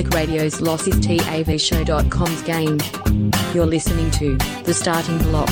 Public 0.00 0.14
Radio's 0.14 0.62
Losses 0.62 0.94
TAVShow.com's 0.94 2.40
game. 2.40 2.78
You're 3.54 3.66
listening 3.66 4.10
to 4.12 4.34
The 4.62 4.72
Starting 4.72 5.18
Block. 5.18 5.50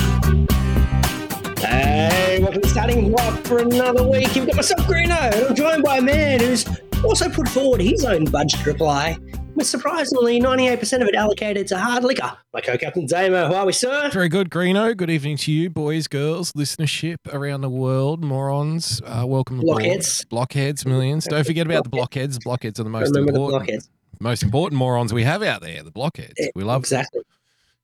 Hey, 1.59 2.39
welcome 2.41 2.63
to 2.63 2.67
Starting 2.67 3.11
Block 3.11 3.45
for 3.45 3.59
another 3.59 4.07
week. 4.07 4.35
You've 4.35 4.47
got 4.47 4.55
myself, 4.55 4.87
Greeno, 4.87 5.31
and 5.35 5.45
I'm 5.45 5.55
joined 5.55 5.83
by 5.83 5.97
a 5.97 6.01
man 6.01 6.39
who's 6.39 6.65
also 7.03 7.29
put 7.29 7.47
forward 7.47 7.79
his 7.79 8.03
own 8.03 8.25
budget 8.25 8.65
reply, 8.65 9.19
with 9.53 9.67
surprisingly 9.67 10.41
98% 10.41 11.03
of 11.03 11.07
it 11.07 11.13
allocated 11.13 11.67
to 11.67 11.77
hard 11.77 12.03
liquor. 12.03 12.35
My 12.51 12.61
co-captain 12.61 13.05
Damo, 13.05 13.49
how 13.49 13.53
are 13.53 13.65
we, 13.67 13.73
sir? 13.73 14.09
Very 14.09 14.29
good, 14.29 14.49
Greeno. 14.49 14.97
Good 14.97 15.11
evening 15.11 15.37
to 15.37 15.51
you, 15.51 15.69
boys, 15.69 16.07
girls, 16.07 16.53
listenership 16.53 17.17
around 17.31 17.61
the 17.61 17.69
world, 17.69 18.23
morons. 18.23 18.99
Uh, 19.05 19.25
welcome 19.27 19.59
aboard. 19.59 19.83
Blockheads. 19.83 20.25
Blockheads, 20.25 20.87
millions. 20.87 21.25
Don't 21.29 21.45
forget 21.45 21.67
about 21.67 21.83
the 21.83 21.91
blockheads. 21.91 22.39
Blockheads 22.39 22.79
are 22.79 22.83
the 22.83 22.89
most 22.89 23.09
Remember 23.09 23.31
the 23.31 23.37
important, 23.37 23.67
blockheads. 23.67 23.89
Most 24.19 24.43
important 24.43 24.77
morons 24.77 25.13
we 25.13 25.23
have 25.23 25.41
out 25.43 25.61
there. 25.61 25.81
The 25.83 25.91
blockheads. 25.91 26.33
We 26.55 26.63
love 26.63 26.83
them. 26.83 26.99
Exactly. 26.99 27.21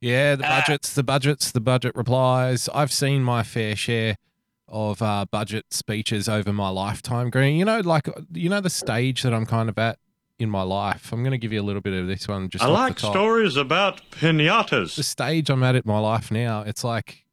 Yeah, 0.01 0.35
the 0.35 0.45
Ah. 0.45 0.61
budgets, 0.61 0.93
the 0.93 1.03
budgets, 1.03 1.51
the 1.51 1.61
budget 1.61 1.95
replies. 1.95 2.69
I've 2.73 2.91
seen 2.91 3.23
my 3.23 3.43
fair 3.43 3.75
share 3.75 4.17
of 4.67 5.01
uh, 5.01 5.25
budget 5.31 5.65
speeches 5.71 6.27
over 6.27 6.51
my 6.51 6.69
lifetime, 6.69 7.29
Green. 7.29 7.57
You 7.57 7.65
know, 7.65 7.79
like 7.79 8.09
you 8.33 8.49
know 8.49 8.61
the 8.61 8.69
stage 8.69 9.23
that 9.23 9.33
I'm 9.33 9.45
kind 9.45 9.69
of 9.69 9.77
at 9.77 9.97
in 10.37 10.49
my 10.49 10.63
life. 10.63 11.13
I'm 11.13 11.23
going 11.23 11.31
to 11.31 11.37
give 11.37 11.53
you 11.53 11.61
a 11.61 11.63
little 11.63 11.81
bit 11.81 11.93
of 11.93 12.07
this 12.07 12.27
one. 12.27 12.49
Just 12.49 12.63
I 12.63 12.67
like 12.67 12.99
the 12.99 13.09
stories 13.09 13.55
about 13.55 14.01
pinatas. 14.11 14.95
the 14.95 15.03
stage 15.03 15.49
I'm 15.49 15.63
at 15.63 15.75
in 15.75 15.83
my 15.85 15.99
life 15.99 16.29
now, 16.29 16.61
it's 16.61 16.83
like, 16.83 17.23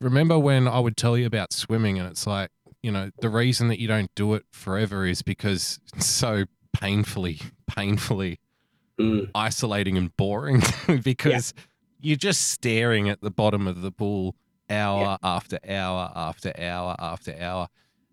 remember 0.00 0.38
when 0.38 0.68
I 0.68 0.78
would 0.78 0.96
tell 0.96 1.18
you 1.18 1.26
about 1.26 1.52
swimming, 1.52 1.98
and 1.98 2.08
it's 2.08 2.26
like, 2.28 2.50
you 2.80 2.92
know, 2.92 3.10
the 3.20 3.28
reason 3.28 3.66
that 3.68 3.80
you 3.80 3.88
don't 3.88 4.14
do 4.14 4.34
it 4.34 4.44
forever 4.52 5.04
is 5.04 5.20
because 5.22 5.80
it's 5.96 6.06
so 6.06 6.44
painfully, 6.72 7.40
painfully 7.66 8.38
Mm. 9.00 9.30
isolating 9.34 9.98
and 9.98 10.16
boring 10.16 10.62
because 11.02 11.52
you're 12.00 12.16
just 12.16 12.48
staring 12.50 13.08
at 13.08 13.20
the 13.22 13.30
bottom 13.30 13.66
of 13.66 13.82
the 13.82 13.90
pool 13.90 14.36
hour 14.70 15.18
after 15.22 15.58
hour 15.68 16.12
after 16.14 16.52
hour 16.60 16.94
after 16.98 17.34
hour. 17.40 17.68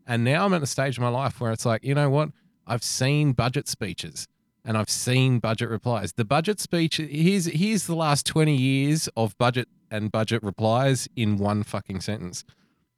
And 0.08 0.24
now 0.24 0.44
I'm 0.46 0.54
at 0.54 0.62
the 0.62 0.68
stage 0.68 0.98
of 0.98 1.02
my 1.04 1.09
life 1.09 1.40
where 1.40 1.52
it's 1.52 1.66
like, 1.66 1.84
you 1.84 1.94
know 1.94 2.09
what? 2.09 2.30
I've 2.66 2.84
seen 2.84 3.34
budget 3.34 3.68
speeches 3.68 4.28
and 4.66 4.76
I've 4.78 4.90
seen 4.90 5.40
budget 5.40 5.70
replies. 5.70 6.14
The 6.14 6.26
budget 6.26 6.59
speech 6.59 6.98
here's 6.98 7.46
here's 7.46 7.86
the 7.86 7.96
last 7.96 8.26
20 8.26 8.56
years 8.56 9.08
of 9.16 9.38
budget 9.38 9.68
and 9.92 10.12
budget 10.12 10.42
replies 10.42 11.08
in 11.16 11.38
one 11.38 11.62
fucking 11.64 12.02
sentence. 12.02 12.44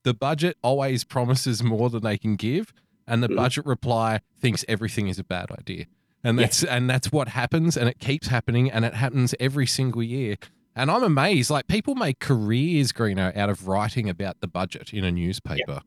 The 0.04 0.14
budget 0.14 0.58
always 0.61 1.04
promises 1.04 1.61
more 1.64 1.89
than 1.89 2.04
they 2.04 2.17
can 2.17 2.36
give, 2.36 2.72
and 3.08 3.23
the 3.23 3.30
Mhm. 3.30 3.36
budget 3.36 3.66
reply 3.66 4.20
thinks 4.39 4.64
everything 4.67 5.08
is 5.08 5.17
a 5.20 5.23
bad 5.23 5.50
idea. 5.52 5.86
And 6.24 6.38
Yeah. 6.40 6.46
that's 6.46 6.64
and 6.64 6.90
that's 6.90 7.12
what 7.12 7.30
happens, 7.30 7.76
and 7.78 7.90
it 7.90 8.00
keeps 8.00 8.28
happening, 8.28 8.72
and 8.72 8.86
it 8.86 8.94
happens 8.94 9.36
every 9.40 9.68
single 9.68 10.02
year. 10.04 10.36
And 10.76 10.90
I'm 10.90 11.04
amazed. 11.04 11.50
Like 11.50 11.68
people 11.68 11.96
make 11.96 12.20
careers, 12.20 12.92
Greeno, 12.92 13.36
out 13.38 13.50
of 13.50 13.68
writing 13.68 14.10
about 14.10 14.40
the 14.42 14.48
budget 14.48 14.94
in 14.94 15.04
a 15.04 15.12
newspaper. 15.12 15.82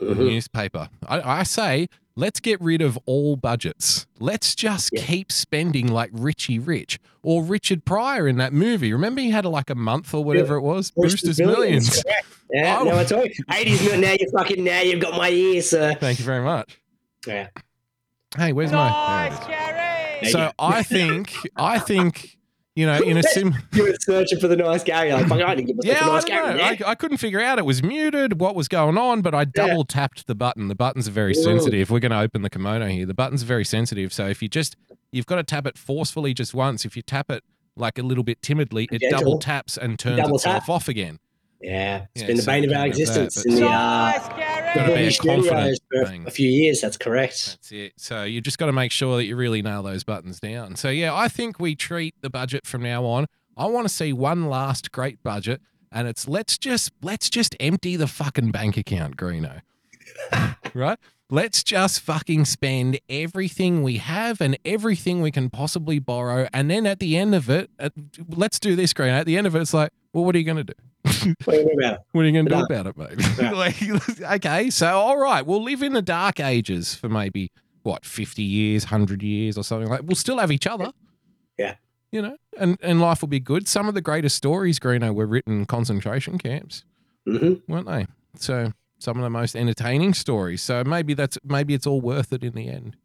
Mhm. 0.00 0.16
Newspaper. 0.16 0.88
I, 1.06 1.40
I 1.40 1.42
say, 1.42 1.88
let's 2.16 2.40
get 2.40 2.58
rid 2.60 2.80
of 2.80 2.98
all 3.04 3.36
budgets. 3.36 4.06
Let's 4.18 4.54
just 4.54 4.90
Yeah. 4.94 5.02
keep 5.04 5.30
spending 5.30 5.88
like 5.88 6.10
Richie 6.12 6.58
Rich 6.58 6.98
or 7.22 7.42
Richard 7.44 7.84
Pryor 7.84 8.26
in 8.26 8.36
that 8.38 8.52
movie. 8.54 8.92
Remember, 8.94 9.20
he 9.20 9.30
had 9.30 9.44
like 9.44 9.68
a 9.70 9.74
month 9.74 10.14
or 10.14 10.24
whatever 10.24 10.56
it 10.56 10.62
was. 10.62 10.90
Brewster's 10.90 11.38
Millions. 11.38 12.02
correct. 12.02 12.26
Yeah, 12.52 12.78
Oh. 12.80 12.84
no, 12.84 12.98
I 12.98 13.04
told 13.04 13.28
you. 13.28 13.44
80s. 13.48 14.00
Now 14.00 14.12
you're 14.18 14.30
fucking, 14.30 14.64
now 14.64 14.80
you've 14.80 15.00
got 15.00 15.16
my 15.16 15.28
ear, 15.30 15.60
sir. 15.62 15.94
Thank 16.00 16.18
you 16.18 16.24
very 16.24 16.42
much. 16.42 16.80
Yeah. 17.26 17.48
Hey, 18.36 18.52
where's 18.52 18.72
my? 18.72 19.28
there 19.48 20.18
it 20.22 20.26
is. 20.26 20.32
So. 20.32 20.52
I 20.58 20.82
think, 20.84 21.32
I 21.56 21.78
think, 21.78 22.36
you 22.76 22.86
know, 22.86 23.00
in 23.00 23.16
a 23.16 23.22
sim. 23.34 23.54
You 23.72 23.82
were 23.84 23.94
searching 24.00 24.38
for 24.38 24.46
the 24.48 24.56
nice 24.56 24.84
Gary. 24.84 25.08
You're 25.08 25.18
like, 25.26 25.42
I 25.42 25.54
didn't 25.56 25.66
give 25.68 25.76
myself 25.76 26.00
Yeah, 26.00 26.06
a 26.06 26.10
I 26.10 26.14
nice 26.14 26.24
don't 26.24 26.36
Gary. 26.36 26.48
know. 26.50 26.56
there. 26.76 26.86
I, 26.88 26.90
I 26.92 26.94
couldn't 26.94 27.16
figure 27.16 27.40
out. 27.40 27.58
It 27.58 27.64
was 27.64 27.82
muted. 27.82 28.40
What 28.40 28.54
was 28.54 28.68
going 28.68 28.96
on? 28.96 29.22
But 29.22 29.34
I 29.34 29.44
double 29.44 29.84
tapped 29.84 30.26
the 30.26 30.34
button. 30.34 30.68
The 30.68 30.74
buttons 30.76 31.08
are 31.08 31.12
very 31.12 31.32
Ooh. 31.32 31.42
sensitive. 31.42 31.90
We're 31.90 31.98
going 32.00 32.12
to 32.12 32.20
open 32.20 32.42
the 32.42 32.50
kimono 32.50 32.86
here. 32.86 33.06
The 33.06 33.14
buttons 33.14 33.42
are 33.42 33.46
very 33.46 33.64
sensitive. 33.64 34.12
So 34.12 34.26
if 34.28 34.40
you 34.42 34.48
just, 34.48 34.76
you've 35.10 35.26
got 35.26 35.36
to 35.36 35.42
tap 35.42 35.66
it 35.66 35.76
forcefully 35.76 36.32
just 36.32 36.54
once. 36.54 36.84
If 36.84 36.96
you 36.96 37.02
tap 37.02 37.30
it 37.30 37.42
like 37.76 37.98
a 37.98 38.02
little 38.02 38.24
bit 38.24 38.42
timidly, 38.42 38.88
it 38.92 39.00
Gentle. 39.00 39.18
double 39.20 39.38
taps 39.38 39.76
and 39.76 39.98
turns 39.98 40.18
Double 40.18 40.36
itself 40.36 40.64
tap. 40.66 40.68
off 40.68 40.88
again. 40.88 41.18
Yeah, 41.60 42.06
it's 42.14 42.22
Yeah, 42.22 42.26
been 42.28 42.36
the 42.38 42.42
bane 42.42 42.64
of 42.64 42.70
our 42.70 42.88
can 42.88 42.92
that, 42.92 43.00
existence 43.00 43.44
in 43.44 43.54
the, 43.56 43.66
uh, 43.66 44.12
the 44.74 44.84
a 44.84 44.86
British 44.86 45.16
studios 45.18 45.78
for 45.92 46.06
thing. 46.06 46.26
a 46.26 46.30
few 46.30 46.48
years. 46.48 46.80
That's 46.80 46.96
correct. 46.96 47.46
That's 47.46 47.72
it. 47.72 47.92
So 47.96 48.24
you 48.24 48.40
just 48.40 48.58
got 48.58 48.66
to 48.66 48.72
make 48.72 48.92
sure 48.92 49.16
that 49.18 49.24
you 49.26 49.36
really 49.36 49.60
nail 49.60 49.82
those 49.82 50.02
buttons 50.04 50.40
down. 50.40 50.76
So 50.76 50.88
yeah, 50.88 51.14
I 51.14 51.28
think 51.28 51.60
we 51.60 51.74
treat 51.74 52.14
the 52.22 52.30
budget 52.30 52.66
from 52.66 52.82
now 52.82 53.04
on. 53.04 53.26
I 53.56 53.66
want 53.66 53.86
to 53.86 53.92
see 53.92 54.12
one 54.12 54.48
last 54.48 54.90
great 54.90 55.22
budget, 55.22 55.60
and 55.92 56.08
it's 56.08 56.26
let's 56.26 56.56
just 56.56 56.92
let's 57.02 57.28
just 57.28 57.54
empty 57.60 57.96
the 57.96 58.06
fucking 58.06 58.52
bank 58.52 58.76
account, 58.78 59.16
Greeno. 59.18 59.60
right? 60.74 60.98
Let's 61.32 61.62
just 61.62 62.00
fucking 62.00 62.46
spend 62.46 62.98
everything 63.08 63.82
we 63.84 63.98
have 63.98 64.40
and 64.40 64.58
everything 64.64 65.20
we 65.22 65.30
can 65.30 65.50
possibly 65.50 65.98
borrow, 65.98 66.48
and 66.54 66.70
then 66.70 66.86
at 66.86 67.00
the 67.00 67.16
end 67.16 67.34
of 67.34 67.50
it, 67.50 67.70
uh, 67.78 67.90
let's 68.28 68.58
do 68.58 68.74
this, 68.74 68.92
Greeno. 68.94 69.10
At 69.10 69.26
the 69.26 69.36
end 69.36 69.46
of 69.46 69.54
it, 69.54 69.60
it's 69.60 69.74
like, 69.74 69.92
well, 70.12 70.24
what 70.24 70.34
are 70.34 70.38
you 70.38 70.44
going 70.44 70.56
to 70.56 70.64
do? 70.64 70.72
What 71.02 71.12
do 71.46 71.56
you 71.56 71.64
mean 71.66 71.78
about 71.80 71.94
it? 71.94 72.00
What 72.12 72.22
are 72.22 72.24
you 72.26 72.32
going 72.32 72.44
to 72.46 72.50
do 72.50 72.56
No. 72.58 72.64
about 72.64 72.86
it, 72.86 72.96
mate? 72.96 73.38
Yeah. 73.38 73.50
like, 74.20 74.20
okay, 74.44 74.70
so 74.70 74.86
all 74.98 75.18
right, 75.18 75.44
we'll 75.44 75.62
live 75.62 75.82
in 75.82 75.92
the 75.92 76.02
dark 76.02 76.40
ages 76.40 76.94
for 76.94 77.08
maybe 77.08 77.50
what 77.82 78.04
fifty 78.04 78.42
years, 78.42 78.84
hundred 78.84 79.22
years, 79.22 79.56
or 79.56 79.64
something 79.64 79.88
like. 79.88 80.02
We'll 80.04 80.16
still 80.16 80.38
have 80.38 80.52
each 80.52 80.66
other. 80.66 80.92
Yeah. 81.58 81.76
you 82.12 82.20
know, 82.22 82.36
and 82.58 82.76
and 82.82 83.00
life 83.00 83.20
will 83.22 83.28
be 83.28 83.40
good. 83.40 83.68
Some 83.68 83.88
of 83.88 83.94
the 83.94 84.00
greatest 84.00 84.36
stories, 84.36 84.78
Greeno, 84.78 85.14
were 85.14 85.26
written 85.26 85.60
in 85.60 85.66
concentration 85.66 86.38
camps, 86.38 86.84
Mhm. 87.26 87.62
weren't 87.68 87.86
they? 87.86 88.06
So 88.36 88.72
some 88.98 89.16
of 89.16 89.22
the 89.22 89.30
most 89.30 89.56
entertaining 89.56 90.12
stories. 90.14 90.60
So 90.62 90.84
maybe 90.84 91.14
that's 91.14 91.38
maybe 91.44 91.72
it's 91.74 91.86
all 91.86 92.00
worth 92.00 92.32
it 92.32 92.44
in 92.44 92.52
the 92.54 92.68
end. 92.68 92.96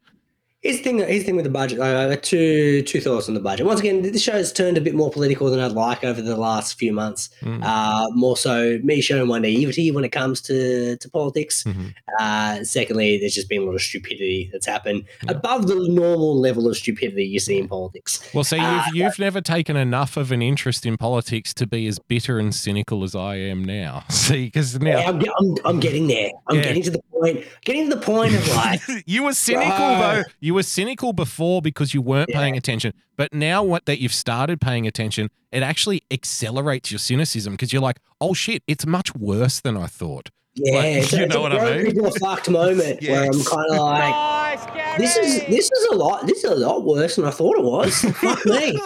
Here's 0.65 0.77
the 0.77 0.83
thing. 0.83 0.97
Here's 0.97 1.19
the 1.19 1.25
thing 1.25 1.35
with 1.35 1.45
the 1.45 1.51
budget. 1.51 1.79
I 1.79 2.09
got 2.09 2.23
two 2.23 2.81
two 2.81 2.99
thoughts 2.99 3.27
on 3.27 3.35
the 3.35 3.39
budget. 3.39 3.67
Once 3.67 3.79
again, 3.81 4.01
this 4.01 4.23
show's 4.23 4.51
turned 4.51 4.79
a 4.79 4.81
bit 4.81 4.95
more 4.95 5.11
political 5.11 5.51
than 5.51 5.59
I'd 5.59 5.73
like 5.73 6.03
over 6.03 6.23
the 6.23 6.35
last 6.35 6.79
few 6.79 6.91
months. 6.91 7.29
Mm. 7.43 7.63
Uh, 7.63 8.07
more 8.15 8.35
so, 8.35 8.79
me 8.83 8.99
showing 8.99 9.27
my 9.27 9.37
naivety 9.37 9.91
when 9.91 10.03
it 10.03 10.09
comes 10.11 10.41
to 10.41 10.97
to 10.97 11.09
politics. 11.11 11.63
Mhm. 11.65 11.93
Uh, 12.19 12.63
secondly, 12.63 13.19
there's 13.19 13.35
just 13.35 13.47
been 13.47 13.61
a 13.61 13.65
lot 13.65 13.75
of 13.75 13.81
stupidity 13.83 14.49
that's 14.51 14.65
happened 14.65 15.03
Yeah. 15.23 15.33
above 15.33 15.67
the 15.67 15.75
normal 15.87 16.39
level 16.39 16.67
of 16.67 16.75
stupidity 16.75 17.25
you 17.25 17.39
see 17.39 17.59
in 17.59 17.67
politics. 17.67 18.19
Well, 18.33 18.43
see, 18.43 18.55
you've, 18.55 18.65
Uh, 18.65 18.83
you've 18.95 19.19
never 19.19 19.41
taken 19.41 19.75
enough 19.77 20.17
of 20.17 20.31
an 20.31 20.41
interest 20.41 20.83
in 20.87 20.97
politics 20.97 21.53
to 21.55 21.67
be 21.67 21.85
as 21.85 21.99
bitter 21.99 22.39
and 22.39 22.55
cynical 22.55 23.03
as 23.03 23.13
I 23.13 23.35
am 23.35 23.63
now. 23.63 24.03
See, 24.09 24.45
because 24.45 24.79
now 24.79 24.97
Yeah, 24.97 25.09
I'm, 25.09 25.19
I'm, 25.39 25.55
I'm 25.65 25.79
getting 25.79 26.07
there. 26.07 26.31
I'm 26.47 26.55
Yeah. 26.57 26.63
getting 26.63 26.81
to 26.83 26.89
the 26.91 27.01
point. 27.13 27.43
Getting 27.65 27.89
to 27.89 27.95
the 27.95 28.01
point 28.01 28.33
of 28.33 28.47
like, 28.55 28.81
you 29.05 29.21
were 29.23 29.33
cynical 29.33 29.77
though. 29.77 30.23
You 30.39 30.54
were 30.55 30.63
cynical 30.63 31.13
before 31.13 31.61
because 31.61 31.93
you 31.93 32.01
weren't 32.01 32.29
Yeah. 32.31 32.39
paying 32.39 32.57
attention. 32.57 32.93
But 33.15 33.33
now 33.33 33.61
what 33.63 33.85
that 33.85 33.99
you've 34.01 34.13
started 34.13 34.59
paying 34.59 34.87
attention, 34.87 35.29
it 35.51 35.61
actually 35.61 36.01
accelerates 36.11 36.91
your 36.91 36.99
cynicism 36.99 37.53
because 37.53 37.71
you're 37.71 37.81
like, 37.83 37.99
oh 38.19 38.33
shit, 38.33 38.63
it's 38.67 38.85
much 38.85 39.13
worse 39.15 39.59
than 39.61 39.77
I 39.77 39.85
thought. 39.87 40.29
yeah, 40.55 40.77
Like, 40.77 40.85
it's, 40.95 41.13
a- 41.13 41.17
you 41.17 41.23
it's 41.25 41.33
know 41.33 41.39
a 41.41 41.43
what 41.43 41.51
I 41.59 41.77
mean? 41.77 41.85
people 41.85 42.11
fucked 42.11 42.49
moment 42.49 43.01
where 43.03 43.23
I'm 43.25 43.43
kind 43.43 43.71
of 43.71 43.77
like, 43.77 44.97
this 44.97 45.15
is 45.17 45.45
this 45.47 45.69
is 45.71 45.85
a 45.91 45.95
lot. 45.95 46.25
This 46.27 46.43
is 46.43 46.49
a 46.51 46.55
lot 46.55 46.83
worse 46.85 47.17
than 47.17 47.25
I 47.25 47.31
thought 47.31 47.57
it 47.57 47.63
was. 47.63 47.93
Fuck 48.21 48.45
me. 48.45 48.79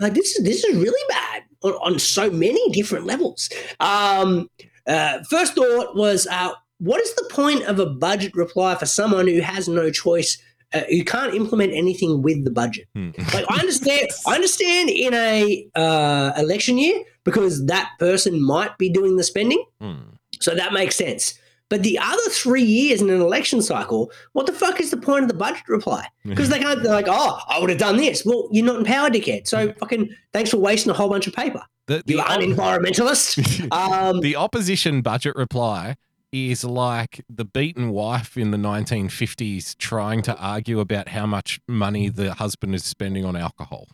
Like 0.00 0.14
this 0.14 0.36
is 0.36 0.44
this 0.44 0.64
is 0.64 0.76
really 0.76 1.02
bad 1.08 1.42
on, 1.62 1.72
on 1.74 1.98
so 1.98 2.30
many 2.30 2.70
different 2.70 3.06
levels. 3.06 3.48
Um, 3.80 4.48
uh, 4.86 5.22
first 5.30 5.54
thought 5.54 5.94
was, 5.94 6.26
uh, 6.26 6.50
what 6.78 7.00
is 7.00 7.14
the 7.14 7.28
point 7.30 7.62
of 7.64 7.78
a 7.78 7.86
budget 7.86 8.34
reply 8.34 8.74
for 8.74 8.86
someone 8.86 9.28
who 9.28 9.40
has 9.40 9.68
no 9.68 9.90
choice, 9.90 10.38
uh, 10.74 10.80
who 10.88 11.04
can't 11.04 11.34
implement 11.34 11.72
anything 11.74 12.22
with 12.22 12.44
the 12.44 12.50
budget? 12.50 12.88
Hmm. 12.94 13.10
Like 13.34 13.44
I 13.50 13.58
understand, 13.60 14.08
I 14.26 14.34
understand 14.34 14.90
in 14.90 15.14
a 15.14 15.66
uh, 15.74 16.32
election 16.36 16.78
year 16.78 17.02
because 17.24 17.66
that 17.66 17.90
person 17.98 18.42
might 18.44 18.76
be 18.78 18.88
doing 18.90 19.16
the 19.16 19.24
spending, 19.24 19.64
Hmm. 19.80 19.94
so 20.40 20.54
that 20.54 20.72
makes 20.72 20.96
sense. 20.96 21.34
But 21.68 21.82
the 21.84 21.98
other 21.98 22.28
three 22.28 22.62
years 22.64 23.00
in 23.00 23.08
an 23.08 23.22
election 23.22 23.62
cycle, 23.62 24.12
what 24.32 24.44
the 24.44 24.52
fuck 24.52 24.78
is 24.78 24.90
the 24.90 24.98
point 24.98 25.22
of 25.22 25.28
the 25.28 25.34
budget 25.36 25.62
reply? 25.68 26.06
Because 26.22 26.50
they 26.50 26.58
can't. 26.58 26.82
They're 26.82 26.92
like, 26.92 27.06
oh, 27.08 27.38
I 27.48 27.58
would 27.60 27.70
have 27.70 27.78
done 27.78 27.96
this. 27.96 28.26
Well, 28.26 28.48
you're 28.52 28.66
not 28.66 28.76
empowered, 28.76 29.14
dickhead. 29.14 29.46
So 29.48 29.72
fucking 29.80 30.10
thanks 30.34 30.50
for 30.50 30.58
wasting 30.58 30.90
a 30.90 30.94
whole 30.94 31.08
bunch 31.08 31.26
of 31.26 31.32
paper. 31.32 31.62
The, 31.86 32.02
the, 32.04 32.12
You 32.14 32.20
op- 32.20 32.40
unenvironmentalist. 32.40 33.68
Um, 33.72 34.20
the 34.20 34.36
opposition 34.36 35.00
budget 35.02 35.34
reply 35.34 35.96
is 36.32 36.64
like 36.64 37.24
the 37.28 37.44
beaten 37.44 37.90
wife 37.90 38.36
in 38.38 38.50
the 38.50 38.56
1950s 38.56 39.76
trying 39.76 40.22
to 40.22 40.36
argue 40.38 40.80
about 40.80 41.08
how 41.08 41.26
much 41.26 41.60
money 41.68 42.08
the 42.08 42.34
husband 42.34 42.74
is 42.74 42.84
spending 42.84 43.24
on 43.24 43.36
alcohol. 43.36 43.88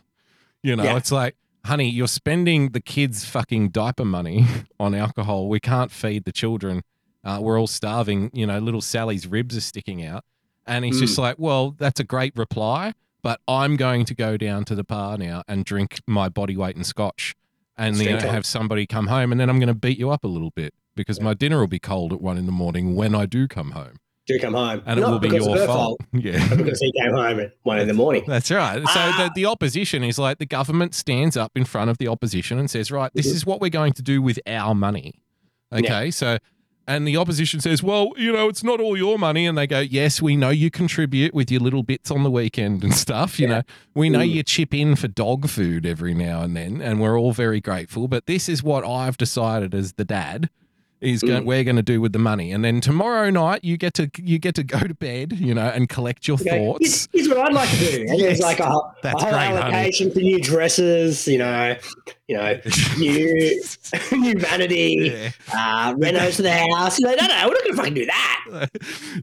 You 0.63 0.75
know, 0.75 0.83
Yeah. 0.83 0.97
it's 0.97 1.11
like, 1.11 1.35
honey, 1.65 1.89
you're 1.89 2.07
spending 2.07 2.69
the 2.69 2.79
kids' 2.81 3.25
fucking 3.25 3.69
diaper 3.69 4.05
money 4.05 4.45
on 4.79 4.95
alcohol. 4.95 5.49
We 5.49 5.59
can't 5.59 5.91
feed 5.91 6.23
the 6.25 6.31
children. 6.31 6.83
Uh, 7.23 7.39
we're 7.41 7.59
all 7.59 7.67
starving. 7.67 8.29
You 8.33 8.47
know, 8.47 8.59
little 8.59 8.81
Sally's 8.81 9.27
ribs 9.27 9.57
are 9.57 9.61
sticking 9.61 10.03
out. 10.05 10.23
And 10.65 10.85
he's 10.85 10.99
just 10.99 11.17
like, 11.17 11.37
well, 11.39 11.71
that's 11.71 11.99
a 11.99 12.03
great 12.03 12.33
reply. 12.37 12.93
but 13.21 13.41
I'm 13.49 13.75
going 13.75 14.05
to 14.05 14.13
go 14.15 14.37
down 14.37 14.63
to 14.65 14.75
the 14.75 14.83
bar 14.83 15.17
now 15.17 15.43
and 15.47 15.65
drink 15.65 15.99
my 16.07 16.29
body 16.29 16.55
weight 16.55 16.77
in 16.77 16.83
scotch, 16.85 17.35
and 17.77 17.95
then 17.95 18.05
Straight 18.19 18.25
on. 18.25 18.33
have 18.33 18.45
somebody 18.45 18.85
come 18.85 19.07
home, 19.07 19.31
and 19.33 19.41
then 19.41 19.49
I'm 19.49 19.59
going 19.59 19.67
to 19.67 19.73
beat 19.73 19.97
you 19.99 20.09
up 20.11 20.23
a 20.23 20.27
little 20.27 20.51
bit 20.51 20.73
because 20.95 21.19
my 21.21 21.33
dinner 21.33 21.59
will 21.59 21.67
be 21.67 21.79
cold 21.79 22.13
at 22.13 22.21
one 22.21 22.37
in 22.37 22.45
the 22.45 22.51
morning 22.51 22.95
when 22.95 23.15
I 23.15 23.25
do 23.25 23.47
come 23.47 23.71
home, 23.71 23.97
Do 24.27 24.37
come 24.39 24.53
home. 24.53 24.81
and 24.85 24.99
it 24.99 25.03
will 25.05 25.19
be 25.19 25.29
your 25.29 25.57
her 25.57 25.65
fault. 25.65 25.99
Yeah. 26.13 26.53
because 26.55 26.79
he 26.79 26.91
came 26.91 27.11
home 27.13 27.39
at 27.39 27.53
one 27.63 27.79
in 27.79 27.87
the 27.87 27.93
morning. 27.93 28.23
That's 28.27 28.51
right. 28.51 28.79
So 28.87 28.99
Ah. 28.99 29.29
the, 29.35 29.41
the 29.41 29.45
opposition 29.47 30.03
is 30.03 30.19
like 30.19 30.37
the 30.39 30.45
government 30.45 30.93
stands 30.95 31.37
up 31.37 31.51
in 31.55 31.65
front 31.65 31.89
of 31.89 31.97
the 31.97 32.07
opposition 32.07 32.59
and 32.59 32.69
says, 32.69 32.91
right, 32.91 33.11
this 33.13 33.27
Mhm. 33.31 33.35
is 33.35 33.45
what 33.45 33.61
we're 33.61 33.69
going 33.69 33.93
to 33.93 34.01
do 34.01 34.21
with 34.21 34.39
our 34.47 34.75
money. 34.75 35.21
Okay. 35.73 36.09
So, 36.11 36.37
and 36.87 37.07
the 37.07 37.15
opposition 37.17 37.59
says, 37.59 37.83
well, 37.83 38.13
you 38.17 38.31
know, 38.33 38.49
it's 38.49 38.63
not 38.63 38.81
all 38.81 38.97
your 38.97 39.19
money. 39.19 39.45
And 39.45 39.55
they 39.55 39.67
go, 39.67 39.79
yes, 39.79 40.21
we 40.23 40.35
know 40.35 40.49
you 40.49 40.71
contribute 40.71 41.35
with 41.35 41.51
your 41.51 41.61
little 41.61 41.83
bits 41.83 42.09
on 42.09 42.23
the 42.23 42.31
weekend 42.31 42.83
and 42.83 42.91
stuff. 42.95 43.39
You 43.39 43.47
Yeah. 43.47 43.53
know, 43.57 43.61
we 43.93 44.09
know 44.09 44.19
Mm. 44.21 44.31
you 44.31 44.41
chip 44.43 44.73
in 44.73 44.95
for 44.95 45.07
dog 45.07 45.47
food 45.47 45.85
every 45.85 46.15
now 46.15 46.41
and 46.41 46.57
then. 46.57 46.81
And 46.81 46.99
we're 46.99 47.19
all 47.19 47.31
very 47.31 47.61
grateful. 47.61 48.07
But 48.07 48.25
this 48.25 48.49
is 48.49 48.63
what 48.63 48.83
I've 48.83 49.17
decided 49.17 49.75
as 49.75 49.93
the 49.93 50.05
dad. 50.05 50.49
Is 51.01 51.21
going, 51.23 51.43
Mm. 51.43 51.45
we're 51.45 51.63
going 51.63 51.77
to 51.77 51.81
do 51.81 52.01
with 52.01 52.11
the 52.11 52.19
money, 52.19 52.51
and 52.51 52.63
then 52.65 52.81
tomorrow 52.81 53.29
night 53.29 53.63
you 53.63 53.77
get 53.77 53.93
to 53.93 54.11
you 54.21 54.37
get 54.37 54.53
to 54.55 54.63
go 54.63 54.79
to 54.79 54.93
bed, 54.93 55.31
you 55.39 55.53
know, 55.53 55.67
and 55.67 55.87
collect 55.87 56.27
your 56.27 56.35
Okay, 56.35 56.49
thoughts. 56.49 56.79
Here's, 56.81 57.09
here's 57.13 57.29
what 57.29 57.37
I'd 57.37 57.53
like 57.53 57.69
to 57.69 57.77
do. 57.77 58.05
And 58.09 58.19
Yes, 58.19 58.19
there's 58.19 58.39
like 58.41 58.59
a, 58.59 58.63
a 58.63 58.67
whole 58.69 58.93
great, 59.01 59.13
honey. 59.33 59.37
allocation 59.75 60.11
for 60.11 60.19
new 60.19 60.39
dresses, 60.41 61.25
you 61.25 61.37
know, 61.37 61.77
you 62.27 62.35
know, 62.35 62.59
new 62.97 63.61
new 64.11 64.33
vanity, 64.39 65.09
Yeah. 65.13 65.31
uh, 65.53 65.93
renos 65.95 66.35
to 66.35 66.41
the 66.41 66.51
house. 66.51 66.99
You 66.99 67.05
know, 67.07 67.15
no, 67.15 67.27
no, 67.27 67.47
we're 67.47 67.53
not 67.53 67.63
going 67.63 67.71
to 67.71 67.75
fucking 67.77 67.93
do 67.93 68.05
that. 68.05 68.69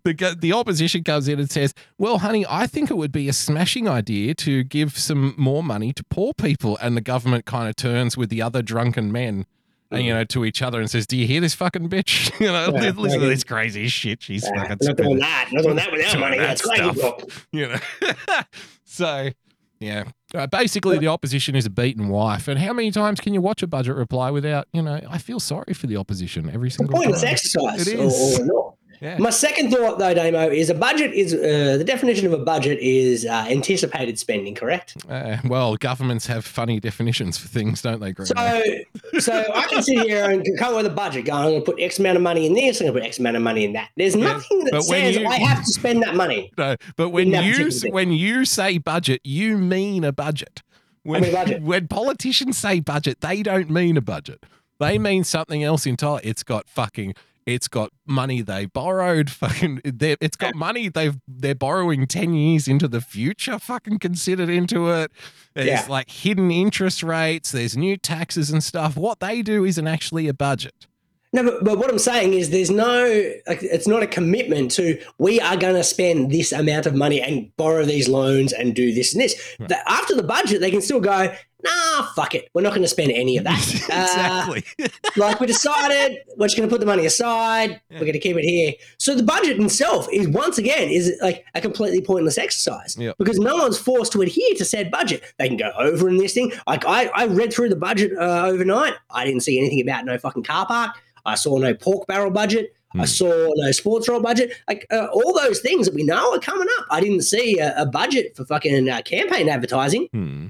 the 0.04 0.36
the 0.40 0.52
opposition 0.54 1.04
comes 1.04 1.28
in 1.28 1.38
and 1.38 1.50
says, 1.50 1.74
"Well, 1.98 2.18
honey, 2.20 2.46
I 2.48 2.66
think 2.66 2.90
it 2.90 2.96
would 2.96 3.12
be 3.12 3.28
a 3.28 3.32
smashing 3.34 3.86
idea 3.86 4.34
to 4.36 4.64
give 4.64 4.96
some 4.96 5.34
more 5.36 5.62
money 5.62 5.92
to 5.92 6.02
poor 6.04 6.32
people." 6.32 6.78
And 6.80 6.96
the 6.96 7.00
government 7.02 7.44
kind 7.44 7.68
of 7.68 7.76
turns 7.76 8.16
with 8.16 8.30
the 8.30 8.40
other 8.40 8.62
drunken 8.62 9.12
men, 9.12 9.44
and 9.90 10.04
you 10.04 10.12
know, 10.14 10.24
to 10.24 10.44
each 10.44 10.62
other 10.62 10.80
and 10.80 10.90
says, 10.90 11.06
"Do 11.06 11.16
you 11.16 11.26
hear 11.26 11.40
this 11.40 11.54
fucking 11.54 11.88
bitch? 11.88 12.32
You 12.40 12.46
know, 12.48 12.70
Yeah, 12.74 12.90
listen 12.96 13.20
to 13.20 13.26
this 13.26 13.44
crazy 13.44 13.88
shit 13.88 14.22
she's 14.22 14.44
Uh, 14.44 14.50
fucking 14.68 14.78
not 14.82 14.96
doing 14.96 15.18
that. 15.18 15.48
Not 15.52 15.62
doing 15.62 15.76
that 15.76 15.92
with 15.92 16.14
our 16.14 16.20
money. 16.20 16.38
that 16.38 16.58
That's 16.58 16.62
crazy. 16.62 17.12
You 17.52 17.68
know, 17.68 17.78
so. 18.84 19.30
Yeah. 19.78 20.04
Uh, 20.34 20.46
basically, 20.46 20.98
the 20.98 21.08
opposition 21.08 21.54
is 21.54 21.66
a 21.66 21.70
beaten 21.70 22.08
wife. 22.08 22.48
And 22.48 22.58
how 22.58 22.72
many 22.72 22.90
times 22.90 23.20
can 23.20 23.34
you 23.34 23.42
watch 23.42 23.62
a 23.62 23.66
budget 23.66 23.94
reply 23.94 24.30
without, 24.30 24.66
you 24.72 24.80
know, 24.80 24.98
I 25.06 25.18
feel 25.18 25.38
sorry 25.38 25.74
for 25.74 25.86
the 25.86 25.98
opposition 25.98 26.48
every 26.48 26.68
It's 26.68 26.78
single 26.78 27.02
time. 27.02 27.12
exercise. 27.12 27.86
It 27.86 27.98
or- 28.00 28.04
is. 28.04 28.40
Or, 28.40 28.44
not. 28.46 28.74
Yeah. 29.00 29.18
My 29.18 29.30
second 29.30 29.70
thought, 29.70 29.98
though, 29.98 30.14
Damo, 30.14 30.48
is 30.48 30.70
a 30.70 30.74
budget 30.74 31.12
is 31.12 31.34
uh, 31.34 31.76
the 31.78 31.84
definition 31.84 32.26
of 32.26 32.32
a 32.32 32.38
budget 32.44 32.78
is 32.80 33.26
uh, 33.26 33.46
anticipated 33.48 34.18
spending, 34.18 34.54
correct? 34.54 34.96
Uh, 35.08 35.36
well, 35.44 35.76
governments 35.76 36.26
have 36.26 36.44
funny 36.44 36.80
definitions 36.80 37.36
for 37.38 37.48
things, 37.48 37.82
don't 37.82 38.00
they, 38.00 38.12
Greg? 38.12 38.28
So, 38.28 38.74
so 39.20 39.44
I 39.54 39.66
can 39.68 39.82
sit 39.82 40.06
here 40.06 40.30
and 40.30 40.44
come 40.58 40.70
up 40.72 40.76
with 40.78 40.86
a 40.86 40.94
budget. 40.94 41.26
Going, 41.26 41.38
I'm 41.38 41.50
going 41.50 41.60
to 41.64 41.70
put 41.72 41.80
X 41.80 41.98
amount 41.98 42.16
of 42.16 42.22
money 42.22 42.46
in 42.46 42.54
this. 42.54 42.80
I'm 42.80 42.86
going 42.86 42.94
to 42.94 43.00
put 43.00 43.06
X 43.06 43.18
amount 43.18 43.36
of 43.36 43.42
money 43.42 43.64
in 43.64 43.72
that. 43.74 43.90
There's 43.96 44.14
Yeah, 44.16 44.32
nothing 44.32 44.64
that 44.64 44.82
says 44.82 45.16
you- 45.16 45.26
I 45.26 45.36
have 45.38 45.64
to 45.64 45.72
spend 45.72 46.02
that 46.02 46.14
money. 46.14 46.52
No, 46.58 46.76
but 46.96 47.10
when 47.10 47.30
you 47.32 47.70
when 47.90 48.12
you 48.12 48.44
say 48.44 48.78
budget, 48.78 49.20
you 49.24 49.58
mean 49.58 50.04
a 50.04 50.12
budget. 50.12 50.62
When, 51.02 51.22
mean 51.22 51.32
budget. 51.32 51.62
when 51.62 51.86
politicians 51.88 52.56
say 52.56 52.80
budget, 52.80 53.20
they 53.20 53.42
don't 53.42 53.70
mean 53.70 53.96
a 53.96 54.00
budget. 54.00 54.44
They 54.78 54.98
mean 54.98 55.24
something 55.24 55.62
else 55.62 55.86
entirely. 55.86 56.22
It's 56.24 56.42
got 56.42 56.68
fucking. 56.68 57.14
It's 57.46 57.68
got 57.68 57.90
money 58.06 58.42
they 58.42 58.66
borrowed. 58.66 59.30
Fucking. 59.30 59.80
It's 59.84 60.36
got 60.36 60.54
money 60.56 60.88
they've 60.88 61.16
they're 61.28 61.54
borrowing 61.54 62.06
ten 62.08 62.34
years 62.34 62.66
into 62.66 62.88
the 62.88 63.00
future. 63.00 63.58
Fucking 63.58 64.00
considered 64.00 64.48
into 64.50 64.90
it. 64.90 65.12
There's 65.54 65.68
Yeah. 65.68 65.86
like 65.88 66.10
hidden 66.10 66.50
interest 66.50 67.02
rates. 67.04 67.52
There's 67.52 67.76
new 67.76 67.96
taxes 67.96 68.50
and 68.50 68.62
stuff. 68.64 68.96
What 68.96 69.20
they 69.20 69.42
do 69.42 69.64
isn't 69.64 69.86
actually 69.86 70.26
a 70.28 70.34
budget. 70.34 70.86
No, 71.36 71.42
but, 71.44 71.64
but 71.64 71.78
what 71.78 71.90
I'm 71.90 71.98
saying 71.98 72.32
is 72.32 72.48
there's 72.50 72.70
no, 72.70 73.04
like, 73.46 73.62
it's 73.62 73.86
not 73.86 74.02
a 74.02 74.06
commitment 74.06 74.70
to 74.72 74.98
we 75.18 75.38
are 75.40 75.56
going 75.56 75.74
to 75.74 75.84
spend 75.84 76.30
this 76.30 76.50
amount 76.50 76.86
of 76.86 76.94
money 76.94 77.20
and 77.20 77.54
borrow 77.56 77.84
these 77.84 78.08
loans 78.08 78.52
and 78.54 78.74
do 78.74 78.92
this 78.94 79.12
and 79.12 79.22
this. 79.22 79.34
The- 79.58 79.88
after 79.90 80.14
the 80.14 80.22
budget, 80.22 80.60
they 80.62 80.70
can 80.70 80.80
still 80.80 81.00
go, 81.00 81.32
nah, 81.62 82.02
fuck 82.14 82.34
it. 82.34 82.48
We're 82.54 82.62
not 82.62 82.70
going 82.70 82.82
to 82.82 82.88
spend 82.88 83.10
any 83.12 83.36
of 83.36 83.44
that. 83.44 83.82
Uh, 83.96 84.02
exactly. 84.02 84.64
like 85.16 85.38
we 85.40 85.46
decided, 85.46 86.18
we're 86.36 86.46
just 86.46 86.56
going 86.56 86.68
to 86.68 86.72
put 86.72 86.80
the 86.80 86.86
money 86.86 87.06
aside. 87.06 87.80
We're 87.90 88.00
going 88.00 88.12
to 88.14 88.18
keep 88.18 88.36
it 88.36 88.44
here. 88.44 88.72
So 88.98 89.14
the 89.14 89.22
budget 89.22 89.60
itself 89.60 90.08
is 90.12 90.26
once 90.28 90.58
again 90.58 90.88
is 90.88 91.12
like 91.22 91.44
a 91.54 91.60
completely 91.60 92.00
pointless 92.02 92.36
exercise 92.36 92.96
Yep. 92.98 93.16
because 93.18 93.38
no 93.38 93.56
one's 93.56 93.78
forced 93.78 94.12
to 94.12 94.22
adhere 94.22 94.54
to 94.56 94.64
said 94.64 94.90
budget. 94.90 95.22
They 95.38 95.48
can 95.48 95.56
go 95.56 95.70
over 95.78 96.08
in 96.08 96.16
this 96.16 96.34
thing. 96.34 96.52
Like 96.66 96.84
I, 96.86 97.06
I 97.14 97.26
read 97.26 97.52
through 97.52 97.68
the 97.68 97.76
budget 97.76 98.12
uh, 98.18 98.46
overnight. 98.46 98.94
I 99.10 99.24
didn't 99.24 99.40
see 99.42 99.58
anything 99.58 99.80
about 99.80 100.04
no 100.04 100.18
fucking 100.18 100.42
car 100.44 100.66
park. 100.66 100.96
I 101.26 101.34
saw 101.34 101.58
no 101.58 101.74
pork 101.74 102.06
barrel 102.06 102.30
budget. 102.30 102.72
I 102.94 102.98
Hmm. 103.00 103.04
saw 103.04 103.48
no 103.56 103.72
sports 103.72 104.08
roll 104.08 104.20
budget. 104.22 104.52
Like 104.68 104.86
uh, 104.90 105.06
all 105.12 105.34
those 105.34 105.60
things 105.60 105.86
that 105.86 105.94
we 105.94 106.02
know 106.04 106.32
are 106.34 106.38
coming 106.38 106.68
up. 106.78 106.86
I 106.90 107.00
didn't 107.00 107.22
see 107.22 107.58
a, 107.58 107.74
a 107.82 107.84
budget 107.86 108.34
for 108.36 108.44
fucking 108.46 108.88
uh, 108.88 109.02
campaign 109.02 109.48
advertising 109.50 110.08
Hmm. 110.12 110.46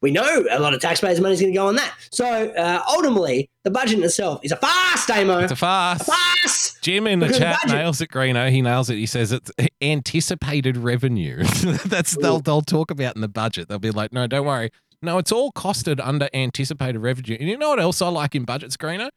we 0.00 0.10
know 0.10 0.44
a 0.50 0.60
lot 0.60 0.72
of 0.72 0.80
taxpayers' 0.80 1.20
money 1.20 1.34
is 1.34 1.40
going 1.40 1.52
to 1.52 1.58
go 1.58 1.66
on 1.66 1.76
that. 1.76 1.92
So 2.10 2.24
uh, 2.26 2.82
ultimately, 2.88 3.50
the 3.64 3.70
budget 3.70 3.98
itself 4.00 4.40
is 4.42 4.52
a 4.52 4.56
farce, 4.56 5.04
Damo. 5.06 5.38
It's 5.40 5.52
a 5.52 5.56
farce. 5.56 6.00
A 6.02 6.04
farce. 6.04 6.78
Jim 6.82 7.06
in 7.06 7.18
the 7.20 7.28
chat 7.28 7.58
budget- 7.62 7.76
nails 7.76 8.00
it, 8.00 8.10
Greeno. 8.10 8.50
He 8.50 8.60
nails 8.62 8.88
it. 8.90 8.96
He 8.96 9.06
says 9.06 9.32
it's 9.32 9.50
anticipated 9.98 10.76
revenue. 10.76 11.44
That's 11.86 12.16
they'll 12.16 12.40
they'll 12.40 12.62
talk 12.62 12.90
about 12.90 13.14
in 13.14 13.20
the 13.22 13.28
budget. 13.28 13.68
They'll 13.68 13.78
be 13.78 13.90
like, 13.90 14.12
no, 14.12 14.26
don't 14.26 14.46
worry. 14.46 14.70
No, 15.02 15.18
it's 15.18 15.32
all 15.32 15.52
costed 15.52 16.00
under 16.02 16.28
anticipated 16.32 16.98
revenue. 16.98 17.36
And 17.38 17.48
you 17.48 17.58
know 17.58 17.70
what 17.70 17.80
else 17.80 18.00
I 18.00 18.08
like 18.08 18.34
in 18.34 18.44
budgets, 18.44 18.76
Greeno? 18.76 19.10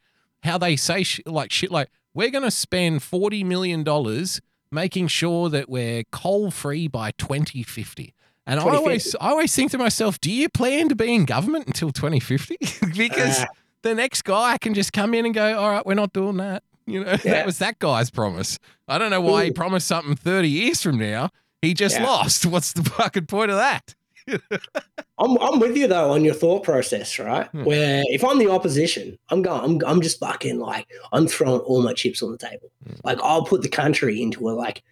How 0.48 0.58
they 0.58 0.76
say 0.76 1.04
sh- 1.04 1.22
like 1.26 1.52
shit 1.52 1.72
like 1.72 1.90
we're 2.14 2.32
going 2.32 2.44
to 2.44 2.52
spend 2.52 3.04
forty 3.04 3.44
million 3.44 3.84
dollars 3.84 4.42
making 4.72 5.08
sure 5.08 5.50
that 5.50 5.70
we're 5.70 6.04
coal 6.12 6.50
free 6.52 6.88
by 6.88 7.12
twenty 7.18 7.64
fifty. 7.64 8.14
And 8.46 8.60
I 8.60 8.64
always 8.64 9.16
I 9.22 9.30
always 9.30 9.54
think 9.56 9.72
to 9.72 9.78
myself, 9.78 10.20
do 10.22 10.32
you 10.32 10.50
plan 10.50 10.90
to 10.90 10.96
be 10.96 11.14
in 11.14 11.26
government 11.26 11.68
until 11.68 11.92
twenty 11.92 12.20
fifty? 12.20 12.58
because 12.98 13.42
Uh, 13.42 13.46
the 13.84 13.94
next 13.94 14.24
guy 14.24 14.58
can 14.58 14.74
just 14.74 14.92
come 14.94 15.14
in 15.14 15.26
and 15.26 15.34
go, 15.36 15.58
all 15.58 15.70
right, 15.70 15.86
we're 15.86 15.94
not 15.94 16.12
doing 16.14 16.38
that. 16.38 16.64
You 16.86 17.04
know, 17.04 17.12
Yeah. 17.24 17.32
that 17.34 17.46
was 17.46 17.60
that 17.60 17.78
guy's 17.80 18.10
promise. 18.10 18.58
I 18.88 18.98
don't 18.98 19.12
know 19.12 19.22
why 19.22 19.46
he 19.46 19.52
promised 19.52 19.88
something 19.88 20.16
30 20.16 20.50
years 20.50 20.82
from 20.82 20.98
now. 20.98 21.30
He 21.62 21.74
just 21.74 21.98
Yeah. 21.98 22.06
lost. 22.06 22.46
What's 22.54 22.72
the 22.74 22.84
fucking 22.84 23.26
point 23.26 23.52
of 23.52 23.58
that? 23.58 23.94
I'm, 25.20 25.38
I'm 25.40 25.60
with 25.60 25.76
you 25.76 25.88
though 25.88 26.12
on 26.12 26.24
your 26.24 26.34
thought 26.34 26.64
process, 26.64 27.18
right? 27.20 27.48
Hmm. 27.48 27.64
Where 27.64 28.04
if 28.08 28.24
I'm 28.24 28.40
the 28.40 28.50
opposition, 28.50 29.18
I'm 29.30 29.42
going, 29.42 29.64
I'm, 29.64 29.90
I'm 29.90 30.02
just 30.02 30.20
fucking 30.20 30.60
like, 30.60 30.88
I'm 31.12 31.28
throwing 31.28 31.62
all 31.62 31.82
my 31.82 31.94
chips 31.94 32.22
on 32.22 32.32
the 32.32 32.38
table. 32.38 32.72
Hmm. 32.86 32.94
Like 33.04 33.20
I'll 33.22 33.44
put 33.46 33.62
the 33.62 33.70
country 33.70 34.22
into 34.22 34.48
a 34.50 34.52
like 34.52 34.84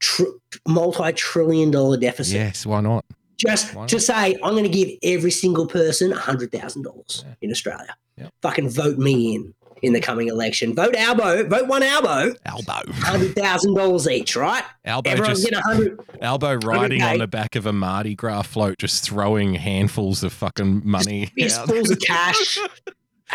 tr- 0.00 0.22
multi-trillion 0.68 1.70
dollar 1.70 1.96
deficit. 1.96 2.34
Yes, 2.34 2.66
why 2.66 2.80
not? 2.80 3.04
Just 3.38 3.74
Why 3.74 3.82
not? 3.82 3.88
to 3.88 3.98
say, 3.98 4.34
I'm 4.42 4.52
going 4.52 4.62
to 4.62 4.68
give 4.70 4.90
every 5.02 5.32
single 5.32 5.66
person 5.66 6.12
hundred 6.12 6.52
thousand 6.52 6.82
dollars 6.82 7.24
Yeah. 7.26 7.34
in 7.40 7.50
Australia. 7.50 7.96
Yep. 8.18 8.32
Fucking 8.42 8.68
vote 8.70 8.98
me 8.98 9.34
in 9.34 9.54
in 9.82 9.92
the 9.92 10.00
coming 10.00 10.28
election. 10.28 10.74
Vote 10.74 10.94
Albo. 10.96 11.44
Vote 11.48 11.66
one 11.66 11.82
Albo. 11.82 12.34
Albo. 12.46 12.92
hundred 12.92 13.34
thousand 13.34 13.74
dollars 13.74 14.08
each, 14.08 14.36
right? 14.36 14.64
Albo 14.84 15.10
Everyone's 15.10 15.40
just 15.40 15.50
getting 15.50 15.58
a 15.58 15.62
hundred. 15.74 16.00
Albo 16.22 16.54
riding 16.66 17.02
on 17.02 17.18
the 17.18 17.26
back 17.26 17.56
of 17.56 17.66
a 17.66 17.72
Mardi 17.72 18.14
Gras 18.14 18.42
float, 18.42 18.78
just 18.78 19.04
throwing 19.04 19.54
handfuls 19.54 20.22
of 20.22 20.32
fucking 20.32 20.82
money. 20.84 21.26
fistfuls 21.36 21.90
of 21.90 21.98
cash, 22.06 22.58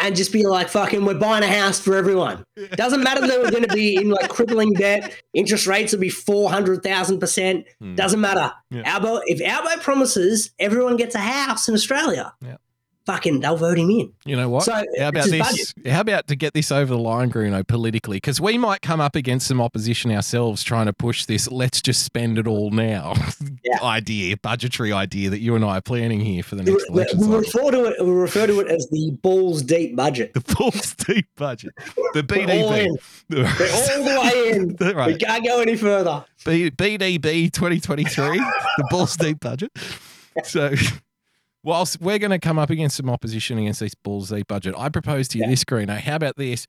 and 0.02 0.16
just 0.16 0.32
be 0.32 0.46
like, 0.46 0.70
"Fucking, 0.70 1.04
we're 1.06 1.16
buying 1.16 1.44
a 1.44 1.48
house 1.48 1.80
for 1.80 1.96
everyone." 1.96 2.44
Doesn't 2.72 3.04
matter 3.04 3.22
that 3.28 3.40
we're 3.40 3.52
going 3.52 3.68
to 3.68 3.74
be 3.74 3.96
in 3.96 4.10
like 4.10 4.30
crippling 4.30 4.74
debt. 4.74 5.14
Interest 5.34 5.68
rates 5.68 5.92
will 5.92 6.00
be 6.00 6.10
four 6.10 6.50
hundred 6.50 6.82
thousand 6.84 7.20
percent. 7.20 7.66
Hmm. 7.80 7.96
Doesn't 7.96 8.22
matter. 8.22 8.52
Yeah. 8.70 8.84
Albo, 8.86 9.20
if 9.26 9.42
Albo 9.42 9.82
promises 9.82 10.52
everyone 10.60 10.96
gets 10.98 11.16
a 11.16 11.20
house 11.20 11.68
in 11.68 11.74
Australia, 11.74 12.34
Yeah. 12.42 12.58
Fucking, 13.08 13.40
they'll 13.40 13.58
vote 13.58 13.80
him 13.80 13.90
in. 13.90 14.14
You 14.26 14.36
know 14.36 14.50
what? 14.50 14.64
So, 14.64 14.74
how 15.00 15.08
about 15.08 15.24
his 15.24 15.32
this? 15.32 15.74
How 15.88 16.02
about 16.02 16.28
to 16.28 16.36
get 16.36 16.54
this 16.54 16.72
over 16.72 16.94
the 16.94 17.00
line, 17.00 17.30
Bruno, 17.30 17.64
politically? 17.64 18.18
Because 18.18 18.40
we 18.40 18.58
might 18.58 18.82
come 18.82 19.02
up 19.02 19.16
against 19.16 19.48
some 19.48 19.60
opposition 19.62 20.12
ourselves 20.12 20.62
trying 20.62 20.86
to 20.86 20.94
push 20.94 21.26
this 21.26 21.50
let's 21.50 21.82
just 21.82 22.04
spend 22.04 22.38
it 22.38 22.46
all 22.46 22.70
now 22.70 23.14
Yeah. 23.64 23.80
idea, 23.84 24.38
budgetary 24.38 24.92
idea 24.92 25.30
that 25.30 25.40
you 25.40 25.56
and 25.56 25.64
I 25.66 25.78
are 25.78 25.82
planning 25.82 26.20
here 26.20 26.44
for 26.44 26.56
the 26.56 26.64
next 26.64 26.86
We, 26.90 27.02
election 27.02 27.20
we 27.30 27.36
refer 27.38 27.72
to 27.72 27.86
it. 27.86 28.06
We 28.06 28.12
refer 28.12 28.46
to 28.46 28.60
it 28.60 28.68
as 28.68 28.88
the 28.92 29.18
balls 29.24 29.62
deep 29.64 29.96
budget. 29.96 30.34
The 30.34 30.42
full 30.42 30.72
deep 30.98 31.28
budget. 31.38 31.74
The 32.14 32.26
We're 32.30 32.64
all 32.64 32.74
in. 32.74 32.98
We're 33.30 33.46
all 33.46 34.04
the 34.04 34.20
way 34.22 34.50
in. 34.52 34.78
We 35.08 35.16
can't 35.16 35.46
go 35.46 35.62
any 35.62 35.78
further. 35.78 36.26
B- 36.46 36.70
BDB 36.72 37.52
2023, 37.52 38.38
the 38.38 38.88
balls 38.90 39.16
deep 39.16 39.40
budget. 39.40 39.72
So, 40.44 40.72
whilst 41.68 42.00
we're 42.02 42.18
going 42.18 42.32
to 42.32 42.40
come 42.40 42.58
up 42.58 42.70
against 42.70 42.96
some 42.96 43.10
opposition 43.10 43.58
against 43.60 43.82
this 43.82 43.94
balls 43.94 44.30
deep 44.30 44.48
budget, 44.48 44.74
I 44.78 44.88
propose 44.90 45.28
to 45.30 45.38
you 45.38 45.44
Yeah. 45.44 45.50
this, 45.52 45.64
Greeno. 45.66 46.00
How 46.00 46.16
about 46.16 46.38
this? 46.38 46.66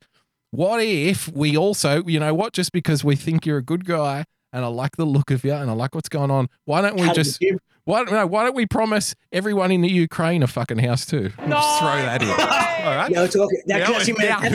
What 0.51 0.83
if 0.83 1.27
we 1.29 1.55
also, 1.55 2.03
you 2.05 2.19
know 2.19 2.33
what, 2.33 2.53
just 2.53 2.71
because 2.73 3.03
we 3.03 3.15
think 3.15 3.45
you're 3.45 3.59
a 3.59 3.63
good 3.63 3.85
guy 3.85 4.25
and 4.51 4.65
I 4.65 4.67
like 4.67 4.97
the 4.97 5.05
look 5.05 5.31
of 5.31 5.43
you 5.45 5.53
and 5.53 5.69
I 5.69 5.73
like 5.73 5.95
what's 5.95 6.09
going 6.09 6.31
on, 6.31 6.49
why 6.65 6.81
don't 6.81 6.95
we 6.95 7.03
Cut 7.05 7.15
just 7.15 7.39
the 7.39 7.51
jib. 7.51 7.59
Why, 7.85 8.03
no, 8.03 8.27
why 8.27 8.43
don't 8.43 8.55
we 8.55 8.67
promise 8.67 9.15
everyone 9.31 9.71
in 9.71 9.81
the 9.81 9.89
Ukraine 9.89 10.43
a 10.43 10.47
fucking 10.47 10.77
house 10.79 11.05
too? 11.07 11.31
We'll 11.39 11.47
just 11.49 11.79
throw 11.79 11.87
that 11.95 12.21
in. 12.21 12.29
All 12.85 12.95
right. 12.95 13.09
No, 13.11 13.25
talking. 13.25 13.61
That, 13.65 13.79
Now, 13.79 13.85
now 13.87 13.91
that's 13.93 14.05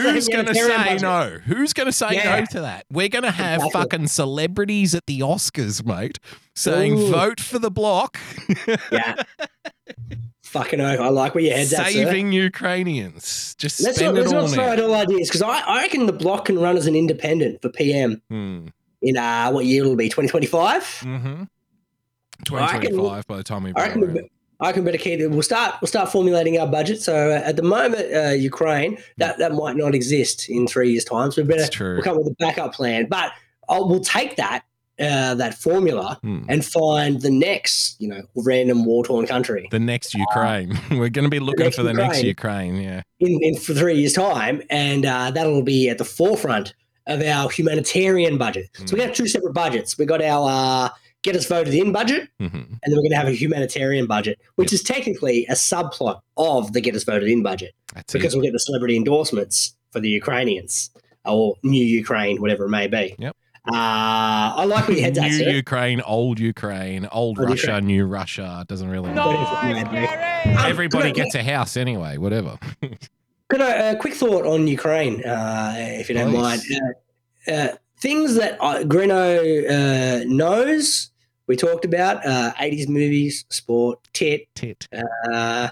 who's 0.02 0.28
going 0.28 0.46
to 0.46 0.54
say 0.54 0.68
budget. 0.76 1.02
no? 1.02 1.38
Who's 1.44 1.72
going 1.72 1.86
to 1.86 1.92
say 1.92 2.08
Yeah. 2.12 2.38
no 2.40 2.46
to 2.52 2.60
that? 2.60 2.86
We're 2.92 3.08
going 3.08 3.24
to 3.24 3.32
have 3.32 3.60
Exactly. 3.60 3.80
fucking 3.80 4.06
celebrities 4.08 4.94
at 4.94 5.06
the 5.06 5.20
Oscars, 5.20 5.84
mate, 5.84 6.18
saying 6.54 6.92
Ooh. 6.98 7.10
vote 7.10 7.40
for 7.40 7.58
the 7.58 7.70
block, 7.72 8.18
Yeah. 8.92 9.16
Fucking 10.54 10.80
oath. 10.80 11.00
I 11.00 11.08
like 11.08 11.34
where 11.34 11.42
your 11.42 11.56
head's 11.56 11.73
at, 11.73 11.88
saving 11.88 12.30
Ukrainians. 12.32 13.56
Just 13.58 13.80
Let's 13.82 13.96
spend 13.99 14.14
not, 14.14 14.20
let's 14.20 14.32
it 14.32 14.37
all 14.37 14.42
not 14.46 14.50
throw 14.54 14.64
out 14.64 14.80
all 14.80 14.94
ideas 14.94 15.28
because 15.28 15.42
I, 15.42 15.58
I 15.61 15.82
reckon 15.82 16.06
the 16.06 16.12
block 16.12 16.44
can 16.44 16.61
run 16.61 16.76
as 16.76 16.87
an 16.87 16.94
independent 16.94 17.61
for 17.61 17.70
PM 17.70 18.23
Hmm. 18.30 18.68
in 19.02 19.16
uh, 19.16 19.50
what 19.50 19.64
year 19.66 19.82
it'll 19.82 19.96
be? 19.96 20.08
2025? 20.08 20.82
Mm-hmm. 20.82 21.26
I 21.26 22.73
reckon- 22.73 22.90
2025 22.92 23.26
by 23.26 23.37
the 23.37 23.42
time 23.42 23.64
we 23.64 23.73
I 23.75 23.82
reckon, 23.87 24.00
blow 24.02 24.12
we. 24.12 24.30
I 24.61 24.70
can 24.70 24.84
better 24.84 24.96
keep 24.99 25.18
it. 25.18 25.26
We'll 25.28 25.42
start. 25.42 25.75
We'll 25.82 25.88
start 25.88 26.11
formulating 26.12 26.56
our 26.61 26.66
budget. 26.68 27.02
So 27.02 27.30
uh, 27.32 27.42
at 27.44 27.56
the 27.56 27.62
moment, 27.64 28.14
uh, 28.14 28.28
Ukraine 28.30 28.96
that 29.18 29.37
that 29.38 29.52
might 29.52 29.76
not 29.76 29.92
exist 29.94 30.49
in 30.49 30.68
three 30.68 30.92
years' 30.92 31.04
time. 31.04 31.32
So 31.32 31.42
we 31.42 31.49
better 31.49 31.94
we'll 31.94 32.02
come 32.02 32.16
with 32.18 32.28
a 32.28 32.37
backup 32.38 32.73
plan. 32.75 33.06
But 33.06 33.32
I'll, 33.68 33.88
we'll 33.88 34.00
take 34.00 34.37
that 34.37 34.62
uh, 35.00 35.34
that 35.34 35.54
formula 35.54 36.18
Hmm. 36.22 36.42
and 36.48 36.64
find 36.64 37.20
the 37.22 37.30
next, 37.30 37.96
you 38.00 38.08
know, 38.08 38.22
random 38.36 38.84
war 38.84 39.04
torn 39.04 39.26
country 39.26 39.66
The 39.70 39.78
next 39.80 40.14
Ukraine. 40.14 40.78
We're 40.90 41.08
going 41.08 41.24
to 41.24 41.28
be 41.30 41.40
looking 41.40 41.64
next 41.64 41.76
for 41.76 41.82
the 41.82 41.92
next 41.92 42.22
Ukraine. 42.22 42.74
Ukraine. 42.76 42.88
Yeah. 42.88 43.02
in, 43.20 43.38
in 43.42 43.56
for 43.56 43.74
three 43.74 43.96
years' 43.96 44.12
time, 44.12 44.62
and 44.70 45.04
uh, 45.06 45.30
that'll 45.32 45.62
be 45.62 45.88
at 45.88 45.98
the 45.98 46.04
forefront 46.04 46.74
of 47.06 47.20
our 47.22 47.50
humanitarian 47.50 48.38
budget. 48.38 48.68
So 48.86 48.96
we 48.96 49.02
have 49.02 49.12
two 49.12 49.26
separate 49.28 49.52
budgets. 49.52 49.98
We 49.98 50.06
got 50.06 50.22
our 50.22 50.86
uh, 50.86 50.88
get 51.22 51.34
us 51.36 51.46
voted 51.46 51.74
in 51.74 51.90
budget, 51.92 52.28
hmm 52.38 52.46
and 52.46 52.78
then 52.82 52.92
we're 52.96 53.02
going 53.02 53.10
to 53.10 53.16
have 53.16 53.28
a 53.28 53.32
humanitarian 53.32 54.06
budget, 54.06 54.38
which 54.56 54.72
is 54.72 54.82
technically 54.82 55.44
a 55.46 55.54
subplot 55.54 56.20
of 56.36 56.72
the 56.72 56.80
get 56.80 56.94
us 56.94 57.04
voted 57.04 57.28
in 57.28 57.42
budget 57.42 57.72
That's 57.94 58.12
because 58.12 58.32
it. 58.32 58.36
we'll 58.36 58.44
get 58.44 58.52
the 58.52 58.58
celebrity 58.58 58.96
endorsements 58.96 59.74
for 59.90 60.00
the 60.00 60.08
Ukrainians 60.10 60.90
or 61.24 61.56
new 61.62 61.84
Ukraine, 61.84 62.40
whatever 62.40 62.64
it 62.66 62.68
may 62.70 62.86
be. 62.86 63.14
Yep. 63.18 63.36
Uh, 63.66 64.52
I 64.56 64.64
like 64.64 64.87
where 64.88 64.97
your 64.97 65.04
head's 65.06 65.18
at, 65.18 65.25
New 65.30 65.38
sir. 65.38 65.50
Ukraine, 65.50 66.00
old 66.02 66.38
Ukraine, 66.38 67.09
old 67.11 67.38
Old 67.38 67.49
Russia, 67.49 67.66
Ukraine. 67.68 67.87
new 67.87 68.04
Russia. 68.06 68.64
Doesn't 68.68 68.88
really 68.90 69.11
matter. 69.11 69.28
Whatever 69.30 69.97
it. 69.97 70.49
Um, 70.59 70.66
Everybody 70.66 71.12
gets 71.12 71.35
a 71.35 71.42
house 71.42 71.76
anyway, 71.76 72.18
whatever. 72.18 72.59
Got 73.49 73.61
a, 73.61 73.92
a 73.92 73.97
quick 73.97 74.14
thought 74.14 74.44
on 74.47 74.66
Ukraine, 74.66 75.25
uh, 75.25 75.75
if 75.76 76.09
you 76.11 76.14
don't 76.14 76.33
mind. 76.33 76.61
Uh, 77.49 77.50
uh, 77.50 77.68
things 78.00 78.35
that 78.35 78.59
uh, 78.61 78.85
Greno 78.85 79.38
uh, 79.66 80.25
knows, 80.26 81.11
we 81.47 81.56
talked 81.56 81.85
about 81.87 82.25
uh, 82.26 82.52
80s 82.61 82.88
movies, 82.88 83.44
sport, 83.49 83.99
tit, 84.12 84.47
Tit. 84.54 84.88
uh, 85.33 85.71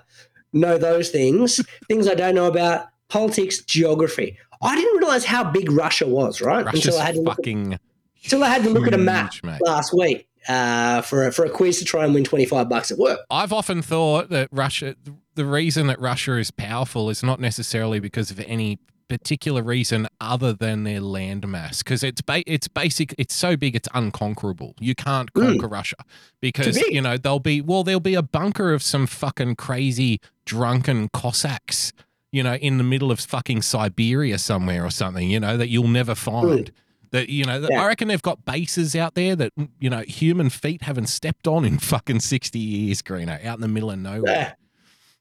know 0.54 0.78
those 0.78 1.10
things. 1.10 1.60
things 1.88 2.08
I 2.08 2.14
don't 2.14 2.34
know 2.34 2.46
about 2.46 2.86
politics, 3.08 3.62
geography. 3.62 4.38
I 4.62 4.76
didn't 4.76 4.98
realize 4.98 5.24
how 5.24 5.44
big 5.50 5.70
Russia 5.70 6.06
was, 6.06 6.40
right? 6.40 6.64
Russia's 6.64 6.86
until 6.86 7.00
I 7.00 7.04
had 7.04 7.14
to 7.16 7.20
look, 7.22 7.36
fucking 7.36 7.78
until 8.24 8.44
I 8.44 8.48
had 8.48 8.62
to 8.64 8.70
look 8.70 8.86
at 8.86 8.94
a 8.94 8.98
map 8.98 9.32
mate. 9.42 9.60
last 9.62 9.92
week 9.92 10.28
uh, 10.48 11.02
for, 11.02 11.26
a, 11.26 11.32
for 11.32 11.44
a 11.44 11.50
quiz 11.50 11.78
to 11.80 11.84
try 11.84 12.04
and 12.04 12.14
win 12.14 12.24
25 12.24 12.68
bucks 12.68 12.90
at 12.90 12.98
work. 12.98 13.20
I've 13.30 13.52
often 13.52 13.82
thought 13.82 14.28
that 14.30 14.48
Russia, 14.52 14.94
the 15.34 15.44
reason 15.44 15.86
that 15.88 16.00
Russia 16.00 16.36
is 16.38 16.50
powerful 16.50 17.10
is 17.10 17.22
not 17.22 17.40
necessarily 17.40 17.98
because 18.00 18.30
of 18.30 18.38
any 18.40 18.78
particular 19.08 19.62
reason 19.62 20.08
other 20.22 20.54
than 20.54 20.84
their 20.84 21.00
landmass 21.00 21.78
because 21.84 22.02
it's 22.02 22.22
ba- 22.22 22.42
it's 22.50 22.66
basic 22.66 23.14
it's 23.18 23.34
so 23.34 23.58
big 23.58 23.76
it's 23.76 23.88
unconquerable 23.92 24.74
you 24.80 24.94
can't 24.94 25.30
Mm. 25.34 25.48
conquer 25.50 25.68
russia 25.68 25.96
because 26.40 26.78
you 26.88 27.02
know 27.02 27.18
there'll 27.18 27.38
be 27.38 27.60
well 27.60 27.84
there'll 27.84 28.00
be 28.00 28.14
a 28.14 28.22
bunker 28.22 28.72
of 28.72 28.82
some 28.82 29.06
fucking 29.06 29.56
crazy 29.56 30.18
drunken 30.46 31.10
cossacks 31.12 31.92
you 32.32 32.42
know 32.42 32.54
in 32.54 32.78
the 32.78 32.84
middle 32.84 33.10
of 33.12 33.20
fucking 33.20 33.62
siberia 33.62 34.38
somewhere 34.38 34.84
or 34.84 34.90
something 34.90 35.30
you 35.30 35.38
know 35.38 35.56
that 35.56 35.68
you'll 35.68 35.86
never 35.88 36.14
find 36.14 36.72
that 37.10 37.28
you 37.28 37.44
know 37.44 37.64
Yeah. 37.70 37.82
i 37.82 37.86
reckon 37.86 38.08
they've 38.08 38.20
got 38.22 38.44
bases 38.44 38.96
out 38.96 39.14
there 39.14 39.36
that 39.36 39.52
you 39.78 39.90
know 39.90 40.00
human 40.00 40.48
feet 40.50 40.82
haven't 40.82 41.06
stepped 41.08 41.46
on 41.46 41.64
in 41.64 41.78
fucking 41.92 42.20
60 42.20 42.58
years 42.58 43.02
greener 43.02 43.38
out 43.44 43.56
in 43.56 43.60
the 43.60 43.68
middle 43.68 43.90
of 43.90 43.98
nowhere 43.98 44.22
Yeah. 44.34 44.52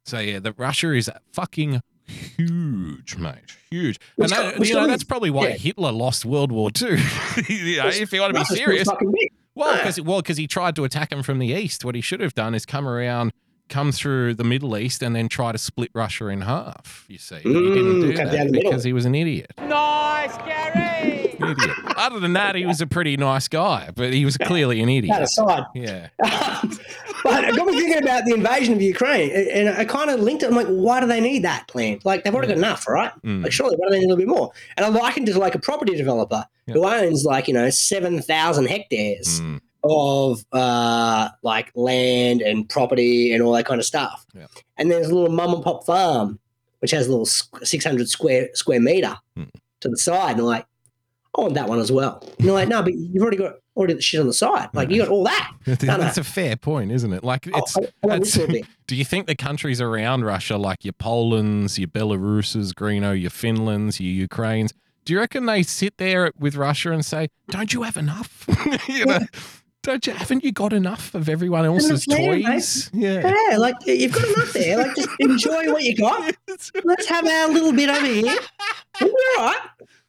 so 0.06 0.20
yeah, 0.20 0.40
the 0.40 0.54
Russia 0.54 0.94
is 0.94 1.12
fucking 1.34 1.82
huge, 2.38 3.16
mate. 3.18 3.36
Huge. 3.70 4.00
And 4.18 4.30
that, 4.30 4.66
you 4.68 4.74
know, 4.74 4.88
that's 4.88 5.04
probably 5.04 5.30
why 5.30 5.50
yeah. 5.50 5.56
Hitler 5.58 5.92
lost 5.92 6.26
World 6.26 6.52
War 6.52 6.72
Two. 6.72 6.98
you 7.48 7.78
know, 7.78 7.88
if 7.88 8.12
you 8.12 8.20
want 8.22 8.34
to 8.34 8.40
be 8.40 8.46
serious. 8.46 8.88
Well, 9.56 9.76
because 9.78 10.02
well, 10.02 10.22
because 10.22 10.38
he 10.38 10.48
tried 10.48 10.76
to 10.78 10.84
attack 10.84 11.12
him 11.12 11.24
from 11.24 11.40
the 11.40 11.48
east. 11.48 11.86
What 11.86 11.96
he 11.96 12.02
should 12.02 12.20
have 12.20 12.34
done 12.34 12.54
is 12.56 12.66
come 12.66 12.88
around, 12.88 13.32
come 13.72 13.92
through 13.92 14.36
the 14.36 14.44
Middle 14.44 14.78
East, 14.78 15.02
and 15.02 15.16
then 15.16 15.28
try 15.28 15.52
to 15.52 15.58
split 15.58 15.90
Russia 15.96 16.28
in 16.28 16.42
half. 16.42 17.06
You 17.08 17.18
see, 17.18 17.38
he 17.38 17.42
didn't 17.44 17.64
Mm, 17.74 18.02
do 18.02 18.14
that 18.18 18.32
down 18.32 18.46
the 18.48 18.52
middle. 18.54 18.70
because 18.70 18.84
he 18.84 18.94
was 18.94 19.06
an 19.06 19.16
idiot. 19.16 19.52
Nice, 19.60 20.38
Gary! 20.46 21.36
Idiot. 21.42 21.78
Other 21.98 22.20
than 22.20 22.34
that, 22.34 22.54
he 22.56 22.66
was 22.68 22.82
a 22.82 22.86
pretty 22.88 23.18
nice 23.18 23.48
guy, 23.48 23.90
but 23.96 24.14
he 24.14 24.26
was 24.26 24.38
clearly 24.38 24.80
an 24.82 24.88
That 24.88 24.94
idiot. 24.98 25.22
aside. 25.22 25.64
Yeah. 25.74 26.10
but 27.24 27.44
it 27.44 27.56
got 27.56 27.66
me 27.66 27.80
thinking 27.80 28.04
about 28.04 28.26
the 28.26 28.34
invasion 28.34 28.74
of 28.76 28.82
Ukraine, 28.82 29.32
and 29.32 29.70
I 29.70 29.86
kind 29.86 30.10
of 30.12 30.20
linked 30.20 30.44
it. 30.44 30.48
I'm 30.50 30.56
like, 30.56 30.68
why 30.68 31.00
do 31.00 31.08
they 31.08 31.22
need 31.22 31.44
that 31.44 31.68
plan? 31.68 32.00
Like, 32.04 32.24
they've 32.24 32.34
already 32.34 32.50
got 32.50 32.58
enough, 32.58 32.88
right? 32.88 33.12
Mm. 33.24 33.44
Like, 33.44 33.52
surely, 33.52 33.76
why 33.78 33.88
do 33.88 33.92
they 33.94 34.00
need 34.00 34.06
a 34.06 34.10
little 34.10 34.18
bit 34.18 34.28
more? 34.28 34.52
And 34.78 34.86
I 34.86 34.90
likened 34.90 35.30
it 35.30 35.34
to 35.34 35.40
like 35.40 35.56
a 35.56 35.60
property 35.60 35.96
developer 35.96 36.46
Yeah. 36.68 36.74
who 36.76 36.86
owns 36.88 37.24
like 37.26 37.48
you 37.48 37.54
know 37.54 37.70
seven 37.70 38.22
thousand 38.22 38.66
hectares 38.68 39.40
Mm. 39.42 39.62
Of 39.84 40.44
uh, 40.52 41.30
like 41.44 41.72
land 41.76 42.42
and 42.42 42.68
property 42.70 43.34
and 43.34 43.42
all 43.44 43.54
that 43.54 43.66
kind 43.66 43.80
of 43.80 43.86
stuff. 43.86 44.26
Yeah. 44.34 44.46
And 44.78 44.90
there's 44.92 45.08
a 45.10 45.14
little 45.16 45.32
mum 45.36 45.54
and 45.54 45.64
pop 45.64 45.86
farm 45.86 46.40
which 46.80 46.92
has 46.92 47.06
a 47.08 47.10
little 47.12 47.28
six 47.28 47.86
hundred 47.86 48.10
square 48.10 48.50
square 48.56 48.80
meter 48.80 49.16
Hmm. 49.36 49.44
to 49.82 49.90
the 49.90 49.98
side, 49.98 50.38
and 50.38 50.46
like, 50.48 50.66
I 51.38 51.42
want 51.42 51.54
that 51.54 51.68
one 51.70 51.78
as 51.80 51.92
well. 51.92 52.24
And 52.38 52.46
you're 52.46 52.56
like, 52.56 52.68
no, 52.68 52.82
but 52.82 52.94
you've 52.96 53.22
already 53.22 53.38
got 53.38 53.54
already 53.76 53.94
the 53.94 54.02
shit 54.02 54.20
on 54.20 54.26
the 54.26 54.34
side. 54.34 54.70
Like 54.74 54.90
you 54.90 54.98
got 55.00 55.10
all 55.10 55.24
that. 55.26 55.52
no. 55.68 55.76
That's 55.76 56.18
a 56.18 56.24
fair 56.24 56.56
point, 56.56 56.92
isn't 56.92 57.14
it? 57.14 57.24
Like 57.24 57.48
Oh, 57.54 57.60
it's. 57.60 57.78
I, 57.78 57.82
I 57.82 57.86
it's- 58.16 58.20
this 58.22 58.38
little 58.38 58.56
bit. 58.56 58.66
Do 58.88 58.96
you 58.96 59.06
think 59.06 59.28
the 59.28 59.36
countries 59.36 59.80
around 59.80 60.26
Russia, 60.26 60.58
like 60.58 60.84
your 60.84 60.94
Polands, 60.94 61.78
your 61.78 61.88
Belaruses, 61.88 62.74
Greeno, 62.74 63.14
your 63.20 63.30
Finlands, 63.30 64.00
your 64.00 64.12
Ukraines, 64.28 64.74
do 65.06 65.14
you 65.14 65.20
reckon 65.20 65.46
they 65.46 65.62
sit 65.64 65.98
there 65.98 66.32
with 66.40 66.56
Russia 66.56 66.92
and 66.92 67.06
say, 67.06 67.28
"Don't 67.50 67.74
you 67.74 67.84
have 67.84 67.96
enough? 67.98 68.46
you 68.90 69.06
know, 69.06 69.20
don't 69.84 70.06
you? 70.06 70.14
Haven't 70.14 70.44
you 70.44 70.52
got 70.52 70.74
enough 70.74 71.14
of 71.16 71.28
everyone 71.28 71.66
else's 71.66 72.06
enough 72.06 72.20
land, 72.20 72.44
mate. 72.44 72.52
toys? 72.52 72.90
Yeah. 72.94 73.34
Yeah, 73.50 73.58
like 73.58 73.76
you've 73.86 74.14
got 74.14 74.28
enough 74.28 74.54
there. 74.54 74.78
Like 74.78 74.96
just 74.96 75.10
enjoy 75.20 75.72
what 75.72 75.84
you 75.84 75.96
got. 75.96 76.36
Let's 76.84 77.08
have 77.08 77.26
our 77.26 77.50
little 77.50 77.74
bit 77.74 77.90
over 77.90 78.06
here. 78.06 78.38
We'll 79.00 79.12
all 79.40 79.46
right. 79.46 79.60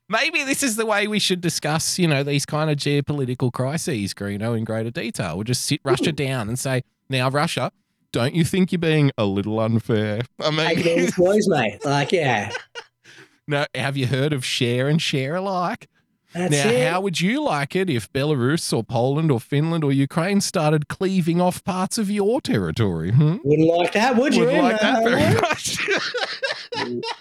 Maybe 0.09 0.45
this 0.45 0.63
is 0.63 0.77
the 0.77 0.85
way 0.85 1.09
we 1.09 1.19
should 1.19 1.41
discuss, 1.41 1.99
you 1.99 2.07
know, 2.07 2.23
these 2.23 2.45
kind 2.45 2.69
of 2.69 2.77
geopolitical 2.77 3.51
crises, 3.51 4.13
Greeno, 4.13 4.57
in 4.57 4.65
greater 4.65 4.91
detail. 4.91 5.37
We'll 5.37 5.45
just 5.45 5.65
sit 5.65 5.81
Russia 5.85 6.11
hmm. 6.11 6.17
down 6.17 6.49
and 6.49 6.59
say, 6.59 6.83
"Now, 7.09 7.31
Russia." 7.31 7.73
Don't 8.13 8.35
you 8.35 8.45
think 8.45 8.73
you're 8.73 8.79
being 8.79 9.11
a 9.17 9.25
little 9.25 9.59
unfair? 9.59 10.21
I 10.39 10.51
mean, 10.51 10.87
as 10.99 11.15
boys, 11.15 11.49
mate. 11.49 11.83
Like, 11.83 12.13
yeah. 12.13 12.53
no, 13.49 13.65
have 13.75 13.97
you 13.97 14.07
heard 14.07 14.35
of 14.35 14.45
share 14.45 14.89
and 14.89 15.01
share 15.01 15.35
alike? 15.35 15.89
That's 16.35 16.53
now, 16.53 16.69
it. 16.71 16.89
how 16.91 17.01
would 17.03 17.21
you 17.21 17.43
like 17.43 17.77
it 17.77 17.91
if 17.91 18.13
Belarus 18.13 18.73
or 18.73 18.83
Poland 18.83 19.31
or 19.31 19.39
Finland 19.41 19.85
or 19.85 19.93
Ukraine 19.93 20.41
started 20.41 20.89
cleaving 20.89 21.41
off 21.41 21.63
parts 21.65 21.99
of 21.99 22.11
your 22.11 22.41
territory? 22.41 23.11
Hmm? 23.13 23.37
Wouldn't 23.45 23.69
like 23.69 23.93
that, 23.93 24.17
would 24.17 24.35
you? 24.35 24.45
Wouldn't 24.47 24.63
like 24.63 24.81
that 24.81 25.03
No. 25.05 25.11
very 25.11 25.35
much. 25.41 25.79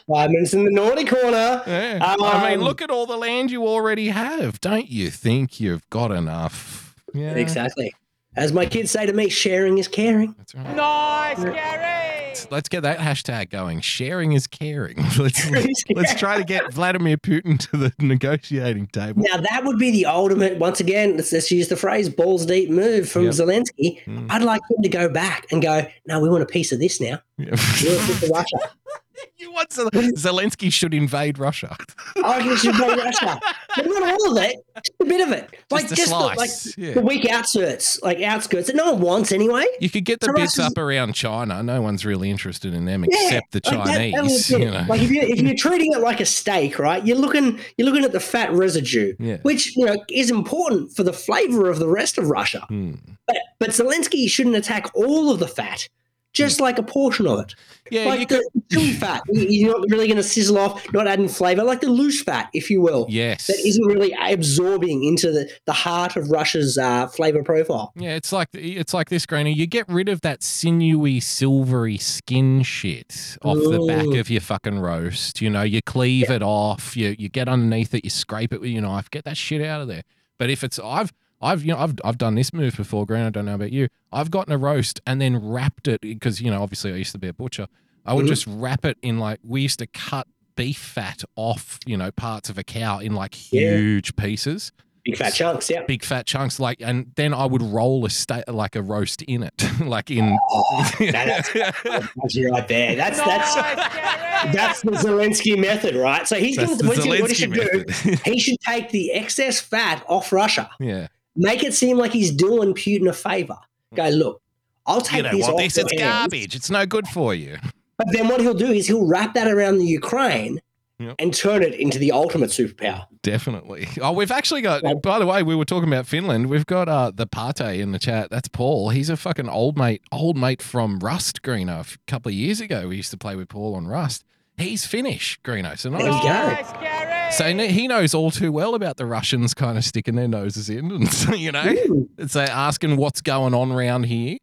Five 0.07 0.29
minutes 0.31 0.53
in 0.53 0.63
the 0.65 0.71
naughty 0.71 1.03
corner. 1.05 1.61
Yeah. 1.67 1.99
I 2.01 2.49
mean, 2.49 2.59
Um, 2.59 2.65
look 2.65 2.81
at 2.81 2.89
all 2.89 3.05
the 3.05 3.17
land 3.17 3.51
you 3.51 3.67
already 3.67 4.09
have. 4.09 4.59
Don't 4.61 4.89
you 4.89 5.09
think 5.09 5.59
you've 5.59 5.87
got 5.89 6.11
enough? 6.11 6.95
Yeah, 7.13 7.31
Exactly. 7.35 7.93
As 8.33 8.53
my 8.53 8.65
kids 8.65 8.91
say 8.91 9.05
to 9.05 9.11
me, 9.11 9.27
sharing 9.27 9.77
is 9.77 9.89
caring. 9.89 10.33
That's 10.37 10.55
right. 10.55 10.73
Nice, 10.75 11.43
Gary! 11.43 12.10
Let's 12.49 12.69
get 12.69 12.81
that 12.81 12.99
hashtag 12.99 13.49
going. 13.49 13.81
Sharing 13.81 14.31
is 14.31 14.47
caring. 14.47 14.97
Let's 15.17 15.45
is 15.51 15.83
let's 15.93 16.15
try 16.15 16.37
to 16.37 16.43
get 16.43 16.73
Vladimir 16.73 17.17
Putin 17.17 17.59
to 17.71 17.77
the 17.77 17.93
negotiating 17.99 18.87
table. 18.87 19.23
Now 19.29 19.37
that 19.37 19.63
would 19.65 19.77
be 19.77 19.91
the 19.91 20.05
ultimate. 20.05 20.57
Once 20.57 20.79
again, 20.79 21.17
let's, 21.17 21.31
let's 21.31 21.51
use 21.51 21.67
the 21.67 21.75
phrase 21.75 22.09
"balls 22.09 22.45
deep" 22.45 22.69
move 22.69 23.09
from 23.09 23.25
Yep. 23.25 23.33
Zelensky. 23.33 24.03
Mm. 24.05 24.27
I'd 24.29 24.43
like 24.43 24.61
him 24.69 24.81
to 24.83 24.89
go 24.89 25.09
back 25.09 25.47
and 25.51 25.61
go. 25.61 25.85
No, 26.07 26.19
we 26.19 26.29
want 26.29 26.43
a 26.43 26.47
piece 26.47 26.71
of 26.71 26.79
this 26.79 26.99
now. 27.01 27.21
Yeah. 27.37 27.55
We 27.83 27.89
want 27.89 28.03
a 28.03 28.07
piece 28.07 28.23
of 28.23 28.29
Russia. 28.29 28.57
you 29.37 29.51
want 29.51 29.71
Zel- 29.73 29.89
Zelensky 29.91 30.71
should 30.71 30.93
invade 30.93 31.37
Russia. 31.39 31.75
I 32.23 32.37
reckon 32.37 32.57
should 32.57 32.75
go 32.77 32.95
Russia, 32.95 33.39
but 33.75 33.85
not 33.85 34.03
all 34.13 34.37
of 34.37 34.43
it. 34.43 34.55
Just 34.75 34.91
a 35.01 35.05
bit 35.05 35.21
of 35.27 35.31
it, 35.33 35.49
like 35.69 35.83
Just 35.89 35.95
just 35.95 36.09
the, 36.11 36.17
like 36.17 36.49
yeah. 36.77 36.93
the 36.93 37.01
weak 37.01 37.29
outskirts, 37.29 38.01
like 38.01 38.21
outskirts 38.21 38.67
that 38.67 38.75
no 38.75 38.93
one 38.93 39.01
wants 39.01 39.31
anyway. 39.31 39.65
You 39.79 39.89
could 39.89 40.05
get 40.05 40.19
the 40.19 40.47
So 40.47 40.63
up 40.63 40.77
around 40.77 41.13
China. 41.13 41.61
No 41.63 41.81
one's 41.81 42.05
really 42.05 42.29
interested 42.29 42.73
in 42.73 42.85
them 42.85 43.03
Yeah, 43.09 43.17
except 43.25 43.51
the 43.51 43.61
like 43.75 43.85
that- 43.85 43.97
that 43.97 44.11
Chinese. 44.13 44.49
you 44.49 44.59
know. 44.71 44.85
Like 44.87 45.01
if 45.01 45.11
you 45.11 45.21
if 45.21 45.39
you're 45.41 45.55
treating 45.57 45.93
it 45.93 45.99
like 45.99 46.19
a 46.19 46.25
steak, 46.25 46.79
right? 46.79 47.05
You're 47.05 47.17
looking 47.17 47.59
you're 47.77 47.85
looking 47.85 48.05
at 48.05 48.11
the 48.11 48.19
fat 48.19 48.51
residue, 48.53 49.15
Yeah. 49.19 49.37
which 49.43 49.75
you 49.75 49.85
know 49.85 49.97
is 50.09 50.29
important 50.31 50.95
for 50.95 51.03
the 51.03 51.13
flavor 51.13 51.69
of 51.69 51.79
the 51.79 51.87
rest 51.87 52.17
of 52.17 52.29
Russia. 52.29 52.65
Hmm. 52.67 52.93
But, 53.27 53.37
but 53.59 53.69
Zelensky 53.69 54.27
shouldn't 54.29 54.55
attack 54.55 54.89
all 54.95 55.31
of 55.31 55.39
the 55.39 55.47
fat, 55.47 55.87
just 56.33 56.61
like 56.61 56.77
a 56.79 56.83
portion 56.83 57.27
of 57.27 57.39
it. 57.39 57.55
Yeah, 57.91 58.03
you 58.03 58.09
like 58.09 58.29
could, 58.29 58.41
the 58.69 58.75
chewy 58.77 58.93
fat. 58.95 59.21
You- 59.29 59.47
You're 59.49 59.79
not 59.79 59.89
really 59.89 60.07
going 60.07 60.17
to 60.17 60.23
sizzle 60.23 60.57
off, 60.57 60.91
not 60.93 61.07
adding 61.07 61.27
flavor, 61.27 61.63
like 61.63 61.81
the 61.81 61.89
loose 61.89 62.21
fat, 62.23 62.49
if 62.53 62.69
you 62.69 62.79
will. 62.81 63.05
yes. 63.09 63.47
That 63.47 63.59
isn't 63.59 63.85
really 63.85 64.15
absorbing 64.19 65.03
into 65.03 65.31
the, 65.31 65.51
the 65.65 65.73
heart 65.73 66.15
of 66.15 66.29
Russia's 66.31 66.77
uh, 66.77 67.07
flavor 67.07 67.43
profile. 67.43 67.91
Yeah, 67.95 68.15
it's 68.15 68.31
like 68.31 68.47
it's 68.53 68.93
like 68.93 69.09
this, 69.09 69.25
Granny. 69.25 69.53
You 69.53 69.67
get 69.67 69.87
rid 69.89 70.09
of 70.09 70.21
that 70.21 70.41
sinewy, 70.43 71.19
silvery 71.19 71.97
skin 71.97 72.63
shit 72.63 73.37
off 73.43 73.57
the 73.57 73.85
back 73.87 74.19
of 74.19 74.29
your 74.29 74.41
fucking 74.41 74.79
roast. 74.79 75.41
You 75.41 75.49
know, 75.49 75.63
you 75.63 75.81
cleave 75.81 76.29
it 76.29 76.41
off. 76.43 76.95
You 76.95 77.15
you 77.19 77.29
get 77.29 77.47
underneath 77.49 77.93
it. 77.93 78.03
You 78.03 78.09
scrape 78.09 78.53
it 78.53 78.61
with 78.61 78.69
your 78.71 78.81
knife. 78.83 79.09
Get 79.11 79.25
that 79.25 79.37
shit 79.37 79.61
out 79.61 79.81
of 79.81 79.87
there. 79.87 80.03
But 80.37 80.49
if 80.49 80.63
it's 80.63 80.79
I've 80.79 81.11
I've 81.41 81.63
you 81.63 81.73
know 81.73 81.79
I've 81.79 81.95
I've 82.03 82.17
done 82.17 82.35
this 82.35 82.53
move 82.53 82.75
before, 82.77 83.05
Gran. 83.05 83.25
I 83.25 83.29
don't 83.29 83.45
know 83.45 83.55
about 83.55 83.71
you. 83.71 83.87
I've 84.11 84.29
gotten 84.31 84.53
a 84.53 84.57
roast 84.57 85.01
and 85.07 85.19
then 85.21 85.37
wrapped 85.37 85.87
it 85.87 86.01
because 86.01 86.41
you 86.41 86.51
know 86.51 86.61
obviously 86.61 86.93
I 86.93 86.97
used 86.97 87.11
to 87.13 87.17
be 87.19 87.27
a 87.27 87.33
butcher. 87.33 87.67
I 88.05 88.13
would 88.13 88.25
Mhm. 88.25 88.29
just 88.29 88.45
wrap 88.47 88.83
it 88.85 88.97
in 89.01 89.19
like 89.19 89.39
we 89.43 89.61
used 89.61 89.79
to 89.79 89.87
cut 89.87 90.27
beef 90.55 90.77
fat 90.77 91.23
off 91.35 91.79
you 91.85 91.95
know 91.97 92.11
parts 92.11 92.49
of 92.49 92.57
a 92.57 92.63
cow 92.63 92.99
in 92.99 93.13
like 93.15 93.51
Yeah. 93.53 93.71
huge 93.77 94.15
pieces 94.15 94.71
Big 95.03 95.17
fat 95.17 95.33
chunks, 95.33 95.67
yeah. 95.69 95.81
big 95.87 96.03
fat 96.03 96.27
chunks 96.27 96.59
like 96.59 96.77
and 96.81 97.11
then 97.15 97.33
i 97.33 97.43
would 97.43 97.61
roll 97.63 98.05
a 98.05 98.09
sta- 98.09 98.43
like 98.47 98.75
a 98.75 98.81
roast 98.83 99.23
in 99.23 99.41
it 99.41 99.53
like 99.81 100.11
in 100.11 100.37
Oh, 100.51 100.91
that's, 100.99 101.51
that's 101.53 102.39
right 102.51 102.67
there. 102.67 102.95
That's 102.95 103.17
that's 103.19 103.55
Nice, 103.55 104.53
that's 104.53 104.81
the 104.81 104.91
Zelensky 104.91 105.57
method, 105.57 105.95
right? 105.95 106.27
So 106.27 106.35
he's 106.35 106.55
That's 106.57 106.81
going 106.81 106.95
to 106.95 107.01
the 107.01 107.07
what 107.07 107.15
he- 107.17 107.21
what 107.21 107.31
he 107.31 107.45
Zelensky 107.47 107.85
should 108.03 108.03
do. 108.23 108.31
He 108.31 108.39
should 108.39 108.59
take 108.67 108.89
the 108.89 109.11
excess 109.13 109.59
fat 109.59 110.03
off 110.07 110.31
Russia, 110.31 110.69
yeah 110.79 111.07
make 111.35 111.63
it 111.63 111.73
seem 111.73 111.97
like 111.97 112.11
he's 112.11 112.31
doing 112.31 112.73
Putin 112.73 113.07
a 113.09 113.13
favor. 113.13 113.57
Go 113.95 114.09
look, 114.09 114.41
I'll 114.85 115.01
take 115.01 115.17
you 115.17 115.23
don't 115.23 115.35
this 115.37 115.41
want 115.43 115.53
off 115.55 115.59
this 115.61 115.77
your 115.77 115.85
it's 115.85 116.01
hands. 116.01 116.11
garbage 116.13 116.55
it's 116.55 116.69
no 116.69 116.85
good 116.85 117.07
for 117.07 117.35
you 117.35 117.57
But 117.97 118.07
then 118.11 118.27
what 118.27 118.41
he'll 118.41 118.53
do 118.53 118.71
is 118.71 118.87
he'll 118.87 119.05
wrap 119.05 119.33
that 119.35 119.47
around 119.47 119.77
the 119.77 119.85
Ukraine 119.85 120.61
Yep. 120.99 121.15
and 121.17 121.33
turn 121.33 121.63
it 121.63 121.73
into 121.73 121.97
the 121.97 122.11
ultimate 122.11 122.51
superpower. 122.51 123.07
definitely 123.23 123.87
oh 124.03 124.11
we've 124.11 124.29
actually 124.31 124.61
got 124.61 124.83
Yeah. 124.83 124.93
by 124.93 125.17
the 125.17 125.25
way 125.25 125.41
we 125.41 125.55
were 125.55 125.65
talking 125.65 125.87
about 125.91 126.05
finland 126.05 126.47
we've 126.47 126.67
got 126.67 126.87
uh 126.87 127.09
the 127.13 127.25
pate 127.25 127.79
in 127.79 127.91
the 127.91 127.97
chat 127.97 128.29
that's 128.29 128.47
paul 128.47 128.89
he's 128.89 129.09
a 129.09 129.17
fucking 129.17 129.49
old 129.49 129.79
mate 129.79 130.03
old 130.11 130.37
mate 130.37 130.61
from 130.61 130.99
rust 130.99 131.41
greeno 131.41 131.77
a 131.77 131.79
f- 131.79 131.97
couple 132.05 132.29
of 132.29 132.35
years 132.35 132.61
ago 132.61 132.87
we 132.87 132.97
used 132.97 133.09
to 133.09 133.17
play 133.17 133.35
with 133.35 133.49
paul 133.49 133.73
on 133.73 133.87
rust 133.87 134.23
he's 134.57 134.85
finnish 134.85 135.39
greeno 135.43 135.75
so 135.75 135.89
There 135.89 136.01
you 136.01 136.07
not 136.07 136.21
go. 136.23 137.20
So 137.31 137.45
he 137.57 137.87
knows 137.87 138.13
all 138.13 138.29
too 138.29 138.51
well 138.51 138.75
about 138.75 138.97
the 138.97 139.05
Russians 139.05 139.53
kind 139.53 139.77
of 139.77 139.85
sticking 139.85 140.15
their 140.15 140.27
noses 140.27 140.69
in, 140.69 140.91
and 140.91 141.27
you 141.39 141.51
know, 141.51 141.65
Ooh. 141.89 142.09
uh, 142.19 142.39
asking 142.39 142.97
what's 142.97 143.21
going 143.21 143.53
on 143.53 143.71
around 143.71 144.03
here. 144.03 144.37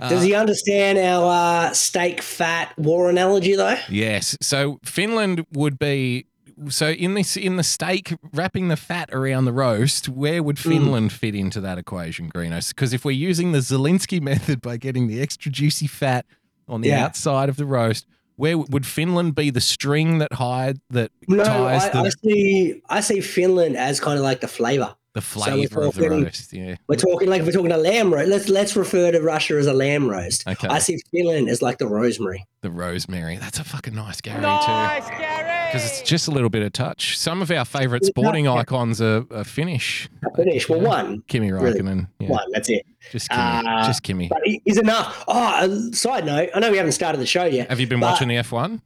Uh, 0.00 0.08
Does 0.08 0.24
he 0.24 0.34
understand 0.34 0.98
our 0.98 1.68
uh, 1.68 1.72
steak 1.72 2.20
fat 2.20 2.76
war 2.76 3.08
analogy 3.08 3.54
though? 3.54 3.76
Yes. 3.88 4.36
So 4.42 4.80
Finland 4.84 5.46
would 5.52 5.78
be 5.78 6.26
so 6.68 6.88
in 6.90 7.14
this 7.14 7.36
in 7.36 7.56
the 7.56 7.62
steak 7.62 8.14
wrapping 8.32 8.66
the 8.68 8.76
fat 8.76 9.08
around 9.12 9.44
the 9.44 9.52
roast. 9.52 10.08
Where 10.08 10.42
would 10.42 10.58
Hmm. 10.58 10.68
Finland 10.70 11.12
fit 11.12 11.34
into 11.36 11.60
that 11.60 11.78
equation, 11.78 12.28
Greenos? 12.30 12.70
Because 12.70 12.92
if 12.92 13.04
we're 13.04 13.12
using 13.12 13.52
the 13.52 13.60
Zelensky 13.60 14.20
method 14.30 14.60
by 14.60 14.76
getting 14.76 15.06
the 15.06 15.22
extra 15.22 15.52
juicy 15.52 15.86
fat 15.86 16.26
on 16.68 16.80
the 16.80 16.88
Yeah. 16.88 17.04
outside 17.04 17.48
of 17.48 17.56
the 17.56 17.64
roast, 17.66 18.06
where 18.36 18.58
would 18.58 18.86
Finland 18.86 19.34
be 19.34 19.50
the 19.50 19.60
string 19.60 20.18
that 20.18 20.32
hide 20.34 20.80
that 20.90 21.10
No, 21.28 21.44
ties 21.44 21.84
I, 21.84 21.88
the, 21.90 21.98
I 21.98 22.08
see. 22.08 22.82
I 22.88 23.00
see 23.00 23.20
Finland 23.20 23.76
as 23.76 24.00
kind 24.00 24.18
of 24.18 24.24
like 24.24 24.40
the 24.40 24.48
flavor. 24.48 24.94
The 25.14 25.20
so 25.20 25.38
we're 25.40 25.44
flavor 25.68 25.82
of 25.82 25.94
the 25.94 26.02
talking- 26.08 26.24
roast? 26.24 26.52
Yeah. 26.52 26.74
We're 26.88 26.96
talking 26.96 27.28
like 27.28 27.42
we're 27.42 27.52
talking 27.52 27.70
a 27.70 27.76
lamb 27.76 28.12
roast. 28.12 28.28
Let's 28.28 28.48
let's 28.48 28.74
refer 28.76 29.12
to 29.12 29.20
Russia 29.22 29.54
as 29.54 29.66
a 29.68 29.72
lamb 29.72 30.08
roast. 30.10 30.46
Okay. 30.46 30.66
I 30.68 30.80
see 30.80 30.98
Finland 31.12 31.48
as 31.48 31.62
like 31.62 31.78
the 31.78 31.86
rosemary. 31.86 32.44
The 32.62 32.70
rosemary. 32.70 33.36
That's 33.36 33.60
a 33.60 33.64
fucking 33.64 33.94
nice 33.94 34.20
Gary 34.20 34.38
too. 34.38 34.42
Nice, 34.42 35.08
Gary. 35.08 35.68
Because 35.72 35.86
it's 35.88 36.02
just 36.02 36.26
a 36.26 36.30
little 36.32 36.50
bit 36.50 36.62
of 36.62 36.72
touch. 36.72 37.16
Some 37.16 37.42
of 37.42 37.50
our 37.52 37.64
favourite 37.64 38.02
Yeah. 38.02 38.08
sporting 38.08 38.48
icons 38.48 39.00
are, 39.00 39.24
are 39.30 39.44
Finnish. 39.44 40.08
Finish. 40.36 40.68
Well, 40.68 40.80
one, 40.80 41.22
Kimi 41.28 41.52
Really? 41.52 41.80
Räikkönen. 41.80 42.08
Yeah, 42.18 42.28
one. 42.30 42.46
That's 42.52 42.68
it. 42.68 42.84
just 43.12 43.28
Kimi. 43.30 43.40
Uh, 43.68 43.86
just 43.86 44.02
Kimi. 44.02 44.28
But 44.28 44.40
it 44.44 44.62
is 44.64 44.78
enough. 44.78 45.24
Oh, 45.28 45.90
side 45.92 46.26
note. 46.26 46.50
I 46.54 46.60
know 46.60 46.70
we 46.72 46.76
haven't 46.78 46.92
started 46.92 47.18
the 47.20 47.26
show 47.26 47.44
yet. 47.44 47.68
Have 47.70 47.78
you 47.80 47.86
been 47.86 48.00
but- 48.00 48.12
watching 48.12 48.28
the 48.28 48.36
F1? 48.36 48.80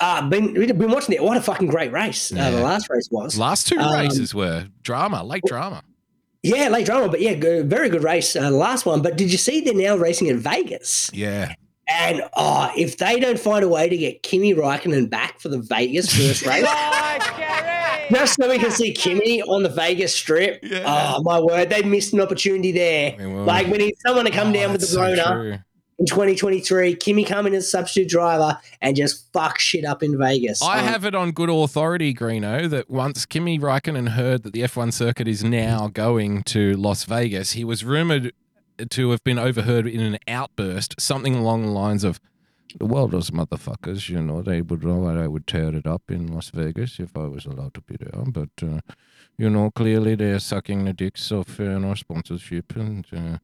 Uh, 0.00 0.28
been 0.28 0.54
we've 0.54 0.76
been 0.78 0.90
watching 0.90 1.14
it. 1.14 1.22
What 1.22 1.36
a 1.36 1.42
fucking 1.42 1.68
great 1.68 1.92
race. 1.92 2.32
Uh, 2.32 2.50
the 2.50 2.62
last 2.62 2.88
race 2.88 3.08
was. 3.10 3.38
Last 3.38 3.68
two 3.68 3.78
Um, 3.78 3.92
races 4.00 4.34
were 4.34 4.66
drama, 4.82 5.22
late 5.22 5.42
drama. 5.46 5.82
Yeah, 6.42 6.68
late 6.70 6.86
drama, 6.86 7.08
but 7.08 7.20
yeah, 7.20 7.34
go- 7.34 7.62
very 7.64 7.90
good 7.90 8.02
race. 8.02 8.34
Uh, 8.34 8.48
the 8.48 8.56
last 8.56 8.86
one. 8.86 9.02
But 9.02 9.16
did 9.18 9.30
you 9.30 9.36
see 9.36 9.60
they're 9.60 9.74
now 9.74 9.96
racing 9.96 10.28
in 10.28 10.38
Vegas? 10.38 11.10
Yeah. 11.12 11.52
And 11.92 12.22
oh, 12.34 12.70
if 12.76 12.96
they 12.98 13.18
don't 13.20 13.38
find 13.38 13.62
a 13.64 13.68
way 13.68 13.88
to 13.88 13.96
get 13.96 14.22
Kimi 14.22 14.54
Raikkonen 14.54 15.10
back 15.10 15.38
for 15.40 15.48
the 15.48 15.58
Vegas 15.58 16.06
first 16.14 16.46
race, 16.46 16.62
Nice, 16.64 17.30
Gary. 17.36 18.06
just 18.12 18.36
so 18.40 18.48
we 18.48 18.58
can 18.58 18.70
see 18.70 18.92
Kimi 18.94 19.42
on 19.42 19.64
the 19.64 19.68
Vegas 19.68 20.14
Strip. 20.14 20.60
Yeah. 20.62 20.84
Oh 21.16 21.22
my 21.24 21.40
word, 21.40 21.68
they 21.68 21.82
missed 21.82 22.12
an 22.14 22.20
opportunity 22.20 22.70
there. 22.72 23.16
They 23.18 23.26
will. 23.26 23.44
Like 23.44 23.66
we 23.66 23.76
need 23.78 23.94
someone 24.06 24.24
to 24.24 24.30
come 24.30 24.48
Oh, 24.48 24.52
down 24.52 24.72
with 24.72 24.80
the 24.80 24.86
that's 24.86 24.92
so 24.92 25.02
Rona 25.02 25.42
true. 25.42 25.58
In 26.00 26.06
2023. 26.06 26.96
Kimi 26.96 27.24
coming 27.24 27.52
in 27.52 27.58
as 27.58 27.70
substitute 27.70 28.08
driver 28.08 28.58
and 28.80 28.96
just 28.96 29.30
fuck 29.32 29.58
shit 29.58 29.84
up 29.84 30.02
in 30.02 30.18
Vegas. 30.18 30.60
I 30.62 30.80
Um, 30.80 30.86
have 30.86 31.04
it 31.04 31.14
on 31.14 31.30
good 31.30 31.50
authority, 31.50 32.12
Greeno, 32.14 32.68
that 32.68 32.90
once 32.90 33.26
Kimi 33.26 33.58
Raikkonen 33.58 34.10
heard 34.10 34.42
that 34.42 34.52
the 34.54 34.62
F1 34.62 34.92
circuit 34.92 35.28
is 35.28 35.44
now 35.44 35.88
going 35.88 36.42
to 36.44 36.74
Las 36.74 37.04
Vegas, 37.04 37.52
he 37.52 37.62
was 37.64 37.84
rumored 37.84 38.32
to 38.88 39.10
have 39.10 39.22
been 39.22 39.38
overheard 39.38 39.86
in 39.86 40.00
an 40.00 40.18
outburst, 40.26 40.98
something 40.98 41.34
along 41.34 41.62
the 41.64 41.70
lines 41.70 42.02
of, 42.02 42.18
"Well, 42.80 43.08
those 43.08 43.30
motherfuckers, 43.30 44.08
you 44.08 44.22
know, 44.22 44.40
they 44.40 44.62
would 44.62 44.82
know 44.82 45.06
that 45.06 45.18
I 45.22 45.28
would 45.28 45.46
tear 45.46 45.74
it 45.76 45.86
up 45.86 46.04
in 46.10 46.28
Las 46.28 46.48
Vegas 46.48 46.98
if 46.98 47.14
I 47.14 47.26
was 47.26 47.44
allowed 47.44 47.74
to 47.74 47.82
be 47.82 47.96
there, 48.00 48.24
but 48.26 48.48
uh, 48.62 48.80
you 49.36 49.50
know, 49.50 49.70
clearly 49.70 50.14
they're 50.14 50.38
sucking 50.38 50.86
the 50.86 50.94
dicks 50.94 51.30
of 51.30 51.60
uh, 51.60 51.64
you 51.64 51.78
know, 51.80 51.94
sponsorship 51.94 52.74
and." 52.74 53.06
Uh, 53.12 53.38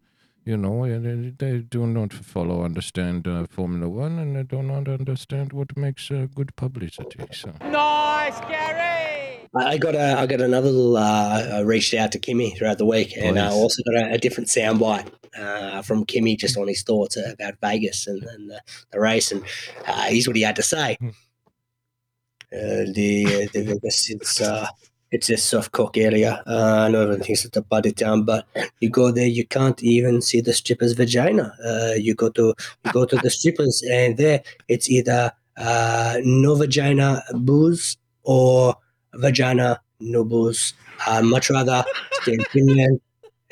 you 0.46 0.56
know, 0.56 0.86
they, 0.86 1.32
they 1.36 1.58
do 1.58 1.86
not 1.88 2.12
follow, 2.12 2.64
understand 2.64 3.26
uh, 3.26 3.46
Formula 3.50 3.88
One, 3.88 4.20
and 4.20 4.36
they 4.36 4.44
do 4.44 4.62
not 4.62 4.88
understand 4.88 5.52
what 5.52 5.76
makes 5.76 6.08
uh, 6.10 6.28
good 6.34 6.54
publicity. 6.54 7.18
So, 7.32 7.52
Nice, 7.62 8.38
Gary. 8.40 9.40
I 9.56 9.72
I 9.72 9.78
got 9.78 9.96
a, 9.96 10.18
I 10.18 10.26
got 10.26 10.40
another 10.40 10.70
little. 10.70 10.96
Uh, 10.96 11.48
I 11.54 11.60
reached 11.60 11.94
out 11.94 12.12
to 12.12 12.20
Kimi 12.20 12.50
throughout 12.50 12.78
the 12.78 12.86
week, 12.86 13.14
and 13.16 13.38
I 13.38 13.48
Please. 13.48 13.54
also 13.56 13.82
got 13.90 14.02
a, 14.02 14.14
a 14.14 14.18
different 14.18 14.48
soundbite 14.48 15.10
uh, 15.36 15.82
from 15.82 16.04
Kimi 16.04 16.36
just 16.36 16.56
on 16.56 16.68
his 16.68 16.82
thoughts 16.82 17.16
about 17.16 17.54
Vegas 17.60 18.06
and, 18.06 18.22
and 18.22 18.50
the, 18.50 18.60
the 18.92 19.00
race, 19.00 19.32
and 19.32 19.42
uh, 19.86 20.02
here's 20.02 20.28
what 20.28 20.36
he 20.36 20.42
had 20.42 20.56
to 20.56 20.62
say. 20.62 20.96
Hmm. 21.00 21.08
Uh, 22.52 22.86
the 22.94 23.48
the 23.52 23.62
Vegas 23.64 24.08
it's 25.12 25.30
a 25.30 25.36
soft 25.36 25.72
cock 25.72 25.96
area. 25.96 26.42
Uh, 26.46 26.84
I 26.86 26.88
know 26.88 27.02
everyone 27.02 27.22
thinks 27.24 27.44
it's 27.44 27.56
a 27.56 27.62
body 27.62 27.92
town, 27.92 28.24
but 28.24 28.46
you 28.80 28.90
go 28.90 29.10
there, 29.10 29.26
you 29.26 29.46
can't 29.46 29.80
even 29.82 30.20
see 30.20 30.40
the 30.40 30.52
stripper's 30.52 30.92
vagina. 30.94 31.54
Uh, 31.64 31.94
you 31.96 32.14
go 32.14 32.28
to 32.30 32.54
you 32.84 32.92
go 32.92 33.04
to 33.04 33.16
the 33.16 33.30
strippers, 33.30 33.82
and 33.90 34.16
there 34.16 34.42
it's 34.68 34.90
either 34.90 35.32
uh, 35.56 36.16
no 36.24 36.54
vagina 36.56 37.22
booze 37.34 37.96
or 38.24 38.74
vagina 39.14 39.80
no 40.00 40.24
booze. 40.24 40.74
I'd 41.06 41.24
much 41.24 41.50
rather 41.50 41.84
stay 42.22 42.34
in 42.34 42.44
Finland 42.44 43.00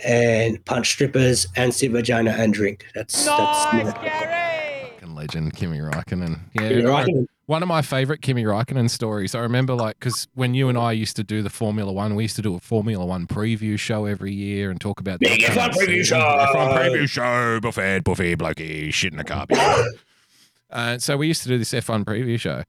and 0.05 0.63
punch 0.65 0.91
strippers 0.91 1.47
and 1.57 1.73
see 1.73 1.87
vagina 1.89 2.33
and 2.33 2.53
drink. 2.53 2.85
That's 2.95 3.25
that's 3.25 3.73
Nice, 3.73 3.85
my- 3.95 4.03
Gary. 4.03 4.91
fucking 4.95 5.15
legend, 5.15 5.55
Kimi 5.55 5.79
Raikkonen. 5.79 6.41
Yeah, 6.55 6.69
Kimi 6.69 6.83
I- 6.83 6.87
Raikkonen. 7.05 7.27
One 7.47 7.63
of 7.63 7.69
my 7.69 7.83
favorite 7.83 8.23
Kimi 8.23 8.45
Raikkonen 8.45 8.89
stories. 8.89 9.35
I 9.35 9.41
remember, 9.41 9.75
like, 9.75 9.99
because 9.99 10.27
when 10.35 10.55
you 10.55 10.69
and 10.69 10.79
I 10.79 10.93
used 10.93 11.17
to 11.17 11.25
do 11.25 11.43
the 11.43 11.51
Formula 11.51 11.93
One, 11.93 12.15
we 12.15 12.25
used 12.25 12.37
to 12.37 12.43
do 12.43 12.55
a 12.55 12.61
Formula 12.61 13.05
One 13.05 13.27
preview 13.27 13.79
show 13.79 14.07
every 14.07 14.33
year 14.33 14.71
and 14.71 14.81
talk 14.81 15.01
about 15.01 15.21
the 15.21 15.27
Big 15.27 15.45
upcoming 15.45 15.71
F1 15.71 15.87
preview 15.87 16.05
show. 16.05 16.19
F1 16.19 16.79
preview 16.79 17.09
show, 17.09 17.61
buffet, 17.61 18.05
buffet, 18.05 18.37
blokey, 18.37 18.93
shit 18.93 19.13
in 19.13 19.19
the 19.19 19.25
car. 19.25 19.47
uh, 20.71 20.99
so 20.99 21.17
we 21.17 21.27
used 21.27 21.43
to 21.43 21.49
do 21.49 21.59
this 21.59 21.73
F1 21.73 22.05
preview 22.05 22.41
show, 22.41 22.63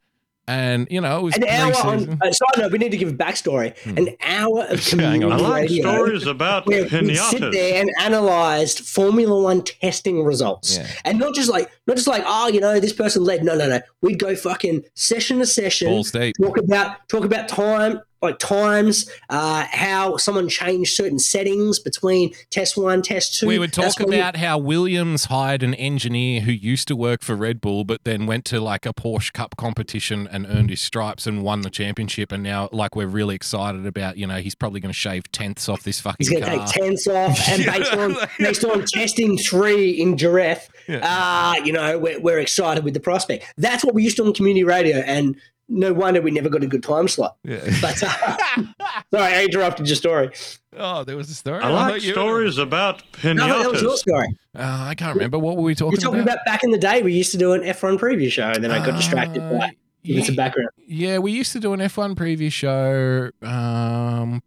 and 0.47 0.87
you 0.91 1.01
know 1.01 1.19
it 1.19 1.23
was 1.23 1.35
An 1.37 1.47
hour 1.47 1.73
on. 1.73 1.81
pre-season. 2.05 2.19
Uh, 2.21 2.31
side 2.31 2.47
note: 2.57 2.71
We 2.71 2.77
need 2.77 2.91
to 2.91 2.97
give 2.97 3.09
a 3.09 3.13
backstory. 3.13 3.77
Hmm. 3.79 3.97
An 3.97 4.09
hour 4.23 4.65
of 4.69 4.83
Hang 4.89 5.23
on. 5.23 5.31
I 5.31 5.37
community 5.37 5.43
like 5.43 5.61
radio. 5.69 5.91
stories 5.91 6.27
about 6.27 6.67
where 6.67 6.83
we 6.83 7.15
sit 7.15 7.51
there 7.51 7.81
and 7.81 7.89
analyzed 8.01 8.79
Formula 8.87 9.41
One 9.41 9.63
testing 9.63 10.23
results, 10.23 10.77
Yeah. 10.77 10.87
and 11.05 11.19
not 11.19 11.33
just 11.35 11.49
like 11.49 11.69
not 11.87 11.95
just 11.95 12.07
like 12.07 12.23
oh 12.25 12.47
you 12.47 12.59
know 12.59 12.79
this 12.79 12.93
person 12.93 13.23
led. 13.23 13.43
No, 13.43 13.55
no, 13.55 13.67
no. 13.67 13.79
We'd 14.01 14.19
go 14.19 14.35
fucking 14.35 14.83
session 14.93 15.39
to 15.39 15.45
session, 15.45 15.87
Balls 15.89 16.11
deep. 16.11 16.35
talk 16.41 16.57
about 16.57 17.07
talk 17.09 17.25
about 17.25 17.47
time, 17.49 18.01
like 18.21 18.39
times, 18.39 19.09
uh, 19.29 19.65
how 19.69 20.17
someone 20.17 20.49
changed 20.49 20.95
certain 20.95 21.19
settings 21.19 21.79
between 21.79 22.33
test 22.49 22.77
one, 22.77 23.01
test 23.01 23.39
two. 23.39 23.47
We 23.47 23.59
would 23.59 23.73
talk 23.73 23.99
about 23.99 24.37
how 24.37 24.57
Williams 24.57 25.25
hired 25.25 25.63
an 25.63 25.73
engineer 25.75 26.41
who 26.41 26.51
used 26.51 26.87
to 26.87 26.95
work 26.95 27.21
for 27.21 27.35
Red 27.35 27.61
Bull, 27.61 27.83
but 27.83 28.03
then 28.03 28.25
went 28.25 28.45
to 28.45 28.59
like 28.59 28.85
a 28.85 28.93
Porsche 28.93 29.31
Cup 29.33 29.55
competition 29.57 30.27
and 30.31 30.45
earned 30.47 30.69
his 30.69 30.81
stripes 30.81 31.27
and 31.27 31.43
won 31.43 31.61
the 31.61 31.69
championship. 31.69 32.31
And 32.31 32.41
now, 32.43 32.69
like, 32.71 32.95
we're 32.95 33.07
really 33.07 33.35
excited 33.35 33.85
about, 33.85 34.17
you 34.17 34.25
know, 34.27 34.37
he's 34.37 34.55
probably 34.55 34.79
going 34.79 34.91
to 34.91 34.97
shave 34.97 35.31
tenths 35.31 35.69
off 35.69 35.83
this 35.83 35.99
fucking 36.01 36.17
He's 36.19 36.29
going 36.29 36.43
to 36.43 36.49
take 36.49 36.65
tenths 36.67 37.07
off, 37.07 37.39
and 37.47 37.65
based 37.71 37.93
on 37.93 38.15
based 38.39 38.65
on 38.65 38.85
testing 38.85 39.37
three 39.37 39.91
in 39.91 40.17
Jerez, 40.17 40.67
uh, 40.89 41.55
you 41.63 41.73
know, 41.73 41.99
we're, 41.99 42.19
we're 42.19 42.39
excited 42.39 42.83
with 42.83 42.93
the 42.93 42.99
prospect. 42.99 43.45
That's 43.57 43.83
what 43.83 43.93
we 43.93 44.03
used 44.03 44.17
to 44.17 44.25
on 44.25 44.33
community 44.33 44.63
radio, 44.63 44.97
and 44.97 45.35
no 45.67 45.93
wonder 45.93 46.21
we 46.21 46.31
never 46.31 46.49
got 46.49 46.63
a 46.63 46.67
good 46.67 46.83
time 46.83 47.07
slot. 47.07 47.37
Yeah. 47.43 47.57
But 47.81 48.01
uh, 48.03 48.07
sorry, 49.13 49.33
I 49.33 49.43
interrupted 49.45 49.87
your 49.87 49.95
story. 49.95 50.31
oh, 50.77 51.03
there 51.03 51.17
was 51.17 51.29
a 51.29 51.33
story. 51.35 51.59
I 51.59 51.69
thought 51.69 51.91
like 51.91 52.03
you- 52.03 52.11
stories 52.13 52.57
about 52.57 53.01
No, 53.23 53.33
that 53.35 53.71
was 53.71 53.81
your 53.81 53.97
story. 53.97 54.27
Uh, 54.55 54.87
I 54.89 54.95
can't 54.95 55.15
remember. 55.15 55.39
What 55.39 55.57
were 55.57 55.63
we 55.63 55.75
talking, 55.75 55.93
You're 55.93 56.01
talking 56.01 56.21
about 56.21 56.39
back 56.45 56.63
in 56.63 56.71
the 56.71 56.77
day. 56.77 57.01
We 57.01 57.13
used 57.13 57.31
to 57.31 57.37
do 57.37 57.53
an 57.53 57.61
F1 57.61 57.97
preview 57.99 58.31
show, 58.31 58.49
and 58.49 58.63
then 58.63 58.71
I 58.71 58.85
got 58.85 58.95
distracted 58.95 59.41
Uh, 59.43 59.57
by 59.59 59.71
giving 60.03 60.23
some 60.23 60.35
background. 60.35 60.69
Yeah, 60.87 61.17
we 61.17 61.31
used 61.31 61.51
to 61.53 61.59
do 61.59 61.73
an 61.73 61.79
F1 61.79 62.15
preview 62.15 62.51
show. 62.51 63.31
Um, 63.45 64.43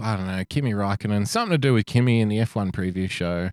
I 0.00 0.16
don't 0.16 0.26
know, 0.26 0.42
Kimi 0.48 0.72
Raikkonen, 0.72 1.28
something 1.28 1.52
to 1.52 1.58
do 1.58 1.74
with 1.74 1.86
Kimi 1.86 2.20
in 2.20 2.28
the 2.28 2.38
F1 2.38 2.72
preview 2.72 3.08
show. 3.10 3.50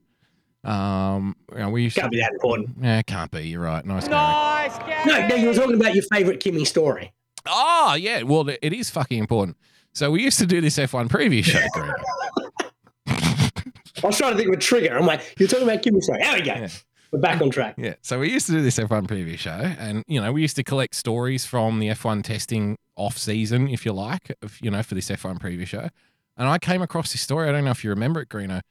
Um, 0.64 1.36
you 1.52 1.60
know, 1.60 1.70
we 1.70 1.84
used 1.84 1.96
Can't 1.96 2.06
to, 2.06 2.10
be 2.10 2.22
that 2.22 2.32
important. 2.34 2.70
Yeah, 2.80 3.00
it 3.00 3.08
can't 3.08 3.32
be. 3.32 3.48
You're 3.48 3.62
right. 3.62 3.84
Nice. 3.84 4.08
Gary. 4.08 4.16
Nice, 4.16 4.78
Gary. 4.80 5.06
No, 5.06 5.28
no, 5.28 5.36
you 5.36 5.48
were 5.48 5.54
talking 5.54 5.76
about 5.76 5.96
your 5.96 6.04
favourite 6.12 6.40
Kimi 6.40 6.66
story. 6.66 7.12
Oh, 7.48 7.96
yeah. 8.00 8.24
Well, 8.24 8.48
it 8.50 8.60
it 8.62 8.74
is 8.74 8.90
fucking 8.90 9.18
important. 9.18 9.58
So 9.94 10.12
we 10.12 10.24
used 10.24 10.40
to 10.40 10.46
do 10.46 10.62
this 10.62 10.78
F1 10.78 11.10
preview 11.10 11.44
show, 11.44 11.60
I 14.04 14.08
was 14.08 14.18
trying 14.18 14.32
to 14.32 14.38
think 14.38 14.48
of 14.48 14.54
a 14.54 14.58
trigger. 14.58 14.98
I'm 14.98 15.06
like, 15.06 15.36
you're 15.38 15.50
talking 15.50 15.68
about 15.68 15.82
Kimi 15.82 16.00
story. 16.02 16.20
There 16.22 16.34
we 16.34 16.42
go. 16.42 16.54
Yeah. 16.54 16.70
We're 17.12 17.20
back 17.20 17.42
on 17.42 17.50
track. 17.50 17.76
Yeah. 17.78 17.96
So 18.02 18.20
we 18.20 18.32
used 18.32 18.46
to 18.46 18.54
do 18.54 18.62
this 18.62 18.80
F1 18.80 19.06
preview 19.06 19.38
show, 19.38 19.52
and 19.52 20.04
you 20.08 20.22
know, 20.22 20.32
we 20.32 20.42
used 20.42 20.56
to 20.56 20.64
collect 20.64 20.96
stories 20.96 21.46
from 21.46 21.80
the 21.80 21.90
F1 21.90 22.24
testing 22.24 22.78
off 22.96 23.18
season, 23.18 23.68
if 23.68 23.86
you 23.86 23.92
like, 23.92 24.32
if, 24.42 24.62
you 24.62 24.72
know, 24.72 24.82
for 24.82 24.96
this 24.96 25.10
F1 25.10 25.40
preview 25.40 25.68
show. 25.68 25.90
And 26.38 26.48
I 26.48 26.58
came 26.58 26.82
across 26.82 27.12
this 27.12 27.22
story. 27.22 27.50
I 27.50 27.52
don't 27.52 27.66
know 27.66 27.72
if 27.72 27.84
you 27.84 27.90
remember 27.90 28.22
it, 28.22 28.30
Greeno. 28.30 28.62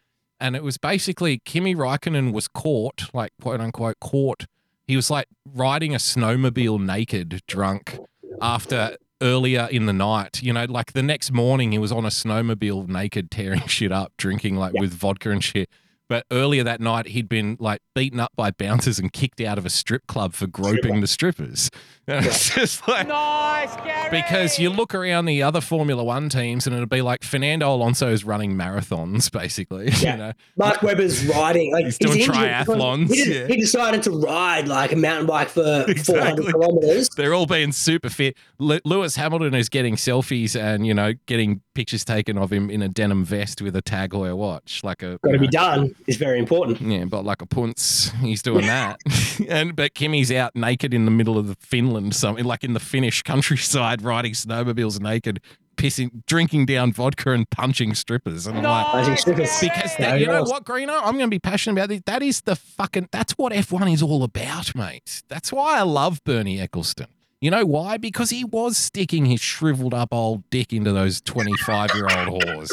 And 0.40 0.56
it 0.56 0.62
was 0.62 0.78
basically 0.78 1.38
Kimi 1.44 1.74
Raikkonen 1.74 2.32
was 2.32 2.48
caught, 2.48 3.10
like 3.12 3.32
quote 3.40 3.60
unquote 3.60 4.00
caught. 4.00 4.46
He 4.86 4.96
was 4.96 5.10
like 5.10 5.26
riding 5.44 5.94
a 5.94 5.98
snowmobile 5.98 6.80
naked, 6.84 7.42
drunk, 7.46 7.98
after 8.40 8.96
earlier 9.22 9.68
in 9.70 9.86
the 9.86 9.92
night. 9.92 10.42
You 10.42 10.52
know, 10.52 10.64
like 10.64 10.92
the 10.92 11.02
next 11.02 11.30
morning 11.30 11.72
he 11.72 11.78
was 11.78 11.92
on 11.92 12.04
a 12.04 12.08
snowmobile 12.08 12.88
naked, 12.88 13.30
tearing 13.30 13.60
shit 13.66 13.92
up, 13.92 14.12
drinking 14.16 14.56
like 14.56 14.72
with 14.72 14.92
vodka 14.92 15.30
and 15.30 15.44
shit. 15.44 15.68
But 16.10 16.26
earlier 16.32 16.64
that 16.64 16.80
night, 16.80 17.06
he'd 17.06 17.28
been 17.28 17.56
like 17.60 17.80
beaten 17.94 18.18
up 18.18 18.32
by 18.36 18.50
bouncers 18.50 18.98
and 18.98 19.12
kicked 19.12 19.40
out 19.40 19.58
of 19.58 19.64
a 19.64 19.70
strip 19.70 20.08
club 20.08 20.34
for 20.34 20.48
groping 20.48 21.00
the 21.00 21.06
strippers. 21.06 21.70
And 22.06 22.26
it's 22.26 22.52
just 22.52 22.88
like, 22.88 23.06
Nice, 23.06 23.76
Gary. 23.84 24.10
because 24.10 24.58
you 24.58 24.70
look 24.70 24.96
around 24.96 25.26
the 25.26 25.44
other 25.44 25.60
Formula 25.60 26.02
One 26.02 26.28
teams 26.28 26.66
and 26.66 26.74
it'll 26.74 26.88
be 26.88 27.02
like 27.02 27.22
Fernando 27.22 27.72
Alonso's 27.72 28.24
running 28.24 28.54
marathons, 28.56 29.30
basically. 29.30 29.90
Yeah. 30.00 30.12
You 30.14 30.18
know? 30.18 30.32
Mark 30.56 30.82
Webber's 30.82 31.24
riding. 31.26 31.70
Like 31.72 31.84
He's 31.84 31.98
doing 31.98 32.18
injured 32.18 32.34
triathlons, 32.34 33.14
He, 33.14 33.24
de- 33.24 33.40
yeah. 33.42 33.46
he 33.46 33.58
decided 33.58 34.02
to 34.04 34.10
ride 34.10 34.66
like 34.66 34.90
a 34.90 34.96
mountain 34.96 35.26
bike 35.26 35.50
for 35.50 35.84
400 36.04 36.46
kilometers. 36.52 37.10
They're 37.10 37.32
all 37.34 37.46
being 37.46 37.70
super 37.70 38.08
fit. 38.10 38.36
L- 38.60 38.80
Lewis 38.84 39.14
Hamilton 39.14 39.54
is 39.54 39.68
getting 39.68 39.94
selfies 39.94 40.60
and, 40.60 40.84
you 40.84 40.94
know, 40.94 41.12
getting 41.26 41.60
pictures 41.76 42.04
taken 42.04 42.36
of 42.38 42.52
him 42.52 42.70
in 42.70 42.82
a 42.82 42.88
denim 42.88 43.24
vest 43.24 43.62
with 43.62 43.76
a 43.76 43.82
Tag 43.82 44.10
Heuer 44.10 44.36
watch, 44.36 44.82
like 44.82 45.04
a. 45.04 45.18
Got 45.22 45.30
you 45.30 45.32
to 45.34 45.38
be 45.38 45.46
done. 45.48 45.94
Is 46.06 46.16
very 46.16 46.38
important. 46.38 46.80
Yeah, 46.80 47.04
but 47.04 47.24
like 47.24 47.42
a 47.42 47.46
punce, 47.46 48.10
he's 48.20 48.42
doing 48.42 48.66
that. 48.66 49.00
and 49.48 49.76
but 49.76 49.94
Kimi's 49.94 50.32
out 50.32 50.56
naked 50.56 50.94
in 50.94 51.04
the 51.04 51.10
middle 51.10 51.38
of 51.38 51.46
the 51.46 51.56
Finland, 51.60 52.14
something 52.14 52.44
like 52.44 52.64
in 52.64 52.72
the 52.72 52.80
Finnish 52.80 53.22
countryside, 53.22 54.02
riding 54.02 54.32
snowmobiles 54.32 55.00
naked, 55.00 55.40
pissing, 55.76 56.24
drinking 56.26 56.66
down 56.66 56.92
vodka 56.92 57.32
and 57.32 57.48
punching 57.50 57.94
strippers. 57.94 58.46
And 58.46 58.58
I'm 58.58 58.64
like, 58.64 59.08
Nice, 59.08 59.20
strippers. 59.22 59.60
Because 59.60 59.96
that, 59.96 60.20
you 60.20 60.26
know 60.26 60.42
what, 60.42 60.64
Greeno? 60.64 60.98
I'm 60.98 61.14
going 61.16 61.20
to 61.20 61.28
be 61.28 61.38
passionate 61.38 61.74
about 61.80 61.88
this. 61.88 62.02
That 62.06 62.22
is 62.22 62.42
the 62.42 62.56
fucking. 62.56 63.08
That's 63.10 63.32
what 63.34 63.52
F1 63.52 63.92
is 63.92 64.02
all 64.02 64.22
about, 64.22 64.74
mate. 64.74 65.22
That's 65.28 65.52
why 65.52 65.78
I 65.78 65.82
love 65.82 66.22
Bernie 66.24 66.58
Ecclestone. 66.58 67.06
You 67.40 67.50
know 67.50 67.64
why? 67.64 67.96
Because 67.96 68.28
he 68.28 68.44
was 68.44 68.76
sticking 68.76 69.24
his 69.24 69.40
shriveled 69.40 69.94
up 69.94 70.12
old 70.12 70.48
dick 70.50 70.74
into 70.74 70.92
those 70.92 71.22
25 71.22 71.94
year 71.94 72.04
old 72.04 72.42
whores. 72.42 72.70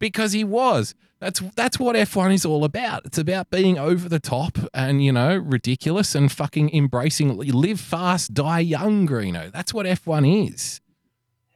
Because 0.00 0.32
he 0.32 0.42
was. 0.42 0.94
That's 1.20 1.40
that's 1.56 1.78
what 1.80 1.96
F1 1.96 2.32
is 2.32 2.44
all 2.44 2.64
about. 2.64 3.04
It's 3.04 3.18
about 3.18 3.50
being 3.50 3.76
over 3.76 4.08
the 4.08 4.20
top 4.20 4.56
and 4.72 5.04
you 5.04 5.10
know 5.12 5.36
ridiculous 5.36 6.14
and 6.14 6.30
fucking 6.30 6.72
embracing 6.74 7.36
live 7.36 7.80
fast, 7.80 8.34
die 8.34 8.60
young, 8.60 9.06
Greeno. 9.06 9.50
That's 9.52 9.74
what 9.74 9.84
F1 9.86 10.52
is. 10.52 10.80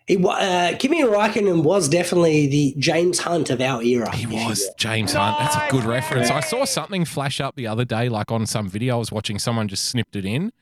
He, 0.08 0.16
wa- 0.16 0.32
uh, 0.32 0.76
Kimi 0.78 1.02
Raikkonen 1.02 1.62
was 1.62 1.88
definitely 1.88 2.48
the 2.48 2.74
James 2.76 3.20
Hunt 3.20 3.50
of 3.50 3.60
our 3.60 3.80
era. 3.82 4.12
He 4.14 4.26
was 4.26 4.68
James 4.76 5.12
Hunt. 5.12 5.38
That's 5.38 5.54
a 5.54 5.68
good 5.70 5.84
reference. 5.84 6.28
I 6.28 6.40
saw 6.40 6.64
something 6.64 7.04
flash 7.04 7.40
up 7.40 7.54
the 7.54 7.68
other 7.68 7.84
day, 7.84 8.08
like 8.08 8.32
on 8.32 8.44
some 8.46 8.68
video 8.68 8.96
I 8.96 8.98
was 8.98 9.12
watching. 9.12 9.38
Someone 9.38 9.68
just 9.68 9.84
snipped 9.84 10.16
it 10.16 10.24
in, 10.24 10.52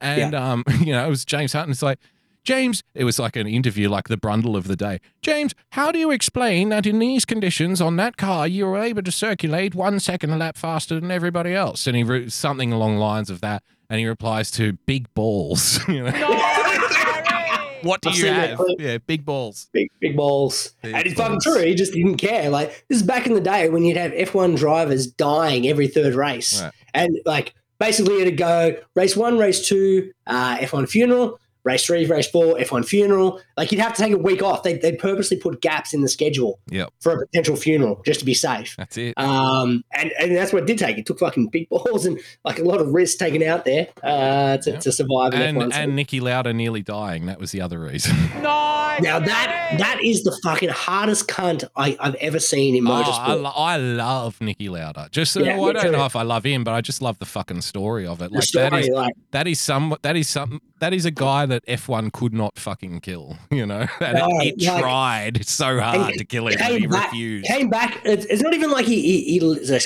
and 0.00 0.34
um, 0.34 0.64
you 0.80 0.92
know, 0.92 1.06
it 1.06 1.10
was 1.10 1.26
James 1.26 1.52
Hunt. 1.52 1.64
And 1.64 1.72
it's 1.72 1.82
like 1.82 1.98
James. 2.46 2.82
It 2.94 3.04
was 3.04 3.18
like 3.18 3.36
an 3.36 3.46
interview, 3.46 3.88
like 3.88 4.08
the 4.08 4.16
brundle 4.16 4.56
of 4.56 4.68
the 4.68 4.76
day. 4.76 5.00
James, 5.20 5.52
how 5.72 5.90
do 5.90 5.98
you 5.98 6.12
explain 6.12 6.68
that 6.68 6.86
in 6.86 7.00
these 7.00 7.24
conditions 7.24 7.80
on 7.80 7.96
that 7.96 8.16
car 8.16 8.46
you 8.46 8.66
were 8.66 8.78
able 8.78 9.02
to 9.02 9.10
circulate 9.10 9.74
one 9.74 9.98
second 9.98 10.30
a 10.30 10.36
lap 10.36 10.56
faster 10.56 11.00
than 11.00 11.10
everybody 11.10 11.52
else? 11.52 11.86
And 11.86 11.96
he 11.96 12.04
wrote 12.04 12.30
something 12.30 12.72
along 12.72 12.94
the 12.94 13.00
lines 13.00 13.30
of 13.30 13.40
that, 13.40 13.64
and 13.90 13.98
he 13.98 14.06
replies 14.06 14.50
to 14.52 14.74
big 14.86 15.12
balls. 15.14 15.80
you 15.88 16.04
know, 16.04 16.10
Nice, 16.10 17.82
what 17.82 18.00
do 18.00 18.10
I've 18.10 18.16
you 18.16 18.22
seen 18.22 18.32
have? 18.32 18.60
Yeah, 18.78 18.98
big 18.98 19.24
balls. 19.24 19.68
Big, 19.72 19.90
big 20.00 20.16
balls. 20.16 20.74
Big 20.82 20.94
and 20.94 21.04
it's 21.06 21.16
fucking 21.16 21.40
true. 21.40 21.62
He 21.62 21.74
just 21.74 21.92
didn't 21.92 22.16
care. 22.16 22.48
Like, 22.48 22.84
this 22.88 23.00
is 23.00 23.02
back 23.02 23.26
in 23.26 23.34
the 23.34 23.40
day 23.40 23.68
when 23.68 23.84
you'd 23.84 23.96
have 23.96 24.12
F1 24.12 24.56
drivers 24.56 25.06
dying 25.08 25.66
every 25.66 25.88
third 25.88 26.14
race. 26.14 26.62
Right. 26.62 26.72
And, 26.94 27.18
like, 27.26 27.54
basically 27.78 28.22
it'd 28.22 28.36
go 28.36 28.76
race 28.94 29.16
one, 29.16 29.36
race 29.36 29.66
two, 29.66 30.12
uh, 30.26 30.58
F1 30.58 30.88
funeral, 30.88 31.38
race 31.66 31.84
three, 31.84 32.06
race 32.06 32.28
four, 32.30 32.54
F1 32.56 32.86
funeral. 32.86 33.40
Like, 33.58 33.72
you'd 33.72 33.80
have 33.80 33.92
to 33.94 34.02
take 34.02 34.12
a 34.12 34.16
week 34.18 34.42
off. 34.42 34.62
They'd, 34.62 34.80
they'd 34.80 34.98
purposely 34.98 35.36
put 35.36 35.60
gaps 35.60 35.92
in 35.92 36.00
the 36.00 36.08
schedule 36.08 36.58
Yep, 36.70 36.90
for 37.00 37.12
a 37.12 37.26
potential 37.26 37.56
funeral 37.56 38.00
just 38.06 38.20
to 38.20 38.26
be 38.26 38.32
safe. 38.34 38.74
that's 38.78 38.96
it. 38.96 39.18
Um, 39.18 39.84
and, 39.92 40.12
and 40.18 40.34
that's 40.36 40.52
what 40.52 40.62
it 40.62 40.66
did 40.66 40.78
take. 40.78 40.96
It 40.96 41.04
took 41.06 41.18
fucking 41.18 41.48
big 41.48 41.68
balls 41.68 42.06
and 42.06 42.18
like 42.44 42.58
a 42.58 42.62
lot 42.64 42.80
of 42.80 42.88
risks 42.94 43.16
taken 43.18 43.42
out 43.42 43.64
there 43.66 43.88
uh, 44.02 44.56
to, 44.58 44.70
Yeah. 44.70 44.78
to 44.78 44.92
survive 44.92 45.34
and 45.34 45.58
F1. 45.58 45.74
And 45.74 45.98
Niki 45.98 46.20
Lauda 46.20 46.52
nearly 46.54 46.82
dying. 46.82 47.26
That 47.26 47.38
was 47.40 47.50
the 47.52 47.60
other 47.60 47.78
reason. 47.80 48.16
Nice, 48.46 49.02
now 49.02 49.18
that 49.18 49.74
that 49.78 49.98
is 50.02 50.22
the 50.22 50.38
fucking 50.42 50.68
hardest 50.68 51.26
cunt 51.28 51.64
I, 51.76 51.96
I've 52.00 52.14
ever 52.16 52.38
seen 52.38 52.76
in 52.76 52.86
Oh, 52.86 52.92
I, 52.92 53.02
motorsport. 53.02 53.42
lo- 53.42 53.52
I 53.54 53.76
love 53.76 54.38
Niki 54.38 54.70
Lauda. 54.70 55.08
Just 55.10 55.32
so 55.32 55.40
Yeah, 55.42 55.60
I 55.60 55.72
don't 55.72 55.82
too. 55.82 55.90
know 55.90 56.06
if 56.06 56.14
I 56.16 56.22
love 56.22 56.44
him, 56.44 56.62
but 56.64 56.72
I 56.72 56.80
just 56.80 57.02
love 57.02 57.18
the 57.18 57.26
fucking 57.26 57.62
story 57.62 58.06
of 58.06 58.22
it. 58.22 58.30
Like 58.30 58.44
story, 58.44 58.70
that 58.70 58.78
is 58.80 58.88
like 58.88 59.14
that 59.32 59.46
is 59.48 59.58
some 59.60 59.96
that 60.02 60.16
is 60.16 60.28
some 60.28 60.60
that 60.80 60.92
is 60.92 61.04
a 61.04 61.10
guy 61.10 61.46
that 61.46 61.64
F1 61.66 62.12
could 62.12 62.32
not 62.34 62.58
fucking 62.58 63.00
kill. 63.00 63.36
You 63.50 63.64
know, 63.66 63.86
and 64.00 64.18
No, 64.18 64.26
it, 64.40 64.54
it 64.58 64.66
like- 64.66 64.80
tried 64.80 65.46
so 65.46 65.80
hard 65.80 66.14
to 66.14 66.24
kill 66.24 66.48
him, 66.48 66.56
but 66.58 66.78
he 66.78 66.86
back, 66.86 67.10
refused. 67.12 67.46
came 67.46 67.68
back. 67.70 68.00
It's, 68.04 68.24
it's 68.26 68.42
not 68.42 68.54
even 68.54 68.70
like 68.70 68.86
he, 68.86 69.00
he, 69.00 69.38
he 69.38 69.40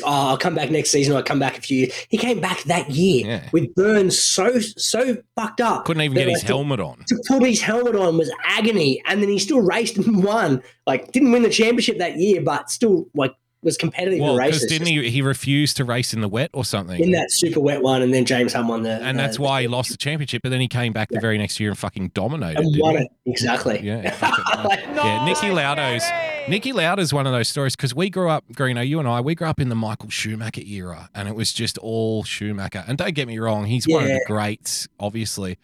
"Oh, 0.05 0.29
I'll 0.31 0.37
come 0.39 0.55
back 0.55 0.71
next 0.71 0.91
season. 0.91 1.15
or 1.15 1.19
I'll 1.19 1.23
come 1.23 1.39
back 1.39 1.59
a 1.59 1.61
few 1.61 1.79
years." 1.79 1.93
He 2.09 2.17
came 2.19 2.41
back 2.41 2.63
that 2.65 2.91
year 2.91 3.27
Yeah. 3.27 3.49
with 3.53 3.75
burns 3.75 4.19
so 4.19 4.59
so 4.61 5.17
fucked 5.37 5.61
up. 5.61 5.85
Couldn't 5.85 6.03
even 6.03 6.17
get 6.17 6.29
his 6.29 6.39
like, 6.43 6.47
helmet 6.49 6.81
on. 6.81 7.05
To 7.07 7.23
put 7.29 7.45
his 7.45 7.61
helmet 7.61 7.97
on 7.97 8.19
was 8.19 8.31
agony, 8.45 9.03
and 9.07 9.23
then 9.23 9.29
he 9.29 9.39
still 9.39 9.61
raced 9.61 9.97
and 9.99 10.25
won. 10.25 10.63
Like, 10.87 11.13
didn't 11.13 11.33
win 11.33 11.43
the 11.43 11.51
championship 11.51 11.99
that 11.99 12.17
year, 12.17 12.41
but 12.41 12.71
still 12.71 13.07
like 13.15 13.33
was 13.63 13.77
competitive 13.77 14.21
Well, 14.21 14.39
in 14.39 14.53
didn't 14.69 14.87
he? 14.87 15.11
He 15.11 15.21
refused 15.23 15.77
to 15.77 15.85
race 15.85 16.15
in 16.15 16.21
the 16.23 16.29
wet 16.29 16.51
or 16.55 16.65
something. 16.65 16.99
in 17.03 17.11
that 17.13 17.31
super 17.31 17.61
wet 17.61 17.83
one, 17.83 18.01
and 18.03 18.13
then 18.13 18.25
James 18.25 18.53
Hunt 18.55 18.69
won 18.69 18.83
the, 18.83 18.93
and 18.93 19.19
the- 19.19 19.23
that's 19.23 19.39
uh, 19.39 19.43
why 19.43 19.63
he 19.63 19.69
lost 19.69 19.91
the 19.91 19.97
championship. 19.97 20.43
But 20.43 20.49
then 20.51 20.61
he 20.61 20.69
came 20.69 20.93
back 20.93 21.09
the 21.11 21.21
very 21.21 21.37
next 21.39 21.61
year 21.61 21.69
and 21.71 21.79
fucking 21.79 22.09
dominated. 22.15 22.61
and 22.61 22.75
won 22.81 22.97
it 22.97 23.09
exactly. 23.27 23.81
Yeah, 23.83 24.17
Like, 24.65 24.81
yeah. 24.81 25.19
Niki 25.29 25.43
Nice, 25.43 25.53
Lauda's 25.53 26.03
Gary. 26.03 26.61
Niki 26.61 26.73
Lauda's 26.73 27.13
one 27.13 27.27
of 27.27 27.33
those 27.33 27.49
stories 27.49 27.77
because 27.77 27.95
we 27.95 28.09
grew 28.11 28.31
up, 28.31 28.45
Greeno, 28.55 28.87
you 28.87 28.99
and 28.99 29.07
I, 29.07 29.21
we 29.21 29.35
grew 29.35 29.47
up 29.49 29.61
in 29.61 29.69
the 29.69 29.75
Michael 29.75 30.09
Schumacher 30.11 30.63
era, 30.63 31.11
and 31.15 31.29
it 31.29 31.35
was 31.35 31.53
just 31.53 31.77
all 31.79 32.25
Schumacher. 32.25 32.85
And 32.89 32.97
don't 32.97 33.15
get 33.15 33.29
me 33.29 33.39
wrong, 33.39 33.67
he's 33.67 33.87
one 33.87 34.05
of 34.05 34.09
the 34.09 34.25
greats, 34.27 34.89
obviously, 34.99 35.59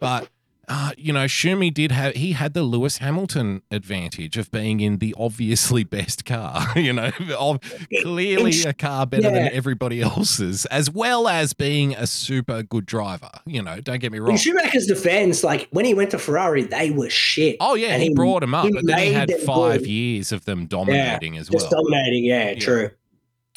but 0.00 0.28
uh, 0.68 0.92
you 0.96 1.12
know, 1.12 1.24
Schumi 1.26 1.72
did 1.72 1.92
have 1.92 2.14
he 2.14 2.32
had 2.32 2.54
the 2.54 2.62
Lewis 2.62 2.98
Hamilton 2.98 3.62
advantage 3.70 4.36
of 4.36 4.50
being 4.50 4.80
in 4.80 4.98
the 4.98 5.14
obviously 5.18 5.84
best 5.84 6.24
car. 6.24 6.66
You 6.76 6.92
know, 6.92 7.10
of 7.38 7.60
clearly 8.02 8.62
a 8.66 8.72
car 8.72 9.06
better 9.06 9.30
than 9.30 9.48
everybody 9.52 10.00
else's, 10.02 10.66
as 10.66 10.90
well 10.90 11.28
as 11.28 11.52
being 11.52 11.94
a 11.94 12.06
super 12.06 12.62
good 12.62 12.84
driver. 12.86 13.30
You 13.46 13.62
know, 13.62 13.80
don't 13.80 14.00
get 14.00 14.12
me 14.12 14.18
wrong. 14.18 14.32
In 14.32 14.36
Schumacher's 14.36 14.86
defense, 14.86 15.42
like 15.44 15.68
when 15.70 15.84
he 15.84 15.94
went 15.94 16.10
to 16.10 16.18
Ferrari, 16.18 16.62
they 16.64 16.90
were 16.90 17.10
shit. 17.10 17.56
Oh 17.60 17.74
yeah, 17.74 17.88
And 17.88 18.02
he, 18.02 18.08
he- 18.08 18.14
brought 18.14 18.42
him 18.42 18.54
up, 18.54 18.66
he 18.66 18.72
but 18.72 18.86
then 18.86 18.98
he 18.98 19.12
had 19.12 19.30
five 19.46 19.80
good. 19.80 19.88
years 19.88 20.32
of 20.32 20.44
them 20.44 20.66
dominating 20.66 21.36
as 21.38 21.50
well. 21.50 21.60
Just 21.60 21.70
dominating, 21.70 22.24
yeah, 22.24 22.50
Yeah. 22.50 22.58
true. 22.58 22.90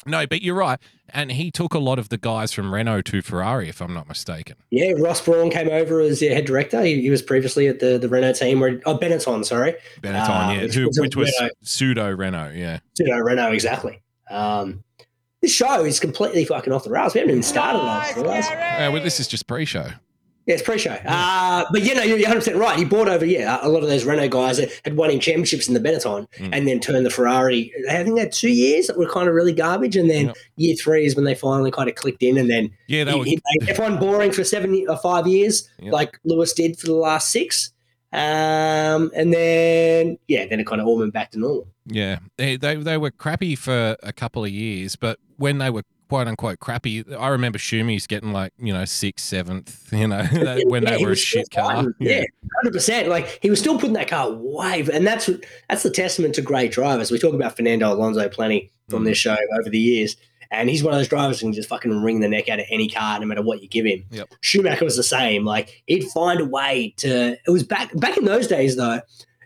No, 0.06 0.26
but 0.26 0.42
you're 0.42 0.54
right. 0.54 0.78
And 1.10 1.32
he 1.32 1.50
took 1.50 1.74
a 1.74 1.78
lot 1.78 1.98
of 1.98 2.08
the 2.08 2.18
guys 2.18 2.52
from 2.52 2.72
Renault 2.72 3.02
to 3.02 3.22
Ferrari, 3.22 3.68
if 3.68 3.80
I'm 3.80 3.94
not 3.94 4.08
mistaken. 4.08 4.56
Yeah, 4.70 4.92
Ross 4.98 5.20
Brawn 5.24 5.50
came 5.50 5.68
over 5.68 6.00
as 6.00 6.20
their 6.20 6.34
head 6.34 6.44
director. 6.44 6.82
He, 6.82 7.00
he 7.02 7.10
was 7.10 7.22
previously 7.22 7.66
at 7.66 7.80
the, 7.80 7.98
the 7.98 8.08
Renault 8.08 8.34
team, 8.34 8.60
where 8.60 8.80
oh 8.86 8.98
Benetton, 8.98 9.44
sorry, 9.44 9.74
Benetton, 10.00 10.26
Ah, 10.28 10.52
yeah, 10.52 10.62
which 10.62 10.74
who, 10.74 10.86
was 10.86 10.98
which 11.00 11.16
was 11.16 11.34
Renault. 11.40 11.52
pseudo 11.62 12.10
Renault, 12.14 12.52
yeah. 12.54 12.78
Pseudo 12.96 13.12
know 13.16 13.20
Renault 13.20 13.52
exactly. 13.52 14.02
Um, 14.30 14.84
this 15.40 15.52
show 15.52 15.84
is 15.84 16.00
completely 16.00 16.44
fucking 16.44 16.72
off 16.72 16.84
the 16.84 16.90
rails. 16.90 17.14
We 17.14 17.20
haven't 17.20 17.30
even 17.30 17.42
started 17.42 17.78
on 17.78 17.86
Nice, 17.86 18.14
the 18.14 18.24
Uh, 18.28 18.90
well, 18.92 19.02
this 19.02 19.20
is 19.20 19.28
just 19.28 19.46
pre-show. 19.46 19.90
Yeah, 20.48 20.54
it's 20.54 20.62
pre-show. 20.62 20.92
Uh, 21.06 21.66
but 21.70 21.82
you 21.84 21.94
know, 21.94 22.02
you're 22.02 22.16
100 22.18 22.38
percent 22.38 22.56
right. 22.56 22.78
He 22.78 22.84
bought 22.86 23.06
over 23.08 23.24
yeah 23.24 23.58
a 23.60 23.68
lot 23.68 23.82
of 23.82 23.88
those 23.90 24.04
Renault 24.04 24.30
guys 24.30 24.56
that 24.56 24.70
had 24.84 24.96
won 24.96 25.10
in 25.10 25.20
championships 25.20 25.68
in 25.68 25.74
the 25.74 25.80
Benetton, 25.80 26.26
Mm. 26.38 26.50
and 26.52 26.66
then 26.66 26.80
turned 26.80 27.04
the 27.04 27.10
Ferrari. 27.10 27.70
I 27.90 28.02
think 28.02 28.14
they 28.16 28.22
had 28.22 28.32
two 28.32 28.48
years 28.50 28.86
that 28.86 28.96
were 28.98 29.08
kind 29.08 29.28
of 29.28 29.34
really 29.34 29.52
garbage, 29.52 29.94
and 29.94 30.08
then 30.10 30.26
Yep. 30.28 30.36
year 30.56 30.74
three 30.76 31.04
is 31.04 31.14
when 31.14 31.26
they 31.26 31.34
finally 31.34 31.70
kind 31.70 31.88
of 31.88 31.94
clicked 31.96 32.22
in, 32.22 32.38
and 32.38 32.48
then 32.50 32.70
Yeah, 32.88 33.04
they 33.04 33.12
he, 33.20 33.40
were, 33.60 33.66
F1 33.66 34.00
boring 34.00 34.32
for 34.32 34.42
seven 34.42 34.84
or 34.88 34.96
five 34.96 35.26
years, 35.26 35.68
Yep. 35.82 35.92
like 35.92 36.18
Lewis 36.24 36.52
did 36.54 36.78
for 36.78 36.86
the 36.86 36.94
last 36.94 37.30
six. 37.30 37.72
Um, 38.10 39.10
and 39.14 39.34
then 39.34 40.16
yeah, 40.28 40.46
then 40.46 40.60
it 40.60 40.66
kind 40.66 40.80
of 40.80 40.86
all 40.86 40.96
went 40.98 41.12
back 41.12 41.30
to 41.32 41.38
normal. 41.38 41.68
yeah, 41.86 42.20
they, 42.38 42.56
they 42.56 42.76
they 42.76 42.96
were 42.96 43.10
crappy 43.10 43.54
for 43.54 43.96
a 44.02 44.12
couple 44.14 44.44
of 44.44 44.50
years, 44.50 44.96
but 44.96 45.18
when 45.36 45.58
they 45.58 45.68
were 45.68 45.82
quote 46.08 46.26
unquote 46.28 46.58
crappy, 46.60 47.04
I 47.16 47.28
remember 47.28 47.58
Schumi's 47.58 48.06
getting 48.06 48.32
like 48.32 48.52
you 48.58 48.72
know 48.72 48.84
sixth, 48.84 49.24
seventh, 49.26 49.92
you 49.92 50.08
know, 50.08 50.22
that- 50.32 50.64
when 50.66 50.82
Yeah, 50.84 50.96
they 50.98 51.04
were 51.04 51.12
a 51.12 51.16
shit 51.16 51.50
car. 51.50 51.86
Yeah, 51.98 52.24
hundred 52.56 52.72
percent. 52.72 53.08
Like 53.08 53.38
he 53.42 53.50
was 53.50 53.58
still 53.60 53.74
putting 53.78 53.92
that 53.94 54.08
car 54.08 54.30
way, 54.32 54.86
and 54.92 55.06
that's 55.06 55.30
that's 55.68 55.82
the 55.82 55.90
testament 55.90 56.34
to 56.36 56.42
great 56.42 56.72
drivers. 56.72 57.10
We 57.10 57.18
talk 57.18 57.34
about 57.34 57.56
Fernando 57.56 57.92
Alonso 57.92 58.28
plenty 58.28 58.70
on 58.92 59.02
Mm. 59.02 59.04
this 59.04 59.18
show 59.18 59.36
over 59.60 59.68
the 59.70 59.78
years, 59.78 60.16
and 60.50 60.70
he's 60.70 60.82
one 60.82 60.94
of 60.94 60.98
those 60.98 61.08
drivers 61.08 61.40
who 61.40 61.46
can 61.46 61.52
just 61.52 61.68
fucking 61.68 62.02
wring 62.02 62.20
the 62.20 62.28
neck 62.28 62.48
out 62.48 62.58
of 62.58 62.64
any 62.70 62.88
car, 62.88 63.20
no 63.20 63.26
matter 63.26 63.42
what 63.42 63.60
you 63.62 63.68
give 63.68 63.84
him. 63.84 64.02
Yep. 64.10 64.32
Schumacher 64.40 64.84
was 64.84 64.96
the 64.96 65.02
same. 65.02 65.44
Like 65.44 65.82
he'd 65.86 66.04
find 66.08 66.40
a 66.40 66.44
way 66.46 66.94
to. 66.98 67.36
It 67.46 67.50
was 67.50 67.62
back 67.64 67.90
back 67.98 68.16
in 68.16 68.24
those 68.24 68.46
days 68.46 68.76
though. 68.76 69.00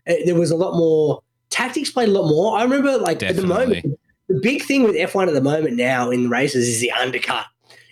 eh, 0.07 0.23
There 0.25 0.35
was 0.37 0.51
a 0.53 0.57
lot 0.57 0.77
more 0.77 1.23
tactics 1.51 1.91
played 1.91 2.09
a 2.09 2.13
lot 2.13 2.29
more. 2.29 2.57
I 2.57 2.63
remember 2.63 2.97
like 2.99 3.23
at 3.23 3.37
the 3.37 3.43
moment, 3.47 3.85
the 4.33 4.41
big 4.41 4.63
thing 4.63 4.83
with 4.85 4.95
F1 4.97 5.29
at 5.29 5.35
the 5.35 5.41
moment 5.41 5.77
now 5.77 6.11
in 6.11 6.31
races 6.31 6.69
is 6.69 6.81
the 6.81 6.91
undercut. 6.93 7.47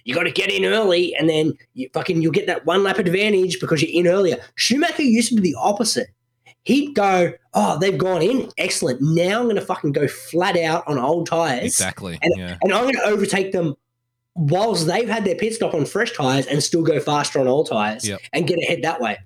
You 0.04 0.14
got 0.14 0.22
to 0.24 0.30
get 0.30 0.50
in 0.50 0.64
early, 0.64 1.14
and 1.14 1.28
then 1.28 1.52
you 1.74 1.88
fucking 1.92 2.22
you'll 2.22 2.32
get 2.32 2.46
that 2.46 2.64
one 2.66 2.82
lap 2.82 2.98
advantage 2.98 3.60
because 3.60 3.82
you're 3.82 3.90
in 3.92 4.10
earlier. 4.10 4.38
Schumacher 4.54 5.02
used 5.02 5.28
to 5.28 5.34
be 5.34 5.42
the 5.42 5.56
opposite. 5.58 6.08
He'd 6.64 6.94
go, 6.94 7.32
"Oh, 7.54 7.78
they've 7.78 7.96
gone 7.96 8.22
in, 8.22 8.50
excellent. 8.58 9.00
Now 9.02 9.38
I'm 9.38 9.44
going 9.44 9.56
to 9.56 9.62
fucking 9.62 9.92
go 9.92 10.08
flat 10.08 10.56
out 10.56 10.86
on 10.88 10.98
old 10.98 11.26
tires, 11.26 11.64
Exactly. 11.64 12.18
And- 12.22 12.34
yeah. 12.36 12.56
and 12.62 12.72
I'm 12.72 12.84
going 12.84 12.94
to 12.96 13.04
overtake 13.04 13.52
them." 13.52 13.74
Whilst 14.36 14.86
they've 14.86 15.08
had 15.08 15.24
their 15.24 15.34
pit 15.34 15.54
stop 15.54 15.74
on 15.74 15.84
fresh 15.84 16.12
tires 16.12 16.46
and 16.46 16.62
still 16.62 16.82
go 16.82 17.00
faster 17.00 17.40
on 17.40 17.48
old 17.48 17.68
tires 17.68 18.06
Yep. 18.08 18.20
and 18.32 18.46
get 18.46 18.58
ahead 18.62 18.82
that 18.82 19.00
way. 19.00 19.18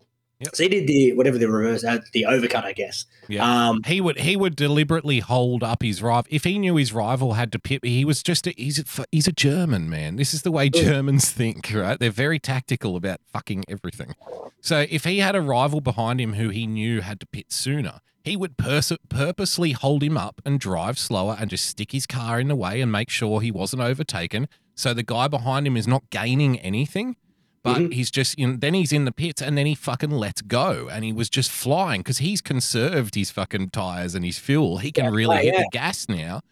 Yep. 0.45 0.57
So 0.57 0.63
he 0.63 0.69
did 0.69 0.87
the 0.87 1.13
whatever 1.13 1.39
the 1.39 1.49
reverse, 1.49 1.85
uh, 1.85 2.01
the 2.13 2.27
overcut, 2.29 2.65
I 2.65 2.73
guess. 2.73 3.07
Yeah. 3.29 3.69
Um, 3.69 3.83
he 3.85 4.01
would 4.01 4.19
he 4.19 4.37
would 4.37 4.57
deliberately 4.57 5.21
hold 5.21 5.63
up 5.63 5.83
his 5.83 6.03
rival 6.03 6.27
if 6.31 6.45
he 6.45 6.59
knew 6.59 6.77
his 6.77 6.93
rival 6.93 7.35
had 7.35 7.53
to 7.53 7.59
pit. 7.59 7.85
He 7.85 8.05
was 8.05 8.23
just 8.23 8.47
a, 8.47 8.55
he's 8.57 8.79
a, 8.79 9.05
he's 9.11 9.29
a 9.29 9.33
German 9.33 9.89
man. 9.89 10.17
This 10.17 10.35
is 10.35 10.43
the 10.43 10.53
way 10.53 10.69
Germans 10.71 11.31
think, 11.31 11.71
right? 11.75 11.99
They're 11.99 12.11
very 12.11 12.39
tactical 12.39 12.97
about 12.97 13.21
fucking 13.33 13.65
everything. 13.69 14.15
So 14.61 14.87
if 14.89 15.05
he 15.05 15.19
had 15.19 15.35
a 15.35 15.41
rival 15.41 15.81
behind 15.81 16.21
him 16.21 16.35
who 16.35 16.49
he 16.49 16.67
knew 16.67 17.01
had 17.01 17.21
to 17.21 17.27
pit 17.27 17.53
sooner, 17.53 18.01
he 18.23 18.37
would 18.37 18.57
pers- 18.57 18.93
purposely 19.09 19.73
hold 19.73 20.03
him 20.03 20.17
up 20.17 20.41
and 20.45 20.59
drive 20.59 20.99
slower 20.99 21.37
and 21.39 21.51
just 21.51 21.67
stick 21.67 21.93
his 21.93 22.07
car 22.07 22.41
in 22.41 22.49
the 22.49 22.57
way 22.57 22.81
and 22.81 22.91
make 22.91 23.11
sure 23.11 23.41
he 23.41 23.51
wasn't 23.51 23.83
overtaken. 23.83 24.49
So 24.75 24.95
the 24.95 25.03
guy 25.03 25.29
behind 25.29 25.67
him 25.67 25.77
is 25.77 25.87
not 25.87 26.09
gaining 26.11 26.59
anything. 26.61 27.17
But 27.64 27.79
Mhm. 27.79 27.92
he's 27.94 28.11
just 28.11 28.35
in. 28.37 28.61
Then 28.61 28.74
he's 28.74 28.92
in 28.92 29.07
the 29.07 29.11
pits, 29.12 29.40
and 29.42 29.57
then 29.59 29.64
he 29.66 29.74
fucking 29.74 30.11
lets 30.11 30.42
go, 30.42 30.88
and 30.92 31.03
he 31.05 31.12
was 31.12 31.29
just 31.31 31.50
flying 31.50 32.00
because 32.03 32.18
he's 32.18 32.40
conserved 32.40 33.14
his 33.16 33.31
fucking 33.31 33.70
tires 33.70 34.14
and 34.14 34.24
his 34.24 34.38
fuel. 34.38 34.79
He 34.79 34.92
can 34.92 35.05
Yeah, 35.07 35.11
really 35.11 35.35
right, 35.37 35.44
hit 35.44 35.55
yeah. 35.55 35.61
the 35.62 35.68
gas 35.72 36.07
now. 36.09 36.42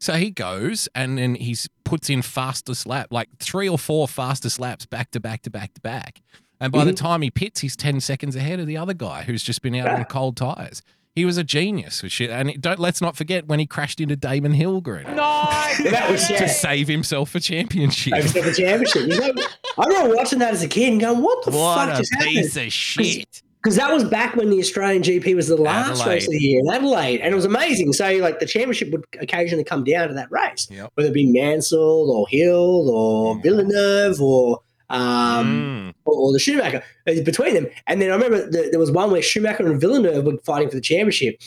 So 0.00 0.14
he 0.14 0.30
goes, 0.30 0.88
and 0.96 1.16
then 1.18 1.34
he 1.36 1.56
puts 1.84 2.10
in 2.10 2.22
fastest 2.22 2.86
lap, 2.86 3.08
like 3.12 3.28
three 3.38 3.68
or 3.68 3.78
four 3.78 4.08
fastest 4.08 4.58
laps 4.58 4.84
back 4.86 5.10
to 5.12 5.20
back 5.20 5.42
to 5.42 5.50
back 5.50 5.74
to 5.74 5.80
back. 5.82 6.22
And 6.58 6.72
by 6.72 6.84
the 6.84 6.92
Mm-hmm. 6.92 7.04
time 7.04 7.22
he 7.22 7.30
pits, 7.30 7.60
he's 7.60 7.76
ten 7.76 8.00
seconds 8.00 8.34
ahead 8.34 8.58
of 8.58 8.66
the 8.66 8.76
other 8.78 8.94
guy 8.94 9.24
who's 9.24 9.42
just 9.42 9.62
been 9.62 9.74
out 9.74 9.88
on 9.88 10.04
cold 10.06 10.36
tires. 10.38 10.80
He 11.14 11.26
was 11.26 11.36
a 11.36 11.44
genius 11.44 12.02
with 12.02 12.10
shit, 12.10 12.30
and 12.30 12.48
it- 12.50 12.60
don't 12.62 12.78
let's 12.78 13.02
not 13.02 13.16
forget 13.16 13.46
when 13.46 13.58
he 13.58 13.66
crashed 13.66 14.00
into 14.00 14.16
Damon 14.16 14.52
Hill, 14.52 14.80
Green, 14.80 15.04
Nice. 15.14 15.82
that 15.90 16.10
was 16.10 16.26
to 16.28 16.32
yeah. 16.34 16.46
save 16.46 16.88
himself 16.88 17.34
a 17.34 17.40
championship. 17.40 18.14
over 18.14 18.28
the 18.40 18.54
championship. 18.54 19.02
You 19.08 19.20
know, 19.34 19.44
I 19.78 19.86
remember 19.88 20.16
watching 20.16 20.38
that 20.38 20.54
as 20.54 20.62
a 20.62 20.68
kid 20.68 20.92
and 20.92 21.00
going, 21.00 21.22
"What 21.22 21.44
the 21.44 21.50
What 21.50 21.76
fuck 21.88 21.94
a 21.96 21.98
just 21.98 22.14
happened?" 22.14 22.30
piece 22.30 22.56
of 22.56 22.72
shit! 22.72 23.42
Because 23.62 23.76
that 23.76 23.92
was 23.92 24.02
back 24.04 24.34
when 24.36 24.50
the 24.50 24.58
Australian 24.58 25.02
GP 25.02 25.36
was 25.36 25.46
the 25.48 25.56
last 25.56 26.00
Adelaide. 26.00 26.14
race 26.14 26.24
of 26.26 26.32
the 26.32 26.38
year 26.40 26.60
in 26.60 26.68
Adelaide, 26.70 27.20
and 27.20 27.30
it 27.32 27.36
was 27.36 27.44
amazing. 27.44 27.92
So, 27.92 28.10
like, 28.16 28.40
the 28.40 28.46
championship 28.46 28.90
would 28.90 29.04
occasionally 29.20 29.62
come 29.64 29.84
down 29.84 30.08
to 30.08 30.14
that 30.14 30.30
race, 30.32 30.66
Yep. 30.70 30.90
whether 30.94 31.10
it 31.10 31.14
be 31.14 31.30
Mansell 31.30 32.10
or 32.10 32.26
Hill 32.28 32.88
or. 32.90 33.38
Villeneuve 33.42 34.20
or 34.20 34.60
um, 34.92 35.92
Mm. 35.92 35.94
or, 36.04 36.14
or 36.14 36.32
the 36.32 36.38
Schumacher 36.38 36.82
uh, 37.08 37.12
between 37.24 37.54
them. 37.54 37.66
And 37.86 38.00
then 38.00 38.10
I 38.10 38.14
remember 38.14 38.48
the, 38.48 38.68
there 38.70 38.78
was 38.80 38.90
one 38.92 39.10
where 39.10 39.22
Schumacher 39.22 39.66
and 39.66 39.80
Villeneuve 39.80 40.24
were 40.24 40.36
fighting 40.44 40.68
for 40.68 40.76
the 40.76 40.80
championship, 40.80 41.40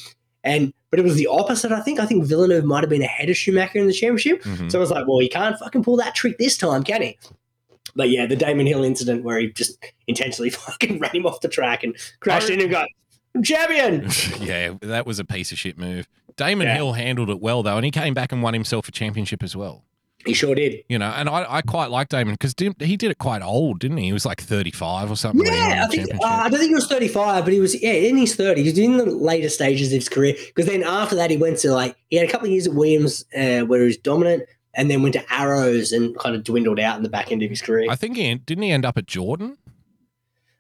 and 0.44 0.74
but 0.92 1.00
it 1.00 1.04
was 1.04 1.16
the 1.16 1.28
opposite. 1.28 1.72
I 1.72 1.80
think. 1.82 2.00
I 2.00 2.06
think 2.06 2.26
Villeneuve 2.26 2.66
might 2.66 2.82
have 2.82 2.90
been 2.90 3.02
ahead 3.02 3.30
of 3.30 3.38
Schumacher 3.38 3.78
in 3.80 3.88
the 3.88 3.94
championship. 3.94 4.44
Mhm. 4.44 4.72
So 4.72 4.80
I 4.80 4.82
was 4.82 4.92
like, 4.92 5.08
well, 5.08 5.20
he 5.20 5.30
can't 5.30 5.58
fucking 5.60 5.84
pull 5.84 5.98
that 5.98 6.16
trick 6.16 6.38
this 6.38 6.58
time, 6.58 6.84
can 6.84 7.02
he? 7.02 7.18
But 7.96 8.10
yeah, 8.10 8.26
the 8.26 8.36
Damon 8.36 8.66
Hill 8.68 8.84
incident 8.84 9.24
where 9.24 9.40
he 9.40 9.48
just 9.52 9.78
intentionally 10.08 10.50
fucking 10.52 11.00
ran 11.00 11.16
him 11.16 11.26
off 11.26 11.40
the 11.42 11.48
track 11.48 11.84
and 11.84 11.96
crashed 12.20 12.50
in 12.50 12.60
and 12.62 12.70
got 12.70 12.88
champion. 13.44 14.10
yeah, 14.42 14.74
that 14.82 15.06
was 15.06 15.20
a 15.20 15.26
piece 15.26 15.52
of 15.52 15.58
shit 15.58 15.78
move. 15.78 16.08
Damon 16.38 16.68
Yeah. 16.68 16.76
Hill 16.76 16.94
handled 16.94 17.30
it 17.30 17.40
well 17.42 17.64
though, 17.64 17.78
and 17.78 17.86
he 17.86 17.92
came 17.92 18.14
back 18.14 18.32
and 18.32 18.42
won 18.44 18.54
himself 18.54 18.88
a 18.88 18.92
championship 18.92 19.44
as 19.44 19.56
well. 19.56 19.84
He 20.26 20.34
sure 20.34 20.56
did. 20.56 20.84
You 20.90 20.98
know, 20.98 21.06
and 21.06 21.30
I, 21.30 21.46
I 21.48 21.62
quite 21.62 21.92
like 21.92 22.10
Damon 22.10 22.34
because 22.34 22.56
he 22.80 22.98
did 22.98 23.12
it 23.12 23.20
quite 23.20 23.42
old, 23.44 23.80
didn't 23.80 23.98
he? 23.98 24.06
He 24.06 24.14
was 24.14 24.26
like 24.26 24.42
thirty 24.42 24.72
five 24.72 25.12
or 25.12 25.16
something. 25.16 25.44
when 25.44 25.54
he 25.54 25.60
won 25.60 25.70
Yeah, 25.70 25.86
I 25.86 25.88
think 25.88 26.14
uh. 26.14 26.26
I 26.26 26.50
don't 26.50 26.60
think 26.60 26.70
he 26.70 26.76
was 26.76 26.88
35, 26.88 27.44
but 27.44 27.54
he 27.54 27.60
was 27.60 27.82
yeah 27.82 27.92
in 27.92 28.18
his 28.18 28.36
30s. 28.36 28.58
He 28.58 28.64
was 28.64 28.78
in 28.78 28.98
the 28.98 29.06
later 29.06 29.50
stages 29.50 29.90
of 29.90 29.96
his 29.96 30.10
career 30.10 30.36
because 30.48 30.66
then 30.66 30.84
after 30.84 31.16
that 31.16 31.30
he 31.30 31.38
went 31.38 31.60
to 31.60 31.72
like 31.72 31.96
he 32.10 32.18
had 32.18 32.28
a 32.28 32.32
couple 32.32 32.48
of 32.48 32.52
years 32.52 32.68
at 32.68 32.74
Williams 32.74 33.24
uh, 33.38 33.62
where 33.62 33.82
he 33.82 33.86
was 33.86 33.98
dominant, 33.98 34.44
and 34.74 34.90
then 34.90 35.04
went 35.04 35.14
to 35.14 35.34
Arrows 35.34 35.92
and 35.92 36.18
kind 36.18 36.36
of 36.36 36.44
dwindled 36.44 36.80
out 36.80 36.98
in 36.98 37.04
the 37.04 37.10
back 37.10 37.32
end 37.32 37.44
of 37.44 37.50
his 37.50 37.62
career. 37.62 37.88
I 37.90 37.96
think 37.96 38.18
he 38.18 38.34
didn't 38.36 38.64
he 38.64 38.72
end 38.72 38.86
up 38.86 38.98
at 38.98 39.06
Jordan. 39.06 39.58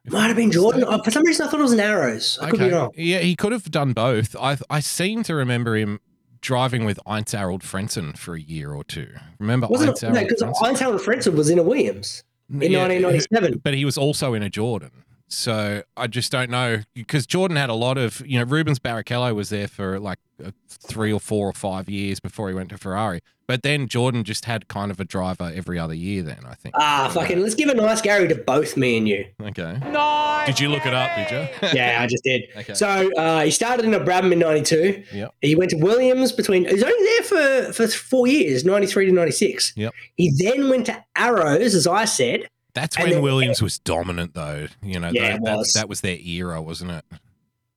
Might 0.08 0.28
have 0.28 0.36
been 0.36 0.52
Jordan. 0.52 0.84
Oh, 0.86 1.02
for 1.02 1.10
some 1.10 1.24
reason, 1.24 1.48
I 1.48 1.50
thought 1.50 1.60
it 1.60 1.64
was 1.64 1.72
an 1.72 1.80
Arrows. 1.80 2.38
I 2.40 2.52
could 2.52 2.60
be 2.60 2.70
wrong. 2.70 2.92
Yeah, 2.96 3.20
he 3.20 3.36
could 3.36 3.52
have 3.52 3.72
done 3.72 3.94
both. 3.94 4.36
I 4.36 4.58
I 4.70 4.80
seem 4.80 5.24
to 5.24 5.34
remember 5.34 5.76
him 5.76 6.00
driving 6.46 6.86
with 6.86 7.00
Heinz-Harald 7.08 7.62
Frentzen 7.62 8.16
for 8.18 8.36
a 8.36 8.40
year 8.40 8.72
or 8.74 8.84
two. 8.84 9.10
Remember 9.40 9.68
Wasn't 9.68 9.90
Einz? 9.90 10.04
No, 10.04 10.10
Harold 10.10 10.28
because 10.30 10.44
Frentzen? 10.44 10.68
Einstein 10.68 10.98
Frentzen 11.00 11.36
was 11.36 11.50
in 11.50 11.58
a 11.60 11.64
Williams 11.64 12.24
in 12.50 12.72
Yeah, 12.72 12.84
1997. 12.88 13.62
but 13.64 13.74
he 13.74 13.84
was 13.84 13.98
also 13.98 14.34
in 14.34 14.44
a 14.44 14.50
Jordan. 14.50 14.92
So 15.28 15.82
I 15.98 16.06
just 16.06 16.32
don't 16.32 16.52
know 16.52 16.82
because 16.94 17.26
Jordan 17.26 17.58
had 17.58 17.72
a 17.72 17.74
lot 17.74 17.98
of, 17.98 18.22
you 18.28 18.38
know, 18.38 18.46
Rubens 18.46 18.78
Barrichello 18.80 19.34
was 19.34 19.50
there 19.50 19.68
for 19.68 20.00
like 20.00 20.20
three 20.70 21.12
or 21.14 21.20
four 21.20 21.48
or 21.50 21.54
five 21.54 21.90
years 21.90 22.20
before 22.20 22.50
he 22.50 22.56
went 22.56 22.70
to 22.70 22.78
Ferrari. 22.78 23.20
But 23.48 23.62
then 23.62 23.88
Jordan 23.88 24.24
just 24.24 24.46
had 24.46 24.68
kind 24.68 24.90
of 24.90 25.00
a 25.00 25.06
driver 25.06 25.52
every 25.54 25.78
other 25.78 25.94
year. 25.94 26.24
Then 26.24 26.40
I 26.48 26.56
think. 26.56 26.74
Ah, 26.78 27.12
fucking. 27.14 27.40
Let's 27.42 27.54
give 27.54 27.70
a 27.70 27.76
nice 27.76 28.02
Gary 28.02 28.28
to 28.28 28.36
both 28.36 28.76
me 28.76 28.98
and 28.98 29.08
you. 29.08 29.26
Okay. 29.40 29.78
Nice. 29.92 30.48
Did 30.48 30.60
you 30.60 30.70
look 30.70 30.86
it 30.86 30.94
up? 30.96 31.12
Did 31.16 31.32
you? 31.32 31.70
Yeah, 31.78 32.00
I 32.02 32.08
just 32.08 32.24
did. 32.24 32.44
Okay. 32.58 32.74
So 32.74 33.12
uh, 33.18 33.44
he 33.44 33.52
started 33.52 33.86
in 33.86 33.94
a 33.94 34.00
Brabham 34.00 34.32
in 34.32 34.40
'92. 34.40 35.04
Yep. 35.14 35.36
He 35.42 35.56
went 35.56 35.70
to 35.72 35.78
Williams 35.78 36.32
between. 36.32 36.66
He 36.66 36.74
was 36.74 36.84
only 36.84 37.04
there 37.06 37.68
for 37.68 37.74
for 37.74 37.88
four 37.88 38.26
years, 38.28 38.66
'93 38.66 39.06
to 39.08 39.12
'96. 39.12 39.74
Yep. 39.76 39.94
He 40.16 40.32
then 40.44 40.68
went 40.70 40.88
to 40.88 41.04
Arrows, 41.16 41.76
as 41.76 41.86
I 41.86 42.06
said. 42.06 42.48
That's 42.74 42.96
And 42.98 43.06
when 43.06 43.14
then- 43.14 43.22
Williams 43.22 43.62
was 43.62 43.78
dominant, 43.80 44.34
though. 44.34 44.68
You 44.82 45.00
know, 45.00 45.10
Yeah, 45.14 45.22
that, 45.22 45.36
it 45.36 45.44
that- 45.46 45.58
was. 45.58 45.74
that 45.74 45.88
was 45.88 46.02
their 46.02 46.18
era, 46.18 46.62
wasn't 46.62 46.92
it? 46.92 47.06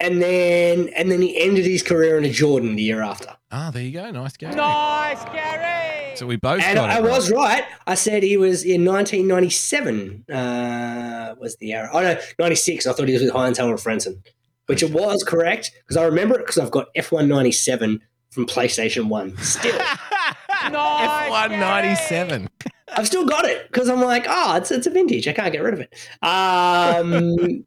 And 0.01 0.23
then 0.23 0.89
and 0.91 1.11
then 1.11 1.21
he 1.21 1.37
ended 1.41 1.65
his 1.65 1.83
career 1.83 2.17
in 2.19 2.25
a 2.25 2.31
Jordan 2.31 2.77
the 2.77 2.83
year 2.83 3.03
after. 3.03 3.37
Ah, 3.51 3.71
there 3.73 3.83
you 3.83 3.91
go. 3.93 4.11
Nice 4.13 4.37
game. 4.37 4.51
Nice, 4.55 5.25
Gary. 5.25 6.15
So 6.17 6.27
we 6.27 6.37
both 6.37 6.63
And 6.63 6.77
got 6.77 6.91
I 6.91 6.99
it 6.99 7.03
was 7.03 7.31
right. 7.33 7.63
right. 7.63 7.65
I 7.87 7.95
said 7.95 8.23
he 8.23 8.37
was 8.37 8.63
in 8.65 8.85
1997. 8.85 10.25
Uh, 10.33 11.35
was 11.41 11.57
the 11.57 11.73
era? 11.73 11.91
Oh 11.93 12.01
no, 12.01 12.17
96. 12.39 12.87
I 12.87 12.93
thought 12.93 13.09
he 13.09 13.15
was 13.15 13.23
with 13.23 13.33
Heinz 13.33 13.59
Harald 13.59 13.81
Frentzen, 13.81 14.23
which 14.67 14.83
it 14.83 14.93
was 14.93 15.25
correct 15.25 15.73
because 15.83 15.97
I 15.97 16.05
remember 16.05 16.37
it 16.37 16.39
because 16.47 16.59
I've 16.59 16.71
got 16.71 16.95
F197 16.97 18.01
from 18.31 18.47
PlayStation 18.47 19.09
One. 19.09 19.37
Still, 19.39 19.77
Nice, 20.71 21.31
F197. 21.51 22.49
I've 22.97 23.07
still 23.07 23.27
got 23.27 23.45
it 23.47 23.67
because 23.69 23.89
I'm 23.89 24.01
like, 24.03 24.27
oh, 24.29 24.57
it's 24.57 24.71
it's 24.71 24.87
a 24.87 24.91
vintage. 24.91 25.27
I 25.27 25.33
can't 25.33 25.53
get 25.53 25.63
rid 25.63 25.75
of 25.75 25.81
it. 25.81 25.93
Um, 26.23 27.65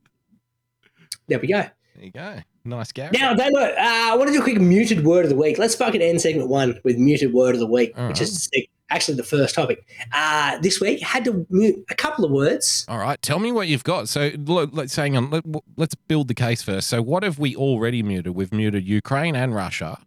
there 1.28 1.40
we 1.40 1.48
go. 1.48 1.66
There 2.02 2.08
you 2.08 2.12
go. 2.14 2.42
Nice 2.66 2.92
Gary. 2.92 3.12
Now, 3.14 3.34
know. 3.34 3.46
Uh, 3.46 3.76
I 3.78 4.16
want 4.16 4.28
to 4.30 4.34
do 4.34 4.40
a 4.40 4.44
quick 4.44 4.60
muted 4.60 5.06
word 5.06 5.24
of 5.24 5.30
the 5.30 5.36
week. 5.36 5.60
Let's 5.60 5.76
fucking 5.76 6.02
end 6.02 6.20
segment 6.20 6.50
one 6.50 6.80
with 6.84 6.98
muted 6.98 7.32
word 7.32 7.54
of 7.54 7.60
the 7.60 7.68
week, 7.68 7.94
All 7.96 8.08
which 8.08 8.18
right. 8.20 8.22
is 8.28 8.50
actually 8.90 9.18
the 9.18 9.24
first 9.24 9.54
topic. 9.54 9.86
Uh, 10.12 10.58
this 10.62 10.82
week, 10.82 11.00
had 11.02 11.24
to 11.26 11.46
mute 11.52 11.86
a 11.92 11.94
couple 11.96 12.26
of 12.26 12.32
words. 12.32 12.86
All 12.90 12.98
right, 12.98 13.22
tell 13.22 13.38
me 13.38 13.52
what 13.52 13.68
you've 13.68 13.84
got. 13.84 14.10
So, 14.10 14.32
look, 14.36 14.72
let's 14.74 14.96
hang 14.96 15.16
on. 15.16 15.30
Let, 15.30 15.44
let's 15.78 15.94
build 15.94 16.28
the 16.28 16.34
case 16.34 16.64
first. 16.64 16.88
So, 16.88 17.04
what 17.04 17.22
have 17.22 17.38
we 17.38 17.56
already 17.56 18.02
muted? 18.02 18.34
We've 18.34 18.52
muted 18.52 18.88
Ukraine 18.88 19.36
and 19.36 19.54
Russia. 19.54 20.00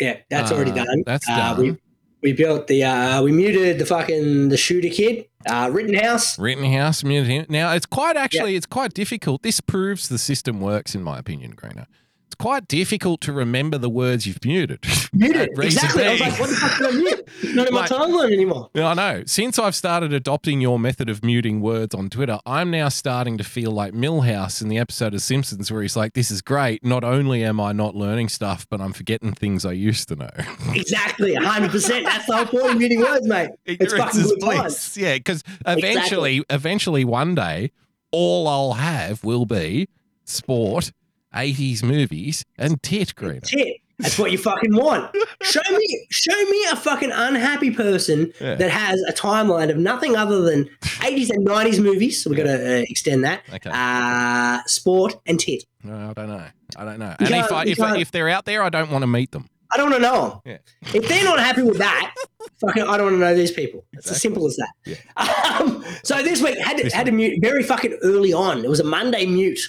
Yeah, 0.00 0.16
that's 0.30 0.50
already 0.50 0.70
Uh, 0.70 0.84
done. 0.86 1.02
that's 1.04 1.28
Uh, 1.28 1.36
done. 1.36 1.60
we, 1.60 1.76
we 2.22 2.32
built 2.32 2.68
the, 2.68 2.84
uh, 2.84 3.22
we 3.22 3.32
muted 3.32 3.78
the 3.78 3.84
fucking, 3.84 4.48
the 4.48 4.56
shooter 4.56 4.88
kid, 4.88 5.26
uh, 5.48 5.70
Rittenhouse. 5.72 6.38
Rittenhouse. 6.38 7.04
Now, 7.04 7.72
it's 7.72 7.86
quite 7.86 8.16
actually, 8.16 8.56
it's 8.56 8.66
quite 8.66 8.94
difficult. 8.94 9.42
This 9.42 9.60
proves 9.60 10.08
the 10.08 10.18
system 10.18 10.60
works, 10.60 10.94
in 10.94 11.02
my 11.02 11.18
opinion, 11.18 11.52
Greener. 11.52 11.86
It's 12.26 12.34
quite 12.36 12.66
difficult 12.66 13.20
to 13.22 13.32
remember 13.32 13.78
the 13.78 13.88
words 13.88 14.26
you've 14.26 14.44
muted. 14.44 14.84
Muted. 15.12 15.50
At 15.52 15.56
Reason 15.56 15.84
Exactly. 15.84 16.04
I 16.04 16.10
was 16.12 16.20
like, 16.20 16.40
what 16.40 16.48
the 16.50 16.56
fuck 16.56 16.78
did 16.78 16.86
I 16.88 16.90
mute? 16.90 17.28
It's 17.42 17.54
not 17.54 17.68
in 17.68 17.74
my 17.74 17.80
Like- 17.82 17.90
timeline 17.90 18.32
anymore. 18.32 18.70
I 18.74 18.94
know. 18.94 19.22
Since 19.26 19.60
I've 19.60 19.76
started 19.76 20.12
adopting 20.12 20.60
your 20.60 20.76
method 20.80 21.08
of 21.08 21.24
muting 21.24 21.60
words 21.60 21.94
on 21.94 22.10
Twitter, 22.10 22.40
I'm 22.44 22.72
now 22.72 22.88
starting 22.88 23.38
to 23.38 23.44
feel 23.44 23.70
like 23.70 23.92
Milhouse 23.92 24.60
in 24.60 24.68
the 24.68 24.78
episode 24.78 25.14
of 25.14 25.22
Simpsons 25.22 25.70
where 25.70 25.82
he's 25.82 25.94
like, 25.94 26.14
This 26.14 26.32
is 26.32 26.42
great. 26.42 26.84
Not 26.84 27.04
only 27.04 27.44
am 27.44 27.60
I 27.60 27.70
not 27.72 27.94
learning 27.94 28.28
stuff, 28.30 28.66
but 28.68 28.80
I'm 28.80 28.92
forgetting 28.92 29.32
things 29.34 29.64
I 29.64 29.72
used 29.72 30.08
to 30.08 30.16
know. 30.16 30.30
Exactly. 30.74 31.36
100%. 31.36 32.04
That's 32.04 32.26
the 32.26 32.36
whole 32.36 32.46
point 32.46 32.72
of 32.72 32.78
muting 32.78 32.98
words, 33.00 33.24
mate. 33.28 33.50
It's 33.64 33.94
fucking 33.94 34.20
is 34.20 34.34
bliss. 34.40 34.96
Yeah, 34.96 35.14
because 35.14 35.44
eventually, 35.66 36.42
eventually 36.50 37.04
one 37.04 37.36
day, 37.36 37.70
all 38.10 38.48
I'll 38.48 38.72
have 38.72 39.22
will 39.22 39.46
be 39.46 39.88
sport, 40.24 40.90
80s 41.34 41.82
movies, 41.82 42.44
and 42.58 42.82
tit 42.82 43.14
greener. 43.14 43.46
Shit. 43.46 43.78
That's 43.98 44.18
what 44.18 44.32
you 44.32 44.38
fucking 44.38 44.74
want. 44.74 45.14
Show 45.42 45.60
me, 45.70 46.06
show 46.10 46.44
me 46.50 46.64
a 46.72 46.74
fucking 46.76 47.12
unhappy 47.12 47.70
person 47.70 48.32
Yeah. 48.40 48.56
that 48.56 48.70
has 48.70 49.00
a 49.08 49.12
timeline 49.12 49.70
of 49.70 49.76
nothing 49.76 50.16
other 50.16 50.42
than 50.42 50.68
80s 50.82 51.30
and 51.30 51.46
90s 51.46 51.80
movies. 51.80 52.20
So 52.22 52.30
we're 52.30 52.36
going 52.36 52.48
to 52.48 52.80
uh, 52.80 52.84
extend 52.88 53.22
that. 53.22 53.42
Okay. 53.52 53.70
Uh, 53.72 54.58
sport 54.66 55.14
and 55.26 55.38
tit. 55.38 55.62
No, 55.84 56.10
I 56.10 56.12
don't 56.12 56.28
know. 56.28 56.44
I 56.76 56.84
don't 56.84 56.98
know. 56.98 57.14
You 57.20 57.26
and 57.26 57.34
if, 57.36 57.52
I, 57.52 57.64
if, 57.66 57.80
I, 57.80 57.96
if 57.98 58.10
they're 58.10 58.28
out 58.28 58.46
there, 58.46 58.64
I 58.64 58.68
don't 58.68 58.90
want 58.90 59.02
to 59.02 59.06
meet 59.06 59.30
them. 59.30 59.48
I 59.70 59.76
don't 59.76 59.90
want 59.90 60.02
to 60.02 60.08
know 60.08 60.28
them. 60.28 60.40
Yeah. 60.44 60.92
If 60.94 61.08
they're 61.08 61.24
not 61.24 61.38
happy 61.38 61.62
with 61.62 61.78
that, 61.78 62.14
fucking, 62.60 62.82
I 62.82 62.96
don't 62.96 63.06
want 63.06 63.14
to 63.14 63.20
know 63.20 63.34
these 63.34 63.52
people. 63.52 63.84
It's 63.92 64.10
as 64.10 64.20
simple 64.20 64.46
as 64.46 64.56
that. 64.56 64.72
Yeah. 64.84 64.96
Um, 65.54 65.84
so 66.02 66.20
this 66.20 66.42
week 66.42 66.58
had 66.58 66.78
to, 66.78 66.88
had 66.90 67.06
to 67.06 67.12
mute 67.12 67.38
very 67.40 67.62
fucking 67.62 67.96
early 68.02 68.32
on. 68.32 68.64
It 68.64 68.68
was 68.68 68.80
a 68.80 68.84
Monday 68.84 69.24
mute. 69.24 69.60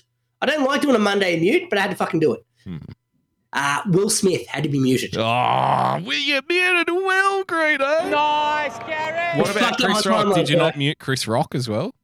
I 0.49 0.51
don't 0.55 0.65
like 0.65 0.81
doing 0.81 0.95
a 0.95 0.99
Monday 0.99 1.39
mute, 1.39 1.69
but 1.69 1.79
I 1.79 1.81
had 1.81 1.91
to 1.91 1.97
fucking 1.97 2.19
do 2.19 2.33
it. 2.33 2.45
Hmm. 2.63 2.77
Uh, 3.53 3.81
Will 3.87 4.09
Smith 4.09 4.45
had 4.47 4.63
to 4.63 4.69
be 4.69 4.79
muted. 4.79 5.15
Oh, 5.17 6.01
will 6.05 6.19
you 6.19 6.41
muted 6.47 6.89
Will 6.93 7.43
Greener? 7.45 8.09
Nice, 8.09 8.77
Gary. 8.79 9.39
What 9.39 9.49
about 9.49 9.79
fucked 9.79 9.83
Chris 9.83 10.05
Rock? 10.05 10.35
Did 10.35 10.49
you 10.49 10.57
not 10.57 10.77
mute 10.77 10.99
Chris 10.99 11.25
Rock 11.27 11.55
as 11.55 11.69
well? 11.69 11.95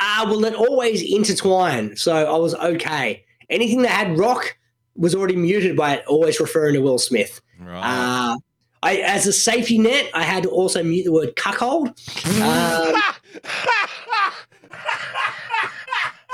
Uh, 0.00 0.24
well, 0.28 0.44
it 0.44 0.54
always 0.54 1.02
intertwine, 1.02 1.96
so 1.96 2.14
I 2.14 2.38
was 2.38 2.54
okay. 2.54 3.24
Anything 3.50 3.82
that 3.82 3.90
had 3.90 4.16
rock 4.16 4.56
was 4.94 5.14
already 5.14 5.36
muted 5.36 5.76
by 5.76 5.96
it 5.96 6.04
always 6.06 6.38
referring 6.38 6.74
to 6.74 6.80
Will 6.80 6.98
Smith. 6.98 7.40
Right. 7.58 7.80
Uh, 7.80 8.36
I, 8.82 8.96
as 8.98 9.26
a 9.26 9.32
safety 9.32 9.78
net, 9.78 10.10
I 10.14 10.22
had 10.22 10.44
to 10.44 10.48
also 10.48 10.82
mute 10.82 11.04
the 11.04 11.12
word 11.12 11.34
cuckold. 11.36 11.98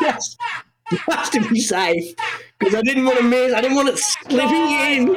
Um, 0.06 0.20
just, 0.90 1.02
have 1.10 1.30
to 1.32 1.48
be 1.48 1.60
safe, 1.60 2.14
because 2.58 2.74
I 2.74 2.82
didn't 2.82 3.04
want 3.04 3.18
to 3.18 3.24
miss. 3.24 3.52
I 3.52 3.60
didn't 3.60 3.76
want 3.76 3.88
it 3.88 3.98
slipping 3.98 4.70
in 4.70 5.16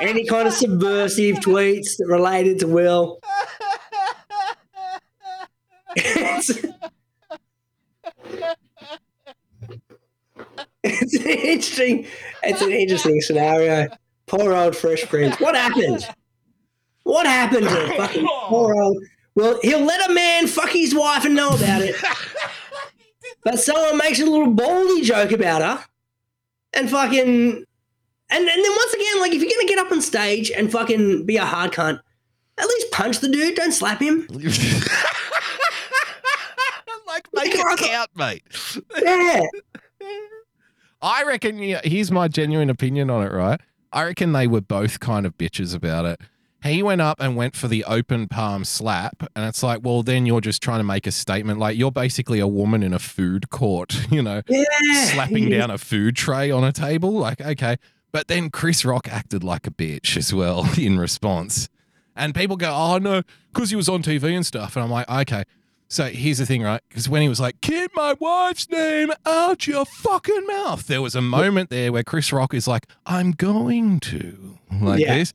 any 0.00 0.24
kind 0.26 0.48
of 0.48 0.54
subversive 0.54 1.36
tweets 1.36 1.96
that 1.98 2.06
related 2.08 2.58
to 2.60 2.66
Will. 2.66 3.20
it's, 5.96 6.50
it's 10.82 11.14
an 11.14 11.26
interesting. 11.26 12.06
It's 12.42 12.62
an 12.62 12.72
interesting 12.72 13.20
scenario. 13.20 13.88
Poor 14.26 14.54
old 14.54 14.76
Fresh 14.76 15.06
Prince. 15.06 15.38
What 15.38 15.54
happened? 15.54 16.06
What 17.04 17.26
happened 17.26 17.68
to 17.68 17.96
fucking 17.96 18.26
poor 18.46 18.74
old? 18.74 18.98
Well, 19.34 19.58
he'll 19.62 19.84
let 19.84 20.10
a 20.10 20.12
man 20.14 20.46
fuck 20.46 20.70
his 20.70 20.94
wife 20.94 21.24
and 21.24 21.34
know 21.34 21.50
about 21.50 21.82
it. 21.82 21.96
But 23.44 23.60
someone 23.60 23.98
makes 23.98 24.20
a 24.20 24.24
little 24.24 24.52
baldy 24.52 25.02
joke 25.02 25.32
about 25.32 25.62
her, 25.62 25.84
and 26.72 26.90
fucking, 26.90 27.20
and 27.20 27.66
and 28.30 28.48
then 28.48 28.58
once 28.58 28.94
again, 28.94 29.20
like 29.20 29.32
if 29.32 29.42
you're 29.42 29.50
gonna 29.50 29.68
get 29.68 29.78
up 29.78 29.92
on 29.92 30.00
stage 30.00 30.50
and 30.50 30.72
fucking 30.72 31.26
be 31.26 31.36
a 31.36 31.44
hard 31.44 31.72
cunt, 31.72 32.00
at 32.58 32.66
least 32.66 32.90
punch 32.90 33.18
the 33.18 33.28
dude. 33.28 33.54
Don't 33.54 33.72
slap 33.72 34.00
him. 34.00 34.26
like, 37.06 37.28
make 37.34 37.54
it 37.54 37.78
count, 37.78 38.10
mate. 38.16 38.42
Yeah, 39.00 39.42
I 41.02 41.22
reckon, 41.24 41.58
yeah, 41.58 41.82
here's 41.84 42.10
my 42.10 42.28
genuine 42.28 42.70
opinion 42.70 43.10
on 43.10 43.22
it, 43.26 43.32
right? 43.32 43.60
I 43.92 44.04
reckon 44.04 44.32
they 44.32 44.46
were 44.46 44.62
both 44.62 45.00
kind 45.00 45.26
of 45.26 45.36
bitches 45.36 45.74
about 45.74 46.06
it. 46.06 46.20
He 46.64 46.82
went 46.82 47.02
up 47.02 47.20
and 47.20 47.36
went 47.36 47.56
for 47.56 47.68
the 47.68 47.84
open 47.84 48.26
palm 48.26 48.64
slap, 48.64 49.22
and 49.36 49.44
it's 49.44 49.62
like, 49.62 49.80
well, 49.82 50.02
then 50.02 50.24
you're 50.24 50.40
just 50.40 50.62
trying 50.62 50.80
to 50.80 50.84
make 50.84 51.06
a 51.06 51.12
statement. 51.12 51.58
Like, 51.58 51.76
you're 51.76 51.92
basically 51.92 52.40
a 52.40 52.48
woman 52.48 52.82
in 52.82 52.94
a 52.94 52.98
food 52.98 53.50
court, 53.50 54.06
you 54.10 54.22
know, 54.22 54.40
yeah. 54.48 54.64
slapping 55.12 55.50
down 55.50 55.70
a 55.70 55.76
food 55.76 56.16
tray 56.16 56.50
on 56.50 56.64
a 56.64 56.72
table. 56.72 57.12
Like, 57.12 57.40
okay. 57.42 57.76
But 58.12 58.28
then 58.28 58.48
Chris 58.48 58.82
Rock 58.82 59.08
acted 59.08 59.44
like 59.44 59.66
a 59.66 59.70
bitch 59.70 60.16
as 60.16 60.32
well 60.32 60.66
in 60.78 60.98
response. 60.98 61.68
And 62.16 62.34
people 62.34 62.56
go, 62.56 62.72
oh, 62.72 62.96
no, 62.96 63.22
because 63.52 63.68
he 63.68 63.76
was 63.76 63.88
on 63.90 64.02
TV 64.02 64.34
and 64.34 64.46
stuff. 64.46 64.76
And 64.76 64.84
I'm 64.84 64.90
like, 64.90 65.10
okay. 65.10 65.44
So 65.88 66.06
here's 66.06 66.38
the 66.38 66.46
thing, 66.46 66.62
right? 66.62 66.80
Because 66.88 67.08
when 67.08 67.22
he 67.22 67.28
was 67.28 67.40
like, 67.40 67.60
keep 67.60 67.94
my 67.94 68.14
wife's 68.18 68.68
name 68.70 69.12
out 69.26 69.66
your 69.66 69.84
fucking 69.84 70.46
mouth, 70.46 70.86
there 70.86 71.02
was 71.02 71.14
a 71.14 71.20
moment 71.20 71.70
there 71.70 71.92
where 71.92 72.02
Chris 72.02 72.32
Rock 72.32 72.52
is 72.54 72.66
like, 72.66 72.86
I'm 73.06 73.32
going 73.32 74.00
to, 74.00 74.58
like 74.80 75.00
Yeah. 75.00 75.14
this. 75.18 75.34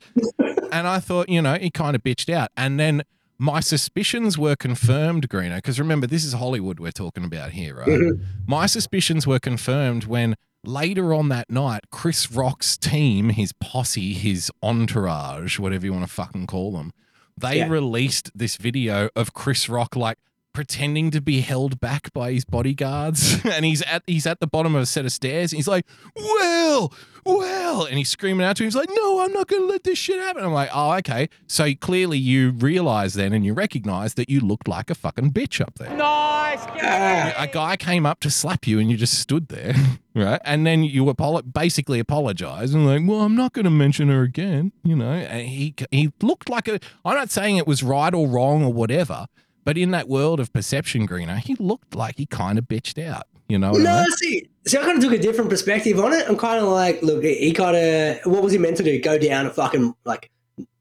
and 0.71 0.87
I 0.87 0.99
thought, 0.99 1.29
you 1.29 1.41
know, 1.41 1.55
he 1.55 1.69
kind 1.69 1.95
of 1.95 2.03
bitched 2.03 2.33
out. 2.33 2.49
And 2.57 2.79
then 2.79 3.03
my 3.37 3.61
suspicions 3.61 4.37
were 4.37 4.55
confirmed, 4.57 5.29
Greener, 5.29 5.57
because 5.57 5.79
remember, 5.79 6.07
this 6.07 6.25
is 6.25 6.33
Hollywood 6.33 6.79
we're 6.79 6.91
talking 6.91 7.23
about 7.23 7.51
here, 7.51 7.75
right? 7.75 7.87
Mhm. 7.87 8.19
My 8.47 8.65
suspicions 8.65 9.25
were 9.25 9.39
confirmed 9.39 10.05
when 10.05 10.35
later 10.65 11.13
on 11.13 11.29
that 11.29 11.49
night, 11.49 11.81
Chris 11.89 12.31
Rock's 12.31 12.75
team, 12.77 13.29
his 13.29 13.53
posse, 13.61 14.13
his 14.13 14.51
entourage, 14.61 15.57
whatever 15.57 15.85
you 15.85 15.93
want 15.93 16.05
to 16.05 16.11
fucking 16.11 16.47
call 16.47 16.73
them, 16.73 16.91
they 17.37 17.59
Yeah. 17.59 17.69
released 17.69 18.31
this 18.35 18.57
video 18.57 19.09
of 19.15 19.33
Chris 19.33 19.69
Rock 19.69 19.95
like 19.95 20.17
pretending 20.59 21.09
to 21.09 21.21
be 21.21 21.39
held 21.39 21.79
back 21.79 22.11
by 22.11 22.33
his 22.33 22.43
bodyguards 22.43 23.39
and 23.45 23.63
he's 23.63 23.81
at 23.83 24.03
he's 24.07 24.27
at 24.27 24.41
the 24.41 24.47
bottom 24.47 24.75
of 24.75 24.81
a 24.81 24.85
set 24.85 25.05
of 25.05 25.11
stairs 25.13 25.53
and 25.53 25.57
he's 25.57 25.69
like 25.69 25.85
well 26.13 26.91
well 27.25 27.85
and 27.85 27.97
he's 27.97 28.09
screaming 28.09 28.45
out 28.45 28.57
to 28.57 28.63
him 28.63 28.67
he's 28.67 28.75
like 28.75 28.89
no 28.93 29.21
i'm 29.21 29.31
not 29.31 29.47
gonna 29.47 29.63
let 29.63 29.85
this 29.85 29.97
shit 29.97 30.19
happen 30.19 30.43
i'm 30.43 30.51
like 30.51 30.69
oh 30.73 30.91
okay 30.97 31.29
so 31.47 31.73
clearly 31.75 32.17
you 32.17 32.49
realize 32.51 33.13
then 33.13 33.31
and 33.31 33.45
you 33.45 33.53
recognize 33.53 34.15
that 34.15 34.29
you 34.29 34.41
looked 34.41 34.67
like 34.67 34.89
a 34.89 34.95
fucking 34.95 35.31
bitch 35.31 35.61
up 35.61 35.75
there 35.79 35.95
Nice, 35.95 36.65
Gary. 36.77 37.33
a 37.37 37.47
guy 37.47 37.77
came 37.77 38.05
up 38.05 38.19
to 38.19 38.29
slap 38.29 38.67
you 38.67 38.79
and 38.79 38.91
you 38.91 38.97
just 38.97 39.13
stood 39.17 39.47
there, 39.47 39.73
right? 40.15 40.41
And 40.43 40.65
then 40.67 40.83
you 40.83 41.05
apolo- 41.05 41.43
basically 41.53 41.99
apologize 41.99 42.73
and 42.73 42.85
like, 42.85 43.01
well, 43.05 43.21
I'm 43.21 43.35
not 43.35 43.53
going 43.53 43.65
to 43.65 43.69
mention 43.71 44.09
her 44.09 44.23
again, 44.23 44.71
you 44.83 44.95
know. 44.95 45.11
And 45.11 45.47
he 45.47 45.75
he 45.91 46.11
looked 46.21 46.49
like 46.49 46.67
a. 46.67 46.79
I'm 47.05 47.15
not 47.15 47.29
saying 47.29 47.57
it 47.57 47.67
was 47.67 47.83
right 47.83 48.13
or 48.13 48.27
wrong 48.27 48.63
or 48.63 48.73
whatever, 48.73 49.27
but 49.65 49.77
in 49.77 49.91
that 49.91 50.07
world 50.07 50.39
of 50.39 50.51
perception, 50.53 51.05
Greener, 51.05 51.35
he 51.37 51.55
looked 51.55 51.95
like 51.95 52.17
he 52.17 52.25
kind 52.25 52.57
of 52.57 52.65
bitched 52.65 53.03
out. 53.03 53.23
You 53.47 53.57
know 53.57 53.71
what 53.71 53.81
I 53.81 53.83
No, 53.83 53.97
mean? 54.01 54.11
see, 54.17 54.49
see, 54.67 54.77
I 54.77 54.81
kind 54.81 54.97
of 54.97 55.03
took 55.03 55.13
a 55.13 55.17
different 55.21 55.49
perspective 55.49 55.99
on 55.99 56.13
it. 56.13 56.27
I'm 56.29 56.37
kind 56.37 56.59
of 56.63 56.69
like, 56.69 57.01
look, 57.01 57.23
he 57.23 57.51
kind 57.51 57.75
of, 57.75 58.31
what 58.31 58.43
was 58.43 58.51
he 58.51 58.59
meant 58.59 58.77
to 58.77 58.83
do? 58.83 59.01
Go 59.01 59.17
down 59.17 59.45
and 59.45 59.55
fucking 59.55 59.95
like 60.05 60.29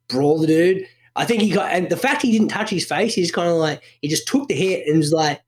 brawl 0.08 0.38
the 0.38 0.46
dude? 0.46 0.86
I 1.16 1.24
think 1.24 1.42
he 1.42 1.50
got, 1.50 1.72
and 1.72 1.88
the 1.88 1.96
fact 1.96 2.22
he 2.22 2.30
didn't 2.30 2.48
touch 2.48 2.70
his 2.70 2.84
face, 2.84 3.14
he 3.14 3.22
just 3.22 3.32
kind 3.34 3.48
of 3.48 3.56
like, 3.56 3.82
he 4.02 4.08
just 4.08 4.28
took 4.28 4.48
the 4.48 4.54
hit 4.54 4.86
and 4.86 4.98
was 4.98 5.12
like, 5.12 5.40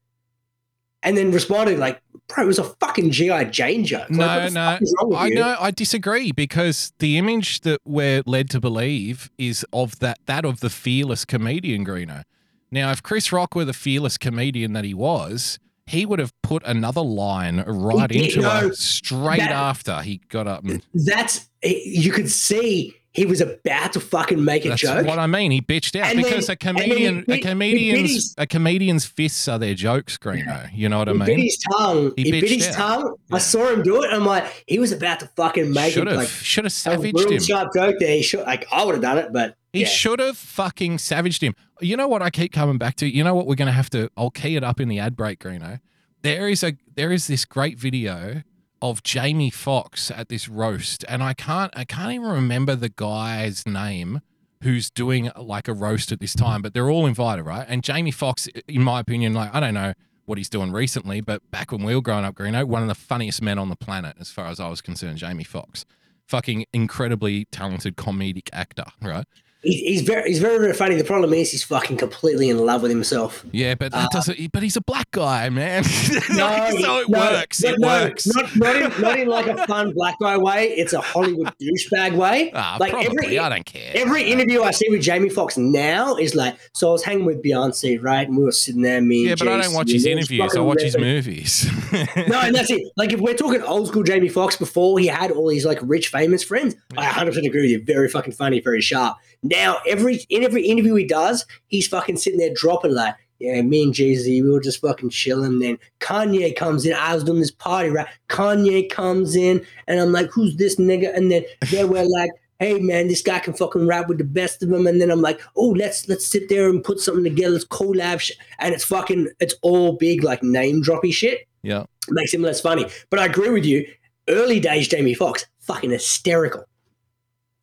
and 1.02 1.16
then 1.16 1.30
responded 1.32 1.78
like, 1.78 1.98
"Bro, 2.28 2.44
it 2.44 2.46
was 2.46 2.58
a 2.58 2.64
fucking 2.64 3.10
GI 3.10 3.46
Jane 3.46 3.86
joke." 3.86 4.10
Like, 4.10 4.18
No, 4.18 4.48
no, 4.48 4.72
fuck 4.72 4.82
is 4.82 4.94
wrong 5.00 5.08
with 5.10 5.18
I 5.18 5.26
you? 5.28 5.34
know. 5.36 5.56
I 5.58 5.70
disagree 5.70 6.30
because 6.30 6.92
the 6.98 7.16
image 7.16 7.62
that 7.62 7.80
we're 7.86 8.22
led 8.26 8.50
to 8.50 8.60
believe 8.60 9.30
is 9.38 9.64
of 9.72 9.98
that 10.00 10.18
that 10.26 10.44
of 10.44 10.60
the 10.60 10.68
fearless 10.68 11.24
comedian 11.24 11.86
Greeno. 11.86 12.24
Now, 12.70 12.90
if 12.92 13.02
Chris 13.02 13.32
Rock 13.32 13.54
were 13.54 13.64
the 13.64 13.72
fearless 13.72 14.16
comedian 14.18 14.72
that 14.74 14.84
he 14.84 14.94
was, 14.94 15.58
he 15.86 16.06
would 16.06 16.18
have 16.20 16.32
put 16.42 16.62
another 16.64 17.00
line 17.02 17.64
right 17.66 18.10
He 18.10 18.18
did, 18.18 18.28
into 18.28 18.40
no, 18.42 18.50
her 18.68 18.72
straight 18.74 19.38
that- 19.40 19.50
after 19.50 20.02
he 20.02 20.20
got 20.28 20.46
up. 20.46 20.64
And 20.64 20.82
That's 20.94 21.48
eh, 21.62 21.80
you 21.84 22.12
could 22.12 22.30
see 22.30 22.94
he 23.12 23.26
was 23.26 23.40
about 23.40 23.92
to 23.94 23.98
fucking 23.98 24.44
make 24.44 24.64
a 24.64 24.68
joke. 24.68 24.78
that's 24.78 24.82
joke. 24.82 25.06
what 25.08 25.18
I 25.18 25.26
mean. 25.26 25.50
He 25.50 25.60
bitched 25.60 25.98
out 25.98 26.10
And 26.14 26.22
because 26.22 26.48
a 26.48 26.54
then 26.56 26.76
he 26.76 26.80
comedian, 26.84 27.24
bit- 27.26 27.28
a 27.28 27.34
he 27.34 27.40
comedian's, 27.42 28.10
his- 28.12 28.34
a 28.38 28.46
comedian's 28.46 29.04
fists 29.04 29.48
are 29.48 29.58
their 29.58 29.74
jokes, 29.74 30.16
Greeno. 30.16 30.70
You 30.72 30.88
know 30.88 30.98
what 30.98 31.08
I 31.08 31.12
mean? 31.14 31.20
he 31.22 31.26
bit 31.26 31.36
mean? 31.38 31.44
his 31.46 31.58
tongue. 31.76 32.12
He 32.16 32.22
He, 32.22 32.30
bit 32.30 32.48
his 32.48 32.68
out. 32.68 32.74
tongue. 32.74 33.16
Yeah. 33.30 33.34
I 33.36 33.38
saw 33.40 33.68
him 33.72 33.82
do 33.82 34.00
it. 34.04 34.12
And 34.12 34.14
I'm 34.14 34.26
like, 34.26 34.62
he 34.68 34.78
was 34.78 34.92
about 34.92 35.18
to 35.20 35.26
fucking 35.34 35.72
make 35.72 35.92
Should 35.92 36.06
it 36.06 36.10
have, 36.12 36.18
like 36.18 36.28
should 36.28 36.64
have 36.66 36.70
a 36.72 36.76
savaged 36.76 37.18
real 37.18 37.32
him. 37.32 37.40
sharp 37.42 37.72
joke 37.74 37.96
there. 37.98 38.14
He 38.14 38.22
should, 38.22 38.42
like 38.42 38.64
I 38.70 38.84
would 38.84 38.92
have 38.94 39.02
done 39.02 39.18
it, 39.18 39.32
but 39.32 39.56
He 39.72 39.82
yeah. 39.82 39.86
should 39.86 40.18
have 40.18 40.36
fucking 40.36 40.98
savaged 40.98 41.42
him. 41.42 41.54
You 41.80 41.96
know 41.96 42.08
what 42.08 42.22
I 42.22 42.30
keep 42.30 42.52
coming 42.52 42.78
back 42.78 42.96
to? 42.96 43.06
You 43.06 43.22
know 43.22 43.34
what 43.34 43.46
we're 43.46 43.54
gonna 43.54 43.72
have 43.72 43.90
to 43.90 44.10
I'll 44.16 44.30
key 44.30 44.56
it 44.56 44.64
up 44.64 44.80
in 44.80 44.88
the 44.88 44.98
ad 44.98 45.16
break, 45.16 45.38
Greeno. 45.40 45.80
There 46.22 46.48
is 46.48 46.62
a 46.62 46.76
there 46.94 47.12
is 47.12 47.26
this 47.26 47.44
great 47.44 47.78
video 47.78 48.42
of 48.82 49.02
Jamie 49.02 49.50
Foxx 49.50 50.10
at 50.10 50.28
this 50.28 50.48
roast, 50.48 51.04
and 51.08 51.22
I 51.22 51.34
can't 51.34 51.72
I 51.76 51.84
can't 51.84 52.12
even 52.12 52.28
remember 52.28 52.74
the 52.74 52.88
guy's 52.88 53.66
name 53.66 54.20
who's 54.62 54.90
doing 54.90 55.30
like 55.36 55.68
a 55.68 55.72
roast 55.72 56.12
at 56.12 56.20
this 56.20 56.34
time, 56.34 56.62
but 56.62 56.74
they're 56.74 56.90
all 56.90 57.06
invited, 57.06 57.44
right? 57.44 57.66
And 57.68 57.82
Jamie 57.82 58.10
Foxx 58.10 58.48
in 58.66 58.82
my 58.82 59.00
opinion, 59.00 59.34
like 59.34 59.54
I 59.54 59.60
don't 59.60 59.74
know 59.74 59.94
what 60.26 60.38
he's 60.38 60.50
doing 60.50 60.72
recently, 60.72 61.20
but 61.20 61.48
back 61.50 61.72
when 61.72 61.82
we 61.82 61.94
were 61.94 62.02
growing 62.02 62.24
up, 62.24 62.34
Greeno, 62.34 62.64
one 62.64 62.82
of 62.82 62.88
the 62.88 62.94
funniest 62.94 63.40
men 63.40 63.58
on 63.58 63.68
the 63.68 63.76
planet, 63.76 64.16
as 64.20 64.30
far 64.30 64.46
as 64.46 64.60
I 64.60 64.68
was 64.68 64.80
concerned, 64.80 65.18
Jamie 65.18 65.44
Foxx. 65.44 65.84
Fucking 66.26 66.66
incredibly 66.72 67.46
talented 67.46 67.96
comedic 67.96 68.48
actor, 68.52 68.84
right? 69.02 69.26
He's, 69.62 70.00
very, 70.02 70.28
he's 70.30 70.38
very, 70.38 70.58
very 70.58 70.72
funny. 70.72 70.94
The 70.96 71.04
problem 71.04 71.34
is 71.34 71.50
he's 71.50 71.62
fucking 71.64 71.98
completely 71.98 72.48
in 72.48 72.58
love 72.58 72.80
with 72.80 72.90
himself. 72.90 73.44
Yeah, 73.52 73.74
but 73.74 73.92
that 73.92 74.10
doesn't. 74.10 74.52
But 74.52 74.62
he's 74.62 74.76
a 74.76 74.80
black 74.80 75.10
guy, 75.10 75.48
man. 75.50 75.84
No, 76.30 76.70
so 76.70 76.98
it 77.00 77.08
no, 77.10 77.18
works. 77.18 77.60
but 77.60 77.74
It 77.74 77.80
no, 77.80 77.88
works. 77.88 78.26
Not, 78.34 78.56
not, 78.56 78.76
in, 78.76 79.02
not 79.02 79.18
in 79.18 79.28
like 79.28 79.46
a 79.46 79.66
fun 79.66 79.92
black 79.92 80.14
guy 80.20 80.36
way. 80.38 80.68
It's 80.68 80.92
a 80.92 81.00
Hollywood 81.00 81.52
douchebag 81.60 82.14
way. 82.14 82.52
Ah, 82.54 82.76
like 82.80 82.92
probably. 82.92 83.08
every 83.08 83.38
I 83.38 83.48
don't 83.48 83.66
care. 83.66 83.90
every 83.94 84.22
interview 84.24 84.62
I 84.62 84.70
see 84.70 84.88
with 84.90 85.02
Jamie 85.02 85.28
Foxx 85.28 85.58
now 85.58 86.16
is 86.16 86.34
like, 86.34 86.56
so 86.72 86.88
I 86.88 86.92
was 86.92 87.04
hanging 87.04 87.24
with 87.26 87.42
Beyonce, 87.42 88.02
right? 88.02 88.26
And 88.26 88.36
we 88.36 88.44
were 88.44 88.52
sitting 88.52 88.82
there, 88.82 89.00
me 89.00 89.28
yeah, 89.28 89.34
but 89.38 89.48
I 89.48 89.60
don't 89.60 89.74
watch 89.74 89.90
his 89.90 90.04
and 90.06 90.10
we 90.10 90.14
were 90.14 90.20
interviews. 90.20 90.56
I 90.56 90.60
watch 90.60 90.82
his 90.82 90.96
movies. 90.98 91.66
No, 92.28 92.40
and 92.40 92.54
that's 92.54 92.70
it. 92.70 92.80
Like 92.96 93.12
if 93.12 93.20
we're 93.20 93.34
talking 93.34 93.62
old 93.62 93.88
school 93.88 94.02
Jamie 94.04 94.28
Foxx 94.28 94.56
before 94.56 94.98
he 95.00 95.06
had 95.08 95.32
all 95.32 95.48
these 95.48 95.64
like 95.66 95.78
rich 95.82 96.08
famous 96.08 96.42
friends, 96.44 96.76
I 96.96 97.06
100 97.06 97.30
percent 97.30 97.46
agree 97.46 97.62
with 97.62 97.70
you. 97.70 97.82
Very 97.82 98.08
fucking 98.08 98.32
funny, 98.34 98.60
very 98.60 98.80
sharp. 98.80 99.16
Now 99.42 99.78
every 99.86 100.20
in 100.28 100.44
every 100.44 100.66
interview 100.66 100.94
he 100.94 101.06
does, 101.06 101.46
he's 101.66 101.86
fucking 101.86 102.16
sitting 102.16 102.38
there 102.38 102.52
dropping 102.54 102.94
like, 102.94 103.14
yeah, 103.38 103.62
me 103.62 103.84
and 103.84 103.94
Jay 103.94 104.14
Z, 104.14 104.42
we 104.42 104.50
were 104.50 104.60
just 104.60 104.80
fucking 104.80 105.10
chilling. 105.10 105.60
Then 105.60 105.78
Kanye 106.00 106.54
comes 106.54 106.84
in. 106.84 106.92
I 106.92 107.14
was 107.14 107.24
doing 107.24 107.40
this 107.40 107.50
party, 107.50 107.88
right? 107.88 108.08
Kanye 108.28 108.90
comes 108.90 109.34
in, 109.34 109.64
and 109.86 109.98
I'm 109.98 110.12
like, 110.12 110.30
who's 110.30 110.56
this 110.56 110.76
nigga? 110.76 111.14
And 111.16 111.30
then 111.30 111.44
they 111.70 111.84
were 111.84 112.04
like. 112.04 112.30
Hey 112.62 112.78
man, 112.78 113.08
this 113.08 113.22
guy 113.22 113.38
can 113.38 113.54
fucking 113.54 113.86
rap 113.86 114.06
with 114.06 114.18
the 114.18 114.24
best 114.24 114.62
of 114.62 114.68
them, 114.68 114.86
and 114.86 115.00
then 115.00 115.10
I'm 115.10 115.22
like, 115.22 115.40
oh, 115.56 115.70
let's 115.70 116.06
let's 116.10 116.26
sit 116.26 116.50
there 116.50 116.68
and 116.68 116.84
put 116.84 117.00
something 117.00 117.24
together. 117.24 117.52
Let's 117.52 117.64
collab, 117.64 118.20
sh-. 118.20 118.32
and 118.58 118.74
it's 118.74 118.84
fucking, 118.84 119.30
it's 119.40 119.54
all 119.62 119.94
big 119.94 120.22
like 120.22 120.42
name 120.42 120.82
droppy 120.82 121.10
shit 121.10 121.48
yeah. 121.62 121.84
makes 122.08 122.32
him 122.32 122.42
less 122.42 122.60
funny. 122.60 122.86
But 123.08 123.20
I 123.20 123.26
agree 123.26 123.50
with 123.50 123.64
you. 123.64 123.86
Early 124.28 124.60
days 124.60 124.88
Jamie 124.88 125.14
Foxx, 125.14 125.46
fucking 125.60 125.90
hysterical. 125.90 126.64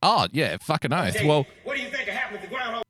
Oh 0.02 0.28
yeah. 0.32 0.58
Fucking 0.62 0.93
oath. 0.93 1.24
Well, 1.24 1.45
What 1.64 1.78
do 1.78 1.84
you 1.84 1.89
think 1.89 2.08
happened 2.08 2.41
with 2.41 2.50
the 2.50 2.56
groundhog? 2.56 2.84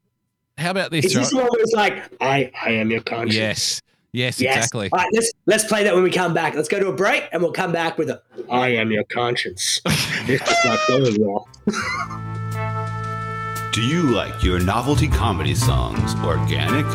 how 0.58 0.72
about 0.72 0.92
this? 0.92 1.06
Is 1.06 1.14
this 1.14 1.34
right? 1.34 1.44
one 1.44 1.52
where 1.52 1.62
it's 1.62 1.74
like, 1.74 2.04
I, 2.20 2.52
I 2.64 2.72
am 2.72 2.90
your 2.90 3.02
conscience? 3.02 3.36
Yes. 3.36 3.82
Yes. 4.12 4.42
Yes. 4.42 4.56
Exactly. 4.58 4.90
All 4.92 5.00
right, 5.00 5.10
let's 5.14 5.32
let's 5.46 5.66
play 5.66 5.84
that 5.84 5.94
when 5.94 6.04
we 6.04 6.10
come 6.12 6.34
back. 6.34 6.56
Let's 6.56 6.68
go 6.68 6.80
to 6.80 6.88
a 6.88 6.94
break 6.94 7.28
and 7.32 7.42
we'll 7.42 7.52
come 7.52 7.72
back 7.72 7.98
with 7.98 8.10
a 8.10 8.22
I 8.50 8.70
am 8.70 8.92
your 8.92 9.04
conscience. 9.06 9.82
this 10.26 10.42
is 10.42 10.66
not 10.66 10.80
going 10.88 11.16
well. 11.22 11.48
Do 13.72 13.84
you 13.84 14.04
like 14.10 14.44
your 14.44 14.60
novelty 14.60 15.08
comedy 15.08 15.54
songs 15.54 16.16
organic? 16.24 16.86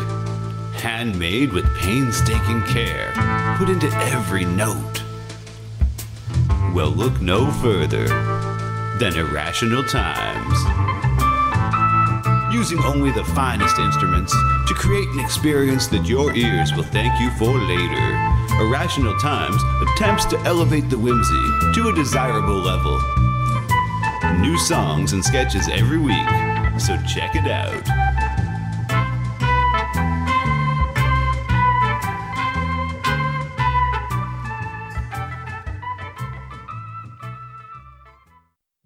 Handmade 0.75 1.53
with 1.53 1.65
painstaking 1.77 2.61
care, 2.63 3.13
put 3.57 3.69
into 3.69 3.87
every 4.11 4.43
note? 4.43 5.01
Well, 6.73 6.89
look 6.89 7.21
no 7.21 7.49
further 7.51 8.07
than 9.03 9.17
Irrational 9.17 9.83
Times. 9.83 10.57
Using 12.53 12.79
only 12.85 13.11
the 13.11 13.25
finest 13.35 13.77
instruments 13.77 14.31
to 14.65 14.73
create 14.75 15.09
an 15.09 15.19
experience 15.19 15.87
that 15.87 16.05
your 16.05 16.33
ears 16.33 16.71
will 16.73 16.83
thank 16.83 17.19
you 17.19 17.29
for 17.31 17.51
later, 17.51 18.61
Irrational 18.61 19.13
Times 19.19 19.61
attempts 19.81 20.23
to 20.27 20.39
elevate 20.45 20.89
the 20.89 20.97
whimsy 20.97 21.43
to 21.73 21.89
a 21.89 21.93
desirable 21.93 22.55
level. 22.55 22.97
New 24.39 24.57
songs 24.57 25.11
and 25.11 25.21
sketches 25.21 25.67
every 25.67 25.97
week, 25.97 26.29
so 26.79 26.95
check 27.05 27.35
it 27.35 27.51
out. 27.51 28.22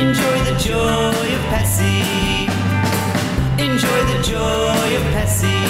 Enjoy 0.00 0.38
the 0.44 0.58
joy 0.58 1.26
of 1.36 1.42
Pessy. 1.52 2.48
Enjoy 3.62 4.00
the 4.12 4.22
joy 4.22 4.96
of 4.96 5.04
Pessy. 5.12 5.60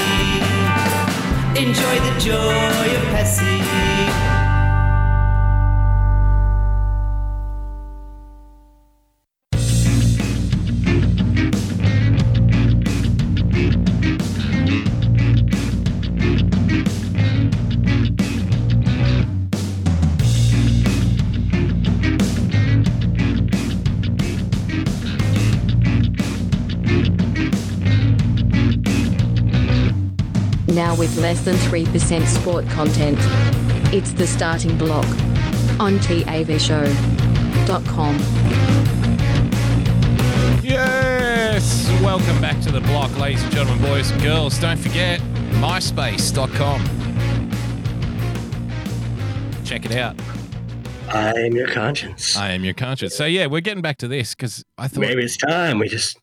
Enjoy 1.61 1.97
the 2.07 2.21
joy 2.21 2.97
of 2.97 3.03
Pessy. 3.13 4.00
With 31.01 31.17
less 31.17 31.41
than 31.47 31.57
3% 31.57 32.27
sport 32.27 32.69
content. 32.69 33.17
It's 33.91 34.13
the 34.13 34.27
starting 34.27 34.77
block. 34.77 35.07
On 35.81 35.99
TAVShow.com. 35.99 38.19
Yes. 40.63 41.89
Welcome 42.03 42.39
back 42.43 42.61
to 42.61 42.71
the 42.71 42.83
block, 42.83 43.19
ladies 43.19 43.43
and 43.43 43.51
gentlemen, 43.51 43.83
boys 43.83 44.11
and 44.11 44.21
girls. 44.21 44.59
Don't 44.59 44.77
forget 44.77 45.21
myspace.com. 45.53 46.85
Check 49.65 49.87
it 49.87 49.93
out. 49.93 50.17
I 51.09 51.31
am 51.31 51.53
your 51.53 51.69
conscience. 51.69 52.37
I 52.37 52.51
am 52.51 52.63
your 52.63 52.75
conscience. 52.75 53.15
So 53.15 53.25
yeah, 53.25 53.47
we're 53.47 53.63
getting 53.63 53.81
back 53.81 53.97
to 53.99 54.09
this 54.09 54.35
because 54.35 54.63
I 54.77 54.89
thought 54.89 55.01
Maybe 55.01 55.25
it's 55.25 55.39
time 55.39 55.79
we 55.79 55.89
just 55.89 56.19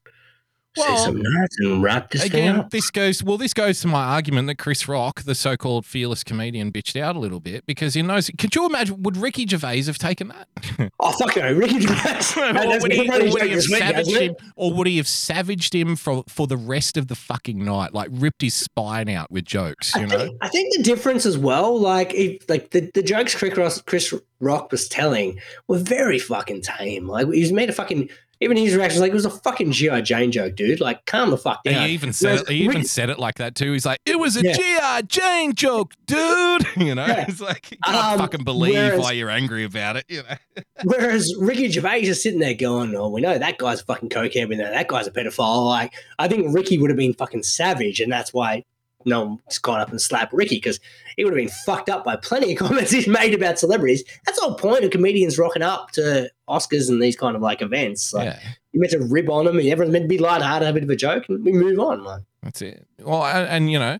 Well, 0.77 0.97
say 0.97 1.03
some 1.05 1.21
nights 1.21 1.57
and 1.59 1.83
wrap 1.83 2.11
this 2.11 2.23
again, 2.23 2.57
up. 2.57 2.69
this 2.69 2.89
goes 2.89 3.23
well. 3.23 3.37
This 3.37 3.53
goes 3.53 3.81
to 3.81 3.87
my 3.87 4.03
argument 4.03 4.47
that 4.47 4.57
Chris 4.57 4.87
Rock, 4.87 5.23
the 5.23 5.35
so-called 5.35 5.85
fearless 5.85 6.23
comedian, 6.23 6.71
bitched 6.71 6.99
out 6.99 7.15
a 7.15 7.19
little 7.19 7.39
bit 7.39 7.65
because 7.65 7.93
he 7.93 8.01
knows. 8.01 8.29
Could 8.37 8.55
you 8.55 8.65
imagine? 8.65 9.01
Would 9.03 9.17
Ricky 9.17 9.45
Gervais 9.47 9.83
have 9.83 9.97
taken 9.97 10.29
that? 10.29 10.47
Oh 10.99 11.11
fuck 11.11 11.35
no, 11.35 11.53
Ricky 11.53 11.79
Gervais. 11.81 12.41
or, 12.41 12.79
would 12.81 12.91
he, 12.91 13.09
or 13.09 13.31
would 13.31 13.41
he 13.43 13.51
have 13.51 13.63
savaged 13.63 14.15
him, 14.15 14.35
or 14.55 14.73
would 14.73 14.87
he 14.87 14.97
have 14.97 15.07
savaged 15.07 15.73
him 15.73 15.95
for 15.95 16.23
for 16.27 16.47
the 16.47 16.57
rest 16.57 16.97
of 16.97 17.07
the 17.07 17.15
fucking 17.15 17.63
night? 17.63 17.93
Like 17.93 18.09
ripped 18.11 18.41
his 18.41 18.53
spine 18.53 19.09
out 19.09 19.31
with 19.31 19.45
jokes, 19.45 19.95
you 19.95 20.01
I 20.01 20.05
know? 20.05 20.17
think, 20.17 20.37
I 20.41 20.49
think 20.49 20.75
the 20.75 20.83
difference 20.83 21.25
as 21.25 21.37
well, 21.37 21.79
like 21.79 22.13
if 22.13 22.47
like 22.49 22.71
the, 22.71 22.91
the 22.93 23.03
jokes 23.03 23.35
Chris 23.35 23.57
Rock, 23.57 23.85
Chris 23.85 24.13
Rock 24.39 24.71
was 24.71 24.87
telling 24.87 25.39
were 25.67 25.79
very 25.79 26.19
fucking 26.19 26.61
tame. 26.61 27.07
Like 27.07 27.27
he's 27.31 27.51
made 27.51 27.69
a 27.69 27.73
fucking 27.73 28.09
even 28.39 28.57
his 28.57 28.75
reactions 28.75 29.01
like 29.01 29.11
it 29.11 29.15
was 29.15 29.25
a 29.25 29.29
fucking 29.29 29.71
GI 29.71 30.01
Jane 30.03 30.31
joke, 30.31 30.55
dude. 30.55 30.79
Like 30.79 31.05
calm 31.05 31.29
the 31.31 31.37
fuck 31.37 31.63
down. 31.63 31.87
He 31.87 31.93
even 31.93 32.13
said 32.13 32.27
Whereas 32.27 32.41
it, 32.41 32.49
he 32.49 32.55
even 32.63 32.75
Ricky- 32.77 32.87
said 32.87 33.09
it 33.09 33.17
like 33.19 33.35
that 33.35 33.55
too. 33.55 33.71
He's 33.73 33.85
like, 33.85 33.99
"It 34.05 34.19
was 34.19 34.37
a 34.37 34.43
Yeah. 34.43 34.53
GI 35.01 35.07
Jane 35.07 35.53
joke, 35.55 35.93
dude." 36.05 36.65
You 36.77 36.93
know, 36.95 37.05
Yeah. 37.05 37.25
it's 37.27 37.41
like 37.41 37.71
you 37.71 37.77
can't 37.83 37.97
Um, 38.13 38.19
fucking 38.19 38.43
believe 38.43 38.75
whereas- 38.75 38.99
why 39.01 39.11
you're 39.13 39.29
angry 39.29 39.63
about 39.63 39.95
it. 39.97 40.05
You 40.07 40.23
know, 40.23 40.63
Whereas 40.83 41.33
Ricky 41.39 41.69
Gervais 41.69 42.03
is 42.03 42.21
sitting 42.21 42.39
there 42.39 42.53
going, 42.53 42.95
"Oh, 42.95 43.09
we 43.09 43.21
know 43.21 43.37
that 43.37 43.57
guy's 43.57 43.81
a 43.81 43.85
fucking 43.85 44.09
cokehead. 44.09 44.47
We 44.49 44.55
know 44.55 44.69
that 44.69 44.87
guy's 44.87 45.07
a 45.07 45.11
pedophile." 45.11 45.65
Like, 45.67 45.93
I 46.19 46.27
think 46.27 46.53
Ricky 46.53 46.77
would 46.77 46.89
have 46.89 46.97
been 46.97 47.13
fucking 47.13 47.43
savage, 47.43 47.99
and 47.99 48.11
that's 48.11 48.33
why 48.33 48.63
no 49.07 49.25
one's 49.25 49.57
gone 49.57 49.79
up 49.79 49.89
and 49.89 49.99
slapped 49.99 50.33
Ricky 50.33 50.57
because 50.57 50.79
he 51.15 51.23
would 51.23 51.33
have 51.33 51.37
been 51.37 51.53
fucked 51.65 51.89
up 51.89 52.03
by 52.03 52.15
plenty 52.17 52.53
of 52.53 52.59
comments 52.59 52.91
he's 52.91 53.07
made 53.07 53.33
about 53.33 53.57
celebrities. 53.57 54.03
That's 54.25 54.39
the 54.39 54.45
whole 54.45 54.55
point 54.55 54.83
of 54.83 54.91
comedians 54.91 55.37
rocking 55.37 55.63
up 55.63 55.91
to 55.91 56.29
Oscars 56.47 56.89
and 56.89 57.01
these 57.01 57.15
kind 57.15 57.35
of 57.35 57.41
like 57.41 57.61
events. 57.61 58.13
Like, 58.13 58.25
yeah, 58.25 58.39
you're 58.71 58.81
meant 58.81 58.91
to 58.91 58.99
rib 58.99 59.29
on 59.29 59.45
them, 59.45 59.57
and 59.57 59.67
everyone's 59.67 59.93
meant 59.93 60.03
to 60.03 60.09
be 60.09 60.17
lighthearted, 60.17 60.65
have 60.65 60.75
a 60.75 60.79
bit 60.79 60.83
of 60.83 60.89
a 60.89 60.95
joke, 60.95 61.25
and 61.29 61.43
we 61.43 61.51
move 61.51 61.79
on. 61.79 62.03
Like, 62.03 62.23
that's 62.43 62.61
it. 62.61 62.85
Well, 62.99 63.25
and, 63.25 63.47
and 63.47 63.71
you 63.71 63.79
know, 63.79 63.97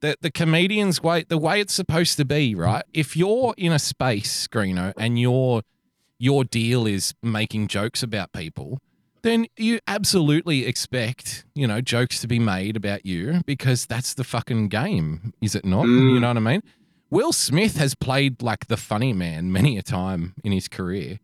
the 0.00 0.16
the 0.20 0.30
comedian's 0.30 1.02
way, 1.02 1.24
the 1.26 1.38
way 1.38 1.60
it's 1.60 1.74
supposed 1.74 2.16
to 2.18 2.24
be, 2.24 2.54
right? 2.54 2.84
If 2.92 3.16
you're 3.16 3.54
in 3.56 3.72
a 3.72 3.78
space, 3.78 4.46
Greeno, 4.48 4.92
and 4.98 5.18
your 5.18 5.62
your 6.18 6.44
deal 6.44 6.86
is 6.86 7.14
making 7.22 7.68
jokes 7.68 8.02
about 8.02 8.32
people. 8.32 8.80
Then 9.22 9.46
you 9.56 9.80
absolutely 9.86 10.66
expect, 10.66 11.44
you 11.54 11.66
know, 11.66 11.80
jokes 11.80 12.20
to 12.20 12.28
be 12.28 12.38
made 12.38 12.76
about 12.76 13.04
you 13.04 13.42
because 13.46 13.86
that's 13.86 14.14
the 14.14 14.24
fucking 14.24 14.68
game, 14.68 15.32
is 15.40 15.54
it 15.54 15.64
not? 15.64 15.86
Mm. 15.86 16.14
You 16.14 16.20
know 16.20 16.28
what 16.28 16.36
I 16.36 16.40
mean? 16.40 16.62
Will 17.10 17.32
Smith 17.32 17.76
has 17.78 17.94
played 17.94 18.42
like 18.42 18.66
the 18.66 18.76
funny 18.76 19.12
man 19.12 19.50
many 19.50 19.78
a 19.78 19.82
time 19.82 20.34
in 20.44 20.52
his 20.52 20.68
career. 20.68 21.18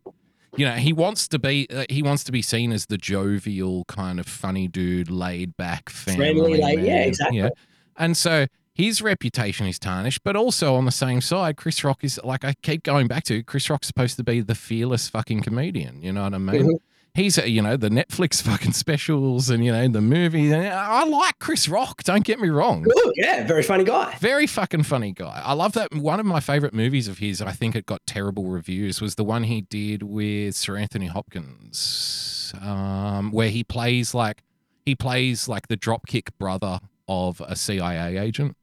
You 0.57 0.65
know, 0.65 0.73
he 0.73 0.93
wants 0.93 1.27
to 1.27 1.39
be 1.39 1.67
uh, 1.69 1.85
he 1.89 2.01
wants 2.01 2.23
to 2.25 2.31
be 2.31 2.41
seen 2.41 2.71
as 2.71 2.85
the 2.85 2.97
jovial 2.97 3.83
kind 3.85 4.19
of 4.19 4.25
funny 4.25 4.67
dude, 4.67 5.11
laid 5.11 5.57
back, 5.57 5.89
family 5.89 6.17
Friendly, 6.17 6.61
like, 6.61 6.79
yeah, 6.79 7.03
exactly. 7.03 7.49
And 7.97 8.15
so 8.15 8.47
his 8.73 9.01
reputation 9.01 9.67
is 9.67 9.79
tarnished, 9.79 10.23
but 10.23 10.35
also 10.35 10.75
on 10.75 10.85
the 10.85 10.91
same 10.91 11.21
side, 11.21 11.57
Chris 11.57 11.83
Rock 11.83 12.03
is 12.03 12.19
like 12.23 12.43
I 12.45 12.53
keep 12.61 12.83
going 12.83 13.07
back 13.07 13.23
to 13.25 13.43
Chris 13.43 13.69
Rock's 13.69 13.87
supposed 13.87 14.15
to 14.17 14.23
be 14.23 14.39
the 14.41 14.55
fearless 14.55 15.09
fucking 15.09 15.41
comedian. 15.41 16.01
You 16.01 16.13
know 16.13 16.23
what 16.23 16.33
I 16.33 16.37
mean? 16.37 16.63
Mhm. 16.63 16.79
He's, 17.15 17.39
uh, 17.39 17.43
you 17.43 17.61
know, 17.61 17.77
the 17.77 17.89
Netflix 17.89 18.41
fucking 18.43 18.73
specials 18.73 19.49
and, 19.49 19.63
you 19.63 19.71
know, 19.71 19.87
the 19.87 20.01
movie. 20.01 20.53
I 20.53 21.05
like 21.05 21.39
Chris 21.39 21.69
Rock, 21.69 22.03
don't 22.03 22.25
get 22.25 22.39
me 22.39 22.49
wrong. 22.49 22.85
Ooh, 22.85 23.13
yeah, 23.15 23.47
very 23.47 23.63
funny 23.63 23.85
guy. 23.85 24.15
Very 24.19 24.45
fucking 24.45 24.83
funny 24.83 25.13
guy. 25.13 25.41
I 25.43 25.53
love 25.53 25.73
that. 25.73 25.95
One 25.95 26.19
of 26.19 26.25
my 26.25 26.41
favorite 26.41 26.73
movies 26.73 27.07
of 27.07 27.19
his, 27.19 27.41
I 27.41 27.51
think 27.51 27.75
it 27.75 27.85
got 27.85 28.05
terrible 28.05 28.45
reviews, 28.45 29.01
was 29.01 29.15
the 29.15 29.23
one 29.23 29.43
he 29.43 29.61
did 29.61 30.03
with 30.03 30.55
Sir 30.55 30.75
Anthony 30.75 31.07
Hopkins, 31.07 32.53
um, 32.61 33.31
where 33.31 33.49
he 33.49 33.63
plays 33.63 34.13
like 34.13 34.43
he 34.85 34.93
plays 34.93 35.47
like 35.47 35.67
the 35.67 35.77
dropkick 35.77 36.29
brother 36.37 36.79
of 37.07 37.41
a 37.41 37.55
CIA 37.55 38.17
agent. 38.17 38.55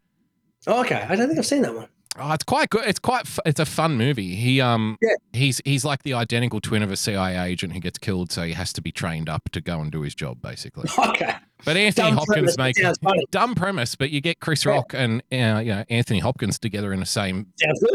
Oh, 0.66 0.80
okay, 0.82 1.06
I 1.08 1.16
don't 1.16 1.26
think 1.26 1.38
I've 1.38 1.46
seen 1.46 1.62
that 1.62 1.74
one. 1.74 1.88
Oh, 2.18 2.32
it's 2.32 2.44
quite 2.44 2.68
good. 2.70 2.84
It's 2.86 2.98
quite. 2.98 3.22
f- 3.22 3.38
It's 3.46 3.58
a 3.60 3.64
fun 3.64 3.96
movie. 3.96 4.34
He 4.34 4.60
um, 4.60 4.98
Yeah. 5.00 5.14
he's 5.32 5.60
he's 5.64 5.84
like 5.84 6.02
the 6.02 6.12
identical 6.14 6.60
twin 6.60 6.82
of 6.82 6.90
a 6.90 6.96
CIA 6.96 7.38
agent 7.50 7.72
who 7.72 7.80
gets 7.80 7.98
killed, 7.98 8.30
so 8.30 8.42
he 8.42 8.52
has 8.52 8.72
to 8.74 8.82
be 8.82 8.92
trained 8.92 9.28
up 9.30 9.48
to 9.52 9.60
go 9.62 9.80
and 9.80 9.90
do 9.90 10.02
his 10.02 10.14
job, 10.14 10.42
basically. 10.42 10.88
Okay, 10.98 11.34
But 11.64 11.76
Anthony 11.76 12.08
Dumb 12.10 12.18
Hopkins 12.18 12.34
premise, 12.34 12.58
makes 12.58 12.80
sounds 12.82 12.98
funny. 13.02 13.24
dumb 13.30 13.54
premise, 13.54 13.94
but 13.94 14.10
you 14.10 14.20
get 14.20 14.40
Chris 14.40 14.64
Yeah. 14.64 14.72
Rock 14.72 14.92
and 14.94 15.22
uh, 15.32 15.60
you 15.64 15.72
know 15.74 15.84
Anthony 15.88 16.18
Hopkins 16.18 16.58
together 16.58 16.92
in 16.92 17.00
the 17.00 17.06
same 17.06 17.46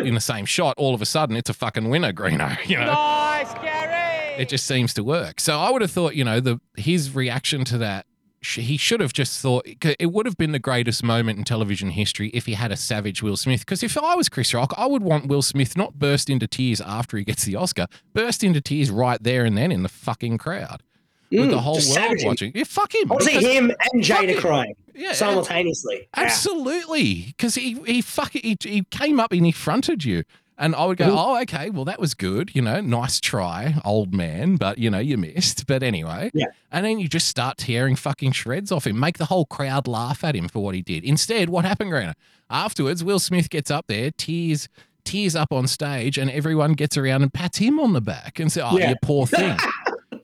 in 0.03 0.15
the 0.15 0.19
same 0.21 0.45
shot. 0.45 0.73
All 0.77 0.95
of 0.95 1.01
a 1.01 1.05
sudden, 1.05 1.35
it's 1.35 1.49
a 1.49 1.53
fucking 1.53 1.87
winner, 1.89 2.11
Greeno. 2.11 2.57
You 2.67 2.77
know, 2.77 2.85
Nice, 2.93 3.53
Gary. 3.55 4.41
it 4.41 4.49
just 4.49 4.65
seems 4.65 4.93
to 4.95 5.03
work. 5.03 5.39
So 5.39 5.59
I 5.59 5.69
would 5.69 5.81
have 5.83 5.91
thought, 5.91 6.15
you 6.15 6.23
know, 6.23 6.39
the 6.39 6.59
his 6.75 7.13
reaction 7.13 7.63
to 7.65 7.77
that. 7.79 8.05
He 8.41 8.77
should 8.77 8.99
have 8.99 9.13
just 9.13 9.41
thought 9.41 9.65
it 9.99 10.11
would 10.11 10.25
have 10.25 10.37
been 10.37 10.51
the 10.51 10.59
greatest 10.59 11.03
moment 11.03 11.37
in 11.39 11.43
television 11.43 11.89
history 11.89 12.29
if 12.29 12.45
he 12.45 12.53
had 12.53 12.71
a 12.71 12.77
savage 12.77 13.21
Will 13.23 13.35
Smith. 13.37 13.61
Because 13.61 13.81
if 13.83 13.97
I 13.97 14.15
was 14.15 14.29
Chris 14.29 14.53
Rock, 14.53 14.73
I 14.77 14.85
would 14.85 15.01
want 15.01 15.27
Will 15.27 15.41
Smith 15.41 15.75
not 15.75 15.97
burst 15.99 16.29
into 16.29 16.47
tears 16.47 16.79
after 16.79 17.17
he 17.17 17.23
gets 17.23 17.45
the 17.45 17.55
Oscar, 17.55 17.87
burst 18.13 18.43
into 18.43 18.61
tears 18.61 18.91
right 18.91 19.21
there 19.21 19.43
and 19.43 19.57
then 19.57 19.71
in 19.71 19.83
the 19.83 19.89
fucking 19.89 20.37
crowd 20.37 20.83
with 21.31 21.41
Mm, 21.47 21.49
the 21.51 21.59
whole 21.59 21.73
world 21.73 21.83
savage 21.83 22.21
him. 22.21 22.27
watching. 22.27 22.51
Yeah, 22.55 22.63
fuck 22.63 22.95
him. 22.95 23.11
I 23.11 23.15
want 23.15 23.23
to 23.25 23.41
see 23.41 23.55
him 23.57 23.71
and 23.93 24.03
Jada 24.03 24.37
crying 24.39 24.75
Yeah, 24.95 25.11
simultaneously. 25.13 26.07
Absolutely, 26.15 27.25
because 27.35 27.55
he 27.55 27.73
he 27.85 28.01
fucking 28.01 28.41
he, 28.43 28.57
he 28.61 28.83
came 28.91 29.19
up 29.19 29.31
and 29.33 29.45
he 29.45 29.51
fronted 29.51 30.05
you, 30.05 30.23
and 30.57 30.75
I 30.75 30.85
would 30.85 30.97
go, 30.97 31.15
oh 31.17 31.39
okay, 31.41 31.69
well 31.69 31.85
that 31.85 31.99
was 31.99 32.13
good, 32.13 32.55
you 32.55 32.61
know, 32.61 32.81
nice 32.81 33.19
try, 33.19 33.75
old 33.85 34.13
man, 34.13 34.55
but 34.55 34.77
you 34.77 34.89
know 34.89 34.99
you 34.99 35.17
missed. 35.17 35.67
But 35.67 35.83
anyway, 35.83 36.31
Yeah. 36.33 36.45
and 36.71 36.85
then 36.85 36.99
you 36.99 37.07
just 37.07 37.27
start 37.27 37.57
tearing 37.57 37.95
fucking 37.95 38.31
shreds 38.33 38.71
off 38.71 38.87
him, 38.87 38.99
make 38.99 39.17
the 39.17 39.25
whole 39.25 39.45
crowd 39.45 39.87
laugh 39.87 40.23
at 40.23 40.35
him 40.35 40.47
for 40.47 40.63
what 40.63 40.75
he 40.75 40.81
did. 40.81 41.03
Instead, 41.03 41.49
what 41.49 41.65
happened, 41.65 41.91
Grana? 41.91 42.15
Afterwards, 42.49 43.03
Will 43.03 43.19
Smith 43.19 43.49
gets 43.49 43.69
up 43.71 43.85
there, 43.87 44.11
tears. 44.11 44.67
Tears 45.05 45.37
up 45.37 45.53
on 45.53 45.67
stage, 45.67 46.17
and 46.17 46.29
everyone 46.29 46.73
gets 46.73 46.97
around 46.97 47.21
and 47.21 47.33
pats 47.33 47.59
him 47.59 47.79
on 47.79 47.93
the 47.93 48.01
back 48.01 48.41
and 48.41 48.51
says, 48.51 48.63
"Oh, 48.69 48.77
Yeah. 48.77 48.89
you 48.89 48.95
poor 49.01 49.25
thing, 49.25 49.57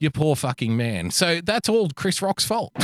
you 0.04 0.10
poor 0.10 0.36
fucking 0.36 0.76
man." 0.76 1.10
So 1.10 1.40
that's 1.40 1.68
all 1.68 1.88
Chris 1.96 2.22
Rock's 2.22 2.44
fault. 2.44 2.72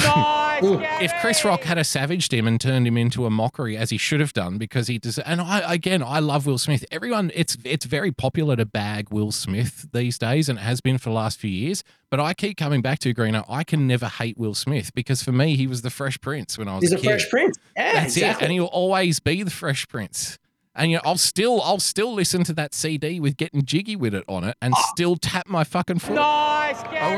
Nice, 0.60 0.64
Ooh. 0.64 0.80
If 1.04 1.12
Chris 1.20 1.44
Rock 1.44 1.62
had 1.62 1.78
a 1.78 1.84
savaged 1.84 2.34
him 2.34 2.46
and 2.46 2.60
turned 2.60 2.86
him 2.86 2.96
into 2.98 3.24
a 3.24 3.30
mockery 3.30 3.76
as 3.76 3.88
he 3.90 3.96
should 3.96 4.20
have 4.20 4.32
done 4.32 4.58
because 4.58 4.88
he 4.88 4.98
does 4.98 5.18
and 5.20 5.40
I 5.40 5.72
again 5.72 6.02
I 6.02 6.18
love 6.18 6.44
Will 6.44 6.58
Smith. 6.58 6.84
Everyone 6.90 7.30
it's 7.34 7.56
it's 7.64 7.86
very 7.86 8.10
popular 8.12 8.56
to 8.56 8.66
bag 8.66 9.10
Will 9.10 9.30
Smith 9.32 9.86
these 9.92 10.18
days 10.18 10.48
and 10.48 10.58
it 10.58 10.62
has 10.62 10.80
been 10.80 10.98
for 10.98 11.08
the 11.10 11.14
last 11.14 11.38
few 11.38 11.50
years. 11.50 11.82
But 12.10 12.18
I 12.20 12.34
keep 12.34 12.56
coming 12.58 12.82
back 12.82 12.98
to 13.00 13.12
Greener. 13.14 13.44
I 13.48 13.62
can 13.64 13.86
never 13.86 14.06
hate 14.06 14.36
Will 14.36 14.54
Smith 14.54 14.92
because 14.94 15.22
for 15.22 15.32
me 15.32 15.56
he 15.56 15.66
was 15.68 15.82
the 15.82 15.90
Fresh 15.90 16.20
Prince 16.20 16.58
when 16.58 16.68
I 16.68 16.74
was 16.74 16.82
He's 16.82 16.92
a 16.92 16.96
a 16.96 16.98
kid. 16.98 17.06
Fresh 17.06 17.30
Prince. 17.30 17.56
Yeah, 17.76 17.92
That's 17.94 18.16
exactly. 18.16 18.42
it, 18.44 18.46
and 18.46 18.52
he'll 18.52 18.64
always 18.66 19.20
be 19.20 19.42
the 19.44 19.50
Fresh 19.50 19.86
Prince. 19.88 20.38
And 20.76 20.90
you 20.92 20.96
know, 20.98 21.02
I'll 21.04 21.16
still 21.18 21.60
I'll 21.62 21.80
still 21.80 22.14
listen 22.14 22.44
to 22.44 22.52
that 22.54 22.74
CD 22.74 23.18
with 23.18 23.36
getting 23.36 23.64
jiggy 23.64 23.96
with 23.96 24.14
it 24.14 24.24
on 24.28 24.44
it 24.44 24.56
and 24.62 24.72
Oh. 24.76 24.82
still 24.92 25.16
tap 25.16 25.48
my 25.48 25.64
fucking 25.64 25.98
foot. 25.98 26.14
Nice, 26.14 26.76
I 26.84 27.16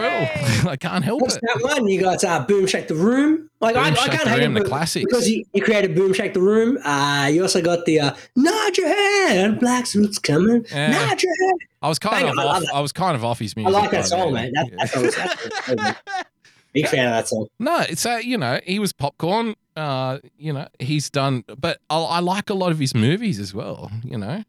will. 0.65 0.71
I 0.71 0.77
can't 0.77 1.05
help 1.05 1.21
it. 1.21 1.23
What's 1.25 1.37
it. 1.37 1.43
that 1.43 1.61
one? 1.63 1.87
You 1.87 2.01
got 2.01 2.25
uh, 2.25 2.45
Boom 2.47 2.67
Shake 2.67 2.89
the 2.89 2.95
Room. 2.95 3.51
Like 3.61 3.77
I, 3.77 3.91
Boom 3.91 3.99
I 3.99 4.03
Shake 4.03 4.11
can't 4.13 4.25
the 4.25 4.31
hate 4.31 4.37
Room, 4.39 4.45
him 4.47 4.55
the 4.55 4.61
but- 4.61 4.69
classics. 4.69 5.05
because 5.05 5.29
you, 5.29 5.45
he 5.53 5.61
created 5.61 5.95
Boom 5.95 6.15
Shake 6.15 6.33
the 6.33 6.41
Room. 6.41 6.79
Uh, 6.85 7.29
you 7.33 7.43
also 7.43 7.61
got 7.61 7.85
the 7.85 8.01
uh, 8.01 8.15
Nod 8.37 8.77
Your 8.79 8.89
Head, 8.89 9.61
Black 9.61 9.87
Suits 9.87 10.19
Coming. 10.19 10.65
Yeah. 10.73 10.91
Nod 10.91 11.23
Your 11.23 11.33
Head. 11.47 11.57
I 11.83 11.89
was 11.89 11.99
kind 11.99 12.25
Bang 12.27 12.33
of 12.33 12.39
I 12.39 12.45
off. 12.45 12.65
I 12.73 12.81
was 12.81 12.93
kind 12.93 13.15
of 13.17 13.25
off 13.25 13.39
his 13.39 13.55
music. 13.55 13.75
I 13.75 13.81
like 13.81 13.91
that 13.91 14.07
song, 14.07 14.33
man. 14.33 14.51
That, 14.55 14.69
Yeah. 14.71 14.77
that 14.79 14.89
song 14.91 15.03
was- 15.03 15.15
that's 15.15 15.67
that's- 15.67 16.25
big 16.73 16.89
fan 16.89 17.07
of 17.07 17.13
that 17.13 17.29
song. 17.29 17.47
No, 17.59 17.81
it's 17.81 18.05
a 18.07 18.25
you 18.25 18.39
know 18.39 18.61
he 18.65 18.79
was 18.79 18.93
popcorn. 18.93 19.55
Uh, 19.77 20.19
you 20.37 20.53
know 20.53 20.69
he's 20.79 21.09
done, 21.11 21.45
but 21.59 21.79
I, 21.89 21.99
I 21.99 22.19
like 22.21 22.51
a 22.51 22.55
lot 22.55 22.73
of 22.73 22.79
his 22.79 22.95
movies 22.95 23.39
as 23.39 23.55
well. 23.55 23.91
You 24.05 24.19
know, 24.19 24.45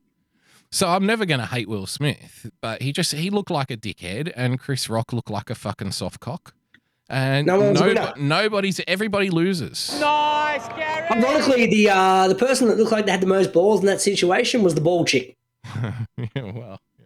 so 0.73 0.89
I'm 0.89 1.05
never 1.05 1.25
going 1.27 1.39
to 1.39 1.45
hate 1.45 1.69
Will 1.69 1.85
Smith, 1.85 2.49
but 2.59 2.81
he 2.81 2.91
just 2.91 3.11
he 3.13 3.29
looked 3.29 3.51
like 3.51 3.69
a 3.69 3.77
dickhead, 3.77 4.33
and 4.35 4.59
Chris 4.59 4.89
Rock 4.89 5.13
looked 5.13 5.29
like 5.29 5.51
a 5.51 5.55
fucking 5.55 5.91
soft 5.91 6.19
cock, 6.19 6.55
and 7.07 7.45
No 7.45 7.59
one's 7.59 7.79
a 7.79 8.15
nobody's 8.17 8.81
everybody 8.87 9.29
loses. 9.29 9.95
Nice, 9.99 10.67
Gary. 10.69 11.07
Ironically, 11.11 11.67
the 11.67 11.89
uh, 11.91 12.27
the 12.27 12.33
person 12.33 12.67
that 12.69 12.77
looked 12.77 12.91
like 12.91 13.05
they 13.05 13.11
had 13.11 13.21
the 13.21 13.27
most 13.27 13.53
balls 13.53 13.81
in 13.81 13.85
that 13.85 14.01
situation 14.01 14.63
was 14.63 14.73
the 14.73 14.81
ball 14.81 15.05
chick. 15.05 15.37
yeah, 15.77 15.93
well, 16.35 16.79
yeah. 16.99 17.05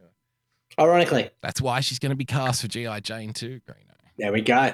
Ironically, 0.80 1.30
that's 1.42 1.60
why 1.60 1.82
she's 1.82 2.00
going 2.00 2.12
to 2.12 2.16
be 2.16 2.26
cast 2.26 2.62
for 2.62 2.70
GI 2.70 3.02
Jane 3.02 3.34
too. 3.34 3.60
Greeno. 3.70 3.96
there 4.18 4.32
we 4.32 4.40
go. 4.42 4.72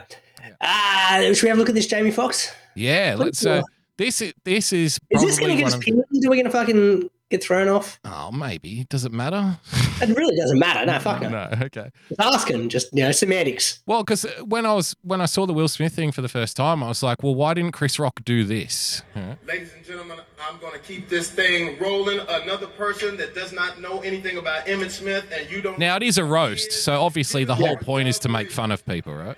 Ah, 0.62 1.20
should 1.34 1.44
we 1.44 1.50
have 1.50 1.58
a 1.58 1.60
look 1.60 1.70
at 1.70 1.76
this, 1.76 1.88
Jamie 1.88 2.12
Foxx? 2.12 2.52
Yeah, 2.76 3.16
let's. 3.18 3.44
Let's, 3.44 3.46
Uh, 3.46 3.50
uh, 3.60 3.64
this 3.98 4.22
is 4.22 4.34
this 4.44 4.74
is 4.74 4.98
Is 5.12 5.22
this 5.22 5.38
going 5.40 5.52
to 5.52 5.58
get 5.58 5.68
us 5.68 5.76
of- 5.76 5.82
pins? 5.82 6.00
Are 6.26 6.30
we 6.30 6.36
going 6.38 6.46
to 6.46 6.50
fucking 6.52 7.10
get 7.30 7.44
thrown 7.44 7.68
off? 7.68 8.00
Oh, 8.04 8.32
maybe. 8.32 8.86
Does 8.90 9.06
it 9.06 9.12
matter? 9.12 9.60
It 10.02 10.10
really 10.18 10.36
doesn't 10.36 10.58
matter. 10.58 10.84
No, 10.84 10.98
fuck 11.00 11.22
no. 11.22 11.30
no. 11.30 11.50
Okay. 11.62 11.90
Just 12.10 12.20
asking, 12.20 12.70
just 12.70 12.90
you 12.92 13.04
know, 13.04 13.12
semantics. 13.12 13.84
Well, 13.86 14.04
because 14.04 14.26
when 14.46 14.66
I 14.66 14.74
was 14.74 14.96
when 15.04 15.22
I 15.22 15.26
saw 15.26 15.46
the 15.46 15.54
Will 15.54 15.68
Smith 15.68 15.94
thing 15.94 16.12
for 16.12 16.24
the 16.24 16.28
first 16.28 16.58
time, 16.58 16.82
I 16.84 16.88
was 16.88 17.04
like, 17.04 17.22
well, 17.22 17.36
why 17.36 17.54
didn't 17.54 17.74
Chris 17.74 18.00
Rock 18.00 18.20
do 18.26 18.44
this? 18.44 19.04
Yeah. 19.16 19.36
Ladies 19.48 19.70
and 19.76 19.86
gentlemen, 19.86 20.18
I'm 20.50 20.60
going 20.60 20.74
to 20.74 20.80
keep 20.80 21.08
this 21.08 21.30
thing 21.30 21.78
rolling. 21.80 22.20
Another 22.28 22.66
person 22.68 23.16
that 23.18 23.36
does 23.36 23.54
not 23.54 23.80
know 23.80 24.02
anything 24.02 24.38
about 24.38 24.66
Emmitt 24.66 24.90
Smith, 24.90 25.26
and 25.32 25.50
you 25.52 25.62
don't. 25.62 25.78
Now 25.78 25.98
it 25.98 26.04
is 26.04 26.18
a 26.18 26.26
roast, 26.26 26.72
so 26.72 27.00
obviously 27.00 27.44
the 27.44 27.56
whole 27.56 27.78
point 27.78 28.08
is 28.08 28.18
to 28.20 28.30
make 28.30 28.50
fun 28.50 28.72
of 28.72 28.84
people, 28.88 29.14
right? 29.14 29.38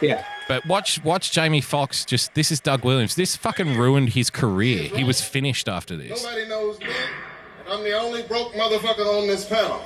Yeah. 0.00 0.24
But 0.48 0.64
watch 0.66 1.02
watch 1.04 1.30
Jamie 1.30 1.60
Foxx. 1.60 2.04
just 2.04 2.34
this 2.34 2.50
is 2.50 2.60
Doug 2.60 2.84
Williams. 2.84 3.14
This 3.14 3.36
fucking 3.36 3.76
ruined 3.76 4.10
his 4.10 4.30
career. 4.30 4.84
He 4.84 5.04
was 5.04 5.20
finished 5.20 5.68
after 5.68 5.96
this. 5.96 6.24
Nobody 6.24 6.48
knows 6.48 6.78
me, 6.80 6.86
and 6.86 7.72
I'm 7.72 7.84
the 7.84 7.96
only 7.98 8.22
broke 8.22 8.52
motherfucker 8.54 9.20
on 9.20 9.28
this 9.28 9.46
panel. 9.46 9.80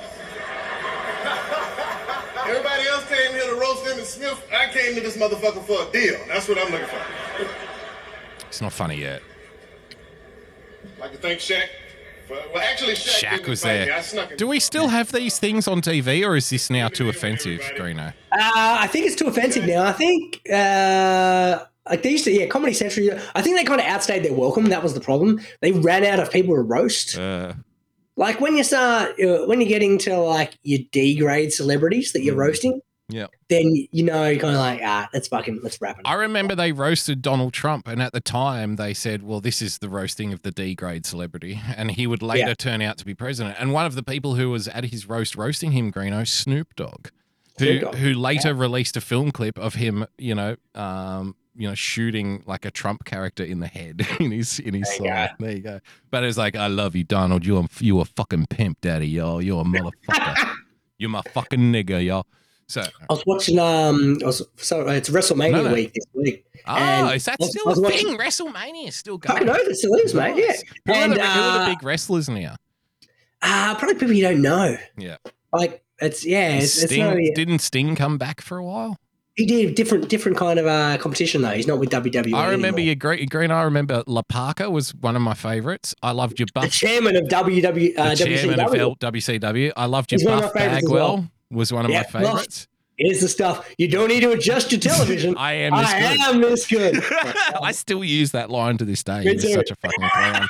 Everybody 2.47 2.87
else 2.87 3.07
came 3.09 3.31
here 3.31 3.49
to 3.49 3.55
roast 3.59 3.83
Emmitt 3.85 4.05
Smith. 4.05 4.47
I 4.53 4.71
came 4.71 4.93
to 4.95 5.01
this 5.01 5.17
motherfucker 5.17 5.63
for 5.63 5.87
a 5.87 5.91
deal. 5.91 6.19
That's 6.27 6.47
what 6.47 6.59
I'm 6.59 6.71
looking 6.71 6.87
for. 6.87 7.01
It's 8.47 8.61
not 8.61 8.71
funny 8.71 8.97
yet. 8.97 9.21
Like 10.99 11.11
to 11.11 11.17
thank 11.17 11.39
Shaq. 11.39 11.67
For, 12.27 12.33
well, 12.53 12.63
actually, 12.63 12.93
Shaq, 12.93 13.39
Shaq 13.39 13.47
was 13.47 13.63
invite 13.63 13.85
there. 13.87 13.95
I 13.97 14.01
snuck 14.01 14.31
in. 14.31 14.37
Do 14.37 14.47
we 14.47 14.59
still 14.59 14.87
have 14.87 15.11
these 15.11 15.37
things 15.39 15.67
on 15.67 15.81
TV 15.81 16.25
or 16.27 16.35
is 16.35 16.49
this 16.49 16.69
now 16.69 16.87
too 16.87 17.09
offensive, 17.09 17.59
Greeno? 17.77 18.07
Uh, 18.31 18.77
I 18.81 18.87
think 18.87 19.05
it's 19.05 19.15
too 19.15 19.27
offensive 19.27 19.65
now. 19.65 19.83
I 19.85 19.91
think 19.93 20.41
uh, 20.51 21.63
like 21.89 22.01
they 22.03 22.11
used 22.11 22.23
to, 22.25 22.31
yeah, 22.31 22.47
Comedy 22.47 22.73
Central. 22.73 23.09
I 23.35 23.41
think 23.41 23.57
they 23.57 23.63
kind 23.63 23.79
of 23.79 23.87
outstayed 23.87 24.23
their 24.23 24.33
welcome. 24.33 24.65
That 24.65 24.81
was 24.83 24.93
the 24.93 25.01
problem. 25.01 25.39
They 25.61 25.71
ran 25.71 26.03
out 26.03 26.19
of 26.19 26.31
people 26.31 26.55
to 26.55 26.61
roast. 26.61 27.17
Uh, 27.17 27.53
Like 28.17 28.39
when 28.39 28.55
you 28.57 28.63
start, 28.63 29.19
uh, 29.19 29.45
when 29.45 29.59
you're 29.61 29.69
getting 29.69 29.97
to 29.99 30.17
like 30.17 30.57
your 30.63 30.79
D 30.91 31.15
grade 31.15 31.51
celebrities 31.53 32.13
that 32.13 32.19
Mm. 32.21 32.25
you're 32.25 32.35
roasting, 32.35 32.81
yeah. 33.09 33.27
then 33.49 33.87
you 33.91 34.03
know 34.03 34.27
you're 34.27 34.39
kind 34.39 34.55
of 34.55 34.59
like, 34.61 34.81
ah, 34.83 35.07
let's 35.13 35.27
fucking 35.27 35.59
let's 35.63 35.79
wrap 35.81 35.99
it. 35.99 36.03
I 36.05 36.13
remember 36.15 36.55
they 36.55 36.71
roasted 36.71 37.21
Donald 37.21 37.53
Trump, 37.53 37.87
and 37.87 38.01
at 38.01 38.13
the 38.13 38.21
time 38.21 38.75
they 38.77 38.93
said, 38.93 39.23
"Well, 39.23 39.41
this 39.41 39.61
is 39.61 39.77
the 39.77 39.89
roasting 39.89 40.33
of 40.33 40.41
the 40.41 40.51
D 40.51 40.75
grade 40.75 41.05
celebrity," 41.05 41.59
and 41.77 41.91
he 41.91 42.07
would 42.07 42.21
later 42.21 42.47
Yeah. 42.49 42.53
turn 42.55 42.81
out 42.81 42.97
to 42.99 43.05
be 43.05 43.13
president. 43.13 43.57
And 43.59 43.73
one 43.73 43.85
of 43.85 43.95
the 43.95 44.03
people 44.03 44.35
who 44.35 44.49
was 44.49 44.67
at 44.67 44.85
his 44.85 45.07
roast 45.07 45.35
roasting 45.35 45.71
him, 45.71 45.91
Greeno, 45.91 46.27
Snoop 46.27 46.75
Dogg, 46.75 47.09
who 47.59 47.65
Snoop 47.65 47.81
Dogg, 47.83 47.95
who 47.95 48.13
later 48.13 48.53
released 48.53 48.97
a 48.97 49.01
film 49.01 49.31
clip 49.31 49.57
of 49.57 49.75
him, 49.75 50.05
you 50.17 50.33
know, 50.35 50.55
um, 50.73 51.35
you 51.57 51.67
know, 51.69 51.75
shooting 51.75 52.43
like 52.45 52.65
a 52.65 52.71
Trump 52.71 53.05
character 53.05 53.43
in 53.43 53.59
the 53.61 53.67
head 53.67 54.05
in 54.19 54.31
his 54.31 54.59
in 54.59 54.73
his 54.73 54.87
There 54.97 55.07
you 55.07 55.13
side. 55.13 55.29
There 55.39 55.51
you 55.51 55.59
go. 55.61 55.79
But 56.11 56.23
it's 56.23 56.37
like, 56.37 56.55
I 56.55 56.67
love 56.67 56.95
you, 56.95 57.03
Donald. 57.03 57.45
You're 57.45 57.65
you 57.79 57.99
a 58.01 58.05
fucking 58.05 58.47
pimp, 58.49 58.81
daddy, 58.81 59.07
yo. 59.07 59.39
You're 59.39 59.61
a 59.61 59.63
motherfucker. 59.65 60.53
You're 60.97 61.09
my 61.11 61.21
fucking 61.33 61.59
nigga, 61.59 62.03
yo. 62.03 62.23
So, 62.67 62.81
I 62.81 62.87
was 63.09 63.23
watching. 63.27 63.59
Um, 63.59 64.17
I 64.23 64.25
was 64.25 64.41
so 64.57 64.87
it's 64.87 65.09
WrestleMania 65.09 65.51
No, 65.51 65.63
no. 65.63 65.73
week 65.73 65.93
this 65.93 66.05
week. 66.13 66.45
oh, 66.65 67.09
is 67.09 67.25
that 67.25 67.41
still 67.43 67.65
was 67.65 67.77
a 67.77 67.81
watching- 67.81 68.07
thing? 68.07 68.17
WrestleMania 68.17 68.87
is 68.87 68.95
still 68.95 69.17
going. 69.19 69.39
I 69.41 69.43
know 69.45 69.53
it 69.53 69.75
still 69.75 69.93
is, 69.95 70.13
mate. 70.15 70.35
Yeah. 70.37 70.53
Who, 70.85 70.91
are 70.93 70.95
and 71.03 71.13
the, 71.13 71.21
who 71.21 71.41
are 71.41 71.53
the 71.59 71.63
uh, 71.63 71.69
big 71.69 71.83
wrestlers 71.83 72.27
now? 72.27 72.55
uh, 73.41 73.75
probably 73.75 73.95
people 73.95 74.13
you 74.13 74.23
don't 74.23 74.41
know. 74.41 74.77
Yeah. 74.97 75.17
Like 75.53 75.83
it's 75.99 76.25
yeah, 76.25 76.55
it's, 76.55 76.81
it's 76.81 76.91
Sting, 76.91 76.99
no, 77.05 77.15
yeah. 77.15 77.33
Didn't 77.35 77.59
Sting 77.59 77.95
come 77.95 78.17
back 78.17 78.41
for 78.41 78.57
a 78.57 78.63
while? 78.63 78.97
he 79.35 79.45
did 79.45 79.75
different 79.75 80.07
different 80.07 80.37
kind 80.37 80.57
of 80.57 80.65
uh, 80.65 80.97
competition 80.97 81.41
though. 81.41 81.49
He's 81.51 81.67
not 81.67 81.77
with 81.77 81.89
WWE. 81.89 82.33
I 82.33 82.51
remember 82.51 82.79
anymore. 82.79 82.79
your 82.79 82.95
green, 82.95 83.27
green. 83.27 83.51
I 83.51 83.63
remember 83.63 84.01
La 84.07 84.21
Parka 84.23 84.71
was 84.71 84.95
one 84.95 85.15
of 85.15 85.21
my 85.21 85.33
favorites. 85.33 85.93
I 86.01 86.11
loved 86.11 86.39
your 86.39 86.47
the 86.53 86.67
chairman 86.69 87.15
of 87.17 87.25
WW, 87.25 87.97
uh, 87.97 88.09
the 88.09 88.15
chairman 88.15 88.59
of 88.59 88.71
WCW. 88.71 88.79
L- 88.79 88.95
WCW. 88.95 89.71
I 89.75 89.85
loved 89.85 90.11
your 90.13 90.19
He's 90.19 90.27
Buff 90.27 90.53
Bagwell. 90.53 90.91
well. 90.93 91.29
Was 91.51 91.71
one 91.71 91.85
of 91.85 91.91
Yeah, 91.91 92.03
my 92.13 92.21
favorites. 92.21 92.67
Here's 92.97 93.19
the 93.19 93.27
stuff. 93.27 93.69
You 93.77 93.89
don't 93.89 94.07
need 94.07 94.21
to 94.21 94.31
adjust 94.31 94.71
your 94.71 94.79
television. 94.79 95.35
I 95.37 95.53
am 95.53 95.75
this 95.75 95.89
I 95.91 95.99
good. 95.99 96.19
am 96.35 96.41
this 96.41 96.67
good. 96.67 97.03
I 97.61 97.71
still 97.73 98.03
use 98.03 98.31
that 98.31 98.49
line 98.49 98.77
to 98.77 98.85
this 98.85 99.03
day. 99.03 99.19
Me 99.19 99.25
He 99.29 99.33
was 99.35 99.43
too. 99.43 99.53
such 99.53 99.71
a 99.71 99.75
fucking 99.75 100.09
clown. 100.09 100.47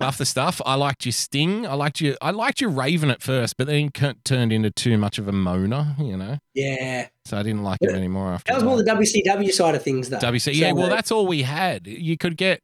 Buff 0.00 0.18
the 0.18 0.26
stuff. 0.26 0.60
I 0.66 0.74
liked 0.74 1.06
your 1.06 1.12
Sting. 1.12 1.64
I 1.64 1.74
liked 1.74 2.00
your. 2.00 2.16
I 2.20 2.32
liked 2.32 2.60
your 2.60 2.70
Raven 2.70 3.08
at 3.10 3.22
first, 3.22 3.56
but 3.56 3.68
then 3.68 3.76
he 3.76 3.90
c- 4.00 4.14
turned 4.24 4.52
into 4.52 4.68
too 4.68 4.98
much 4.98 5.18
of 5.18 5.28
a 5.28 5.32
moaner. 5.32 5.96
You 6.04 6.16
know, 6.16 6.38
yeah, 6.54 7.06
so 7.24 7.36
I 7.38 7.44
didn't 7.44 7.62
like 7.62 7.78
it 7.82 7.90
anymore 7.92 8.32
after 8.32 8.50
that 8.52 8.56
was 8.56 8.64
more 8.64 8.76
the 8.82 8.90
WCW 8.90 9.52
side 9.52 9.76
of 9.76 9.82
things, 9.84 10.08
though. 10.08 10.18
WC. 10.18 10.54
Yeah, 10.56 10.70
So, 10.70 10.74
well, 10.74 10.88
that's 10.88 11.12
all 11.12 11.28
we 11.28 11.42
had. 11.42 11.86
You 11.86 12.16
could 12.16 12.36
get. 12.36 12.62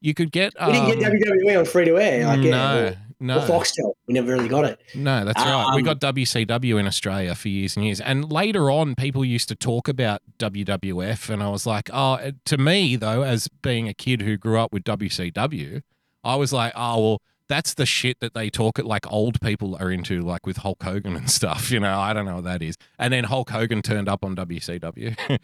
You 0.00 0.14
could 0.14 0.32
get. 0.32 0.52
we 0.66 0.72
didn't 0.72 0.98
get 0.98 1.12
um, 1.12 1.18
WWE 1.44 1.58
on 1.60 1.64
free 1.64 1.84
to 1.84 1.96
air. 1.96 2.26
Like, 2.26 2.40
yeah, 2.42 2.50
no, 2.50 2.86
or, 2.88 2.96
no. 3.20 3.38
or 3.38 3.42
Foxtel. 3.42 3.92
We 4.08 4.14
never 4.14 4.32
really 4.32 4.48
got 4.48 4.64
it. 4.64 4.80
No, 4.94 5.24
that's 5.24 5.40
right. 5.42 5.72
We 5.74 5.82
Um, 5.82 5.84
got 5.84 6.00
WCW 6.00 6.78
in 6.80 6.86
Australia 6.86 7.34
for 7.34 7.48
years 7.48 7.76
and 7.76 7.84
years. 7.84 8.00
And 8.00 8.30
later 8.32 8.70
on, 8.70 8.94
people 8.94 9.24
used 9.24 9.48
to 9.48 9.54
talk 9.54 9.86
about 9.88 10.22
WWF. 10.38 11.28
And 11.30 11.42
I 11.42 11.48
was 11.48 11.66
like, 11.66 11.90
oh, 11.92 12.18
to 12.46 12.58
me, 12.58 12.96
though, 12.96 13.22
as 13.22 13.48
being 13.62 13.88
a 13.88 13.94
kid 13.94 14.22
who 14.22 14.36
grew 14.36 14.58
up 14.58 14.72
with 14.72 14.84
WCW, 14.84 15.82
I 16.24 16.36
was 16.36 16.52
like, 16.52 16.72
oh, 16.74 17.00
well, 17.02 17.22
that's 17.48 17.74
the 17.74 17.84
shit 17.84 18.20
that 18.20 18.32
they 18.32 18.48
talk 18.48 18.78
at 18.78 18.86
like 18.86 19.10
old 19.10 19.40
people 19.40 19.76
are 19.80 19.90
into, 19.90 20.20
like 20.22 20.46
with 20.46 20.58
Hulk 20.58 20.82
Hogan 20.84 21.16
and 21.16 21.28
stuff. 21.38 21.70
You 21.70 21.80
know, 21.80 21.98
I 21.98 22.12
don't 22.12 22.24
know 22.24 22.36
what 22.36 22.44
that 22.44 22.62
is. 22.62 22.76
And 22.98 23.12
then 23.12 23.24
Hulk 23.24 23.50
Hogan 23.50 23.82
turned 23.82 24.08
up 24.08 24.24
on 24.24 24.36
WCW. 24.36 25.16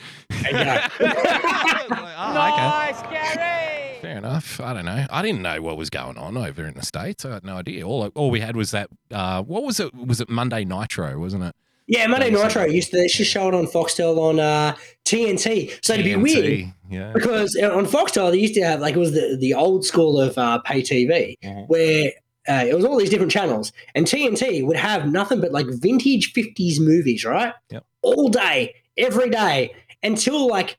Yeah. 0.51 0.89
Like, 1.89 2.55
oh, 2.59 3.07
okay. 3.07 3.35
Gary! 3.37 3.66
Fair 4.07 4.19
enough. 4.19 4.61
I 4.61 4.73
don't 4.73 4.85
know. 4.85 5.05
I 5.11 5.21
didn't 5.23 5.43
know 5.43 5.61
what 5.63 5.77
was 5.77 5.91
going 5.91 6.17
on 6.17 6.37
over 6.37 6.65
in 6.65 6.75
the 6.75 6.85
states. 6.85 7.25
I 7.25 7.35
had 7.35 7.45
no 7.45 7.57
idea. 7.57 7.85
All 7.87 8.07
all 8.15 8.31
we 8.31 8.39
had 8.41 8.55
was 8.55 8.71
that. 8.71 8.89
Uh, 9.11 9.43
what 9.43 9.65
was 9.65 9.81
it? 9.81 9.93
Was 9.95 10.21
it 10.21 10.29
Monday 10.31 10.65
Nitro? 10.65 11.19
Wasn't 11.19 11.43
it? 11.43 11.55
yeah, 11.89 12.07
Monday. 12.07 12.31
Nitro 12.31 12.65
used 12.67 12.91
to 12.91 12.97
they 12.99 13.03
used 13.05 13.17
to 13.17 13.25
show 13.25 13.49
it 13.49 13.55
on 13.55 13.67
Foxtel 13.67 14.17
on 14.19 14.39
uh, 14.39 14.77
TNT. 15.05 15.77
So 15.85 15.95
it'd 15.95 16.05
be 16.05 16.13
TNT, 16.13 16.23
weird 16.23 16.73
Yeah. 16.89 17.13
because 17.15 17.57
uh, 17.61 17.77
on 17.77 17.85
Foxtel 17.87 18.31
they 18.31 18.39
used 18.39 18.55
to 18.55 18.63
have 18.63 18.81
like 18.81 18.95
it 18.95 18.99
was 19.01 19.13
the, 19.13 19.37
the 19.41 19.55
old 19.55 19.85
school 19.85 20.21
of 20.21 20.39
uh, 20.39 20.59
pay 20.61 20.83
TV 20.83 21.35
Mhm. 21.43 21.67
where 21.69 22.13
uh, 22.49 22.65
it 22.65 22.75
was 22.77 22.85
all 22.85 22.97
these 22.97 23.11
different 23.11 23.33
channels 23.33 23.73
and 23.97 24.07
TNT 24.07 24.65
would 24.65 24.77
have 24.77 25.11
nothing 25.11 25.41
but 25.41 25.51
like 25.51 25.67
vintage 25.69 26.33
50s 26.33 26.79
movies, 26.79 27.25
right? 27.25 27.53
Yep. 27.71 27.85
All 28.03 28.29
day, 28.29 28.75
every 28.97 29.31
day 29.31 29.75
until 30.05 30.47
like 30.49 30.79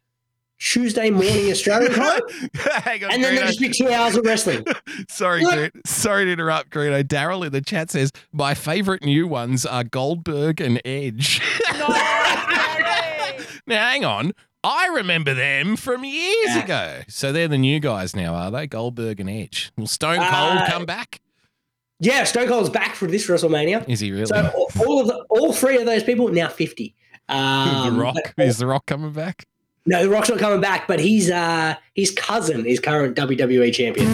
Tuesday 0.60 1.10
morning 1.12 1.52
Australian 1.52 1.94
time. 1.96 2.22
Hang 2.56 3.04
on, 3.04 3.12
and 3.14 3.24
then 3.24 3.34
Greeno. 3.34 3.38
there'd 3.38 3.48
just 3.48 3.60
be 3.60 3.70
two 3.70 3.90
hours 3.92 4.16
of 4.16 4.26
wrestling. 4.26 4.66
Sorry, 5.10 5.44
What? 5.44 5.72
Sorry 5.86 6.26
to 6.26 6.32
interrupt, 6.32 6.72
Greeno. 6.72 7.04
Daryl 7.04 7.46
in 7.46 7.52
the 7.52 7.62
chat 7.62 7.92
says 7.92 8.12
my 8.34 8.54
favorite 8.54 9.04
new 9.04 9.28
ones 9.28 9.66
are 9.66 9.84
Goldberg 9.84 10.60
and 10.62 10.82
Edge. 10.86 11.42
Nice, 11.78 13.62
now, 13.68 13.86
hang 13.90 14.06
on. 14.06 14.32
I 14.64 14.88
remember 14.88 15.34
them 15.34 15.76
from 15.76 16.04
years 16.04 16.48
Yeah. 16.48 16.64
ago. 16.64 17.02
So 17.08 17.32
they're 17.32 17.48
the 17.48 17.58
new 17.58 17.80
guys 17.80 18.16
now, 18.16 18.34
are 18.34 18.50
they? 18.52 18.68
Goldberg 18.68 19.20
and 19.20 19.30
Edge. 19.30 19.72
Will 19.78 19.88
Stone 19.88 20.18
Cold 20.18 20.58
Uh, 20.58 20.68
come 20.70 20.86
back? 20.86 21.22
Yeah, 22.00 22.24
Stone 22.24 22.48
Cold's 22.48 22.70
back 22.70 22.96
for 22.96 23.08
this 23.08 23.28
WrestleMania. 23.28 23.88
Is 23.90 24.00
he 24.00 24.12
really? 24.12 24.26
So 24.28 24.52
all- 24.56 24.70
all 24.86 25.02
of 25.02 25.08
the, 25.08 25.26
all 25.30 25.54
three 25.54 25.78
of 25.78 25.86
those 25.86 26.04
people 26.04 26.28
now 26.30 26.48
50. 26.48 26.96
Um, 27.30 27.96
the 27.96 28.02
Rock 28.02 28.34
is 28.38 28.58
the 28.58 28.68
Rock 28.68 28.86
coming 28.86 29.12
back? 29.12 29.46
No, 29.88 30.04
The 30.04 30.10
Rock's 30.10 30.30
not 30.30 30.38
coming 30.38 30.60
back, 30.60 30.86
but 30.88 31.00
he's 31.00 31.32
uh 31.32 31.76
his 31.96 32.12
cousin 32.12 32.66
is 32.66 32.80
current 32.80 33.16
WWE 33.16 33.74
champion. 33.74 34.14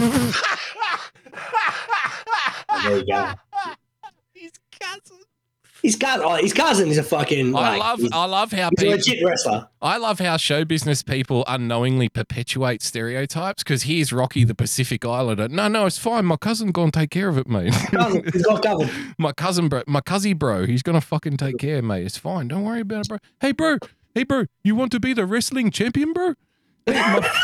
there 2.84 2.98
you 2.98 3.06
go. 3.06 3.32
His 4.32 4.52
cousin. 4.80 5.18
His 5.82 5.96
cousin, 5.96 6.24
oh, 6.24 6.36
his 6.36 6.52
cousin 6.54 6.88
is 6.88 6.96
a 6.96 7.02
fucking. 7.02 7.54
I 7.56 7.76
like, 7.76 7.80
love 7.80 8.00
I 8.12 8.24
love 8.24 8.52
how 8.52 8.70
he's 8.70 8.78
a 8.78 8.82
people 8.82 8.96
legit 8.96 9.26
wrestler. 9.26 9.68
I 9.82 9.96
love 9.98 10.20
how 10.20 10.36
show 10.36 10.64
business 10.64 11.02
people 11.02 11.44
unknowingly 11.48 12.08
perpetuate 12.08 12.80
stereotypes 12.80 13.62
because 13.64 13.82
here's 13.82 14.12
Rocky 14.12 14.44
the 14.44 14.54
Pacific 14.54 15.04
Islander. 15.04 15.48
No, 15.48 15.66
no, 15.66 15.86
it's 15.86 15.98
fine. 15.98 16.24
My 16.24 16.36
cousin 16.36 16.70
gonna 16.70 16.92
take 16.92 17.10
care 17.10 17.28
of 17.28 17.36
it, 17.36 17.48
mate. 17.48 17.74
Cousin, 17.90 18.22
he's 18.32 18.46
got 18.46 18.62
covered. 18.62 18.90
my 19.18 19.32
cousin 19.32 19.68
bro 19.68 19.82
my 19.88 20.00
cousin 20.00 20.38
bro, 20.38 20.66
he's 20.66 20.82
gonna 20.82 21.00
fucking 21.00 21.36
take 21.36 21.58
care, 21.58 21.82
mate. 21.82 22.06
It's 22.06 22.16
fine. 22.16 22.46
Don't 22.48 22.62
worry 22.62 22.80
about 22.80 23.06
it, 23.06 23.08
bro. 23.08 23.18
Hey 23.40 23.52
bro, 23.52 23.78
hey 24.14 24.24
bro, 24.24 24.44
you 24.62 24.74
want 24.74 24.92
to 24.92 25.00
be 25.00 25.12
the 25.12 25.26
wrestling 25.26 25.70
champion, 25.70 26.12
bro? 26.12 26.34
Hey, 26.86 26.92
my- 26.94 27.30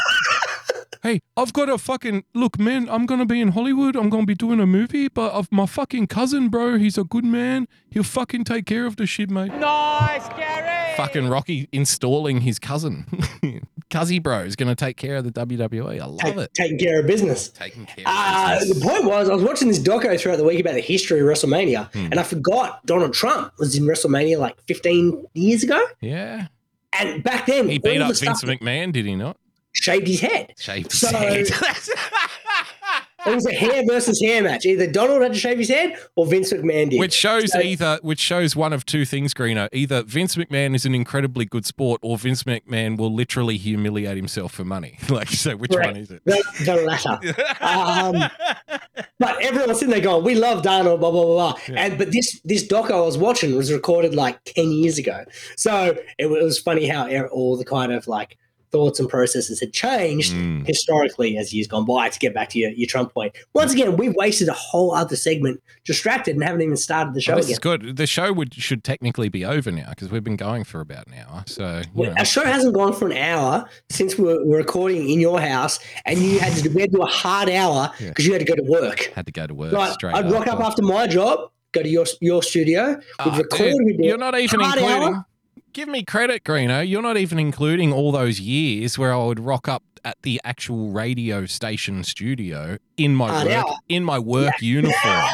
Hey, 1.02 1.22
I've 1.34 1.54
got 1.54 1.70
a 1.70 1.78
fucking 1.78 2.24
look, 2.34 2.58
man. 2.58 2.86
I'm 2.90 3.06
gonna 3.06 3.24
be 3.24 3.40
in 3.40 3.52
Hollywood. 3.52 3.96
I'm 3.96 4.10
gonna 4.10 4.26
be 4.26 4.34
doing 4.34 4.60
a 4.60 4.66
movie, 4.66 5.08
but 5.08 5.32
of 5.32 5.50
my 5.50 5.64
fucking 5.64 6.08
cousin, 6.08 6.50
bro. 6.50 6.76
He's 6.76 6.98
a 6.98 7.04
good 7.04 7.24
man. 7.24 7.68
He'll 7.90 8.02
fucking 8.02 8.44
take 8.44 8.66
care 8.66 8.84
of 8.84 8.96
the 8.96 9.06
shit, 9.06 9.30
mate. 9.30 9.50
Nice, 9.54 10.28
Gary! 10.36 10.94
Fucking 10.98 11.28
Rocky 11.28 11.70
installing 11.72 12.42
his 12.42 12.58
cousin. 12.58 13.06
Cuzzy 13.90 14.22
bro 14.22 14.40
is 14.40 14.54
going 14.56 14.68
to 14.68 14.76
take 14.76 14.96
care 14.98 15.16
of 15.16 15.24
the 15.24 15.32
WWE. 15.32 16.00
I 16.00 16.04
love 16.04 16.18
Take, 16.20 16.36
it. 16.36 16.54
taking 16.54 16.78
care 16.78 17.00
of 17.00 17.06
business. 17.08 17.48
Taking 17.48 17.86
care 17.86 18.04
Uh, 18.06 18.58
of 18.60 18.68
the 18.68 18.80
point 18.80 19.04
was, 19.04 19.28
I 19.28 19.34
was 19.34 19.42
watching 19.42 19.66
this 19.68 19.80
doco 19.80 20.20
throughout 20.20 20.36
the 20.36 20.44
week 20.44 20.60
about 20.60 20.74
the 20.74 20.80
history 20.80 21.18
of 21.20 21.26
WrestleMania, 21.26 21.90
Hmm. 21.92 21.98
and 22.12 22.20
I 22.20 22.22
forgot 22.22 22.84
Donald 22.86 23.14
Trump 23.14 23.52
was 23.58 23.74
in 23.74 23.84
WrestleMania 23.84 24.38
like 24.38 24.60
15 24.68 25.24
years 25.34 25.64
ago. 25.64 25.82
Yeah. 26.00 26.46
And 26.92 27.22
back 27.22 27.46
then, 27.46 27.68
He 27.68 27.78
beat 27.78 28.00
up 28.00 28.08
the 28.08 28.14
stuff 28.14 28.42
Vince 28.42 28.60
McMahon, 28.60 28.92
did 28.92 29.06
he 29.06 29.14
not? 29.14 29.36
shaved 29.72 30.08
his 30.08 30.20
head. 30.20 30.52
Shaved 30.58 30.90
his 30.90 31.00
So- 31.00 31.16
head. 31.16 31.46
it 33.26 33.34
was 33.34 33.46
a 33.46 33.52
hair 33.52 33.82
versus 33.86 34.20
hair 34.20 34.42
match. 34.42 34.64
Either 34.66 34.86
Donald 34.90 35.22
had 35.22 35.32
to 35.34 35.38
shave 35.38 35.58
his 35.58 35.68
head 35.68 35.94
or 36.16 36.26
Vince 36.26 36.52
McMahon 36.52 36.90
did. 36.90 37.00
Which 37.00 37.12
shows 37.12 37.52
So- 37.52 37.60
either 37.60 37.98
which 38.02 38.20
shows 38.20 38.54
one 38.56 38.72
of 38.72 38.86
two 38.86 39.04
things, 39.04 39.34
Greener. 39.34 39.68
Either 39.72 40.02
Vince 40.02 40.36
McMahon 40.36 40.74
is 40.74 40.84
an 40.86 40.94
incredibly 40.94 41.44
good 41.44 41.66
sport, 41.66 42.00
or 42.02 42.16
Vince 42.18 42.44
McMahon 42.44 42.96
will 42.96 43.12
literally 43.12 43.56
humiliate 43.56 44.16
himself 44.16 44.52
for 44.52 44.64
money. 44.64 44.98
Like, 45.10 45.28
so 45.28 45.56
which 45.56 45.72
Correct. 45.72 45.88
one 45.88 45.96
is 45.96 46.10
it? 46.10 46.22
the, 46.24 46.42
the 46.64 46.76
latter. 46.76 47.18
um, 47.60 48.30
but 49.18 49.42
everyone's 49.42 49.78
sitting 49.78 49.92
there 49.92 50.00
going, 50.00 50.24
"We 50.24 50.34
love 50.34 50.62
Donald," 50.62 51.00
blah 51.00 51.10
blah 51.10 51.24
blah. 51.24 51.52
blah. 51.52 51.74
And 51.76 51.98
but 51.98 52.12
this 52.12 52.40
this 52.44 52.62
doc 52.66 52.90
I 52.90 53.00
was 53.00 53.18
watching 53.18 53.56
was 53.56 53.72
recorded 53.72 54.14
like 54.14 54.42
ten 54.44 54.70
years 54.70 54.98
ago, 54.98 55.24
so 55.56 55.96
it 56.18 56.26
was 56.30 56.58
funny 56.58 56.86
how 56.86 57.08
all 57.26 57.56
the 57.56 57.64
kind 57.64 57.92
of 57.92 58.06
like 58.06 58.38
thoughts 58.72 59.00
and 59.00 59.08
processes 59.08 59.60
had 59.60 59.72
changed 59.72 60.32
Mm. 60.32 60.66
historically 60.66 61.36
as 61.36 61.52
years 61.52 61.66
gone 61.66 61.84
by. 61.84 62.08
To 62.08 62.18
get 62.18 62.32
back 62.34 62.48
to 62.50 62.58
your, 62.58 62.70
your 62.70 62.86
Trump 62.86 63.12
point, 63.12 63.32
once 63.54 63.72
again, 63.72 63.96
we've 63.96 64.14
wasted 64.14 64.48
a 64.48 64.52
whole 64.52 64.94
other 64.94 65.16
segment, 65.16 65.60
distracted, 65.84 66.34
and 66.36 66.44
haven't 66.44 66.62
even 66.62 66.76
started 66.76 67.14
the 67.14 67.20
show 67.20 67.32
Oh, 67.32 67.36
this 67.36 67.46
again. 67.46 67.52
is 67.52 67.58
good. 67.58 67.96
The 67.96 68.06
show 68.06 68.32
would 68.32 68.54
should 68.54 68.84
technically 68.84 69.28
be 69.28 69.44
over 69.44 69.70
now 69.70 69.90
because 69.90 70.10
we've 70.10 70.24
been 70.24 70.36
going 70.36 70.64
for 70.64 70.80
about 70.80 71.06
an 71.08 71.14
hour. 71.14 71.44
So 71.46 71.82
Well. 71.94 72.14
Our 72.16 72.24
show 72.24 72.44
hasn't 72.44 72.74
gone 72.74 72.92
for 72.92 73.06
an 73.10 73.16
hour 73.16 73.68
since 73.90 74.16
we 74.16 74.24
were, 74.24 74.44
we're 74.44 74.58
recording 74.58 75.10
in 75.10 75.20
your 75.20 75.40
house, 75.40 75.78
and 76.04 76.18
you 76.20 76.38
had 76.38 76.52
to 76.62 76.68
we 76.70 76.80
had 76.82 76.90
to 76.92 76.96
do 76.98 77.02
a 77.02 77.06
hard 77.06 77.48
hour 77.50 77.90
Yeah. 77.98 78.08
because 78.08 78.26
you 78.26 78.32
had 78.32 78.40
to 78.40 78.46
go 78.46 78.54
to 78.54 78.62
work. 78.62 79.12
had 79.14 79.26
to 79.26 79.32
go 79.32 79.46
to 79.46 79.54
work 79.54 79.72
Right, 79.72 79.92
straight. 79.92 80.14
I'd 80.14 80.30
rock 80.30 80.46
up 80.46 80.60
after 80.60 80.82
my 80.82 81.06
job, 81.06 81.50
go 81.72 81.82
to 81.82 81.88
your 81.88 82.06
your 82.20 82.42
studio, 82.42 82.88
we'd 82.90 83.00
Ah, 83.18 83.36
record. 83.36 83.58
dude, 83.58 83.74
we'd 83.84 83.98
do 83.98 84.06
you're 84.06 84.18
not 84.18 84.38
even 84.38 84.60
hard 84.60 84.78
including. 84.78 85.14
hour. 85.14 85.26
Give 85.72 85.88
me 85.88 86.02
credit, 86.04 86.42
Greeno. 86.44 86.86
You're 86.86 87.02
not 87.02 87.16
even 87.16 87.38
including 87.38 87.92
all 87.92 88.10
those 88.12 88.40
years 88.40 88.98
where 88.98 89.12
I 89.14 89.24
would 89.24 89.38
rock 89.40 89.68
up 89.68 89.82
at 90.04 90.16
the 90.22 90.40
actual 90.44 90.90
radio 90.90 91.46
station 91.46 92.02
studio 92.02 92.78
in 92.96 93.14
my 93.14 93.28
Hard 93.28 93.46
work 93.46 93.56
hour. 93.66 93.76
in 93.88 94.02
my 94.04 94.18
work 94.18 94.60
uniform. 94.60 95.24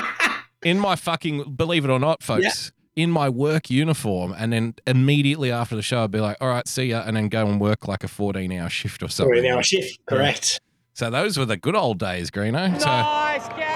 in 0.62 0.78
my 0.78 0.94
fucking 0.94 1.54
believe 1.54 1.84
it 1.84 1.90
or 1.90 1.98
not, 1.98 2.22
folks. 2.22 2.70
In 2.96 3.10
my 3.10 3.28
work 3.28 3.70
uniform, 3.70 4.34
and 4.36 4.52
then 4.52 4.74
immediately 4.86 5.50
after 5.50 5.74
the 5.74 5.82
show, 5.82 6.04
I'd 6.04 6.10
be 6.10 6.20
like, 6.20 6.36
"All 6.40 6.48
right, 6.48 6.66
see 6.68 6.86
ya," 6.86 7.02
and 7.06 7.16
then 7.16 7.28
go 7.28 7.46
and 7.46 7.60
work 7.60 7.88
like 7.88 8.04
a 8.04 8.08
fourteen-hour 8.08 8.68
shift 8.68 9.02
or 9.02 9.06
Or 9.06 9.08
something. 9.08 9.38
an 9.38 9.46
hour 9.46 9.62
shift, 9.62 9.98
correct? 10.06 10.60
So 10.92 11.08
those 11.08 11.38
were 11.38 11.46
the 11.46 11.56
good 11.56 11.76
old 11.76 11.98
days, 11.98 12.30
Greeno. 12.30 12.68
Nice, 12.84 13.48
Gary. 13.48 13.69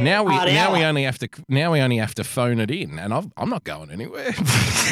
Now 0.00 0.24
we 0.24 0.34
Hard 0.34 0.48
now 0.52 0.72
we 0.72 0.82
only 0.84 1.04
have 1.04 1.18
to 1.18 1.28
now 1.48 1.72
we 1.72 1.80
only 1.80 1.98
have 1.98 2.14
to 2.16 2.24
phone 2.24 2.60
it 2.60 2.70
in, 2.70 2.98
and 2.98 3.12
I've, 3.14 3.26
I'm 3.36 3.48
not 3.50 3.64
going 3.64 3.90
anywhere. 3.90 4.32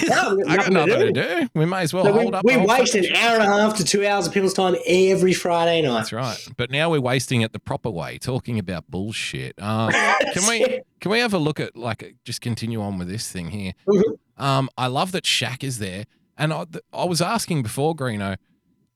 No, 0.05 0.43
I 0.49 0.57
got 0.57 0.73
nothing 0.73 0.99
to 0.99 1.13
do. 1.13 1.49
We 1.55 1.65
may 1.65 1.83
as 1.83 1.95
well 1.95 2.05
So 2.05 2.13
we, 2.13 2.23
hold 2.23 2.35
up. 2.35 2.45
we 2.45 2.55
the 2.55 2.59
whole 2.61 2.69
waste 2.69 2.95
an 2.97 3.05
hour 3.15 3.35
and 3.39 3.43
a 3.43 3.47
half 3.47 3.77
to 3.77 3.85
two 3.85 4.05
hours 4.05 4.27
of 4.27 4.33
people's 4.33 4.53
time 4.55 4.75
every 4.87 5.33
Friday 5.33 5.81
night. 5.83 5.95
That's 5.99 6.13
right. 6.13 6.49
But 6.57 6.71
now 6.73 6.91
we're 6.91 7.01
wasting 7.01 7.43
it 7.43 7.53
the 7.53 7.61
proper 7.61 7.89
way, 7.89 8.19
talking 8.19 8.59
about 8.59 8.91
bullshit. 8.91 9.55
Um, 9.63 9.93
can 10.33 10.49
we 10.49 10.81
can 11.01 11.11
we 11.13 11.21
have 11.21 11.33
a 11.35 11.39
look 11.39 11.61
at 11.61 11.77
like 11.77 12.17
just 12.25 12.41
continue 12.41 12.81
on 12.83 12.99
with 12.99 13.07
this 13.09 13.31
thing 13.31 13.51
here? 13.51 13.75
Mhm. 13.87 14.03
Um, 14.39 14.71
I 14.77 14.89
love 14.89 15.13
that 15.13 15.23
Shaq 15.25 15.63
is 15.63 15.79
there, 15.79 16.07
and 16.37 16.53
I, 16.53 16.65
th- 16.65 16.85
I 16.93 17.05
was 17.05 17.21
asking 17.23 17.63
before, 17.63 17.95
Greeno, 17.95 18.37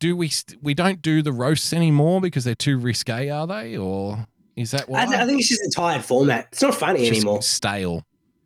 do 0.01 0.17
we 0.17 0.29
st- 0.29 0.61
we 0.63 0.75
don't 0.75 1.01
do 1.03 1.23
the 1.23 1.33
roasts 1.33 1.73
anymore 1.73 2.21
because 2.21 2.43
they're 2.45 2.55
too 2.57 2.79
risque, 2.79 3.29
are 3.29 3.47
they, 3.47 3.77
or 3.77 4.27
is 4.57 4.71
that 4.73 4.89
why? 4.89 5.03
I, 5.03 5.07
th- 5.07 5.19
I 5.19 5.27
think 5.27 5.39
it's 5.41 5.49
just 5.49 5.63
a 5.63 5.71
tired 5.71 6.05
format. 6.05 6.49
It's 6.53 6.63
not 6.63 6.75
funny 6.75 7.03
It's 7.07 7.17
anymore. 7.17 7.43
stale. 7.43 8.03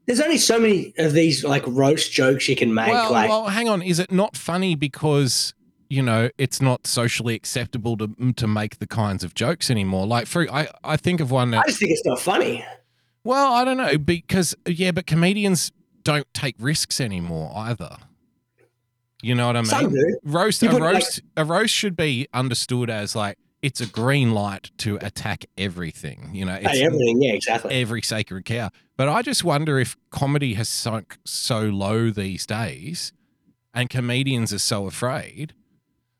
There's 0.06 0.20
only 0.20 0.38
so 0.38 0.58
many 0.58 0.92
of 0.98 1.12
these 1.12 1.44
like 1.44 1.62
roast 1.66 2.10
jokes 2.12 2.48
you 2.48 2.56
can 2.56 2.74
make. 2.74 2.88
Well, 2.88 3.12
like, 3.12 3.28
well, 3.28 3.46
hang 3.46 3.68
on. 3.68 3.80
Is 3.80 3.98
it 4.00 4.10
not 4.10 4.36
funny 4.36 4.74
because 4.74 5.54
you 5.88 6.02
know 6.02 6.30
it's 6.36 6.60
not 6.60 6.86
socially 6.86 7.34
acceptable 7.34 7.96
to 7.98 8.32
to 8.36 8.46
make 8.48 8.78
the 8.80 8.86
kinds 8.88 9.22
of 9.22 9.34
jokes 9.34 9.70
anymore? 9.70 10.06
Like, 10.06 10.26
for 10.26 10.50
I, 10.52 10.68
I 10.82 10.96
think 10.96 11.20
of 11.20 11.30
one 11.30 11.52
That, 11.52 11.60
I 11.60 11.66
just 11.68 11.78
think 11.78 11.92
it's 11.92 12.04
not 12.04 12.18
funny. 12.18 12.64
Well, 13.22 13.52
I 13.52 13.64
don't 13.64 13.76
know 13.76 13.98
because 13.98 14.56
yeah, 14.66 14.90
but 14.90 15.06
comedians 15.06 15.70
don't 16.02 16.26
take 16.34 16.56
risks 16.58 17.00
anymore 17.00 17.52
either. 17.54 17.96
You 19.22 19.34
know 19.34 19.46
what 19.48 19.56
I 19.56 19.60
mean? 19.60 19.66
Some 19.70 19.90
do. 19.92 20.18
Roast 20.24 20.62
You 20.62 20.70
a 20.70 20.72
put, 20.72 20.80
like- 20.80 20.94
roast 20.94 21.20
a 21.36 21.44
roast 21.44 21.74
should 21.74 21.94
be 21.96 22.26
understood 22.32 22.88
as 22.90 23.14
like 23.14 23.36
it's 23.62 23.80
a 23.80 23.86
green 23.86 24.32
light 24.32 24.70
to 24.78 24.96
attack 25.02 25.44
everything. 25.58 26.30
You 26.32 26.44
know, 26.46 26.54
it's 26.54 26.68
Hey, 26.78 26.84
everything, 26.84 27.22
yeah, 27.22 27.32
exactly. 27.32 27.74
every 27.74 28.02
sacred 28.02 28.44
cow. 28.44 28.70
But 28.96 29.08
I 29.08 29.22
just 29.22 29.44
wonder 29.44 29.78
if 29.78 29.96
comedy 30.10 30.54
has 30.54 30.68
sunk 30.68 31.18
so 31.24 31.60
low 31.62 32.10
these 32.10 32.46
days 32.46 33.12
and 33.74 33.88
comedians 33.90 34.52
are 34.52 34.58
so 34.58 34.86
afraid 34.86 35.54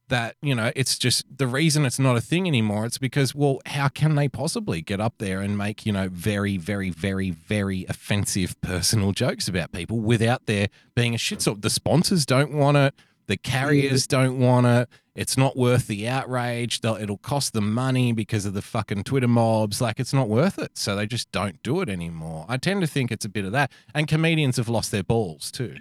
that, 0.09 0.37
you 0.43 0.55
know, 0.55 0.73
it's 0.77 0.99
just 0.99 1.25
the 1.39 1.47
reason 1.47 1.87
it's 1.87 1.99
not 1.99 2.17
a 2.17 2.21
thing 2.21 2.47
anymore. 2.47 2.85
It's 2.85 2.99
because, 2.99 3.35
well, 3.35 3.61
how 3.67 3.89
can 3.89 4.17
they 4.17 4.29
possibly 4.29 4.83
get 4.83 5.01
up 5.01 5.15
there 5.19 5.41
and 5.41 5.57
make, 5.57 5.87
you 5.87 5.93
know, 5.93 6.09
very, 6.11 6.57
very, 6.57 6.91
very, 6.91 7.31
very 7.31 7.87
offensive 7.89 8.61
personal 8.61 9.13
jokes 9.13 9.49
about 9.49 9.73
people 9.73 10.01
without 10.01 10.47
there 10.47 10.69
being 10.95 11.15
a 11.15 11.19
shit? 11.19 11.39
shitstorm? 11.39 11.63
The 11.63 11.71
sponsors 11.71 12.27
don't 12.27 12.53
want 12.53 12.77
it. 12.77 12.95
The 13.31 13.37
carriers 13.37 14.09
don't 14.09 14.41
want 14.41 14.67
it. 14.67 14.89
It's 15.15 15.37
not 15.37 15.57
worth 15.57 15.87
the 15.87 16.09
outrage. 16.09 16.81
They'll, 16.81 16.97
it'll 16.97 17.17
cost 17.19 17.53
them 17.53 17.73
money 17.73 18.11
because 18.11 18.45
of 18.45 18.55
the 18.55 18.61
fucking 18.61 19.05
Twitter 19.05 19.29
mobs. 19.29 19.81
Like, 19.81 20.01
it's 20.01 20.13
not 20.13 20.29
worth 20.29 20.59
it. 20.59 20.77
So 20.77 20.97
they 20.97 21.07
just 21.07 21.31
don't 21.31 21.63
do 21.63 21.81
it 21.81 21.89
anymore. 21.89 22.45
I 22.49 22.57
tend 22.57 22.81
to 22.81 22.89
think 22.89 23.13
it's 23.13 23.25
a 23.25 23.29
bit 23.29 23.45
of 23.45 23.53
that. 23.53 23.71
And 23.95 24.09
comedians 24.09 24.57
have 24.57 24.69
lost 24.69 24.91
their 24.91 25.05
balls 25.05 25.53
too. 25.53 25.77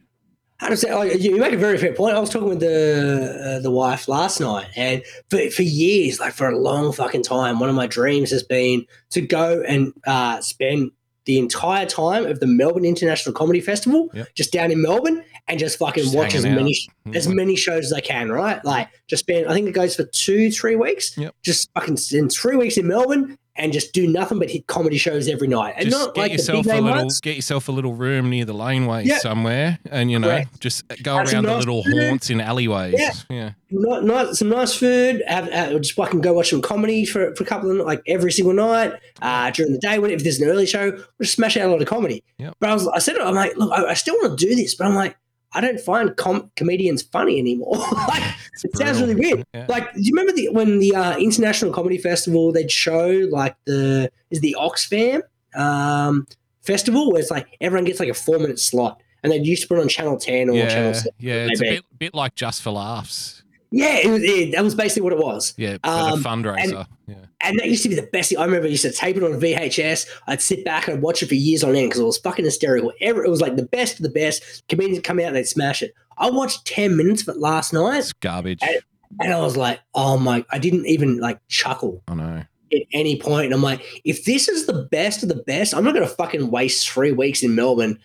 I 0.62 0.76
say? 0.76 0.92
Oh, 0.92 1.02
you 1.02 1.34
you 1.34 1.40
make 1.40 1.54
a 1.54 1.58
very 1.58 1.80
fair 1.80 1.94
point. 1.94 2.16
I 2.16 2.20
was 2.20 2.30
talking 2.30 2.50
with 2.50 2.60
the 2.60 3.58
uh, 3.58 3.60
the 3.62 3.72
wife 3.72 4.08
last 4.08 4.40
night, 4.42 4.68
and 4.76 5.02
for 5.30 5.50
for 5.52 5.64
years, 5.64 6.20
like 6.20 6.34
for 6.34 6.50
a 6.50 6.60
long 6.60 6.92
fucking 6.92 7.24
time, 7.24 7.60
one 7.60 7.70
of 7.70 7.76
my 7.76 7.88
dreams 7.88 8.30
has 8.32 8.44
been 8.44 8.86
to 9.12 9.22
go 9.22 9.64
and 9.66 9.94
uh, 10.06 10.42
spend 10.42 10.92
the 11.30 11.38
entire 11.38 11.86
time 11.86 12.26
of 12.26 12.40
the 12.40 12.48
Melbourne 12.48 12.86
International 12.86 13.32
Comedy 13.36 13.62
Festival 13.62 14.10
Yep. 14.16 14.30
just 14.34 14.52
down 14.52 14.72
in 14.72 14.82
Melbourne 14.82 15.24
and 15.48 15.60
just 15.60 15.78
fucking 15.78 16.04
Just 16.06 16.16
watch 16.16 16.34
as 16.34 16.44
hanging 16.44 16.56
many 16.58 16.72
out. 16.72 16.96
Mm-hmm. 17.10 17.18
as 17.18 17.28
many 17.28 17.56
shows 17.56 17.86
as 17.86 17.94
I 17.94 18.00
can. 18.02 18.32
Right, 18.32 18.64
like 18.66 18.88
just 19.08 19.20
spend. 19.22 19.46
I 19.48 19.54
think 19.54 19.68
it 19.68 19.74
goes 19.74 19.96
for 19.96 20.06
two 20.06 20.50
three 20.50 20.76
weeks. 20.76 21.16
Yep. 21.20 21.36
Just 21.44 21.70
fucking 21.76 21.98
in 22.14 22.30
three 22.30 22.56
weeks 22.56 22.78
in 22.78 22.88
Melbourne 22.88 23.38
and 23.60 23.72
just 23.74 23.94
do 23.94 24.08
nothing 24.08 24.40
but 24.40 24.50
hit 24.50 24.66
comedy 24.68 24.98
shows 24.98 25.28
every 25.28 25.48
night, 25.48 25.76
and 25.78 25.90
Just 25.90 25.98
not 25.98 26.16
get 26.16 26.22
like 26.22 26.32
the 26.32 26.38
yourself 26.38 26.66
a 26.66 26.70
little 26.70 26.90
ones. 26.90 27.20
get 27.22 27.36
yourself 27.36 27.68
a 27.68 27.72
little 27.72 27.94
room 27.94 28.30
near 28.30 28.46
the 28.46 28.54
laneway 28.54 29.06
somewhere 29.20 29.78
and 29.92 30.10
you 30.10 30.18
know 30.18 30.28
Correct. 30.30 30.60
just 30.60 30.84
go 31.04 31.18
Have 31.18 31.32
around 31.32 31.44
the 31.46 31.58
little 31.58 31.84
food. 31.84 32.02
haunts 32.08 32.30
in 32.30 32.42
alleyways. 32.42 32.96
Yeah. 32.98 33.12
yeah. 33.30 33.52
not, 33.70 34.04
not 34.06 34.36
some 34.38 34.50
nice 34.50 34.74
food. 34.74 35.22
Have, 35.28 35.52
have 35.52 35.82
just 35.82 35.94
fucking 35.94 36.22
go 36.22 36.34
watch 36.34 36.50
some 36.50 36.62
comedy 36.62 37.06
for, 37.06 37.36
for 37.36 37.44
a 37.44 37.48
couple 37.48 37.70
of 37.70 37.86
like 37.86 38.02
every 38.08 38.32
single 38.32 38.54
night 38.54 38.94
uh, 39.22 39.52
during 39.52 39.74
the 39.74 39.80
day. 39.80 40.00
When 40.00 40.10
if 40.12 40.24
there's 40.24 40.40
an 40.40 40.48
early 40.50 40.66
show, 40.66 40.92
we'll 40.92 41.04
just 41.22 41.34
smash 41.36 41.58
out 41.58 41.68
a 41.68 41.72
lot 41.72 41.82
of 41.82 41.88
comedy. 41.88 42.24
Yep. 42.38 42.56
But 42.60 42.70
I 42.70 42.74
was, 42.74 42.88
I 42.88 43.00
said, 43.00 43.18
I'm 43.18 43.36
like, 43.36 43.56
look, 43.58 43.72
I, 43.72 43.86
I 43.86 43.94
still 43.94 44.16
want 44.16 44.40
to 44.40 44.46
do 44.46 44.56
this, 44.56 44.76
but 44.76 44.88
I'm 44.88 44.96
like, 44.96 45.18
I 45.54 45.62
don't 45.62 45.80
find 45.80 46.16
com- 46.16 46.52
comedians 46.56 47.02
funny 47.02 47.40
anymore. 47.40 47.78
like, 48.08 48.24
it 48.64 48.76
sounds 48.78 49.02
really 49.02 49.16
weird. 49.16 49.44
Yeah. 49.54 49.66
Like, 49.68 49.92
do 49.94 50.02
you 50.02 50.12
remember 50.14 50.32
the, 50.34 50.50
when 50.50 50.80
the 50.80 50.96
uh, 50.96 51.18
International 51.18 51.72
Comedy 51.74 51.98
Festival 51.98 52.52
they'd 52.52 52.72
show 52.72 53.28
like 53.32 53.56
the 53.66 54.12
is 54.30 54.42
the 54.42 54.56
Oxfam 54.60 55.22
um, 55.56 56.28
festival 56.62 57.12
where 57.12 57.22
it's 57.22 57.32
like 57.32 57.48
everyone 57.62 57.86
gets 57.86 58.00
like 58.00 58.10
a 58.10 58.14
four 58.14 58.38
minute 58.38 58.60
slot, 58.60 59.02
and 59.24 59.32
they 59.32 59.38
used 59.40 59.64
to 59.64 59.68
put 59.68 59.78
it 59.80 59.82
on 59.82 59.88
Channel 59.88 60.18
Ten 60.18 60.50
or 60.50 60.54
Channel 60.68 60.88
Yeah, 60.88 60.94
Seven. 60.94 61.12
yeah, 61.20 61.48
it's 61.50 61.62
a 61.62 61.64
bit 61.64 61.86
bit 61.98 62.14
like 62.14 62.36
just 62.36 62.62
for 62.62 62.72
laughs. 62.72 63.44
Yeah, 63.72 63.98
it 63.98 64.10
was, 64.10 64.22
it, 64.24 64.52
that 64.54 64.64
was 64.64 64.74
basically 64.76 65.04
what 65.04 65.14
it 65.14 65.20
was. 65.20 65.54
Yeah, 65.58 65.78
Um, 65.84 66.14
a 66.14 66.24
fundraiser. 66.24 66.88
yeah. 67.08 67.16
And 67.42 67.58
that 67.60 67.68
used 67.68 67.84
to 67.84 67.90
be 67.90 67.96
the 67.96 68.10
best 68.12 68.30
thing. 68.30 68.38
I 68.38 68.44
remember 68.46 68.68
I 68.68 68.72
used 68.72 68.82
to 68.84 68.92
tape 68.92 69.16
it 69.16 69.24
on 69.24 69.32
VHS. 69.40 70.08
I'd 70.28 70.42
sit 70.42 70.66
back 70.66 70.88
and 70.88 70.98
I'd 70.98 71.02
watch 71.04 71.24
it 71.24 71.28
for 71.28 71.36
years 71.36 71.64
on 71.64 71.76
end 71.76 71.88
because 71.90 72.02
it 72.02 72.06
was 72.06 72.18
fucking 72.18 72.44
hysterical. 72.44 72.92
It 73.00 73.16
was 73.30 73.40
like 73.42 73.56
the 73.56 73.64
best 73.66 73.96
of 73.98 74.04
the 74.04 74.10
best. 74.10 74.68
Comedians 74.68 75.02
come 75.04 75.20
out 75.20 75.28
and 75.28 75.36
they'd 75.38 75.48
smash 75.48 75.82
it. 75.82 75.94
I 76.18 76.30
watched 76.30 76.66
10 76.66 76.98
minutes 76.98 77.22
of 77.22 77.36
it 77.36 77.40
last 77.40 77.72
night 77.74 78.00
It's 78.00 78.14
garbage. 78.14 78.60
and- 78.62 78.82
and 79.22 79.34
I 79.34 79.40
was 79.40 79.58
like, 79.58 79.80
oh 79.96 80.20
my, 80.20 80.46
I 80.52 80.60
didn't 80.60 80.86
even 80.86 81.18
like 81.18 81.40
chuckle 81.48 82.04
I 82.08 82.14
know. 82.14 82.44
at 82.72 82.82
any 82.94 83.20
point. 83.20 83.46
And 83.46 83.54
I'm 83.56 83.64
like, 83.64 83.84
if 84.06 84.24
this 84.26 84.48
is 84.48 84.68
the 84.68 84.84
best 84.92 85.24
of 85.24 85.30
the 85.30 85.36
best, 85.48 85.74
I'm 85.74 85.84
not 85.84 85.96
going 85.96 86.08
to 86.08 86.14
fucking 86.14 86.52
waste 86.52 86.88
three 86.88 87.12
weeks 87.12 87.42
in 87.42 87.56
Melbourne 87.56 87.98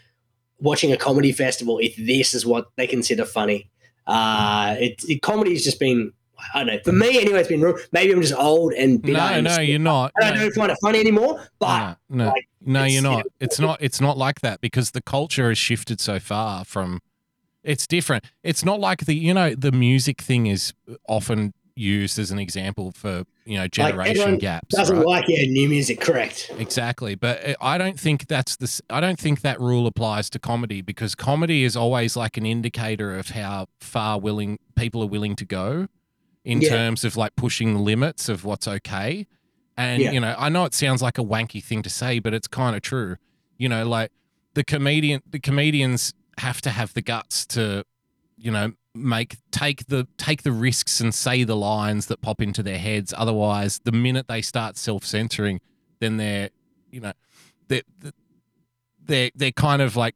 watching 0.60 0.92
a 0.92 0.96
comedy 0.96 1.30
festival 1.32 1.78
if 1.78 1.94
this 1.96 2.32
is 2.32 2.46
what 2.46 2.68
they 2.76 2.86
consider 2.86 3.26
funny. 3.26 3.68
Uh, 4.06 4.76
it, 4.78 5.02
it 5.06 5.20
comedy 5.20 5.50
has 5.52 5.62
just 5.62 5.78
been, 5.78 6.12
I 6.52 6.58
don't 6.64 6.66
know, 6.74 6.80
for 6.84 6.92
me 6.92 7.20
anyway, 7.20 7.40
it's 7.40 7.48
been, 7.48 7.60
real- 7.62 7.78
maybe 7.92 8.12
I'm 8.12 8.20
just 8.20 8.34
old 8.34 8.72
and 8.74 9.00
bitter 9.00 9.14
No, 9.18 9.24
and 9.26 9.44
no, 9.44 9.60
you're 9.60 9.78
not. 9.78 10.12
and 10.16 10.24
I 10.34 10.36
don't 10.42 10.52
find 10.54 10.70
it 10.72 10.78
funny 10.82 10.98
anymore. 11.00 11.46
But 11.58 11.96
no, 12.08 12.24
no, 12.24 12.26
like, 12.30 12.48
no, 12.60 12.84
you're 12.84 13.02
not. 13.02 13.26
It's 13.40 13.58
not. 13.58 13.78
It's 13.80 14.00
not 14.00 14.18
like 14.18 14.40
that 14.40 14.60
because 14.60 14.90
the 14.90 15.02
culture 15.02 15.48
has 15.48 15.58
shifted 15.58 16.00
so 16.00 16.18
far 16.18 16.64
from. 16.64 17.00
It's 17.62 17.86
different. 17.86 18.24
It's 18.42 18.64
not 18.64 18.78
like 18.80 19.06
the 19.06 19.14
you 19.14 19.32
know 19.32 19.54
the 19.54 19.72
music 19.72 20.20
thing 20.20 20.46
is 20.46 20.74
often 21.08 21.54
used 21.76 22.18
as 22.20 22.30
an 22.30 22.38
example 22.38 22.92
for 22.92 23.24
you 23.46 23.56
know 23.58 23.66
generation 23.66 24.20
everyone 24.20 24.38
gaps. 24.38 24.74
doesn't 24.76 24.98
right? 24.98 25.06
like 25.06 25.24
yeah 25.28 25.42
new 25.46 25.68
music, 25.68 25.98
correct? 26.00 26.50
Exactly, 26.58 27.14
but 27.14 27.42
uh, 27.48 27.54
I 27.60 27.78
don't 27.78 27.98
think 27.98 28.26
that's 28.28 28.56
the. 28.56 28.64
s- 28.64 28.82
I 28.90 29.00
don't 29.00 29.18
think 29.18 29.40
that 29.40 29.58
rule 29.60 29.86
applies 29.86 30.28
to 30.30 30.38
comedy 30.38 30.82
because 30.82 31.14
comedy 31.14 31.64
is 31.64 31.74
always 31.74 32.16
like 32.16 32.36
an 32.36 32.44
indicator 32.46 33.14
of 33.18 33.30
how 33.30 33.66
far 33.80 34.20
willing 34.20 34.58
people 34.76 35.02
are 35.02 35.06
willing 35.08 35.34
to 35.36 35.44
go 35.46 35.88
in 36.44 36.60
Yeah. 36.60 36.68
terms 36.70 37.04
of 37.04 37.16
like 37.16 37.34
pushing 37.36 37.74
the 37.74 37.80
limits 37.80 38.28
of 38.28 38.44
what's 38.44 38.68
okay. 38.68 39.26
And 39.76 40.02
Yeah. 40.02 40.12
you 40.12 40.20
know, 40.20 40.34
I 40.38 40.48
know 40.48 40.64
it 40.64 40.74
sounds 40.74 41.02
like 41.02 41.18
a 41.18 41.22
wanky 41.24 41.62
thing 41.62 41.82
to 41.82 41.90
say, 41.90 42.18
but 42.18 42.32
it's 42.34 42.46
kind 42.46 42.76
of 42.76 42.82
true. 42.82 43.16
You 43.58 43.68
know, 43.68 43.86
like 43.88 44.10
the 44.54 44.62
comedian, 44.64 45.22
the 45.28 45.40
comedians 45.40 46.12
have 46.38 46.60
to 46.62 46.70
have 46.70 46.92
the 46.94 47.02
guts 47.02 47.46
to, 47.46 47.84
you 48.36 48.50
know, 48.50 48.72
make 48.94 49.36
take 49.50 49.86
the 49.86 50.06
take 50.18 50.42
the 50.44 50.52
risks 50.52 51.00
and 51.00 51.12
say 51.14 51.42
the 51.42 51.56
lines 51.56 52.06
that 52.06 52.20
pop 52.20 52.40
into 52.40 52.62
their 52.62 52.78
heads. 52.78 53.12
Otherwise, 53.16 53.80
the 53.84 53.90
minute 53.92 54.28
they 54.28 54.42
start 54.42 54.76
self 54.76 55.04
censoring, 55.04 55.60
then 56.00 56.16
they're, 56.18 56.50
you 56.92 57.00
know, 57.00 57.12
they're 57.68 57.82
they're 59.04 59.30
they're 59.34 59.52
kind 59.52 59.82
of 59.82 59.96
like 59.96 60.14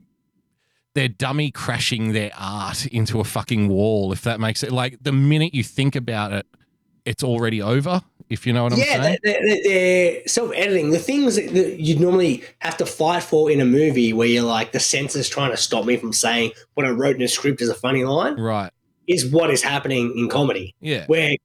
they're 0.99 1.09
dummy 1.09 1.53
crashing 1.53 2.11
their 2.13 2.33
art 2.37 2.85
into 2.87 3.21
a 3.21 3.25
fucking 3.25 3.69
wall. 3.69 4.13
If 4.13 4.23
that 4.23 4.41
makes 4.41 4.65
it 4.65 4.73
like 4.73 4.99
the 5.01 5.13
minute 5.13 5.55
you 5.55 5.63
think 5.63 5.95
about 5.95 6.33
it, 6.33 6.45
it's 7.05 7.23
already 7.23 7.63
over. 7.63 8.03
If 8.29 8.49
you 8.49 8.53
know 8.53 8.65
what 8.65 8.73
I'm 8.73 8.81
yeah, 8.81 9.03
saying. 9.03 9.19
they're, 9.23 9.41
they're, 9.41 9.63
they're 9.63 10.27
self-editing. 10.27 10.91
The 10.91 10.99
things 10.99 11.37
that 11.37 11.55
that 11.55 11.79
you 11.79 12.01
normally 12.01 12.43
have 12.59 12.77
to 12.79 12.85
fight 12.85 13.23
for 13.23 13.49
in 13.49 13.61
a 13.61 13.65
movie, 13.65 14.13
where 14.13 14.27
you're 14.27 14.43
like, 14.43 14.73
the 14.73 14.81
censor's 14.81 15.29
trying 15.29 15.53
to 15.53 15.57
stop 15.57 15.85
me 15.85 15.97
from 15.97 16.13
saying 16.13 16.51
what 16.75 16.85
I 16.85 16.91
wrote 16.91 17.15
in 17.15 17.23
a 17.23 17.29
script 17.29 17.63
is 17.63 17.69
a 17.69 17.75
funny 17.75 18.05
line, 18.05 18.35
Right. 18.35 18.73
is 19.07 19.25
what 19.25 19.51
is 19.51 19.63
happening 19.63 20.13
in 20.19 20.29
comedy. 20.29 20.75
Yeah. 20.81 21.07
Where 21.07 21.37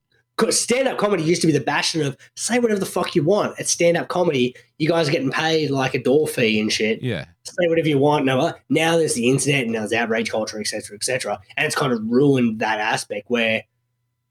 stand-up 0.50 0.98
comedy 0.98 1.24
used 1.24 1.42
to 1.42 1.48
be 1.48 1.54
the 1.54 1.60
bastion 1.60 2.02
of 2.02 2.18
say 2.36 2.60
whatever 2.60 2.80
the 2.80 2.86
fuck 2.86 3.16
you 3.16 3.24
want. 3.24 3.60
At 3.60 3.68
stand-up 3.68 4.08
comedy, 4.08 4.56
you 4.78 4.88
guys 4.88 5.08
are 5.08 5.12
getting 5.12 5.32
paid 5.32 5.70
like 5.70 5.94
a 5.94 6.02
door 6.02 6.28
fee 6.28 6.60
and 6.60 6.72
shit. 6.72 7.02
Yeah. 7.02 7.26
Say 7.44 7.68
whatever 7.68 7.88
you 7.88 7.98
want. 7.98 8.26
Now, 8.26 8.40
uh, 8.40 8.54
now 8.70 8.98
there's 8.98 9.14
the 9.14 9.30
internet 9.30 9.64
and 9.64 9.74
now 9.74 9.80
there's 9.80 9.94
outrage 9.94 10.32
culture, 10.32 10.60
etc., 10.60 10.96
etc., 10.96 11.40
and 11.58 11.66
it's 11.66 11.76
kind 11.76 11.94
of 11.94 12.02
ruined 12.06 12.60
that 12.60 12.80
aspect 12.80 13.30
where 13.30 13.64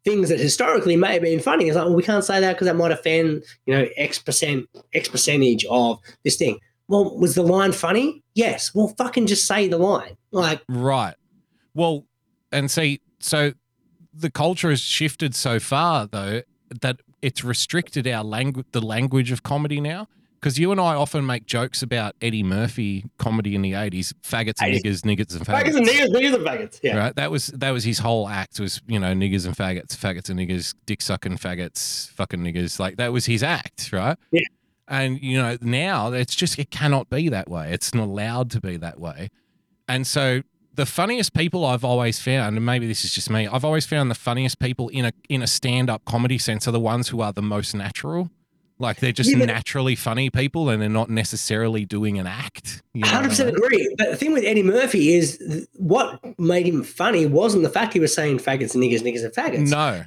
things 0.05 0.29
that 0.29 0.41
historically 0.41 0.97
may 0.97 1.15
have 1.15 1.23
been 1.23 1.41
funny 1.41 1.69
is 1.69 1.77
like, 1.77 1.85
well, 1.85 1.95
we 1.95 2.03
can't 2.03 2.25
say 2.25 2.41
that 2.41 2.55
because 2.55 2.67
that 2.67 2.77
might 2.77 2.91
offend, 2.91 3.45
you 3.67 3.75
know, 3.75 3.87
X 3.97 4.19
percent, 4.19 4.69
X 4.93 5.09
percentage 5.09 5.65
of 5.67 6.01
this 6.25 6.37
thing. 6.37 6.59
Well, 6.89 7.17
was 7.17 7.35
the 7.35 7.43
line 7.43 7.73
funny? 7.73 8.23
Yes. 8.35 8.75
Well, 8.75 8.89
fucking 8.99 9.27
just 9.27 9.47
say 9.47 9.69
the 9.69 9.79
line. 9.79 10.17
Like, 10.33 10.63
Right. 10.69 11.15
Well, 11.75 12.07
and 12.51 12.71
see, 12.71 13.01
so 13.21 13.53
the 14.13 14.31
culture 14.31 14.71
has 14.71 14.81
shifted 14.81 15.35
so 15.35 15.59
far 15.59 16.07
though 16.07 16.43
that 16.81 17.01
it's 17.21 17.45
restricted 17.45 18.07
our 18.07 18.25
language, 18.25 18.67
the 18.73 18.81
language 18.81 19.31
of 19.31 19.43
comedy 19.43 19.81
now. 19.81 20.09
Because 20.41 20.59
you 20.59 20.73
and 20.73 20.81
I 20.81 20.97
often 20.97 21.25
make 21.25 21.47
jokes 21.47 21.83
about 21.83 22.17
Eddie 22.21 22.43
Murphy 22.43 23.05
comedy 23.17 23.55
in 23.55 23.63
the 23.63 23.75
eighties, 23.75 24.13
faggots 24.25 24.61
and 24.61 24.75
niggers, 24.75 25.03
niggers 25.03 25.37
and 25.37 25.47
faggots. 25.47 25.63
faggots 25.63 25.77
and 25.77 25.87
niggers, 25.87 26.09
niggers 26.09 26.35
and 26.35 26.45
faggots. 26.45 26.81
Yeah. 26.83 26.97
Right. 26.97 27.15
That 27.15 27.31
was 27.31 27.47
that 27.47 27.71
was 27.71 27.85
his 27.85 28.01
whole 28.01 28.29
act 28.29 28.59
was 28.59 28.83
you 28.89 28.99
know 28.99 29.13
niggers 29.13 29.47
and 29.47 29.57
faggots, 29.57 29.97
faggots 29.97 30.31
and 30.31 30.41
niggers, 30.41 30.75
dick 30.85 31.01
sucking 31.01 31.39
faggots, 31.39 32.11
fucking 32.11 32.41
niggers. 32.41 32.81
Like 32.81 32.97
that 32.97 33.13
was 33.13 33.27
his 33.27 33.45
act, 33.45 33.93
right? 33.93 34.19
Yeah. 34.33 34.41
And 34.89 35.23
you 35.23 35.41
know 35.41 35.59
now 35.61 36.11
it's 36.11 36.35
just 36.35 36.59
it 36.59 36.73
cannot 36.73 37.09
be 37.09 37.29
that 37.29 37.49
way. 37.49 37.73
It's 37.73 37.95
not 37.95 38.09
allowed 38.09 38.51
to 38.51 38.61
be 38.61 38.77
that 38.79 38.99
way. 38.99 39.29
And 39.87 40.09
so 40.09 40.43
the 40.75 40.87
funniest 40.87 41.35
people 41.35 41.65
I've 41.65 41.85
always 41.85 42.19
found, 42.21 42.57
and 42.57 42.65
maybe 42.65 42.87
this 42.87 43.05
is 43.05 43.13
just 43.15 43.29
me, 43.31 43.47
I've 43.47 43.65
always 43.65 43.85
found 43.87 44.11
the 44.11 44.15
funniest 44.15 44.59
people 44.59 44.89
in 44.89 45.05
a 45.05 45.13
in 45.29 45.43
a 45.43 45.47
stand 45.47 45.91
up 45.91 46.05
comedy 46.05 46.39
sense 46.39 46.67
are 46.67 46.73
the 46.73 46.81
ones 46.81 47.09
who 47.09 47.21
are 47.21 47.33
the 47.33 47.43
most 47.43 47.75
natural. 47.75 48.31
Like 48.79 48.99
they're 48.99 49.13
just 49.13 49.31
Yeah, 49.31 49.45
naturally 49.45 49.95
funny 49.95 50.29
people, 50.31 50.69
and 50.69 50.83
they're 50.83 50.89
not 50.89 51.09
necessarily 51.09 51.85
doing 51.85 52.19
an 52.19 52.27
act. 52.27 52.83
You 52.95 53.03
know 53.03 53.09
I 53.09 53.11
Hundred 53.11 53.29
percent 53.29 53.55
mean? 53.55 53.57
agree. 53.65 53.95
But 53.99 54.11
the 54.11 54.17
thing 54.17 54.33
with 54.33 54.45
Eddie 54.45 54.63
Murphy 54.65 55.15
is 55.15 55.37
th- 55.39 55.67
what 55.77 56.21
made 56.39 56.67
him 56.67 56.83
funny 56.83 57.27
wasn't 57.27 57.63
the 57.63 57.71
fact 57.71 57.93
he 57.93 58.01
was 58.01 58.13
saying 58.15 58.39
faggots 58.39 58.75
and 58.75 58.83
niggers, 58.83 59.01
niggers 59.03 59.25
and 59.25 59.33
faggots. 59.33 59.71
No. 59.71 60.03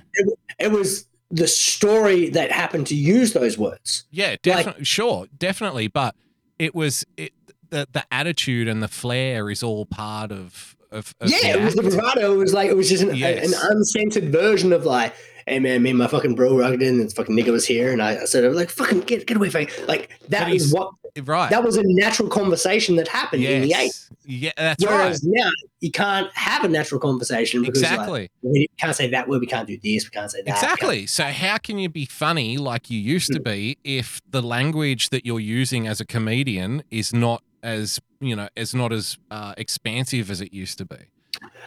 It 0.60 0.72
was 0.72 1.06
the 1.32 1.48
story 1.48 2.30
that 2.32 2.52
happened 2.52 2.88
to 2.88 2.96
use 2.96 3.32
those 3.34 3.58
words. 3.58 4.06
Yeah, 4.12 4.36
definitely. 4.42 4.84
sure, 4.84 5.28
definitely. 5.38 5.88
But 5.88 6.16
it 6.60 6.76
was 6.76 7.06
it 7.18 7.32
the 7.76 7.88
the 7.92 8.04
attitude 8.12 8.68
and 8.68 8.82
the 8.82 8.88
flair 8.88 9.50
is 9.50 9.62
all 9.64 9.86
part 9.86 10.32
of 10.32 10.76
of, 10.92 11.14
of 11.20 11.30
yeah, 11.30 11.58
it 11.58 11.64
was 11.64 11.76
the 11.76 11.84
bravado. 11.84 12.34
It 12.34 12.38
was 12.38 12.54
like 12.54 12.70
it 12.70 12.76
was 12.78 12.90
just 12.90 13.04
an, 13.04 13.16
Yes. 13.16 13.52
an 13.52 13.72
uncensored 13.72 14.32
version 14.32 14.72
of 14.72 14.86
like, 14.86 15.14
hey 15.46 15.60
man, 15.60 15.84
me 15.84 15.90
and 15.90 16.00
my 16.00 16.08
fucking 16.08 16.36
bro 16.36 16.58
rugged 16.58 16.82
in, 16.82 16.96
and 16.96 17.06
this 17.06 17.14
fucking 17.14 17.36
nigga 17.36 17.52
was 17.52 17.66
here, 17.68 17.92
and 17.92 18.02
I, 18.02 18.22
I 18.22 18.26
said, 18.26 18.52
like, 18.56 18.70
fucking 18.70 19.02
get 19.02 19.28
get 19.28 19.36
away 19.38 19.50
from 19.50 19.62
me. 19.66 19.68
Like 19.88 20.10
that 20.30 20.50
is 20.50 20.74
what 20.74 20.92
right. 21.26 21.50
that 21.50 21.64
was 21.64 21.76
a 21.78 21.84
natural 21.84 22.30
conversation 22.30 22.96
that 22.96 23.08
happened 23.10 23.44
in 23.44 23.64
the 23.64 23.68
yes. 23.68 24.10
Yeah, 24.28 24.52
that's 24.58 24.84
Whereas 24.84 25.24
right. 25.24 25.34
now 25.44 25.50
you 25.82 25.92
can't 25.92 26.32
have 26.34 26.64
a 26.64 26.68
natural 26.68 27.00
conversation 27.00 27.62
because 27.62 27.84
like, 27.84 27.92
Exactly. 27.92 28.30
we 28.42 28.68
can't 28.80 28.96
say 28.96 29.08
that 29.10 29.28
word, 29.28 29.40
we 29.42 29.46
can't 29.46 29.68
do 29.68 29.78
this, 29.84 30.06
we 30.06 30.10
can't 30.10 30.32
say 30.32 30.42
that. 30.44 30.52
Exactly. 30.56 31.06
So 31.06 31.26
how 31.26 31.58
can 31.60 31.78
you 31.78 31.90
be 31.90 32.06
funny 32.06 32.58
like 32.58 32.90
you 32.90 32.98
used 33.00 33.30
Mm. 33.30 33.36
to 33.36 33.40
be 33.42 33.78
if 33.84 34.20
the 34.28 34.42
language 34.42 35.10
that 35.10 35.26
you're 35.28 35.40
using 35.40 35.86
as 35.88 36.00
a 36.02 36.06
comedian 36.06 36.84
is 36.90 37.14
not 37.14 37.44
as 37.66 38.00
you 38.22 38.36
know 38.36 38.48
as 38.56 38.74
not 38.74 38.94
as 38.94 39.18
uh, 39.32 39.54
expansive 39.58 40.30
as 40.32 40.40
it 40.42 40.54
used 40.54 40.78
to 40.78 40.86
be? 40.86 40.98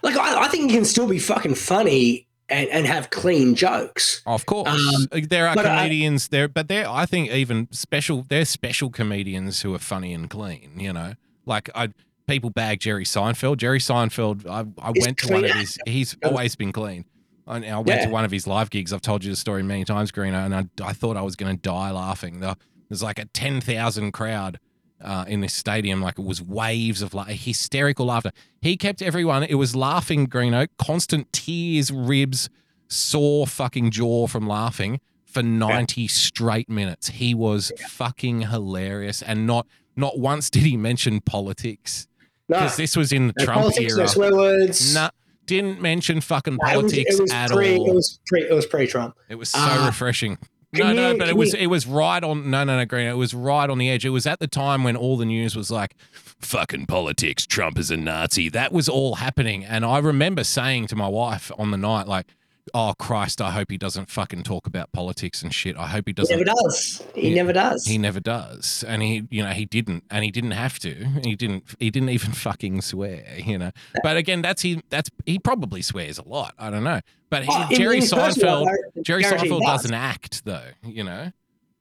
Like 0.03 0.17
I, 0.17 0.45
I 0.45 0.49
think 0.49 0.71
you 0.71 0.77
can 0.79 0.85
still 0.87 1.09
be 1.09 1.19
fucking 1.19 1.57
funny 1.57 2.27
and, 2.49 2.69
and 2.71 2.87
have 2.87 3.11
clean 3.11 3.55
jokes. 3.55 4.23
Of 4.27 4.47
course, 4.47 4.69
Um, 4.71 5.09
there 5.29 5.49
are 5.49 5.55
but 5.55 5.67
I- 5.67 5.77
comedians 5.77 6.29
there, 6.29 6.49
but 6.49 6.69
there 6.69 6.89
I 6.89 7.05
think 7.05 7.31
even 7.31 7.69
special. 7.71 8.25
There's 8.29 8.49
special 8.49 8.91
comedians 8.91 9.61
who 9.63 9.75
are 9.75 9.79
funny 9.79 10.15
and 10.15 10.31
clean. 10.31 10.73
You 10.79 10.93
know, 10.93 11.15
like 11.45 11.69
I 11.75 11.89
people 12.27 12.51
bag 12.51 12.81
Jerry 12.81 13.05
Seinfeld. 13.05 13.57
Jerry 13.59 13.81
Seinfeld. 13.81 14.47
I, 14.47 14.65
I 14.81 14.93
went 15.01 15.19
to 15.19 15.33
one 15.33 15.45
of 15.45 15.51
his. 15.51 15.79
He's 15.87 16.17
always 16.25 16.57
been 16.57 16.73
clean. 16.73 17.05
I, 17.47 17.57
I 17.67 17.77
went 17.77 17.89
Yeah. 17.89 18.05
to 18.07 18.11
one 18.11 18.25
of 18.25 18.31
his 18.31 18.47
live 18.47 18.69
gigs. 18.71 18.93
I've 18.93 19.01
told 19.01 19.25
you 19.25 19.31
the 19.31 19.37
story 19.37 19.63
many 19.63 19.85
times, 19.85 20.13
Greeno, 20.13 20.45
and 20.45 20.55
I, 20.55 20.67
I 20.83 20.93
thought 20.93 21.17
I 21.17 21.23
was 21.23 21.35
going 21.37 21.55
to 21.57 21.61
die 21.61 21.91
laughing. 21.91 22.41
There- 22.41 22.57
There's 22.89 23.03
like 23.03 23.19
a 23.19 23.25
ten 23.27 23.61
thousand 23.61 24.13
crowd. 24.13 24.59
Uh, 25.01 25.25
in 25.29 25.41
this 25.43 25.55
stadium, 25.55 26.03
like 26.03 26.19
it 26.19 26.25
was 26.25 26.43
waves 26.43 27.03
of 27.03 27.15
like 27.15 27.29
hysterical 27.29 28.07
laughter. 28.07 28.33
He 28.61 28.77
kept 28.77 29.01
everyone. 29.01 29.45
It 29.45 29.55
was 29.55 29.77
laughing, 29.77 30.27
Greeno, 30.27 30.67
constant 30.77 31.33
tears, 31.33 31.93
ribs, 31.93 32.51
sore 32.89 33.47
fucking 33.47 33.93
jaw 33.93 34.27
from 34.27 34.49
laughing 34.49 34.99
for 35.25 35.41
90 35.43 36.09
straight 36.09 36.69
minutes. 36.69 37.11
He 37.11 37.33
was 37.33 37.71
fucking 37.89 38.41
hilarious 38.43 39.23
and 39.23 39.47
not 39.47 39.69
not 39.95 40.19
once 40.19 40.51
did 40.51 40.63
he 40.63 40.77
mention 40.77 41.21
politics 41.21 42.09
No, 42.49 42.59
because 42.59 42.77
this 42.77 42.97
was 42.97 43.13
in 43.13 43.29
the 43.29 43.35
no 43.39 43.45
Trump 43.45 43.61
politics, 43.61 43.95
no 43.95 44.01
era. 44.01 44.09
swear 44.09 44.35
words. 44.35 44.95
Nah, 44.95 45.11
didn't 45.47 45.81
mention 45.81 46.21
fucking 46.21 46.57
No, 46.61 46.69
it 46.73 46.77
was- 46.77 46.93
politics 46.93 47.15
it 47.19 47.23
was 47.23 47.33
at 47.33 47.51
pre, 47.51 47.77
all. 47.79 47.91
It 47.91 47.95
was 47.95 48.19
pre. 48.27 48.43
It 48.43 48.53
was 48.53 48.67
pre-Trump. 48.67 49.15
It 49.29 49.37
was 49.37 49.51
so 49.51 49.59
Uh, 49.61 49.87
refreshing. 49.87 50.39
No, 50.73 50.93
no, 50.93 51.17
but 51.17 51.29
it 51.29 51.37
was 51.37 51.55
it 51.55 51.67
was 51.69 51.87
right 51.87 52.23
on. 52.23 52.51
No, 52.51 52.63
no, 52.65 52.77
no, 52.77 52.85
Green. 52.85 53.07
It 53.07 53.17
was 53.17 53.33
right 53.33 53.69
on 53.71 53.79
the 53.79 53.89
edge. 53.89 54.05
It 54.05 54.11
was 54.11 54.27
at 54.27 54.39
the 54.39 54.47
time 54.47 54.85
when 54.85 54.97
all 54.97 55.17
the 55.17 55.25
news 55.25 55.57
was 55.57 55.71
like, 55.71 55.95
"Fucking 56.13 56.87
politics. 56.87 57.47
Trump 57.47 57.79
is 57.79 57.91
a 57.91 57.97
Nazi." 57.97 58.51
That 58.51 58.71
was 58.73 58.89
all 58.89 59.17
happening, 59.17 59.65
and 59.65 59.85
I 59.85 59.99
remember 59.99 60.45
saying 60.45 60.89
to 60.89 60.97
my 60.97 61.09
wife 61.09 61.51
on 61.59 61.71
the 61.71 61.79
night, 61.79 62.07
like, 62.07 62.27
"Oh 62.75 62.95
Christ, 62.99 63.41
I 63.41 63.51
hope 63.51 63.71
he 63.71 63.79
doesn't 63.79 64.11
fucking 64.11 64.43
talk 64.45 64.67
about 64.67 64.93
politics 64.93 65.43
and 65.43 65.53
shit. 65.55 65.77
I 65.77 65.87
hope 65.87 66.05
he 66.07 66.11
He 66.11 66.15
doesn't." 66.15 66.37
never 66.39 66.45
does. 66.45 67.03
He 67.15 67.21
He- 67.29 67.35
never 67.35 67.53
does. 67.53 67.87
He 67.87 67.99
never 67.99 68.21
does, 68.21 68.85
and 68.87 69.03
he, 69.03 69.27
you 69.31 69.43
know, 69.43 69.51
he 69.51 69.65
didn't, 69.65 70.05
and 70.11 70.25
he 70.25 70.31
didn't 70.31 70.53
have 70.53 70.79
to. 70.81 70.95
He 71.25 71.35
didn't. 71.37 71.65
He 71.79 71.91
didn't 71.91 72.11
even 72.11 72.33
fucking 72.33 72.81
swear, 72.83 73.25
you 73.45 73.59
know. 73.59 73.71
But 74.03 74.17
again, 74.17 74.43
that's 74.43 74.63
he. 74.63 74.83
That's 74.91 75.11
he 75.27 75.39
probably 75.39 75.83
swears 75.83 76.19
a 76.19 76.27
lot. 76.29 76.55
I 76.59 76.71
don't 76.71 76.85
know. 76.85 77.01
But 77.31 77.45
he, 77.45 77.51
Oh, 77.53 77.67
Jerry 77.73 78.01
Seinfeld, 78.01 78.69
Jerry 79.03 79.23
Seinfeld 79.23 79.61
does. 79.61 79.83
doesn't 79.83 79.95
act 79.95 80.45
though, 80.47 80.69
you 80.83 81.05
know. 81.05 81.31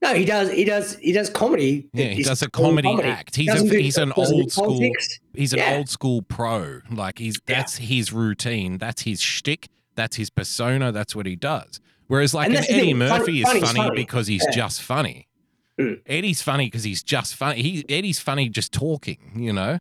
no, 0.02 0.14
he 0.14 0.24
does. 0.26 0.50
He 0.52 0.64
does. 0.64 0.96
He 0.98 1.10
does 1.12 1.30
comedy. 1.30 1.88
Yeah, 1.94 2.06
he 2.08 2.22
does 2.22 2.42
a 2.42 2.50
clean 2.50 2.76
comedy 2.82 3.02
act. 3.08 3.34
He's 3.34 3.48
a- 3.48 3.68
do- 3.68 3.78
he's 3.78 3.96
an 3.96 4.12
old 4.12 4.52
school- 4.52 4.66
politics. 4.66 5.18
He's 5.34 5.52
an 5.54 5.58
Yeah. 5.60 5.76
old 5.76 5.88
school 5.88 6.20
pro. 6.22 6.80
Like 6.90 7.18
he's 7.18 7.36
Yeah. 7.48 7.56
that's 7.56 7.78
his 7.78 8.12
routine. 8.12 8.76
That's 8.78 9.02
his 9.02 9.20
shtick. 9.22 9.68
That's 9.98 10.16
his 10.16 10.30
persona. 10.30 10.92
That's 10.92 11.14
what 11.16 11.26
he 11.26 11.36
does. 11.36 11.80
Whereas 12.06 12.32
like 12.32 12.48
an 12.48 12.56
Eddie 12.56 12.66
thing, 12.66 12.98
funny- 12.98 13.18
Murphy 13.18 13.40
is 13.42 13.48
funny's 13.48 13.62
funny, 13.64 13.78
funny. 13.80 13.94
because 13.96 14.26
he's 14.28 14.44
Yeah. 14.48 14.56
just 14.56 14.80
funny. 14.82 15.26
Mm. 15.78 16.00
Eddie's 16.06 16.40
funny 16.40 16.66
because 16.66 16.84
he's 16.84 17.02
just 17.02 17.34
funny. 17.34 17.62
He 17.62 17.84
Eddie's 17.88 18.18
funny 18.18 18.48
just 18.48 18.72
talking. 18.72 19.18
You 19.36 19.52
know. 19.52 19.78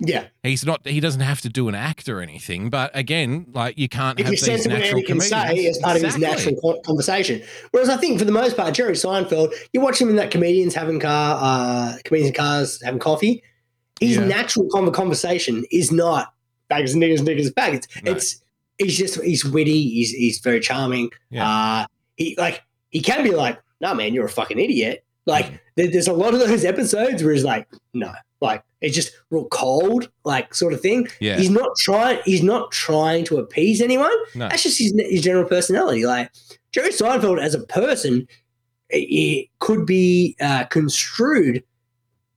Yeah. 0.00 0.24
He's 0.44 0.64
not. 0.64 0.86
He 0.86 1.00
doesn't 1.00 1.20
have 1.20 1.40
to 1.42 1.48
do 1.48 1.68
an 1.68 1.74
act 1.74 2.08
or 2.08 2.20
anything. 2.20 2.70
But 2.70 2.90
again, 2.94 3.46
like 3.52 3.76
you 3.78 3.88
can't 3.88 4.18
If 4.18 4.26
have 4.26 4.30
these 4.30 4.66
natural 4.66 5.02
can 5.02 5.20
say 5.20 5.66
as 5.66 5.78
part 5.78 5.96
of 5.96 6.02
his 6.02 6.16
natural 6.18 6.80
conversation. 6.86 7.42
Whereas 7.72 7.88
I 7.88 7.96
think 7.96 8.18
for 8.18 8.24
the 8.24 8.32
most 8.32 8.56
part, 8.56 8.74
Jerry 8.74 8.92
Seinfeld, 8.94 9.52
you 9.72 9.80
watch 9.80 10.00
him 10.00 10.08
in 10.08 10.16
that 10.16 10.30
comedians 10.30 10.74
having 10.74 11.00
car, 11.00 11.38
uh, 11.42 11.96
comedians 12.04 12.28
in 12.30 12.34
cars 12.34 12.80
having 12.82 13.00
coffee. 13.00 13.42
His 14.00 14.16
Yeah. 14.16 14.26
natural 14.26 14.68
conversation 14.92 15.64
is 15.72 15.90
not 15.90 16.32
bags 16.68 16.92
and 16.94 17.02
niggas, 17.02 17.18
niggas, 17.20 17.52
baggers. 17.54 17.88
No. 18.04 18.12
It's 18.12 18.40
he's 18.78 18.96
just 18.96 19.22
he's 19.22 19.44
witty. 19.44 19.90
He's 19.90 20.10
he's 20.10 20.38
very 20.38 20.60
charming. 20.60 21.10
Yeah. 21.30 21.48
Uh, 21.48 21.86
he 22.16 22.34
like 22.38 22.62
he 22.90 23.00
can 23.00 23.22
be 23.22 23.30
like, 23.30 23.60
no 23.80 23.94
man, 23.94 24.14
you're 24.14 24.26
a 24.26 24.30
fucking 24.30 24.58
idiot. 24.58 25.04
Like 25.26 25.46
Mm. 25.46 25.58
there, 25.76 25.90
there's 25.90 26.08
a 26.08 26.12
lot 26.12 26.32
of 26.34 26.40
those 26.40 26.64
episodes 26.64 27.22
where 27.22 27.34
he's 27.34 27.44
like, 27.44 27.68
no, 27.92 28.12
like 28.40 28.62
it's 28.80 28.94
just 28.94 29.12
real 29.30 29.44
cold, 29.50 30.08
like 30.24 30.54
sort 30.54 30.72
of 30.72 30.80
thing. 30.80 31.06
Yeah. 31.20 31.36
He's 31.36 31.50
not 31.50 31.70
trying. 31.78 32.20
He's 32.24 32.42
not 32.42 32.70
trying 32.72 33.24
to 33.26 33.36
appease 33.38 33.80
anyone. 33.82 34.12
No. 34.34 34.48
That's 34.48 34.62
just 34.62 34.78
his, 34.78 34.94
his 34.98 35.20
general 35.22 35.44
personality. 35.46 36.06
Like 36.06 36.30
Jerry 36.72 36.90
Seinfeld 36.90 37.40
as 37.42 37.54
a 37.54 37.60
person, 37.66 38.26
it 38.90 39.48
could 39.58 39.84
be 39.84 40.34
uh, 40.40 40.64
construed 40.64 41.62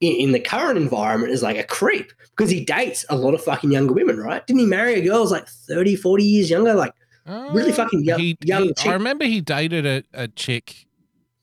in, 0.02 0.32
the 0.32 0.40
current 0.40 0.76
environment 0.78 1.32
is 1.32 1.42
like 1.42 1.56
a 1.56 1.64
creep 1.64 2.12
because 2.36 2.50
he 2.50 2.64
dates 2.64 3.04
a 3.08 3.16
lot 3.16 3.34
of 3.34 3.42
fucking 3.44 3.70
younger 3.72 3.92
women, 3.94 4.18
right? 4.18 4.46
Didn't 4.46 4.60
he 4.60 4.66
marry 4.66 4.94
a 4.94 5.00
girl 5.02 5.18
who's 5.22 5.30
like 5.30 5.46
30, 5.46 5.96
40 5.96 6.24
years 6.24 6.50
younger? 6.50 6.74
Like, 6.74 6.92
Really 7.26 7.70
Uh, 7.70 7.74
fucking 7.76 8.02
young- 8.04 8.18
he- 8.18 8.36
young 8.42 8.64
he- 8.64 8.74
chick. 8.74 8.86
I 8.90 8.94
remember 8.94 9.24
he 9.24 9.40
dated 9.40 9.86
a, 9.86 10.02
a 10.12 10.26
chick 10.28 10.86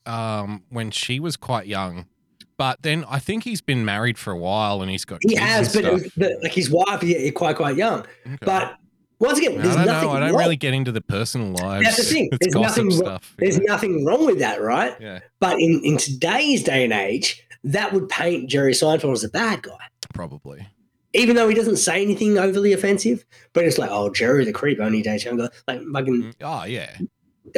um, 0.06 0.62
when 0.68 0.90
she 0.90 1.18
was 1.20 1.36
quite 1.36 1.66
young, 1.66 2.06
but 2.58 2.82
then 2.82 3.04
I 3.08 3.18
think 3.18 3.44
he's 3.44 3.60
been 3.62 3.84
married 3.84 4.18
for 4.18 4.30
a 4.32 4.36
while 4.36 4.82
and 4.82 4.90
he's 4.90 5.04
got 5.04 5.20
he 5.26 5.34
has, 5.36 5.74
and 5.76 6.10
but, 6.16 6.32
like 6.42 6.52
his 6.52 6.70
wife, 6.70 7.02
yeah, 7.02 7.30
quite, 7.30 7.56
quite 7.56 7.76
young. 7.76 8.00
Okay. 8.26 8.36
But 8.42 8.76
once 9.20 9.38
again, 9.38 9.58
I 9.58 9.62
there's 9.62 9.76
don't 9.76 9.86
nothing 9.86 10.08
know. 10.08 10.14
I 10.16 10.20
don't 10.20 10.30
wrong. 10.32 10.38
really 10.38 10.56
get 10.56 10.74
into 10.74 10.92
the 10.92 11.00
personal 11.00 11.52
lives. 11.52 11.84
That's 11.84 11.96
the 11.96 12.02
thing. 12.04 12.28
It's 12.40 12.52
There's 12.54 12.54
nothing. 12.62 12.90
stuff. 12.90 13.34
There's 13.38 13.58
nothing 13.60 14.04
wrong 14.04 14.26
with 14.26 14.38
that, 14.40 14.60
right? 14.60 14.94
yeah, 15.00 15.20
But 15.38 15.60
in, 15.60 15.80
in 15.84 15.96
today's 15.96 16.62
day 16.62 16.84
and 16.84 16.92
age, 16.92 17.42
that 17.64 17.92
would 17.92 18.08
paint 18.08 18.48
Jerry 18.50 18.72
Seinfeld 18.72 19.12
as 19.12 19.24
a 19.24 19.28
bad 19.28 19.62
guy. 19.62 19.76
probably. 20.14 20.66
Even 21.12 21.34
though 21.34 21.48
he 21.48 21.54
doesn't 21.56 21.78
say 21.78 22.02
anything 22.02 22.38
overly 22.38 22.72
offensive, 22.72 23.24
but 23.52 23.64
it's 23.64 23.78
like, 23.78 23.90
oh, 23.92 24.10
Jerry 24.10 24.44
the 24.44 24.52
creep 24.52 24.78
only 24.78 25.02
dates 25.02 25.24
younger. 25.24 25.48
Like, 25.66 25.80
fucking 25.92 26.22
Mm, 26.22 26.34
Oh 26.42 26.64
yeah. 26.64 26.96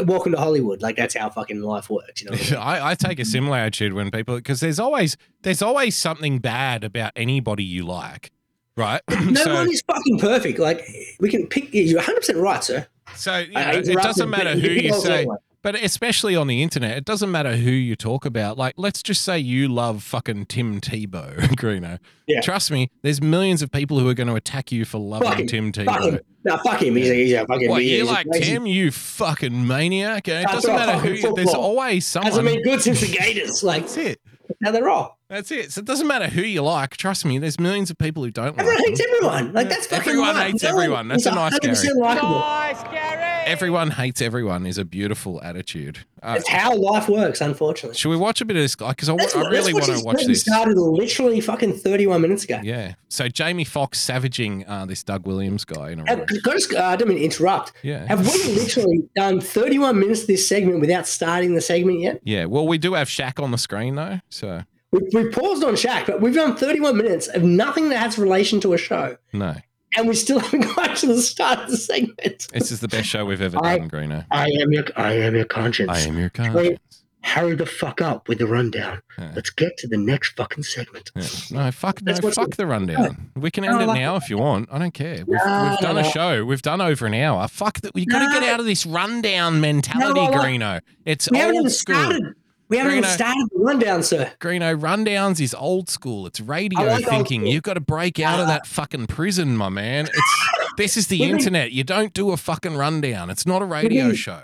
welcome 0.05 0.33
to 0.33 0.39
Hollywood. 0.39 0.81
Like, 0.81 0.97
that's 0.97 1.15
how 1.15 1.29
fucking 1.29 1.61
life 1.61 1.91
works. 1.91 2.23
You 2.23 2.31
know 2.31 2.37
I 2.37 2.41
mean? 2.51 2.55
I, 2.55 2.91
I 2.91 2.95
take 2.95 3.21
a 3.21 3.27
similar 3.27 3.59
attitude 3.59 3.93
when 3.93 4.11
people 4.11 4.37
because 4.37 4.61
there's 4.61 4.81
always 4.81 5.19
there's 5.43 5.61
always 5.61 5.95
something 5.97 6.39
bad 6.39 6.83
about 6.83 7.13
anybody 7.15 7.63
you 7.63 7.85
like, 7.85 8.31
right? 8.77 9.03
No 9.25 9.35
so 9.45 9.53
one 9.55 9.71
is 9.71 9.83
fucking 9.87 10.19
perfect. 10.19 10.59
Like, 10.59 10.87
we 11.21 11.29
can 11.29 11.47
pick. 11.47 11.75
You're 11.75 11.97
100 11.99 12.17
percent 12.21 12.39
right, 12.39 12.65
sir. 12.65 12.87
so 13.17 13.37
you 13.37 13.53
know, 13.53 13.71
it 13.71 13.85
doesn't 13.85 14.31
matter 14.31 14.55
who 14.55 14.69
can 14.77 14.85
you 14.85 14.95
say, 15.01 15.27
like- 15.27 15.39
but 15.63 15.75
especially 15.77 16.35
on 16.37 16.47
the 16.49 16.63
internet, 16.63 16.97
it 16.97 17.05
doesn't 17.05 17.31
matter 17.31 17.57
who 17.57 17.71
you 17.71 17.97
talk 17.97 18.25
about. 18.25 18.59
Like, 18.59 18.75
let's 18.77 19.03
just 19.03 19.23
say 19.23 19.39
you 19.39 19.69
love 19.69 20.03
fucking 20.03 20.47
Tim 20.47 20.81
Tebow, 20.81 21.37
Greeno. 21.57 21.99
Yeah. 22.27 22.41
Trust 22.41 22.71
me, 22.71 22.91
there's 23.03 23.21
millions 23.23 23.63
of 23.63 23.71
people 23.71 23.99
who 23.99 24.09
are 24.09 24.15
going 24.15 24.29
to 24.29 24.35
attack 24.35 24.73
you 24.73 24.85
for 24.85 24.99
loving 24.99 25.29
Fuck 25.29 25.39
him. 25.41 25.47
Tim 25.47 25.73
Fuck 25.73 26.03
him. 26.03 26.15
Tebow. 26.17 26.21
No, 26.45 26.57
fuck 26.59 26.83
him. 26.83 26.97
He's 26.97 27.09
a, 27.11 27.15
he's 27.15 27.33
a 27.35 27.47
fucking. 27.47 27.69
What 27.69 27.83
he's 27.83 27.91
you 28.01 28.05
a 28.05 28.07
like 28.07 28.27
crazy- 28.29 28.45
Tim? 28.53 28.67
You 28.67 28.91
fucking 28.91 29.65
maniac! 29.67 30.27
It 30.27 30.33
That's 30.33 30.53
doesn't 30.55 30.71
right, 30.75 30.87
matter 30.87 30.99
fucking 30.99 31.17
who. 31.23 31.35
There's 31.37 31.47
football. 31.51 31.63
always 31.65 32.05
someone. 32.07 32.31
Hasn't 32.33 32.47
been 32.49 32.63
good 32.63 32.83
since 32.83 33.01
the 33.01 33.17
Gators. 33.17 33.63
Like, 33.63 33.83
That's 33.83 33.97
it. 33.99 34.21
now 34.61 34.73
they're 34.73 34.89
off. 34.91 35.13
That's 35.29 35.51
it. 35.53 35.71
So 35.73 35.79
it 35.79 35.85
doesn't 35.85 36.07
matter 36.09 36.27
who 36.27 36.43
you 36.43 36.63
like. 36.63 36.97
Trust 36.97 37.25
me, 37.25 37.39
there's 37.39 37.61
millions 37.61 37.91
of 37.91 37.97
people 37.99 38.25
who 38.25 38.31
don't 38.33 38.59
Everyone 38.59 38.75
like 38.77 38.87
hates 38.89 39.01
them. 39.01 39.09
everyone. 39.15 39.53
Like 39.53 39.65
Yeah. 39.67 39.69
that's 39.75 39.87
fucking 39.87 40.09
Everyone 40.11 40.35
right. 40.35 40.47
hates 40.51 40.63
No 40.65 40.69
everyone. 40.71 41.09
That's 41.09 41.27
a 41.27 41.31
nice 41.31 41.55
100% 41.59 41.61
Gary. 41.63 42.21
Nice, 42.21 42.83
Gary. 42.83 43.32
Everyone 43.45 43.91
hates 43.91 44.23
everyone 44.23 44.67
is 44.67 44.79
a 44.79 44.85
beautiful 44.85 45.43
attitude. 45.43 45.99
Uh, 46.23 46.35
That's 46.35 46.49
how 46.49 46.77
life 46.77 47.09
works, 47.09 47.41
unfortunately. 47.41 47.97
should 47.99 48.11
we 48.11 48.17
watch 48.17 48.41
a 48.41 48.45
bit 48.45 48.57
of 48.57 48.63
this 48.63 48.75
guy? 48.75 48.91
Because 48.91 49.09
I, 49.09 49.15
I 49.15 49.49
really 49.51 49.73
want 49.75 49.87
to 49.87 50.01
watch 50.05 50.25
this. 50.25 50.43
started 50.43 50.77
literally 50.79 51.41
fucking 51.41 51.75
31 51.75 52.21
minutes 52.23 52.45
ago. 52.45 52.61
Yeah. 52.63 52.95
So 53.09 53.29
Jamie 53.29 53.65
Foxx 53.65 53.99
savaging 54.01 54.65
uh, 54.69 54.87
this 54.87 55.03
Doug 55.03 55.27
Williams 55.27 55.65
guy 55.65 55.91
in 55.91 56.01
a 56.01 56.09
Have, 56.09 56.27
got 56.43 56.75
uh, 56.75 56.85
I 56.85 56.97
don't 56.97 57.09
mean 57.09 57.19
to 57.19 57.25
interrupt. 57.25 57.73
Yeah. 57.83 58.07
Have 58.07 58.21
we 58.21 58.53
literally 58.55 59.03
done 59.17 59.41
31 59.41 59.99
minutes 59.99 60.23
of 60.23 60.27
this 60.29 60.49
segment 60.49 60.81
without 60.81 61.07
starting 61.07 61.55
the 61.55 61.61
segment 61.61 62.01
yet? 62.01 62.21
Yeah. 62.25 62.45
Well, 62.45 62.67
we 62.67 62.79
do 62.79 62.95
have 62.95 63.09
Shaq 63.09 63.43
on 63.43 63.51
the 63.51 63.59
screen 63.59 63.97
though. 63.97 64.21
So 64.31 64.63
We, 64.93 65.01
we 65.13 65.29
paused 65.31 65.65
on 65.65 65.75
Shaq, 65.75 66.07
but 66.07 66.21
we've 66.21 66.35
done 66.35 66.57
31 66.57 66.97
minutes 66.97 67.27
of 67.29 67.43
nothing 67.43 67.89
that 67.89 67.99
has 67.99 68.19
relation 68.19 68.61
to 68.61 68.73
a 68.73 68.79
show. 68.79 69.17
no, 69.33 69.57
And 69.97 70.09
we 70.09 70.15
still 70.15 70.39
haven't 70.41 70.75
got 70.75 70.97
to 70.99 71.07
the 71.07 71.21
start 71.21 71.59
of 71.61 71.71
the 71.71 71.77
segment. 71.77 72.49
this 72.53 72.71
is 72.73 72.81
the 72.81 72.89
best 72.89 73.09
show 73.09 73.25
we've 73.25 73.43
ever 73.43 73.59
I- 73.63 73.79
done, 73.79 73.91
Greeno. 73.91 74.25
I 74.31 74.47
am 74.61 74.73
your, 74.73 74.85
I 74.97 75.13
am 75.15 75.35
your 75.37 75.45
conscience. 75.45 75.91
I 75.91 76.01
am 76.01 76.19
your 76.19 76.31
conscience. 76.31 76.79
Hurry 77.25 77.55
the 77.55 77.67
fuck 77.67 78.01
up 78.01 78.27
with 78.27 78.39
the 78.39 78.49
rundown. 78.49 79.01
Yeah. 79.17 79.31
Let's 79.37 79.51
get 79.51 79.77
to 79.79 79.87
the 79.87 79.97
next 79.97 80.31
fucking 80.37 80.65
segment. 80.65 81.13
Yeah. 81.15 81.23
No, 81.53 81.71
fuck, 81.71 82.03
no, 82.03 82.13
That's 82.15 82.35
fuck 82.35 82.57
the 82.57 82.67
rundown. 82.67 83.31
We 83.37 83.53
can 83.53 83.63
end 83.65 83.75
No, 83.77 83.81
it 83.83 83.87
like- 83.87 84.01
now 84.01 84.17
if 84.17 84.29
you 84.29 84.39
want. 84.39 84.69
I 84.73 84.79
don't 84.81 84.93
care. 84.93 85.25
We've, 85.25 85.39
No, 85.47 85.69
we've 85.71 85.79
done 85.79 85.99
a 85.99 86.05
show. 86.11 86.45
We've 86.45 86.63
done 86.63 86.81
over 86.81 87.07
an 87.07 87.15
hour. 87.15 87.47
Fuck 87.47 87.83
that. 87.83 87.95
We 87.95 88.07
got 88.07 88.27
to 88.27 88.41
get 88.41 88.49
out 88.53 88.59
of 88.59 88.67
this 88.67 88.85
rundown 88.85 89.61
mentality, 89.61 90.21
No, 90.21 90.31
Greeno. 90.33 90.81
It's 91.05 91.31
We 91.31 91.41
old 91.41 91.71
school. 91.71 91.95
started. 91.95 92.35
We 92.73 92.79
haven't 92.79 92.93
even 92.97 93.11
started 93.11 93.49
the 93.53 93.59
rundown, 93.59 94.03
sir. 94.03 94.33
Greeno, 94.41 94.75
rundowns 94.81 95.41
is 95.41 95.53
old 95.55 95.91
school. 95.91 96.27
It's 96.27 96.41
radio 96.41 96.83
like 96.83 97.05
thinking. 97.05 97.47
You've 97.47 97.63
got 97.63 97.75
to 97.75 97.81
break 97.81 98.19
out 98.19 98.41
of 98.41 98.47
Uh, 98.47 98.53
that 98.53 98.67
fucking 98.67 99.09
prison, 99.09 99.57
my 99.57 99.69
man. 99.69 100.07
It's 100.07 100.49
this 100.79 100.97
is 100.97 101.09
the 101.09 101.23
internet. 101.31 101.73
You 101.73 101.85
don't 101.85 102.15
do 102.15 102.31
a 102.31 102.37
fucking 102.39 102.75
rundown. 102.77 103.29
It's 103.29 103.45
not 103.45 103.61
a 103.61 103.67
radio 103.67 104.15
show. 104.15 104.41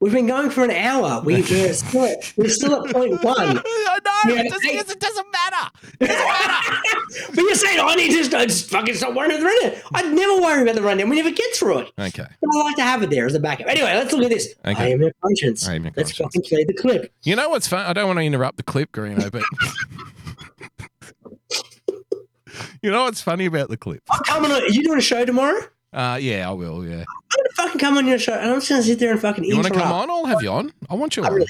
We've 0.00 0.12
been 0.12 0.28
going 0.28 0.50
for 0.50 0.62
an 0.62 0.70
hour. 0.70 1.20
We, 1.24 1.42
we're, 1.42 1.72
still 1.72 2.04
at, 2.04 2.32
we're 2.36 2.48
still 2.48 2.86
at 2.86 2.92
point 2.92 3.20
one. 3.24 3.36
I 3.66 3.98
know. 4.26 4.34
It 4.34 4.48
doesn't 4.48 4.70
it 4.70 5.00
doesn't 5.00 5.26
matter. 5.32 5.70
It 6.00 6.06
doesn't 6.06 6.26
matter. 6.26 6.76
But 7.34 7.38
you're 7.38 7.54
saying, 7.54 7.78
oh, 7.80 7.88
I 7.88 7.94
need 7.94 8.10
to 8.10 8.18
just, 8.18 8.30
just 8.30 8.70
fucking 8.70 8.94
stop 8.94 9.14
worrying 9.14 9.32
about 9.32 9.40
the 9.40 9.46
rundown. 9.46 9.82
I'd 9.94 10.12
never 10.12 10.40
worry 10.42 10.62
about 10.62 10.74
the 10.74 10.82
rundown. 10.82 11.08
We 11.08 11.16
never 11.16 11.30
get 11.30 11.54
through 11.56 11.78
it. 11.78 11.92
okay. 11.98 12.26
But 12.40 12.50
I 12.54 12.62
like 12.62 12.76
to 12.76 12.82
have 12.82 13.02
it 13.02 13.10
there 13.10 13.24
as 13.26 13.34
a 13.34 13.40
backup. 13.40 13.66
Anyway, 13.66 13.92
let's 13.94 14.12
look 14.12 14.24
at 14.24 14.30
this. 14.30 14.54
Okay. 14.64 14.84
I 14.84 14.88
am 14.88 15.00
your 15.00 15.12
conscience. 15.22 15.66
I 15.66 15.74
am 15.76 15.84
your 15.84 15.92
let's 15.96 16.14
fucking 16.16 16.42
play 16.42 16.64
the 16.64 16.74
clip. 16.74 17.10
You 17.22 17.34
know 17.34 17.48
what's 17.48 17.66
fun? 17.66 17.86
I 17.86 17.92
don't 17.94 18.06
want 18.06 18.18
to 18.18 18.24
interrupt 18.24 18.58
the 18.58 18.62
clip, 18.62 18.92
Greeno, 18.92 19.32
but 19.32 19.42
you 22.82 22.90
know 22.90 23.04
what's 23.04 23.22
funny 23.22 23.46
about 23.46 23.68
the 23.70 23.76
clip? 23.76 24.02
I'm 24.10 24.22
coming 24.24 24.50
on. 24.50 24.62
Are 24.62 24.68
you 24.68 24.84
doing 24.84 24.98
a 24.98 25.02
show 25.02 25.24
tomorrow? 25.24 25.60
Uh, 25.92 26.18
yeah, 26.20 26.48
I 26.48 26.52
will. 26.52 26.84
Yeah. 26.86 26.96
I'm 27.00 27.04
gonna 27.36 27.48
fucking 27.56 27.78
come 27.80 27.96
on 27.98 28.06
your 28.06 28.18
show, 28.18 28.34
and 28.34 28.50
I'm 28.50 28.56
just 28.56 28.68
gonna 28.68 28.82
sit 28.82 28.98
there 28.98 29.10
and 29.12 29.20
fucking 29.20 29.44
You 29.44 29.54
want 29.56 29.68
to 29.68 29.72
come 29.74 29.90
on? 29.92 30.10
I'll 30.10 30.26
have 30.26 30.42
you 30.42 30.50
on. 30.50 30.72
I 30.90 30.94
want 30.94 31.16
you 31.16 31.24
I 31.24 31.28
on. 31.28 31.34
really 31.34 31.46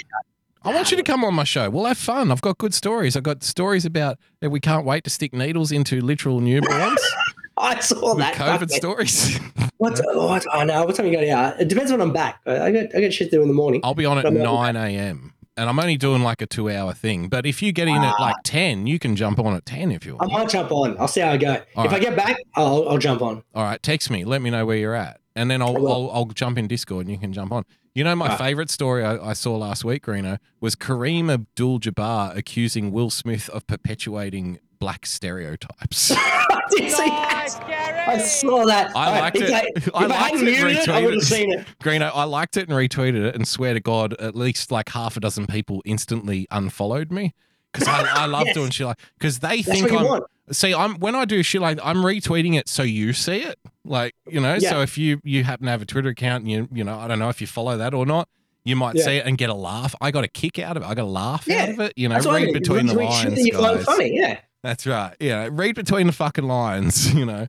I 0.62 0.74
want 0.74 0.90
you 0.90 0.96
to 0.96 1.02
come 1.02 1.24
on 1.24 1.34
my 1.34 1.44
show. 1.44 1.70
We'll 1.70 1.84
have 1.86 1.98
fun. 1.98 2.30
I've 2.30 2.40
got 2.40 2.58
good 2.58 2.74
stories. 2.74 3.16
I've 3.16 3.22
got 3.22 3.42
stories 3.44 3.84
about 3.84 4.18
that 4.40 4.50
we 4.50 4.60
can't 4.60 4.84
wait 4.84 5.04
to 5.04 5.10
stick 5.10 5.32
needles 5.32 5.72
into 5.72 6.00
literal 6.00 6.40
newborns. 6.40 6.96
I 7.56 7.80
saw 7.80 8.14
that. 8.16 8.34
COVID 8.34 8.58
Fuck 8.60 8.70
me. 8.70 8.76
stories. 8.76 9.40
What? 9.78 10.00
What? 10.14 10.44
I 10.52 10.64
know. 10.64 10.84
What 10.84 10.96
time 10.96 11.06
you 11.06 11.12
got? 11.12 11.24
Yeah, 11.24 11.56
it 11.56 11.68
depends 11.68 11.92
when 11.92 12.00
I'm 12.00 12.12
back. 12.12 12.40
I 12.46 12.72
got 12.72 12.96
I 12.96 13.00
got 13.00 13.12
shit 13.12 13.30
to 13.30 13.36
do 13.36 13.42
in 13.42 13.48
the 13.48 13.54
morning. 13.54 13.80
I'll 13.84 13.94
be 13.94 14.06
on 14.06 14.18
at 14.18 14.32
9 14.32 14.76
a.m. 14.76 15.32
And 15.58 15.68
I'm 15.68 15.78
only 15.78 15.96
doing 15.96 16.22
like 16.22 16.40
a 16.40 16.46
two 16.46 16.70
hour 16.70 16.94
thing. 16.94 17.28
But 17.28 17.44
if 17.44 17.60
you 17.62 17.72
get 17.72 17.88
in 17.88 17.96
at 17.96 18.14
Ah. 18.16 18.22
like 18.22 18.36
10, 18.44 18.86
you 18.86 18.98
can 19.00 19.16
jump 19.16 19.40
on 19.40 19.54
at 19.54 19.66
10 19.66 19.90
if 19.90 20.06
you 20.06 20.14
want. 20.16 20.32
I 20.32 20.38
might 20.38 20.48
jump 20.48 20.70
on. 20.70 20.96
I'll 20.98 21.08
see 21.08 21.20
how 21.20 21.32
I 21.32 21.36
go. 21.36 21.60
All 21.74 21.84
if 21.84 21.92
I 21.92 21.98
get 21.98 22.14
back, 22.14 22.36
I'll, 22.54 22.88
I'll 22.88 22.98
jump 22.98 23.20
on. 23.22 23.42
All 23.54 23.64
right, 23.64 23.82
text 23.82 24.08
me. 24.08 24.24
Let 24.24 24.40
me 24.40 24.50
know 24.50 24.64
where 24.64 24.76
you're 24.76 24.94
at. 24.94 25.20
And 25.34 25.50
then 25.50 25.60
I'll. 25.60 25.76
I'll, 25.86 26.10
I'll 26.12 26.24
jump 26.26 26.58
in 26.58 26.68
Discord 26.68 27.06
and 27.06 27.12
you 27.12 27.18
can 27.18 27.32
jump 27.32 27.52
on. 27.52 27.64
You 27.94 28.04
know, 28.04 28.14
my 28.14 28.28
right. 28.28 28.38
favorite 28.38 28.70
story 28.70 29.04
I, 29.04 29.30
I 29.30 29.32
saw 29.32 29.56
last 29.56 29.84
week, 29.84 30.06
Reno, 30.06 30.38
was 30.60 30.76
Kareem 30.76 31.32
Abdul 31.32 31.80
Jabbar 31.80 32.36
accusing 32.36 32.92
Will 32.92 33.10
Smith 33.10 33.48
of 33.48 33.66
perpetuating 33.66 34.60
black 34.78 35.06
stereotypes. 35.06 36.14
I 36.70 36.76
did 36.80 36.90
see 36.90 37.04
that. 37.08 37.64
Gary. 37.68 37.98
I 37.98 38.18
saw 38.18 38.64
that. 38.66 38.96
I 38.96 39.20
liked 39.20 39.36
if 39.36 39.42
it. 39.42 39.52
I, 39.52 39.58
I 39.58 39.70
if 39.76 39.94
I, 39.94 40.06
liked 40.06 40.12
hadn't 40.22 40.40
it, 40.40 40.44
muted 40.44 40.76
it, 40.76 40.88
I 40.88 41.00
retweeted 41.00 41.04
would 41.04 41.14
have 41.14 41.22
seen 41.24 41.52
it. 41.52 41.66
Greeno, 41.82 42.10
I 42.14 42.24
liked 42.24 42.56
it 42.56 42.68
and 42.68 42.76
retweeted 42.78 43.24
it 43.26 43.34
and 43.34 43.46
swear 43.46 43.74
to 43.74 43.80
God, 43.80 44.14
at 44.20 44.34
least 44.34 44.70
like 44.72 44.88
half 44.90 45.16
a 45.16 45.20
dozen 45.20 45.46
people 45.46 45.82
instantly 45.84 46.46
unfollowed 46.50 47.10
me. 47.10 47.34
Because 47.72 47.88
I, 47.88 48.22
I 48.22 48.26
love 48.26 48.46
Yes. 48.46 48.54
doing 48.54 48.70
shit 48.70 48.86
like 48.86 48.98
because 49.18 49.40
they 49.40 49.62
That's 49.62 49.80
think 49.80 49.92
I'm 49.92 50.04
want. 50.06 50.24
see 50.50 50.72
I'm 50.74 50.94
when 51.00 51.14
I 51.14 51.24
do 51.26 51.42
shit 51.42 51.60
like 51.60 51.78
I'm 51.84 51.98
retweeting 51.98 52.54
it 52.58 52.68
so 52.68 52.82
you 52.82 53.12
see 53.12 53.42
it. 53.42 53.58
Like, 53.84 54.14
you 54.26 54.40
know, 54.40 54.54
Yeah. 54.58 54.70
so 54.70 54.80
if 54.80 54.96
you 54.96 55.20
you 55.22 55.44
happen 55.44 55.66
to 55.66 55.70
have 55.70 55.82
a 55.82 55.86
Twitter 55.86 56.08
account 56.08 56.44
and 56.44 56.50
you 56.50 56.68
you 56.72 56.82
know, 56.84 56.98
I 56.98 57.08
don't 57.08 57.18
know 57.18 57.28
if 57.28 57.40
you 57.40 57.46
follow 57.46 57.76
that 57.76 57.92
or 57.92 58.06
not, 58.06 58.28
you 58.64 58.74
might 58.74 58.96
Yeah. 58.96 59.04
see 59.04 59.16
it 59.18 59.26
and 59.26 59.36
get 59.36 59.50
a 59.50 59.54
laugh. 59.54 59.94
I 60.00 60.10
got 60.10 60.24
a 60.24 60.28
kick 60.28 60.58
out 60.58 60.76
of 60.78 60.82
it. 60.82 60.86
I 60.86 60.94
got 60.94 61.02
a 61.04 61.08
laugh 61.08 61.44
Yeah. 61.46 61.64
out 61.64 61.68
of 61.70 61.80
it. 61.80 61.92
You 61.96 62.08
know, 62.08 62.14
That's 62.14 62.26
what 62.26 62.36
I 62.36 62.38
read 62.38 62.44
mean. 62.46 62.52
between 62.54 62.86
the 62.86 62.94
lines. 62.94 63.34
that 63.34 63.42
you 63.44 63.52
find 63.52 63.76
guys. 63.76 63.84
funny. 63.84 64.16
Yeah. 64.16 64.38
That's 64.62 64.86
right. 64.86 65.14
Yeah, 65.20 65.48
read 65.50 65.74
between 65.74 66.06
the 66.06 66.12
fucking 66.12 66.46
lines, 66.46 67.12
you 67.14 67.24
know. 67.24 67.46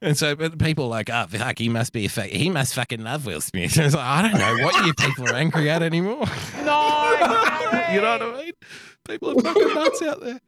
And 0.00 0.18
so 0.18 0.34
but 0.34 0.58
people 0.58 0.84
are 0.86 0.88
like, 0.88 1.08
oh, 1.08 1.26
fuck, 1.28 1.58
he 1.58 1.68
must 1.68 1.92
be 1.92 2.06
a 2.06 2.08
fuck, 2.08 2.26
he 2.26 2.50
must 2.50 2.74
fucking 2.74 3.02
love 3.02 3.26
Will 3.26 3.40
Smith. 3.40 3.76
And 3.76 3.86
it's 3.86 3.94
like, 3.94 4.04
I 4.04 4.22
don't 4.22 4.38
know 4.38 4.64
what 4.64 4.86
you 4.86 4.92
people 4.94 5.28
are 5.28 5.34
angry 5.34 5.70
at 5.70 5.82
anymore. 5.82 6.26
Gary. 7.78 7.94
you 7.94 8.00
know 8.00 8.18
what 8.18 8.22
I 8.22 8.42
mean? 8.42 8.52
People 9.06 9.38
are 9.38 9.42
fucking 9.42 9.74
nuts 9.74 10.02
out 10.02 10.20
there. 10.20 10.40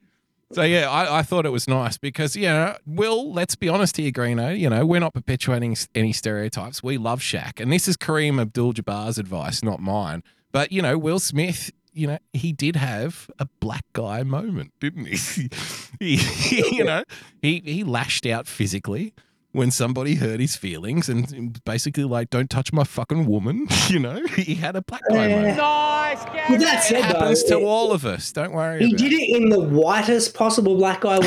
So 0.53 0.63
yeah, 0.63 0.91
I, 0.91 1.21
I 1.21 1.23
thought 1.23 1.47
it 1.47 1.51
was 1.51 1.69
nice 1.69 1.97
because 1.97 2.35
you 2.35 2.47
know, 2.47 2.77
Will, 2.85 3.33
let's 3.33 3.55
be 3.55 3.69
honest 3.69 3.97
here, 3.97 4.11
Greeno. 4.11 4.59
You 4.59 4.69
know, 4.69 4.85
we're 4.85 5.01
not 5.01 5.15
perpetuating 5.15 5.77
any 5.95 6.13
stereotypes. 6.13 6.83
We 6.83 6.99
love 6.99 7.21
Shaq, 7.21 7.61
and 7.61 7.73
this 7.73 7.87
is 7.87 7.97
Kareem 7.97 8.41
Abdul-Jabbar's 8.41 9.17
advice, 9.19 9.63
not 9.63 9.81
mine. 9.81 10.25
But 10.51 10.73
you 10.73 10.83
know, 10.83 10.99
Will 10.99 11.21
Smith, 11.21 11.71
you 11.93 12.07
know, 12.07 12.19
he 12.33 12.53
did 12.53 12.77
have 12.77 13.31
a 13.39 13.47
black 13.61 13.85
guy 13.93 14.23
moment, 14.23 14.73
didn't 14.81 15.07
he? 15.07 15.51
he, 16.17 16.71
you 16.77 16.85
know, 16.85 17.05
he 17.43 17.63
he 17.65 17.85
lashed 17.85 18.27
out 18.27 18.47
physically, 18.47 19.15
when 19.53 19.71
somebody 19.71 20.15
hurt 20.15 20.39
his 20.41 20.55
feelings 20.57 21.09
and 21.09 21.63
basically 21.65 22.05
like, 22.05 22.31
don't 22.31 22.49
touch 22.49 22.73
my 22.73 22.85
fucking 22.85 23.27
woman. 23.27 23.67
You 23.91 23.99
know, 23.99 24.25
he 24.37 24.55
had 24.55 24.77
a 24.77 24.83
black 24.83 25.01
guy 25.11 25.27
Yeah. 25.29 25.37
moment. 25.37 25.57
Nice, 25.57 26.23
With 26.49 26.61
Gary. 26.61 26.65
that 26.65 26.91
It 26.93 27.05
happens 27.05 27.43
though, 27.45 27.59
to 27.59 27.67
all 27.67 27.91
of 27.91 28.05
us. 28.07 28.31
Don't 28.31 28.53
worry. 28.53 28.79
he 28.79 28.87
about 28.93 28.99
did 28.99 29.13
it 29.13 29.37
in 29.37 29.49
the 29.49 29.59
whitest 29.59 30.33
possible 30.35 30.77
black 30.77 31.01
guy 31.01 31.19
way. 31.19 31.27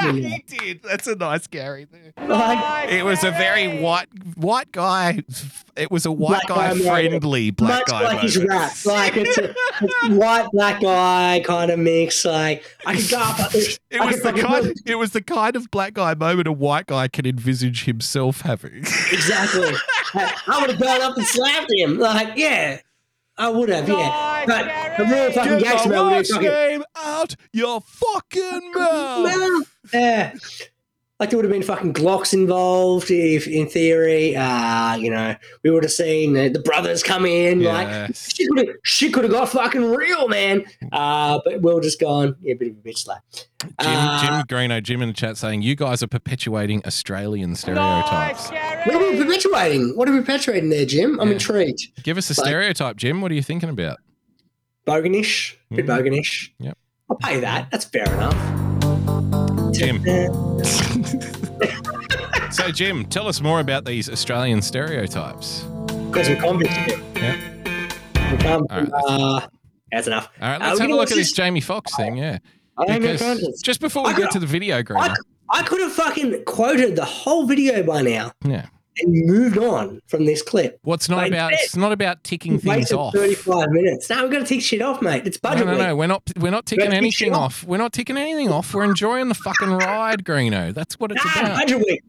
by 0.00 0.12
he 0.12 0.44
did. 0.46 0.82
That's 0.82 1.06
a 1.06 1.14
nice 1.16 1.46
Gary 1.46 1.86
there. 1.90 2.12
Like, 2.28 2.58
Nice, 2.58 2.92
It 2.92 3.02
was 3.06 3.24
a 3.24 3.30
very 3.30 3.78
white 3.80 4.08
white 4.36 4.72
guy. 4.72 5.22
It 5.74 5.90
was 5.90 6.04
a 6.04 6.12
white 6.12 6.42
Black 6.46 6.48
guy 6.48 6.54
guy 6.54 6.68
moment. 6.74 6.86
friendly 7.22 7.50
black 7.50 7.70
much 7.80 7.86
guy. 7.88 8.02
like 8.02 8.20
his 8.20 8.36
moment. 8.38 8.50
rap, 8.60 8.72
like 8.84 9.16
it's 9.16 9.38
a, 9.38 9.54
it's 9.82 10.08
white 10.10 10.48
black 10.52 10.82
guy 10.82 11.42
kind 11.46 11.70
of 11.70 11.78
mix. 11.78 12.24
Like 12.26 12.62
I 12.84 12.96
could 12.96 13.10
go 13.10 13.18
up. 13.18 13.54
It 13.54 13.78
I 14.00 14.04
was 14.06 14.16
the 14.16 14.22
fucking- 14.22 14.42
kind. 14.42 14.74
It 14.84 14.94
was 14.96 15.12
the 15.12 15.22
kind 15.22 15.56
of 15.56 15.70
black 15.70 15.94
guy 15.94 16.12
moment 16.14 16.46
a 16.48 16.52
white 16.52 16.86
guy 16.86 17.08
can 17.08 17.24
envisage 17.46 17.84
himself 17.84 18.40
having. 18.42 18.78
Exactly. 18.78 19.72
I 20.14 20.58
would 20.60 20.70
have 20.70 20.80
gone 20.80 21.00
up 21.02 21.16
and 21.16 21.26
slapped 21.26 21.70
him. 21.72 21.98
Like, 21.98 22.36
yeah, 22.36 22.80
I 23.38 23.48
would 23.48 23.68
have. 23.68 23.88
Yeah, 23.88 23.94
Nice, 23.96 24.46
but 24.48 24.98
the 24.98 25.04
real 25.14 25.32
fucking 25.32 25.58
Get 25.58 25.62
gangster 25.62 25.88
my 25.90 25.94
man 25.94 26.04
would 26.06 26.12
have 26.16 26.26
fucking. 26.26 26.48
name 26.48 26.82
out 26.96 27.36
your 27.52 27.80
fucking 27.80 28.72
mouth. 28.74 29.22
Well, 29.24 29.62
yeah. 29.94 30.34
Like 31.18 31.30
there 31.30 31.38
would 31.38 31.46
have 31.46 31.52
been 31.52 31.62
fucking 31.62 31.94
Glocks 31.94 32.34
involved, 32.34 33.10
if 33.10 33.46
in 33.48 33.66
theory. 33.70 34.36
Uh, 34.36 34.96
you 34.96 35.10
know, 35.10 35.34
we 35.62 35.70
would 35.70 35.82
have 35.82 35.92
seen 35.92 36.34
the, 36.34 36.48
the 36.50 36.58
brothers 36.60 37.02
come 37.02 37.24
in. 37.24 37.62
Like 37.62 37.88
Yes. 37.88 38.34
shit 38.34 38.48
could 38.50 38.58
have 38.66 38.76
shit 38.82 39.14
could 39.14 39.24
have 39.24 39.32
got 39.32 39.48
fucking 39.48 39.82
real, 39.94 40.28
man. 40.28 40.64
Uh, 40.92 41.40
but 41.42 41.62
we'll 41.62 41.80
just 41.80 41.98
gone. 41.98 42.36
Yeah, 42.42 42.52
bit 42.58 42.68
of 42.72 42.76
a 42.76 42.80
bitch 42.80 42.98
slap. 42.98 43.22
Jim, 43.32 43.72
Uh, 43.78 44.20
Jim 44.22 44.46
Greeno, 44.46 44.82
Jim 44.82 45.00
in 45.00 45.08
the 45.08 45.14
chat 45.14 45.38
saying 45.38 45.62
you 45.62 45.74
guys 45.74 46.02
are 46.02 46.06
perpetuating 46.06 46.82
Australian 46.84 47.50
Nice, 47.52 47.60
stereotypes. 47.60 48.50
What 48.50 48.94
are 48.96 49.10
we 49.10 49.16
perpetuating? 49.16 49.96
What 49.96 50.08
are 50.10 50.12
we 50.12 50.20
perpetuating 50.20 50.68
there, 50.68 50.84
Jim? 50.84 51.18
I'm 51.18 51.28
Yeah. 51.28 51.34
intrigued. 51.34 52.02
Give 52.02 52.18
us 52.18 52.28
a 52.28 52.38
Like- 52.38 52.46
stereotype, 52.48 52.96
Jim. 52.96 53.22
What 53.22 53.30
are 53.32 53.34
you 53.34 53.42
thinking 53.42 53.70
about? 53.70 53.96
Boganish, 54.86 55.54
bit 55.74 55.86
Mm. 55.86 55.88
boganish. 55.98 56.50
Yep. 56.58 56.76
I'll 57.10 57.16
pay 57.16 57.40
that. 57.40 57.68
That's 57.70 57.86
fair 57.86 58.04
enough. 58.04 58.65
Jim. 59.78 60.04
Uh, 61.58 62.50
So, 62.50 62.70
Jim, 62.70 63.04
tell 63.06 63.28
us 63.28 63.40
more 63.40 63.60
about 63.60 63.84
these 63.84 64.08
Australian 64.08 64.62
stereotypes. 64.62 65.62
Because 66.10 66.28
we're 66.28 66.40
convicts. 66.40 66.74
Yeah. 67.16 67.36
We 68.32 68.36
can't, 68.38 68.70
All 68.70 68.80
right, 68.80 68.90
uh, 68.92 69.46
that's 69.92 70.06
enough. 70.06 70.28
All 70.40 70.48
right, 70.48 70.60
Uh, 70.62 70.66
let's 70.68 70.80
we 70.80 70.86
have 70.86 70.90
a 70.90 70.96
look 70.96 71.10
at 71.10 71.16
this 71.16 71.32
Jamie 71.32 71.60
Foxx 71.60 71.94
thing. 71.96 72.16
Yeah, 72.16 72.38
I 72.78 72.92
ain't 72.94 73.02
got 73.02 73.12
because 73.12 73.60
just 73.62 73.80
before 73.80 74.04
we 74.04 74.10
I 74.10 74.16
get 74.16 74.30
to 74.32 74.38
the 74.38 74.46
video, 74.46 74.82
I, 74.96 75.14
I 75.50 75.62
could 75.62 75.80
have 75.80 75.92
fucking 75.92 76.44
quoted 76.44 76.96
the 76.96 77.04
whole 77.04 77.46
video 77.46 77.82
by 77.82 78.02
now 78.02 78.32
Yeah. 78.44 78.66
And 78.98 79.26
moved 79.26 79.58
on 79.58 80.00
from 80.06 80.24
this 80.24 80.42
clip. 80.42 80.78
Well, 80.84 80.94
it's 80.94 81.08
not 81.08 81.16
Like 81.18 81.28
about 81.32 81.52
it's 81.52 81.76
not 81.76 81.92
about 81.92 82.24
ticking 82.24 82.58
things 82.58 82.92
off. 82.92 83.14
35 83.14 83.70
minutes. 83.70 84.08
No, 84.10 84.22
we've 84.22 84.32
got 84.32 84.38
to 84.40 84.44
tick 84.44 84.62
shit 84.62 84.82
off, 84.82 85.02
mate. 85.02 85.26
It's 85.26 85.36
budget 85.36 85.66
no, 85.66 85.72
week. 85.72 85.80
no. 85.82 85.96
We're 85.96 86.06
not. 86.06 86.22
We're 86.38 86.50
not 86.50 86.66
ticking 86.66 86.86
tick 86.86 86.94
anything 86.94 87.34
off. 87.34 87.62
off. 87.62 87.64
We're 87.64 87.76
not 87.78 87.92
ticking 87.92 88.16
anything 88.16 88.50
off. 88.50 88.72
We're 88.74 88.84
enjoying 88.84 89.28
the 89.28 89.34
fucking 89.34 89.70
ride, 89.70 90.24
Greeno. 90.24 90.72
That's 90.74 90.98
what 90.98 91.12
it's 91.12 91.24
Nah, 91.24 91.40
about. 91.42 91.58
budget 91.60 91.78
week. 91.78 92.02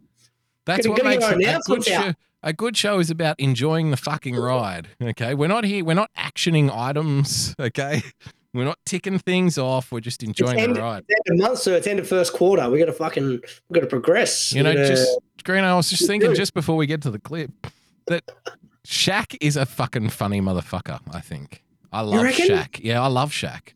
That's 0.66 0.86
Gotta- 0.86 0.90
what 0.90 0.98
gotta 0.98 1.10
makes 1.38 1.48
it 1.48 1.56
a 1.56 1.62
good 1.66 1.84
show. 1.86 2.14
A 2.44 2.54
good 2.54 2.78
show 2.78 3.00
is 3.00 3.10
about 3.10 3.40
enjoying 3.40 3.90
the 3.92 3.98
fucking 3.98 4.36
ride. 4.36 4.90
Okay, 5.02 5.34
we're 5.34 5.48
not 5.48 5.64
here. 5.64 5.84
We're 5.84 5.96
not 5.96 6.12
actioning 6.18 6.70
items. 6.74 7.56
Okay, 7.60 8.04
we're 8.58 8.66
not 8.66 8.80
ticking 8.86 9.20
things 9.20 9.58
off. 9.58 9.92
We're 9.92 10.00
just 10.00 10.24
enjoying 10.24 10.60
end, 10.60 10.76
the 10.76 10.82
ride. 10.82 11.04
it's 11.08 11.30
end 11.30 11.40
of 11.40 11.48
month, 11.48 11.60
so 11.60 11.74
it's 11.74 11.88
end 11.88 12.00
of 12.00 12.08
first 12.08 12.34
quarter. 12.34 12.70
We 12.70 12.80
got 12.80 12.86
to 12.86 12.94
fucking, 12.94 13.42
we 13.70 13.74
got 13.74 13.82
to 13.82 13.88
progress. 13.88 14.54
You 14.54 14.64
know, 14.64 14.74
gotta- 14.74 14.88
just 14.88 15.20
Greeno. 15.44 15.64
I 15.64 15.76
was 15.76 15.90
just 15.90 16.08
thinking, 16.08 16.34
just 16.36 16.54
before 16.54 16.76
we 16.76 16.88
get 16.88 17.02
to 17.04 17.12
the 17.12 17.20
clip, 17.20 17.52
that 18.08 18.24
Shaq 18.86 19.38
is 19.42 19.56
a 19.58 19.66
fucking 19.66 20.10
funny 20.10 20.42
motherfucker. 20.42 21.00
I 21.12 21.22
think 21.22 21.64
I 21.92 22.02
love? 22.02 22.26
Shaq. 22.26 22.80
Yeah, 22.84 23.02
I 23.02 23.08
love 23.08 23.32
Shaq. 23.32 23.74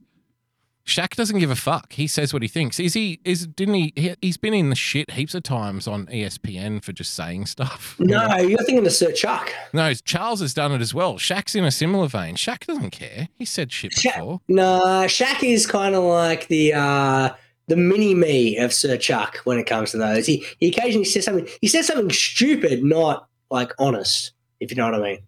Shaq 0.86 1.16
doesn't 1.16 1.40
give 1.40 1.52
a 1.52 1.56
fuck. 1.56 1.94
He 1.94 2.08
says 2.08 2.34
what 2.34 2.42
he 2.42 2.48
thinks. 2.48 2.80
Is 2.80 2.94
he? 2.94 3.20
Is 3.24 3.48
didn't 3.48 3.76
he? 3.76 3.94
he 3.96 4.16
he's 4.22 4.38
been 4.38 4.54
in 4.54 4.70
the 4.70 4.76
shit 4.76 5.12
heaps 5.12 5.36
of 5.36 5.44
times 5.44 5.88
on 5.88 6.08
ESPN 6.08 6.84
for 6.84 6.92
just 6.92 7.14
saying 7.14 7.46
stuff. 7.46 7.96
you 8.00 8.06
know? 8.08 8.28
No, 8.28 8.38
you're 8.38 8.58
thinking 8.64 8.86
of 8.86 8.92
Sir 8.92 9.12
Chuck. 9.12 9.54
No, 9.74 9.94
Charles 9.94 10.42
has 10.42 10.54
done 10.54 10.72
it 10.72 10.82
as 10.82 10.94
well. 10.94 11.16
Shaq's 11.16 11.56
in 11.56 11.64
a 11.64 11.72
similar 11.72 12.08
vein. 12.08 12.36
Shaq 12.36 12.66
doesn't 12.66 12.92
care. 12.92 13.30
He 13.38 13.46
said 13.46 13.72
shit 13.72 13.92
Shaq- 13.92 14.16
before. 14.16 14.42
Nah, 14.48 15.06
Shaq 15.06 15.44
is 15.44 15.68
kind 15.68 15.96
of 15.96 16.04
like 16.04 16.48
the 16.48 16.74
uh, 16.74 17.30
the 17.68 17.76
mini 17.76 18.14
me 18.16 18.58
of 18.58 18.74
Sir 18.74 18.98
Chuck 18.98 19.38
when 19.44 19.60
it 19.60 19.66
comes 19.68 19.92
to 19.92 19.98
those. 19.98 20.26
He 20.26 20.46
he 20.58 20.70
occasionally 20.70 21.06
says 21.06 21.26
something. 21.26 21.48
He 21.62 21.68
says 21.68 21.88
something 21.88 22.10
stupid, 22.10 22.84
not 22.84 23.28
like 23.50 23.72
honest. 23.80 24.32
If 24.60 24.72
you 24.72 24.78
know 24.78 24.86
what 24.86 24.96
I 24.96 25.02
mean. 25.02 25.20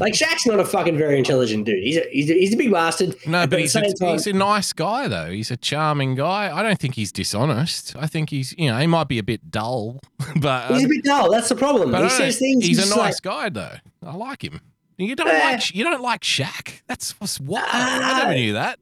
Like 0.00 0.12
Shaq's 0.14 0.46
not 0.46 0.60
a 0.60 0.64
fucking 0.64 0.96
very 0.96 1.18
intelligent 1.18 1.64
dude. 1.66 1.82
He's 1.82 1.96
a, 1.96 2.04
he's 2.10 2.30
a, 2.30 2.34
he's 2.34 2.54
a 2.54 2.56
big 2.56 2.70
bastard. 2.70 3.16
No, 3.26 3.46
but 3.46 3.58
he's 3.58 3.74
a, 3.74 3.80
time- 3.94 4.12
he's 4.12 4.26
a 4.26 4.32
nice 4.32 4.72
guy 4.72 5.08
though. 5.08 5.30
He's 5.30 5.50
a 5.50 5.56
charming 5.56 6.14
guy. 6.14 6.56
I 6.56 6.62
don't 6.62 6.78
think 6.78 6.94
he's 6.94 7.10
dishonest. 7.10 7.96
I 7.96 8.06
think 8.06 8.30
he's 8.30 8.54
you 8.56 8.70
know 8.70 8.78
he 8.78 8.86
might 8.86 9.08
be 9.08 9.18
a 9.18 9.22
bit 9.22 9.50
dull, 9.50 10.00
but 10.40 10.68
He's 10.72 10.84
uh, 10.84 10.86
a 10.86 10.88
bit 10.88 11.04
dull. 11.04 11.30
That's 11.30 11.48
the 11.48 11.56
problem. 11.56 11.92
He 11.94 12.08
says 12.10 12.38
things. 12.38 12.64
he's 12.64 12.78
just 12.78 12.92
a 12.92 12.96
nice 12.96 13.14
like, 13.14 13.22
guy 13.22 13.48
though. 13.48 13.76
I 14.06 14.14
like 14.14 14.42
him. 14.44 14.60
You 14.98 15.14
don't 15.16 15.28
Eh. 15.28 15.50
like 15.52 15.74
you 15.74 15.84
don't 15.84 16.02
like 16.02 16.22
Shaq. 16.22 16.80
That's 16.86 17.12
what's 17.20 17.38
what 17.40 17.62
I 17.64 17.68
Ah. 18.02 18.18
never 18.18 18.34
knew 18.34 18.52
that. 18.54 18.78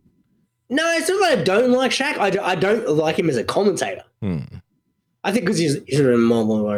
no, 0.71 0.83
it's 0.97 1.09
not 1.09 1.21
that 1.21 1.39
I 1.39 1.43
don't 1.43 1.73
like 1.73 1.91
Shaq. 1.93 2.19
I, 2.19 2.43
I 2.45 2.55
don't 2.55 2.89
like 2.91 3.19
him 3.19 3.29
as 3.31 3.37
a 3.37 3.45
commentator. 3.45 4.03
Hmm. 4.23 4.39
I 5.27 5.33
think 5.33 5.45
because 5.45 5.59
he's 5.59 5.77
he's 5.89 5.99
a 5.99 6.17
mobile. 6.17 6.71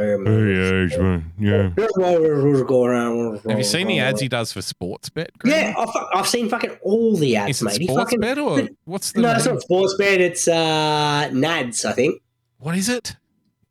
yeah. 1.38 1.68
Have 1.76 3.44
Have 3.44 3.58
you 3.58 3.64
seen 3.64 3.86
the 3.88 4.00
ads 4.00 4.22
he 4.22 4.28
does 4.28 4.54
for 4.54 4.62
Sports 4.62 5.10
Bet? 5.10 5.30
Yeah, 5.44 5.74
I've, 5.76 5.90
I've 6.14 6.26
seen 6.26 6.48
fucking 6.48 6.70
all 6.80 7.14
the 7.16 7.36
ads, 7.36 7.50
Is 7.50 7.60
it 7.62 7.64
mate. 7.66 7.80
He 7.82 7.86
Sports 7.86 8.04
fucking, 8.04 8.20
Bet 8.20 8.38
or 8.38 8.66
what's 8.86 9.12
the 9.12 9.20
no, 9.20 9.32
it's 9.32 9.44
name? 9.44 9.54
not 9.56 9.62
sports 9.62 9.94
bet. 9.98 10.22
It's 10.22 10.48
uh, 10.48 11.28
Nads, 11.30 11.84
I 11.84 11.92
think. 11.92 12.22
What 12.58 12.74
is 12.74 12.88
it? 12.88 13.16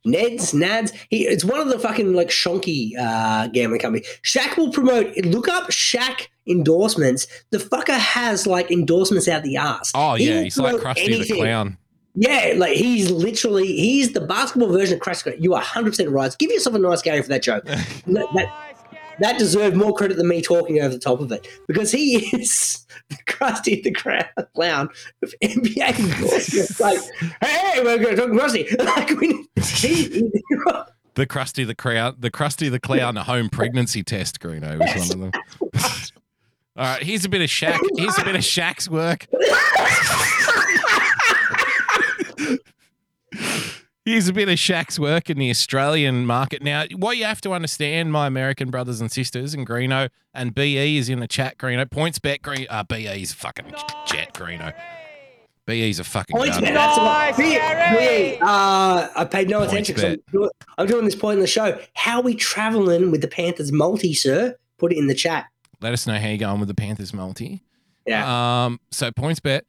Neds, 0.05 0.53
Nads. 0.53 0.93
He, 1.09 1.25
it's 1.25 1.43
one 1.43 1.59
of 1.59 1.69
the 1.69 1.79
fucking 1.79 2.13
like 2.13 2.29
shonky 2.29 2.91
uh, 2.99 3.47
gambling 3.47 3.81
company. 3.81 4.05
Shaq 4.23 4.57
will 4.57 4.71
promote. 4.71 5.17
Look 5.25 5.47
up 5.47 5.69
Shaq 5.71 6.27
endorsements. 6.45 7.25
The 7.49 7.57
fucker 7.57 7.97
has 7.97 8.45
like 8.45 8.69
endorsements 8.69 9.27
out 9.27 9.41
the 9.41 9.57
ass. 9.57 9.91
Oh 9.95 10.13
He 10.13 10.29
yeah, 10.29 10.35
will 10.35 10.43
he's 10.43 10.57
like 10.59 10.77
promote 10.79 10.97
Krusty 10.97 11.27
the. 11.27 11.35
Clown. 11.35 11.77
Yeah, 12.19 12.53
like 12.57 12.75
he's 12.75 13.11
literally 13.11 13.67
he's 13.67 14.13
the 14.13 14.21
basketball 14.21 14.69
version 14.69 14.95
of 14.95 15.01
Krusty. 15.01 15.39
You 15.39 15.53
are 15.53 15.61
hundred 15.61 15.91
percent 15.91 16.09
right. 16.09 16.35
Give 16.39 16.49
yourself 16.49 16.75
a 16.75 16.79
nice 16.79 17.03
Gary 17.03 17.21
for 17.21 17.27
that 17.29 17.43
joke. 17.43 17.63
that, 17.65 18.27
that 18.33 18.75
that 19.19 19.37
deserved 19.37 19.75
more 19.75 19.93
credit 19.93 20.17
than 20.17 20.27
me 20.27 20.41
talking 20.41 20.79
over 20.81 20.89
the 20.89 20.99
top 20.99 21.19
of 21.19 21.31
it 21.31 21.47
because 21.67 21.91
he 21.91 22.25
is 22.35 22.87
the 23.09 23.17
Krusty 23.27 23.83
the 23.83 23.91
Clown 24.55 24.89
of 25.21 25.33
NBA 25.43 26.79
like, 26.79 26.99
hey, 27.41 27.83
we're 27.83 27.99
going 27.99 28.15
to 28.15 28.21
talk 28.21 28.31
Krusty. 28.31 28.77
Like, 28.83 29.09
we, 29.11 29.45
he, 29.61 30.29
The 31.13 31.27
Krusty 31.27 31.65
the 31.65 31.75
Clown, 31.75 32.15
the 32.17 32.31
Krusty 32.31 32.71
the 32.71 32.79
Clown 32.79 33.15
home 33.15 33.49
pregnancy 33.49 34.03
test, 34.03 34.39
Greeno 34.39 34.79
was 34.79 35.15
one 35.15 35.25
of 35.25 35.31
them. 35.31 35.41
All 36.75 36.83
right, 36.83 37.03
here's 37.03 37.25
a 37.25 37.29
bit 37.29 37.41
of 37.41 37.47
Shaq. 37.47 37.79
Here's 37.95 38.17
a 38.17 38.23
bit 38.23 38.35
of 38.35 38.41
Shaq's 38.41 38.89
work. 38.89 39.27
Here's 44.05 44.29
a 44.29 44.33
bit 44.33 44.47
of 44.47 44.55
Shaq's 44.55 44.97
work 44.97 45.29
in 45.29 45.37
the 45.37 45.49
Australian 45.49 46.25
market. 46.25 46.63
Now, 46.63 46.85
what 46.95 47.17
you 47.17 47.25
have 47.25 47.41
to 47.41 47.51
understand, 47.51 48.11
my 48.13 48.25
American 48.25 48.69
brothers 48.69 49.01
and 49.01 49.11
sisters, 49.11 49.53
and 49.53 49.67
Greeno 49.67 50.09
and 50.33 50.55
BE 50.55 50.97
is 50.97 51.09
in 51.09 51.19
the 51.19 51.27
chat. 51.27 51.57
Greeno 51.57 51.89
points 51.91 52.17
bet. 52.17 52.41
Green, 52.41 52.67
uh, 52.69 52.83
BE's 52.83 53.33
fucking 53.33 53.73
jet. 54.05 54.33
Greeno. 54.33 54.73
BE's 55.65 55.99
a 55.99 56.05
fucking 56.05 56.37
Points 56.37 56.57
bet. 56.61 56.73
That's 56.73 56.97
Nice, 56.97 57.37
what, 57.37 57.99
me, 57.99 58.37
uh, 58.39 59.09
I 59.13 59.27
paid 59.29 59.49
no 59.49 59.59
Points 59.59 59.73
attention 59.73 59.95
because 59.95 60.13
I'm, 60.13 60.19
doing- 60.31 60.49
I'm 60.77 60.87
doing 60.87 61.03
this 61.03 61.15
point 61.15 61.33
in 61.35 61.41
the 61.41 61.47
show. 61.47 61.77
How 61.93 62.19
are 62.19 62.23
we 62.23 62.35
traveling 62.35 63.11
with 63.11 63.19
the 63.19 63.27
Panthers 63.27 63.73
multi, 63.73 64.13
sir? 64.13 64.55
Put 64.77 64.93
it 64.93 64.97
in 64.97 65.07
the 65.07 65.13
chat. 65.13 65.47
Let 65.81 65.91
us 65.91 66.07
know 66.07 66.17
how 66.17 66.29
you're 66.29 66.37
going 66.37 66.61
with 66.61 66.69
the 66.69 66.75
Panthers 66.75 67.13
multi. 67.13 67.61
Yeah. 68.05 68.65
Um, 68.65 68.79
so 68.91 69.11
points 69.11 69.41
bet. 69.41 69.65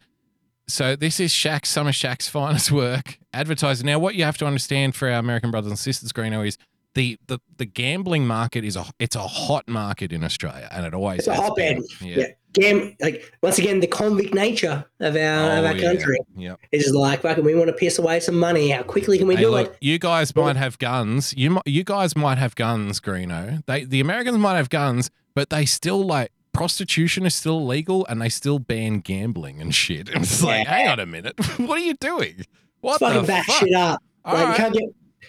So 0.68 0.94
this 0.96 1.18
is 1.18 1.32
Shaq's 1.32 1.68
some 1.68 1.86
of 1.86 1.94
Shaq's 1.94 2.28
finest 2.28 2.70
work. 2.70 3.18
Advertising. 3.32 3.86
Now, 3.86 3.98
what 3.98 4.14
you 4.14 4.24
have 4.24 4.38
to 4.38 4.46
understand 4.46 4.94
for 4.94 5.08
our 5.08 5.18
American 5.18 5.50
brothers 5.50 5.70
and 5.70 5.78
sisters, 5.78 6.12
Greeno, 6.12 6.46
is 6.46 6.58
the 6.94 7.18
the 7.26 7.38
the 7.58 7.64
gambling 7.66 8.26
market 8.26 8.64
is 8.64 8.76
a 8.76 8.84
it's 8.98 9.16
a 9.16 9.20
hot 9.26 9.68
market 9.68 10.12
in 10.12 10.24
Australia, 10.24 10.68
and 10.72 10.84
it 10.86 10.94
always 10.94 11.20
It's 11.20 11.28
a 11.28 11.34
hotbed. 11.34 11.82
been. 12.00 12.08
Yeah. 12.08 12.26
Gam- 12.54 12.96
like 13.00 13.30
once 13.42 13.58
again, 13.58 13.80
the 13.80 13.86
convict 13.86 14.34
nature 14.34 14.84
of 15.00 15.14
our 15.14 15.50
of 15.58 15.64
Oh, 15.64 15.66
our 15.68 15.76
yeah. 15.76 15.82
country 15.82 16.18
Yep. 16.36 16.58
is 16.72 16.92
like, 16.94 17.20
fucking, 17.20 17.44
we 17.44 17.54
want 17.54 17.68
to 17.68 17.74
piss 17.74 17.98
away 17.98 18.20
some 18.20 18.38
money. 18.38 18.70
How 18.70 18.82
quickly 18.82 19.18
can 19.18 19.26
we 19.28 19.36
Hey, 19.36 19.42
do 19.42 19.50
look, 19.50 19.66
it? 19.72 19.76
you 19.82 19.98
guys 19.98 20.34
might 20.34 20.56
have 20.56 20.78
guns. 20.78 21.34
You 21.36 21.60
you 21.66 21.84
guys 21.84 22.16
might 22.16 22.38
have 22.38 22.54
guns, 22.56 23.00
Greeno. 23.00 23.62
They 23.66 23.84
the 23.84 24.00
Americans 24.00 24.38
might 24.38 24.56
have 24.56 24.70
guns, 24.70 25.10
but 25.34 25.50
they 25.50 25.66
still 25.66 26.04
like 26.04 26.32
prostitution 26.58 27.24
is 27.24 27.34
still 27.34 27.58
illegal, 27.58 28.04
and 28.06 28.20
they 28.20 28.28
still 28.28 28.58
ban 28.58 29.00
gambling 29.00 29.60
and 29.62 29.74
shit. 29.74 30.08
It's 30.14 30.42
like, 30.42 30.64
Yeah. 30.66 30.70
hang 30.74 30.88
on 30.88 31.00
a 31.00 31.06
minute, 31.06 31.34
what 31.58 31.78
are 31.78 31.84
you 31.84 31.94
doing? 31.94 32.44
What 32.80 33.00
fucking 33.00 33.22
the 33.22 33.26
back 33.26 33.46
fuck? 33.46 33.56
shit 33.60 33.74
up. 33.74 34.02
All 34.24 34.34
Like, 34.34 34.42
you 34.42 34.48
right. 34.48 34.56
can't 34.56 34.74
get 34.74 34.82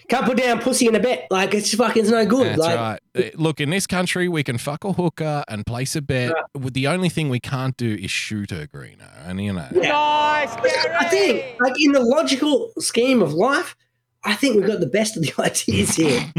can't 0.08 0.24
put 0.26 0.38
down 0.38 0.58
pussy 0.60 0.88
in 0.88 0.94
a 0.96 1.00
bet. 1.00 1.28
Like 1.30 1.54
it's 1.54 1.72
fucking 1.74 2.02
it's 2.02 2.10
no 2.10 2.24
good. 2.26 2.48
That's 2.48 2.58
like 2.58 2.76
right. 2.76 3.00
Uh, 3.16 3.22
Look, 3.36 3.60
in 3.60 3.70
this 3.70 3.86
country, 3.86 4.28
we 4.28 4.42
can 4.42 4.58
fuck 4.58 4.82
a 4.84 4.92
hooker 4.92 5.44
and 5.46 5.64
place 5.64 5.94
a 5.94 6.02
bet. 6.02 6.32
With 6.54 6.74
The 6.74 6.88
only 6.88 7.08
thing 7.08 7.28
we 7.28 7.38
can't 7.38 7.76
do 7.76 7.94
is 7.94 8.10
shoot 8.10 8.50
her, 8.50 8.66
greener, 8.66 9.10
And 9.24 9.40
you 9.40 9.52
know, 9.52 9.68
Yeah. 9.72 9.90
Nice, 9.92 10.52
I 11.00 11.08
think, 11.08 11.60
like 11.60 11.74
in 11.78 11.92
the 11.92 12.00
logical 12.00 12.72
scheme 12.78 13.22
of 13.22 13.32
life, 13.34 13.76
I 14.22 14.34
think 14.34 14.56
we've 14.56 14.66
got 14.66 14.80
the 14.80 14.86
best 14.86 15.16
of 15.16 15.22
the 15.22 15.32
ideas 15.42 15.94
here. 15.96 16.30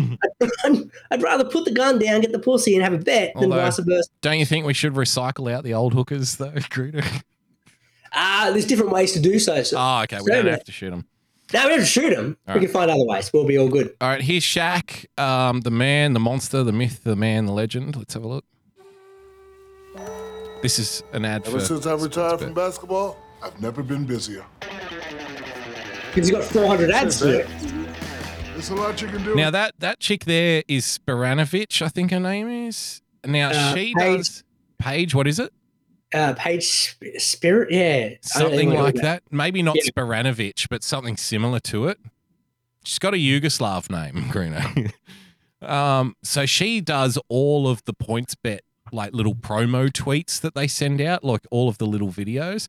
I'd, 0.63 0.89
I'd 1.09 1.23
rather 1.23 1.43
put 1.45 1.65
the 1.65 1.71
gun 1.71 1.97
down, 1.99 2.21
get 2.21 2.31
the 2.31 2.39
pussy, 2.39 2.75
and 2.75 2.83
have 2.83 2.93
a 2.93 2.97
bet 2.99 3.33
than 3.39 3.49
vice 3.49 3.79
versa. 3.79 4.07
don't 4.21 4.37
you 4.39 4.45
think 4.45 4.65
we 4.65 4.73
should 4.73 4.93
recycle 4.93 5.51
out 5.51 5.63
the 5.63 5.73
old 5.73 5.93
hookers, 5.93 6.35
though, 6.35 6.51
Greeno? 6.51 7.03
Ah, 8.13 8.49
there's 8.51 8.65
different 8.65 8.91
ways 8.91 9.13
to 9.13 9.19
do 9.19 9.39
so. 9.39 9.63
so 9.63 9.77
Oh, 9.79 10.01
okay. 10.03 10.17
We 10.17 10.25
So 10.25 10.33
don't 10.33 10.45
have 10.47 10.63
to 10.65 10.71
shoot 10.71 10.91
them. 10.91 11.05
No, 11.53 11.63
we 11.63 11.69
don't 11.69 11.79
have 11.79 11.87
to 11.87 11.91
shoot 11.91 12.15
them. 12.15 12.37
All 12.47 12.53
we 12.53 12.59
right. 12.59 12.65
can 12.65 12.71
find 12.73 12.91
other 12.91 13.03
ways. 13.05 13.31
We'll 13.33 13.45
be 13.45 13.57
all 13.57 13.67
good. 13.67 13.95
All 13.99 14.09
right, 14.09 14.21
here's 14.21 14.43
Shaq, 14.43 15.05
um, 15.19 15.61
the 15.61 15.71
man, 15.71 16.13
the 16.13 16.19
monster, 16.19 16.63
the 16.63 16.71
myth, 16.71 17.03
the 17.03 17.15
man, 17.15 17.45
the 17.45 17.51
legend. 17.51 17.95
Let's 17.95 18.13
have 18.13 18.23
a 18.23 18.27
look. 18.27 18.45
This 20.61 20.77
is 20.77 21.03
an 21.13 21.25
ad 21.25 21.47
Ever 21.47 21.59
for. 21.59 21.65
since 21.65 21.85
I 21.87 21.93
retired 21.95 22.39
from 22.41 22.53
basketball, 22.53 23.17
I've 23.41 23.59
never 23.59 23.81
been 23.81 24.05
busier. 24.05 24.45
Because 26.13 26.29
you've 26.29 26.39
got 26.39 26.47
400 26.49 26.91
ads 26.91 27.19
to 27.19 27.39
it. 27.39 27.47
There's 28.53 28.69
a 28.69 28.75
lot 28.75 29.01
you 29.01 29.07
can 29.07 29.23
do. 29.23 29.33
Now 29.35 29.49
that 29.51 29.73
that 29.79 29.99
chick 29.99 30.25
there 30.25 30.63
is 30.67 30.85
Spiranovich, 30.99 31.81
I 31.81 31.87
think 31.87 32.11
her 32.11 32.19
name 32.19 32.49
is. 32.67 33.01
Now 33.25 33.49
Uh, 33.49 33.73
she 33.75 33.93
Paige. 33.97 34.17
does 34.17 34.43
Paige. 34.77 35.15
What 35.15 35.27
is 35.27 35.39
it? 35.39 35.51
Uh, 36.13 36.33
Paige 36.37 36.97
Spirit, 37.17 37.71
yeah. 37.71 38.09
Something 38.21 38.73
like 38.73 38.95
it- 38.95 39.01
that. 39.01 39.23
Maybe 39.31 39.63
not 39.63 39.77
Yeah. 39.77 39.83
Spiranovich, 39.91 40.67
but 40.69 40.83
something 40.83 41.15
similar 41.15 41.59
to 41.61 41.87
it. 41.87 41.97
She's 42.85 42.99
got 42.99 43.13
a 43.13 43.17
Yugoslav 43.17 43.89
name, 43.89 44.25
Greeno. 44.31 44.91
um, 45.61 46.15
so 46.23 46.45
she 46.45 46.81
does 46.81 47.17
all 47.29 47.67
of 47.69 47.83
the 47.85 47.93
points 47.93 48.35
bet, 48.35 48.61
like 48.91 49.13
little 49.13 49.35
promo 49.35 49.89
tweets 49.89 50.41
that 50.41 50.53
they 50.55 50.67
send 50.67 50.99
out, 50.99 51.23
like 51.23 51.45
all 51.51 51.69
of 51.69 51.77
the 51.77 51.85
little 51.85 52.09
videos. 52.09 52.67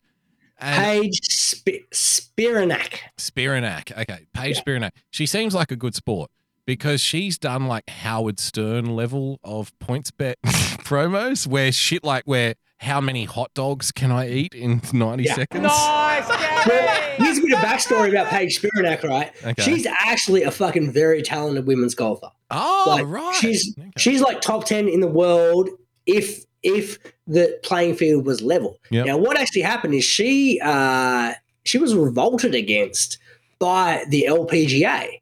And 0.62 1.02
Paige 1.02 1.20
Sp- 1.26 1.84
Spiranak. 1.92 2.98
Spiranak. 3.18 3.92
Okay, 3.98 4.26
Paige 4.32 4.56
Yeah. 4.56 4.62
Spiranak. 4.62 4.90
She 5.10 5.26
seems 5.26 5.54
like 5.54 5.70
a 5.70 5.76
good 5.76 5.94
sport 5.94 6.30
because 6.66 7.00
she's 7.00 7.38
done 7.38 7.66
like 7.66 7.88
Howard 7.88 8.38
Stern 8.38 8.94
level 8.96 9.40
of 9.42 9.76
points 9.78 10.10
bet 10.10 10.38
promos 10.44 11.46
where 11.46 11.72
shit 11.72 12.04
like 12.04 12.24
where 12.24 12.54
how 12.78 13.00
many 13.00 13.24
hot 13.24 13.52
dogs 13.54 13.92
can 13.92 14.10
I 14.10 14.28
eat 14.28 14.54
in 14.54 14.80
90 14.92 15.22
Yeah. 15.24 15.34
seconds? 15.34 15.62
Nice, 15.64 16.28
Well, 16.28 16.66
Gary. 16.66 17.14
here's 17.16 17.38
a 17.38 17.40
bit 17.42 17.52
of 17.52 17.58
backstory 17.60 18.08
about 18.08 18.26
Paige 18.26 18.60
Spiranak, 18.60 19.04
right? 19.04 19.30
Okay. 19.44 19.62
She's 19.62 19.86
actually 19.86 20.42
a 20.42 20.50
fucking 20.50 20.90
very 20.92 21.22
talented 21.22 21.66
women's 21.66 21.94
golfer. 21.94 22.30
Oh, 22.50 22.84
Like, 22.88 23.06
right. 23.06 23.36
She's 23.36 23.72
Okay. 23.78 23.90
she's 23.98 24.20
like 24.20 24.40
top 24.40 24.64
ten 24.64 24.88
in 24.88 24.98
the 25.00 25.06
world 25.06 25.68
if 26.06 26.44
if 26.62 26.98
the 27.26 27.58
playing 27.62 27.96
field 27.96 28.26
was 28.26 28.40
level. 28.42 28.78
Yep. 28.90 29.06
Now, 29.06 29.16
what 29.16 29.38
actually 29.38 29.62
happened 29.62 29.94
is 29.94 30.04
she 30.04 30.60
uh, 30.62 31.32
she 31.64 31.78
was 31.78 31.94
revolted 31.94 32.54
against 32.54 33.18
by 33.58 34.04
the 34.08 34.26
LPGA 34.28 35.20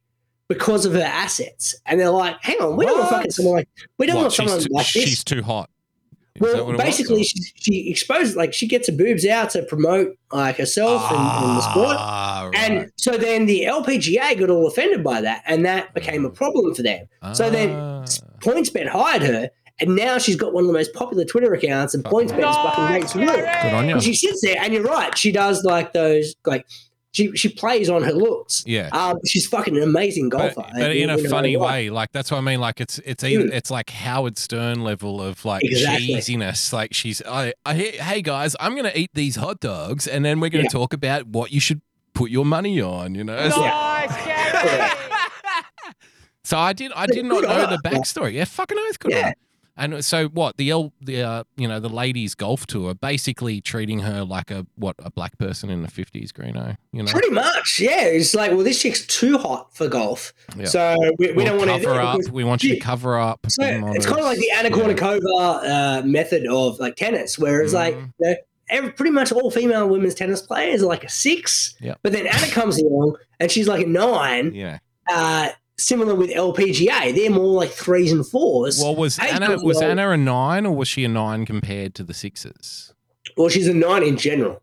because 0.48 0.84
of 0.86 0.92
her 0.94 1.00
assets, 1.02 1.74
and 1.86 2.00
they're 2.00 2.10
like, 2.10 2.36
"Hang 2.42 2.60
on, 2.60 2.76
we 2.76 2.84
don't 2.86 2.98
want 2.98 3.10
What? 3.10 3.16
fucking 3.18 3.30
someone 3.32 3.54
like 3.56 3.68
we 3.98 4.06
don't 4.06 4.16
What, 4.16 4.22
want 4.22 4.32
someone 4.34 4.60
too, 4.60 4.68
like 4.70 4.92
this." 4.92 5.04
she's 5.04 5.24
too 5.24 5.42
hot. 5.42 5.68
Is 6.36 6.42
well, 6.42 6.66
what 6.66 6.78
basically, 6.78 7.24
she, 7.24 7.42
she 7.56 7.90
exposes 7.90 8.36
like 8.36 8.54
she 8.54 8.66
gets 8.66 8.86
her 8.88 8.96
boobs 8.96 9.26
out 9.26 9.50
to 9.50 9.62
promote 9.64 10.16
like 10.32 10.56
herself 10.56 11.02
and, 11.10 11.18
and 11.18 11.56
the 11.58 11.60
sport. 11.60 11.96
Ah, 11.98 12.48
right. 12.52 12.70
And 12.70 12.92
so 12.96 13.18
then 13.18 13.46
the 13.46 13.64
LPGA 13.64 14.38
got 14.38 14.48
all 14.48 14.66
offended 14.66 15.02
by 15.04 15.20
that, 15.20 15.42
and 15.46 15.64
that 15.66 15.92
became 15.92 16.24
a 16.24 16.30
problem 16.30 16.72
for 16.74 16.82
them. 16.82 17.06
So 17.32 17.50
then 17.50 17.70
Ah. 17.72 18.04
PointsBet 18.38 18.88
hired 18.88 19.22
her, 19.22 19.50
and 19.80 19.96
now 19.96 20.18
she's 20.18 20.36
got 20.36 20.52
one 20.52 20.64
of 20.64 20.68
the 20.68 20.72
most 20.72 20.92
popular 20.94 21.24
Twitter 21.24 21.52
accounts, 21.54 21.94
and 21.94 22.04
PointsBet 22.04 22.38
is 22.50 22.56
fucking 22.56 22.86
great 22.86 23.00
Nice, 23.02 23.12
to 23.12 23.18
look. 23.18 23.36
Good 23.36 23.72
on 23.74 23.88
you. 23.88 23.94
And 23.94 24.02
she 24.02 24.14
sits 24.14 24.40
there, 24.42 24.56
and 24.60 24.72
you're 24.72 24.82
right, 24.84 25.16
she 25.16 25.32
does 25.32 25.64
like 25.64 25.92
those 25.92 26.34
like 26.46 26.66
she 27.12 27.32
she 27.36 27.48
plays 27.48 27.90
on 27.90 28.02
her 28.04 28.12
looks. 28.12 28.62
Yeah. 28.66 28.88
Um, 28.92 29.18
she's 29.26 29.46
fucking 29.46 29.76
an 29.76 29.82
amazing 29.82 30.28
golfer, 30.28 30.62
but 30.74 30.94
in 30.96 31.10
a 31.10 31.16
way 31.16 31.24
funny 31.26 31.56
right. 31.56 31.64
way, 31.66 31.90
like 31.90 32.12
that's 32.12 32.30
what 32.30 32.38
I 32.38 32.40
mean. 32.42 32.60
Like 32.60 32.80
it's 32.80 32.98
it's 33.00 33.24
either, 33.24 33.44
Mm. 33.46 33.52
it's 33.52 33.70
like 33.70 33.90
Howard 33.90 34.38
Stern 34.38 34.84
level 34.84 35.20
of 35.20 35.44
like 35.44 35.64
Exactly. 35.64 36.14
cheesiness. 36.14 36.72
Like 36.72 36.94
she's, 36.94 37.20
I, 37.26 37.52
I, 37.66 37.74
hey 37.74 38.22
guys, 38.22 38.54
I'm 38.60 38.76
gonna 38.76 38.92
eat 38.94 39.10
these 39.14 39.34
hot 39.36 39.58
dogs, 39.60 40.06
and 40.06 40.24
then 40.24 40.38
we're 40.38 40.50
gonna 40.50 40.64
Yeah. 40.64 40.70
talk 40.70 40.92
about 40.92 41.26
what 41.26 41.50
you 41.50 41.58
should 41.58 41.80
put 42.14 42.30
your 42.30 42.44
money 42.44 42.80
on. 42.80 43.14
You 43.16 43.24
know, 43.24 43.36
It's 43.36 43.56
like- 43.56 43.72
Nice, 44.10 44.24
Gary. 44.24 44.90
So 46.42 46.58
I 46.58 46.72
did. 46.72 46.90
I 46.96 47.06
did 47.06 47.24
not 47.26 47.42
know 47.42 47.66
the 47.66 47.78
backstory. 47.84 48.32
Yeah, 48.32 48.44
fucking 48.44 48.76
oath, 48.78 48.98
good 48.98 49.12
Yeah. 49.12 49.28
her. 49.28 49.34
And 49.76 50.04
so 50.04 50.28
what? 50.28 50.56
The 50.56 50.70
L, 50.70 50.92
the 51.00 51.22
uh, 51.22 51.44
you 51.56 51.66
know, 51.66 51.80
the 51.80 51.88
ladies 51.88 52.34
golf 52.34 52.66
tour, 52.66 52.94
basically 52.94 53.60
treating 53.60 54.00
her 54.00 54.24
like 54.24 54.50
a 54.50 54.66
what 54.76 54.96
a 54.98 55.10
black 55.10 55.38
person 55.38 55.70
in 55.70 55.82
the 55.82 55.88
fifties, 55.88 56.32
Greeno. 56.32 56.76
You 56.92 57.02
know, 57.02 57.10
Pretty 57.12 57.30
much, 57.30 57.78
yeah. 57.80 58.02
It's 58.04 58.34
like, 58.34 58.50
well, 58.50 58.64
this 58.64 58.80
chick's 58.80 59.06
too 59.06 59.38
hot 59.38 59.74
for 59.74 59.88
golf, 59.88 60.32
Yeah. 60.56 60.66
so 60.66 60.96
we, 61.18 61.28
we 61.28 61.32
We'll 61.34 61.46
don't 61.46 61.58
want 61.58 61.70
to 61.70 61.86
cover 61.86 62.00
up. 62.00 62.20
We 62.30 62.44
want 62.44 62.62
you 62.62 62.74
to 62.74 62.80
cover 62.80 63.18
up. 63.18 63.40
So 63.48 63.62
it's 63.64 64.06
kind 64.06 64.18
of 64.20 64.24
like 64.26 64.38
the 64.38 64.50
Anna 64.50 64.70
models. 64.70 65.22
Yeah. 65.64 65.98
Uh, 65.98 66.02
method 66.04 66.46
of 66.46 66.78
like 66.78 66.96
tennis, 66.96 67.38
where 67.38 67.62
it's 67.62 67.72
like 67.72 67.94
Mhm. 67.94 68.12
you 68.20 68.28
know, 68.30 68.34
every, 68.68 68.92
pretty 68.92 69.10
much 69.12 69.32
all 69.32 69.50
female 69.50 69.88
women's 69.88 70.14
tennis 70.14 70.42
players 70.42 70.82
are 70.82 70.86
like 70.86 71.04
a 71.04 71.08
six, 71.08 71.74
Yep. 71.80 71.98
but 72.02 72.12
then 72.12 72.26
Anna 72.26 72.46
comes 72.48 72.80
along 72.80 73.16
and 73.38 73.50
she's 73.50 73.66
like 73.68 73.86
a 73.86 73.88
nine. 73.88 74.52
Yeah. 74.54 74.78
Uh, 75.08 75.48
similar 75.80 76.14
with 76.14 76.30
LPGA, 76.30 77.14
they're 77.14 77.30
more 77.30 77.52
like 77.60 77.70
threes 77.70 78.12
and 78.12 78.26
fours. 78.26 78.78
Well, 78.80 78.94
was 78.96 79.18
Anna 79.18 79.58
was 79.62 79.78
along- 79.78 79.90
Anna 79.92 80.10
a 80.10 80.16
nine 80.16 80.66
or 80.66 80.74
was 80.76 80.88
she 80.88 81.04
a 81.04 81.08
nine 81.08 81.46
compared 81.46 81.94
to 81.96 82.04
the 82.04 82.14
sixes? 82.14 82.94
well, 83.36 83.48
she's 83.48 83.68
a 83.68 83.74
nine 83.74 84.02
in 84.02 84.16
general. 84.16 84.62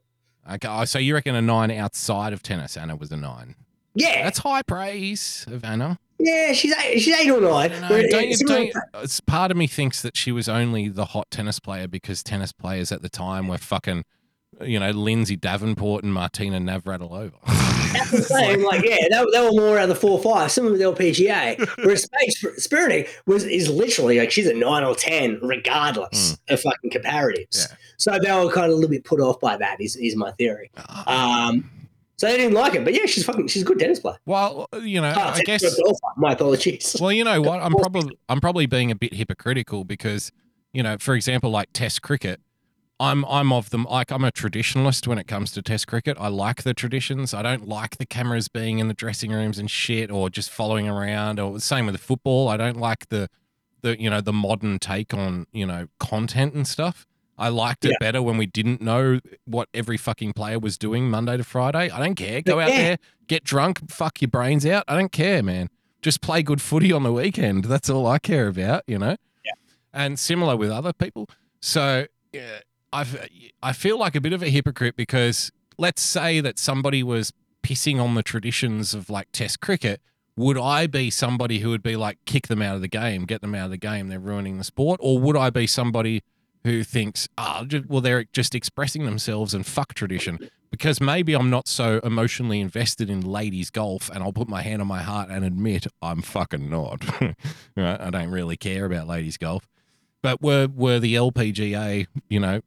Okay, 0.51 0.67
oh, 0.67 0.85
so 0.85 0.99
you 0.99 1.13
reckon 1.13 1.35
a 1.35 1.41
nine 1.41 1.71
outside 1.71 2.31
of 2.33 2.41
tennis? 2.41 2.77
Anna 2.77 2.95
was 2.95 3.11
a 3.11 3.17
nine. 3.17 3.55
Yeah, 3.95 4.23
That's 4.23 4.39
high 4.39 4.61
praise 4.61 5.45
of 5.49 5.63
Anna. 5.65 5.99
yeah, 6.19 6.53
she's 6.53 6.73
eight, 6.83 6.99
she's 6.99 7.15
eight 7.19 7.29
or 7.31 7.41
nine. 7.41 7.71
No, 7.81 8.01
don't 8.09 8.33
don't 8.45 9.25
part 9.25 9.51
of 9.51 9.57
me 9.57 9.67
thinks 9.67 10.01
that 10.03 10.15
she 10.15 10.31
was 10.31 10.47
only 10.47 10.87
the 10.87 11.05
hot 11.05 11.29
tennis 11.31 11.59
player 11.59 11.87
because 11.87 12.23
tennis 12.23 12.51
players 12.51 12.91
at 12.91 13.01
the 13.01 13.09
time 13.09 13.47
were 13.47 13.57
fucking, 13.57 14.05
you 14.61 14.79
know, 14.79 14.91
Lindsay 14.91 15.35
Davenport 15.35 16.03
and 16.03 16.13
Martina 16.13 16.59
Navratilova. 16.59 17.33
That's 18.11 18.29
what 18.29 18.43
I'm. 18.43 18.63
Like, 18.63 18.83
yeah, 18.83 18.97
they, 19.09 19.25
they 19.31 19.41
were 19.41 19.51
more 19.51 19.75
around 19.77 19.89
the 19.89 19.95
four 19.95 20.21
five, 20.21 20.51
Some 20.51 20.65
similar 20.65 20.91
with 20.91 20.99
LPGA. 20.99 21.77
Whereas 21.83 22.07
Paige 22.09 22.41
Spiranak 22.59 23.07
was 23.25 23.43
is 23.45 23.69
literally 23.69 24.19
like 24.19 24.31
she's 24.31 24.47
a 24.47 24.53
nine 24.53 24.83
or 24.83 24.95
ten, 24.95 25.39
regardless 25.41 26.37
of 26.49 26.61
fucking 26.61 26.91
comparatives. 26.91 27.69
Yeah. 27.69 27.75
So 27.97 28.19
they 28.21 28.31
were 28.31 28.51
kind 28.51 28.65
of 28.65 28.71
a 28.71 28.75
little 28.75 28.89
bit 28.89 29.03
put 29.03 29.19
off 29.19 29.39
by 29.39 29.57
that. 29.57 29.79
Is 29.81 29.95
is 29.95 30.15
my 30.15 30.31
theory. 30.31 30.69
Ah. 30.77 31.47
Um, 31.49 31.69
so 32.17 32.27
they 32.27 32.37
didn't 32.37 32.55
like 32.55 32.73
it, 32.73 32.83
but 32.83 32.93
yeah, 32.93 33.05
she's 33.05 33.23
fucking 33.23 33.47
she's 33.47 33.61
a 33.61 33.65
good 33.65 33.77
tennis 33.79 33.99
player. 33.99 34.17
well, 34.25 34.67
you 34.81 34.99
know, 34.99 35.13
Oh, 35.15 35.21
I 35.35 35.41
guess. 35.43 35.63
My 36.17 36.33
apologies. 36.33 36.95
Well, 36.99 37.11
you 37.11 37.23
know 37.23 37.41
what? 37.41 37.59
I'm 37.63 37.73
probably 37.75 38.17
I'm 38.27 38.41
probably 38.41 38.65
being 38.65 38.89
a 38.91 38.95
bit 38.95 39.13
hypocritical 39.13 39.83
because, 39.83 40.31
you 40.73 40.81
know, 40.81 40.97
for 40.99 41.13
example, 41.13 41.51
like 41.51 41.69
Test 41.73 42.01
cricket, 42.01 42.41
I'm 42.99 43.23
I'm 43.25 43.53
of 43.53 43.69
them 43.69 43.83
like 43.89 44.11
I'm 44.11 44.23
a 44.23 44.31
traditionalist 44.31 45.05
when 45.07 45.17
it 45.19 45.27
comes 45.27 45.51
to 45.51 45.61
Test 45.61 45.87
cricket. 45.87 46.17
I 46.19 46.29
like 46.29 46.63
the 46.63 46.73
traditions. 46.73 47.33
I 47.33 47.41
don't 47.43 47.67
like 47.67 47.97
the 47.97 48.05
cameras 48.05 48.47
being 48.47 48.79
in 48.79 48.87
the 48.87 48.93
dressing 48.93 49.31
rooms 49.31 49.59
and 49.59 49.69
shit, 49.69 50.09
or 50.09 50.29
just 50.29 50.49
following 50.49 50.87
around. 50.89 51.39
Or 51.39 51.53
the 51.53 51.61
same 51.61 51.85
with 51.85 51.93
the 51.93 52.01
football. 52.01 52.47
I 52.47 52.57
don't 52.57 52.77
like 52.77 53.09
the 53.09 53.29
the 53.81 54.01
you 54.01 54.09
know 54.09 54.21
the 54.21 54.33
modern 54.33 54.79
take 54.79 55.13
on 55.13 55.45
you 55.51 55.65
know 55.67 55.87
content 55.99 56.53
and 56.55 56.67
stuff. 56.67 57.05
I 57.37 57.49
liked 57.49 57.85
it 57.85 57.89
Yeah. 57.91 57.97
better 57.99 58.21
when 58.23 58.37
we 58.37 58.47
didn't 58.47 58.81
know 58.81 59.19
what 59.45 59.69
every 59.75 59.97
fucking 59.97 60.33
player 60.33 60.57
was 60.57 60.75
doing 60.75 61.07
Monday 61.11 61.37
to 61.37 61.43
Friday. 61.43 61.91
I 61.91 61.99
don't 61.99 62.15
care. 62.15 62.41
Go 62.41 62.59
out 62.59 62.69
Yeah. 62.69 62.77
there, 62.77 62.97
get 63.27 63.43
drunk, 63.43 63.91
fuck 63.91 64.21
your 64.23 64.29
brains 64.29 64.65
out. 64.65 64.83
I 64.87 64.95
don't 64.95 65.11
care, 65.11 65.41
man 65.43 65.69
just 65.99 66.21
play 66.21 66.43
good 66.43 66.61
footy 66.61 66.91
on 66.93 67.01
the 67.01 67.11
weekend. 67.11 67.65
That's 67.65 67.89
all 67.89 68.05
I 68.05 68.19
care 68.19 68.47
about, 68.47 68.83
you 68.87 68.99
know. 68.99 69.17
Yeah. 69.43 69.51
And 69.91 70.17
similar 70.17 70.55
with 70.55 70.69
other 70.69 70.93
people. 70.93 71.27
So 71.59 72.05
yeah, 72.31 72.59
I've 72.93 73.27
I 73.61 73.73
feel 73.73 73.97
like 73.97 74.15
a 74.15 74.21
bit 74.21 74.33
of 74.33 74.41
a 74.41 74.49
hypocrite 74.49 74.95
because 74.95 75.51
let's 75.77 76.01
say 76.01 76.39
that 76.39 76.57
somebody 76.59 77.03
was 77.03 77.33
pissing 77.63 78.01
on 78.01 78.15
the 78.15 78.23
traditions 78.23 78.93
of 78.93 79.09
like 79.09 79.27
Test 79.31 79.59
cricket. 79.59 80.01
Would 80.35 80.57
I 80.57 80.85
be 80.87 81.09
somebody 81.09 81.59
who 81.59 81.69
would 81.69 81.81
be 81.83 81.95
like 81.95 82.19
kick 82.25 82.47
them 82.47 82.61
out 82.61 82.75
of 82.75 82.81
the 82.81 82.87
game, 82.87 83.25
get 83.25 83.41
them 83.41 83.55
out 83.55 83.65
of 83.65 83.71
the 83.71 83.77
game? 83.77 84.07
They're 84.07 84.19
ruining 84.19 84.57
the 84.57 84.63
sport, 84.63 84.99
or 85.01 85.19
would 85.19 85.35
I 85.35 85.49
be 85.49 85.65
somebody 85.65 86.21
who 86.63 86.83
thinks, 86.83 87.27
ah, 87.37 87.63
ju- 87.65 87.85
well, 87.87 88.01
they're 88.01 88.25
just 88.33 88.53
expressing 88.53 89.05
themselves 89.05 89.53
and 89.53 89.65
fuck 89.65 89.93
tradition? 89.95 90.37
because 90.71 90.99
maybe 90.99 91.33
I'm 91.33 91.49
not 91.49 91.67
so 91.67 91.99
emotionally 92.03 92.59
invested 92.59 93.09
in 93.09 93.21
ladies 93.21 93.69
golf, 93.69 94.09
and 94.09 94.23
I'll 94.23 94.33
put 94.33 94.47
my 94.47 94.61
hand 94.61 94.81
on 94.81 94.87
my 94.87 95.01
heart 95.01 95.29
and 95.29 95.45
admit 95.45 95.87
I'm 96.01 96.21
fucking 96.21 96.69
not. 96.69 97.03
I 97.77 98.09
don't 98.09 98.29
really 98.29 98.57
care 98.57 98.85
about 98.85 99.07
ladies 99.07 99.37
golf. 99.37 99.67
But 100.21 100.41
were 100.41 100.67
were 100.67 100.99
the 100.99 101.15
LPGA, 101.15 102.07
you 102.29 102.39
know, 102.39 102.61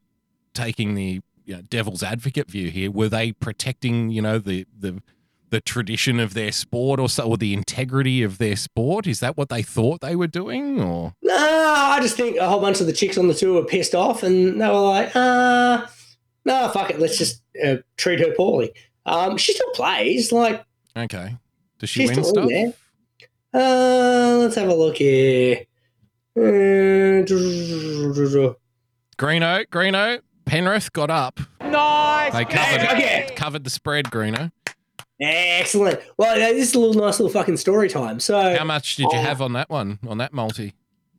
taking 0.53 0.95
the 0.95 1.21
you 1.45 1.55
know, 1.55 1.61
devil's 1.63 2.03
advocate 2.03 2.49
view 2.49 2.69
here? 2.69 2.91
Were 2.91 3.09
they 3.09 3.31
protecting, 3.31 4.09
you 4.09 4.21
know, 4.21 4.39
the 4.39 4.65
the 4.77 5.01
the 5.51 5.61
tradition 5.61 6.19
of 6.19 6.33
their 6.33 6.51
sport 6.51 6.99
or 6.99 7.09
so, 7.09 7.27
or 7.27 7.37
the 7.37 7.53
integrity 7.53 8.23
of 8.23 8.37
their 8.37 8.55
sport? 8.55 9.05
Is 9.05 9.19
that 9.19 9.37
what 9.37 9.49
they 9.49 9.61
thought 9.61 10.01
they 10.01 10.15
were 10.15 10.27
doing? 10.27 10.81
Or 10.81 11.13
No, 11.21 11.35
I 11.37 11.99
just 12.01 12.15
think 12.15 12.37
a 12.37 12.47
whole 12.47 12.61
bunch 12.61 12.79
of 12.79 12.87
the 12.87 12.93
chicks 12.93 13.17
on 13.17 13.27
the 13.27 13.33
tour 13.33 13.61
were 13.61 13.65
pissed 13.65 13.93
off, 13.93 14.23
and 14.23 14.59
they 14.59 14.67
were 14.67 14.79
like, 14.79 15.15
uh, 15.15 15.85
no, 16.45 16.69
fuck 16.69 16.89
it, 16.89 16.99
let's 16.99 17.17
just 17.17 17.43
uh, 17.63 17.77
treat 17.97 18.19
her 18.19 18.33
poorly. 18.35 18.71
Um, 19.05 19.37
she 19.37 19.53
still 19.53 19.69
plays, 19.71 20.31
like, 20.31 20.63
okay, 20.95 21.35
does 21.79 21.89
she 21.89 22.07
win 22.07 22.23
stuff? 22.23 22.47
there. 22.47 22.73
uh, 23.53 24.37
let's 24.37 24.55
have 24.55 24.69
a 24.69 24.73
look 24.73 24.97
here. 24.97 25.65
Uh, 26.35 26.41
Greeno, 29.17 29.65
Greeno, 29.67 30.21
Penrith 30.51 30.91
got 30.91 31.09
up. 31.09 31.39
Nice. 31.61 32.33
They 32.33 32.43
covered 32.43 32.81
okay. 32.81 33.29
covered 33.37 33.63
the 33.63 33.69
spread. 33.69 34.07
Greeno. 34.07 34.51
Excellent. 35.21 36.01
Well, 36.17 36.35
this 36.35 36.67
is 36.69 36.75
a 36.75 36.79
little 36.81 37.01
nice 37.01 37.21
little 37.21 37.31
fucking 37.31 37.55
story 37.55 37.87
time. 37.87 38.19
So, 38.19 38.57
How 38.57 38.65
much 38.65 38.97
did 38.97 39.03
you 39.03 39.09
Oh. 39.13 39.21
have 39.21 39.41
on 39.41 39.53
that 39.53 39.69
one? 39.69 39.99
On 40.05 40.17
that 40.17 40.33
multi? 40.33 40.73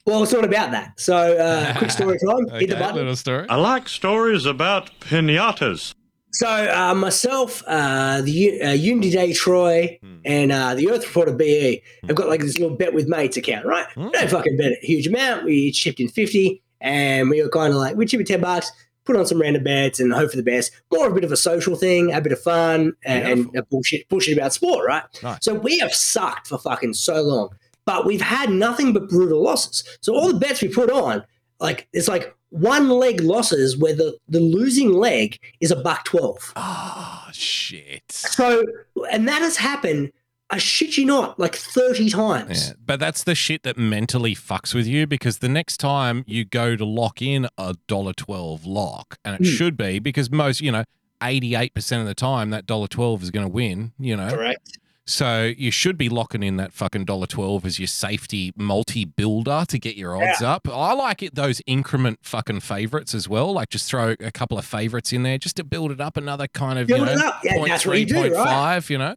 well, 0.04 0.22
it's 0.22 0.32
not 0.34 0.44
about 0.44 0.72
that. 0.72 1.00
So, 1.00 1.16
uh, 1.16 1.72
quick 1.78 1.90
story 1.90 2.18
time. 2.18 2.46
Hit 2.60 2.68
the 2.68 2.76
button. 2.76 2.96
little 2.96 3.16
story. 3.16 3.46
I 3.48 3.54
like 3.56 3.88
stories 3.88 4.44
about 4.44 4.90
pinatas. 5.00 5.94
So 6.32 6.46
uh, 6.48 6.92
myself, 6.94 7.62
uh, 7.66 8.20
the 8.20 8.30
U- 8.32 8.60
uh, 8.62 8.70
Unity 8.72 9.12
Day 9.12 9.32
Troy, 9.32 9.98
Hmm. 10.02 10.16
and 10.26 10.52
uh, 10.52 10.74
the 10.74 10.90
Earth 10.90 11.06
Reporter 11.06 11.32
BE 11.32 11.82
have 12.06 12.16
got 12.16 12.28
like 12.28 12.40
this 12.42 12.58
little 12.58 12.76
bet 12.76 12.92
with 12.92 13.08
mates 13.08 13.38
account, 13.38 13.64
right? 13.64 13.86
Hmm. 13.94 14.08
Don't 14.10 14.28
fucking 14.30 14.58
bet 14.58 14.72
a 14.72 14.86
huge 14.86 15.06
amount. 15.06 15.44
We 15.46 15.54
each 15.54 15.80
chipped 15.82 16.00
in 16.00 16.08
fifty, 16.08 16.62
and 16.82 17.30
we 17.30 17.42
were 17.42 17.48
kind 17.48 17.72
of 17.72 17.78
like 17.78 17.96
we 17.96 18.04
chipped 18.04 18.20
in 18.20 18.26
ten 18.26 18.40
bucks, 18.42 18.70
put 19.04 19.16
on 19.16 19.26
some 19.26 19.40
random 19.40 19.64
bets, 19.64 20.00
and 20.00 20.12
hope 20.12 20.30
for 20.30 20.36
the 20.36 20.42
best. 20.42 20.72
More 20.92 21.06
of 21.06 21.12
a 21.12 21.14
bit 21.14 21.24
of 21.24 21.32
a 21.32 21.36
social 21.36 21.76
thing, 21.76 22.12
a 22.12 22.20
bit 22.20 22.32
of 22.32 22.40
fun, 22.40 22.94
and, 23.04 23.28
and 23.28 23.56
a 23.56 23.62
bullshit 23.62 24.08
bullshit 24.08 24.36
about 24.36 24.52
sport, 24.52 24.86
right? 24.86 25.02
Nice. 25.22 25.38
So 25.42 25.54
we 25.54 25.78
have 25.78 25.92
sucked 25.92 26.48
for 26.48 26.58
fucking 26.58 26.94
so 26.94 27.22
long, 27.22 27.50
but 27.84 28.06
we've 28.06 28.20
had 28.20 28.50
nothing 28.50 28.92
but 28.92 29.08
brutal 29.08 29.42
losses. 29.42 29.84
So 30.00 30.14
all 30.14 30.28
the 30.28 30.38
bets 30.38 30.62
we 30.62 30.68
put 30.68 30.90
on, 30.90 31.24
like 31.60 31.88
it's 31.92 32.08
like 32.08 32.34
one 32.50 32.90
leg 32.90 33.20
losses 33.20 33.76
where 33.76 33.94
the, 33.94 34.18
the 34.28 34.40
losing 34.40 34.92
leg 34.92 35.38
is 35.60 35.70
a 35.70 35.76
buck 35.76 36.04
twelve. 36.04 36.52
Oh 36.54 37.28
shit. 37.32 38.02
So, 38.10 38.62
and 39.10 39.26
that 39.26 39.40
has 39.42 39.56
happened, 39.56 40.12
I 40.52 40.58
shit 40.58 40.96
you 40.98 41.06
not, 41.06 41.40
like 41.40 41.56
30 41.56 42.10
times. 42.10 42.68
Yeah, 42.68 42.74
but 42.84 43.00
that's 43.00 43.24
the 43.24 43.34
shit 43.34 43.62
that 43.64 43.76
mentally 43.78 44.34
fucks 44.34 44.74
with 44.74 44.86
you 44.86 45.06
because 45.06 45.38
the 45.38 45.48
next 45.48 45.78
time 45.78 46.24
you 46.26 46.44
go 46.44 46.76
to 46.76 46.84
lock 46.84 47.20
in 47.22 47.48
a 47.58 47.74
dollar 47.88 48.12
twelve 48.12 48.64
lock, 48.66 49.18
and 49.24 49.34
it 49.34 49.38
Hmm. 49.46 49.52
should 49.52 49.76
be 49.76 49.98
because 49.98 50.30
most, 50.30 50.60
you 50.60 50.70
know, 50.70 50.84
eighty 51.22 51.54
eight 51.54 51.72
percent 51.74 52.02
of 52.02 52.06
the 52.06 52.14
time 52.14 52.50
that 52.50 52.66
dollar 52.66 52.86
twelve 52.86 53.22
is 53.22 53.30
going 53.30 53.46
to 53.46 53.52
win. 53.52 53.92
You 53.98 54.16
know, 54.16 54.28
Correct. 54.28 54.78
so 55.06 55.52
you 55.56 55.70
should 55.70 55.96
be 55.96 56.08
locking 56.08 56.42
in 56.42 56.56
that 56.58 56.72
fucking 56.72 57.06
dollar 57.06 57.26
twelve 57.26 57.64
as 57.64 57.78
your 57.78 57.86
safety 57.86 58.52
multi 58.54 59.04
builder 59.06 59.64
to 59.68 59.78
get 59.78 59.96
your 59.96 60.22
odds 60.22 60.42
up. 60.42 60.68
I 60.68 60.92
like 60.92 61.22
it 61.22 61.34
those 61.34 61.62
increment 61.66 62.18
fucking 62.22 62.60
favorites 62.60 63.14
as 63.14 63.28
well. 63.28 63.52
Like 63.54 63.70
just 63.70 63.88
throw 63.88 64.14
a 64.20 64.30
couple 64.30 64.58
of 64.58 64.64
favorites 64.66 65.12
in 65.14 65.22
there 65.22 65.38
just 65.38 65.56
to 65.56 65.64
build 65.64 65.90
it 65.92 66.00
up 66.00 66.16
another 66.18 66.46
kind 66.48 66.78
of 66.78 66.86
Build 66.88 67.00
you 67.00 67.06
know 67.06 67.12
it 67.12 67.18
up. 67.24 67.40
Yeah, 67.42 67.54
point 67.56 67.70
that's 67.70 67.86
what 67.86 67.92
three, 67.92 68.00
you 68.00 68.06
do, 68.06 68.14
point 68.14 68.34
right? 68.34 68.44
five. 68.44 68.90
You 68.90 68.98
know, 68.98 69.14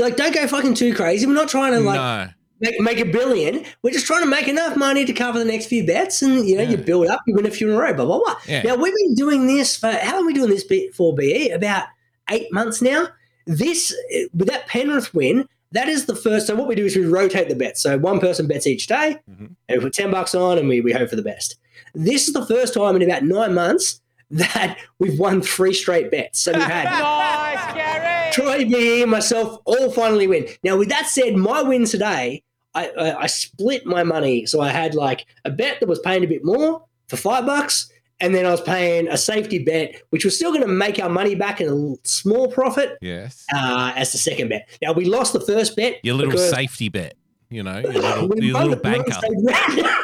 Like, 0.00 0.16
don't 0.16 0.34
go 0.34 0.46
fucking 0.46 0.74
too 0.74 0.94
crazy. 0.94 1.26
We're 1.26 1.34
not 1.34 1.48
trying 1.48 1.72
to, 1.72 1.80
like, 1.80 1.96
no. 2.00 2.32
make, 2.60 2.80
make 2.80 2.98
a 3.00 3.04
billion. 3.04 3.64
We're 3.82 3.92
just 3.92 4.06
trying 4.06 4.22
to 4.22 4.28
make 4.28 4.48
enough 4.48 4.76
money 4.76 5.04
to 5.04 5.12
cover 5.12 5.38
the 5.38 5.44
next 5.44 5.66
few 5.66 5.86
bets. 5.86 6.22
And, 6.22 6.48
you 6.48 6.56
know, 6.56 6.62
you 6.62 6.76
build 6.76 7.06
up, 7.08 7.20
you 7.26 7.34
win 7.34 7.46
a 7.46 7.50
few 7.50 7.68
in 7.70 7.74
a 7.76 7.78
row, 7.78 7.92
blah, 7.94 8.04
blah, 8.06 8.18
blah. 8.18 8.36
Yeah. 8.48 8.62
Now, 8.62 8.76
we've 8.76 8.94
been 8.96 9.14
doing 9.14 9.46
this 9.46 9.76
for, 9.76 9.90
how 9.90 10.16
long 10.16 10.24
are 10.24 10.26
we 10.26 10.34
doing 10.34 10.50
this 10.50 10.64
bit 10.64 10.94
for, 10.94 11.14
BE? 11.14 11.50
About 11.50 11.84
eight 12.30 12.52
months 12.52 12.80
now. 12.82 13.08
This, 13.46 13.94
with 14.34 14.48
that 14.48 14.66
Penrith 14.68 15.12
win, 15.14 15.48
that 15.72 15.88
is 15.88 16.06
the 16.06 16.14
first. 16.16 16.46
So, 16.46 16.54
what 16.54 16.68
we 16.68 16.74
do 16.74 16.84
is 16.84 16.96
we 16.96 17.04
rotate 17.04 17.48
the 17.48 17.54
bets. 17.56 17.80
So, 17.82 17.96
one 17.98 18.20
person 18.20 18.46
bets 18.46 18.66
each 18.66 18.86
day, 18.86 19.18
Mhm. 19.30 19.54
and 19.68 19.78
we 19.78 19.84
put 19.84 19.92
10 19.92 20.10
bucks 20.10 20.34
on 20.34 20.58
and 20.58 20.68
we, 20.68 20.80
we 20.80 20.92
hope 20.92 21.10
for 21.10 21.16
the 21.16 21.22
best. 21.22 21.56
This 21.94 22.26
is 22.28 22.34
the 22.34 22.44
first 22.46 22.74
time 22.74 22.96
in 22.96 23.02
about 23.02 23.24
nine 23.24 23.54
months 23.54 24.00
that 24.30 24.78
we've 24.98 25.18
won 25.18 25.42
three 25.42 25.72
straight 25.74 26.10
bets. 26.10 26.40
So, 26.40 26.52
we've 26.52 26.62
had. 26.62 26.84
Nice, 27.00 27.74
Gary. 27.74 28.09
Troy, 28.32 28.64
me, 28.64 29.04
myself 29.04 29.60
all 29.64 29.90
finally 29.90 30.26
win. 30.26 30.46
Now, 30.62 30.76
with 30.76 30.88
that 30.90 31.06
said, 31.06 31.36
my 31.36 31.62
win 31.62 31.84
today, 31.84 32.42
I, 32.74 32.88
I, 32.90 33.22
I 33.22 33.26
split 33.26 33.84
my 33.86 34.02
money. 34.04 34.46
So 34.46 34.60
I 34.60 34.68
had 34.70 34.94
like 34.94 35.26
a 35.44 35.50
bet 35.50 35.80
that 35.80 35.88
was 35.88 35.98
paying 36.00 36.24
a 36.24 36.26
bit 36.26 36.44
more 36.44 36.84
for 37.08 37.16
five 37.16 37.44
bucks, 37.46 37.90
and 38.20 38.34
then 38.34 38.46
I 38.46 38.50
was 38.50 38.60
paying 38.60 39.08
a 39.08 39.16
safety 39.16 39.58
bet, 39.64 40.02
which 40.10 40.24
was 40.24 40.36
still 40.36 40.50
going 40.50 40.62
to 40.62 40.68
make 40.68 40.98
our 41.00 41.08
money 41.08 41.34
back 41.34 41.60
in 41.60 41.68
a 41.68 42.06
small 42.06 42.48
profit 42.52 42.98
Yes. 43.00 43.44
uh, 43.54 43.92
as 43.96 44.12
the 44.12 44.18
second 44.18 44.48
bet. 44.50 44.68
Now 44.82 44.92
we 44.92 45.06
lost 45.06 45.32
the 45.32 45.40
first 45.40 45.74
bet. 45.74 45.96
Your 46.02 46.14
little 46.14 46.38
safety 46.38 46.88
bet, 46.88 47.14
you 47.48 47.62
know, 47.62 47.78
your 47.80 47.92
little, 47.92 48.38
your 48.44 48.58
little 48.60 48.76
banker. 48.76 49.16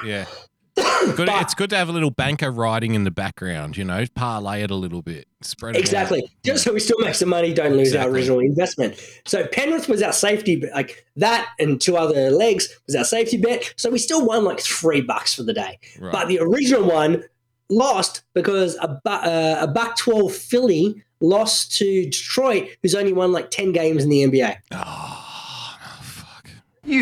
Yeah. 0.04 0.24
Good, 0.76 1.26
But- 1.26 1.42
it's 1.42 1.54
good 1.54 1.70
to 1.70 1.76
have 1.76 1.88
a 1.88 1.92
little 1.92 2.10
banker 2.10 2.50
riding 2.50 2.94
in 2.94 3.04
the 3.04 3.10
background, 3.10 3.76
you 3.76 3.84
know, 3.84 4.04
parlay 4.14 4.62
it 4.62 4.70
a 4.70 4.74
little 4.74 5.00
bit, 5.02 5.26
spread 5.40 5.74
it 5.74 5.78
out. 5.78 5.80
Exactly. 5.80 6.28
Just 6.44 6.64
so 6.64 6.72
we 6.72 6.80
still 6.80 6.98
make 6.98 7.14
some 7.14 7.28
money, 7.30 7.54
don't 7.54 7.76
lose 7.76 7.94
our 7.94 8.08
original 8.08 8.40
investment. 8.40 8.96
So 9.24 9.46
Penrith 9.46 9.88
was 9.88 10.02
our 10.02 10.12
safety, 10.12 10.56
bet, 10.56 10.72
like 10.74 11.06
that, 11.16 11.48
and 11.58 11.80
two 11.80 11.96
other 11.96 12.30
legs 12.30 12.68
was 12.86 12.94
our 12.96 13.04
safety 13.04 13.36
bet. 13.38 13.72
So 13.76 13.88
we 13.90 13.98
still 13.98 14.26
won 14.26 14.44
like 14.44 14.60
three 14.60 15.00
bucks 15.00 15.34
for 15.34 15.44
the 15.44 15.54
day. 15.54 15.78
Right. 15.98 16.12
But 16.12 16.28
the 16.28 16.40
original 16.40 16.84
one 16.84 17.24
lost 17.70 18.22
because 18.34 18.76
a, 18.80 18.88
bu- 19.02 19.10
uh, 19.10 19.56
a 19.60 19.66
buck 19.68 19.96
twelve 19.96 20.34
Philly 20.34 21.02
lost 21.20 21.74
to 21.78 22.04
Detroit, 22.04 22.68
who's 22.82 22.94
only 22.94 23.12
won 23.12 23.32
like 23.32 23.50
ten 23.50 23.72
games 23.72 24.04
in 24.04 24.10
the 24.10 24.22
NBA. 24.24 24.56
oh, 24.72 25.76
no, 25.80 26.02
fuck. 26.02 26.50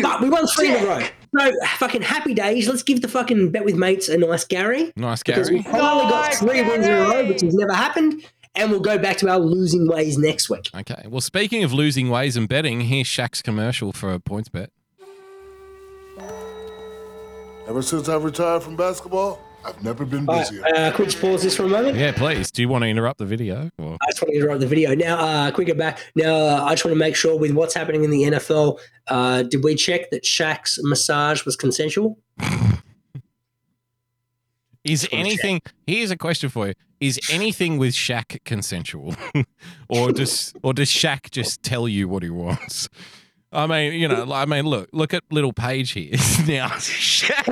but 0.01 0.21
we 0.21 0.29
won 0.29 0.47
three 0.47 0.69
in 0.75 0.83
a 0.83 0.87
row. 0.87 1.05
So 1.37 1.51
fucking 1.77 2.01
happy 2.01 2.33
days. 2.33 2.67
Let's 2.67 2.83
give 2.83 3.01
the 3.01 3.07
fucking 3.07 3.51
bet 3.51 3.65
with 3.65 3.75
mates 3.75 4.09
a 4.09 4.17
nice 4.17 4.45
Gary. 4.45 4.93
Nice, 4.95 5.23
Gary. 5.23 5.35
Because 5.35 5.51
we 5.51 5.59
Gary. 5.63 5.71
finally 5.73 6.09
got 6.09 6.25
Nice, 6.27 6.39
three 6.39 6.61
wins 6.61 6.85
in 6.85 6.93
a 6.93 7.01
row, 7.01 7.25
which 7.27 7.41
has 7.41 7.53
never 7.53 7.73
happened. 7.73 8.23
And 8.55 8.71
we'll 8.71 8.79
go 8.79 8.97
back 8.97 9.17
to 9.17 9.29
our 9.29 9.39
losing 9.39 9.85
ways 9.87 10.17
next 10.17 10.49
week. 10.49 10.69
Okay. 10.73 11.03
Well, 11.09 11.19
speaking 11.19 11.65
of 11.65 11.73
losing 11.73 12.09
ways 12.09 12.37
and 12.37 12.47
betting, 12.47 12.81
here's 12.81 13.07
Shaq's 13.07 13.41
commercial 13.41 13.91
for 13.91 14.13
a 14.13 14.19
points 14.19 14.47
bet. 14.47 14.69
Ever 17.67 17.81
since 17.81 18.07
I 18.07 18.15
retired 18.15 18.63
from 18.63 18.77
basketball, 18.77 19.39
I've 19.65 19.83
never 19.83 20.05
been 20.05 20.29
All 20.29 20.35
right, 20.35 20.49
busier. 20.49 20.63
uh, 20.75 20.91
quick 20.93 21.19
pause 21.19 21.41
this 21.43 21.55
for 21.57 21.63
a 21.63 21.67
moment. 21.67 21.97
Yeah, 21.97 22.11
please. 22.11 22.51
Do 22.51 22.61
you 22.61 22.69
want 22.69 22.83
to 22.83 22.87
interrupt 22.87 23.17
the 23.17 23.25
video? 23.25 23.71
Or? 23.79 23.97
I 24.01 24.11
just 24.11 24.21
want 24.21 24.31
to 24.33 24.37
interrupt 24.37 24.59
the 24.59 24.67
video. 24.67 24.93
Now, 24.93 25.17
uh, 25.17 25.51
quicker 25.51 25.73
back. 25.73 25.99
Now, 26.15 26.35
uh, 26.35 26.63
I 26.65 26.73
just 26.73 26.85
want 26.85 26.93
to 26.93 26.99
make 26.99 27.15
sure 27.15 27.37
with 27.37 27.51
what's 27.51 27.73
happening 27.73 28.03
in 28.03 28.11
the 28.11 28.23
NFL, 28.23 28.79
uh, 29.07 29.43
did 29.43 29.63
we 29.63 29.73
check 29.75 30.11
that 30.11 30.23
Shaq's 30.23 30.79
massage 30.83 31.45
was 31.45 31.55
consensual? 31.55 32.19
Is 34.83 35.07
anything? 35.11 35.61
Here's 35.87 36.11
a 36.11 36.17
question 36.17 36.49
for 36.49 36.67
you: 36.67 36.73
Is 36.99 37.19
anything 37.31 37.79
with 37.79 37.95
Shaq 37.95 38.37
consensual, 38.45 39.15
or 39.89 40.11
does 40.11 40.53
or 40.61 40.75
does 40.75 40.89
Shaq 40.91 41.31
just 41.31 41.63
tell 41.63 41.87
you 41.87 42.07
what 42.07 42.21
he 42.21 42.29
wants? 42.29 42.87
I 43.51 43.65
mean, 43.65 43.93
you 43.93 44.07
know, 44.07 44.31
I 44.31 44.45
mean, 44.45 44.65
look, 44.65 44.89
look 44.91 45.11
at 45.15 45.23
little 45.31 45.53
Paige 45.53 45.91
here 45.93 46.11
now. 46.47 46.67
Shaq. 46.67 47.47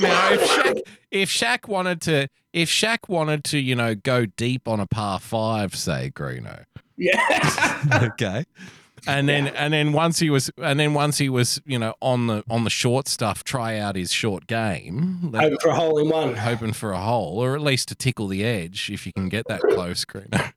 Now, 0.00 0.32
if 0.32 0.40
Shaq, 0.40 0.80
if 1.10 1.28
Shaq 1.30 1.68
wanted 1.68 2.00
to, 2.02 2.28
if 2.52 2.68
Shaq 2.68 3.08
wanted 3.08 3.44
to, 3.44 3.58
you 3.58 3.74
know, 3.74 3.94
go 3.94 4.26
deep 4.26 4.66
on 4.68 4.80
a 4.80 4.86
par 4.86 5.18
five, 5.20 5.74
say 5.76 6.10
Greeno, 6.14 6.64
Yeah. 6.96 8.00
okay. 8.12 8.44
And 9.04 9.28
then 9.28 9.48
and 9.48 9.74
then 9.74 9.92
once 9.92 10.20
he 10.20 10.30
was 10.30 10.48
and 10.58 10.78
then 10.78 10.94
once 10.94 11.18
he 11.18 11.28
was 11.28 11.60
you 11.66 11.76
know 11.76 11.92
on 12.00 12.28
the 12.28 12.44
on 12.48 12.62
the 12.62 12.70
short 12.70 13.08
stuff 13.08 13.42
try 13.42 13.76
out 13.76 13.96
his 13.96 14.12
short 14.12 14.46
game 14.46 15.30
let- 15.32 15.44
Over 15.46 15.56
for 15.60 15.68
a 15.70 15.74
hole 15.74 15.98
in 15.98 16.08
one. 16.08 16.36
hoping 16.36 16.72
for 16.72 16.92
a 16.92 17.00
hole 17.00 17.40
or 17.40 17.56
at 17.56 17.62
least 17.62 17.88
to 17.88 17.96
tickle 17.96 18.28
the 18.28 18.44
edge 18.44 18.90
if 18.92 19.04
you 19.04 19.12
can 19.12 19.28
get 19.28 19.48
that 19.48 19.60
close 19.60 20.04
Greeno. 20.04 20.52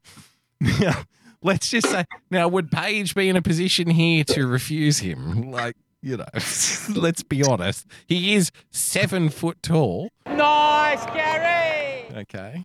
yeah 0.79 1.01
let's 1.41 1.71
just 1.71 1.89
say 1.89 2.05
now 2.29 2.47
would 2.47 2.69
Paige 2.69 3.15
be 3.15 3.29
in 3.29 3.35
a 3.35 3.41
position 3.41 3.89
here 3.89 4.23
to 4.25 4.45
refuse 4.45 4.99
him 4.99 5.49
like 5.49 5.75
you 6.05 6.15
know 6.17 6.25
let's 6.95 7.23
be 7.23 7.43
honest 7.43 7.85
he 8.07 8.35
is 8.35 8.51
seven 8.69 9.27
foot 9.29 9.61
tall 9.63 10.09
Nice, 10.27 11.03
Gary. 11.07 12.05
okay 12.15 12.63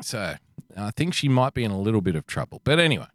so 0.00 0.34
I 0.76 0.90
think 0.90 1.14
she 1.14 1.28
might 1.28 1.54
be 1.54 1.64
in 1.64 1.70
a 1.70 1.80
little 1.80 2.02
bit 2.02 2.14
of 2.14 2.26
trouble 2.26 2.60
but 2.64 2.78
anyway 2.78 3.06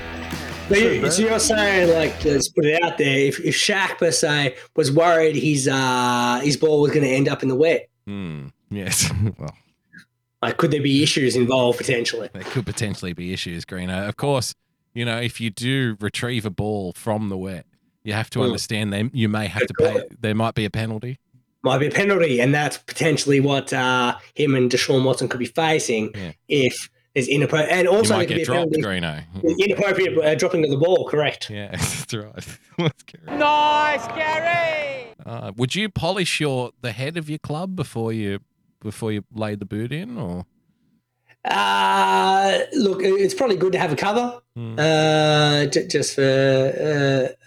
So, 0.69 0.75
you, 0.75 1.11
so 1.11 1.21
you're 1.21 1.39
saying, 1.39 1.93
like, 1.95 2.25
let's 2.25 2.49
put 2.49 2.65
it 2.65 2.83
out 2.83 2.97
there. 2.97 3.19
If, 3.19 3.39
if 3.39 3.55
Shaq 3.55 3.99
per 3.99 4.11
se 4.11 4.57
was 4.75 4.91
worried 4.91 5.35
his 5.37 5.65
uh, 5.67 6.41
his 6.43 6.57
ball 6.57 6.81
was 6.81 6.91
going 6.91 7.05
to 7.05 7.09
end 7.09 7.29
up 7.29 7.41
in 7.41 7.47
the 7.47 7.55
wet, 7.55 7.87
hmm, 8.05 8.47
yes 8.69 9.09
well 9.39 9.53
like, 10.41 10.57
could 10.57 10.71
there 10.71 10.81
be 10.81 11.01
issues 11.03 11.35
involved 11.35 11.77
potentially? 11.77 12.29
there 12.33 12.43
could 12.43 12.65
potentially 12.65 13.13
be 13.13 13.31
issues, 13.33 13.63
Greeno. 13.65 14.07
Of 14.09 14.17
course, 14.17 14.53
you 14.93 15.05
know, 15.05 15.17
if 15.19 15.39
you 15.39 15.49
do 15.49 15.95
retrieve 15.99 16.45
a 16.45 16.49
ball 16.51 16.93
from 16.93 17.29
the 17.29 17.37
wet, 17.37 17.65
you 18.07 18.13
have 18.13 18.29
to 18.31 18.39
Mm. 18.39 18.45
understand 18.45 18.93
them. 18.93 19.11
You 19.13 19.27
may 19.27 19.47
have 19.47 19.67
to 19.67 19.73
pay. 19.77 20.03
There 20.21 20.33
might 20.33 20.55
be 20.55 20.63
a 20.65 20.69
penalty. 20.69 21.19
Might 21.63 21.79
be 21.79 21.87
a 21.87 21.91
penalty, 21.91 22.39
and 22.39 22.53
that's 22.53 22.77
potentially 22.77 23.39
what 23.41 23.73
uh, 23.73 24.15
him 24.33 24.55
and 24.55 24.71
Deshaun 24.71 25.03
Watson 25.03 25.27
could 25.27 25.39
be 25.39 25.45
facing 25.47 26.11
Yeah. 26.15 26.31
if 26.47 26.89
There's 27.13 27.27
inappropriate, 27.27 27.71
and 27.77 27.87
also 27.87 27.97
you 27.97 28.07
there 28.07 28.17
might 28.19 28.29
get 28.29 28.45
dropped. 28.45 28.71
Greeno. 28.73 29.23
Inappropriate 29.59 30.17
uh, 30.23 30.35
dropping 30.35 30.63
of 30.63 30.69
the 30.69 30.77
ball. 30.77 31.07
Correct. 31.09 31.49
Yeah, 31.49 31.71
that's 31.71 32.13
right. 32.13 32.45
Let's 32.77 33.03
Nice, 33.27 34.07
Gary. 34.07 35.07
Uh, 35.25 35.51
would 35.57 35.75
you 35.75 35.89
polish 35.89 36.39
your 36.39 36.71
the 36.81 36.91
head 36.93 37.17
of 37.17 37.27
your 37.29 37.39
club 37.39 37.75
before 37.75 38.13
you 38.13 38.39
before 38.81 39.11
you 39.11 39.23
lay 39.33 39.55
the 39.55 39.65
boot 39.65 39.91
in, 39.91 40.17
or 40.17 40.45
Uh, 41.47 42.59
look, 42.73 43.01
it's 43.03 43.33
probably 43.33 43.55
good 43.57 43.71
to 43.73 43.79
have 43.79 43.91
a 43.91 43.95
cover, 43.95 44.39
Hmm. 44.55 44.77
uh, 44.79 45.65
j- 45.67 45.87
just 45.87 46.15
for 46.15 46.21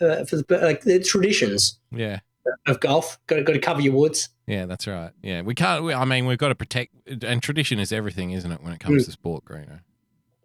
uh, 0.01 0.05
uh, 0.05 0.25
for 0.25 0.37
the 0.37 0.59
like 0.63 0.83
the 0.83 1.01
traditions 1.01 1.79
yeah, 1.91 2.21
of 2.67 2.81
golf. 2.81 3.19
Got 3.27 3.37
to, 3.37 3.43
got 3.43 3.53
to 3.55 3.59
cover 3.59 3.81
your 3.81 3.95
woods. 3.95 4.29
yeah, 4.47 4.67
that's 4.67 4.87
right. 4.87 5.11
Yeah, 5.23 5.43
we 5.43 5.55
can't. 5.55 5.85
We, 5.85 5.93
I 5.95 6.05
mean, 6.05 6.27
we've 6.27 6.39
got 6.39 6.49
to 6.49 6.55
protect, 6.55 6.95
and 7.25 7.43
tradition 7.43 7.79
is 7.79 7.93
everything, 7.93 8.31
isn't 8.33 8.51
it? 8.51 8.63
When 8.63 8.73
it 8.73 8.81
comes 8.81 9.03
Mm. 9.03 9.07
to 9.07 9.13
sport, 9.13 9.45
Greeno, 9.45 9.81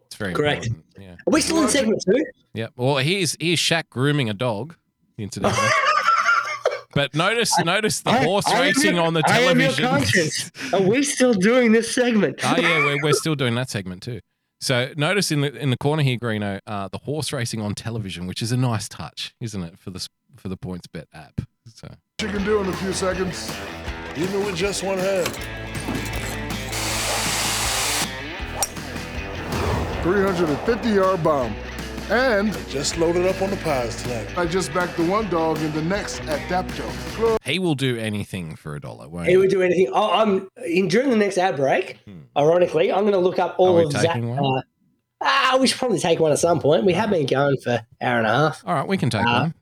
it's 0.06 0.16
very 0.16 0.34
Correct. 0.34 0.66
important. 0.66 0.86
Yeah, 1.00 1.12
Are 1.26 1.32
we 1.32 1.40
still 1.40 1.62
in 1.62 1.68
segment 1.68 2.02
two? 2.06 2.24
yeah. 2.54 2.68
Well, 2.76 2.96
here's 2.98 3.36
here's 3.40 3.58
Shaq 3.58 3.84
grooming 3.90 4.28
a 4.28 4.34
dog, 4.34 4.76
incidentally. 5.18 5.68
but 6.96 7.14
notice 7.14 7.52
notice 7.64 8.00
the 8.00 8.10
I- 8.10 8.24
horse 8.24 8.46
I 8.48 8.60
racing 8.62 8.96
your- 8.96 9.04
on 9.04 9.14
the 9.14 9.22
I 9.28 9.38
am 9.42 9.60
your 9.60 9.70
television. 9.70 9.84
conscience. 9.88 10.50
Are 10.72 10.82
we 10.82 11.04
still 11.04 11.34
doing 11.34 11.70
this 11.70 11.94
segment? 11.94 12.40
oh 12.42 12.56
yeah, 12.58 12.78
we're, 12.84 13.02
we're 13.04 13.12
still 13.12 13.36
doing 13.36 13.54
that 13.54 13.70
segment 13.70 14.02
too. 14.02 14.18
So 14.60 14.92
notice 14.96 15.30
in 15.30 15.42
the 15.42 15.54
in 15.54 15.70
the 15.70 15.76
corner 15.76 16.02
here, 16.02 16.16
Greeno, 16.18 16.58
uh, 16.66 16.88
the 16.88 16.98
horse 16.98 17.32
racing 17.32 17.60
on 17.60 17.74
television, 17.74 18.26
which 18.26 18.40
is 18.42 18.50
a 18.50 18.56
nice 18.56 18.88
touch, 18.88 19.34
isn't 19.40 19.62
it, 19.62 19.78
for 19.78 19.90
the 19.90 20.04
for 20.36 20.48
the 20.48 20.56
points 20.56 20.86
bet 20.88 21.06
app. 21.14 21.40
So 21.72 21.88
You 22.22 22.28
can 22.28 22.42
do 22.44 22.60
in 22.60 22.66
a 22.68 22.72
few 22.76 22.92
seconds, 22.92 23.52
even 24.16 24.44
with 24.44 24.56
just 24.56 24.82
one 24.82 24.98
hand. 24.98 25.28
350 30.02 30.88
yard 30.90 31.22
bomb. 31.22 31.54
And 32.08 32.50
I 32.52 32.62
just 32.68 32.98
loaded 32.98 33.26
up 33.26 33.42
on 33.42 33.50
the 33.50 33.56
pies 33.58 34.00
tonight. 34.02 34.28
I 34.38 34.46
just 34.46 34.72
backed 34.72 34.96
the 34.96 35.04
one 35.04 35.28
dog 35.28 35.58
in 35.60 35.72
the 35.72 35.82
next 35.82 36.20
at 36.28 36.38
Dapto. 36.48 36.88
Club. 37.16 37.38
he 37.44 37.58
will 37.58 37.74
do 37.74 37.96
anything 37.98 38.54
for 38.54 38.76
a 38.76 38.80
dollar, 38.80 39.08
won't 39.08 39.26
He 39.26 39.32
he? 39.32 39.36
would 39.36 39.50
do 39.50 39.60
anything. 39.60 39.88
Oh, 39.92 40.12
I'm 40.12 40.48
in 40.64 40.86
during 40.86 41.10
the 41.10 41.16
next 41.16 41.36
ad 41.36 41.56
break. 41.56 41.98
Ironically, 42.38 42.92
I'm 42.92 43.00
going 43.00 43.12
to 43.12 43.18
look 43.18 43.40
up 43.40 43.56
all 43.58 43.72
Hmm. 43.72 43.72
Are 43.72 43.78
we 43.78 43.84
of 43.86 43.92
Zach. 43.92 44.02
taking 44.14 44.28
one? 44.28 44.58
Uh, 44.58 44.62
ah, 45.20 45.56
we 45.60 45.66
should 45.66 45.78
probably 45.78 45.98
take 45.98 46.20
one 46.20 46.30
at 46.30 46.38
some 46.38 46.60
point. 46.60 46.84
We 46.84 46.92
have 46.92 47.10
been 47.10 47.26
going 47.26 47.56
for 47.58 47.70
an 47.70 47.80
hour 48.00 48.18
and 48.18 48.26
a 48.26 48.30
half. 48.30 48.62
All 48.64 48.74
right, 48.74 48.86
we 48.86 48.96
can 48.96 49.10
take 49.10 49.22
Uh, 49.26 49.30
one. 49.32 49.54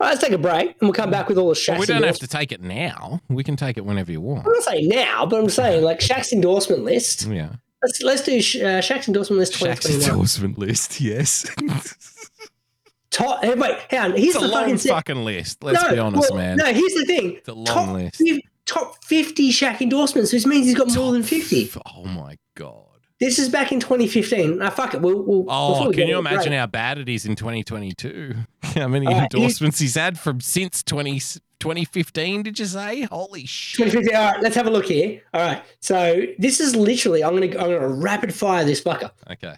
All 0.00 0.06
right, 0.08 0.10
let's 0.10 0.20
take 0.20 0.32
a 0.32 0.38
break 0.38 0.70
and 0.70 0.76
we'll 0.82 0.92
come 0.92 1.10
back 1.10 1.28
with 1.28 1.38
all 1.38 1.48
the 1.48 1.54
Shaq's 1.54 1.68
Well, 1.68 1.78
we 1.80 1.86
don't 1.86 2.02
have 2.02 2.18
to 2.18 2.26
take 2.26 2.50
it 2.50 2.60
now. 2.60 3.20
We 3.28 3.44
can 3.44 3.54
take 3.54 3.76
it 3.78 3.84
whenever 3.86 4.10
you 4.10 4.20
want. 4.20 4.44
I'm 4.46 4.52
not 4.52 4.62
saying 4.64 4.88
now, 4.88 5.24
but 5.24 5.38
I'm 5.40 5.48
saying 5.48 5.84
like 5.84 6.00
Shaq's 6.00 6.32
endorsement 6.32 6.82
list. 6.84 7.26
Yeah. 7.28 7.50
Let's 7.86 8.02
let's 8.02 8.22
do 8.24 8.42
Sh- 8.42 8.56
uh, 8.56 8.80
Shaq's 8.82 9.06
endorsement 9.06 9.38
list 9.38 9.52
Shaq's 9.52 9.80
2021. 9.86 10.10
endorsement 10.10 10.58
list, 10.58 11.00
yes. 11.00 11.46
Top, 13.10 13.42
hey, 13.44 13.54
wait, 13.54 13.78
hang 13.88 14.00
on. 14.00 14.10
Here's 14.16 14.34
it's 14.34 14.36
a 14.36 14.40
the 14.40 14.48
long 14.48 14.62
fucking 14.64 14.78
fucking, 14.78 15.24
list. 15.24 15.62
Let's 15.62 15.82
no, 15.82 15.92
be 15.92 15.98
honest, 15.98 16.30
well, 16.30 16.38
man. 16.38 16.56
No, 16.58 16.64
here's 16.66 16.92
the 16.94 17.04
thing. 17.06 17.34
It's 17.36 17.48
a 17.48 17.54
long 17.54 17.64
top, 17.64 17.88
list. 17.94 18.16
fif- 18.16 18.40
top 18.66 19.04
50 19.04 19.50
Shaq 19.52 19.80
endorsements, 19.80 20.32
which 20.32 20.44
means 20.46 20.66
he's 20.66 20.74
got 20.74 20.92
more 20.94 21.12
than 21.12 21.22
50. 21.22 21.70
Oh 21.94 22.04
my 22.04 22.36
god. 22.56 22.82
This 23.20 23.38
is 23.38 23.48
back 23.48 23.72
in 23.72 23.80
2015. 23.80 24.60
Ah, 24.60 24.68
fuck 24.68 24.92
it. 24.92 25.00
We'll, 25.00 25.22
we'll, 25.22 25.46
Oh, 25.48 25.88
we 25.88 25.94
can 25.94 26.08
you 26.08 26.14
to 26.14 26.18
imagine 26.18 26.48
break- 26.50 26.58
how 26.58 26.66
bad 26.66 26.98
it 26.98 27.08
is 27.08 27.24
in 27.24 27.36
2022? 27.36 28.34
How 28.62 28.88
many 28.88 29.06
All 29.06 29.12
right, 29.12 29.20
here's- 29.20 29.34
endorsements 29.34 29.78
he's 29.78 29.94
had 29.94 30.18
from 30.18 30.40
since 30.40 30.82
20, 30.82 31.22
2015, 31.60 32.42
did 32.42 32.58
you 32.58 32.66
say? 32.66 33.02
Holy 33.02 33.46
shit. 33.46 33.86
2015. 33.86 34.16
All 34.16 34.32
right, 34.32 34.42
let's 34.42 34.54
have 34.56 34.66
a 34.66 34.70
look 34.70 34.86
here. 34.86 35.22
All 35.32 35.40
right. 35.40 35.62
So 35.80 36.22
this 36.38 36.60
is 36.60 36.76
literally, 36.76 37.24
I'm 37.24 37.36
going 37.36 37.50
to 37.50 37.58
I'm 37.58 37.70
gonna 37.70 37.88
rapid 37.88 38.34
fire 38.34 38.64
this 38.64 38.80
fucker. 38.80 39.10
Okay. 39.30 39.56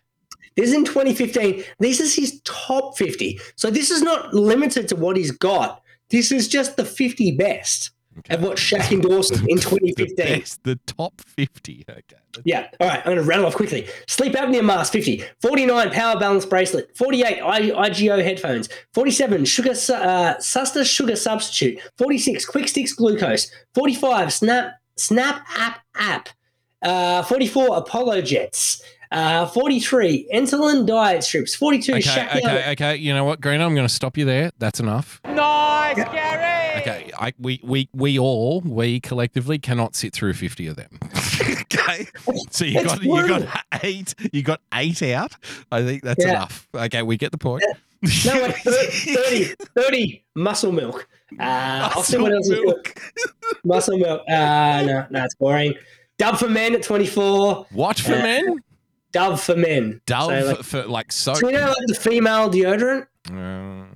This 0.56 0.70
is 0.70 0.74
in 0.74 0.84
2015. 0.84 1.64
This 1.78 2.00
is 2.00 2.14
his 2.14 2.40
top 2.42 2.98
50. 2.98 3.38
So 3.56 3.70
this 3.70 3.90
is 3.90 4.02
not 4.02 4.34
limited 4.34 4.88
to 4.88 4.96
what 4.96 5.16
he's 5.16 5.30
got. 5.30 5.82
This 6.10 6.32
is 6.32 6.48
just 6.48 6.76
the 6.76 6.84
50 6.84 7.32
best 7.36 7.90
of 8.30 8.42
what 8.42 8.56
Shaq 8.58 8.92
endorsed 8.92 9.32
in 9.48 9.56
The 9.56 9.62
2015. 9.62 10.16
best, 10.16 10.62
the 10.64 10.76
top 10.86 11.20
50. 11.20 11.84
Okay. 11.88 12.02
Yeah. 12.44 12.68
All 12.80 12.88
right. 12.88 12.98
I'm 13.00 13.04
going 13.04 13.16
to 13.18 13.22
rattle 13.22 13.46
off 13.46 13.54
quickly. 13.54 13.88
Sleep 14.06 14.32
apnea 14.34 14.64
mask, 14.64 14.92
50. 14.92 15.24
49 15.42 15.90
power 15.90 16.18
balance 16.20 16.44
bracelet. 16.46 16.96
48 16.96 17.40
I- 17.42 17.60
IGO 17.88 18.22
headphones. 18.22 18.68
47 18.94 19.44
sugar 19.44 19.74
su- 19.74 19.94
uh, 19.94 20.36
Suster 20.38 20.84
sugar 20.86 21.16
substitute. 21.16 21.80
46 21.98 22.44
quick 22.46 22.68
sticks 22.68 22.92
glucose. 22.92 23.50
45 23.74 24.32
snap 24.32 24.72
snap 24.96 25.46
app 25.56 25.80
app. 25.96 26.28
Uh, 26.82 27.22
44 27.24 27.76
Apollo 27.78 28.22
jets. 28.22 28.82
Uh, 29.10 29.46
43 29.46 30.28
insulin 30.34 30.84
diet 30.86 31.24
strips. 31.24 31.54
42 31.54 31.92
Okay, 31.94 32.02
Shaq 32.02 32.36
okay, 32.36 32.72
okay. 32.72 32.96
You 32.96 33.14
know 33.14 33.24
what, 33.24 33.40
Green? 33.40 33.60
I'm 33.62 33.74
going 33.74 33.88
to 33.88 33.92
stop 33.92 34.18
you 34.18 34.26
there. 34.26 34.52
That's 34.58 34.80
enough. 34.80 35.18
Nice, 35.24 35.96
Gary. 35.96 36.47
Okay, 37.18 37.26
I, 37.26 37.32
we, 37.38 37.60
we, 37.62 37.88
we 37.92 38.18
all, 38.18 38.60
we 38.60 39.00
collectively 39.00 39.58
cannot 39.58 39.94
sit 39.96 40.12
through 40.12 40.34
50 40.34 40.66
of 40.68 40.76
them. 40.76 40.98
okay, 41.04 42.06
so 42.50 42.64
you 42.64 42.78
It's 42.80 42.84
got 42.94 43.02
you 43.02 43.28
got 43.28 43.64
eight, 43.82 44.14
you 44.32 44.42
got 44.42 44.60
eight 44.74 45.02
out. 45.02 45.34
I 45.72 45.82
think 45.84 46.02
that's 46.02 46.24
Yeah. 46.24 46.30
enough. 46.30 46.68
Okay, 46.74 47.02
we 47.02 47.16
get 47.16 47.32
the 47.32 47.38
point. 47.38 47.62
No, 48.24 48.32
wait, 48.42 48.54
30, 48.56 49.54
30 49.74 50.24
muscle 50.36 50.70
milk. 50.72 51.08
Uh, 51.38 51.90
I'll 51.94 52.02
see 52.04 52.16
what 52.16 52.32
else 52.32 52.48
is. 52.48 52.60
Muscle 53.64 53.98
milk. 53.98 54.22
Uh, 54.28 54.82
no, 54.86 55.06
no, 55.10 55.24
it's 55.24 55.34
boring. 55.34 55.74
Dove 56.18 56.38
for 56.38 56.48
men 56.48 56.74
at 56.74 56.82
24. 56.82 57.66
What 57.72 57.98
for 57.98 58.14
Uh, 58.14 58.22
men? 58.22 58.56
Dove 59.12 59.40
for 59.40 59.56
men. 59.56 60.00
Dove 60.06 60.26
So, 60.30 60.46
like, 60.46 60.62
for 60.62 60.82
like 60.84 61.12
soap. 61.12 61.36
so 61.38 61.48
you 61.48 61.54
know, 61.58 61.66
like 61.68 61.86
the 61.88 61.94
female 61.94 62.48
deodorant. 62.50 63.06
Uh, 63.30 63.86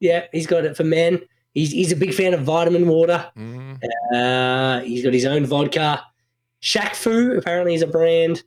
Yeah, 0.00 0.26
he's 0.32 0.46
got 0.46 0.64
it 0.66 0.76
for 0.76 0.84
men. 0.84 1.20
He's 1.56 1.72
he's 1.72 1.90
a 1.90 1.96
big 1.96 2.12
fan 2.12 2.34
of 2.34 2.42
vitamin 2.42 2.86
water. 2.86 3.30
mm, 3.34 3.78
Uh, 4.14 4.80
he's 4.80 5.02
got 5.02 5.14
his 5.14 5.24
own 5.24 5.46
vodka. 5.46 6.02
Shaq 6.62 6.94
Fu 6.94 7.32
apparently 7.38 7.72
is 7.74 7.80
a 7.80 7.86
brand. 7.86 8.42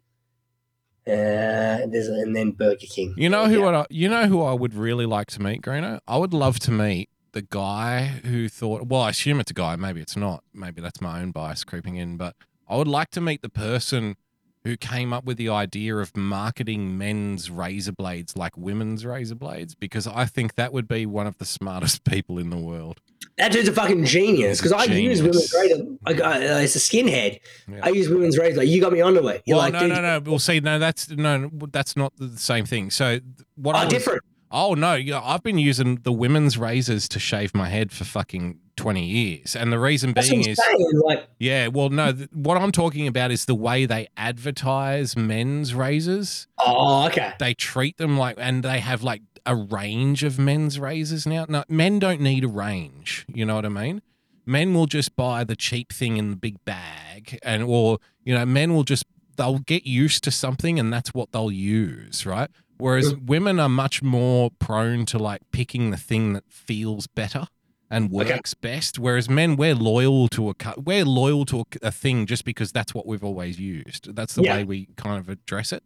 Uh, 1.07 1.87
there's 1.87 2.07
and 2.07 2.35
then 2.35 2.51
Burger 2.51 2.85
King. 2.87 3.15
You 3.17 3.29
know 3.29 3.47
who 3.47 3.61
Yeah. 3.61 3.79
I, 3.79 3.85
you 3.89 4.09
know 4.09 4.27
who 4.27 4.43
I 4.43 4.53
would 4.53 4.75
really 4.75 5.07
like 5.07 5.27
to 5.31 5.41
meet, 5.41 5.63
Greeno? 5.63 5.99
I 6.07 6.17
would 6.17 6.33
love 6.35 6.59
to 6.61 6.71
meet 6.71 7.09
the 7.31 7.41
guy 7.41 8.05
who 8.25 8.47
thought. 8.47 8.85
Well, 8.85 9.01
I 9.01 9.09
assume 9.09 9.39
it's 9.39 9.49
a 9.49 9.55
guy. 9.55 9.75
Maybe 9.75 10.01
it's 10.01 10.15
not. 10.15 10.43
Maybe 10.53 10.79
that's 10.79 11.01
my 11.01 11.19
own 11.21 11.31
bias 11.31 11.63
creeping 11.63 11.95
in. 11.95 12.15
But 12.17 12.35
I 12.67 12.77
would 12.77 12.87
like 12.87 13.09
to 13.11 13.21
meet 13.21 13.41
the 13.41 13.49
person 13.49 14.17
who 14.63 14.75
came 14.75 15.13
up 15.13 15.23
with 15.23 15.37
the 15.37 15.49
idea 15.49 15.95
of 15.95 16.15
marketing 16.17 16.97
men's 16.97 17.49
razor 17.49 17.91
blades 17.93 18.35
like 18.35 18.57
women's 18.57 19.05
razor 19.05 19.35
blades 19.35 19.73
because 19.75 20.05
I 20.05 20.25
think 20.25 20.55
that 20.55 20.73
would 20.73 20.87
be 20.87 21.05
one 21.05 21.27
of 21.27 21.37
the 21.37 21.45
smartest 21.45 22.03
people 22.09 22.37
in 22.37 22.49
the 22.49 22.57
world. 22.57 22.99
That 23.37 23.51
dude's 23.53 23.69
a 23.69 23.73
fucking 23.73 24.03
genius 24.05 24.59
because 24.59 24.73
I 24.73 24.83
use 24.85 25.21
women's 25.21 25.53
razor. 25.53 25.83
Like, 26.05 26.19
uh, 26.19 26.39
it's 26.61 26.75
a 26.75 26.79
skinhead. 26.79 27.39
Yeah. 27.71 27.79
I 27.83 27.89
use 27.89 28.09
women's 28.09 28.37
razor. 28.37 28.57
Like, 28.59 28.67
you 28.67 28.81
got 28.81 28.91
me 28.91 28.99
on 29.01 29.15
onto 29.15 29.27
it. 29.29 29.43
You're 29.45 29.57
well, 29.57 29.65
like, 29.71 29.73
no, 29.73 29.87
no, 29.87 30.01
no. 30.01 30.19
Well, 30.29 30.39
see, 30.39 30.59
no, 30.59 30.77
that's 30.77 31.09
no, 31.09 31.49
that's 31.71 31.95
not 31.95 32.13
the 32.17 32.37
same 32.37 32.65
thing. 32.65 32.91
So 32.91 33.19
what 33.55 33.75
I 33.75 33.81
Oh, 33.81 33.85
was- 33.85 33.93
different. 33.93 34.23
Oh 34.51 34.73
no, 34.73 34.95
yeah, 34.95 35.21
I've 35.23 35.43
been 35.43 35.59
using 35.59 35.97
the 36.03 36.11
women's 36.11 36.57
razors 36.57 37.07
to 37.09 37.19
shave 37.19 37.53
my 37.53 37.69
head 37.69 37.91
for 37.91 38.03
fucking 38.03 38.59
twenty 38.75 39.05
years, 39.05 39.55
and 39.55 39.71
the 39.71 39.79
reason 39.79 40.13
That's 40.13 40.29
being 40.29 40.47
is. 40.47 40.59
Like, 41.05 41.27
yeah, 41.39 41.67
well, 41.67 41.89
no, 41.89 42.11
th- 42.11 42.29
what 42.33 42.57
I'm 42.57 42.71
talking 42.71 43.07
about 43.07 43.31
is 43.31 43.45
the 43.45 43.55
way 43.55 43.85
they 43.85 44.07
advertise 44.17 45.15
men's 45.15 45.75
razors. 45.75 46.47
oh, 46.57 47.05
okay. 47.07 47.33
They 47.39 47.53
treat 47.53 47.97
them 47.97 48.17
like, 48.17 48.37
and 48.39 48.63
they 48.63 48.79
have 48.79 49.03
like 49.03 49.21
a 49.45 49.55
range 49.55 50.23
of 50.23 50.39
men's 50.39 50.79
razors 50.79 51.25
now. 51.27 51.45
No, 51.47 51.63
men 51.69 51.99
don't 51.99 52.21
need 52.21 52.43
a 52.43 52.47
range. 52.47 53.25
You 53.31 53.45
know 53.45 53.55
what 53.55 53.65
I 53.65 53.69
mean? 53.69 54.01
Men 54.45 54.73
will 54.73 54.87
just 54.87 55.15
buy 55.15 55.43
the 55.43 55.55
cheap 55.55 55.93
thing 55.93 56.17
in 56.17 56.31
the 56.31 56.35
big 56.35 56.63
bag, 56.65 57.37
and 57.43 57.63
or 57.63 57.99
you 58.23 58.33
know, 58.33 58.45
men 58.45 58.73
will 58.73 58.83
just 58.83 59.05
they'll 59.37 59.59
get 59.59 59.85
used 59.85 60.23
to 60.23 60.31
something, 60.31 60.79
and 60.79 60.91
that's 60.91 61.13
what 61.13 61.31
they'll 61.31 61.51
use, 61.51 62.25
right? 62.25 62.49
Whereas 62.79 63.15
women 63.15 63.59
are 63.59 63.69
much 63.69 64.01
more 64.01 64.49
prone 64.57 65.05
to 65.07 65.19
like 65.19 65.41
picking 65.51 65.91
the 65.91 65.97
thing 65.97 66.33
that 66.33 66.45
feels 66.49 67.05
better 67.07 67.47
and 67.91 68.05
Okay. 68.13 68.31
works 68.33 68.53
best. 68.53 68.97
Whereas 68.97 69.29
men, 69.29 69.55
we're 69.55 69.75
loyal 69.75 70.27
to 70.29 70.49
a 70.49 70.53
cu- 70.53 70.81
we're 70.81 71.05
loyal 71.05 71.45
to 71.45 71.59
a, 71.61 71.65
a 71.87 71.91
thing 71.91 72.25
just 72.25 72.45
because 72.45 72.71
that's 72.71 72.93
what 72.93 73.05
we've 73.05 73.23
always 73.23 73.59
used. 73.59 74.15
That's 74.15 74.33
the 74.33 74.43
Yeah. 74.43 74.55
way 74.57 74.63
we 74.63 74.87
kind 74.95 75.19
of 75.19 75.27
address 75.29 75.71
it. 75.73 75.83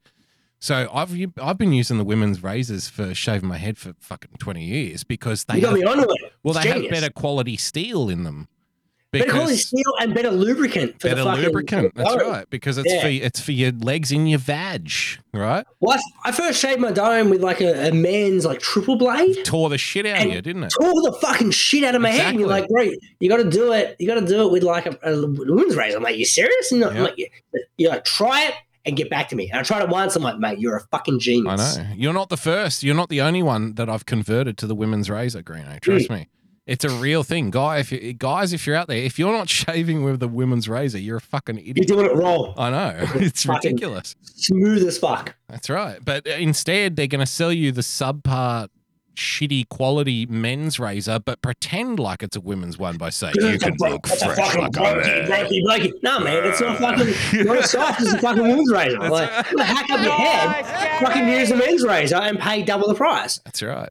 So 0.60 0.90
I've 0.94 1.14
I've 1.42 1.58
been 1.58 1.74
using 1.74 1.98
the 1.98 2.06
women's 2.06 2.42
razors 2.42 2.88
for 2.88 3.14
shaving 3.14 3.50
my 3.50 3.58
head 3.58 3.78
for 3.78 3.94
fucking 4.00 4.32
twenty 4.40 4.64
years 4.64 5.04
because 5.04 5.44
they 5.46 5.60
have, 5.60 5.74
me 5.74 5.84
onto 5.84 6.04
it. 6.04 6.34
well 6.42 6.56
It's 6.56 6.64
they 6.66 6.72
genius. 6.72 6.92
have 6.94 7.02
better 7.02 7.12
quality 7.14 7.58
steel 7.58 8.08
in 8.10 8.24
them. 8.24 8.48
Because 9.14 9.68
steel 9.68 9.94
and 10.02 10.14
better 10.14 10.32
lubricant 10.32 11.00
for 11.00 11.08
better 11.08 11.24
the 11.24 11.30
fucking 11.30 11.44
lubricant. 11.44 11.96
That's 11.96 12.16
dome. 12.16 12.30
right. 12.32 12.50
Because 12.50 12.78
it's 12.78 12.92
Yeah. 12.92 13.02
for 13.02 13.08
it's 13.08 13.40
for 13.40 13.52
your 13.52 13.72
legs 13.72 14.12
in 14.12 14.28
your 14.28 14.40
vag, 14.40 14.92
right? 15.34 15.66
Well, 15.80 15.98
I, 16.24 16.30
I 16.30 16.32
first 16.32 16.60
shaved 16.60 16.80
my 16.80 16.92
dome 16.92 17.30
with 17.30 17.42
like 17.42 17.62
a, 17.62 17.90
a 17.90 17.92
man's 17.92 18.46
like 18.46 18.60
triple 18.60 18.96
blade. 18.96 19.46
Tore 19.46 19.70
the 19.70 19.78
shit 19.78 20.06
out 20.06 20.26
of 20.26 20.34
you, 20.34 20.42
didn't 20.42 20.64
it? 20.64 20.74
Tore 20.80 20.94
the 20.94 21.18
fucking 21.22 21.52
shit 21.52 21.84
out 21.84 21.96
of 21.96 22.02
my 22.02 22.10
head, 22.10 22.32
and 22.32 22.40
you're 22.40 22.50
like, 22.50 22.68
"Great, 22.68 22.98
you 23.20 23.30
got 23.30 23.38
to 23.38 23.50
do 23.50 23.72
it. 23.72 23.96
You 24.00 24.08
got 24.08 24.20
to 24.20 24.26
do 24.26 24.46
it 24.48 24.52
with 24.52 24.64
like 24.64 24.86
a, 24.86 24.98
a 25.04 25.28
women's 25.28 25.76
razor." 25.76 25.98
I'm 25.98 26.04
like, 26.04 26.18
"You 26.18 26.26
serious?" 26.26 26.72
And 26.72 26.84
I'm 26.84 27.04
like, 27.04 27.16
"You're 27.78 27.92
like, 27.92 28.04
try 28.06 28.48
it 28.48 28.56
and 28.86 28.98
get 28.98 29.10
back 29.10 29.30
to 29.30 29.36
me. 29.36 29.50
And 29.50 29.60
I 29.60 29.64
tried 29.64 29.84
it 29.84 29.90
once. 29.90 30.16
I'm 30.16 30.24
like, 30.24 30.38
mate, 30.40 30.60
you're 30.60 30.76
a 30.76 30.82
fucking 30.92 31.20
genius. 31.20 31.78
I 31.78 31.84
know. 31.84 31.90
You're 31.96 32.14
not 32.14 32.30
the 32.30 32.38
first. 32.38 32.84
You're 32.84 32.96
not 32.96 33.10
the 33.10 33.22
only 33.22 33.44
one 33.44 33.76
that 33.76 33.90
I've 33.90 34.06
converted 34.06 34.58
to 34.60 34.68
the 34.68 34.76
women's 34.76 35.10
razor, 35.10 35.42
Greeno. 35.42 35.80
Trust 35.80 36.10
mm. 36.10 36.16
me. 36.16 36.28
It's 36.66 36.86
a 36.86 36.90
real 36.90 37.24
thing. 37.24 37.50
Guy, 37.50 37.80
if 37.80 37.92
you 37.92 38.14
guys, 38.14 38.54
if 38.54 38.66
you're 38.66 38.76
out 38.78 38.88
there, 38.88 38.98
if 38.98 39.20
you're 39.20 39.34
not 39.34 39.50
shaving 39.60 40.04
with 40.04 40.20
the 40.22 40.28
women's 40.30 40.70
razor, 40.70 40.98
you're 41.00 41.18
a 41.18 41.22
fucking 41.22 41.58
idiot. 41.58 41.78
You're 41.90 41.98
doing 41.98 42.06
it 42.10 42.16
wrong. 42.16 42.54
I 42.58 42.70
know. 42.70 43.06
It's 43.16 43.44
Fucking- 43.44 43.72
ridiculous. 43.74 44.16
Smooth 44.22 44.84
as 44.88 44.98
fuck. 44.98 45.36
That's 45.50 45.70
right. 45.70 46.00
But 46.04 46.28
uh, 46.28 46.32
instead, 46.32 46.96
they're 46.96 47.08
going 47.08 47.20
to 47.20 47.26
sell 47.26 47.52
you 47.52 47.72
the 47.74 47.82
subpar, 47.82 48.70
shitty 49.16 49.68
quality 49.70 50.26
men's 50.26 50.80
razor, 50.80 51.20
but 51.20 51.42
pretend 51.42 52.00
like 52.00 52.24
it's 52.24 52.36
a 52.38 52.42
women's 52.42 52.78
one 52.80 52.98
by 52.98 53.10
saying 53.10 53.34
you 53.42 53.60
can 53.60 53.76
look 53.80 54.08
That's 54.08 54.22
a 54.22 54.34
fresh 54.34 54.38
fucking 54.56 54.62
like 54.62 54.76
a 54.76 54.80
blokey, 54.80 55.30
man. 55.30 55.30
blokey, 55.30 55.64
blokey. 55.66 55.92
No, 56.02 56.20
man, 56.22 56.46
it's 56.46 56.62
not 56.62 56.78
fucking. 56.80 57.46
Not 57.46 57.58
as 57.58 57.70
soft 57.72 58.02
as 58.02 58.14
a 58.14 58.20
fucking 58.20 58.42
women's 58.42 58.72
razor. 58.72 58.98
That's 59.00 59.12
like, 59.12 59.30
right. 59.32 59.52
you 59.52 59.58
hack 59.60 59.90
up 59.92 60.02
your 60.02 60.12
head, 60.14 61.00
fucking 61.02 61.28
use 61.28 61.52
a 61.52 61.58
men's 61.58 61.84
razor 61.84 62.16
and 62.16 62.40
pay 62.40 62.64
double 62.64 62.88
the 62.88 62.96
price. 62.96 63.40
That's 63.46 63.62
right. 63.62 63.90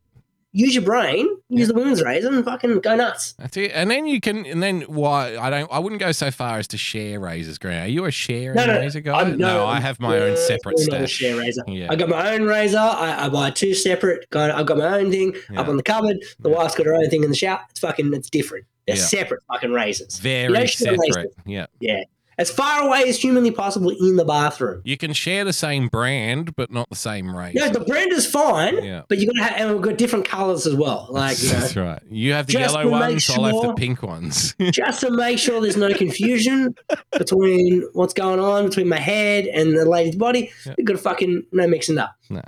Use 0.55 0.75
your 0.75 0.85
brain, 0.85 1.27
use 1.49 1.69
the 1.69 1.75
women's 1.75 2.03
razor, 2.03 2.29
and 2.31 2.45
fucking 2.45 2.81
go 2.81 2.95
nuts. 2.95 3.33
That's 3.39 3.57
it. 3.57 3.71
And 3.75 3.91
then 3.91 4.07
you 4.07 4.21
can, 4.21 4.45
and 4.45 4.63
then 4.63 4.83
why? 4.83 5.39
I 5.39 5.49
don't. 5.49 5.73
I 5.73 5.79
wouldn't 5.79 5.99
go 6.01 6.13
so 6.13 6.31
far 6.31 6.59
as 6.59 6.69
to 6.69 6.77
share 6.77 7.19
razors, 7.21 7.57
Green. 7.57 7.79
Are 7.79 7.87
you 7.87 8.05
a 8.05 8.11
sharing 8.11 8.57
No, 8.57 8.67
no, 8.67 8.75
razor 8.79 9.01
guy? 9.01 9.17
I'm- 9.19 9.39
no, 9.39 9.67
I 9.67 9.81
have 9.81 9.99
my 9.99 10.19
own 10.19 10.37
separate 10.37 10.79
stash. 10.79 11.11
share 11.11 11.37
razor. 11.39 11.63
Yeah. 11.67 11.87
I 11.91 11.97
got 11.97 12.11
my 12.11 12.33
own 12.35 12.43
razor. 12.45 12.77
I, 12.79 13.25
I 13.25 13.29
buy 13.31 13.51
two 13.51 13.73
separate. 13.75 14.29
Got, 14.29 14.51
I've 14.51 14.67
got 14.67 14.77
my 14.77 14.99
own 14.99 15.11
thing 15.11 15.35
up 15.57 15.69
on 15.69 15.79
the 15.79 15.83
cupboard. 15.83 16.19
The 16.41 16.51
wife's 16.51 16.75
got 16.75 16.85
her 16.85 16.95
own 16.95 17.09
thing 17.09 17.25
in 17.25 17.31
the 17.31 17.37
shower. 17.37 17.61
It's 17.71 17.81
fucking. 17.81 18.13
It's 18.13 18.29
different. 18.29 18.67
They're 18.87 18.97
Yeah. 18.97 19.03
separate 19.05 19.43
fucking 19.51 19.73
razors. 19.73 20.19
Very 20.19 20.53
razors. 20.53 20.79
separate. 20.81 21.33
Yeah. 21.47 21.65
Yeah, 21.81 22.03
as 22.39 22.51
far 22.51 22.87
away 22.87 23.05
as 23.09 23.19
humanly 23.21 23.51
possible 23.51 23.91
in 23.91 24.17
the 24.17 24.25
bathroom. 24.25 24.81
You 24.85 24.97
can 24.97 25.13
share 25.13 25.45
the 25.45 25.53
same 25.53 25.89
brand, 25.89 26.57
but 26.57 26.71
not 26.71 26.89
the 26.91 26.97
same 26.97 27.35
razor. 27.37 27.59
No, 27.59 27.69
the 27.69 27.81
brand 27.81 28.13
is 28.13 28.27
fine, 28.27 28.83
Yeah. 28.83 29.03
but 29.09 29.19
you 29.19 29.27
got 29.27 29.35
to 29.37 29.43
have. 29.43 29.53
And 29.61 29.73
we've 29.75 29.83
got 29.83 29.99
different 29.99 30.25
colors 30.25 30.67
as 30.67 30.75
well. 30.75 31.07
Like 31.11 31.43
you 31.43 31.53
know, 31.53 31.61
That's 31.61 31.77
right. 31.77 32.03
You 32.11 32.33
have 32.33 32.47
the 32.47 32.55
yellow 32.55 32.83
to 32.83 32.91
make 32.91 33.01
ones, 33.01 33.31
I'll 33.31 33.45
have 33.45 33.63
the 33.63 33.75
pink 33.75 34.03
ones. 34.03 34.55
just 34.73 35.01
to 35.01 35.11
make 35.11 35.39
sure 35.39 35.61
there's 35.61 35.77
no 35.77 35.93
confusion 35.93 36.75
between 37.19 37.83
what's 37.93 38.15
going 38.15 38.41
on 38.41 38.67
between 38.69 38.89
my 38.89 38.99
head 38.99 39.47
and 39.47 39.77
the 39.77 39.85
lady's 39.85 40.17
body. 40.17 40.51
Yeah. 40.67 40.75
You've 40.79 40.87
got 40.87 40.95
to 40.95 40.99
fucking 40.99 41.45
no 41.53 41.67
mixing 41.67 41.99
up. 41.99 42.15
no, 42.31 42.43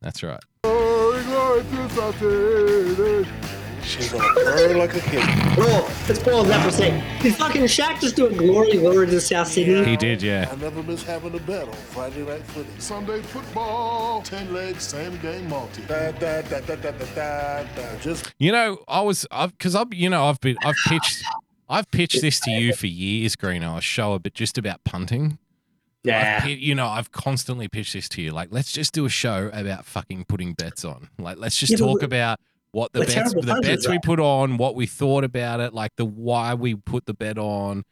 that's 0.00 0.22
right. 0.22 0.40
She's 3.88 4.12
gonna 4.12 4.34
burn 4.34 4.76
like 4.78 4.94
a 4.94 5.00
kid. 5.00 5.22
Oh, 5.60 6.04
let's 6.08 6.18
pause 6.22 6.46
that 6.48 6.62
for 6.62 6.68
a 6.68 6.72
second. 6.72 7.22
Did 7.22 7.34
fucking 7.36 7.62
Shaq 7.62 8.00
just 8.00 8.16
do 8.16 8.26
a 8.26 8.32
glory 8.32 8.76
glory 8.76 9.06
to 9.06 9.20
South 9.20 9.48
Sydney? 9.48 9.82
He 9.84 9.96
did, 9.96 10.22
yeah. 10.22 10.48
I 10.52 10.56
never 10.56 10.82
miss 10.82 11.02
having 11.02 11.34
a 11.34 11.38
bet 11.40 11.66
on 11.66 11.72
Friday 11.74 12.24
night 12.26 12.42
footy. 12.48 12.68
Sunday 12.78 13.22
football, 13.22 14.20
ten 14.22 14.52
legs, 14.52 14.82
same 14.84 15.16
game 15.20 15.48
multi. 15.48 15.82
Da, 15.82 16.10
da, 16.12 16.42
da, 16.42 16.60
da, 16.60 16.76
da, 16.76 16.90
da, 16.90 17.04
da, 17.14 17.62
da. 17.74 17.98
Just 18.00 18.32
You 18.38 18.52
know, 18.52 18.78
I 18.86 19.00
was, 19.00 19.26
I've, 19.30 19.56
because 19.56 19.74
I've, 19.74 19.92
you 19.94 20.10
know, 20.10 20.26
I've 20.26 20.40
been, 20.40 20.58
I've 20.62 20.76
pitched, 20.86 21.22
I've 21.68 21.90
pitched 21.90 22.20
this 22.20 22.40
to 22.40 22.50
you 22.50 22.74
for 22.74 22.86
years, 22.86 23.36
Greeno. 23.36 23.78
A 23.78 23.80
show, 23.80 24.18
but 24.18 24.34
just 24.34 24.58
about 24.58 24.84
punting. 24.84 25.38
I've 26.04 26.10
Yeah. 26.10 26.46
you 26.46 26.74
know, 26.74 26.86
I've 26.86 27.10
constantly 27.10 27.68
pitched 27.68 27.94
this 27.94 28.08
to 28.10 28.22
you. 28.22 28.32
Like, 28.32 28.48
let's 28.50 28.70
just 28.70 28.92
do 28.92 29.04
a 29.06 29.10
show 29.10 29.50
about 29.52 29.84
fucking 29.86 30.26
putting 30.26 30.52
bets 30.52 30.84
on. 30.84 31.08
Like, 31.18 31.38
let's 31.38 31.56
just 31.58 31.72
Yeah, 31.72 31.78
but 31.78 31.86
talk 31.86 32.00
we- 32.02 32.04
about 32.06 32.40
what 32.72 32.92
the 32.92 33.00
we're 33.00 33.06
bets, 33.06 33.32
the 33.34 33.60
bets 33.62 33.88
we 33.88 33.98
put 33.98 34.20
on, 34.20 34.56
what 34.56 34.74
we 34.74 34.86
thought 34.86 35.24
about 35.24 35.60
it, 35.60 35.72
like 35.74 35.96
the 35.96 36.04
why 36.04 36.54
we 36.54 36.74
put 36.74 37.06
the 37.06 37.14
bet 37.14 37.38
on. 37.38 37.84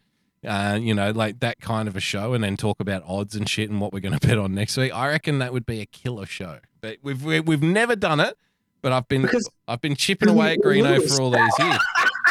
Uh, 0.47 0.79
you 0.81 0.95
know, 0.95 1.11
like 1.11 1.41
that 1.41 1.61
kind 1.61 1.89
of 1.89 1.97
a 1.97 2.01
show, 2.01 2.33
and 2.33 2.45
then 2.45 2.57
talk 2.57 2.79
about 2.79 3.03
odds 3.05 3.35
and 3.35 3.49
shit 3.49 3.69
and 3.69 3.81
what 3.81 3.93
we're 3.93 3.99
going 4.01 4.17
to 4.19 4.25
bet 4.25 4.39
on 4.39 4.55
next 4.55 4.77
week. 4.77 4.95
I 4.95 5.09
reckon 5.09 5.41
that 5.41 5.53
would 5.53 5.67
be 5.67 5.81
a 5.81 5.87
killer 5.87 6.27
show. 6.27 6.59
But 6.81 6.99
we've 7.03 7.25
we- 7.25 7.41
we've 7.41 7.63
never 7.63 7.97
done 7.97 8.21
it, 8.21 8.37
but 8.81 8.93
I've 8.93 9.09
been 9.09 9.23
Because- 9.23 9.49
I've 9.67 9.81
been 9.81 9.97
chipping 9.97 10.29
away 10.29 10.53
at 10.53 10.59
Greeno 10.61 10.99
lose. 10.99 11.17
for 11.17 11.23
all 11.23 11.31
these 11.31 11.59
years. 11.59 11.79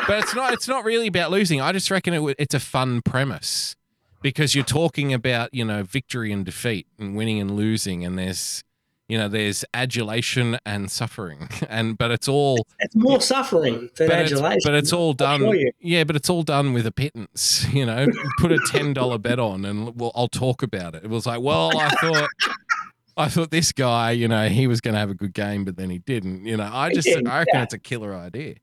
But 0.08 0.20
it's 0.24 0.34
not 0.36 0.54
it's 0.54 0.68
not 0.68 0.86
really 0.86 1.08
about 1.08 1.32
losing. 1.32 1.60
I 1.60 1.74
just 1.74 1.92
reckon 1.92 2.14
it, 2.14 2.36
it's 2.40 2.54
a 2.54 2.60
fun 2.60 3.02
premise 3.02 3.76
because 4.22 4.56
you're 4.56 4.64
talking 4.64 5.12
about 5.14 5.54
you 5.54 5.66
know 5.66 5.84
victory 5.84 6.32
and 6.32 6.46
defeat 6.46 6.88
and 6.98 7.18
winning 7.18 7.42
and 7.42 7.52
losing, 7.58 8.06
and 8.06 8.18
there's 8.18 8.64
you 9.08 9.18
know 9.18 9.28
there's 9.28 9.64
adulation 9.74 10.58
and 10.66 10.90
suffering, 10.90 11.50
and 11.70 11.98
but 11.98 12.12
it's 12.12 12.28
all 12.28 12.66
It's 12.80 12.96
more 12.96 13.22
suffering 13.22 13.90
than 13.96 14.08
but 14.08 14.20
it's, 14.20 14.32
adulation. 14.32 14.60
but 14.64 14.74
it's 14.74 14.94
all 14.94 15.14
done. 15.14 15.54
Yeah, 15.80 16.04
but 16.04 16.16
it's 16.16 16.30
all 16.30 16.44
done 16.44 16.74
with 16.74 16.86
a 16.86 16.92
pittance. 16.92 17.66
You 17.76 17.86
know, 17.86 18.08
put 18.40 18.54
a 18.54 18.60
ten 18.68 18.94
dollar 18.94 19.18
bet 19.18 19.38
on, 19.38 19.66
and 19.66 19.96
we'll, 19.96 20.12
I'll 20.16 20.30
talk 20.30 20.64
about 20.64 20.96
it. 20.96 21.04
It 21.04 21.10
was 21.10 21.26
like, 21.26 21.42
well, 21.42 21.78
I 21.78 21.90
thought. 21.90 22.30
I 23.18 23.30
thought 23.30 23.50
this 23.50 23.72
guy, 23.72 24.12
you 24.12 24.28
know, 24.28 24.50
he 24.50 24.68
was 24.68 24.82
going 24.82 24.94
to 24.94 25.00
have 25.00 25.10
a 25.10 25.14
good 25.14 25.34
game, 25.34 25.64
but 25.64 25.78
then 25.78 25.90
he 25.90 26.00
didn't. 26.00 26.46
You 26.46 26.58
know, 26.58 26.70
I 26.70 26.94
just, 26.94 27.08
I 27.08 27.22
reckon 27.22 27.46
yeah. 27.54 27.64
it's 27.64 27.74
a 27.74 27.80
killer 27.80 28.14
idea. 28.14 28.56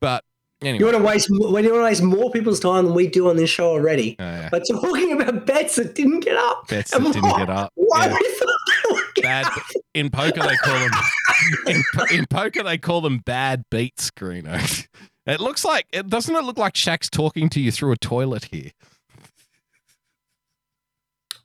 But 0.00 0.24
Anyway. 0.64 0.78
You 0.78 0.84
want 0.86 0.96
to 0.96 1.02
waste 1.02 1.28
you 1.28 1.40
want 1.40 1.66
to 1.66 1.82
waste 1.82 2.02
more 2.02 2.30
people's 2.30 2.60
time 2.60 2.86
than 2.86 2.94
we 2.94 3.06
do 3.06 3.28
on 3.28 3.36
this 3.36 3.50
show 3.50 3.68
already. 3.68 4.16
Oh, 4.18 4.24
yeah. 4.24 4.48
But 4.50 4.62
talking 4.70 5.12
about 5.12 5.44
bets 5.46 5.76
that 5.76 5.94
didn't 5.94 6.20
get 6.20 6.36
up. 6.36 6.68
Bets 6.68 6.92
that 6.92 7.02
didn't 7.02 7.22
why- 7.22 7.38
get 7.38 7.50
up, 7.50 7.72
Why 7.74 8.06
yeah. 8.06 8.14
we 8.14 8.34
thought 8.34 8.48
they 8.66 8.94
would 8.94 9.02
get 9.02 9.03
bad 9.22 9.46
in 9.94 10.10
poker 10.10 10.40
they 10.40 10.56
call 10.56 10.78
them 10.78 10.90
in, 11.66 11.82
in 12.10 12.26
poker 12.26 12.62
they 12.62 12.78
call 12.78 13.00
them 13.00 13.18
bad 13.18 13.64
beats, 13.70 14.10
Greeno. 14.10 14.86
It 15.26 15.40
looks 15.40 15.64
like 15.64 15.86
it 15.90 16.08
doesn't 16.08 16.34
it 16.36 16.44
look 16.44 16.58
like 16.58 16.74
Shaq's 16.74 17.08
talking 17.08 17.48
to 17.48 17.58
you 17.58 17.72
through 17.72 17.92
a 17.92 17.96
toilet 17.96 18.44
here. 18.50 18.72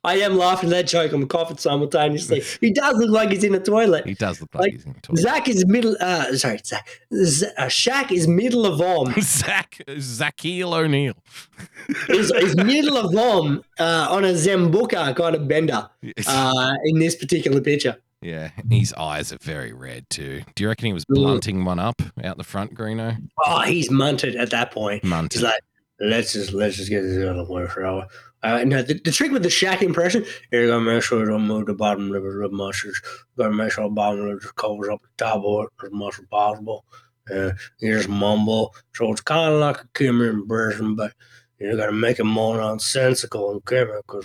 I 0.02 0.16
am 0.20 0.36
laughing 0.38 0.70
at 0.70 0.72
that 0.72 0.86
joke. 0.86 1.12
I'm 1.12 1.26
coughing 1.28 1.58
simultaneously. 1.58 2.42
He 2.60 2.72
does 2.72 2.96
look 2.96 3.10
like 3.10 3.30
he's 3.30 3.44
in 3.44 3.54
a 3.54 3.60
toilet. 3.60 4.06
He 4.06 4.14
does 4.14 4.40
look 4.40 4.54
like, 4.54 4.62
Like, 4.62 4.72
he's 4.72 4.84
in 4.86 4.92
a 4.92 5.00
toilet. 5.00 5.20
Zach 5.20 5.48
is 5.48 5.66
middle. 5.66 5.96
Uh, 6.00 6.36
sorry, 6.36 6.58
Zach. 6.64 6.88
Z- 7.12 7.46
uh, 7.58 7.66
Shaq 7.66 8.10
is 8.10 8.26
middle 8.26 8.64
of 8.64 8.80
om. 8.80 9.12
Zach 9.20 9.78
Zakiel 9.86 10.72
O'Neal. 10.72 11.14
He's, 12.06 12.30
he's 12.34 12.56
middle 12.56 12.96
of 12.96 13.14
om 13.14 13.62
uh, 13.78 14.06
on 14.10 14.24
a 14.24 14.28
Sambuca 14.32 15.14
kind 15.14 15.34
of 15.34 15.46
bender 15.46 15.88
uh, 16.26 16.72
in 16.84 16.98
this 16.98 17.16
particular 17.16 17.60
picture. 17.60 17.96
Yeah, 18.22 18.50
his 18.70 18.92
eyes 18.94 19.32
are 19.32 19.38
very 19.40 19.72
red 19.72 20.08
too. 20.10 20.42
Do 20.54 20.62
you 20.62 20.68
reckon 20.68 20.86
he 20.86 20.92
was 20.92 21.04
blunting 21.06 21.64
one 21.64 21.78
up 21.78 22.00
out 22.22 22.36
the 22.38 22.44
front, 22.44 22.74
Greeno? 22.74 23.16
Oh, 23.44 23.60
he's 23.62 23.88
munted 23.90 24.38
at 24.38 24.50
that 24.50 24.70
point. 24.72 25.02
Munted. 25.02 25.34
He's 25.34 25.42
like, 25.42 25.60
let's 26.00 26.32
just 26.32 26.52
let's 26.52 26.76
just 26.76 26.90
get 26.90 27.02
this 27.02 27.16
out 27.24 27.36
of 27.38 27.46
the 27.46 27.52
way 27.52 27.66
for 27.66 27.84
hour. 27.84 28.06
Uh, 28.42 28.64
no, 28.64 28.80
the, 28.82 28.94
the 29.04 29.10
trick 29.12 29.32
with 29.32 29.42
the 29.42 29.48
Shaq 29.50 29.82
impression, 29.82 30.24
you 30.50 30.66
gotta 30.66 30.80
make 30.80 31.02
sure 31.02 31.20
you 31.20 31.26
don't 31.26 31.46
move 31.46 31.66
the 31.66 31.74
bottom 31.74 32.10
lip 32.10 32.22
mushrooms. 32.52 33.00
You 33.36 33.44
gotta 33.44 33.54
make 33.54 33.70
sure 33.72 33.84
the 33.84 33.90
bottom 33.90 34.26
lip 34.28 34.40
just 34.40 34.56
covers 34.56 34.88
up 34.88 35.02
the 35.02 35.08
top 35.24 35.44
of 35.44 35.64
it 35.66 35.86
as 35.86 35.92
much 35.92 36.18
as 36.18 36.24
possible. 36.26 36.84
Uh, 37.30 37.50
you 37.80 37.96
just 37.96 38.08
mumble. 38.08 38.74
So 38.94 39.12
it's 39.12 39.20
kind 39.20 39.52
of 39.52 39.60
like 39.60 39.76
a 39.82 39.88
Kimi 39.94 40.26
impression, 40.28 40.94
but 40.96 41.12
you 41.58 41.76
gotta 41.76 41.92
make 41.92 42.18
it 42.18 42.24
more 42.24 42.56
nonsensical 42.56 43.52
and 43.52 43.64
Kimi 43.66 43.92
because 44.06 44.24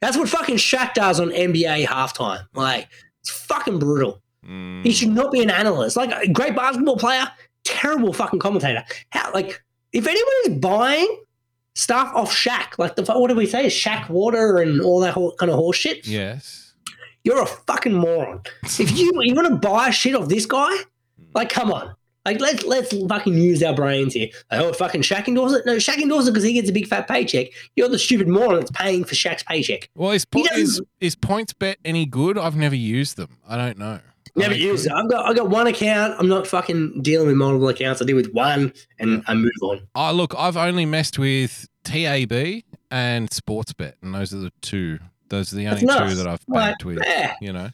that's 0.00 0.16
what 0.16 0.28
fucking 0.28 0.56
Shaq 0.56 0.94
does 0.94 1.20
on 1.20 1.30
NBA 1.30 1.86
halftime. 1.86 2.46
Like, 2.54 2.88
it's 3.20 3.30
fucking 3.30 3.78
brutal. 3.78 4.22
Mm, 4.46 4.84
He 4.84 4.92
should 4.92 5.10
not 5.10 5.32
be 5.32 5.42
an 5.42 5.50
analyst. 5.50 5.96
Like 5.96 6.10
a 6.12 6.30
great 6.30 6.56
basketball 6.56 6.96
player, 6.96 7.24
terrible 7.64 8.12
fucking 8.12 8.40
commentator. 8.40 8.84
How 9.10 9.32
like 9.32 9.62
if 9.92 10.06
anyone 10.06 10.32
is 10.46 10.58
buying 10.58 11.22
stuff 11.74 12.12
off 12.14 12.34
Shaq, 12.34 12.78
like 12.78 12.96
the 12.96 13.04
what 13.04 13.28
do 13.28 13.34
we 13.34 13.46
say, 13.46 13.66
Shaq 13.66 14.08
water 14.08 14.58
and 14.58 14.80
all 14.80 15.00
that 15.00 15.14
whole 15.14 15.34
kind 15.36 15.50
of 15.50 15.56
horse 15.56 15.76
shit, 15.76 16.06
yes. 16.06 16.74
you're 17.24 17.42
a 17.42 17.46
fucking 17.46 17.94
moron. 17.94 18.42
If 18.64 18.96
you 18.98 19.12
you 19.22 19.34
want 19.34 19.48
to 19.48 19.56
buy 19.56 19.90
shit 19.90 20.14
off 20.14 20.28
this 20.28 20.46
guy, 20.46 20.74
like 21.34 21.50
come 21.50 21.72
on. 21.72 21.94
Like 22.24 22.40
let's 22.40 22.64
let's 22.64 22.94
fucking 23.08 23.34
use 23.34 23.62
our 23.64 23.74
brains 23.74 24.14
here. 24.14 24.28
Like, 24.50 24.60
oh, 24.60 24.72
fucking 24.72 25.02
Shaq 25.02 25.26
endorses 25.26 25.58
it. 25.58 25.66
No, 25.66 25.76
Shaq 25.76 25.98
endorses 25.98 26.28
it 26.28 26.32
because 26.32 26.44
he 26.44 26.52
gets 26.52 26.70
a 26.70 26.72
big 26.72 26.86
fat 26.86 27.08
paycheck. 27.08 27.48
You're 27.74 27.88
the 27.88 27.98
stupid 27.98 28.28
moron 28.28 28.60
that's 28.60 28.70
paying 28.70 29.04
for 29.04 29.16
Shaq's 29.16 29.42
paycheck. 29.42 29.90
Well, 29.96 30.12
is, 30.12 30.24
po- 30.24 30.44
is 30.54 30.80
is 31.00 31.16
points 31.16 31.52
bet 31.52 31.78
any 31.84 32.06
good? 32.06 32.38
I've 32.38 32.54
never 32.54 32.76
used 32.76 33.16
them. 33.16 33.38
I 33.46 33.56
don't 33.56 33.76
know. 33.76 33.98
Never 34.34 34.54
they 34.54 34.60
used 34.60 34.86
it. 34.86 34.92
I've 34.92 35.10
got 35.10 35.26
I 35.26 35.34
got 35.34 35.50
one 35.50 35.66
account. 35.66 36.14
I'm 36.18 36.28
not 36.28 36.46
fucking 36.46 37.02
dealing 37.02 37.26
with 37.26 37.36
multiple 37.36 37.68
accounts. 37.68 38.00
I 38.00 38.06
deal 38.06 38.16
with 38.16 38.32
one 38.32 38.72
and 38.98 39.22
I 39.26 39.34
move 39.34 39.52
on. 39.62 39.80
Oh, 39.94 40.12
look, 40.12 40.34
I've 40.38 40.56
only 40.56 40.86
messed 40.86 41.18
with 41.18 41.68
TAB 41.84 42.32
and 42.90 43.28
Sportsbet, 43.30 43.94
and 44.02 44.14
those 44.14 44.32
are 44.32 44.38
the 44.38 44.52
two. 44.62 44.98
Those 45.28 45.52
are 45.52 45.56
the 45.56 45.66
only 45.66 45.84
That's 45.84 46.10
two 46.10 46.14
that 46.16 46.26
I've 46.26 46.40
Like, 46.48 46.64
banked 46.78 46.84
with. 46.84 46.98
yeah. 47.06 47.34
You 47.42 47.52
know, 47.52 47.70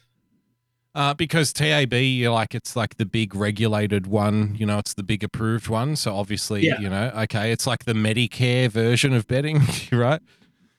uh, 0.95 1.13
because 1.13 1.53
TAB, 1.53 1.93
you're 1.93 2.31
like 2.33 2.53
it's 2.55 2.75
like 2.75 2.97
the 2.97 3.05
big 3.05 3.35
regulated 3.35 4.07
one. 4.07 4.55
You 4.59 4.65
know, 4.65 4.79
it's 4.79 4.93
the 4.95 5.03
big 5.03 5.23
approved 5.23 5.69
one. 5.69 5.95
So 5.95 6.13
obviously, 6.15 6.65
Yeah. 6.65 6.79
you 6.81 6.89
know, 6.89 7.11
okay, 7.23 7.51
it's 7.53 7.67
like 7.67 7.85
the 7.85 7.93
Medicare 7.93 8.69
version 8.69 9.13
of 9.13 9.27
betting, 9.27 9.61
right? 9.93 10.21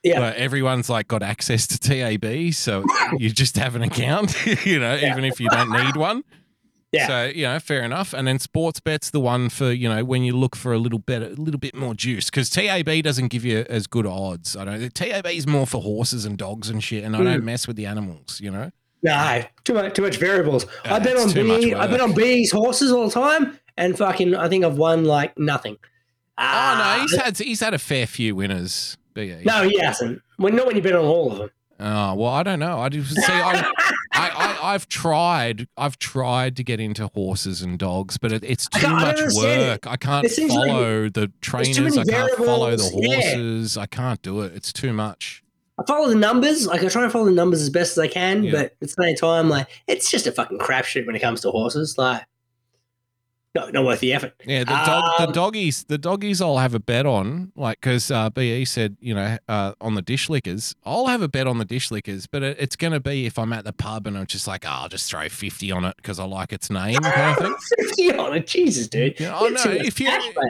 Yeah. 0.03 0.33
Everyone's 0.35 0.89
like 0.89 1.07
got 1.07 1.21
access 1.23 1.67
to 1.67 1.79
TAB, 1.79 2.53
so 2.53 2.83
you 3.17 3.29
just 3.29 3.55
have 3.57 3.75
an 3.75 3.83
account, 3.83 4.35
you 4.65 4.79
know, 4.79 4.95
even 4.95 5.23
if 5.23 5.39
you 5.39 5.47
don't 5.49 5.71
need 5.71 5.95
one. 5.95 6.23
Yeah. 6.91 7.07
So 7.07 7.23
you 7.25 7.43
know, 7.43 7.59
fair 7.59 7.83
enough. 7.83 8.11
And 8.13 8.27
then 8.27 8.37
sports 8.39 8.79
bet's 8.81 9.11
the 9.11 9.19
one 9.21 9.47
for 9.49 9.71
you 9.71 9.87
know 9.87 10.03
when 10.03 10.23
you 10.23 10.35
look 10.35 10.55
for 10.57 10.73
a 10.73 10.77
little 10.77 10.99
bit, 10.99 11.21
a 11.21 11.41
little 11.41 11.59
bit 11.59 11.73
more 11.75 11.93
juice 11.93 12.29
because 12.29 12.49
TAB 12.49 13.03
doesn't 13.03 13.29
give 13.29 13.45
you 13.45 13.65
as 13.69 13.87
good 13.87 14.05
odds. 14.05 14.57
I 14.57 14.65
don't. 14.65 14.93
TAB 14.93 15.27
is 15.27 15.47
more 15.47 15.65
for 15.65 15.81
horses 15.81 16.25
and 16.25 16.37
dogs 16.37 16.69
and 16.69 16.83
shit, 16.83 17.03
and 17.05 17.15
I 17.15 17.19
Mm. 17.19 17.23
don't 17.25 17.45
mess 17.45 17.67
with 17.67 17.77
the 17.77 17.85
animals. 17.85 18.41
You 18.41 18.51
know. 18.51 18.71
No, 19.03 19.43
too 19.63 19.73
much, 19.73 19.93
too 19.95 20.01
much 20.01 20.17
variables. 20.17 20.65
Yeah, 20.85 20.95
I 20.95 20.99
bet 20.99 21.15
on 21.17 21.31
B. 21.31 21.73
I 21.73 21.87
bet 21.87 22.01
on 22.01 22.13
B's 22.13 22.51
horses 22.51 22.91
all 22.91 23.05
the 23.07 23.11
time, 23.11 23.57
and 23.77 23.97
fucking, 23.97 24.35
I 24.35 24.47
think 24.49 24.63
I've 24.65 24.77
won 24.77 25.05
like 25.05 25.39
nothing. 25.39 25.77
Oh 26.37 26.43
Ah, 26.43 26.95
no, 26.97 27.01
he's 27.03 27.15
had 27.15 27.37
he's 27.37 27.59
had 27.61 27.73
a 27.73 27.79
fair 27.79 28.05
few 28.05 28.35
winners. 28.35 28.97
BE. 29.13 29.41
no, 29.45 29.67
he 29.67 29.77
hasn't. 29.79 30.21
Well, 30.39 30.53
not 30.53 30.67
when 30.67 30.75
you 30.75 30.81
bet 30.81 30.93
on 30.95 31.05
all 31.05 31.31
of 31.31 31.37
them. 31.37 31.49
Oh 31.79 32.13
well, 32.13 32.27
I 32.29 32.43
don't 32.43 32.59
know. 32.59 32.79
I 32.79 32.89
just 32.89 33.15
see. 33.15 33.21
I, 33.27 33.71
I, 34.13 34.59
I've 34.61 34.87
tried. 34.87 35.67
I've 35.77 35.97
tried 35.97 36.55
to 36.57 36.63
get 36.63 36.79
into 36.79 37.07
horses 37.07 37.63
and 37.63 37.79
dogs, 37.79 38.17
but 38.19 38.31
it, 38.31 38.43
it's 38.43 38.67
too 38.69 38.81
can't- 38.81 39.01
I 39.01 39.13
don't 39.13 39.25
much 39.33 39.43
it. 39.43 39.67
work. 39.67 39.87
I 39.87 39.97
can't 39.97 40.29
seems 40.29 40.53
like 40.53 40.69
follow 40.69 41.09
the 41.09 41.31
trainers. 41.41 41.97
I 41.97 42.03
can't 42.03 42.31
follow 42.37 42.69
the 42.71 42.77
variables. 42.77 42.93
Yeah. 42.95 43.15
horses. 43.15 43.77
I 43.77 43.85
can't 43.87 44.21
do 44.21 44.41
it. 44.41 44.53
It's 44.55 44.71
too 44.71 44.93
much. 44.93 45.43
I 45.79 45.83
follow 45.87 46.07
the 46.07 46.15
numbers. 46.15 46.67
Like 46.67 46.83
I 46.83 46.87
try 46.87 47.01
and 47.03 47.11
follow 47.11 47.25
the 47.25 47.31
numbers 47.31 47.61
as 47.61 47.71
best 47.71 47.93
as 47.93 47.97
I 47.97 48.07
can, 48.07 48.43
Yeah. 48.43 48.51
but 48.51 48.61
at 48.65 48.79
the 48.79 48.87
same 48.89 49.15
time, 49.15 49.49
like 49.49 49.67
it's 49.87 50.11
just 50.11 50.27
a 50.27 50.31
fucking 50.31 50.59
crapshoot 50.59 51.07
when 51.07 51.15
it 51.15 51.19
comes 51.19 51.41
to 51.41 51.49
horses. 51.49 51.97
Like, 51.97 52.23
no, 53.53 53.69
not 53.69 53.83
worth 53.85 53.99
the 53.99 54.13
effort. 54.13 54.33
Yeah, 54.45 54.59
the 54.59 54.65
dog, 54.65 55.03
the 55.17 55.27
Um, 55.27 55.33
doggies, 55.33 55.83
the 55.83 55.97
doggies. 55.97 56.41
I'll 56.41 56.57
have 56.57 56.73
a 56.73 56.79
bet 56.79 57.05
on, 57.05 57.51
like, 57.55 57.81
because 57.81 58.09
uh, 58.09 58.29
Be 58.29 58.63
said, 58.63 58.95
you 59.01 59.13
know, 59.13 59.37
uh, 59.49 59.73
on 59.81 59.95
the 59.95 60.01
dish 60.01 60.29
lickers. 60.29 60.73
I'll 60.85 61.07
have 61.07 61.21
a 61.21 61.27
bet 61.27 61.47
on 61.47 61.57
the 61.57 61.65
dish 61.65 61.91
lickers, 61.91 62.27
but 62.27 62.43
it, 62.43 62.57
it's 62.59 62.77
going 62.77 62.93
to 62.93 63.01
be 63.01 63.25
if 63.25 63.37
I'm 63.37 63.51
at 63.51 63.65
the 63.65 63.73
pub 63.73 64.07
and 64.07 64.17
I'm 64.17 64.25
just 64.25 64.47
like, 64.47 64.63
oh, 64.65 64.69
I'll 64.69 64.89
just 64.89 65.09
throw 65.09 65.27
fifty 65.27 65.69
on 65.71 65.83
it 65.83 65.95
because 65.97 66.17
I 66.17 66.23
like 66.23 66.53
its 66.53 66.69
name, 66.69 66.99
kind 66.99 67.37
of. 67.41 67.53
Fifty 67.79 68.13
on 68.13 68.35
it, 68.35 68.47
Jesus, 68.47 68.87
dude. 68.87 69.19
Yeah, 69.19 69.37
oh 69.37 69.47
no, 69.49 69.63
if 69.65 69.99
you 69.99 70.07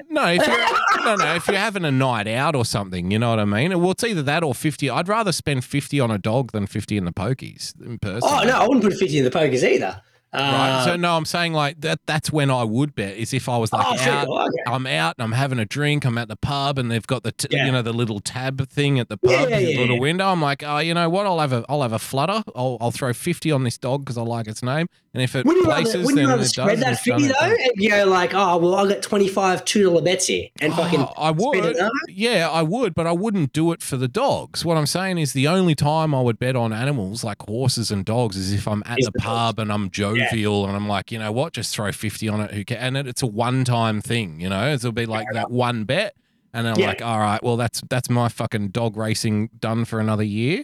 no, 0.09 0.27
if 0.27 0.45
you're 0.45 1.03
no, 1.03 1.15
no, 1.15 1.35
if 1.35 1.47
you're 1.47 1.57
having 1.57 1.85
a 1.85 1.91
night 1.91 2.27
out 2.27 2.55
or 2.55 2.65
something, 2.65 3.09
you 3.09 3.17
know 3.17 3.31
what 3.31 3.39
I 3.39 3.45
mean. 3.45 3.79
Well, 3.79 3.91
it's 3.91 4.03
either 4.03 4.21
that 4.23 4.43
or 4.43 4.53
fifty. 4.53 4.89
I'd 4.89 5.07
rather 5.07 5.31
spend 5.31 5.63
fifty 5.65 5.99
on 5.99 6.11
a 6.11 6.17
dog 6.19 6.51
than 6.51 6.67
fifty 6.67 6.97
in 6.97 7.05
the 7.05 7.11
pokies 7.13 7.73
in 7.83 7.97
person. 7.97 8.29
Oh 8.31 8.43
no, 8.43 8.51
I 8.59 8.63
wouldn't 8.67 8.83
put 8.83 8.93
fifty 8.93 9.17
in 9.17 9.23
the 9.23 9.31
pokies 9.31 9.63
either. 9.63 10.01
Right. 10.33 10.69
Uh, 10.71 10.85
so 10.85 10.95
no, 10.95 11.17
I'm 11.17 11.25
saying 11.25 11.53
like 11.53 11.81
that. 11.81 11.99
That's 12.05 12.31
when 12.31 12.49
I 12.49 12.63
would 12.63 12.95
bet 12.95 13.17
is 13.17 13.33
if 13.33 13.49
I 13.49 13.57
was 13.57 13.73
like 13.73 13.85
Oh, 13.85 13.97
sure. 13.97 14.13
out. 14.13 14.27
Okay. 14.29 14.63
I'm 14.65 14.87
out 14.87 15.15
and 15.17 15.23
I'm 15.25 15.33
having 15.33 15.59
a 15.59 15.65
drink. 15.65 16.05
I'm 16.05 16.17
at 16.17 16.29
the 16.29 16.37
pub 16.37 16.77
and 16.79 16.89
they've 16.89 17.05
got 17.05 17.23
the 17.23 17.33
t- 17.33 17.49
Yeah. 17.51 17.65
you 17.65 17.71
know 17.73 17.81
the 17.81 17.91
little 17.91 18.19
tab 18.21 18.69
thing 18.69 18.97
at 18.99 19.09
the 19.09 19.17
pub, 19.17 19.29
Yeah, 19.49 19.57
yeah, 19.57 19.57
the 19.59 19.77
little 19.79 19.99
window. 19.99 20.27
I'm 20.29 20.41
like, 20.41 20.63
oh, 20.65 20.77
you 20.77 20.93
know 20.93 21.09
what? 21.09 21.25
I'll 21.25 21.39
have 21.39 21.51
a 21.51 21.65
I'll 21.67 21.81
have 21.81 21.91
a 21.93 21.99
flutter. 21.99 22.43
I'll 22.55 22.77
I'll 22.79 22.91
throw 22.91 23.11
fifty 23.13 23.51
on 23.51 23.63
this 23.65 23.77
dog 23.77 24.05
because 24.05 24.17
I 24.17 24.21
like 24.21 24.47
its 24.47 24.63
name. 24.63 24.87
And 25.13 25.21
if 25.21 25.35
it 25.35 25.45
wouldn't 25.45 25.65
you 25.65 25.69
places, 25.71 25.95
rather, 25.95 26.05
wouldn't 26.05 26.21
you 26.21 26.27
then 26.27 26.35
rather 26.37 26.45
spread 26.47 26.79
that 26.79 26.87
and 26.87 26.93
it's 26.95 27.03
done, 27.05 27.19
fifty 27.19 27.33
though, 27.33 27.63
and 27.65 27.71
you 27.75 27.89
go 27.89 28.05
like, 28.05 28.33
oh 28.33 28.57
well, 28.57 28.75
I 28.75 28.87
got 28.87 29.01
twenty 29.01 29.27
five 29.27 29.65
two 29.65 29.83
dollar 29.83 30.01
bets 30.01 30.27
here, 30.27 30.47
and 30.61 30.73
fucking 30.73 31.01
Oh, 31.01 31.11
I 31.17 31.33
spread 31.35 31.63
would. 31.75 31.77
Yeah, 32.07 32.49
I 32.49 32.61
would, 32.61 32.93
but 32.95 33.05
I 33.05 33.11
wouldn't 33.11 33.51
do 33.51 33.73
it 33.73 33.81
for 33.81 33.97
the 33.97 34.07
dogs. 34.07 34.63
What 34.63 34.77
I'm 34.77 34.85
saying 34.85 35.17
is 35.17 35.33
the 35.33 35.49
only 35.49 35.75
time 35.75 36.15
I 36.15 36.21
would 36.21 36.39
bet 36.39 36.55
on 36.55 36.71
animals 36.71 37.25
like 37.25 37.41
horses 37.41 37.91
and 37.91 38.05
dogs 38.05 38.37
is 38.37 38.53
if 38.53 38.65
I'm 38.69 38.83
at 38.85 38.95
the 38.99 39.11
the 39.11 39.19
dogs. 39.19 39.25
pub 39.25 39.59
and 39.59 39.73
I'm 39.73 39.89
jovial 40.29 40.65
and 40.65 40.75
I'm 40.75 40.87
like, 40.87 41.11
you 41.11 41.19
know 41.19 41.31
what, 41.31 41.53
just 41.53 41.73
throw 41.75 41.91
50 41.91 42.27
on 42.29 42.41
it. 42.41 42.51
Who 42.51 42.63
can? 42.65 42.77
And 42.77 42.97
it, 42.97 43.07
it's 43.07 43.21
a 43.23 43.27
one 43.27 43.63
time 43.63 44.01
thing, 44.01 44.39
you 44.39 44.49
know? 44.49 44.71
It'll 44.73 44.91
be 44.91 45.05
like 45.05 45.27
that 45.33 45.51
one 45.51 45.83
bet. 45.85 46.15
And 46.53 46.67
I'm 46.67 46.77
Yeah. 46.77 46.87
like, 46.87 47.01
all 47.01 47.19
right, 47.19 47.41
well, 47.41 47.55
that's 47.57 47.81
that's 47.89 48.09
my 48.09 48.27
fucking 48.29 48.69
dog 48.69 48.97
racing 48.97 49.49
done 49.59 49.85
for 49.85 49.99
another 49.99 50.23
year. 50.23 50.63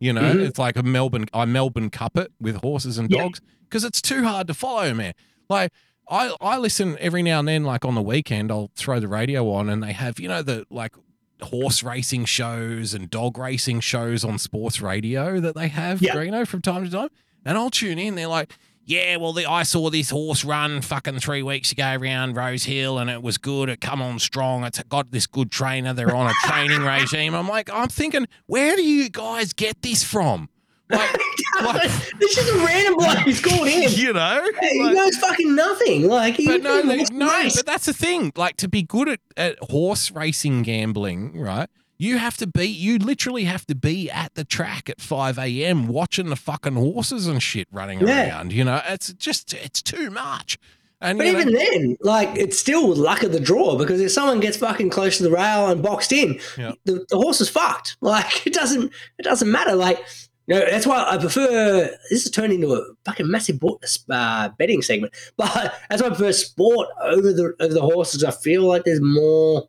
You 0.00 0.12
know, 0.12 0.22
Mhm. 0.34 0.46
it's 0.46 0.58
like 0.58 0.76
a 0.76 0.82
Melbourne, 0.82 1.26
I 1.32 1.44
Melbourne 1.44 1.90
cup 1.90 2.16
it 2.16 2.32
with 2.40 2.56
horses 2.56 2.98
and 2.98 3.08
dogs 3.08 3.40
because 3.64 3.84
it's 3.84 4.00
too 4.02 4.24
hard 4.24 4.46
to 4.48 4.54
follow, 4.54 4.94
man. 4.94 5.12
Like, 5.48 5.72
I, 6.10 6.34
I 6.40 6.56
listen 6.58 6.96
every 7.00 7.22
now 7.22 7.38
and 7.40 7.48
then, 7.48 7.64
like 7.64 7.84
on 7.84 7.94
the 7.94 8.02
weekend, 8.02 8.50
I'll 8.50 8.70
throw 8.76 8.98
the 9.00 9.08
radio 9.08 9.50
on 9.52 9.68
and 9.68 9.82
they 9.82 9.92
have, 9.92 10.18
you 10.18 10.26
know, 10.28 10.42
the 10.42 10.66
like 10.70 10.94
horse 11.42 11.82
racing 11.82 12.24
shows 12.24 12.94
and 12.94 13.08
dog 13.10 13.38
racing 13.38 13.80
shows 13.80 14.24
on 14.24 14.38
sports 14.38 14.80
radio 14.80 15.38
that 15.40 15.54
they 15.54 15.68
have, 15.68 16.00
Yeah. 16.02 16.14
Greeno, 16.14 16.46
from 16.46 16.62
time 16.62 16.84
to 16.84 16.90
time. 16.90 17.08
And 17.44 17.56
I'll 17.56 17.70
tune 17.70 17.98
in. 17.98 18.14
They're 18.16 18.26
like, 18.26 18.56
yeah, 18.88 19.16
well, 19.16 19.34
the, 19.34 19.44
I 19.44 19.64
saw 19.64 19.90
this 19.90 20.08
horse 20.10 20.44
run 20.44 20.80
fucking 20.80 21.20
three 21.20 21.42
weeks 21.42 21.72
ago 21.72 21.94
around 22.00 22.36
Rosehill 22.36 22.98
and 22.98 23.10
it 23.10 23.22
was 23.22 23.36
good. 23.36 23.68
It 23.68 23.82
come 23.82 24.00
on 24.00 24.18
strong. 24.18 24.64
It's 24.64 24.82
got 24.84 25.10
this 25.10 25.26
good 25.26 25.50
trainer. 25.50 25.92
They're 25.92 26.14
on 26.16 26.28
a 26.30 26.32
training 26.48 26.80
regime. 26.82 27.34
I'm 27.34 27.48
like, 27.48 27.68
I'm 27.70 27.88
thinking, 27.88 28.26
where 28.46 28.76
do 28.76 28.82
you 28.82 29.10
guys 29.10 29.52
get 29.52 29.82
this 29.82 30.02
from? 30.02 30.48
Like, 30.90 31.20
like 31.62 31.82
this 32.18 32.38
is 32.38 32.48
a 32.48 32.64
random 32.64 32.94
bloke 32.96 33.18
who's 33.18 33.42
called 33.42 33.68
in. 33.68 33.90
you 33.92 34.14
know? 34.14 34.42
He 34.62 34.82
Like- 34.82 34.94
knows 34.94 35.16
fucking 35.18 35.54
nothing. 35.54 36.08
Like, 36.08 36.36
he 36.36 36.46
but 36.46 36.62
no, 36.62 36.80
no, 36.80 37.26
race. 37.42 37.54
but 37.56 37.66
that's 37.66 37.84
the 37.84 37.92
thing. 37.92 38.32
Like 38.36 38.56
to 38.56 38.68
be 38.68 38.82
good 38.82 39.10
at, 39.10 39.20
at 39.36 39.58
horse 39.70 40.10
racing 40.10 40.62
gambling, 40.62 41.38
right? 41.38 41.68
You 41.98 42.18
have 42.18 42.36
to 42.38 42.46
be, 42.46 42.66
you 42.66 42.98
literally 42.98 43.44
have 43.44 43.66
to 43.66 43.74
be 43.74 44.08
at 44.10 44.34
the 44.34 44.44
track 44.44 44.88
at 44.88 45.00
5 45.00 45.38
a.m. 45.38 45.88
watching 45.88 46.28
the 46.28 46.36
fucking 46.36 46.74
horses 46.74 47.26
and 47.26 47.42
shit 47.42 47.66
running 47.72 48.00
Yeah. 48.00 48.28
around. 48.28 48.52
You 48.52 48.64
know, 48.64 48.80
it's 48.86 49.12
just, 49.14 49.52
it's 49.52 49.82
too 49.82 50.08
much. 50.10 50.58
And 51.00 51.18
But 51.18 51.26
you 51.28 51.32
know, 51.32 51.40
even 51.40 51.52
then, 51.54 51.96
like 52.00 52.28
it's 52.36 52.58
still 52.58 52.94
luck 52.94 53.22
of 53.22 53.32
the 53.32 53.38
draw 53.40 53.76
because 53.78 54.00
if 54.00 54.10
someone 54.10 54.40
gets 54.40 54.56
fucking 54.56 54.90
close 54.90 55.16
to 55.18 55.22
the 55.22 55.30
rail 55.30 55.68
and 55.70 55.80
boxed 55.82 56.12
in, 56.12 56.40
Yeah. 56.56 56.72
the, 56.84 57.04
the 57.08 57.16
horse 57.16 57.40
is 57.40 57.48
fucked. 57.48 57.96
Like 58.00 58.46
it 58.46 58.52
doesn't 58.52 58.92
it 59.18 59.22
doesn't 59.22 59.50
matter. 59.50 59.74
Like 59.76 59.98
you 60.48 60.54
know, 60.56 60.66
that's 60.70 60.86
why 60.88 61.04
I 61.08 61.16
prefer 61.18 61.82
this 62.10 62.24
has 62.24 62.30
turned 62.30 62.52
into 62.52 62.72
a 62.74 62.82
fucking 63.04 63.30
massive 63.30 63.60
uh, 64.10 64.48
betting 64.58 64.82
segment. 64.82 65.12
But 65.36 65.72
that's 65.88 66.02
why 66.02 66.08
I 66.08 66.10
prefer 66.10 66.32
sport 66.32 66.88
over 67.00 67.32
the 67.32 67.54
over 67.60 67.74
the 67.74 67.80
horses. 67.82 68.24
I 68.24 68.32
feel 68.32 68.64
like 68.64 68.82
there's 68.84 69.00
more 69.00 69.68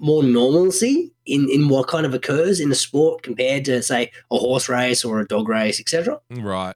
more 0.00 0.22
normalcy 0.22 1.12
in, 1.26 1.48
in 1.50 1.68
what 1.68 1.86
kind 1.86 2.06
of 2.06 2.14
occurs 2.14 2.58
in 2.58 2.68
the 2.70 2.74
sport 2.74 3.22
compared 3.22 3.64
to 3.66 3.82
say 3.82 4.10
a 4.30 4.38
horse 4.38 4.68
race 4.68 5.04
or 5.04 5.20
a 5.20 5.26
dog 5.26 5.48
race, 5.48 5.78
etc. 5.78 6.18
right. 6.30 6.74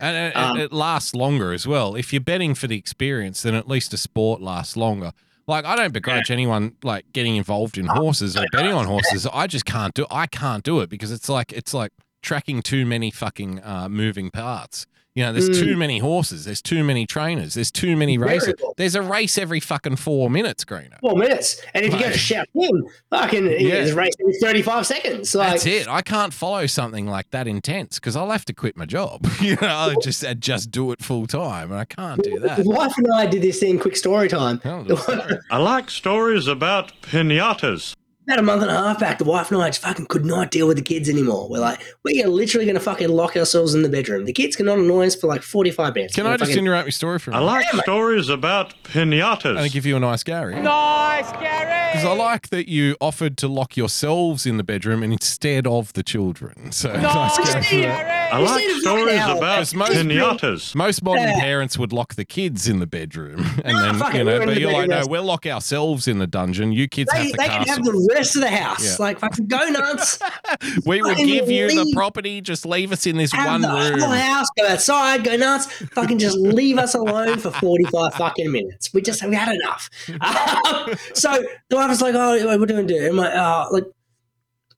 And 0.00 0.16
it, 0.16 0.36
Um, 0.36 0.58
it 0.58 0.72
lasts 0.72 1.12
longer 1.14 1.52
as 1.52 1.66
well. 1.66 1.94
If 1.96 2.12
you're 2.12 2.20
betting 2.20 2.54
for 2.54 2.66
the 2.68 2.76
experience, 2.78 3.42
then 3.42 3.54
at 3.54 3.68
least 3.68 3.92
a 3.92 3.96
sport 3.96 4.40
lasts 4.40 4.76
longer. 4.76 5.12
Like 5.46 5.64
I 5.64 5.76
don't 5.76 5.92
begrudge 5.92 6.30
anyone 6.30 6.76
like 6.82 7.06
getting 7.12 7.36
involved 7.36 7.78
in 7.78 7.86
horses 7.86 8.36
or 8.36 8.44
betting 8.52 8.72
on 8.72 8.86
horses. 8.94 9.26
I 9.32 9.46
just 9.46 9.64
can't 9.64 9.94
do. 9.94 10.06
I 10.10 10.26
can't 10.26 10.62
do 10.62 10.80
it 10.80 10.88
because 10.90 11.10
it's 11.10 11.28
like 11.28 11.52
it's 11.52 11.72
like 11.74 11.90
tracking 12.22 12.62
too 12.62 12.84
many 12.86 13.10
fucking 13.10 13.60
uh, 13.64 13.88
moving 13.88 14.30
parts. 14.30 14.86
You 15.18 15.24
know, 15.24 15.32
there's 15.32 15.50
Mm. 15.50 15.64
too 15.64 15.76
many 15.76 15.98
horses. 15.98 16.44
There's 16.44 16.62
too 16.62 16.84
many 16.84 17.04
trainers. 17.04 17.54
There's 17.54 17.72
too 17.72 17.96
many 17.96 18.18
races. 18.18 18.44
Variable. 18.54 18.74
There's 18.76 18.94
a 18.94 19.02
race 19.02 19.36
every 19.36 19.58
fucking 19.58 19.96
four 19.96 20.30
minutes, 20.30 20.62
Greener. 20.64 20.96
Four 21.00 21.16
minutes, 21.16 21.60
and 21.74 21.84
if 21.84 21.92
you 21.92 21.98
go 21.98 22.08
to 22.12 22.16
shout 22.16 22.46
in, 22.54 22.84
fucking 23.10 23.46
Yeah. 23.46 23.56
yeah. 23.58 23.74
there's 23.74 23.94
race 23.94 24.14
in 24.20 24.32
thirty 24.40 24.62
five 24.62 24.86
seconds. 24.86 25.34
Like, 25.34 25.50
That's 25.54 25.66
it. 25.66 25.88
I 25.88 26.02
can't 26.02 26.32
follow 26.32 26.66
something 26.66 27.08
like 27.08 27.30
that 27.32 27.48
intense 27.48 27.98
because 27.98 28.14
I'll 28.14 28.30
have 28.30 28.44
to 28.44 28.52
quit 28.52 28.76
my 28.76 28.86
job. 28.86 29.26
you 29.40 29.56
know, 29.60 29.66
I'll 29.66 30.00
just 30.00 30.24
I'd 30.24 30.40
just 30.40 30.70
do 30.70 30.92
it 30.92 31.02
full 31.02 31.26
time, 31.26 31.72
and 31.72 31.80
I 31.80 31.84
can't 31.84 32.22
do 32.22 32.38
that. 32.38 32.58
The 32.62 32.70
wife 32.70 32.92
and 32.96 33.08
I 33.12 33.26
did 33.26 33.42
this 33.42 33.58
thing, 33.58 33.80
quick 33.80 33.96
story 33.96 34.28
time. 34.28 34.60
I 35.50 35.58
like 35.58 35.90
stories 35.90 36.46
about 36.46 36.92
pinatas. 37.02 37.94
About 38.28 38.40
a 38.40 38.42
month 38.42 38.60
and 38.60 38.70
a 38.70 38.74
half 38.74 39.00
back, 39.00 39.16
the 39.16 39.24
wife 39.24 39.50
and 39.50 39.62
I 39.62 39.70
just 39.70 39.80
fucking 39.80 40.04
could 40.04 40.26
not 40.26 40.50
deal 40.50 40.68
with 40.68 40.76
the 40.76 40.82
kids 40.82 41.08
anymore. 41.08 41.48
We're 41.48 41.60
like, 41.60 41.80
we 42.04 42.22
are 42.22 42.28
literally 42.28 42.66
going 42.66 42.74
to 42.74 42.80
fucking 42.80 43.08
lock 43.08 43.34
ourselves 43.38 43.74
in 43.74 43.80
the 43.80 43.88
bedroom. 43.88 44.26
The 44.26 44.34
kids 44.34 44.54
cannot 44.54 44.78
annoy 44.78 45.06
us 45.06 45.14
for 45.14 45.28
like 45.28 45.40
45 45.40 45.94
minutes. 45.94 46.14
Can 46.14 46.24
We're 46.24 46.32
I 46.32 46.36
just 46.36 46.50
fucking- 46.50 46.62
interrupt 46.62 46.84
your 46.84 46.92
story 46.92 47.18
for 47.20 47.30
a 47.30 47.36
I 47.36 47.38
minute? 47.40 47.50
I 47.72 47.76
like 47.76 47.84
stories 47.84 48.28
about 48.28 48.74
pinatas. 48.84 48.96
and 48.96 49.12
pinatas. 49.60 49.72
give 49.72 49.86
you 49.86 49.96
a 49.96 50.00
nice 50.00 50.22
Gary? 50.22 50.60
Nice, 50.60 51.32
Gary. 51.40 51.92
Because 51.94 52.04
I 52.04 52.12
like 52.12 52.50
that 52.50 52.68
you 52.68 52.96
offered 53.00 53.38
to 53.38 53.48
lock 53.48 53.78
yourselves 53.78 54.44
in 54.44 54.58
the 54.58 54.62
bedroom 54.62 55.02
instead 55.02 55.66
of 55.66 55.94
the 55.94 56.02
children. 56.02 56.70
So 56.70 56.92
nice 57.00 57.38
Nice, 57.38 57.70
Gary. 57.70 57.82
Gary. 57.84 58.10
I 58.30 58.38
like 58.40 58.62
stories 58.82 59.14
about 59.24 59.38
most- 59.74 59.74
pinatas. 59.74 60.74
Most 60.74 61.02
modern 61.02 61.22
Yeah. 61.22 61.40
parents 61.40 61.78
would 61.78 61.94
lock 61.94 62.14
the 62.16 62.26
kids 62.26 62.68
in 62.68 62.78
the 62.78 62.86
bedroom, 62.86 63.38
and 63.64 63.74
No, 63.74 63.92
then 63.92 63.94
you 64.18 64.24
know. 64.24 64.32
we're 64.32 64.40
in 64.42 64.46
But 64.48 64.54
the 64.54 64.60
you're 64.60 64.70
like, 64.72 64.88
bedroom. 64.90 65.06
no, 65.06 65.10
we'll 65.10 65.24
lock 65.24 65.46
ourselves 65.46 66.06
in 66.06 66.18
the 66.18 66.26
dungeon. 66.26 66.72
You 66.72 66.88
kids 66.88 67.10
They, 67.10 67.22
have 67.22 67.26
the 67.32 67.36
they 67.38 67.44
can 67.48 67.64
castle. 67.64 67.74
have 67.76 67.84
the 67.84 67.92
rest 68.18 68.36
of 68.36 68.42
the 68.42 68.50
house. 68.50 68.84
Yeah. 68.84 68.96
Like, 68.98 69.18
fucking 69.18 69.46
go 69.46 69.64
nuts. 69.68 70.18
we 70.86 71.00
will 71.02 71.14
give 71.14 71.50
you 71.50 71.68
the 71.68 71.90
property. 71.94 72.40
Just 72.40 72.66
leave 72.66 72.92
us 72.92 73.06
in 73.06 73.16
this 73.16 73.32
have 73.32 73.46
one 73.46 73.60
the 73.62 73.68
room. 73.68 74.00
whole 74.00 74.10
house, 74.10 74.46
go 74.58 74.66
outside, 74.66 75.24
go 75.24 75.36
nuts. 75.36 75.66
Fucking 75.66 76.18
just 76.18 76.36
leave 76.38 76.78
us 76.78 76.94
alone 76.94 77.38
for 77.38 77.50
45 77.50 78.14
fucking 78.14 78.50
minutes. 78.50 78.92
We 78.92 79.02
just, 79.02 79.24
we 79.24 79.34
had 79.34 79.54
enough. 79.54 79.88
Um, 80.28 80.94
so 81.14 81.42
the 81.68 81.76
wife 81.76 81.88
was 81.88 82.02
like, 82.02 82.14
oh, 82.14 82.44
what 82.44 82.54
are 82.54 82.58
we 82.58 82.66
doing? 82.66 82.86
Do? 82.86 83.06
I'm 83.06 83.16
like, 83.16 83.32
oh, 83.34 83.68
like, 83.70 83.84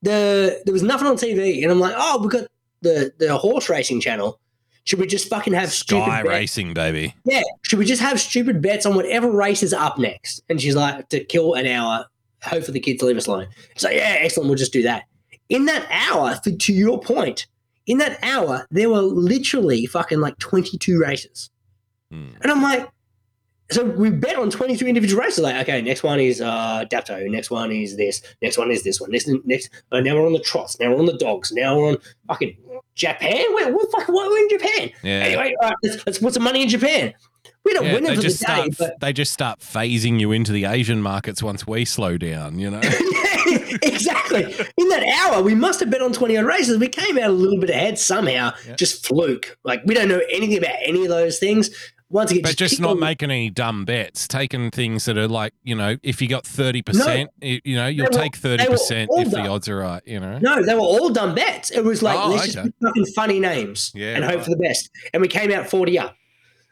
the, 0.01 0.61
there 0.65 0.73
was 0.73 0.83
nothing 0.83 1.07
on 1.07 1.15
TV. 1.15 1.61
And 1.63 1.71
I'm 1.71 1.79
like, 1.79 1.93
oh, 1.97 2.19
we've 2.21 2.31
got 2.31 2.47
the, 2.81 3.11
the 3.17 3.37
horse 3.37 3.69
racing 3.69 3.99
channel. 3.99 4.39
Should 4.83 4.99
we 4.99 5.07
just 5.07 5.29
fucking 5.29 5.53
have 5.53 5.71
stupid 5.71 6.05
Sky 6.05 6.21
racing, 6.21 6.73
baby. 6.73 7.15
Yeah. 7.25 7.43
Should 7.63 7.79
we 7.79 7.85
just 7.85 8.01
have 8.01 8.19
stupid 8.19 8.61
bets 8.61 8.85
on 8.85 8.95
whatever 8.95 9.29
race 9.29 9.61
is 9.61 9.73
up 9.73 9.97
next? 9.97 10.41
And 10.49 10.59
she's 10.59 10.75
like, 10.75 11.09
to 11.09 11.23
kill 11.23 11.53
an 11.53 11.67
hour, 11.67 12.07
hope 12.43 12.63
for 12.63 12.71
the 12.71 12.79
kids 12.79 13.01
leave 13.01 13.17
us 13.17 13.27
alone. 13.27 13.47
So 13.77 13.89
yeah, 13.89 14.17
excellent. 14.19 14.49
We'll 14.49 14.57
just 14.57 14.73
do 14.73 14.83
that. 14.83 15.03
In 15.49 15.65
that 15.65 15.87
hour, 15.91 16.35
for, 16.43 16.51
to 16.51 16.73
your 16.73 16.99
point, 16.99 17.47
in 17.85 17.97
that 17.97 18.19
hour, 18.23 18.67
there 18.71 18.89
were 18.89 19.01
literally 19.01 19.85
fucking 19.85 20.19
like 20.19 20.37
22 20.39 20.99
races. 20.99 21.49
Hmm. 22.09 22.29
And 22.41 22.51
I'm 22.51 22.61
like, 22.61 22.89
so 23.71 23.85
we 23.85 24.09
bet 24.09 24.35
on 24.35 24.49
22 24.49 24.85
individual 24.85 25.23
races. 25.23 25.39
Like, 25.39 25.55
okay, 25.63 25.81
next 25.81 26.03
one 26.03 26.19
is 26.19 26.41
uh, 26.41 26.85
Dapto. 26.91 27.29
Next 27.29 27.49
one 27.49 27.71
is 27.71 27.95
this. 27.95 28.21
Next 28.41 28.57
one 28.57 28.69
is 28.69 28.83
this 28.83 28.99
one. 28.99 29.11
Next, 29.11 29.29
next. 29.45 29.69
Uh, 29.91 30.01
now 30.01 30.15
we're 30.15 30.25
on 30.25 30.33
the 30.33 30.39
trots. 30.39 30.79
Now 30.79 30.91
we're 30.91 30.99
on 30.99 31.05
the 31.05 31.17
dogs. 31.17 31.51
Now 31.53 31.77
we're 31.77 31.89
on 31.89 31.97
fucking 32.27 32.57
Japan. 32.95 33.45
Wait, 33.55 33.73
what 33.73 33.89
the 33.89 33.97
fuck? 33.97 34.09
What, 34.09 34.29
we're 34.29 34.39
in 34.39 34.49
Japan? 34.49 34.91
Yeah. 35.03 35.11
Anyway, 35.11 35.55
all 35.61 35.69
right, 35.69 35.77
let's, 35.83 36.05
let's 36.05 36.19
put 36.19 36.33
some 36.33 36.43
money 36.43 36.63
in 36.63 36.69
Japan. 36.69 37.13
We 37.63 37.73
don't 37.73 37.85
Yeah, 37.85 37.93
win 37.93 38.03
they 38.05 38.15
the 38.15 38.21
just 38.21 38.39
day, 38.39 38.45
start. 38.45 38.69
but 38.79 38.99
They 38.99 39.13
just 39.13 39.31
start 39.31 39.59
phasing 39.59 40.19
you 40.19 40.31
into 40.31 40.51
the 40.51 40.65
Asian 40.65 41.01
markets 41.01 41.43
once 41.43 41.67
we 41.67 41.85
slow 41.85 42.17
down. 42.17 42.57
You 42.59 42.71
know. 42.71 42.81
exactly. 43.83 44.43
In 44.77 44.89
that 44.89 45.03
hour, 45.31 45.41
we 45.41 45.55
must 45.55 45.79
have 45.79 45.89
bet 45.89 46.01
on 46.01 46.13
20 46.13 46.37
odd 46.37 46.45
races. 46.45 46.77
We 46.77 46.87
came 46.87 47.17
out 47.17 47.29
a 47.29 47.33
little 47.33 47.59
bit 47.59 47.69
ahead 47.69 47.99
somehow, 47.99 48.53
just 48.75 49.05
fluke. 49.05 49.57
Like, 49.63 49.81
we 49.85 49.93
don't 49.93 50.07
know 50.09 50.21
anything 50.31 50.57
about 50.57 50.75
any 50.83 51.03
of 51.03 51.09
those 51.09 51.39
things. 51.39 51.69
Once 52.09 52.29
again, 52.31 52.43
but 52.43 52.57
just 52.57 52.73
kick 52.73 52.81
not 52.81 52.91
on- 52.91 52.99
making 52.99 53.31
any 53.31 53.49
dumb 53.49 53.85
bets, 53.85 54.27
taking 54.27 54.69
things 54.69 55.05
that 55.05 55.17
are 55.17 55.29
like, 55.29 55.53
you 55.63 55.73
know, 55.73 55.95
if 56.03 56.21
you 56.21 56.27
got 56.27 56.43
30%, 56.43 57.27
you 57.41 57.61
you 57.63 57.75
know, 57.77 57.87
you'll 57.87 58.03
were- 58.07 58.09
take 58.11 58.33
30% 58.33 59.07
all 59.09 59.21
if 59.21 59.31
the 59.31 59.39
odds 59.47 59.69
are 59.69 59.77
right, 59.77 60.01
you 60.05 60.19
know? 60.19 60.37
No, 60.39 60.61
they 60.61 60.73
were 60.73 60.81
all 60.81 61.09
dumb 61.09 61.33
bets. 61.35 61.71
It 61.71 61.85
was 61.85 62.03
like, 62.03 62.19
Oh, 62.19 62.31
let's 62.31 62.47
just 62.47 62.57
okay. 62.57 62.65
pick 62.67 62.73
fucking 62.83 63.05
funny 63.15 63.39
names 63.39 63.93
Yeah, 63.95 64.15
and 64.15 64.25
hope 64.25 64.43
for 64.43 64.49
the 64.49 64.57
best. 64.57 64.89
And 65.13 65.21
we 65.21 65.29
came 65.29 65.53
out 65.53 65.69
40 65.69 65.99
up. 65.99 66.17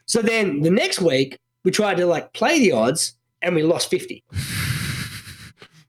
So 0.10 0.23
then 0.23 0.61
the 0.61 0.72
next 0.72 1.02
week, 1.02 1.38
we 1.64 1.69
tried 1.69 1.98
to 1.98 2.07
like 2.07 2.34
play 2.34 2.57
the 2.57 2.72
odds 2.72 3.14
and 3.44 3.53
we 3.53 3.61
lost 3.61 3.90
50. 3.91 4.23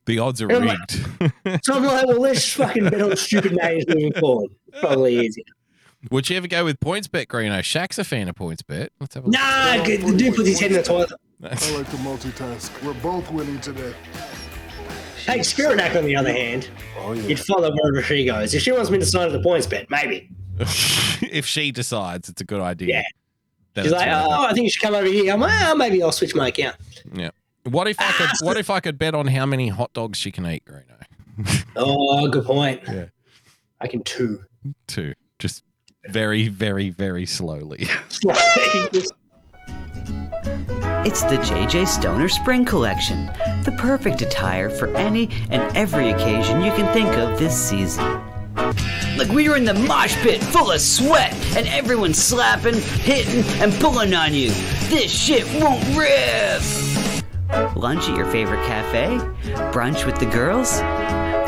The 0.06 0.18
odds 0.18 0.42
are 0.42 0.48
And 0.48 0.56
I'm 0.56 0.66
like- 0.66 0.78
rigged. 1.20 1.64
So 1.64 1.74
I'm 1.74 1.84
like, 1.84 2.04
well, 2.06 2.20
let's 2.20 2.42
just 2.42 2.56
fucking 2.56 2.84
bet 2.90 3.00
on 3.00 3.16
stupid 3.16 3.52
names 3.54 3.84
moving 3.86 4.12
forward. 4.14 4.50
Probably 4.80 5.20
easier. 5.24 5.44
Would 6.10 6.28
you 6.28 6.36
ever 6.38 6.48
go 6.48 6.64
with 6.64 6.80
PointsBet, 6.80 7.26
Greeno? 7.26 7.58
Shaq's 7.60 7.98
a 7.98 8.04
fan 8.04 8.28
of 8.28 8.34
PointsBet. 8.34 8.88
Let's 8.98 9.14
have 9.14 9.24
a 9.24 9.26
look. 9.28 9.34
Nah, 9.34 9.84
good- 9.84 10.00
the 10.02 10.16
dude 10.16 10.34
puts 10.34 10.48
his 10.48 10.58
head 10.58 10.72
in 10.72 10.78
the 10.78 10.82
toilet. 10.82 11.12
I 11.44 11.48
like 11.48 11.88
to 11.90 11.96
multitask. 11.98 12.82
We're 12.84 12.94
both 12.94 13.30
winning 13.30 13.60
today. 13.60 13.94
Hey, 15.26 15.42
Spirit 15.44 15.78
on 15.96 16.04
the 16.04 16.16
other 16.16 16.32
hand, 16.32 16.68
Oh, 16.98 17.12
yeah. 17.12 17.22
you'd 17.22 17.38
follow 17.40 17.70
wherever 17.70 18.02
she 18.02 18.24
goes. 18.24 18.52
If 18.54 18.62
she 18.62 18.72
wants 18.72 18.90
me 18.90 18.98
to 18.98 19.06
sign 19.06 19.26
at 19.26 19.32
the 19.32 19.38
PointsBet, 19.48 19.86
maybe. 19.90 20.28
if 20.58 21.46
she 21.46 21.70
decides 21.72 22.28
it's 22.28 22.40
a 22.40 22.44
good 22.44 22.60
idea. 22.62 22.88
Yeah. 22.88 23.02
Then 23.74 23.84
She's 23.84 23.92
like, 23.92 24.08
worth 24.08 24.26
it. 24.26 24.28
oh, 24.28 24.46
I 24.46 24.52
think 24.52 24.64
you 24.64 24.70
should 24.70 24.82
come 24.82 24.94
over 24.94 25.06
here. 25.06 25.32
I'm 25.32 25.40
like, 25.40 25.52
oh, 25.62 25.74
maybe 25.74 26.02
I'll 26.02 26.12
switch 26.12 26.34
my 26.34 26.48
account. 26.48 26.76
Yeah. 27.12 27.30
What 27.64 27.88
if 27.88 28.00
I 28.00 28.10
could 28.12 28.28
ah. 28.30 28.36
what 28.42 28.56
if 28.56 28.70
I 28.70 28.80
could 28.80 28.98
bet 28.98 29.14
on 29.14 29.26
how 29.26 29.46
many 29.46 29.68
hot 29.68 29.92
dogs 29.92 30.18
she 30.18 30.32
can 30.32 30.46
eat, 30.46 30.64
Greeno? 30.64 31.64
Oh, 31.76 32.28
good 32.28 32.44
point. 32.44 32.82
Yeah. 32.86 33.06
I 33.80 33.86
can 33.86 34.02
two. 34.02 34.44
Two. 34.86 35.14
Just 35.38 35.62
very, 36.06 36.48
very, 36.48 36.90
very 36.90 37.26
slowly. 37.26 37.86
It's 41.02 41.22
the 41.22 41.36
JJ 41.36 41.88
Stoner 41.88 42.28
Spring 42.28 42.66
Collection, 42.66 43.24
the 43.64 43.74
perfect 43.78 44.20
attire 44.20 44.68
for 44.68 44.94
any 44.96 45.30
and 45.48 45.74
every 45.74 46.10
occasion 46.10 46.60
you 46.60 46.70
can 46.72 46.92
think 46.92 47.08
of 47.16 47.38
this 47.38 47.58
season. 47.58 48.04
Like 48.56 49.28
we 49.28 49.48
were 49.48 49.56
in 49.56 49.64
the 49.64 49.74
mosh 49.74 50.16
pit 50.16 50.42
full 50.42 50.70
of 50.70 50.80
sweat 50.80 51.34
and 51.56 51.66
everyone's 51.68 52.18
slapping, 52.18 52.74
hitting, 52.74 53.44
and 53.62 53.72
pulling 53.74 54.14
on 54.14 54.34
you. 54.34 54.50
This 54.88 55.10
shit 55.10 55.44
won't 55.60 55.84
rip! 55.96 56.62
Lunch 57.76 58.08
at 58.08 58.16
your 58.16 58.30
favorite 58.30 58.64
cafe? 58.66 59.18
Brunch 59.72 60.06
with 60.06 60.18
the 60.18 60.26
girls? 60.26 60.80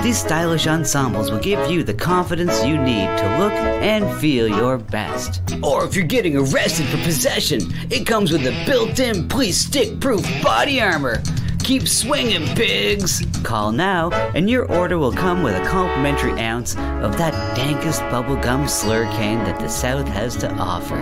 These 0.03 0.19
stylish 0.19 0.67
ensembles 0.67 1.31
will 1.31 1.39
give 1.39 1.71
you 1.71 1.85
the 1.85 1.95
confidence 1.95 2.65
you 2.65 2.77
need 2.77 3.07
to 3.19 3.39
look 3.39 3.53
and 3.53 4.21
feel 4.21 4.49
your 4.49 4.77
best. 4.77 5.41
Or 5.63 5.85
if 5.85 5.95
you're 5.95 6.05
getting 6.05 6.37
arrested 6.37 6.87
for 6.87 6.97
possession, 7.05 7.61
it 7.89 8.05
comes 8.05 8.33
with 8.33 8.45
a 8.45 8.65
built 8.67 8.99
in 8.99 9.29
police 9.29 9.59
stick 9.59 10.01
proof 10.01 10.27
body 10.43 10.81
armor. 10.81 11.23
Keep 11.61 11.87
swinging, 11.87 12.45
pigs! 12.57 13.25
Call 13.45 13.71
now, 13.71 14.11
and 14.35 14.51
your 14.51 14.65
order 14.73 14.99
will 14.99 15.13
come 15.13 15.45
with 15.45 15.55
a 15.55 15.65
complimentary 15.65 16.33
ounce 16.33 16.75
of 16.75 17.17
that 17.19 17.33
dankest 17.57 18.01
bubblegum 18.11 18.65
slurricane 18.65 19.45
that 19.45 19.61
the 19.61 19.69
South 19.69 20.09
has 20.09 20.35
to 20.39 20.53
offer. 20.55 20.97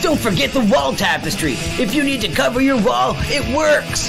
Don't 0.00 0.20
forget 0.20 0.52
the 0.52 0.64
wall 0.72 0.94
tapestry! 0.94 1.54
If 1.82 1.92
you 1.92 2.04
need 2.04 2.20
to 2.20 2.28
cover 2.28 2.60
your 2.60 2.80
wall, 2.80 3.16
it 3.18 3.56
works! 3.56 4.08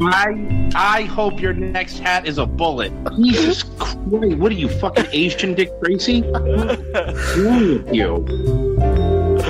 I 0.00 0.70
I 0.74 1.02
hope 1.02 1.40
your 1.40 1.52
next 1.52 1.98
hat 1.98 2.26
is 2.26 2.38
a 2.38 2.46
bullet. 2.46 2.92
Jesus 3.16 3.62
Christ! 3.78 3.98
What 4.06 4.52
are 4.52 4.54
you 4.54 4.68
fucking 4.68 5.06
Asian 5.12 5.54
Dick 5.54 5.70
Tracy? 5.82 6.22
With 6.22 7.94
you? 7.94 8.24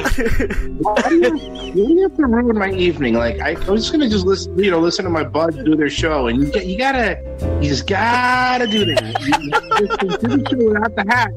Why 0.78 1.02
do 1.08 1.14
you, 1.16 1.30
why 1.30 1.70
do 1.72 1.92
you 1.92 2.02
have 2.02 2.16
to 2.16 2.26
ruin 2.26 2.58
my 2.58 2.72
evening? 2.72 3.14
Like 3.14 3.40
I, 3.40 3.50
I 3.52 3.70
was 3.70 3.82
just 3.82 3.92
gonna 3.92 4.08
just 4.08 4.26
listen, 4.26 4.58
you 4.58 4.70
know, 4.70 4.80
listen 4.80 5.04
to 5.04 5.10
my 5.10 5.22
buds 5.24 5.56
do 5.56 5.76
their 5.76 5.90
show, 5.90 6.26
and 6.28 6.40
you 6.40 6.60
you 6.60 6.78
gotta, 6.78 7.20
you 7.60 7.68
just 7.68 7.86
gotta 7.86 8.66
do 8.66 8.84
that. 8.84 9.20
You, 9.20 9.32
you 9.36 9.88
just 9.88 10.20
do 10.20 10.28
the 10.28 10.48
show 10.50 10.56
without 10.68 10.94
the 10.94 11.04
hat. 11.08 11.30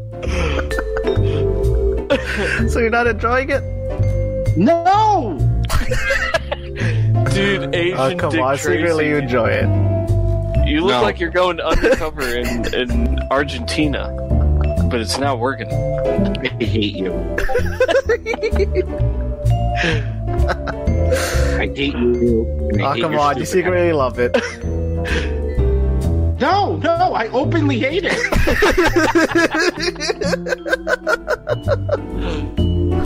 so 2.71 2.79
you're 2.79 2.89
not 2.89 3.07
enjoying 3.07 3.49
it? 3.49 3.63
No. 4.57 5.37
Dude, 7.33 7.63
oh, 7.63 7.77
Asian 7.77 7.97
Oh, 7.99 8.15
come 8.17 8.31
Dick 8.31 8.41
on, 8.41 8.57
secretly 8.57 9.07
you 9.09 9.17
enjoy 9.17 9.47
it. 9.47 9.67
You 10.67 10.81
look 10.81 10.91
No. 10.91 11.01
like 11.01 11.19
you're 11.19 11.29
going 11.31 11.59
undercover 11.59 12.21
in, 12.21 12.73
in 12.73 13.19
Argentina, 13.31 14.09
but 14.89 14.99
it's 14.99 15.17
not 15.17 15.39
working. 15.39 15.67
I 15.71 16.63
hate 16.63 16.95
you. 16.95 17.13
I 21.57 21.67
hate 21.75 21.93
you. 21.95 22.69
I 22.79 22.81
Oh, 22.83 22.93
hate 22.93 23.01
come 23.01 23.17
on, 23.17 23.37
you 23.37 23.45
stupid 23.45 23.65
hat. 23.65 23.73
secretly 23.83 23.93
love 23.93 24.19
it. 24.19 24.35
No, 26.39 26.77
no, 26.77 27.13
I 27.13 27.27
openly 27.29 27.79
hate 27.79 28.03
it. 28.05 28.17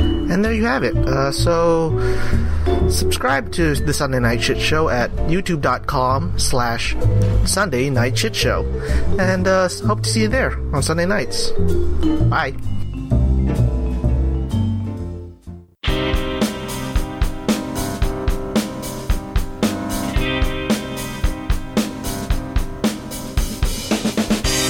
And 0.29 0.43
there 0.43 0.53
you 0.53 0.65
have 0.65 0.83
it. 0.83 0.95
Uh, 0.97 1.31
so, 1.31 1.97
subscribe 2.89 3.51
to 3.53 3.75
the 3.75 3.93
Sunday 3.93 4.19
Night 4.19 4.41
Shit 4.41 4.59
Show 4.59 4.89
at 4.89 5.11
youtube.com 5.27 6.39
slash 6.39 6.95
Sunday 7.45 7.89
Night 7.89 8.17
Shit 8.17 8.35
Show. 8.35 8.65
And 9.19 9.47
uh, 9.47 9.69
hope 9.85 10.01
to 10.01 10.09
see 10.09 10.23
you 10.23 10.27
there 10.27 10.57
on 10.73 10.81
Sunday 10.81 11.05
nights. 11.05 11.51
Bye. 12.29 12.55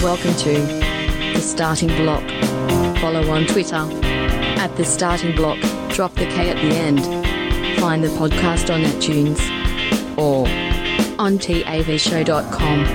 Welcome 0.03 0.35
to 0.35 0.53
The 1.33 1.41
Starting 1.41 1.89
Block. 1.89 2.23
Follow 2.99 3.29
on 3.31 3.47
Twitter 3.47 4.04
at 4.65 4.75
The 4.77 4.83
Starting 4.83 5.35
Block. 5.35 5.59
Drop 5.89 6.13
the 6.15 6.25
K 6.25 6.49
at 6.49 6.55
the 6.57 6.75
end. 6.75 6.99
Find 7.79 8.03
the 8.03 8.07
podcast 8.09 8.73
on 8.73 8.81
iTunes 8.81 9.39
or 10.17 10.47
on 11.19 11.37
tavshow.com. 11.37 12.85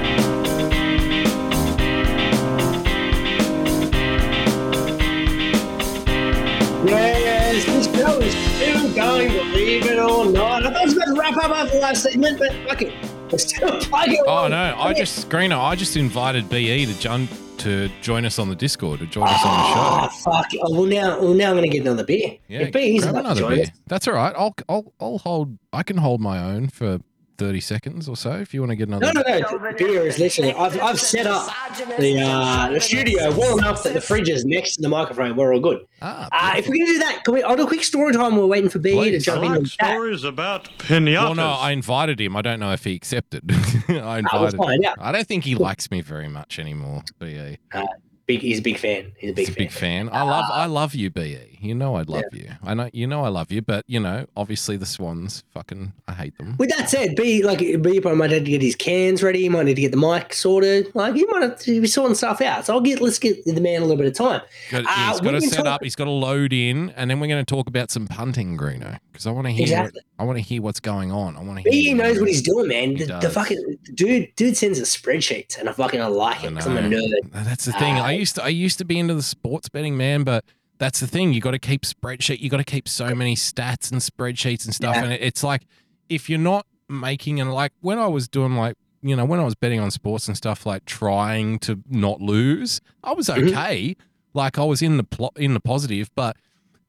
Yes, 6.86 7.64
this 7.66 7.86
show 7.94 8.18
is 8.20 8.34
still 8.56 8.94
going, 8.94 9.28
believe 9.32 9.84
it 9.84 9.98
or 9.98 10.24
not. 10.30 10.64
I 10.64 10.70
thought 10.70 10.76
I 10.80 10.84
was 10.84 10.97
about 10.97 11.06
to 11.06 11.14
wrap 11.14 11.36
up 11.36 11.51
after 11.51 11.74
the 11.74 11.80
last 11.82 12.02
segment, 12.02 12.38
but 12.38 12.52
fuck 12.66 12.82
it. 12.82 12.92
We're 13.30 13.38
still 13.38 13.78
plugging 13.80 14.22
Oh 14.26 14.32
along. 14.32 14.51
no, 14.52 14.74
I 14.78 14.94
just 14.94 15.28
Greeno, 15.28 15.60
I 15.60 15.76
just 15.76 15.97
invited 15.97 16.48
BE 16.48 16.86
to 16.86 16.98
join 16.98 17.28
to 17.61 17.89
join 18.03 18.24
us 18.24 18.39
on 18.39 18.49
the 18.49 18.55
Discord, 18.55 19.01
to 19.01 19.07
join 19.07 19.28
us 19.28 19.45
on 19.45 19.57
the 19.57 19.65
Oh, 19.65 19.74
show. 19.74 19.81
Ah, 19.81 20.09
fuck. 20.24 20.47
Oh, 20.62 20.73
well, 20.73 20.85
now, 20.85 21.20
well, 21.20 21.35
now 21.35 21.51
I'm 21.51 21.57
going 21.57 21.70
to 21.70 21.77
get 21.77 21.82
another 21.82 22.05
beer. 22.05 22.37
Yeah, 22.49 22.61
if 22.61 22.73
grab 22.73 23.16
another 23.16 23.49
beer. 23.49 23.62
us- 23.62 23.70
That's 23.87 24.09
all 24.09 24.15
right. 24.15 24.35
I'll 24.37 24.55
I'll 24.69 24.93
I'll 25.01 25.19
hold 25.19 25.59
I 25.73 25.82
can 25.82 25.97
hold 25.99 26.20
my 26.20 26.39
own 26.43 26.69
for 26.69 27.01
30 27.40 27.60
seconds 27.60 28.06
or 28.08 28.16
so 28.16 28.32
if 28.32 28.52
you 28.52 28.60
want 28.60 28.70
to 28.70 28.76
get 28.76 28.88
another. 28.88 29.12
No, 29.14 29.22
no, 29.26 29.38
no. 29.40 29.72
Beer 29.78 30.06
is 30.06 30.18
literally. 30.18 30.52
I've, 30.52 30.78
I've 30.80 31.00
set 31.00 31.26
up 31.26 31.50
the 31.98 32.20
uh, 32.20 32.68
the 32.70 32.80
studio 32.80 33.34
well 33.34 33.56
enough 33.58 33.82
that 33.84 33.94
the 33.94 34.00
fridge 34.00 34.28
is 34.28 34.44
next 34.44 34.76
to 34.76 34.82
the 34.82 34.88
microphone. 34.90 35.34
We're 35.36 35.54
all 35.54 35.60
good. 35.60 35.86
Ah, 36.02 36.28
Uh, 36.30 36.58
if 36.58 36.68
we 36.68 36.78
can 36.78 36.86
do 36.86 36.98
that, 36.98 37.24
can 37.24 37.32
we? 37.34 37.42
I'll 37.42 37.56
do 37.56 37.62
a 37.64 37.66
quick 37.66 37.82
story 37.82 38.12
time. 38.12 38.36
We're 38.36 38.44
waiting 38.46 38.68
for 38.68 38.78
B 38.78 38.92
to 39.10 39.18
jump 39.18 39.42
I 39.42 39.46
in. 39.46 39.52
like 39.52 39.62
that. 39.62 39.68
stories 39.94 40.22
about 40.24 40.64
pinatas. 40.78 41.14
Well, 41.22 41.34
no, 41.34 41.48
I 41.48 41.70
invited 41.72 42.20
him. 42.20 42.36
I 42.36 42.42
don't 42.42 42.60
know 42.60 42.72
if 42.72 42.84
he 42.84 42.94
accepted. 42.94 43.42
I 43.88 43.92
we'll 43.92 44.16
invited. 44.16 44.56
find 44.58 44.84
out. 44.84 44.96
I 45.00 45.10
don't 45.10 45.26
think 45.26 45.44
he 45.44 45.54
likes 45.54 45.90
me 45.90 46.02
very 46.02 46.28
much 46.28 46.58
anymore. 46.58 47.02
BE. 47.18 47.56
Uh, 47.72 47.86
big, 48.35 48.40
he's 48.40 48.59
a 48.59 48.62
big 48.62 48.78
fan. 48.78 49.12
He's 49.16 49.31
a 49.31 49.35
big 49.35 49.47
He's 49.47 49.48
a 49.48 49.52
fan. 49.52 49.65
big 49.66 49.73
fan. 49.73 50.09
I 50.12 50.23
love. 50.23 50.44
I 50.51 50.66
love 50.66 50.94
you, 50.94 51.11
BE. 51.11 51.59
You 51.62 51.74
know 51.74 51.94
I 51.97 52.02
love 52.02 52.24
you. 52.32 52.48
I 52.62 52.73
know. 52.73 52.89
You 52.93 53.07
know 53.07 53.23
I 53.23 53.28
love 53.28 53.52
you. 53.52 53.61
But 53.61 53.85
you 53.86 54.01
know, 54.01 54.27
obviously 54.36 54.77
the 54.78 54.86
Swans. 54.86 55.44
Fucking. 55.52 55.93
I 56.09 56.12
hate 56.12 56.39
them. 56.39 56.57
With 56.59 56.70
that 56.70 56.89
said, 56.89 57.16
BE 57.16 57.43
like 57.43 57.59
BE 57.59 58.01
probably 58.01 58.19
might 58.19 58.31
have 58.31 58.44
to 58.44 58.51
get 58.51 58.62
his 58.62 58.74
cans 58.77 59.23
ready. 59.23 59.40
He 59.43 59.48
might 59.48 59.65
need 59.66 59.74
to 59.74 59.81
get 59.82 59.90
the 59.90 59.98
mic 59.98 60.32
sorted. 60.32 60.90
Like 60.94 61.15
he 61.15 61.27
might 61.27 61.43
have 61.43 61.59
to 61.61 61.81
be 61.81 61.86
sorting 61.86 62.15
stuff 62.15 62.40
out. 62.40 62.65
So 62.66 62.74
I'll 62.74 62.81
get 62.81 63.01
let's 63.01 63.19
get 63.19 63.44
the 63.44 63.61
man 63.61 63.82
a 63.82 63.85
little 63.85 63.97
bit 63.98 64.07
of 64.07 64.15
time. 64.15 64.40
Got, 64.70 64.85
Uh, 64.86 65.11
he's 65.11 65.20
got 65.20 65.31
to 65.32 65.40
set 65.43 65.57
talk- 65.59 65.66
up. 65.66 65.82
He's 65.82 65.97
got 65.97 66.05
to 66.07 66.11
load 66.11 66.52
in, 66.52 66.90
and 66.90 67.11
then 67.11 67.20
we're 67.20 67.28
going 67.28 67.44
to 67.44 67.55
talk 67.55 67.66
about 67.69 67.90
some 67.90 68.07
punting, 68.07 68.57
Greeno, 68.57 68.98
because 69.12 69.27
I 69.27 69.31
want 69.32 69.47
to 69.47 69.52
hear. 69.52 69.62
Exactly. 69.62 70.01
I 70.19 70.24
want 70.24 70.36
to 70.36 70.43
hear 70.43 70.61
what's 70.61 70.81
going 70.81 71.11
on. 71.12 71.36
I 71.36 71.43
want 71.43 71.62
to 71.62 71.70
hear. 71.70 71.73
B 71.73 71.94
knows 71.94 72.19
what 72.20 72.28
he's 72.28 72.43
doing, 72.43 72.69
man. 72.69 72.97
He 72.97 73.05
The, 73.05 73.19
the 73.20 73.31
fucking 73.31 73.78
dude, 73.94 74.28
dude 74.36 74.55
sends 74.57 74.78
us 74.81 74.94
spreadsheets, 74.97 75.59
and 75.59 75.66
I 75.69 75.73
fucking 75.73 76.01
I 76.01 76.07
like 76.07 76.44
it 76.44 76.51
because 76.51 76.66
I'm 76.66 76.77
a 76.77 76.81
nerd. 76.82 77.32
That's 77.32 77.65
the 77.66 77.73
thing. 77.73 77.94
I 77.97 78.16
Uh, 78.19 78.19
used 78.20 78.36
to. 78.36 78.44
I 78.44 78.48
used 78.48 78.78
to 78.78 78.84
be 78.84 78.98
into 78.98 79.14
the 79.14 79.22
sports 79.22 79.68
betting, 79.68 79.97
man, 79.97 80.24
but. 80.24 80.44
That's 80.78 81.01
the 81.01 81.06
thing. 81.06 81.34
You 81.34 81.42
got 81.42 81.51
to 81.51 81.59
keep 81.59 81.82
spreadsheet. 81.82 82.40
You 82.40 82.48
got 82.48 82.56
to 82.56 82.64
keep 82.64 82.88
so 82.88 83.14
many 83.14 83.36
stats 83.36 83.92
and 83.92 84.01
spreadsheets 84.01 84.64
and 84.64 84.74
stuff. 84.74 84.94
Yeah. 84.94 85.02
And 85.05 85.12
it, 85.12 85.20
it's 85.20 85.44
like 85.44 85.66
if 86.09 86.30
you're 86.30 86.38
not 86.38 86.64
making 86.88 87.38
and 87.38 87.52
like 87.52 87.72
when 87.82 87.98
I 87.98 88.06
was 88.06 88.28
doing 88.28 88.56
like 88.56 88.76
you 89.02 89.14
know 89.14 89.26
when 89.26 89.38
I 89.38 89.44
was 89.44 89.55
betting 89.55 89.78
on 89.78 89.90
sports 89.90 90.26
and 90.26 90.34
stuff 90.34 90.64
like 90.64 90.86
trying 90.86 91.59
to 91.59 91.82
not 91.86 92.22
lose, 92.22 92.80
I 93.05 93.12
was 93.12 93.28
Mm-hmm. 93.28 93.48
okay. 93.48 93.94
Like 94.32 94.59
I 94.59 94.64
was 94.64 94.80
in 94.80 94.97
the 94.97 95.05
plot 95.05 95.34
in 95.36 95.52
the 95.52 95.60
positive, 95.60 96.09
but 96.14 96.38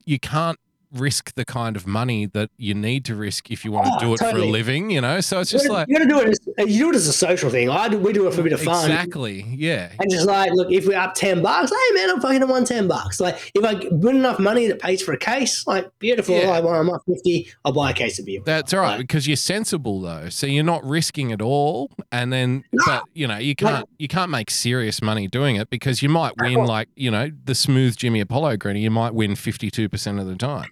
you 0.05 0.19
can't 0.19 0.57
risk 0.93 1.34
the 1.35 1.45
kind 1.45 1.76
of 1.76 1.88
money 1.88 2.26
that 2.27 2.49
you 2.57 2.73
need 2.73 3.05
to 3.05 3.15
risk 3.15 3.51
if 3.51 3.63
you 3.63 3.72
want 3.72 3.85
to 3.85 3.91
Oh, 3.91 3.95
ah, 3.95 3.99
do 3.99 4.13
it 4.13 4.19
for 4.19 4.38
a 4.38 4.45
living. 4.45 4.89
You 4.89 5.01
know, 5.01 5.22
so 5.22 5.39
it's 5.39 5.51
just 5.51 5.68
gotta, 5.68 5.73
like 5.73 5.88
you 5.89 5.97
gotta 5.97 6.09
do 6.09 6.19
it. 6.19 6.38
As, 6.57 6.68
you 6.68 6.85
do 6.85 6.89
it 6.91 6.95
as 6.95 7.07
a 7.07 7.13
social 7.13 7.49
thing. 7.49 7.69
I 7.69 7.89
do, 7.89 7.97
we 7.97 8.13
do 8.13 8.27
it 8.27 8.34
for 8.34 8.41
a 8.41 8.43
bit 8.43 8.53
of 8.53 8.61
fun. 8.61 8.89
exactly, 8.89 9.41
yeah. 9.49 9.91
And 9.99 10.09
just 10.09 10.27
like, 10.27 10.51
look, 10.53 10.72
if 10.72 10.88
we're 10.88 10.97
up 10.97 11.13
ten 11.13 11.41
bucks, 11.41 11.72
hey 11.72 11.95
man, 11.95 12.09
I'm 12.09 12.22
fucking 12.22 12.47
won 12.47 12.65
ten 12.65 12.88
bucks. 12.88 13.19
Like, 13.19 13.51
if 13.53 13.63
I 13.63 13.88
win 13.91 14.18
enough 14.18 14.39
money 14.39 14.68
that 14.68 14.80
pays 14.80 15.01
for 15.01 15.13
a 15.13 15.18
case, 15.18 15.65
like, 15.68 15.88
beautiful. 15.99 16.35
Yeah. 16.35 16.49
Like, 16.49 16.63
well, 16.63 16.73
I'm 16.73 16.89
up 16.89 17.01
fifty, 17.07 17.51
I'll 17.65 17.73
buy 17.73 17.91
a 17.91 17.93
case 17.93 18.19
of 18.19 18.26
beer. 18.26 18.41
That's 18.45 18.73
all 18.73 18.81
right 18.81 18.97
because 18.99 19.27
you're 19.27 19.35
sensible 19.35 20.01
though, 20.01 20.30
so 20.30 20.47
you're 20.47 20.63
not 20.63 20.84
risking 20.84 21.31
it 21.31 21.41
all. 21.41 21.91
And 22.11 22.31
then, 22.31 22.63
but 22.85 23.03
you 23.13 23.27
know, 23.27 23.38
you 23.38 23.55
can't 23.55 23.88
you 23.97 24.07
can't 24.07 24.31
make 24.31 24.49
serious 24.49 25.01
money 25.01 25.27
doing 25.27 25.55
it 25.55 25.69
because 25.69 26.01
you 26.01 26.09
might 26.09 26.34
win 26.39 26.65
like 26.65 26.89
you 26.95 27.11
know 27.11 27.30
the 27.45 27.55
smooth 27.55 27.95
Jimmy 27.97 28.19
Apollo 28.22 28.57
Greeny. 28.57 28.81
You 28.81 28.91
might 28.91 29.13
win 29.13 29.35
fifty 29.35 29.69
two 29.69 29.89
percent 29.89 30.19
of 30.19 30.27
the 30.27 30.35
time, 30.35 30.69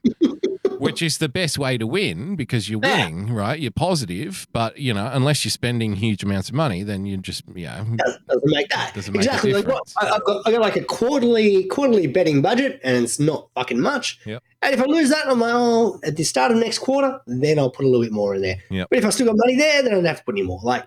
which 0.79 1.01
is 1.01 1.17
the 1.17 1.29
best 1.29 1.57
way 1.57 1.77
to 1.77 1.85
win 1.85 2.35
because 2.35 2.69
you're 2.69 2.79
winning, 2.79 3.33
right? 3.33 3.59
You're 3.59 3.71
positive, 3.71 4.47
but 4.51 4.77
you 4.77 4.93
know, 4.93 5.09
unless 5.11 5.43
you're 5.43 5.51
spending 5.51 5.93
huge 5.93 6.23
amounts 6.23 6.49
of 6.49 6.55
money, 6.55 6.83
then 6.83 7.05
you 7.05 7.17
just 7.17 7.43
you 7.53 7.65
know 7.65 7.85
doesn't 8.27 8.45
make 8.45 8.69
that 8.69 8.93
doesn't 8.93 9.13
make 9.13 9.23
exactly. 9.25 9.53
Like, 9.53 9.67
I, 9.97 10.09
I've 10.09 10.23
got, 10.23 10.47
I 10.47 10.51
got 10.51 10.61
like 10.61 10.75
a 10.75 10.83
quarterly 10.83 11.65
quarterly 11.65 12.07
betting 12.07 12.41
budget, 12.41 12.79
and 12.83 13.03
it's 13.03 13.19
not 13.19 13.49
fucking 13.55 13.79
much. 13.79 14.19
Yep. 14.25 14.43
And 14.61 14.73
if 14.73 14.81
I 14.81 14.85
lose 14.85 15.09
that, 15.09 15.27
I'm 15.27 15.39
like, 15.39 15.53
oh, 15.53 15.99
at 16.03 16.17
the 16.17 16.23
start 16.23 16.51
of 16.51 16.57
next 16.57 16.79
quarter, 16.79 17.19
then 17.27 17.57
I'll 17.59 17.69
put 17.69 17.85
a 17.85 17.87
little 17.87 18.03
bit 18.03 18.11
more 18.11 18.35
in 18.35 18.41
there. 18.41 18.57
Yep. 18.69 18.87
But 18.89 18.99
if 18.99 19.05
I 19.05 19.09
still 19.09 19.27
got 19.27 19.37
money 19.37 19.55
there, 19.55 19.83
then 19.83 19.93
I 19.93 19.95
don't 19.95 20.05
have 20.05 20.19
to 20.19 20.23
put 20.23 20.35
any 20.35 20.43
more. 20.43 20.59
Like, 20.63 20.85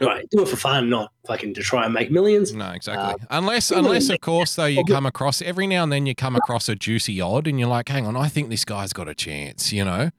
right, 0.00 0.28
do 0.30 0.42
it 0.42 0.48
for 0.48 0.56
fun, 0.56 0.88
not 0.88 1.12
fucking 1.26 1.54
to 1.54 1.62
try 1.62 1.84
and 1.84 1.94
make 1.94 2.10
millions. 2.10 2.54
No, 2.54 2.70
exactly. 2.70 3.22
Uh, 3.22 3.26
unless, 3.30 3.70
unless 3.70 4.08
of 4.08 4.20
course, 4.20 4.54
though, 4.54 4.64
you 4.66 4.84
come 4.84 5.06
across 5.06 5.42
every 5.42 5.66
now 5.66 5.82
and 5.82 5.92
then 5.92 6.06
you 6.06 6.14
come 6.14 6.36
across 6.36 6.68
a 6.68 6.74
juicy 6.74 7.20
odd, 7.20 7.46
and 7.46 7.58
you're 7.58 7.68
like, 7.68 7.88
"Hang 7.88 8.06
on, 8.06 8.16
I 8.16 8.28
think 8.28 8.48
this 8.48 8.64
guy's 8.64 8.92
got 8.92 9.08
a 9.08 9.14
chance," 9.14 9.72
you 9.72 9.84
know. 9.84 10.10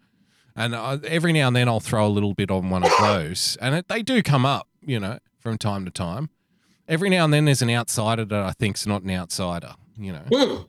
And 0.56 0.76
uh, 0.76 0.98
every 1.06 1.34
now 1.34 1.48
and 1.48 1.56
then 1.56 1.68
I'll 1.68 1.80
throw 1.80 2.06
a 2.06 2.10
little 2.10 2.34
bit 2.34 2.52
on 2.52 2.70
one 2.70 2.84
of 2.84 2.92
those, 3.00 3.58
and 3.62 3.76
it, 3.76 3.88
they 3.88 4.02
do 4.04 4.22
come 4.22 4.46
up, 4.46 4.68
you 4.82 5.00
know, 5.00 5.20
from 5.40 5.58
time 5.58 5.86
to 5.86 5.92
time. 5.92 6.30
Every 6.88 7.10
now 7.10 7.24
and 7.24 7.34
then 7.34 7.46
there's 7.46 7.62
an 7.62 7.70
outsider 7.70 8.26
that 8.26 8.44
I 8.44 8.52
think's 8.52 8.86
not 8.86 9.04
an 9.04 9.12
outsider, 9.12 9.76
you 9.98 10.12
know. 10.12 10.24
Hmm. 10.32 10.64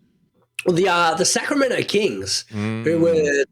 Well, 0.65 0.77
the 0.77 0.89
uh, 0.89 1.15
the 1.15 1.25
Sacramento 1.25 1.83
Kings, 1.83 2.45
Mm. 2.53 2.85
who 2.85 2.99
were 3.01 3.13
the 3.15 3.47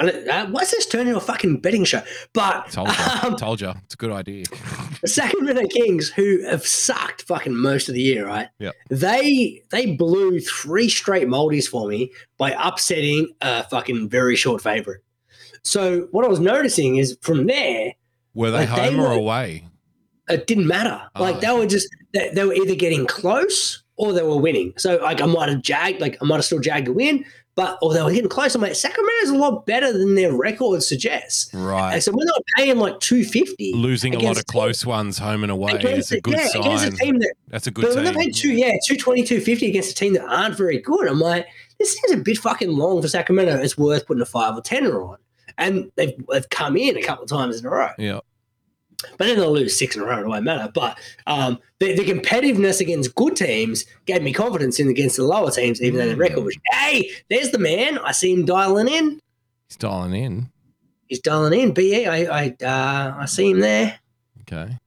don't, 0.00 0.28
uh, 0.28 0.46
why's 0.46 0.70
this 0.70 0.86
turning 0.86 1.08
into 1.08 1.18
a 1.18 1.20
fucking 1.20 1.60
betting 1.60 1.84
show? 1.84 2.02
But 2.32 2.70
Told 2.70 2.88
you, 2.88 2.94
um, 3.22 3.36
told 3.36 3.60
you, 3.60 3.72
it's 3.84 3.94
a 3.94 3.96
good 3.98 4.10
idea. 4.12 4.44
the 5.02 5.08
Sacramento 5.08 5.66
Kings, 5.68 6.08
who 6.10 6.42
have 6.46 6.66
sucked 6.66 7.22
fucking 7.22 7.54
most 7.54 7.88
of 7.88 7.94
the 7.94 8.00
year, 8.02 8.26
right? 8.26 8.48
Yep. 8.58 8.74
They 8.90 9.62
they 9.70 9.94
blew 9.94 10.40
three 10.40 10.88
straight 10.88 11.28
multis 11.28 11.68
for 11.68 11.86
me 11.88 12.12
by 12.38 12.52
upsetting 12.58 13.28
a 13.42 13.64
fucking 13.64 14.08
very 14.08 14.36
short 14.36 14.62
favorite. 14.62 15.02
So 15.62 16.08
what 16.12 16.24
I 16.24 16.28
was 16.28 16.40
noticing 16.40 16.96
is 16.96 17.18
from 17.20 17.46
there, 17.46 17.92
Were 18.34 18.50
they 18.50 18.66
Like, 18.66 18.74
they 18.76 18.90
home 18.90 19.00
or 19.00 19.08
were- 19.08 19.14
away? 19.14 19.64
it 20.30 20.46
didn't 20.46 20.66
matter. 20.66 21.00
Oh, 21.16 21.22
Like 21.22 21.40
they 21.40 21.52
were 21.52 21.66
just 21.66 21.88
they, 22.14 22.30
they 22.34 22.44
were 22.44 22.54
either 22.54 22.74
getting 22.74 23.06
close 23.06 23.82
or 23.98 24.12
they 24.12 24.22
were 24.22 24.38
winning. 24.38 24.72
So 24.76 24.96
like 24.96 25.20
I 25.20 25.26
might 25.26 25.48
have 25.50 25.60
jagged, 25.60 26.00
like 26.00 26.16
I 26.22 26.24
might 26.24 26.36
have 26.36 26.44
still 26.44 26.60
jagged 26.60 26.88
a 26.88 26.92
win, 26.92 27.24
but 27.56 27.76
or 27.82 27.92
they 27.92 28.00
were 28.00 28.12
getting 28.12 28.28
close. 28.28 28.54
I'm 28.54 28.62
like 28.62 28.76
Sacramento's 28.76 29.30
a 29.30 29.36
lot 29.36 29.66
better 29.66 29.92
than 29.92 30.14
their 30.14 30.32
record 30.32 30.82
suggests. 30.82 31.52
Right. 31.52 31.94
And 31.94 32.02
so 32.02 32.12
we're 32.12 32.24
not 32.24 32.40
paying 32.56 32.78
like 32.78 33.00
two 33.00 33.24
fifty. 33.24 33.72
Losing 33.74 34.14
a 34.14 34.20
lot 34.20 34.38
of 34.38 34.46
close 34.46 34.86
ones 34.86 35.18
home 35.18 35.42
and 35.42 35.50
away 35.50 35.72
against 35.72 36.12
is 36.12 36.18
a 36.18 36.20
good 36.20 36.34
yeah, 36.34 36.60
against 36.60 36.86
a 36.86 36.90
team 36.92 37.18
that 37.18 37.34
That's 37.48 37.66
a 37.66 37.72
good 37.72 37.86
but 37.86 37.96
when 37.96 38.04
they 38.04 38.12
team. 38.12 38.20
paid 38.20 38.34
two, 38.36 38.52
yeah, 38.52 38.76
220, 38.86 39.24
250 39.24 39.66
against 39.66 39.90
a 39.90 39.94
team 39.94 40.12
that 40.14 40.24
aren't 40.24 40.56
very 40.56 40.78
good, 40.78 41.08
I'm 41.08 41.18
like, 41.20 41.48
this 41.80 41.98
seems 41.98 42.12
a 42.12 42.22
bit 42.22 42.38
fucking 42.38 42.70
long 42.70 43.02
for 43.02 43.08
Sacramento. 43.08 43.58
It's 43.58 43.76
worth 43.76 44.06
putting 44.06 44.22
a 44.22 44.26
five 44.26 44.56
or 44.56 44.62
tenner 44.62 45.02
on. 45.02 45.18
And 45.58 45.90
they've, 45.96 46.14
they've 46.30 46.48
come 46.50 46.76
in 46.76 46.96
a 46.96 47.02
couple 47.02 47.24
of 47.24 47.30
times 47.30 47.58
in 47.58 47.66
a 47.66 47.70
row. 47.70 47.90
Yeah. 47.98 48.20
But 49.16 49.26
then 49.26 49.36
they'll 49.38 49.52
lose 49.52 49.78
six 49.78 49.94
in 49.94 50.02
a 50.02 50.04
row. 50.04 50.18
It 50.18 50.26
won't 50.26 50.44
matter. 50.44 50.70
But 50.72 50.98
um, 51.26 51.58
the, 51.78 51.94
the 51.94 52.04
competitiveness 52.04 52.80
against 52.80 53.14
good 53.14 53.36
teams 53.36 53.84
gave 54.06 54.22
me 54.22 54.32
confidence 54.32 54.80
in 54.80 54.88
against 54.88 55.16
the 55.16 55.24
lower 55.24 55.50
teams, 55.50 55.80
even 55.80 56.00
though 56.00 56.08
the 56.08 56.16
record 56.16 56.44
was, 56.44 56.56
hey, 56.72 57.08
there's 57.30 57.50
the 57.50 57.58
man. 57.58 57.98
I 57.98 58.12
see 58.12 58.32
him 58.32 58.44
dialing 58.44 58.88
in. 58.88 59.20
He's 59.68 59.76
dialing 59.76 60.14
in. 60.14 60.50
He's 61.06 61.20
dialing 61.20 61.60
in. 61.60 61.72
BE, 61.72 62.06
I, 62.06 62.16
I, 62.24 62.56
uh, 62.64 63.16
I 63.20 63.26
see 63.26 63.50
him 63.50 63.60
there. 63.60 63.98
Okay. 64.42 64.78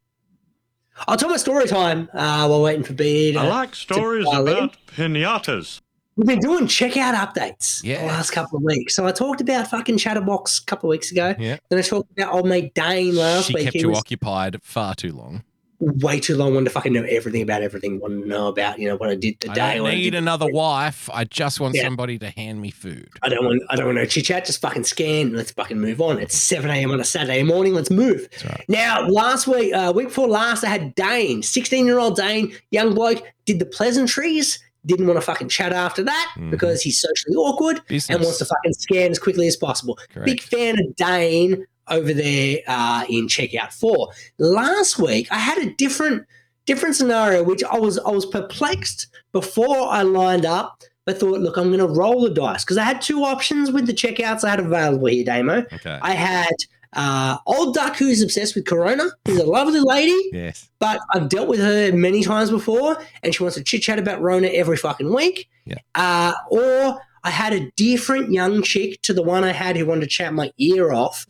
I'll 1.07 1.17
tell 1.17 1.29
my 1.29 1.37
story 1.37 1.67
time 1.67 2.09
uh, 2.13 2.47
while 2.47 2.61
waiting 2.61 2.83
for 2.83 2.93
BE. 2.93 3.35
I 3.37 3.47
like 3.47 3.75
stories 3.75 4.25
dial 4.25 4.47
in. 4.47 4.57
about 4.57 4.77
pinatas. 4.87 5.81
We've 6.21 6.27
been 6.27 6.39
doing 6.39 6.67
checkout 6.67 7.15
updates 7.15 7.83
Yeah. 7.83 8.01
the 8.01 8.05
last 8.07 8.29
couple 8.29 8.57
of 8.57 8.63
weeks. 8.63 8.93
So 8.95 9.07
I 9.07 9.11
talked 9.11 9.41
about 9.41 9.67
fucking 9.71 9.97
Chatterbox 9.97 10.59
a 10.59 10.65
couple 10.65 10.87
of 10.87 10.91
weeks 10.91 11.11
ago. 11.11 11.33
Yeah. 11.39 11.57
Then 11.69 11.79
I 11.79 11.81
talked 11.81 12.11
about 12.11 12.31
old 12.31 12.45
mate 12.47 12.75
Dane 12.75 13.15
last 13.15 13.47
She 13.47 13.55
week. 13.55 13.63
kept 13.63 13.73
He 13.73 13.79
you 13.81 13.89
was 13.89 13.97
occupied 13.97 14.59
far 14.61 14.93
too 14.93 15.13
long. 15.13 15.43
way 15.79 16.19
too 16.19 16.37
long, 16.37 16.53
wanted 16.53 16.65
to 16.65 16.69
fucking 16.69 16.93
know 16.93 17.01
everything 17.09 17.41
about 17.41 17.63
everything, 17.63 17.99
wanted 17.99 18.21
to 18.21 18.27
know 18.27 18.49
about, 18.49 18.77
you 18.77 18.87
know, 18.87 18.95
what 18.97 19.09
I 19.09 19.15
did 19.15 19.39
the 19.39 19.49
I 19.49 19.53
day. 19.55 19.77
don't 19.77 19.87
I 19.87 19.95
need 19.95 20.13
another 20.13 20.45
wife. 20.45 21.09
I 21.11 21.23
just 21.23 21.59
want 21.59 21.73
Yeah. 21.73 21.81
somebody 21.81 22.19
to 22.19 22.29
hand 22.29 22.61
me 22.61 22.69
food. 22.69 23.09
I 23.23 23.29
don't 23.29 23.43
want 23.43 23.63
I 23.71 23.75
don't 23.77 23.87
want 23.87 23.97
to 23.97 24.05
chit 24.05 24.25
chat, 24.25 24.45
just 24.45 24.61
fucking 24.61 24.83
scan. 24.83 25.33
Let's 25.33 25.49
fucking 25.49 25.79
move 25.79 25.99
on. 25.99 26.19
It's 26.19 26.37
7 26.37 26.69
a.m. 26.69 26.91
on 26.91 26.99
a 26.99 27.03
Saturday 27.03 27.41
morning. 27.41 27.73
Let's 27.73 27.89
move. 27.89 28.27
Now, 28.67 29.07
last 29.07 29.47
week, 29.47 29.73
uh, 29.73 29.91
week 29.95 30.09
before 30.09 30.27
last, 30.27 30.63
I 30.63 30.67
had 30.67 30.93
Dane, 30.93 31.41
16 31.41 31.87
year 31.87 31.97
old 31.97 32.15
Dane, 32.15 32.55
young 32.69 32.93
bloke, 32.93 33.23
did 33.45 33.57
the 33.57 33.65
pleasantries. 33.65 34.59
Didn't 34.85 35.05
want 35.07 35.17
to 35.17 35.21
fucking 35.25 35.49
chat 35.49 35.73
after 35.73 36.01
that 36.03 36.33
because 36.49 36.81
he's 36.81 36.99
socially 36.99 37.35
awkward 37.35 37.77
Mm-hmm. 37.77 37.93
Business. 37.93 38.15
and 38.15 38.23
wants 38.23 38.39
to 38.39 38.45
fucking 38.45 38.73
scan 38.73 39.11
as 39.11 39.19
quickly 39.19 39.47
as 39.47 39.55
possible. 39.55 39.97
Correct. 40.09 40.25
Big 40.25 40.41
fan 40.41 40.79
of 40.79 40.95
Dane 40.95 41.65
over 41.87 42.13
there 42.13 42.59
uh, 42.67 43.05
in 43.09 43.27
checkout 43.27 43.73
four. 43.73 44.09
Last 44.39 44.97
week, 44.97 45.27
I 45.31 45.37
had 45.37 45.57
a 45.59 45.71
different 45.75 46.25
different 46.65 46.95
scenario, 46.95 47.43
which 47.43 47.63
I 47.63 47.77
was 47.77 47.99
I 47.99 48.09
was 48.09 48.25
perplexed 48.25 49.07
before 49.33 49.87
I 49.89 50.01
lined 50.01 50.45
up. 50.45 50.81
But 51.05 51.19
thought, 51.19 51.39
look, 51.41 51.57
I'm 51.57 51.69
going 51.69 51.79
to 51.79 51.87
roll 51.87 52.21
the 52.21 52.29
dice 52.29 52.63
because 52.63 52.77
I 52.77 52.83
had 52.83 53.01
two 53.01 53.23
options 53.23 53.71
with 53.71 53.87
the 53.87 53.93
checkouts 53.93 54.43
I 54.43 54.51
had 54.51 54.59
available 54.59 55.07
here, 55.07 55.23
Damo. 55.25 55.65
Okay. 55.73 55.99
I 56.01 56.11
had 56.13 56.53
uh, 56.93 57.37
old 57.45 57.73
duck 57.73 57.95
who's 57.95 58.21
obsessed 58.21 58.55
with 58.55 58.65
Corona. 58.65 59.05
Who's 59.25 59.39
a 59.39 59.45
lovely 59.45 59.79
lady, 59.79 60.29
Yes. 60.33 60.69
but 60.79 60.99
I've 61.13 61.29
dealt 61.29 61.47
with 61.47 61.59
her 61.59 61.91
many 61.93 62.23
times 62.23 62.49
before, 62.49 62.97
and 63.23 63.33
she 63.33 63.43
wants 63.43 63.57
to 63.57 63.63
chit 63.63 63.81
chat 63.81 63.99
about 63.99 64.21
Rona 64.21 64.47
every 64.47 64.77
fucking 64.77 65.13
week. 65.13 65.49
Yeah. 65.65 65.77
Uh, 65.95 66.33
or 66.49 66.99
I 67.23 67.29
had 67.29 67.53
a 67.53 67.69
different 67.77 68.31
young 68.31 68.61
chick 68.63 69.01
to 69.03 69.13
the 69.13 69.21
one 69.21 69.43
I 69.43 69.51
had 69.51 69.77
who 69.77 69.85
wanted 69.85 70.01
to 70.01 70.07
chat 70.07 70.33
my 70.33 70.51
ear 70.57 70.91
off 70.91 71.25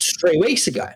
three 0.00 0.36
weeks 0.38 0.66
ago. 0.66 0.88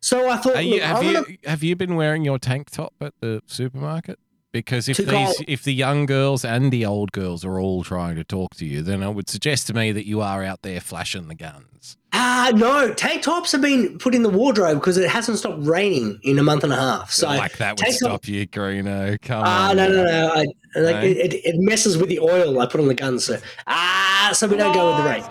So 0.00 0.28
I 0.28 0.36
thought, 0.36 0.64
you, 0.64 0.80
have 0.80 1.02
you 1.02 1.12
gonna, 1.14 1.26
have 1.44 1.62
you 1.62 1.76
been 1.76 1.94
wearing 1.96 2.24
your 2.24 2.38
tank 2.38 2.70
top 2.70 2.92
at 3.00 3.14
the 3.20 3.40
supermarket? 3.46 4.18
Because 4.52 4.88
if 4.88 4.98
these 4.98 5.42
if 5.48 5.64
the 5.64 5.74
young 5.74 6.06
girls 6.06 6.44
and 6.44 6.72
the 6.72 6.86
old 6.86 7.10
girls 7.10 7.44
are 7.44 7.58
all 7.58 7.82
trying 7.82 8.14
to 8.14 8.22
talk 8.22 8.54
to 8.56 8.64
you, 8.64 8.82
then 8.82 9.02
it 9.02 9.10
would 9.12 9.28
suggest 9.28 9.66
to 9.66 9.74
me 9.74 9.90
that 9.90 10.06
you 10.06 10.20
are 10.20 10.44
out 10.44 10.62
there 10.62 10.80
flashing 10.80 11.26
the 11.26 11.34
guns. 11.34 11.96
Ah, 12.16 12.52
no. 12.54 12.94
Tank 12.94 13.22
tops 13.22 13.50
have 13.52 13.60
been 13.60 13.98
put 13.98 14.14
in 14.14 14.22
the 14.22 14.28
wardrobe 14.30 14.78
because 14.78 14.96
it 14.96 15.10
hasn't 15.10 15.36
stopped 15.38 15.58
raining 15.66 16.20
in 16.22 16.38
a 16.38 16.42
month 16.44 16.62
and 16.62 16.72
a 16.72 16.76
half. 16.76 17.10
So 17.10 17.26
like 17.26 17.58
that 17.58 17.72
would 17.72 17.78
tank 17.78 17.94
top- 17.98 18.08
stop 18.10 18.28
you, 18.28 18.46
Greeno. 18.46 19.20
Come 19.20 19.42
Ah, 19.44 19.70
on. 19.70 19.76
no, 19.76 19.88
no, 19.88 20.04
no. 20.04 20.28
I, 20.32 20.38
like, 20.80 20.96
No? 20.96 21.00
it, 21.02 21.16
it, 21.16 21.34
it 21.44 21.54
messes 21.58 21.98
with 21.98 22.08
the 22.08 22.20
oil 22.20 22.60
I 22.60 22.66
put 22.66 22.80
on 22.80 22.86
the 22.88 22.94
gun. 22.94 23.18
So, 23.18 23.38
ah, 23.66 24.30
so 24.32 24.46
we 24.46 24.56
don't 24.56 24.72
go 24.72 24.86
with 24.94 24.98
the 24.98 25.10
rain. 25.10 25.24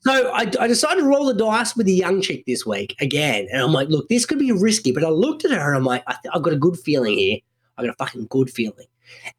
So 0.00 0.30
I, 0.32 0.50
I 0.60 0.66
decided 0.66 1.00
to 1.00 1.06
roll 1.06 1.24
the 1.26 1.34
dice 1.34 1.74
with 1.76 1.86
the 1.86 1.94
young 1.94 2.20
chick 2.20 2.44
this 2.46 2.66
week 2.66 2.94
again. 3.00 3.46
And 3.52 3.62
I'm 3.62 3.72
like, 3.72 3.88
look, 3.88 4.08
this 4.08 4.26
could 4.26 4.38
be 4.38 4.52
risky. 4.52 4.92
But 4.92 5.02
I 5.04 5.08
looked 5.08 5.44
at 5.46 5.50
her 5.50 5.68
and 5.68 5.76
I'm 5.78 5.84
like, 5.84 6.02
I 6.06 6.12
th- 6.22 6.34
I've 6.34 6.42
got 6.42 6.52
a 6.52 6.58
good 6.58 6.78
feeling 6.78 7.16
here. 7.16 7.38
I 7.78 7.82
got 7.84 7.90
a 7.90 7.96
fucking 8.04 8.26
good 8.28 8.50
feeling. 8.50 8.86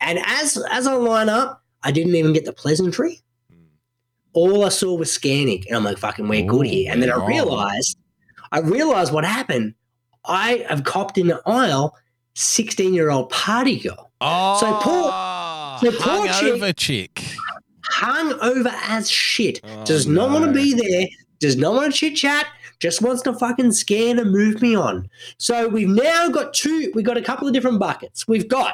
And 0.02 0.20
as 0.26 0.58
as 0.72 0.88
I 0.88 0.94
line 0.94 1.30
up, 1.30 1.62
I 1.84 1.92
didn't 1.92 2.16
even 2.16 2.34
get 2.34 2.46
the 2.46 2.54
pleasantry. 2.54 3.22
All 4.36 4.64
I 4.66 4.70
saw 4.70 4.94
was 4.96 5.12
scanning. 5.12 5.64
And 5.68 5.78
I'm 5.78 5.84
like, 5.84 5.98
fucking, 5.98 6.28
we're 6.28 6.46
good 6.46 6.68
here. 6.68 6.92
And 6.92 7.02
then 7.02 7.12
I 7.12 7.26
realized, 7.26 7.98
I 8.52 8.60
realized 8.60 9.12
what 9.12 9.26
happened. 9.26 9.74
I 10.26 10.66
have 10.70 10.84
copped 10.84 11.18
in 11.18 11.28
the 11.28 11.42
aisle 11.46 11.96
16 12.36 12.94
year 12.94 13.10
old 13.10 13.30
party 13.30 13.80
girl. 13.80 14.12
Oh, 14.22 14.58
So 14.60 14.74
poor, 14.82 15.92
so 15.92 16.00
poor 16.02 16.28
chick 16.28 16.62
hungover 16.62 16.76
chick. 16.76 17.24
hung 17.86 18.34
over 18.42 18.70
as 18.88 19.10
shit. 19.10 19.62
Oh, 19.64 19.86
does 19.86 20.06
not 20.08 20.30
want 20.32 20.46
to 20.46 20.52
be 20.52 20.74
there. 20.74 21.08
Does 21.40 21.58
not 21.58 21.74
want 21.74 21.94
to 21.94 21.98
chit 21.98 22.16
chat. 22.16 22.48
Just 22.80 23.02
wants 23.02 23.22
to 23.24 23.34
fucking 23.34 23.72
scan 23.72 24.20
and 24.20 24.32
move 24.32 24.62
me 24.62 24.76
on. 24.76 25.10
So 25.38 25.68
we've 25.70 25.88
now 25.88 26.30
got 26.30 26.54
two. 26.54 26.92
We've 26.94 27.06
got 27.06 27.18
a 27.18 27.22
couple 27.22 27.48
of 27.48 27.54
different 27.54 27.80
buckets. 27.80 28.28
We've 28.28 28.48
got 28.50 28.74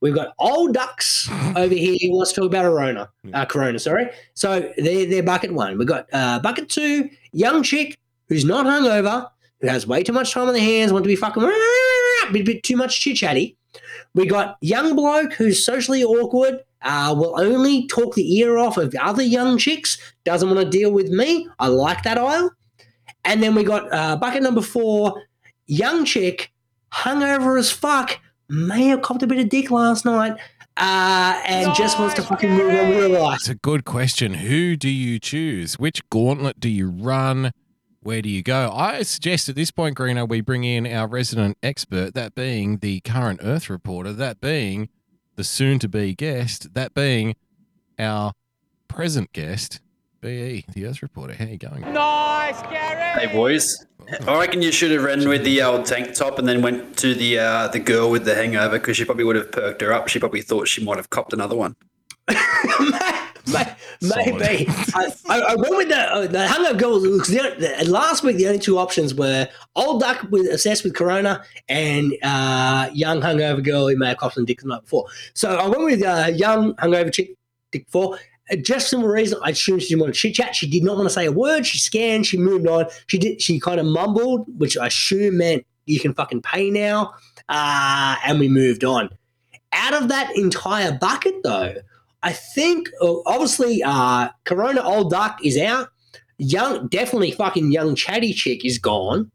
we've 0.00 0.14
got 0.14 0.34
old 0.38 0.74
ducks 0.74 1.28
over 1.56 1.74
here. 1.74 1.96
who 2.00 2.16
wants 2.16 2.32
to 2.32 2.40
talk 2.40 2.48
about 2.50 2.62
Corona. 2.62 3.08
Uh, 3.32 3.44
Corona, 3.44 3.78
sorry. 3.78 4.08
So 4.34 4.72
they're 4.76 5.06
they're 5.06 5.22
bucket 5.22 5.52
one. 5.52 5.78
We've 5.78 5.88
got 5.88 6.06
uh, 6.12 6.38
bucket 6.40 6.68
two. 6.68 7.10
Young 7.32 7.62
chick 7.62 7.98
who's 8.28 8.44
not 8.44 8.66
hungover, 8.66 9.28
who 9.60 9.68
has 9.68 9.86
way 9.86 10.02
too 10.02 10.12
much 10.12 10.32
time 10.32 10.48
on 10.48 10.54
their 10.54 10.62
hands, 10.62 10.92
want 10.92 11.04
to 11.04 11.08
be 11.08 11.16
fucking 11.16 11.42
a 11.42 12.32
bit, 12.32 12.46
bit 12.46 12.62
too 12.62 12.76
much 12.76 13.00
chit 13.00 13.16
chatty. 13.16 13.56
We 14.14 14.26
got 14.26 14.56
young 14.60 14.96
bloke 14.96 15.34
who's 15.34 15.64
socially 15.64 16.02
awkward, 16.02 16.60
uh, 16.82 17.14
will 17.16 17.38
only 17.38 17.86
talk 17.88 18.14
the 18.14 18.38
ear 18.38 18.58
off 18.58 18.78
of 18.78 18.94
other 19.00 19.22
young 19.22 19.58
chicks, 19.58 19.98
doesn't 20.24 20.48
want 20.48 20.60
to 20.60 20.78
deal 20.78 20.90
with 20.90 21.08
me. 21.08 21.48
I 21.58 21.68
like 21.68 22.02
that 22.04 22.18
aisle. 22.18 22.50
And 23.24 23.42
then 23.42 23.54
we 23.54 23.64
got 23.64 23.92
uh, 23.92 24.16
bucket 24.16 24.42
number 24.42 24.62
four, 24.62 25.22
young 25.66 26.04
chick, 26.04 26.52
hungover 26.92 27.58
as 27.58 27.70
fuck, 27.70 28.18
may 28.48 28.86
have 28.86 29.02
copped 29.02 29.22
a 29.22 29.26
bit 29.26 29.38
of 29.38 29.48
dick 29.48 29.70
last 29.70 30.04
night, 30.04 30.36
uh, 30.76 31.42
and 31.46 31.74
just 31.74 31.98
wants 31.98 32.14
to 32.14 32.22
fucking 32.22 32.50
move 32.50 32.74
on 32.74 32.88
with 32.90 32.98
her 32.98 33.08
life. 33.08 33.36
It's 33.36 33.48
a 33.48 33.54
good 33.54 33.84
question. 33.84 34.34
Who 34.34 34.76
do 34.76 34.90
you 34.90 35.18
choose? 35.18 35.78
Which 35.78 36.08
gauntlet 36.10 36.60
do 36.60 36.68
you 36.68 36.88
run? 36.88 37.52
Where 38.00 38.22
do 38.22 38.28
you 38.28 38.42
go? 38.42 38.70
I 38.72 39.02
suggest 39.02 39.48
at 39.48 39.56
this 39.56 39.70
point, 39.72 39.96
Greeno, 39.96 40.28
we 40.28 40.40
bring 40.40 40.62
in 40.62 40.86
our 40.86 41.08
resident 41.08 41.58
expert, 41.62 42.14
that 42.14 42.34
being 42.34 42.78
the 42.78 43.00
current 43.00 43.40
Earth 43.42 43.68
reporter, 43.68 44.12
that 44.12 44.40
being 44.40 44.90
the 45.34 45.42
soon 45.42 45.78
to 45.80 45.88
be 45.88 46.14
guest, 46.14 46.74
that 46.74 46.94
being 46.94 47.34
our 47.98 48.32
present 48.86 49.32
guest, 49.32 49.80
BE, 50.20 50.64
the 50.72 50.86
Earth 50.86 51.02
reporter. 51.02 51.34
How 51.34 51.44
you 51.44 51.58
going? 51.58 51.80
Nice, 51.92 52.60
Gary. 52.62 53.20
Hey 53.20 53.32
boys, 53.32 53.86
I 54.26 54.38
reckon 54.38 54.62
you 54.62 54.72
should 54.72 54.90
have 54.90 55.02
ran 55.02 55.28
with 55.28 55.44
the 55.44 55.62
old 55.62 55.86
tank 55.86 56.14
top 56.14 56.38
and 56.38 56.48
then 56.48 56.62
went 56.62 56.96
to 56.98 57.14
the 57.14 57.38
uh, 57.38 57.68
the 57.68 57.80
girl 57.80 58.10
with 58.10 58.24
the 58.24 58.34
hangover 58.34 58.78
because 58.78 58.96
she 58.96 59.04
probably 59.04 59.24
would 59.24 59.36
have 59.36 59.52
perked 59.52 59.80
her 59.80 59.92
up. 59.92 60.08
She 60.08 60.18
probably 60.18 60.42
thought 60.42 60.68
she 60.68 60.84
might 60.84 60.96
have 60.96 61.10
copped 61.10 61.32
another 61.32 61.56
one. 61.56 61.76
Maybe. 64.00 64.66
I, 64.94 65.12
I, 65.28 65.40
I 65.40 65.54
went 65.54 65.76
with 65.76 65.88
the, 65.88 65.98
uh, 65.98 66.26
the 66.26 66.46
hungover 66.46 66.78
girl. 66.78 67.00
Because 67.00 67.28
the, 67.28 67.76
the, 67.78 67.90
last 67.90 68.22
week, 68.22 68.36
the 68.36 68.46
only 68.46 68.58
two 68.58 68.78
options 68.78 69.14
were 69.14 69.48
old 69.74 70.00
duck 70.00 70.26
with 70.30 70.52
obsessed 70.52 70.84
with 70.84 70.94
Corona 70.94 71.42
and 71.68 72.14
uh, 72.22 72.90
young 72.92 73.20
hungover 73.20 73.64
girl 73.64 73.88
who 73.88 73.96
may 73.96 74.08
have 74.08 74.18
copped 74.18 74.34
some 74.34 74.44
dick 74.44 74.60
the 74.60 74.68
night 74.68 74.82
before. 74.82 75.06
So 75.34 75.56
I 75.56 75.66
went 75.68 75.84
with 75.84 76.02
uh, 76.02 76.30
young 76.34 76.74
hungover 76.74 77.12
chick 77.12 77.34
dick 77.72 77.86
before. 77.86 78.18
Just 78.62 78.90
some 78.90 79.04
reason, 79.04 79.38
I 79.42 79.50
assume 79.50 79.80
she 79.80 79.88
didn't 79.88 80.02
want 80.02 80.14
to 80.14 80.20
chit 80.20 80.34
chat. 80.34 80.54
She 80.54 80.68
did 80.68 80.84
not 80.84 80.96
want 80.96 81.08
to 81.08 81.12
say 81.12 81.26
a 81.26 81.32
word. 81.32 81.66
She 81.66 81.78
scanned. 81.78 82.26
She 82.26 82.38
moved 82.38 82.66
on. 82.68 82.86
She 83.08 83.18
did. 83.18 83.42
She 83.42 83.58
kind 83.58 83.80
of 83.80 83.86
mumbled, 83.86 84.46
which 84.58 84.76
I 84.76 84.86
assume 84.86 85.38
meant 85.38 85.66
you 85.86 85.98
can 85.98 86.14
fucking 86.14 86.42
pay 86.42 86.70
now. 86.70 87.14
Uh, 87.48 88.16
and 88.24 88.38
we 88.38 88.48
moved 88.48 88.84
on. 88.84 89.10
Out 89.72 89.94
of 89.94 90.08
that 90.08 90.36
entire 90.36 90.96
bucket, 90.96 91.34
though, 91.42 91.74
I 92.22 92.32
think 92.32 92.88
uh, 93.02 93.20
obviously 93.26 93.82
uh, 93.84 94.28
Corona 94.44 94.82
Old 94.82 95.10
Duck 95.10 95.38
is 95.44 95.58
out. 95.58 95.88
Young, 96.38 96.86
definitely 96.88 97.32
fucking 97.32 97.72
young 97.72 97.94
chatty 97.94 98.32
chick 98.32 98.64
is 98.64 98.78
gone. 98.78 99.30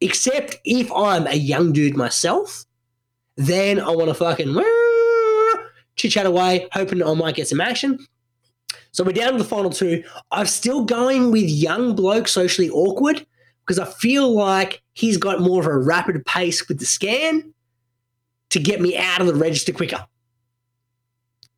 Except 0.00 0.56
if 0.64 0.90
I'm 0.92 1.26
a 1.26 1.34
young 1.34 1.72
dude 1.72 1.96
myself, 1.96 2.64
then 3.36 3.80
I 3.80 3.90
want 3.90 4.08
to 4.08 4.14
fucking 4.14 4.54
chit 5.96 6.12
chat 6.12 6.26
away, 6.26 6.68
hoping 6.72 7.02
I 7.02 7.12
might 7.14 7.34
get 7.34 7.48
some 7.48 7.60
action. 7.60 8.06
So 8.92 9.04
we're 9.04 9.12
down 9.12 9.32
to 9.32 9.38
the 9.38 9.44
final 9.44 9.70
two. 9.70 10.02
I'm 10.30 10.46
still 10.46 10.84
going 10.84 11.30
with 11.30 11.48
young 11.48 11.94
bloke, 11.94 12.28
socially 12.28 12.70
awkward, 12.70 13.26
because 13.64 13.78
I 13.78 13.84
feel 13.84 14.32
like 14.32 14.82
he's 14.94 15.16
got 15.16 15.40
more 15.40 15.60
of 15.60 15.66
a 15.66 15.76
rapid 15.76 16.24
pace 16.24 16.66
with 16.68 16.78
the 16.78 16.86
scan 16.86 17.52
to 18.50 18.60
get 18.60 18.80
me 18.80 18.96
out 18.96 19.20
of 19.20 19.26
the 19.26 19.34
register 19.34 19.72
quicker. 19.72 20.06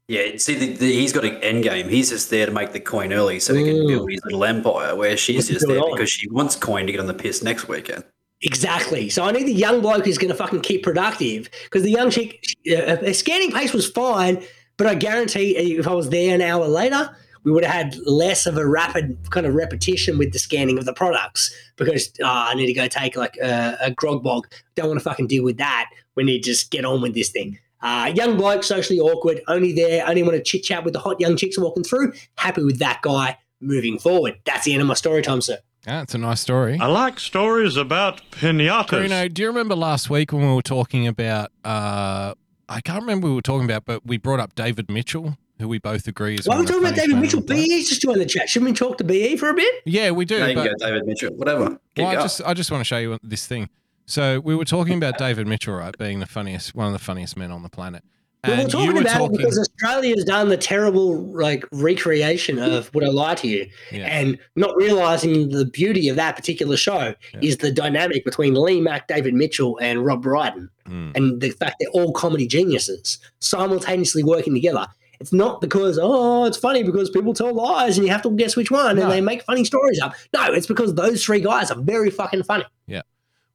Yeah, 0.08 0.38
see, 0.38 0.54
the, 0.54 0.72
the, 0.72 0.90
he's 0.90 1.12
got 1.12 1.26
an 1.26 1.36
end 1.36 1.64
game. 1.64 1.88
He's 1.88 2.08
just 2.08 2.30
there 2.30 2.46
to 2.46 2.52
make 2.52 2.72
the 2.72 2.80
coin 2.80 3.12
early 3.12 3.38
so 3.38 3.54
he 3.54 3.62
can 3.62 3.86
build 3.86 4.10
his 4.10 4.22
little 4.24 4.42
empire. 4.42 4.96
Where 4.96 5.18
she's 5.18 5.36
What's 5.36 5.48
just 5.48 5.68
there 5.68 5.80
on? 5.80 5.92
because 5.92 6.10
she 6.10 6.28
wants 6.30 6.56
coin 6.56 6.86
to 6.86 6.92
get 6.92 7.00
on 7.00 7.06
the 7.06 7.14
piss 7.14 7.42
next 7.42 7.68
weekend. 7.68 8.04
Exactly. 8.40 9.10
So 9.10 9.24
I 9.24 9.32
need 9.32 9.46
the 9.46 9.52
young 9.52 9.82
bloke 9.82 10.06
who's 10.06 10.16
going 10.16 10.30
to 10.30 10.34
fucking 10.34 10.60
keep 10.62 10.82
productive 10.82 11.50
because 11.64 11.82
the 11.82 11.90
young 11.90 12.08
chick, 12.08 12.42
uh, 12.70 12.96
her 12.96 13.12
scanning 13.12 13.52
pace 13.52 13.74
was 13.74 13.90
fine, 13.90 14.42
but 14.78 14.86
I 14.86 14.94
guarantee 14.94 15.56
if 15.56 15.86
I 15.86 15.92
was 15.92 16.08
there 16.08 16.34
an 16.34 16.40
hour 16.40 16.66
later, 16.66 17.14
we 17.44 17.52
would 17.52 17.64
have 17.64 17.74
had 17.74 17.96
less 18.06 18.46
of 18.46 18.56
a 18.56 18.66
rapid 18.66 19.18
kind 19.30 19.46
of 19.46 19.54
repetition 19.54 20.18
with 20.18 20.32
the 20.32 20.38
scanning 20.38 20.78
of 20.78 20.84
the 20.84 20.92
products 20.92 21.54
because 21.76 22.10
uh, 22.22 22.26
I 22.26 22.54
need 22.54 22.66
to 22.66 22.72
go 22.72 22.88
take 22.88 23.16
like 23.16 23.36
a, 23.36 23.76
a 23.80 23.90
grog 23.90 24.22
bog. 24.22 24.48
Don't 24.74 24.88
want 24.88 25.00
to 25.00 25.04
fucking 25.04 25.26
deal 25.26 25.44
with 25.44 25.58
that. 25.58 25.90
We 26.14 26.24
need 26.24 26.42
to 26.42 26.50
just 26.50 26.70
get 26.70 26.84
on 26.84 27.02
with 27.02 27.14
this 27.14 27.28
thing. 27.28 27.58
Uh, 27.80 28.12
young 28.14 28.36
bloke, 28.36 28.64
socially 28.64 28.98
awkward, 28.98 29.40
only 29.46 29.72
there, 29.72 30.06
only 30.08 30.22
want 30.22 30.36
to 30.36 30.42
chit 30.42 30.64
chat 30.64 30.84
with 30.84 30.94
the 30.94 31.00
hot 31.00 31.20
young 31.20 31.36
chicks 31.36 31.58
walking 31.58 31.84
through. 31.84 32.12
Happy 32.36 32.62
with 32.62 32.78
that 32.80 33.02
guy 33.02 33.38
moving 33.60 33.98
forward. 33.98 34.38
That's 34.44 34.64
the 34.64 34.72
end 34.72 34.82
of 34.82 34.88
my 34.88 34.94
story 34.94 35.22
time, 35.22 35.40
sir. 35.40 35.58
That's 35.84 36.14
a 36.14 36.18
nice 36.18 36.40
story. 36.40 36.76
I 36.80 36.86
like 36.86 37.20
stories 37.20 37.76
about 37.76 38.20
pinatas. 38.32 38.88
Bruno, 38.88 39.28
do 39.28 39.42
you 39.42 39.48
remember 39.48 39.76
last 39.76 40.10
week 40.10 40.32
when 40.32 40.46
we 40.46 40.54
were 40.54 40.60
talking 40.60 41.06
about? 41.06 41.50
Uh, 41.64 42.34
I 42.68 42.80
can't 42.80 43.00
remember 43.00 43.26
what 43.26 43.30
we 43.30 43.36
were 43.36 43.42
talking 43.42 43.64
about, 43.64 43.84
but 43.84 44.06
we 44.06 44.18
brought 44.18 44.40
up 44.40 44.54
David 44.54 44.90
Mitchell, 44.90 45.38
who 45.58 45.68
we 45.68 45.78
both 45.78 46.06
agree 46.06 46.34
is. 46.34 46.46
Why 46.46 46.56
are 46.56 46.60
we 46.60 46.66
talking 46.66 46.84
about 46.84 46.96
David 46.96 47.18
Mitchell? 47.18 47.40
on. 47.40 47.46
BE's 47.46 47.88
just 47.88 48.02
joined 48.02 48.20
the 48.20 48.26
chat. 48.26 48.48
Shouldn't 48.48 48.70
we 48.70 48.74
talk 48.74 48.98
to 48.98 49.04
BE 49.04 49.36
for 49.36 49.48
a 49.48 49.54
bit? 49.54 49.82
Yeah, 49.84 50.10
we 50.10 50.24
do. 50.24 50.38
There 50.38 50.48
you 50.48 50.54
go, 50.54 50.74
David 50.78 51.06
Mitchell. 51.06 51.34
Whatever. 51.34 51.78
Keep 51.94 52.04
well, 52.04 52.08
I 52.08 52.14
just 52.22 52.42
I 52.44 52.54
just 52.54 52.70
want 52.70 52.80
to 52.80 52.84
show 52.84 52.98
you 52.98 53.18
this 53.22 53.46
thing. 53.46 53.68
So 54.06 54.40
we 54.40 54.54
were 54.54 54.64
talking 54.64 54.96
about 54.96 55.18
David 55.18 55.46
Mitchell, 55.46 55.74
right, 55.74 55.96
being 55.96 56.20
the 56.20 56.26
funniest, 56.26 56.74
one 56.74 56.86
of 56.86 56.92
the 56.94 56.98
funniest 56.98 57.36
men 57.36 57.50
on 57.50 57.62
the 57.62 57.68
planet. 57.68 58.02
We 58.46 58.54
were 58.56 58.68
talking 58.68 58.98
about 58.98 59.18
talking, 59.18 59.34
it 59.34 59.38
because 59.38 59.58
Australia's 59.58 60.24
done 60.24 60.48
the 60.48 60.56
terrible 60.56 61.22
like 61.32 61.64
recreation 61.72 62.58
of 62.60 62.94
Would 62.94 63.04
I 63.04 63.08
Lie 63.08 63.34
to 63.36 63.48
You, 63.48 63.66
and 63.92 64.38
not 64.54 64.76
realizing 64.76 65.48
the 65.50 65.64
beauty 65.64 66.08
of 66.08 66.16
that 66.16 66.36
particular 66.36 66.76
show 66.76 67.14
is 67.42 67.56
the 67.58 67.72
dynamic 67.72 68.24
between 68.24 68.54
Lee 68.54 68.80
Mack, 68.80 69.08
David 69.08 69.34
Mitchell, 69.34 69.76
and 69.82 70.04
Rob 70.04 70.22
Brydon, 70.22 70.70
Hmm. 70.86 71.10
and 71.16 71.40
the 71.40 71.50
fact 71.50 71.76
they're 71.80 71.90
all 71.90 72.12
comedy 72.12 72.46
geniuses 72.46 73.18
simultaneously 73.40 74.22
working 74.22 74.54
together. 74.54 74.86
It's 75.20 75.32
not 75.32 75.60
because 75.60 75.98
oh, 76.00 76.44
it's 76.44 76.56
funny 76.56 76.84
because 76.84 77.10
people 77.10 77.34
tell 77.34 77.52
lies 77.52 77.98
and 77.98 78.06
you 78.06 78.12
have 78.12 78.22
to 78.22 78.30
guess 78.30 78.54
which 78.54 78.70
one, 78.70 78.94
No. 78.96 79.02
and 79.02 79.10
they 79.10 79.20
make 79.20 79.42
funny 79.42 79.64
stories 79.64 79.98
up. 80.00 80.14
No, 80.32 80.44
it's 80.52 80.68
because 80.68 80.94
those 80.94 81.24
three 81.24 81.40
guys 81.40 81.72
are 81.72 81.80
very 81.80 82.08
fucking 82.10 82.44
funny. 82.44 82.64
Yeah. 82.86 83.02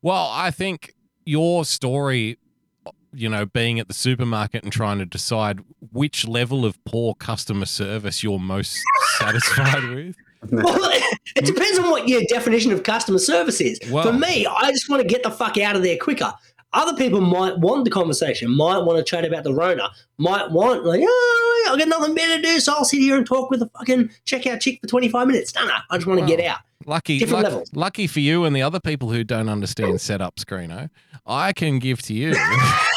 Well, 0.02 0.28
I 0.30 0.52
think 0.52 0.94
your 1.26 1.64
story, 1.64 2.38
you 3.14 3.30
know, 3.30 3.46
being 3.46 3.80
at 3.80 3.88
the 3.88 3.94
supermarket 3.94 4.64
and 4.64 4.72
trying 4.72 5.00
to 5.00 5.06
decide 5.06 5.60
which 5.92 6.28
level 6.28 6.66
of 6.66 6.84
poor 6.86 7.14
customer 7.16 7.66
service 7.66 8.24
you're 8.24 8.40
most 8.40 8.78
satisfied 9.20 9.84
with. 9.90 10.16
Well, 10.52 10.78
it 11.36 11.46
depends 11.46 11.80
on 11.80 11.90
what 11.90 12.10
your 12.10 12.22
definition 12.28 12.72
of 12.72 12.84
customer 12.84 13.20
service 13.20 13.62
is. 13.62 13.80
Well- 13.90 14.04
For 14.04 14.14
me, 14.14 14.46
I 14.46 14.72
just 14.72 14.90
want 14.90 15.02
to 15.02 15.08
get 15.08 15.24
the 15.24 15.32
fuck 15.32 15.58
out 15.58 15.76
of 15.76 15.84
there 15.84 15.98
quicker. 15.98 16.34
Other 16.74 16.98
people 16.98 17.22
might 17.22 17.56
want 17.60 17.86
the 17.86 17.92
conversation, 17.92 18.50
might 18.50 18.80
want 18.80 18.98
to 18.98 19.04
chat 19.04 19.24
about 19.26 19.44
the 19.44 19.54
Rona, 19.54 19.92
might 20.18 20.50
want 20.50 20.84
like, 20.86 21.02
oh, 21.04 21.70
I've 21.72 21.78
got 21.78 21.88
nothing 21.88 22.16
better 22.16 22.38
to 22.38 22.42
do, 22.42 22.60
so 22.60 22.74
I'll 22.74 22.84
sit 22.84 22.98
here 23.00 23.16
and 23.16 23.28
talk 23.28 23.52
with 23.52 23.62
a 23.62 23.70
fucking 23.78 24.10
checkout 24.26 24.60
chick 24.60 24.80
for 24.82 24.88
25 24.88 25.28
minutes. 25.28 25.54
No, 25.54 25.66
no, 25.68 25.74
I 25.92 25.98
just 25.98 26.08
want 26.08 26.20
to 26.22 26.26
get 26.26 26.44
out. 26.44 26.58
Lucky, 26.88 27.20
Different 27.20 27.44
luck- 27.44 27.52
levels. 27.52 27.70
lucky 27.74 28.08
for 28.08 28.22
you 28.22 28.44
and 28.46 28.56
the 28.56 28.64
other 28.64 28.80
people 28.80 29.12
who 29.12 29.24
don't 29.24 29.50
understand 29.50 30.02
setup, 30.02 30.38
Screeno, 30.38 30.86
eh, 30.86 30.88
I 31.28 31.54
can 31.54 31.78
give 31.78 32.02
to 32.02 32.14
you. 32.16 32.34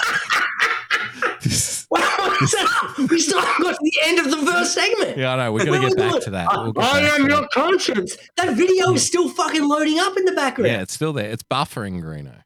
we 3.11 3.19
still 3.21 3.41
haven't 3.41 3.63
got 3.63 3.73
to 3.73 3.79
the 3.83 3.93
end 4.05 4.19
of 4.19 4.31
the 4.31 4.37
first 4.51 4.75
segment. 4.75 5.17
Yeah, 5.17 5.35
I 5.35 5.37
know. 5.37 5.53
We're 5.53 5.65
going 5.65 5.83
to 5.83 5.89
get 5.89 5.97
back 5.97 6.23
to 6.23 6.31
that. 6.31 6.49
I, 6.51 6.63
We'll 6.65 6.81
I 6.81 7.01
am 7.01 7.29
your 7.29 7.43
that. 7.43 7.51
conscience. 7.51 8.17
That 8.37 8.57
video 8.57 8.93
is 8.93 9.07
still 9.07 9.29
fucking 9.29 9.67
loading 9.67 9.99
up 9.99 10.17
in 10.17 10.25
the 10.25 10.33
background. 10.33 10.71
Yeah, 10.73 10.83
it's 10.83 10.93
still 10.93 11.13
there. 11.13 11.31
It's 11.31 11.43
buffering, 11.43 12.03
Greeno. 12.03 12.43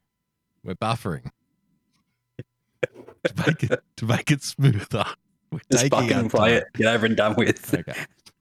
We're 0.63 0.75
buffering. 0.75 1.29
to, 2.37 3.33
make 3.47 3.63
it, 3.63 3.79
to 3.97 4.05
make 4.05 4.31
it 4.31 4.43
smoother. 4.43 5.05
We're 5.51 5.59
Just 5.71 5.89
fucking 5.89 6.29
play 6.29 6.55
it. 6.55 6.65
Get 6.73 6.87
over 6.93 7.05
and 7.05 7.17
done 7.17 7.35
with. 7.35 7.73
Okay. 7.73 7.93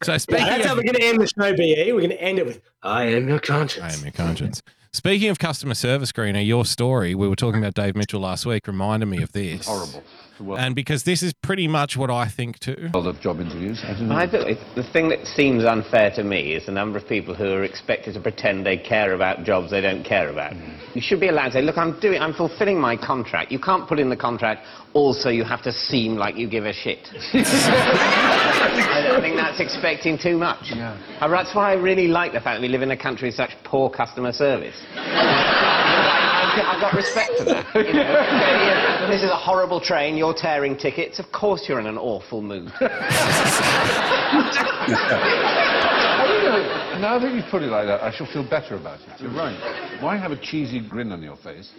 So 0.02 0.12
Yeah, 0.12 0.18
speaking 0.18 0.44
that's 0.46 0.64
how 0.66 0.74
we're 0.76 0.82
going 0.82 0.94
to 0.94 1.02
end 1.04 1.20
the 1.20 1.26
show, 1.26 1.54
BE. 1.54 1.92
We're 1.92 1.98
going 2.00 2.10
to 2.10 2.22
end 2.22 2.38
it 2.38 2.46
with 2.46 2.60
I 2.82 3.04
am 3.04 3.28
your 3.28 3.38
conscience. 3.38 3.94
I 3.94 3.98
am 3.98 4.02
your 4.04 4.12
conscience. 4.12 4.62
Speaking 4.92 5.28
of 5.28 5.38
customer 5.38 5.74
service, 5.74 6.10
Greeno, 6.10 6.44
your 6.44 6.64
story, 6.64 7.14
we 7.14 7.28
were 7.28 7.36
talking 7.36 7.60
about 7.62 7.74
Dave 7.74 7.94
Mitchell 7.94 8.20
last 8.20 8.44
week, 8.46 8.66
reminded 8.66 9.06
me 9.06 9.22
of 9.22 9.30
this. 9.32 9.66
Horrible. 9.66 10.02
Well, 10.40 10.58
And 10.58 10.74
because 10.74 11.02
this 11.04 11.22
is 11.22 11.32
pretty 11.32 11.68
much 11.68 11.96
what 11.96 12.10
I 12.10 12.28
think 12.28 12.58
too. 12.58 12.88
well, 12.94 13.02
the 13.02 13.12
job 13.20 13.40
interviews. 13.40 13.80
I 13.84 13.92
don't 13.92 14.08
know. 14.08 14.14
I 14.16 14.26
do. 14.26 14.38
The 14.74 14.82
thing 14.92 15.08
that 15.10 15.26
seems 15.26 15.64
unfair 15.64 16.10
to 16.16 16.22
me 16.24 16.54
is 16.54 16.66
the 16.66 16.72
number 16.72 16.98
of 16.98 17.06
people 17.06 17.34
who 17.34 17.52
are 17.52 17.64
expected 17.64 18.14
to 18.14 18.20
pretend 18.20 18.64
they 18.64 18.76
care 18.78 19.14
about 19.14 19.44
jobs 19.44 19.70
they 19.70 19.80
don't 19.80 20.02
care 20.04 20.28
about. 20.30 20.54
You 20.94 21.00
should 21.02 21.20
be 21.20 21.28
allowed 21.28 21.46
to 21.48 21.52
say, 21.52 21.62
look, 21.62 21.76
I'm 21.78 21.98
doing, 22.00 22.20
I'm 22.20 22.32
fulfilling 22.34 22.80
my 22.80 22.96
contract. 22.96 23.52
You 23.52 23.58
can't 23.58 23.86
put 23.88 23.98
in 23.98 24.08
the 24.08 24.16
contract, 24.16 24.66
also 24.94 25.28
you 25.28 25.44
have 25.44 25.62
to 25.62 25.72
seem 25.72 26.16
like 26.16 26.36
you 26.36 26.48
give 26.48 26.64
a 26.64 26.72
shit. 26.72 27.08
I 27.32 29.02
don't 29.06 29.20
think 29.20 29.36
that's 29.36 29.60
expecting 29.60 30.18
too 30.18 30.36
much. 30.36 30.70
Yeah. 30.74 30.96
Uh, 31.20 31.28
That's 31.28 31.54
why 31.54 31.70
I 31.72 31.74
really 31.74 32.08
like 32.08 32.32
the 32.32 32.40
fact 32.40 32.56
that 32.56 32.62
we 32.62 32.68
live 32.68 32.82
in 32.82 32.90
a 32.90 32.96
country 32.96 33.28
with 33.28 33.34
such 33.36 33.50
poor 33.64 33.88
customer 33.90 34.32
service. 34.32 34.76
I've 36.50 36.66
I've 36.76 36.80
got 36.80 36.94
respect 36.94 37.32
for 37.38 37.44
that. 37.44 37.66
You 37.74 37.92
know? 37.94 39.08
this 39.10 39.22
is 39.22 39.30
a 39.30 39.36
horrible 39.36 39.80
train, 39.80 40.16
you're 40.16 40.34
tearing 40.34 40.76
tickets. 40.76 41.18
Of 41.18 41.30
course 41.32 41.64
you're 41.68 41.80
in 41.80 41.86
an 41.86 41.98
awful 41.98 42.42
mood. 42.42 42.70
I 42.80 42.86
don't 46.26 46.44
know. 46.44 46.98
Now 47.00 47.18
that 47.18 47.32
you've 47.32 47.48
put 47.50 47.62
it 47.62 47.70
like 47.70 47.86
that, 47.86 48.02
I 48.02 48.10
shall 48.14 48.26
feel 48.26 48.42
better 48.48 48.74
about 48.76 49.00
it. 49.00 49.20
You're 49.20 49.32
right. 49.32 49.56
Why 50.02 50.16
have 50.16 50.32
a 50.32 50.36
cheesy 50.40 50.80
grin 50.86 51.12
on 51.12 51.22
your 51.22 51.36
face 51.36 51.70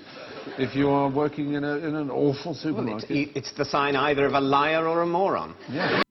if 0.57 0.75
you 0.75 0.89
are 0.89 1.09
working 1.09 1.53
in, 1.53 1.63
a, 1.63 1.77
in 1.77 1.95
an 1.95 2.09
awful 2.09 2.51
Well, 2.51 2.53
it's, 2.53 2.63
supermarket? 2.63 3.29
it's 3.35 3.51
the 3.53 3.65
sign 3.65 3.95
either 3.95 4.25
of 4.25 4.33
a 4.33 4.41
liar 4.41 4.87
or 4.87 5.03
a 5.03 5.05
moron. 5.05 5.55
yeah. 5.69 6.01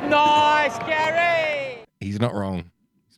Nice, 0.00 0.78
Gary! 0.78 1.84
He's 2.00 2.18
not 2.18 2.32
wrong. 2.34 2.64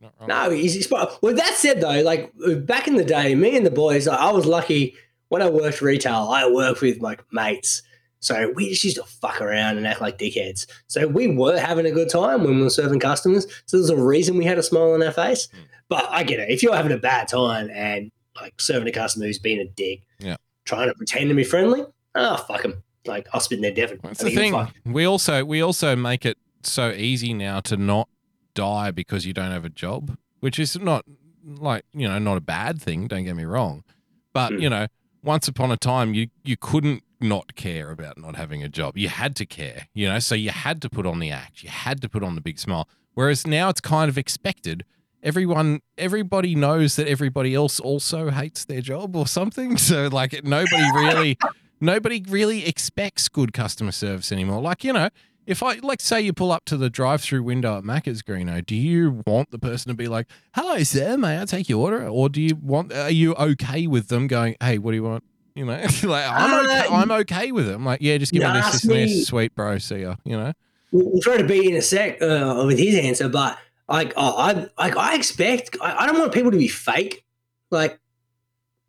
He's 0.02 0.10
not 0.18 0.28
wrong. 0.28 0.50
No, 0.50 0.50
he's, 0.50 0.74
he's 0.74 0.90
well. 0.90 1.18
That 1.22 1.54
said, 1.54 1.80
though, 1.80 2.02
like 2.02 2.32
back 2.66 2.88
in 2.88 2.96
the 2.96 3.04
day, 3.04 3.34
me 3.34 3.56
and 3.56 3.64
the 3.64 3.70
boys, 3.70 4.08
I, 4.08 4.16
I 4.16 4.32
was 4.32 4.46
lucky 4.46 4.94
when 5.28 5.42
I 5.42 5.48
worked 5.48 5.80
retail. 5.80 6.28
I 6.32 6.50
worked 6.50 6.80
with 6.80 7.00
like 7.00 7.22
mates, 7.32 7.82
so 8.20 8.50
we 8.54 8.68
just 8.70 8.84
used 8.84 8.96
to 8.96 9.04
fuck 9.04 9.40
around 9.40 9.76
and 9.78 9.86
act 9.86 10.00
like 10.00 10.18
dickheads. 10.18 10.66
So 10.88 11.06
we 11.06 11.28
were 11.28 11.58
having 11.58 11.86
a 11.86 11.90
good 11.92 12.08
time 12.10 12.42
when 12.44 12.56
we 12.56 12.62
were 12.62 12.70
serving 12.70 13.00
customers. 13.00 13.46
So 13.66 13.76
there's 13.76 13.90
a 13.90 13.96
reason 13.96 14.36
we 14.36 14.44
had 14.44 14.58
a 14.58 14.62
smile 14.62 14.92
on 14.92 15.02
our 15.02 15.12
face. 15.12 15.48
But 15.88 16.06
I 16.10 16.22
get 16.24 16.40
it. 16.40 16.48
If 16.50 16.62
you're 16.62 16.74
having 16.74 16.92
a 16.92 16.96
bad 16.98 17.28
time 17.28 17.70
and 17.72 18.10
like 18.40 18.60
serving 18.60 18.88
a 18.88 18.92
customer 18.92 19.26
who's 19.26 19.38
being 19.38 19.60
a 19.60 19.66
dick, 19.66 20.02
Yeah. 20.18 20.36
trying 20.64 20.88
to 20.88 20.94
pretend 20.94 21.28
to 21.28 21.34
be 21.34 21.44
friendly, 21.44 21.84
ah, 22.14 22.36
fuck 22.48 22.64
him. 22.64 22.82
Like 23.04 23.26
I'll 23.32 23.40
spit 23.40 23.58
in 23.58 23.62
their 23.62 23.72
death. 23.74 23.92
That's 24.02 24.22
the 24.22 24.30
thing. 24.34 24.68
We 24.86 25.04
also 25.04 25.44
we 25.44 25.60
also 25.60 25.94
make 25.96 26.24
it 26.24 26.38
so 26.62 26.90
easy 26.92 27.34
now 27.34 27.60
to 27.60 27.76
not 27.76 28.08
die 28.54 28.90
because 28.90 29.26
you 29.26 29.32
don't 29.32 29.50
have 29.50 29.64
a 29.64 29.70
job, 29.70 30.16
which 30.40 30.58
is 30.58 30.78
not 30.78 31.04
like 31.44 31.84
you 31.92 32.08
know 32.08 32.18
not 32.18 32.36
a 32.36 32.40
bad 32.40 32.80
thing. 32.80 33.08
Don't 33.08 33.24
get 33.24 33.36
me 33.36 33.44
wrong, 33.44 33.84
but 34.32 34.52
hmm. 34.52 34.58
you 34.58 34.70
know 34.70 34.86
once 35.22 35.48
upon 35.48 35.70
a 35.70 35.76
time 35.76 36.14
you 36.14 36.28
you 36.44 36.56
couldn't 36.56 37.02
not 37.20 37.54
care 37.54 37.90
about 37.90 38.18
not 38.18 38.36
having 38.36 38.62
a 38.62 38.68
job. 38.68 38.98
You 38.98 39.08
had 39.08 39.36
to 39.36 39.46
care, 39.46 39.86
you 39.94 40.08
know. 40.08 40.18
So 40.18 40.34
you 40.34 40.50
had 40.50 40.82
to 40.82 40.90
put 40.90 41.06
on 41.06 41.20
the 41.20 41.30
act. 41.30 41.62
You 41.62 41.70
had 41.70 42.02
to 42.02 42.08
put 42.08 42.22
on 42.22 42.34
the 42.34 42.40
big 42.40 42.58
smile. 42.58 42.88
Whereas 43.14 43.46
now 43.46 43.68
it's 43.68 43.80
kind 43.80 44.08
of 44.08 44.18
expected. 44.18 44.84
Everyone, 45.22 45.80
everybody 45.96 46.54
knows 46.56 46.96
that 46.96 47.06
everybody 47.06 47.54
else 47.54 47.78
also 47.78 48.30
hates 48.30 48.64
their 48.64 48.80
job 48.80 49.14
or 49.14 49.26
something. 49.26 49.76
So 49.82 50.08
like 50.08 50.44
nobody 50.44 50.82
really, 50.94 51.38
nobody 51.80 52.24
really 52.28 52.66
expects 52.66 53.28
good 53.28 53.52
customer 53.52 53.92
service 53.92 54.32
anymore. 54.32 54.60
Like 54.60 54.82
you 54.82 54.92
know, 54.92 55.08
if 55.46 55.62
I 55.62 55.74
like 55.82 56.00
say 56.00 56.20
you 56.20 56.32
pull 56.32 56.52
up 56.52 56.64
to 56.66 56.76
the 56.76 56.88
drive-through 56.88 57.42
window 57.42 57.78
at 57.78 57.84
Macca's 57.84 58.22
Greeno, 58.22 58.64
do 58.64 58.76
you 58.76 59.22
want 59.26 59.50
the 59.50 59.58
person 59.58 59.90
to 59.90 59.96
be 59.96 60.08
like, 60.08 60.28
"Hello, 60.54 60.82
sir, 60.82 61.16
may 61.16 61.40
I 61.40 61.44
take 61.44 61.68
your 61.68 61.80
order?" 61.80 62.06
Or 62.06 62.28
do 62.28 62.40
you 62.40 62.56
want? 62.56 62.92
Are 62.92 63.10
you 63.10 63.34
okay 63.34 63.86
with 63.86 64.08
them 64.08 64.26
going, 64.26 64.56
"Hey, 64.60 64.78
what 64.78 64.92
do 64.92 64.96
you 64.96 65.04
want?" 65.04 65.24
You 65.54 65.66
know, 65.66 65.72
like 66.04 66.26
I'm 66.28 66.64
okay, 66.64 66.86
Uh, 66.86 66.94
I'm 66.94 67.10
okay 67.10 67.52
with 67.52 67.66
them. 67.66 67.84
Like, 67.84 68.00
yeah, 68.00 68.16
just 68.18 68.32
give 68.32 68.42
me 68.42 68.52
this, 68.52 68.72
this, 68.72 68.82
this. 68.82 69.26
Sweet, 69.26 69.54
bro. 69.54 69.78
See 69.78 70.02
ya. 70.02 70.16
You 70.24 70.36
know. 70.36 70.52
We'll 70.92 71.20
we'll 71.24 71.38
to 71.38 71.44
B 71.44 71.68
in 71.68 71.76
a 71.76 71.82
sec 71.82 72.20
uh, 72.20 72.64
with 72.66 72.78
his 72.78 72.94
answer, 72.94 73.28
but 73.28 73.58
like 73.88 74.12
oh, 74.16 74.36
I 74.36 74.68
like 74.78 74.96
I 74.96 75.14
expect 75.14 75.76
I, 75.80 76.04
I 76.04 76.06
don't 76.06 76.18
want 76.18 76.32
people 76.32 76.50
to 76.50 76.58
be 76.58 76.68
fake, 76.68 77.24
like 77.70 77.98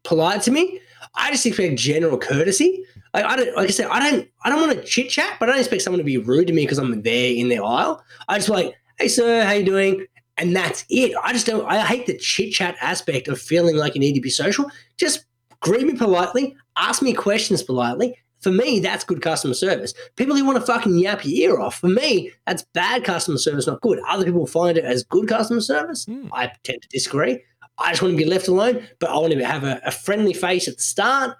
polite 0.04 0.42
to 0.44 0.52
me. 0.52 0.82
I 1.16 1.32
just 1.32 1.46
expect 1.46 1.76
general 1.76 2.18
courtesy. 2.18 2.84
Like 3.14 3.26
I 3.26 3.36
don't 3.36 3.56
like 3.56 3.68
I 3.68 3.72
said, 3.72 3.88
I 3.88 4.12
don't 4.12 4.28
I 4.44 4.50
don't 4.50 4.62
want 4.62 4.78
to 4.78 4.84
chit 4.84 5.10
chat, 5.10 5.38
but 5.40 5.50
I 5.50 5.54
don't 5.54 5.60
expect 5.60 5.84
someone 5.84 6.00
to 6.00 6.04
be 6.04 6.18
rude 6.18 6.48
to 6.48 6.54
me 6.54 6.64
because 6.64 6.80
I'm 6.80 7.02
there 7.04 7.34
in 7.34 7.50
their 7.50 7.64
aisle. 7.64 8.04
I 8.28 8.38
just 8.38 8.50
like, 8.50 8.74
hey 8.98 9.08
sir, 9.08 9.44
how 9.44 9.52
you 9.52 9.64
doing? 9.64 10.06
And 10.38 10.56
that's 10.56 10.84
it. 10.90 11.16
I 11.24 11.32
just 11.32 11.46
don't 11.46 11.66
I 11.66 11.86
hate 11.86 12.08
the 12.08 12.18
chit 12.18 12.52
chat 12.52 12.76
aspect 12.82 13.28
of 13.28 13.40
feeling 13.40 13.76
like 13.76 13.94
you 13.94 14.02
need 14.02 14.14
to 14.14 14.22
be 14.22 14.32
social. 14.32 14.70
Just 14.98 15.26
greet 15.60 15.86
me 15.86 15.94
politely, 15.94 16.56
ask 16.76 17.02
me 17.02 17.14
questions 17.14 17.62
politely. 17.62 18.18
For 18.42 18.52
me, 18.52 18.82
that's 18.82 19.06
good 19.06 19.22
customer 19.22 19.54
service. 19.54 19.94
People 20.18 20.36
who 20.36 20.44
want 20.44 20.60
to 20.60 20.66
fucking 20.66 20.98
yap 20.98 21.24
your 21.24 21.52
ear 21.52 21.62
off, 21.62 21.80
for 21.80 21.88
me, 21.88 22.30
that's 22.46 22.66
bad 22.74 23.06
customer 23.06 23.38
service, 23.38 23.68
not 23.68 23.80
good. 23.80 24.00
Other 24.10 24.26
people 24.26 24.46
find 24.46 24.78
it 24.78 24.84
as 24.84 25.02
good 25.04 25.30
customer 25.30 25.62
service. 25.62 26.04
Hmm. 26.04 26.28
I 26.34 26.52
tend 26.64 26.82
to 26.82 26.88
disagree. 26.90 27.42
I 27.78 27.92
just 27.92 28.02
want 28.02 28.12
to 28.12 28.18
be 28.18 28.30
left 28.30 28.50
alone, 28.50 28.86
but 29.00 29.10
I 29.10 29.18
want 29.18 29.32
to 29.32 29.46
have 29.46 29.64
a, 29.64 29.80
a 29.86 29.92
friendly 29.92 30.34
face 30.34 30.68
at 30.68 30.76
the 30.76 30.84
start 30.84 31.38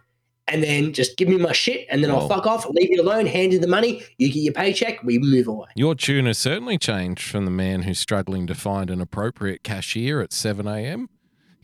and 0.48 0.64
then 0.64 0.94
just 0.94 1.18
give 1.18 1.28
me 1.30 1.38
my 1.38 1.54
shit 1.54 1.88
and 1.90 2.04
then 2.04 2.12
I'll 2.12 2.28
fuck 2.28 2.46
off, 2.46 2.68
leave 2.70 2.90
you 2.92 3.02
alone, 3.02 3.26
hand 3.26 3.54
you 3.54 3.60
the 3.60 3.68
money, 3.68 4.04
you 4.18 4.28
get 4.32 4.40
your 4.40 4.54
paycheck, 4.54 5.04
we 5.04 5.18
move 5.18 5.48
away. 5.48 5.68
Your 5.76 5.96
tune 5.96 6.26
has 6.26 6.38
certainly 6.38 6.78
changed 6.78 7.24
from 7.24 7.46
the 7.46 7.52
man 7.52 7.84
who's 7.84 8.00
struggling 8.00 8.48
to 8.48 8.56
find 8.56 8.90
an 8.90 9.00
appropriate 9.00 9.64
cashier 9.64 10.22
at 10.22 10.34
7 10.34 10.68
a.m. 10.68 11.10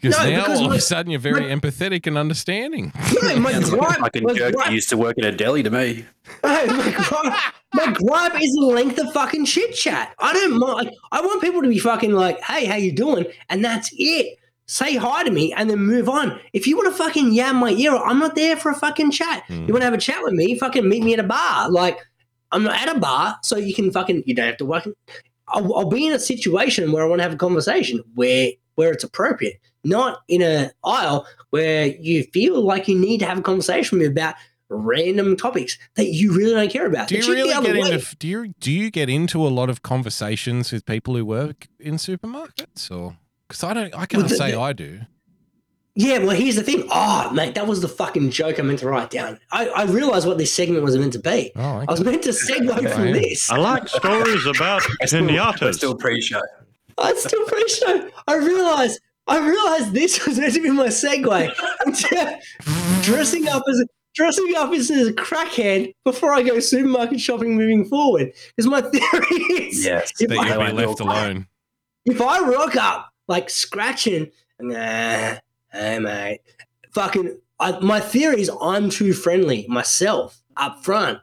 Because 0.02 0.18
No, 0.18 0.30
now 0.30 0.42
because 0.44 0.60
all 0.62 0.68
of 0.68 0.78
a 0.78 0.80
sudden 0.80 1.12
you're 1.12 1.20
very 1.20 1.42
empathetic 1.42 2.08
and 2.08 2.18
understanding. 2.18 2.94
No, 3.22 3.36
my 3.38 3.52
like 3.58 3.66
a 3.66 3.70
gripe, 3.70 4.00
fucking 4.00 4.24
my 4.24 4.34
jerk 4.34 4.56
gripe- 4.56 4.72
used 4.72 4.88
to 4.90 4.98
work 4.98 5.18
in 5.18 5.26
a 5.26 5.32
deli 5.32 5.62
to 5.64 5.70
me. 5.70 6.06
No, 6.44 6.66
my 6.68 6.92
gripe, 6.92 7.54
my 7.74 7.94
gripe 7.94 8.42
is 8.42 8.52
the 8.54 8.66
length 8.66 8.98
of 8.98 9.12
fucking 9.12 9.46
chit 9.46 9.76
chat. 9.76 10.16
I 10.20 10.32
don't 10.32 10.58
mind. 10.58 10.92
I 11.12 11.20
want 11.22 11.42
people 11.42 11.62
to 11.62 11.68
be 11.68 11.80
fucking 11.80 12.14
like, 12.14 12.40
"Hey, 12.42 12.66
how 12.66 12.76
you 12.76 12.92
doing?" 12.94 13.26
And 13.50 13.64
that's 13.66 13.90
it. 13.94 14.39
Say 14.70 14.98
hi 14.98 15.24
to 15.24 15.32
me 15.32 15.52
and 15.52 15.68
then 15.68 15.80
move 15.80 16.08
on. 16.08 16.40
If 16.54 16.68
you 16.68 16.78
want 16.78 16.96
to 16.96 17.04
fucking 17.04 17.34
yam 17.34 17.56
my 17.56 17.72
ear, 17.72 17.96
I'm 17.96 18.20
not 18.20 18.36
there 18.36 18.56
for 18.56 18.70
a 18.70 18.76
fucking 18.76 19.10
chat. 19.10 19.44
Hmm. 19.48 19.66
You 19.66 19.74
want 19.74 19.78
to 19.78 19.86
have 19.86 19.96
a 19.96 19.98
chat 19.98 20.22
with 20.22 20.34
me? 20.34 20.60
Fucking 20.60 20.88
meet 20.88 21.04
me 21.04 21.14
at 21.14 21.20
a 21.20 21.24
bar. 21.24 21.72
Like, 21.72 21.98
I'm 22.52 22.62
not 22.62 22.80
at 22.80 22.96
a 22.96 23.00
bar, 23.00 23.40
so 23.42 23.58
you 23.58 23.74
can 23.74 23.90
fucking. 23.90 24.22
You 24.28 24.36
don't 24.36 24.46
have 24.46 24.58
to 24.58 24.66
work. 24.66 24.88
I'll, 25.48 25.76
I'll 25.76 25.90
be 25.90 26.06
in 26.06 26.14
a 26.14 26.20
situation 26.20 26.92
where 26.92 27.04
I 27.04 27.08
want 27.08 27.18
to 27.18 27.24
have 27.24 27.34
a 27.34 27.38
conversation 27.38 28.04
where 28.14 28.52
where 28.76 28.92
it's 28.92 29.04
appropriate, 29.04 29.60
not 29.84 30.20
in 30.28 30.44
a 30.44 30.70
aisle 30.84 31.26
where 31.50 31.88
you 31.88 32.26
feel 32.26 32.62
like 32.62 32.88
you 32.88 32.98
need 32.98 33.22
to 33.22 33.26
have 33.26 33.40
a 33.40 33.42
conversation 33.42 33.98
with 33.98 34.06
me 34.06 34.12
about 34.12 34.36
random 34.70 35.36
topics 35.36 35.80
that 35.96 36.10
you 36.14 36.32
really 36.32 36.54
don't 36.54 36.72
care 36.72 36.86
about. 36.86 37.08
Do 37.08 37.18
you 37.18 37.34
really 37.34 37.50
get 37.50 37.74
way. 37.74 37.92
into 37.92 38.16
do 38.18 38.28
you 38.28 38.54
do 38.60 38.72
you 38.72 38.92
get 38.92 39.10
into 39.10 39.48
a 39.48 39.50
lot 39.50 39.72
of 39.72 39.82
conversations 39.82 40.72
with 40.72 40.86
people 40.86 41.16
who 41.16 41.26
work 41.26 41.68
in 41.80 41.96
supermarkets 41.96 42.92
or 42.92 43.18
because 43.50 43.64
I 43.66 43.74
don't 43.74 43.94
I 43.94 44.06
can't 44.06 44.30
the- 44.30 44.36
say 44.36 44.52
the- 44.52 44.62
I 44.62 44.72
do. 44.74 45.02
Yeah, 45.96 46.20
well, 46.20 46.30
here's 46.30 46.56
the 46.56 46.64
thing. 46.64 46.88
Oh, 46.92 47.30
mate, 47.34 47.56
that 47.56 47.68
was 47.68 47.82
the 47.82 47.90
fucking 47.90 48.30
joke 48.32 48.58
I 48.58 48.62
meant 48.62 48.80
to 48.80 48.88
write 48.88 49.10
down. 49.10 49.38
I, 49.52 49.68
I 49.68 49.84
realized 49.84 50.26
what 50.28 50.38
this 50.38 50.54
segment 50.54 50.82
was 50.84 50.98
meant 50.98 51.12
to 51.14 51.20
be. 51.20 51.52
Oh, 51.58 51.84
I 51.86 51.92
was 51.92 52.02
meant 52.02 52.24
to 52.24 52.30
segue 52.30 52.94
from 52.94 53.02
Right. 53.04 53.14
this. 53.16 53.50
I 53.52 53.58
like 53.58 53.90
stories 53.90 54.46
about 54.46 54.82
pinatas. 55.02 55.62
I 55.68 55.72
still 55.72 55.96
pre-show. 55.98 56.40
I 56.98 57.14
still 57.16 57.44
pretty 57.48 57.68
sure. 57.74 58.10
I 58.28 58.36
realized. 58.38 59.02
I 59.28 59.40
realized 59.46 59.92
this 59.94 60.26
was 60.26 60.40
meant 60.40 60.54
to 60.54 60.62
be 60.62 60.70
my 60.72 60.88
segue 60.88 61.52
dressing 63.02 63.48
up 63.48 63.64
as 63.70 63.80
a, 63.82 63.86
dressing 64.16 64.54
up 64.58 64.72
as 64.72 64.90
a 64.90 65.12
crackhead 65.14 65.94
before 66.06 66.34
I 66.34 66.44
go 66.44 66.60
supermarket 66.60 67.20
shopping 67.20 67.56
moving 67.58 67.86
forward. 67.86 68.32
Because 68.56 68.70
my 68.70 68.82
theory 68.82 69.44
is, 69.68 69.86
Yes. 69.86 70.14
if 70.20 70.30
That 70.30 70.38
I, 70.40 70.48
you'll 70.48 70.66
be 70.78 70.86
left 70.88 71.00
alone. 71.00 71.48
if 72.06 72.22
I 72.22 72.40
rock 72.40 72.76
up 72.76 73.10
like 73.30 73.50
scratching, 73.50 74.32
nah, 74.60 75.36
hey 75.72 76.00
mate, 76.00 76.42
fucking, 76.92 77.38
I, 77.60 77.80
my 77.80 78.00
theory 78.00 78.42
is 78.42 78.52
I'm 78.62 78.90
too 78.90 79.14
friendly 79.14 79.66
myself 79.70 80.42
up 80.58 80.84
front. 80.84 81.20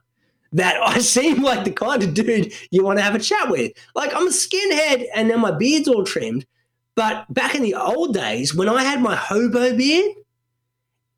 That 0.53 0.77
I 0.87 1.01
seem 1.01 1.43
like 1.43 1.65
the 1.65 1.73
kind 1.73 2.03
of 2.03 2.15
dude 2.15 2.55
you 2.71 2.85
want 2.85 2.99
to 2.99 3.03
have 3.03 3.17
a 3.17 3.19
chat 3.19 3.51
with. 3.51 3.73
Like 3.95 4.15
I'm 4.15 4.29
a 4.29 4.31
skinhead 4.31 5.07
and 5.15 5.29
now 5.29 5.37
my 5.37 5.51
beard's 5.51 5.89
all 5.89 6.05
trimmed. 6.05 6.47
But 6.95 7.27
back 7.35 7.55
in 7.55 7.63
the 7.63 7.75
old 7.75 8.15
days, 8.15 8.55
when 8.55 8.71
I 8.71 8.83
had 8.83 9.03
my 9.03 9.15
hobo 9.15 9.77
beard 9.77 10.15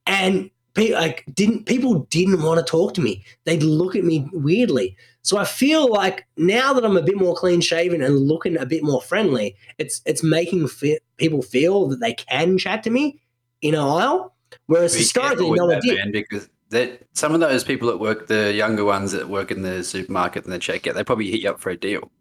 and 0.07 0.51
pe- 0.79 0.95
like 0.95 1.25
didn't 1.35 1.67
people 1.67 2.01
didn't 2.11 2.43
want 2.43 2.59
to 2.59 2.71
talk 2.71 2.95
to 2.95 3.01
me. 3.01 3.25
They'd 3.45 3.63
look 3.63 3.97
at 3.97 4.05
me 4.05 4.29
weirdly. 4.33 4.97
So 5.23 5.37
I 5.37 5.45
feel 5.45 5.91
like 5.93 6.27
now 6.37 6.73
that 6.73 6.85
I'm 6.85 6.97
a 6.97 7.03
bit 7.03 7.17
more 7.17 7.35
clean 7.35 7.61
shaven 7.61 8.01
and 8.03 8.19
looking 8.19 8.57
a 8.57 8.65
bit 8.65 8.83
more 8.83 9.03
friendly, 9.03 9.57
it's 9.79 10.01
it's 10.07 10.23
making 10.23 10.69
fe- 10.69 11.01
people 11.17 11.43
feel 11.43 11.89
that 11.89 12.01
they 12.01 12.15
can 12.15 12.57
chat 12.59 12.83
to 12.85 12.91
me 12.91 13.21
in 13.61 13.75
a 13.75 13.97
aisle. 13.97 14.35
Whereas 14.67 14.95
Be 14.95 15.01
historically, 15.01 15.51
no 15.51 15.67
one 15.67 15.81
did. 15.81 16.13
because 16.13 16.49
that 16.71 17.03
some 17.13 17.35
of 17.35 17.41
those 17.41 17.65
people 17.65 17.89
that 17.89 17.99
work, 17.99 18.29
the 18.29 18.53
younger 18.53 18.85
ones 18.85 19.13
that 19.13 19.29
work 19.29 19.51
in 19.51 19.63
the 19.63 19.83
supermarket 19.83 20.45
and 20.45 20.53
the 20.53 20.59
checkout, 20.59 20.95
they 20.95 21.05
probably 21.05 21.31
hit 21.31 21.41
you 21.41 21.51
up 21.51 21.61
for 21.61 21.71
a 21.71 21.77
deal. 21.77 22.11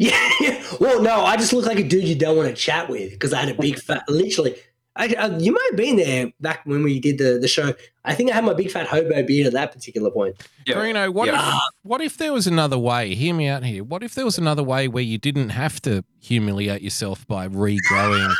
Yeah, 0.00 0.30
yeah. 0.40 0.64
Well, 0.80 1.02
no, 1.02 1.26
I 1.26 1.36
just 1.36 1.52
look 1.52 1.66
like 1.66 1.78
a 1.78 1.86
dude 1.86 2.08
you 2.08 2.14
don't 2.14 2.34
want 2.34 2.48
to 2.48 2.54
chat 2.54 2.88
with 2.88 3.10
because 3.10 3.34
I 3.34 3.40
had 3.40 3.50
a 3.50 3.60
big 3.60 3.78
fat, 3.78 4.02
literally. 4.08 4.56
I, 4.96 5.14
I, 5.18 5.26
you 5.38 5.52
might 5.52 5.68
have 5.70 5.76
been 5.76 5.96
there 5.96 6.32
back 6.40 6.62
when 6.66 6.82
we 6.82 6.98
did 6.98 7.18
the, 7.18 7.38
the 7.40 7.46
show. 7.48 7.74
I 8.04 8.14
think 8.14 8.30
I 8.30 8.34
had 8.34 8.44
my 8.44 8.54
big 8.54 8.70
fat 8.70 8.88
hobo 8.88 9.22
beard 9.22 9.46
at 9.46 9.52
that 9.52 9.72
particular 9.72 10.10
point. 10.10 10.36
Carino, 10.68 11.10
what 11.12 11.26
Yeah. 11.28 11.48
if 11.48 11.62
what 11.82 12.00
if 12.00 12.16
there 12.16 12.32
was 12.32 12.46
another 12.48 12.76
way? 12.78 13.14
Hear 13.14 13.32
me 13.34 13.46
out 13.46 13.62
here. 13.64 13.84
What 13.84 14.02
if 14.02 14.14
there 14.14 14.24
was 14.24 14.36
another 14.36 14.62
way 14.64 14.88
where 14.88 15.02
you 15.04 15.16
didn't 15.16 15.50
have 15.50 15.80
to 15.82 16.04
humiliate 16.20 16.82
yourself 16.82 17.26
by 17.28 17.46
regrowing, 17.48 18.32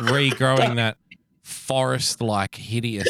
regrowing 0.00 0.76
that 0.76 0.98
forest-like 1.42 2.54
hideous? 2.56 3.08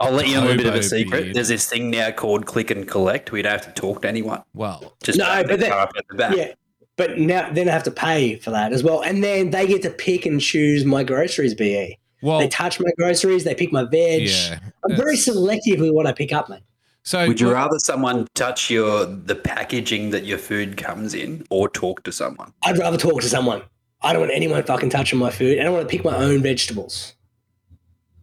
I'll 0.00 0.12
let 0.12 0.26
you 0.28 0.34
know 0.34 0.50
a 0.50 0.56
bit 0.56 0.66
of 0.66 0.74
a 0.74 0.82
secret. 0.82 1.22
beard. 1.24 1.36
There's 1.36 1.48
this 1.48 1.68
thing 1.68 1.90
now 1.90 2.10
called 2.10 2.46
click 2.46 2.70
and 2.70 2.86
collect. 2.86 3.30
We 3.32 3.42
don't 3.42 3.52
have 3.52 3.72
to 3.72 3.80
talk 3.80 4.02
to 4.02 4.08
anyone. 4.08 4.42
Well, 4.52 4.96
just 5.02 5.18
No, 5.18 5.24
park 5.24 5.46
but 5.46 5.60
the 5.60 5.66
then- 5.66 5.72
up 5.72 5.92
at 5.96 6.04
the 6.08 6.14
back. 6.16 6.36
Yeah, 6.36 6.52
but 6.96 7.18
now 7.18 7.50
then 7.52 7.68
I 7.68 7.72
have 7.72 7.82
to 7.84 7.90
pay 7.90 8.36
for 8.36 8.50
that 8.50 8.72
as 8.72 8.82
well, 8.82 9.02
and 9.02 9.22
then 9.22 9.50
they 9.50 9.66
get 9.66 9.82
to 9.82 9.90
pick 9.90 10.26
and 10.26 10.40
choose 10.40 10.84
my 10.84 11.04
groceries. 11.04 11.54
Be 11.54 11.98
well, 12.22 12.38
they 12.38 12.48
touch 12.48 12.80
my 12.80 12.90
groceries, 12.96 13.44
they 13.44 13.54
pick 13.54 13.72
my 13.72 13.84
veg. 13.84 14.22
Yeah, 14.22 14.58
I'm 14.84 14.96
very 14.96 15.16
selective 15.16 15.80
with 15.80 15.90
what 15.90 16.06
I 16.06 16.12
pick 16.12 16.32
up, 16.32 16.48
mate. 16.48 16.62
So 17.02 17.28
Would 17.28 17.38
you 17.38 17.52
rather 17.52 17.78
someone 17.78 18.26
touch 18.34 18.70
your 18.70 19.04
the 19.04 19.34
packaging 19.34 20.08
that 20.10 20.24
your 20.24 20.38
food 20.38 20.76
comes 20.76 21.14
in, 21.14 21.44
or 21.50 21.68
talk 21.68 22.02
to 22.04 22.12
someone? 22.12 22.52
I'd 22.62 22.78
rather 22.78 22.96
talk 22.96 23.20
to 23.20 23.28
someone. 23.28 23.62
I 24.00 24.12
don't 24.12 24.22
want 24.22 24.32
anyone 24.34 24.62
fucking 24.62 24.90
touching 24.90 25.18
my 25.18 25.30
food. 25.30 25.58
I 25.58 25.64
don't 25.64 25.74
want 25.74 25.88
to 25.88 25.94
pick 25.94 26.04
my 26.04 26.16
own 26.16 26.42
vegetables. 26.42 27.14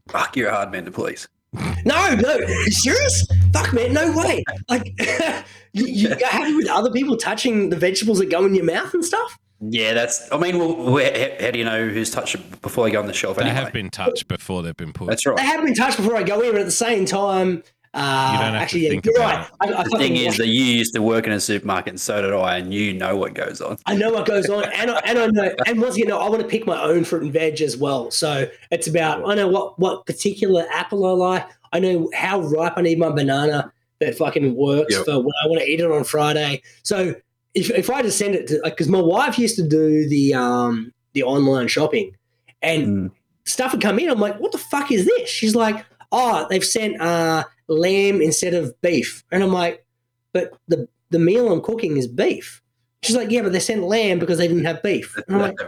Fuck, 0.09 0.35
you're 0.35 0.49
a 0.49 0.53
hard 0.53 0.71
man 0.71 0.85
to 0.85 0.91
please. 0.91 1.27
No, 1.53 2.15
no, 2.15 2.37
you 2.37 2.71
serious? 2.71 3.27
Fuck, 3.51 3.73
man, 3.73 3.93
no 3.93 4.15
way. 4.15 4.43
Like, 4.69 4.93
you, 5.73 5.85
you 5.85 6.09
are 6.11 6.25
happy 6.25 6.55
with 6.55 6.69
other 6.69 6.91
people 6.91 7.17
touching 7.17 7.69
the 7.69 7.75
vegetables 7.75 8.19
that 8.19 8.29
go 8.29 8.45
in 8.45 8.55
your 8.55 8.63
mouth 8.63 8.93
and 8.93 9.03
stuff? 9.03 9.37
Yeah, 9.59 9.93
that's. 9.93 10.31
I 10.31 10.37
mean, 10.37 10.57
well, 10.57 10.91
where, 10.91 11.11
how, 11.11 11.45
how 11.45 11.51
do 11.51 11.59
you 11.59 11.65
know 11.65 11.87
who's 11.87 12.09
touched 12.09 12.35
it 12.35 12.61
before 12.61 12.85
they 12.85 12.91
go 12.91 12.99
on 12.99 13.05
the 13.05 13.13
shelf? 13.13 13.37
they 13.37 13.43
anyway? 13.43 13.55
have 13.55 13.73
been 13.73 13.89
touched 13.89 14.27
before 14.27 14.63
they've 14.63 14.77
been 14.77 14.93
put. 14.93 15.07
That's 15.07 15.25
right. 15.25 15.37
They 15.37 15.43
have 15.43 15.63
been 15.63 15.75
touched 15.75 15.97
before 15.97 16.15
I 16.15 16.23
go 16.23 16.41
in, 16.41 16.51
but 16.51 16.61
at 16.61 16.65
the 16.65 16.71
same 16.71 17.05
time, 17.05 17.63
uh, 17.93 18.29
You 18.33 18.39
don't 18.45 18.55
actually, 18.55 18.87
yeah, 18.87 18.99
you're 19.03 19.13
right. 19.15 19.47
I, 19.59 19.65
I, 19.65 19.67
The 19.67 19.75
fucking 19.89 19.97
thing 19.99 20.15
is 20.15 20.37
that 20.37 20.47
you 20.47 20.63
used 20.63 20.93
to 20.93 21.01
work 21.01 21.25
in 21.27 21.33
a 21.33 21.39
supermarket, 21.39 21.89
and 21.89 21.99
so 22.01 22.21
did 22.21 22.33
I, 22.33 22.57
and 22.57 22.73
you 22.73 22.93
know 22.93 23.17
what 23.17 23.33
goes 23.33 23.59
on. 23.59 23.77
I 23.85 23.95
know 23.95 24.11
what 24.11 24.25
goes 24.25 24.49
on, 24.49 24.63
and 24.73 24.91
I, 24.91 24.99
and 25.05 25.19
I 25.19 25.27
know, 25.27 25.53
and 25.65 25.81
once 25.81 25.97
again, 25.97 26.11
I 26.11 26.29
want 26.29 26.41
to 26.41 26.47
pick 26.47 26.65
my 26.65 26.81
own 26.81 27.03
fruit 27.03 27.23
and 27.23 27.33
veg 27.33 27.61
as 27.61 27.75
well. 27.75 28.09
So 28.11 28.47
it's 28.71 28.87
about 28.87 29.29
I 29.29 29.35
know 29.35 29.47
what 29.47 29.77
what 29.77 30.05
particular 30.05 30.65
apple 30.71 31.05
I 31.05 31.11
like. 31.11 31.49
I 31.73 31.79
know 31.79 32.09
how 32.13 32.41
ripe 32.41 32.73
I 32.77 32.81
need 32.81 32.99
my 32.99 33.09
banana 33.09 33.71
that 33.99 34.17
fucking 34.17 34.55
works 34.55 34.93
Yep. 34.95 35.05
for 35.05 35.17
when 35.19 35.33
I 35.43 35.47
want 35.47 35.61
to 35.61 35.67
eat 35.69 35.79
it 35.79 35.89
on 35.91 36.03
Friday. 36.03 36.61
So 36.83 37.13
if, 37.53 37.69
if 37.69 37.89
I 37.89 38.01
just 38.01 38.17
send 38.17 38.35
it 38.35 38.47
to 38.47 38.59
like, 38.63 38.73
because 38.73 38.89
my 38.89 38.99
wife 39.01 39.37
used 39.37 39.55
to 39.57 39.67
do 39.67 40.07
the 40.07 40.33
um 40.33 40.93
the 41.13 41.23
online 41.23 41.67
shopping, 41.67 42.15
and 42.61 43.11
stuff 43.45 43.73
would 43.73 43.81
come 43.81 43.99
in. 43.99 44.09
I'm 44.09 44.19
like, 44.19 44.39
what 44.39 44.53
the 44.53 44.57
fuck 44.57 44.91
is 44.91 45.05
this? 45.05 45.29
She's 45.29 45.55
like, 45.55 45.85
oh, 46.11 46.47
they've 46.49 46.63
sent 46.63 47.01
uh 47.01 47.43
lamb 47.73 48.21
instead 48.21 48.53
of 48.53 48.79
beef, 48.81 49.23
and 49.31 49.43
I'm 49.43 49.53
like, 49.53 49.85
but 50.33 50.53
the 50.67 50.87
the 51.09 51.19
meal 51.19 51.51
I'm 51.51 51.61
cooking 51.61 51.97
is 51.97 52.07
beef. 52.07 52.61
She's 53.03 53.15
like, 53.15 53.31
yeah, 53.31 53.41
but 53.41 53.51
they 53.51 53.59
sent 53.59 53.83
lamb 53.83 54.19
because 54.19 54.37
they 54.37 54.47
didn't 54.47 54.65
have 54.65 54.83
beef. 54.83 55.17
And 55.27 55.35
I'm 55.35 55.41
like, 55.41 55.59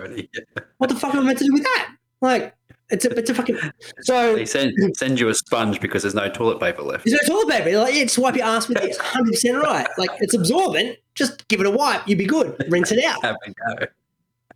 what 0.77 0.89
the 0.89 0.95
fuck 0.95 1.13
am 1.15 1.21
I 1.21 1.23
meant 1.23 1.39
to 1.39 1.45
do 1.45 1.53
with 1.53 1.63
that? 1.63 1.95
Like, 2.21 2.55
it's 2.89 3.05
a 3.05 3.09
it's 3.17 3.29
a 3.29 3.33
fucking 3.33 3.57
so. 4.01 4.35
They 4.35 4.45
send 4.45 4.73
send 4.95 5.19
you 5.19 5.29
a 5.29 5.33
sponge 5.33 5.79
because 5.79 6.03
there's 6.03 6.15
no 6.15 6.29
toilet 6.29 6.59
paper 6.59 6.83
left. 6.83 7.05
There's 7.05 7.19
no 7.27 7.35
toilet 7.35 7.49
paper. 7.49 7.77
Like, 7.79 7.95
yeah, 7.95 8.03
just 8.03 8.19
wipe 8.19 8.35
your 8.35 8.45
ass 8.45 8.67
with 8.67 8.77
it. 8.77 8.85
It's 8.85 8.97
100 8.97 9.31
percent 9.31 9.63
right. 9.63 9.87
Like, 9.97 10.11
it's 10.19 10.33
absorbent. 10.33 10.97
Just 11.15 11.47
give 11.47 11.59
it 11.59 11.65
a 11.65 11.71
wipe. 11.71 12.07
You'd 12.07 12.17
be 12.17 12.25
good. 12.25 12.55
Rinse 12.69 12.91
it 12.91 13.03
out. 13.03 13.23
Have 13.23 13.35
a 13.45 13.49
go. 13.49 13.85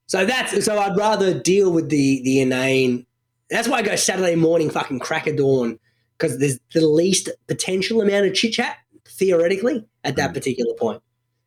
So 0.05 0.25
that's 0.25 0.63
so 0.63 0.79
I'd 0.79 0.95
rather 0.97 1.37
deal 1.37 1.71
with 1.71 1.89
the 1.89 2.21
the 2.23 2.41
inane. 2.41 3.05
That's 3.49 3.67
why 3.67 3.77
I 3.77 3.81
go 3.81 3.95
Saturday 3.95 4.35
morning, 4.35 4.69
fucking 4.69 4.99
crack 4.99 5.27
of 5.27 5.37
dawn, 5.37 5.79
because 6.17 6.39
there's 6.39 6.59
the 6.73 6.85
least 6.85 7.29
potential 7.47 8.01
amount 8.01 8.25
of 8.25 8.33
chit 8.33 8.53
chat 8.53 8.77
theoretically 9.05 9.85
at 10.03 10.15
that 10.15 10.33
particular 10.33 10.73
point. 10.75 11.01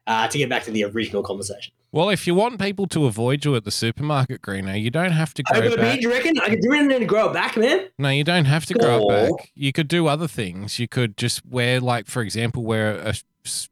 Uh, 0.06 0.26
to 0.26 0.38
get 0.38 0.48
back 0.48 0.64
to 0.64 0.72
the 0.72 0.82
original 0.82 1.22
conversation. 1.22 1.72
Well, 1.92 2.08
if 2.08 2.26
you 2.26 2.34
want 2.34 2.60
people 2.60 2.88
to 2.88 3.06
avoid 3.06 3.44
you 3.44 3.54
at 3.54 3.64
the 3.64 3.70
supermarket, 3.70 4.42
Greener, 4.42 4.74
you 4.74 4.90
don't 4.90 5.12
have 5.12 5.34
to 5.34 5.42
grow 5.44 5.68
back. 5.70 5.78
beard, 5.78 6.02
you 6.02 6.10
reckon? 6.10 6.38
I 6.40 6.48
could 6.48 6.62
do 6.62 6.72
it 6.72 6.90
and 6.90 7.08
grow 7.08 7.30
it 7.30 7.32
back, 7.32 7.56
man. 7.56 7.86
No, 7.98 8.08
you 8.08 8.24
don't 8.24 8.46
have 8.46 8.66
to 8.66 8.74
grow 8.74 9.02
Aw. 9.02 9.10
it 9.10 9.36
back. 9.36 9.52
You 9.54 9.72
could 9.72 9.86
do 9.86 10.08
other 10.08 10.26
things. 10.26 10.80
You 10.80 10.88
could 10.88 11.16
just 11.16 11.46
wear, 11.46 11.78
like, 11.80 12.06
for 12.06 12.22
example, 12.22 12.64
wear 12.64 12.96
a 12.96 13.14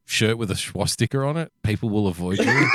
shirt 0.05 0.37
with 0.37 0.51
a 0.51 0.55
swastika 0.55 1.19
on 1.19 1.35
it. 1.35 1.51
People 1.63 1.89
will 1.89 2.07
avoid 2.07 2.39
you. 2.39 2.45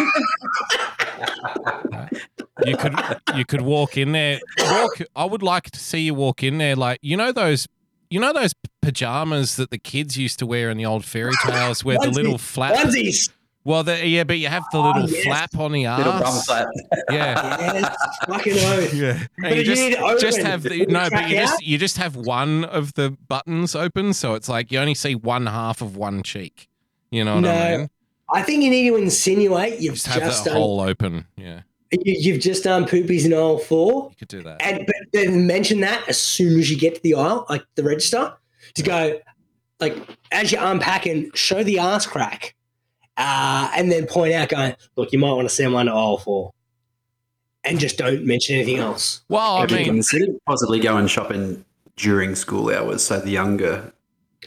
you 2.64 2.76
could 2.76 2.94
you 3.34 3.44
could 3.44 3.62
walk 3.62 3.96
in 3.96 4.12
there. 4.12 4.40
Walk. 4.58 4.98
I 5.16 5.24
would 5.24 5.42
like 5.42 5.70
to 5.70 5.80
see 5.80 6.00
you 6.00 6.14
walk 6.14 6.42
in 6.42 6.58
there, 6.58 6.76
like 6.76 6.98
you 7.02 7.16
know 7.16 7.32
those. 7.32 7.66
You 8.14 8.20
know 8.20 8.32
those 8.32 8.54
pajamas 8.80 9.56
that 9.56 9.70
the 9.70 9.78
kids 9.78 10.16
used 10.16 10.38
to 10.38 10.46
wear 10.46 10.70
in 10.70 10.76
the 10.76 10.86
old 10.86 11.04
fairy 11.04 11.32
tales, 11.44 11.84
where 11.84 11.98
the 11.98 12.10
little 12.10 12.38
flap. 12.38 12.74
Onesies. 12.76 13.28
Well, 13.64 13.82
the, 13.82 14.06
yeah, 14.06 14.22
but 14.22 14.38
you 14.38 14.46
have 14.46 14.62
the 14.70 14.78
little 14.78 15.02
Oh, 15.02 15.06
yes. 15.08 15.24
flap 15.24 15.56
on 15.58 15.72
the 15.72 15.86
arse. 15.86 15.98
Little 16.04 16.20
bum 16.20 16.40
flap. 16.42 16.68
Yeah. 17.10 17.72
Yes, 17.74 17.96
fucking 18.28 18.52
oath. 18.52 18.94
Yeah. 18.94 19.26
But 19.36 19.46
And 19.46 19.54
you 19.56 19.60
you 19.62 19.64
just, 19.64 19.82
need 19.82 20.20
just 20.20 20.38
have 20.42 20.62
the 20.62 20.86
no, 20.86 21.08
but 21.10 21.28
you 21.28 21.38
out? 21.38 21.40
just 21.48 21.66
you 21.66 21.76
just 21.76 21.96
have 21.96 22.14
one 22.14 22.64
of 22.66 22.94
the 22.94 23.16
buttons 23.26 23.74
open, 23.74 24.14
so 24.14 24.34
it's 24.34 24.48
like 24.48 24.70
you 24.70 24.78
only 24.78 24.94
see 24.94 25.16
one 25.16 25.46
half 25.46 25.82
of 25.82 25.96
one 25.96 26.22
cheek. 26.22 26.68
You 27.10 27.24
know 27.24 27.34
what 27.34 27.46
I 27.46 27.70
No, 27.72 27.78
mean? 27.78 27.90
I 28.32 28.42
think 28.42 28.62
you 28.62 28.70
need 28.70 28.88
to 28.90 28.94
insinuate 28.96 29.80
you've 29.80 29.94
Just 29.94 30.06
just, 30.06 30.20
have 30.20 30.44
the 30.44 30.50
done 30.50 30.56
hole 30.60 30.80
open. 30.80 31.26
Yeah, 31.36 31.54
you, 31.56 31.62
you've 32.04 32.40
just 32.40 32.64
done 32.64 32.84
poopies 32.84 33.24
in 33.24 33.32
aisle 33.32 33.58
four, 33.58 34.08
you 34.10 34.16
could 34.16 34.28
do 34.28 34.42
that. 34.42 34.60
and 34.62 34.84
but 34.86 34.96
then 35.12 35.46
mention 35.46 35.80
that 35.80 36.08
as 36.08 36.20
soon 36.20 36.58
as 36.58 36.70
you 36.70 36.76
get 36.78 36.94
to 36.96 37.00
the 37.02 37.14
aisle, 37.14 37.46
like 37.48 37.62
the 37.74 37.82
register, 37.82 38.34
to 38.74 38.82
go 38.82 39.20
like 39.80 39.96
as 40.32 40.50
you're 40.52 40.62
unpacking, 40.64 41.30
show 41.34 41.62
the 41.62 41.78
ass 41.78 42.06
crack, 42.06 42.54
uh, 43.16 43.70
and 43.76 43.90
then 43.92 44.06
point 44.06 44.32
out, 44.34 44.48
going, 44.48 44.74
look, 44.96 45.12
you 45.12 45.18
might 45.18 45.32
want 45.32 45.48
to 45.48 45.54
send 45.54 45.72
one 45.72 45.86
to 45.86 45.92
aisle 45.92 46.18
four, 46.18 46.52
and 47.64 47.78
just 47.78 47.98
don't 47.98 48.24
mention 48.24 48.56
anything 48.56 48.78
else. 48.78 49.22
Well, 49.28 49.56
I 49.56 49.60
Have 49.62 49.70
you 49.70 49.76
mean, 49.78 49.86
considered 49.86 50.36
possibly 50.46 50.80
going 50.80 51.06
shopping 51.06 51.64
during 51.96 52.34
school 52.34 52.70
hours 52.74 53.02
so 53.04 53.20
the 53.20 53.30
younger 53.30 53.92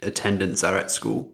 attendants 0.02 0.64
are 0.64 0.78
at 0.78 0.92
school? 0.92 1.32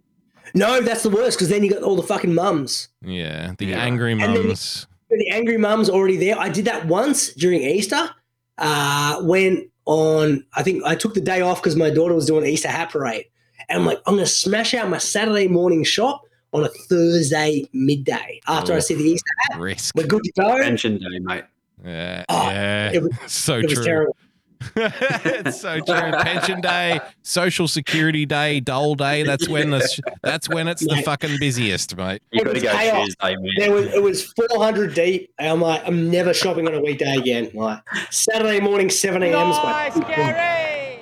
No, 0.55 0.81
that's 0.81 1.01
the 1.03 1.09
worst 1.09 1.37
because 1.37 1.49
then 1.49 1.63
you 1.63 1.69
got 1.71 1.81
all 1.81 1.95
the 1.95 2.03
fucking 2.03 2.33
mums. 2.35 2.89
yeah, 3.01 3.53
the 3.57 3.65
Yeah. 3.67 3.77
angry 3.79 4.11
And 4.11 4.21
then- 4.21 4.47
mums. 4.47 4.85
The 5.19 5.29
angry 5.29 5.57
mum's 5.57 5.89
already 5.89 6.17
there. 6.17 6.37
I 6.39 6.49
did 6.49 6.65
that 6.65 6.85
once 6.87 7.33
during 7.33 7.61
Easter. 7.61 8.09
Uh, 8.57 9.21
when 9.23 9.69
on, 9.85 10.45
I 10.55 10.63
think 10.63 10.83
I 10.85 10.95
took 10.95 11.13
the 11.13 11.21
day 11.21 11.41
off 11.41 11.61
because 11.61 11.75
my 11.75 11.89
daughter 11.89 12.13
was 12.13 12.25
doing 12.25 12.45
Easter 12.45 12.67
hat 12.69 12.89
parade, 12.91 13.25
and 13.69 13.79
I'm 13.79 13.85
like, 13.85 13.99
I'm 14.05 14.15
gonna 14.15 14.25
smash 14.27 14.73
out 14.73 14.89
my 14.89 14.97
Saturday 14.99 15.47
morning 15.47 15.83
shop 15.83 16.21
on 16.53 16.63
a 16.63 16.69
Thursday 16.69 17.67
midday 17.73 18.39
after 18.47 18.73
I 18.73 18.77
Oh. 18.77 18.79
see 18.79 18.93
the 18.93 19.03
Easter 19.03 19.31
hat. 19.49 19.59
Risk. 19.59 19.95
We're 19.95 20.05
good 20.07 20.23
to 20.23 20.31
go. 20.39 20.57
Pension 20.61 20.97
day, 20.99 21.19
mate. 21.19 21.43
Yeah, 21.83 22.23
Oh, 22.29 22.49
yeah. 22.49 22.91
it 22.93 23.01
was- 23.01 23.11
so 23.27 23.57
it 23.57 23.65
was 23.65 23.73
true. 23.73 23.83
terrible. 23.83 24.15
it's 24.75 25.59
so 25.59 25.79
true. 25.79 26.11
Pension 26.21 26.61
day, 26.61 26.99
social 27.21 27.67
security 27.67 28.25
day, 28.25 28.59
dole 28.59 28.95
day. 28.95 29.23
That's 29.23 29.47
when 29.47 29.69
the 29.69 30.01
that's 30.21 30.49
when 30.49 30.67
it's 30.67 30.85
the 30.85 31.01
fucking 31.03 31.37
busiest, 31.39 31.95
mate. 31.95 32.21
You 32.31 32.41
It 32.41 32.43
got 32.45 32.49
to 32.49 32.53
was 32.55 32.63
go 32.63 32.71
chaos. 32.71 33.05
Tuesday, 33.05 33.35
man. 33.35 33.51
There 33.57 33.71
was 33.71 33.85
it 33.93 34.01
was 34.01 34.25
400 34.49 34.93
deep, 34.93 35.31
and 35.39 35.49
I'm 35.49 35.61
like, 35.61 35.81
I'm 35.85 36.09
never 36.09 36.33
shopping 36.33 36.67
on 36.67 36.73
a 36.73 36.81
weekday 36.81 37.15
again. 37.17 37.51
Like 37.53 37.81
Saturday 38.11 38.59
morning, 38.59 38.89
7 38.89 39.21
a.m. 39.23 39.49
is 39.51 39.57
my 39.57 39.89
Nice, 39.89 39.99
Gary! 40.15 40.99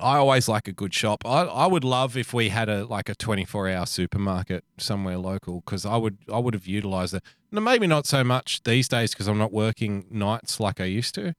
I 0.00 0.16
always 0.16 0.48
like 0.48 0.66
a 0.66 0.72
good 0.72 0.92
shop. 0.92 1.24
I, 1.24 1.42
I 1.42 1.66
would 1.66 1.84
love 1.84 2.16
if 2.16 2.34
we 2.34 2.48
had 2.48 2.68
a 2.68 2.84
like 2.84 3.08
a 3.08 3.14
24 3.14 3.68
hour 3.68 3.86
supermarket 3.86 4.64
somewhere 4.76 5.18
local 5.18 5.60
because 5.60 5.86
I 5.86 5.96
would 5.96 6.18
I 6.32 6.38
would 6.38 6.54
have 6.54 6.66
utilized 6.66 7.14
it. 7.14 7.22
Now, 7.52 7.60
maybe 7.60 7.86
not 7.86 8.04
so 8.06 8.24
much 8.24 8.62
these 8.64 8.88
days 8.88 9.12
because 9.12 9.28
I'm 9.28 9.38
not 9.38 9.52
working 9.52 10.06
nights 10.10 10.58
like 10.58 10.80
I 10.80 10.84
used 10.84 11.14
to. 11.14 11.34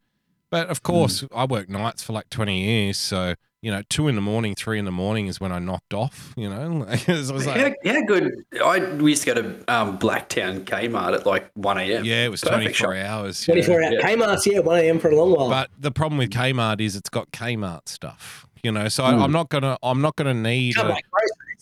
But 0.55 0.69
of 0.69 0.83
course, 0.83 1.25
I 1.35 1.43
worked 1.43 1.69
nights 1.69 2.01
for 2.01 2.13
like 2.13 2.29
20 2.29 2.63
years, 2.63 2.97
so 2.97 3.35
you 3.61 3.71
know, 3.71 3.81
two 3.89 4.07
in 4.07 4.15
the 4.15 4.21
morning, 4.21 4.55
three 4.55 4.79
in 4.79 4.85
the 4.85 4.91
morning 4.91 5.27
is 5.27 5.41
when 5.41 5.51
I 5.51 5.59
knocked 5.59 5.93
off. 5.93 6.33
You 6.37 6.49
know, 6.49 6.85
Like, 6.87 7.09
it 7.09 7.29
was 7.31 7.45
like, 7.45 7.75
How, 7.83 7.91
how 7.93 8.01
good? 8.05 8.45
I 8.63 8.79
we 8.95 9.11
used 9.11 9.23
to 9.23 9.33
go 9.33 9.41
to 9.41 9.73
um, 9.73 9.99
Blacktown 9.99 10.63
Kmart 10.63 11.13
at 11.13 11.25
like 11.25 11.51
one 11.55 11.77
a.m. 11.77 12.05
yeah, 12.05 12.23
it 12.23 12.29
was 12.31 12.39
Perfect 12.41 12.61
twenty 12.61 12.73
four 12.73 12.95
shop. 12.95 13.05
hours. 13.05 13.43
24 13.43 13.81
yeah. 13.81 13.87
hour 13.89 13.93
Kmart's, 14.01 14.47
yeah, 14.47 14.59
1 14.59 14.79
a.m. 14.79 14.99
for 14.99 15.09
a 15.09 15.15
long 15.17 15.33
while. 15.33 15.49
But 15.49 15.71
the 15.77 15.91
problem 15.91 16.19
with 16.19 16.29
Kmart 16.29 16.79
is 16.79 16.95
it's 16.95 17.09
got 17.09 17.31
Kmart 17.31 17.89
stuff. 17.89 18.45
You 18.63 18.71
know, 18.71 18.87
so 18.87 19.03
Hmm. 19.03 19.19
I, 19.19 19.23
I'm 19.25 19.31
not 19.33 19.49
gonna 19.49 19.77
I'm 19.83 19.99
not 20.01 20.15
gonna 20.15 20.33
need. 20.33 20.77
A- 20.77 20.95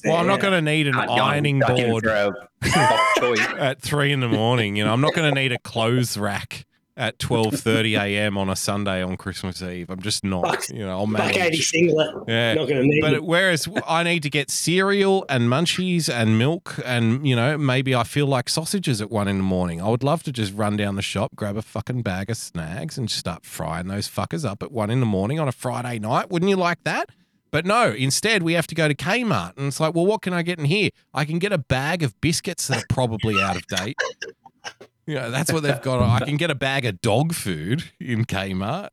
well, 0.05 0.17
I'm 0.17 0.27
not 0.27 0.41
going 0.41 0.53
to 0.53 0.61
need 0.61 0.87
an 0.87 0.95
Can't 0.95 1.09
ironing 1.11 1.61
board 1.65 2.05
a 2.05 2.33
at 3.57 3.81
three 3.81 4.11
in 4.11 4.19
the 4.19 4.27
morning. 4.27 4.75
You 4.75 4.83
know, 4.83 4.91
I'm 4.91 4.99
not 4.99 5.13
going 5.13 5.33
to 5.33 5.41
need 5.41 5.53
a 5.53 5.59
clothes 5.59 6.17
rack 6.17 6.65
at 6.95 7.17
12:30 7.17 7.99
a.m. 7.99 8.37
on 8.37 8.49
a 8.49 8.55
Sunday 8.55 9.01
on 9.01 9.17
Christmas 9.17 9.61
Eve. 9.61 9.89
I'm 9.89 10.01
just 10.01 10.23
not. 10.23 10.43
Buck- 10.43 10.69
you 10.69 10.79
know, 10.85 10.91
I'll 10.91 11.07
Buck 11.07 11.29
80 11.29 11.39
manage. 11.39 11.67
singlet. 11.69 12.15
Yeah. 12.27 12.53
Not 12.53 12.67
going 12.67 12.81
to 12.81 12.87
need 12.87 13.01
But 13.01 13.13
it. 13.13 13.23
whereas 13.23 13.67
I 13.87 14.03
need 14.03 14.21
to 14.23 14.29
get 14.29 14.51
cereal 14.51 15.25
and 15.29 15.49
munchies 15.49 16.07
and 16.07 16.37
milk 16.37 16.79
and 16.85 17.27
you 17.27 17.35
know 17.35 17.57
maybe 17.57 17.95
I 17.95 18.03
feel 18.03 18.27
like 18.27 18.47
sausages 18.49 19.01
at 19.01 19.09
one 19.09 19.27
in 19.27 19.37
the 19.37 19.43
morning. 19.43 19.81
I 19.81 19.89
would 19.89 20.03
love 20.03 20.23
to 20.23 20.31
just 20.31 20.53
run 20.53 20.77
down 20.77 20.95
the 20.95 21.01
shop, 21.01 21.35
grab 21.35 21.57
a 21.57 21.61
fucking 21.63 22.03
bag 22.03 22.29
of 22.29 22.37
snags, 22.37 22.97
and 22.97 23.09
start 23.09 23.45
frying 23.45 23.87
those 23.87 24.07
fuckers 24.07 24.45
up 24.47 24.61
at 24.61 24.71
one 24.71 24.89
in 24.89 24.99
the 24.99 25.05
morning 25.05 25.39
on 25.39 25.47
a 25.47 25.51
Friday 25.51 25.99
night. 25.99 26.29
Wouldn't 26.29 26.49
you 26.49 26.57
like 26.57 26.83
that? 26.83 27.09
But 27.49 27.65
no, 27.67 27.91
instead 27.91 28.41
we 28.41 28.53
have 28.53 28.65
to 28.67 28.73
go 28.75 28.87
to 28.87 28.95
Kmart, 28.95 29.57
and 29.57 29.67
it's 29.67 29.79
like, 29.79 29.93
well, 29.93 30.07
what 30.07 30.23
can 30.23 30.33
I 30.33 30.41
get 30.41 30.57
in 30.57 30.65
here? 30.65 30.89
I 31.13 31.23
can 31.23 31.37
get 31.37 31.51
a 31.51 31.59
bag 31.59 32.01
of 32.01 32.19
biscuits 32.19 32.67
that 32.67 32.79
are 32.83 32.85
probably 32.89 33.39
out 33.39 33.55
of 33.55 33.67
date. 33.67 33.95
You 35.05 35.15
know, 35.15 35.31
that's 35.31 35.51
what 35.51 35.63
they've 35.63 35.81
got. 35.81 36.01
I 36.01 36.25
can 36.25 36.37
get 36.37 36.49
a 36.49 36.55
bag 36.55 36.85
of 36.85 37.01
dog 37.01 37.33
food 37.33 37.83
in 37.99 38.23
Kmart. 38.25 38.89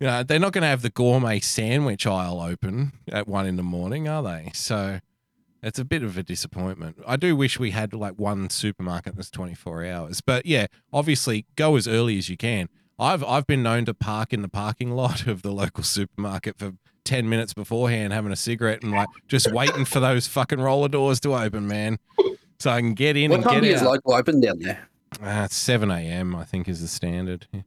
You 0.00 0.08
know, 0.08 0.22
they're 0.24 0.40
not 0.40 0.52
going 0.52 0.62
to 0.62 0.68
have 0.68 0.82
the 0.82 0.90
gourmet 0.90 1.38
sandwich 1.40 2.06
aisle 2.06 2.40
open 2.40 2.92
at 3.10 3.28
one 3.28 3.46
in 3.46 3.56
the 3.56 3.62
morning, 3.62 4.08
are 4.08 4.22
they? 4.22 4.50
So 4.52 4.98
it's 5.62 5.78
a 5.78 5.84
bit 5.84 6.02
of 6.02 6.18
a 6.18 6.22
disappointment. 6.24 6.98
I 7.06 7.16
do 7.16 7.36
wish 7.36 7.58
we 7.60 7.70
had 7.70 7.94
like 7.94 8.14
one 8.18 8.50
supermarket 8.50 9.14
that's 9.14 9.30
24 9.30 9.84
hours. 9.86 10.20
But 10.20 10.44
yeah, 10.44 10.66
obviously 10.92 11.46
go 11.54 11.76
as 11.76 11.86
early 11.86 12.18
as 12.18 12.28
you 12.28 12.36
can. 12.36 12.68
I've 12.98 13.22
I've 13.24 13.46
been 13.46 13.62
known 13.62 13.84
to 13.86 13.94
park 13.94 14.32
in 14.32 14.42
the 14.42 14.48
parking 14.48 14.90
lot 14.90 15.26
of 15.26 15.42
the 15.42 15.52
local 15.52 15.84
supermarket 15.84 16.58
for 16.58 16.72
10 17.04 17.28
minutes 17.28 17.54
beforehand 17.54 18.12
having 18.12 18.32
a 18.32 18.36
cigarette 18.36 18.82
and 18.82 18.90
like 18.92 19.08
just 19.28 19.52
waiting 19.52 19.84
for 19.84 20.00
those 20.00 20.26
fucking 20.26 20.60
roller 20.60 20.88
doors 20.88 21.20
to 21.20 21.34
open, 21.34 21.66
man. 21.68 21.98
So 22.58 22.70
I 22.70 22.80
can 22.80 22.94
get 22.94 23.16
in 23.16 23.30
What 23.30 23.36
and 23.40 23.44
time 23.44 23.60
get 23.62 23.64
is 23.70 23.82
out. 23.82 23.88
local 23.88 24.14
open 24.14 24.40
down 24.40 24.58
there? 24.58 24.88
Uh, 25.22 25.48
7 25.48 25.90
a.m. 25.90 26.34
I 26.36 26.44
think 26.44 26.68
is 26.68 26.80
the 26.80 26.88
standard. 26.88 27.46
Yeah. 27.52 27.60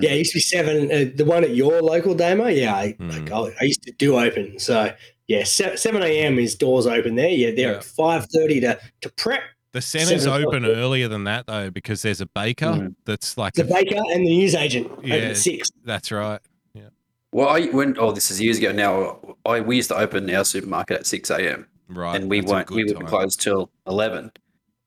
Yeah, 0.00 0.10
it 0.12 0.18
used 0.18 0.32
to 0.32 0.36
be 0.36 0.40
seven. 0.40 0.90
Uh, 0.90 1.10
the 1.14 1.26
one 1.26 1.44
at 1.44 1.54
your 1.54 1.82
local 1.82 2.14
demo, 2.14 2.46
yeah, 2.46 2.74
I, 2.74 2.92
Hmm. 2.92 3.10
like, 3.10 3.30
I, 3.30 3.54
I 3.60 3.64
used 3.64 3.82
to 3.82 3.92
do 3.92 4.18
open. 4.18 4.58
So 4.58 4.90
yeah, 5.28 5.44
se- 5.44 5.76
seven 5.76 6.02
a.m. 6.02 6.38
is 6.38 6.54
doors 6.54 6.86
open 6.86 7.16
there. 7.16 7.28
Yeah, 7.28 7.50
they're 7.50 7.72
Yeah. 7.72 7.76
at 7.78 7.84
five 7.84 8.26
thirty 8.32 8.60
to 8.60 8.80
to 9.02 9.08
prep. 9.12 9.42
The 9.72 9.82
center's 9.82 10.26
open 10.26 10.64
earlier 10.64 11.06
than 11.08 11.24
that 11.24 11.46
though 11.46 11.68
because 11.68 12.00
there's 12.00 12.22
a 12.22 12.26
baker 12.26 12.64
Mm. 12.66 12.94
that's 13.04 13.36
like 13.36 13.52
The 13.54 13.64
a- 13.64 13.66
baker 13.66 13.96
and 13.96 14.24
the 14.26 14.38
news 14.38 14.54
agent 14.54 14.90
open 14.90 15.04
Yeah. 15.06 15.14
at 15.16 15.36
six. 15.36 15.68
That's 15.84 16.10
right. 16.10 16.40
Yeah. 16.72 16.88
Well, 17.32 17.50
I 17.50 17.68
went. 17.70 17.98
Oh, 17.98 18.10
this 18.12 18.30
is 18.30 18.40
years 18.40 18.56
ago 18.56 18.72
now. 18.72 19.36
I 19.44 19.60
we 19.60 19.76
used 19.76 19.90
to 19.90 19.96
open 19.98 20.30
our 20.34 20.46
supermarket 20.46 21.00
at 21.00 21.06
six 21.06 21.28
a.m. 21.28 21.66
Right. 21.88 22.18
and 22.18 22.30
we 22.30 22.40
that's 22.40 22.50
weren't. 22.50 22.70
We 22.70 22.84
wouldn't 22.84 23.00
time. 23.00 23.06
close 23.08 23.36
till 23.36 23.68
eleven. 23.86 24.30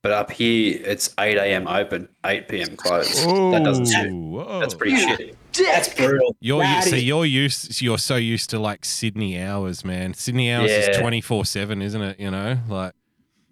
But 0.08 0.14
up 0.14 0.32
here, 0.32 0.80
it's 0.86 1.14
eight 1.20 1.36
a.m. 1.36 1.68
open, 1.68 2.08
eight 2.26 2.48
p.m. 2.48 2.78
close. 2.78 3.26
that 3.26 3.62
doesn't 3.62 3.88
suit. 3.88 4.10
Whoa. 4.14 4.62
That's 4.62 4.74
pretty 4.74 4.96
shit. 4.96 5.36
That's 5.52 5.94
brutal. 5.94 6.34
You're 6.40 6.62
That 6.62 6.78
used, 6.78 6.90
so 6.92 6.96
is- 6.96 7.04
you're 7.04 7.26
used 7.26 7.82
you're 7.82 7.98
so 7.98 8.16
used 8.16 8.50
to 8.52 8.58
like 8.60 8.86
Sydney 8.86 9.38
hours, 9.38 9.84
man. 9.84 10.14
Sydney 10.14 10.50
hours 10.50 10.72
is 10.72 10.98
twenty 10.98 11.20
four 11.20 11.44
seven, 11.44 11.82
isn't 11.82 12.02
it? 12.02 12.22
You 12.22 12.32
know, 12.32 12.58
like 12.70 12.94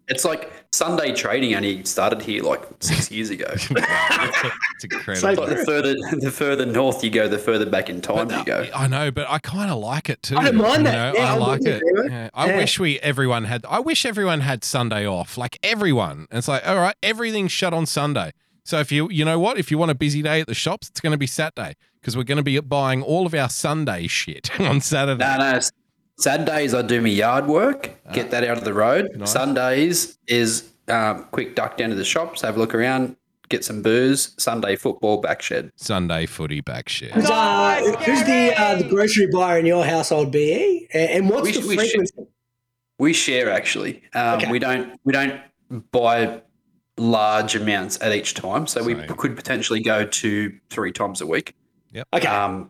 It's 0.07 0.23
like 0.23 0.51
Sunday 0.71 1.13
trading 1.15 1.55
only 1.55 1.83
started 1.83 2.21
here 2.21 2.43
like 2.43 2.61
six 2.79 3.09
years 3.15 3.29
ago. 3.31 3.45
it's 3.49 3.69
incredible. 4.83 5.13
It's 5.13 5.23
like 5.23 5.37
the 5.49 5.63
further 5.65 5.95
the 6.19 6.31
further 6.31 6.65
north 6.65 7.03
you 7.03 7.09
go, 7.09 7.27
the 7.27 7.39
further 7.39 7.65
back 7.65 7.89
in 7.89 8.01
time 8.01 8.29
you 8.29 8.43
go. 8.45 8.67
I 8.73 8.87
know, 8.87 9.09
but 9.11 9.27
I 9.29 9.39
kind 9.39 9.71
of 9.71 9.79
like 9.79 10.09
it 10.09 10.21
too. 10.21 10.37
I 10.37 10.45
don't 10.45 10.55
mind 10.57 10.79
you 10.79 10.83
that. 10.85 11.13
know? 11.13 11.19
Yeah, 11.19 11.29
I 11.31 11.33
I'm 11.33 11.39
like 11.39 11.59
with 11.61 11.67
it. 11.69 11.81
you, 11.85 11.93
Grimo. 11.93 12.09
Yeah. 12.09 12.29
I 12.33 12.47
Yeah. 12.47 12.57
wish 12.57 12.79
we 12.79 12.99
everyone 12.99 13.45
had. 13.45 13.65
I 13.67 13.79
wish 13.79 14.05
everyone 14.05 14.41
had 14.41 14.63
Sunday 14.63 15.07
off. 15.07 15.37
Like 15.37 15.57
everyone. 15.63 16.27
It's 16.31 16.47
like 16.47 16.67
all 16.67 16.75
right, 16.77 16.95
everything's 17.01 17.51
shut 17.51 17.73
on 17.73 17.85
Sunday. 17.85 18.31
So 18.63 18.79
if 18.79 18.91
you 18.91 19.09
you 19.09 19.25
know 19.25 19.39
what, 19.39 19.57
if 19.57 19.71
you 19.71 19.77
want 19.77 19.91
a 19.91 19.95
busy 19.95 20.21
day 20.21 20.41
at 20.41 20.47
the 20.47 20.53
shops, 20.55 20.89
it's 20.89 21.01
going 21.01 21.11
to 21.11 21.17
be 21.17 21.27
Saturday 21.27 21.75
because 21.99 22.15
we're 22.15 22.23
going 22.23 22.37
to 22.37 22.43
be 22.43 22.59
buying 22.59 23.01
all 23.01 23.25
of 23.25 23.33
our 23.33 23.49
Sunday 23.49 24.05
shit 24.07 24.59
on 24.59 24.81
Saturday. 24.81 25.23
No, 25.25 25.37
no. 25.53 25.59
S- 26.17 26.23
Saturdays 26.23 26.73
I 26.73 26.81
do 26.81 27.01
my 27.01 27.09
yard 27.09 27.47
work, 27.47 27.91
get 28.13 28.31
that 28.31 28.43
out 28.43 28.57
of 28.57 28.63
the 28.63 28.73
road. 28.73 29.11
Nice. 29.15 29.31
Sundays 29.31 30.17
is 30.27 30.71
um, 30.87 31.25
quick 31.31 31.55
duck 31.55 31.77
down 31.77 31.89
to 31.89 31.95
the 31.95 32.05
shops, 32.05 32.41
have 32.41 32.55
a 32.57 32.59
look 32.59 32.73
around, 32.75 33.15
get 33.49 33.63
some 33.65 33.81
booze. 33.81 34.33
Sunday 34.37 34.75
football 34.75 35.17
back 35.21 35.41
shed. 35.41 35.71
Sunday 35.75 36.25
footy 36.25 36.61
back 36.61 36.89
shed. 36.89 37.11
Who's, 37.11 37.29
uh, 37.29 37.95
who's 38.05 38.23
the 38.23 38.53
uh, 38.57 38.75
the 38.81 38.87
grocery 38.89 39.27
buyer 39.31 39.59
in 39.59 39.65
your 39.65 39.85
household, 39.85 40.31
BE? 40.31 40.87
And, 40.93 41.09
and 41.11 41.29
what's 41.29 41.43
We 41.43 41.51
the 41.51 41.67
we 41.67 41.75
should- 41.77 41.89
frequency? 42.09 42.31
We 42.97 43.11
share 43.13 43.49
actually. 43.51 44.01
Um, 44.13 44.37
Okay. 44.39 44.51
We 44.51 44.57
don't 44.59 44.97
we 45.03 45.11
don't 45.13 45.41
buy 45.91 46.41
large 46.97 47.55
amounts 47.55 48.01
at 48.01 48.13
each 48.13 48.35
time, 48.35 48.67
so 48.67 48.81
we 48.83 48.95
Same. 48.95 49.07
could 49.17 49.35
potentially 49.35 49.81
go 49.81 50.05
to 50.05 50.53
three 50.69 50.93
times 50.93 51.19
a 51.19 51.27
week. 51.27 51.55
Okay. 52.13 52.27
Um, 52.27 52.69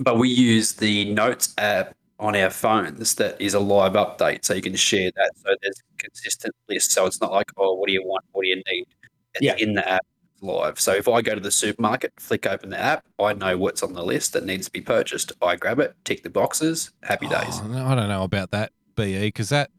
but 0.00 0.18
we 0.18 0.28
use 0.28 0.72
the 0.72 1.12
notes 1.12 1.54
app 1.58 1.94
on 2.20 2.36
our 2.36 2.50
phones 2.50 3.14
that 3.16 3.40
is 3.40 3.54
a 3.54 3.60
live 3.60 3.94
update, 3.94 4.44
so 4.44 4.54
you 4.54 4.62
can 4.62 4.76
share 4.76 5.10
that. 5.16 5.32
So 5.36 5.56
there's 5.62 5.80
a 5.80 5.96
consistent 5.96 6.54
list. 6.68 6.92
So 6.92 7.06
it's 7.06 7.20
not 7.20 7.32
like, 7.32 7.50
oh, 7.56 7.74
what 7.74 7.86
do 7.86 7.92
you 7.92 8.04
want? 8.04 8.24
What 8.32 8.42
do 8.42 8.48
you 8.48 8.56
need? 8.56 8.86
It's 9.34 9.42
Yeah. 9.42 9.56
in 9.56 9.74
the 9.74 9.88
app 9.88 10.06
live. 10.42 10.78
So 10.78 10.92
if 10.92 11.08
I 11.08 11.22
go 11.22 11.34
to 11.34 11.40
the 11.40 11.50
supermarket, 11.50 12.12
flick 12.18 12.46
open 12.46 12.70
the 12.70 12.78
app, 12.78 13.04
I 13.18 13.32
know 13.32 13.56
what's 13.56 13.82
on 13.82 13.94
the 13.94 14.04
list 14.04 14.34
that 14.34 14.44
needs 14.44 14.66
to 14.66 14.72
be 14.72 14.80
purchased. 14.80 15.32
I 15.42 15.56
grab 15.56 15.80
it, 15.80 15.94
tick 16.04 16.22
the 16.22 16.30
boxes, 16.30 16.92
happy 17.02 17.26
oh, 17.26 17.42
days. 17.42 17.60
Oh, 17.62 17.66
no, 17.66 17.86
I 17.86 17.94
don't 17.94 18.08
know 18.08 18.22
about 18.22 18.50
that 18.50 18.72
BE 18.96 19.28
because 19.28 19.48
that 19.48 19.70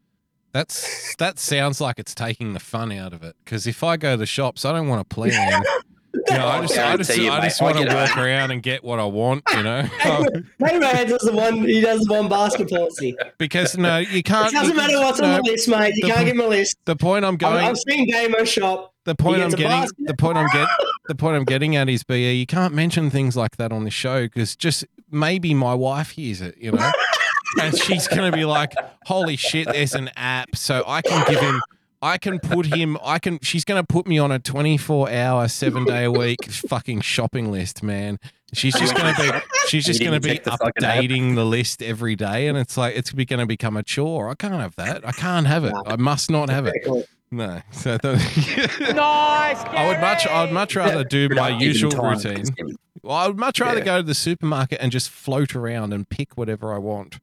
that's 0.52 1.16
that 1.18 1.40
sounds 1.40 1.80
like 1.80 2.00
it's 2.00 2.14
taking 2.14 2.54
the 2.54 2.60
fun 2.60 2.92
out 2.92 3.14
of 3.14 3.24
it. 3.24 3.36
Because 3.46 3.68
if 3.68 3.84
I 3.84 3.98
go 3.98 4.12
to 4.12 4.18
the 4.18 4.26
shops, 4.26 4.66
I 4.66 4.72
don't 4.74 4.88
want 4.88 5.08
to 5.08 5.14
plan. 5.14 5.64
You 6.14 6.38
know, 6.38 6.48
I 6.48 6.62
just, 6.62 6.78
I 6.78 6.98
just, 6.98 7.10
guarantee 7.10 7.26
you, 7.26 7.32
I 7.32 7.42
just 7.42 7.62
want 7.62 7.78
to 7.78 7.86
walk 7.86 8.10
home. 8.10 8.24
around 8.24 8.52
and 8.52 8.62
get 8.62 8.84
what 8.84 9.00
I 9.00 9.06
want. 9.06 9.44
You 9.56 9.64
know, 9.64 9.82
Hey 10.04 10.78
man 10.80 11.08
does 11.08 11.22
the 11.22 11.32
one. 11.34 11.64
He 11.66 11.80
does 11.82 12.02
the 12.02 12.14
one 12.14 12.28
basket 12.28 12.70
policy. 12.70 13.16
because 13.38 13.78
no, 13.78 14.00
you 14.00 14.22
can't. 14.22 14.52
It 14.52 14.56
doesn't 14.56 14.76
matter 14.76 14.98
what's 15.00 15.22
on 15.22 15.42
the 15.42 15.50
list, 15.50 15.68
mate. 15.70 15.96
You 15.96 16.08
the- 16.08 16.14
can't 16.14 16.26
give 16.26 16.36
him 16.36 16.42
a 16.42 16.48
list. 16.48 16.78
The 16.86 16.96
point 16.96 17.24
I'm 17.24 17.32
I'm, 17.34 17.38
going. 17.38 17.66
I'm 17.66 17.76
seeing 17.76 18.08
Damo 18.08 18.44
shop. 18.44 18.94
the 19.06 19.16
point 19.16 19.42
I'm 19.42 19.50
getting. 19.52 19.68
basket. 19.68 20.08
The 20.08 20.16
point 20.16 20.38
I'm 20.38 20.50
get. 20.52 20.68
The 21.08 21.16
point 21.16 21.36
I'm 21.36 21.44
getting 21.44 21.76
at 21.76 21.90
is, 21.90 22.04
BE, 22.04 22.32
you 22.34 22.46
can't 22.46 22.74
mention 22.74 23.10
things 23.10 23.36
like 23.36 23.58
that 23.58 23.74
on 23.74 23.84
the 23.84 23.90
show 23.90 24.28
because 24.28 24.56
just 24.56 24.86
maybe 25.10 25.54
my 25.54 25.74
wife 25.74 26.12
hears 26.12 26.40
it. 26.42 26.56
You 26.58 26.72
know. 26.74 26.92
and 27.62 27.78
she's 27.78 28.08
going 28.08 28.32
to 28.32 28.38
be 28.38 28.46
like, 28.46 28.74
"Holy 29.06 29.36
shit, 29.36 29.68
there's 29.68 29.94
an 29.94 30.10
app, 30.16 30.56
so 30.56 30.84
I 30.88 31.02
can 31.02 31.26
give 31.28 31.40
him, 31.42 31.62
I 32.02 32.18
can 32.18 32.40
put 32.40 32.68
him, 32.68 32.98
I 33.04 33.20
can." 33.20 33.40
She's 33.42 33.64
going 33.64 33.82
to 33.82 33.86
put 33.86 34.08
me 34.08 34.18
on 34.18 34.32
a 34.32 34.40
24-hour, 34.40 35.48
seven-day-a-week 35.48 36.46
fucking 36.52 37.02
shopping 37.02 37.52
list, 37.52 37.84
man. 37.84 38.20
She's 38.54 38.74
just 38.76 38.96
going 38.96 39.14
to 39.16 39.22
be, 39.22 39.40
she's 39.68 39.86
just 39.86 40.00
going 40.02 40.14
to 40.14 40.20
be 40.20 40.40
the 40.40 40.52
updating 40.52 41.36
the 41.36 41.46
list 41.46 41.82
every 41.82 42.16
day, 42.16 42.48
and 42.48 42.58
it's 42.58 42.76
like 42.76 42.96
it's 42.96 43.12
going 43.12 43.40
to 43.40 43.46
become 43.46 43.78
a 43.78 43.84
chore. 43.84 44.30
I 44.30 44.36
can't 44.36 44.56
have 44.56 44.76
that. 44.76 45.08
I 45.08 45.12
can't 45.14 45.48
have 45.48 45.64
it. 45.64 45.74
I 45.86 45.96
must 45.96 46.30
not 46.30 46.50
have 46.50 46.68
it. 46.68 46.74
No. 47.32 47.62
So 47.72 47.98
the, 47.98 48.16
Nice, 48.94 49.58
I 49.64 49.88
would 49.88 50.02
much, 50.02 50.28
I 50.28 50.44
would 50.44 50.52
much 50.54 50.76
rather 50.76 51.04
do 51.06 51.30
my 51.30 51.48
usual 51.50 51.92
time 51.92 52.18
routine. 52.18 52.44
Well, 53.04 53.16
I 53.16 53.28
would 53.28 53.38
much 53.40 53.60
rather 53.62 53.80
Yeah. 53.80 53.86
go 53.86 53.98
to 53.98 54.04
the 54.04 54.14
supermarket 54.14 54.80
and 54.82 54.92
just 54.92 55.10
float 55.10 55.56
around 55.56 55.94
and 55.94 56.10
pick 56.10 56.36
whatever 56.38 56.74
I 56.74 56.78
want. 56.78 57.20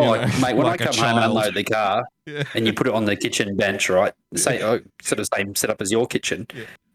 Oh, 0.00 0.14
know, 0.14 0.26
mate, 0.40 0.56
when 0.56 0.66
like 0.66 0.80
I 0.82 0.86
come 0.86 0.94
home 0.94 1.16
and 1.16 1.24
unload 1.26 1.54
the 1.54 1.64
car 1.64 2.04
Yeah. 2.26 2.44
and 2.54 2.66
you 2.66 2.72
put 2.72 2.86
it 2.86 2.94
on 2.94 3.04
the 3.04 3.16
kitchen 3.16 3.56
bench, 3.56 3.88
right? 3.88 4.12
Say, 4.34 4.62
oh, 4.62 4.80
sort 5.02 5.20
of 5.20 5.28
same 5.34 5.54
setup 5.54 5.80
as 5.80 5.90
your 5.90 6.06
kitchen, 6.06 6.46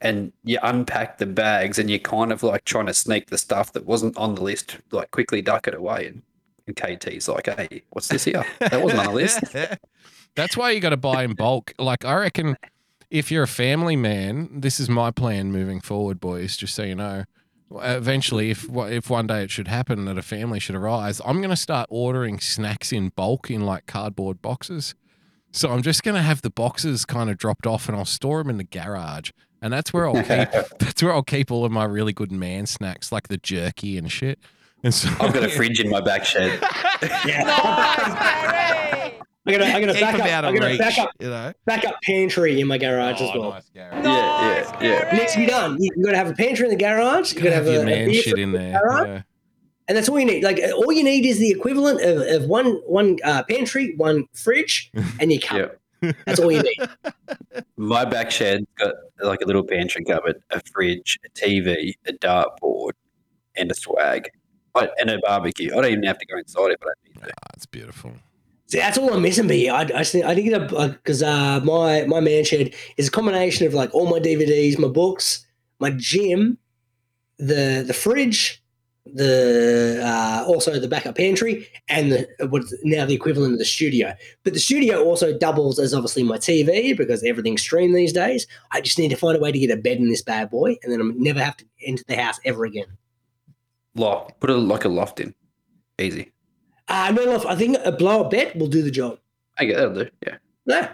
and 0.02 0.32
you 0.44 0.60
unpack 0.64 1.18
the 1.18 1.26
bags 1.26 1.80
and 1.80 1.90
you're 1.90 2.00
kind 2.00 2.32
of 2.32 2.44
like 2.44 2.66
trying 2.66 2.86
to 2.88 2.94
sneak 2.94 3.30
the 3.30 3.38
stuff 3.38 3.74
that 3.74 3.86
wasn't 3.86 4.18
on 4.18 4.36
the 4.36 4.42
list, 4.44 4.78
like 4.92 5.12
quickly 5.12 5.42
duck 5.42 5.68
it 5.68 5.74
away. 5.76 6.08
And, 6.08 6.22
and 6.68 6.76
KT's 6.76 7.28
like, 7.28 7.48
hey, 7.48 7.84
what's 7.92 8.08
this 8.08 8.24
here? 8.26 8.46
That 8.60 8.82
wasn't 8.82 9.02
on 9.02 9.06
the 9.08 9.14
list. 9.14 9.44
That's 10.36 10.58
why 10.58 10.72
you 10.72 10.80
got 10.80 10.90
to 10.90 10.98
buy 10.98 11.24
in 11.24 11.34
bulk. 11.34 11.74
Like 11.80 12.04
I 12.06 12.16
reckon, 12.16 12.58
if 13.10 13.32
you're 13.32 13.44
a 13.44 13.48
family 13.48 13.96
man, 13.96 14.50
this 14.62 14.80
is 14.80 14.90
my 14.90 15.12
plan 15.12 15.52
moving 15.52 15.80
forward, 15.80 16.20
boys. 16.20 16.58
Just 16.58 16.76
so 16.76 16.84
you 16.84 16.96
know, 16.96 17.24
eventually, 17.72 18.52
if 18.52 18.68
if 18.70 19.10
one 19.10 19.28
day 19.28 19.44
it 19.44 19.52
should 19.52 19.68
happen 19.68 20.06
that 20.06 20.18
a 20.18 20.22
family 20.22 20.60
should 20.60 20.76
arise, 20.76 21.22
I'm 21.26 21.38
going 21.38 21.50
to 21.50 21.56
start 21.56 21.88
ordering 21.90 22.40
snacks 22.40 22.92
in 22.92 23.10
bulk 23.10 23.50
in 23.50 23.66
like 23.66 23.86
cardboard 23.86 24.42
boxes. 24.42 24.96
So 25.52 25.72
I'm 25.72 25.82
just 25.82 26.04
going 26.04 26.16
to 26.16 26.22
have 26.22 26.42
the 26.42 26.50
boxes 26.50 27.06
kind 27.06 27.30
of 27.30 27.38
dropped 27.38 27.66
off, 27.66 27.88
and 27.88 27.98
I'll 27.98 28.04
store 28.06 28.40
them 28.40 28.50
in 28.50 28.58
the 28.58 28.66
garage, 28.66 29.32
and 29.62 29.72
that's 29.72 29.94
where 29.94 30.08
I'll 30.08 30.16
keep. 30.16 30.28
that's 30.80 31.02
where 31.02 31.14
I'll 31.14 31.24
keep 31.24 31.52
all 31.52 31.66
of 31.66 31.72
my 31.72 31.86
really 31.86 32.14
good 32.14 32.32
man 32.32 32.66
snacks, 32.66 33.12
like 33.12 33.30
the 33.30 33.38
jerky 33.38 33.98
and 33.98 34.12
shit. 34.12 34.40
And 34.84 34.94
so 34.94 35.10
I've 35.20 35.34
got 35.34 35.44
a 35.44 35.50
fridge 35.50 35.80
in 35.80 35.90
my 35.90 36.02
back 36.02 36.26
shed. 36.26 36.60
I'm 37.02 37.28
gonna, 37.28 39.26
I'm 39.48 39.60
gonna 39.60 39.94
Keep 39.94 40.02
back 40.02 40.20
up. 40.20 40.46
I'm 40.46 40.54
gonna 40.56 40.68
reach, 40.68 40.80
back 40.80 40.98
up, 40.98 41.12
you 41.20 41.30
know. 41.30 41.54
back 41.66 41.86
up 41.86 41.96
pantry 42.04 42.60
in 42.60 42.68
my 42.68 42.78
garage 42.78 43.22
as 43.22 43.30
well. 43.36 43.60
Yeah, 43.74 44.02
yeah, 44.04 44.78
yeah. 44.82 45.14
It 45.16 45.20
needs 45.20 45.34
to 45.34 45.40
be 45.40 45.46
done. 45.46 45.78
You, 45.80 45.92
you 45.96 46.04
got 46.04 46.12
to 46.12 46.18
have 46.18 46.30
a 46.30 46.34
pantry 46.34 46.66
in 46.66 46.72
the 46.72 46.84
garage. 46.84 47.34
You 47.34 47.42
got 47.42 47.50
to 47.50 47.56
have, 47.56 47.66
Have 47.66 47.74
your 47.74 47.82
a, 47.84 47.86
a 47.86 47.86
man 47.86 48.06
beer 48.10 48.22
shit 48.22 48.32
fridge 48.34 48.44
in 48.44 48.52
the 48.54 48.58
there. 48.58 48.80
garage, 48.82 49.08
Yeah. 49.08 49.22
and 49.88 49.98
that's 49.98 50.10
all 50.10 50.20
you 50.20 50.26
need. 50.26 50.44
Like 50.44 50.60
all 50.76 50.92
you 50.92 51.04
need 51.04 51.26
is 51.28 51.38
the 51.38 51.52
equivalent 51.52 52.02
of, 52.02 52.42
of 52.42 52.50
one 52.50 52.74
one 52.88 53.18
uh, 53.24 53.44
pantry, 53.44 53.94
one 53.98 54.28
fridge, 54.34 54.92
and 55.20 55.32
your 55.32 55.42
cup. 55.42 55.76
That's 56.26 56.40
all 56.40 56.52
you 56.52 56.64
need. 56.64 56.90
My 57.78 58.04
back 58.06 58.32
shed's 58.32 58.66
got 58.78 58.94
like 59.22 59.42
a 59.42 59.46
little 59.46 59.64
pantry 59.64 60.04
cupboard, 60.06 60.42
a 60.50 60.60
fridge, 60.74 61.20
a 61.26 61.30
TV, 61.30 61.94
a 62.08 62.14
dartboard, 62.14 62.92
and 63.56 63.70
a 63.72 63.76
swag, 63.76 64.30
I, 64.76 64.90
and 65.00 65.10
a 65.10 65.20
barbecue. 65.20 65.72
I 65.72 65.76
don't 65.82 65.86
even 65.92 66.04
have 66.04 66.18
to 66.20 66.26
go 66.26 66.38
inside 66.38 66.72
it, 66.72 66.80
but 66.80 66.90
I 66.90 66.94
need 67.08 67.22
to. 67.28 67.34
That's 67.54 67.66
beautiful. 67.68 68.12
See, 68.68 68.80
that's 68.80 68.98
all 68.98 69.14
I'm 69.14 69.22
missing, 69.22 69.48
B. 69.48 69.70
I, 69.70 69.82
I, 69.82 69.86
just 69.86 70.12
think, 70.12 70.26
I 70.26 70.34
think 70.34 70.52
it 70.52 70.70
because 70.70 71.22
uh, 71.22 71.60
my 71.64 72.06
my 72.06 72.20
man 72.20 72.44
shed 72.44 72.74
is 72.98 73.08
a 73.08 73.12
combination 73.12 73.68
of 73.68 73.74
like 73.74 73.94
all 73.94 74.10
my 74.10 74.20
DVDs, 74.20 74.80
my 74.80 74.88
books, 74.88 75.46
my 75.80 75.92
gym, 75.92 76.58
the 77.38 77.84
the 77.86 77.94
fridge, 77.94 78.64
the 79.06 80.02
uh, 80.04 80.46
also 80.48 80.80
the 80.80 80.88
backup 80.88 81.16
pantry, 81.16 81.68
and 81.90 82.12
the 82.12 82.48
what's 82.50 82.74
now 82.84 83.06
the 83.06 83.14
equivalent 83.14 83.54
of 83.54 83.60
the 83.60 83.66
studio. 83.66 84.16
But 84.44 84.54
the 84.54 84.60
studio 84.60 85.04
also 85.04 85.38
doubles 85.38 85.78
as 85.78 85.94
obviously 85.94 86.24
my 86.24 86.38
TV 86.38 86.98
because 86.98 87.24
everything's 87.24 87.62
streamed 87.62 87.96
these 87.96 88.14
days. 88.14 88.48
I 88.72 88.82
just 88.82 88.98
need 88.98 89.10
to 89.10 89.16
find 89.16 89.38
a 89.38 89.40
way 89.40 89.52
to 89.52 89.60
get 89.60 89.70
a 89.70 89.78
bed 89.78 89.98
in 89.98 90.10
this 90.10 90.24
bad 90.24 90.50
boy, 90.50 90.78
and 90.82 90.92
then 90.92 91.02
I'm 91.02 91.22
never 91.22 91.44
have 91.44 91.58
to 91.58 91.66
enter 91.86 92.04
the 92.08 92.16
house 92.16 92.40
ever 92.46 92.66
again. 92.66 92.98
Loft. 93.94 94.40
Put 94.40 94.50
a 94.50 94.56
like 94.56 94.86
a 94.86 94.90
loft 94.90 95.20
in. 95.20 95.36
Easy. 96.00 96.32
Uh, 96.88 97.12
no, 97.16 97.24
look, 97.24 97.46
I 97.46 97.56
think 97.56 97.78
a 97.84 97.92
blow 97.92 98.22
up 98.22 98.32
bed 98.32 98.60
will 98.60 98.68
do 98.68 98.82
the 98.82 98.92
job. 98.92 99.20
Okay, 99.60 99.74
that'll 99.74 99.94
do. 99.94 100.10
Yeah. 100.26 100.38
Yeah. 100.66 100.94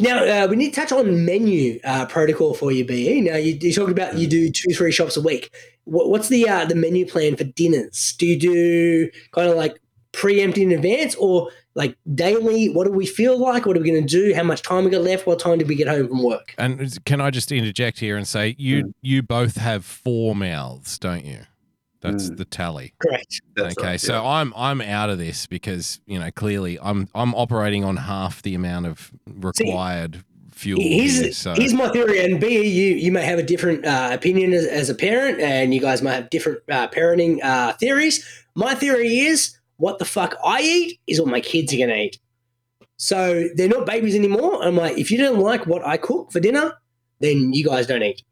Now 0.00 0.24
uh, 0.24 0.46
we 0.48 0.56
need 0.56 0.74
to 0.74 0.80
touch 0.80 0.92
on 0.92 1.24
menu 1.24 1.80
uh, 1.82 2.06
protocol 2.06 2.54
for 2.54 2.70
you, 2.70 2.84
Be. 2.84 3.20
Now 3.20 3.36
you, 3.36 3.58
you 3.60 3.72
talked 3.72 3.90
about 3.90 4.16
you 4.16 4.28
do 4.28 4.50
two, 4.50 4.72
three 4.72 4.92
shops 4.92 5.16
a 5.16 5.20
week. 5.20 5.52
What, 5.84 6.08
what's 6.08 6.28
the 6.28 6.48
uh, 6.48 6.64
the 6.66 6.76
menu 6.76 7.06
plan 7.06 7.36
for 7.36 7.44
dinners? 7.44 8.14
Do 8.18 8.26
you 8.26 8.38
do 8.38 9.10
kind 9.32 9.48
of 9.48 9.56
like 9.56 9.80
preempt 10.12 10.56
in 10.56 10.70
advance, 10.70 11.16
or 11.16 11.50
like 11.74 11.96
daily? 12.14 12.68
What 12.68 12.86
do 12.86 12.92
we 12.92 13.06
feel 13.06 13.38
like? 13.38 13.66
What 13.66 13.76
are 13.76 13.80
we 13.80 13.90
going 13.90 14.06
to 14.06 14.08
do? 14.08 14.34
How 14.34 14.44
much 14.44 14.62
time 14.62 14.84
we 14.84 14.90
got 14.90 15.02
left? 15.02 15.26
What 15.26 15.40
time 15.40 15.58
did 15.58 15.68
we 15.68 15.74
get 15.74 15.88
home 15.88 16.06
from 16.06 16.22
work? 16.22 16.54
And 16.58 17.04
can 17.04 17.20
I 17.20 17.30
just 17.30 17.50
interject 17.50 17.98
here 17.98 18.16
and 18.16 18.28
say 18.28 18.54
you 18.56 18.94
you 19.02 19.24
both 19.24 19.56
have 19.56 19.84
four 19.84 20.36
mouths, 20.36 20.96
don't 20.98 21.24
you? 21.24 21.40
That's 22.00 22.30
the 22.30 22.44
tally. 22.44 22.94
Correct. 23.00 23.40
okay, 23.58 23.98
so 23.98 24.24
I'm 24.24 24.52
I'm 24.56 24.80
out 24.80 25.10
of 25.10 25.18
this 25.18 25.46
because 25.46 26.00
you 26.06 26.18
know 26.18 26.30
clearly 26.30 26.78
I'm 26.80 27.08
I'm 27.14 27.34
operating 27.34 27.84
on 27.84 27.96
half 27.96 28.42
the 28.42 28.54
amount 28.54 28.86
of 28.86 29.10
required 29.26 30.24
fuel. 30.52 30.80
Here's, 30.80 31.20
here, 31.20 31.32
so 31.32 31.54
here's 31.54 31.74
my 31.74 31.88
theory, 31.88 32.24
and 32.24 32.40
B, 32.40 32.66
you 32.68 32.94
you 32.94 33.10
may 33.10 33.24
have 33.24 33.38
a 33.38 33.42
different 33.42 33.84
uh, 33.84 34.10
opinion 34.12 34.52
as, 34.52 34.66
as 34.66 34.90
a 34.90 34.94
parent, 34.94 35.40
and 35.40 35.74
you 35.74 35.80
guys 35.80 36.02
might 36.02 36.14
have 36.14 36.30
different 36.30 36.60
uh, 36.70 36.88
parenting 36.88 37.42
uh, 37.42 37.72
theories. 37.74 38.24
My 38.54 38.74
theory 38.74 39.18
is 39.18 39.58
what 39.76 39.98
the 39.98 40.04
fuck 40.04 40.36
I 40.44 40.60
eat 40.60 41.00
is 41.06 41.20
what 41.20 41.30
my 41.30 41.40
kids 41.40 41.72
are 41.74 41.78
gonna 41.78 41.94
eat. 41.94 42.18
So 42.96 43.48
they're 43.54 43.68
not 43.68 43.86
babies 43.86 44.16
anymore. 44.16 44.62
I'm 44.62 44.76
like, 44.76 44.98
if 44.98 45.10
you 45.10 45.18
don't 45.18 45.38
like 45.38 45.66
what 45.66 45.86
I 45.86 45.96
cook 45.96 46.32
for 46.32 46.40
dinner, 46.40 46.74
then 47.20 47.52
you 47.52 47.64
guys 47.64 47.86
don't 47.86 48.02
eat. 48.02 48.22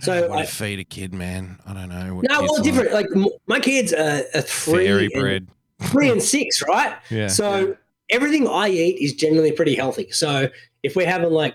so 0.00 0.28
what 0.28 0.38
I, 0.40 0.44
to 0.44 0.50
feed 0.50 0.78
a 0.78 0.84
kid, 0.84 1.12
man. 1.14 1.58
I 1.66 1.74
don't 1.74 1.88
know. 1.88 2.14
What 2.16 2.26
no, 2.28 2.40
kids 2.40 2.50
well, 2.50 2.54
like. 2.54 2.62
different. 2.64 2.92
Like 2.92 3.06
m- 3.14 3.38
my 3.46 3.60
kids 3.60 3.92
are, 3.92 4.22
are 4.34 4.40
three, 4.42 4.86
Fairy 4.86 5.04
and- 5.12 5.20
bread. 5.20 5.48
three 5.82 6.08
and 6.10 6.22
six, 6.22 6.62
right? 6.66 6.96
Yeah. 7.10 7.28
So 7.28 7.76
everything 8.10 8.48
I 8.48 8.68
eat 8.68 8.98
is 9.00 9.14
generally 9.14 9.52
pretty 9.52 9.74
healthy. 9.74 10.10
So 10.10 10.48
if 10.82 10.96
we're 10.96 11.06
having 11.08 11.30
like 11.30 11.54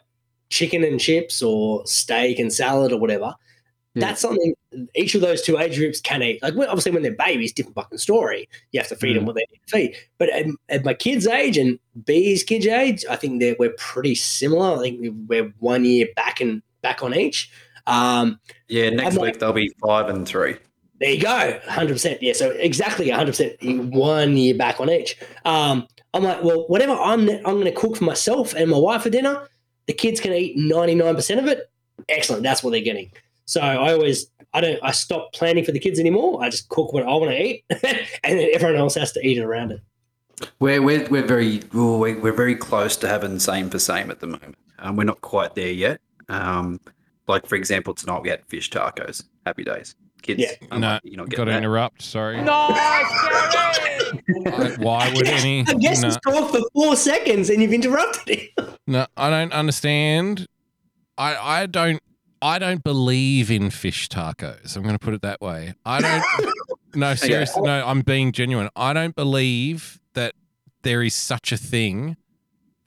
chicken 0.50 0.84
and 0.84 1.00
chips 1.00 1.42
or 1.42 1.86
steak 1.88 2.38
and 2.40 2.54
salad 2.54 2.92
or 2.92 3.00
whatever, 3.00 3.34
that's 3.98 4.20
something 4.20 4.54
each 4.94 5.16
of 5.16 5.22
those 5.22 5.42
two 5.42 5.58
age 5.58 5.78
groups 5.78 6.02
can 6.02 6.22
eat. 6.22 6.44
Like 6.44 6.54
obviously 6.58 6.92
when 6.92 7.02
they're 7.02 7.14
babies, 7.16 7.54
different 7.54 7.76
fucking 7.76 7.98
story. 7.98 8.50
You 8.74 8.82
have 8.82 8.90
to 8.90 8.96
feed 8.98 9.16
them 9.16 9.24
Mm. 9.24 9.28
what 9.28 9.36
they 9.36 9.46
need 9.50 9.62
to 9.68 9.72
feed. 9.72 9.96
But 10.18 10.30
at, 10.32 10.46
at 10.68 10.84
my 10.84 10.94
kids' 10.94 11.26
age 11.28 11.58
and 11.58 11.80
B's 12.06 12.44
kids' 12.44 12.68
age, 12.68 13.06
I 13.10 13.16
think 13.16 13.40
that 13.40 13.56
we're 13.58 13.74
pretty 13.78 14.14
similar. 14.16 14.76
I 14.78 14.80
think 14.82 15.16
we're 15.30 15.54
one 15.60 15.86
year 15.86 16.08
back 16.18 16.42
and 16.42 16.62
back 16.86 17.02
on 17.02 17.16
each. 17.16 17.50
Um, 17.88 18.40
Yeah, 18.68 18.90
next 18.92 19.18
week 19.18 19.40
they'll 19.40 19.54
be 19.54 19.72
five 19.84 20.08
and 20.10 20.28
three. 20.28 20.56
there 21.00 21.12
you 21.12 21.22
go, 21.22 21.60
hundred 21.68 21.94
percent. 21.94 22.22
Yeah, 22.22 22.34
so 22.34 22.52
exactly 22.52 23.10
hundred 23.10 23.32
percent. 23.32 23.54
One 23.92 24.38
year 24.38 24.56
back 24.56 24.80
on 24.80 24.90
each. 24.90 25.18
Um, 25.46 25.88
I'm 26.14 26.24
like, 26.24 26.44
well, 26.44 26.66
whatever 26.68 26.94
I'm 26.94 27.28
I'm 27.30 27.58
going 27.60 27.66
to 27.66 27.72
cook 27.72 27.98
for 27.98 28.06
myself 28.06 28.54
and 28.54 28.70
my 28.70 28.78
wife 28.78 29.02
for 29.04 29.10
dinner, 29.10 29.48
the 29.88 29.94
kids 29.94 30.22
can 30.22 30.32
eat 30.34 30.56
ninety 30.56 30.96
nine 30.96 31.16
percent 31.16 31.40
of 31.40 31.48
it. 31.48 31.70
Excellent, 32.08 32.44
that's 32.44 32.64
what 32.64 32.72
they're 32.72 32.82
getting. 32.82 33.12
So 33.46 33.62
I 33.62 33.94
always 33.94 34.28
I 34.54 34.62
don't 34.62 34.80
I 34.84 34.92
stop 34.92 35.34
planning 35.34 35.66
for 35.66 35.72
the 35.72 35.80
kids 35.80 36.00
anymore. 36.00 36.44
I 36.44 36.50
just 36.50 36.70
cook 36.70 36.94
what 36.94 37.04
I 37.04 37.08
want 37.08 37.32
to 37.32 37.42
eat, 37.44 37.64
and 37.70 37.80
then 38.40 38.50
everyone 38.54 38.78
else 38.78 38.96
has 38.96 39.12
to 39.14 39.28
eat 39.28 39.38
it 39.38 39.44
around 39.44 39.72
it. 39.72 39.82
We're 40.60 40.82
we're, 40.82 41.08
we're 41.10 41.28
very 41.28 41.62
we're, 41.74 42.20
we're 42.20 42.34
very 42.44 42.56
close 42.56 42.96
to 42.98 43.08
having 43.08 43.40
same 43.40 43.70
for 43.70 43.80
same 43.80 44.12
at 44.12 44.20
the 44.20 44.28
moment. 44.28 44.56
Um, 44.80 44.96
we're 44.98 45.04
not 45.04 45.22
quite 45.22 45.56
there 45.56 45.72
yet. 45.72 46.00
Um, 46.30 46.80
like 47.28 47.46
for 47.48 47.56
example, 47.56 47.94
tonight 47.94 48.22
we 48.22 48.30
had 48.30 48.46
fish 48.46 48.70
tacos. 48.70 49.24
Happy 49.46 49.64
days, 49.64 49.96
kids. 50.22 50.44
I'm 50.72 50.82
No, 50.82 50.90
like, 50.94 51.02
you're 51.04 51.18
not 51.18 51.30
got 51.30 51.46
to 51.46 51.52
interrupt. 51.52 52.02
Sorry. 52.02 52.42
Nice, 52.42 52.48
Why- 54.28 54.76
Why 54.80 55.14
would 55.14 55.28
any? 55.28 55.62
I 55.68 55.74
guess 55.74 56.02
no, 56.02 56.08
he's 56.10 56.18
talked 56.18 56.52
for 56.56 56.62
four 56.74 56.96
seconds 56.96 57.50
and 57.50 57.62
you've 57.62 57.74
interrupted 57.74 58.40
him. 58.40 58.50
no, 58.88 59.08
I 59.18 59.30
don't 59.30 59.54
understand. 59.54 60.48
I 61.18 61.36
I 61.36 61.66
don't 61.66 62.02
I 62.42 62.60
don't 62.60 62.84
believe 62.84 63.50
in 63.50 63.70
fish 63.70 64.08
tacos. 64.10 64.76
I'm 64.76 64.84
going 64.84 64.96
to 64.96 65.00
put 65.04 65.14
it 65.14 65.22
that 65.22 65.42
way. 65.42 65.74
I 65.86 66.02
don't. 66.02 66.24
no, 66.96 67.16
seriously. 67.16 67.62
No, 67.64 67.86
I'm 67.86 68.02
being 68.02 68.32
genuine. 68.32 68.70
I 68.76 68.94
don't 68.94 69.16
believe 69.16 70.00
that 70.14 70.34
there 70.84 71.02
is 71.02 71.16
such 71.16 71.52
a 71.52 71.58
thing 71.58 72.18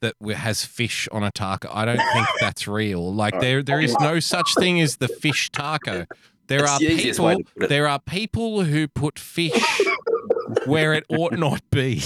that 0.01 0.15
has 0.35 0.63
fish 0.65 1.07
on 1.11 1.23
a 1.23 1.31
taco. 1.31 1.69
I 1.71 1.85
don't 1.85 2.01
think 2.13 2.27
that's 2.39 2.67
real. 2.67 3.13
Like 3.13 3.39
there, 3.39 3.61
there 3.63 3.81
is 3.81 3.95
no 3.99 4.19
such 4.19 4.53
thing 4.57 4.79
as 4.81 4.97
the 4.97 5.07
fish 5.07 5.49
taco. 5.51 6.05
There 6.47 6.63
It's 6.63 6.71
are 6.71 6.79
the 6.79 6.87
people. 6.87 7.37
to 7.37 7.43
put 7.53 7.63
it. 7.63 7.69
There 7.69 7.87
are 7.87 7.99
people 7.99 8.63
who 8.63 8.87
put 8.87 9.19
fish 9.19 9.53
where 10.65 10.93
it 10.93 11.03
ought 11.09 11.33
not 11.33 11.61
be, 11.71 12.01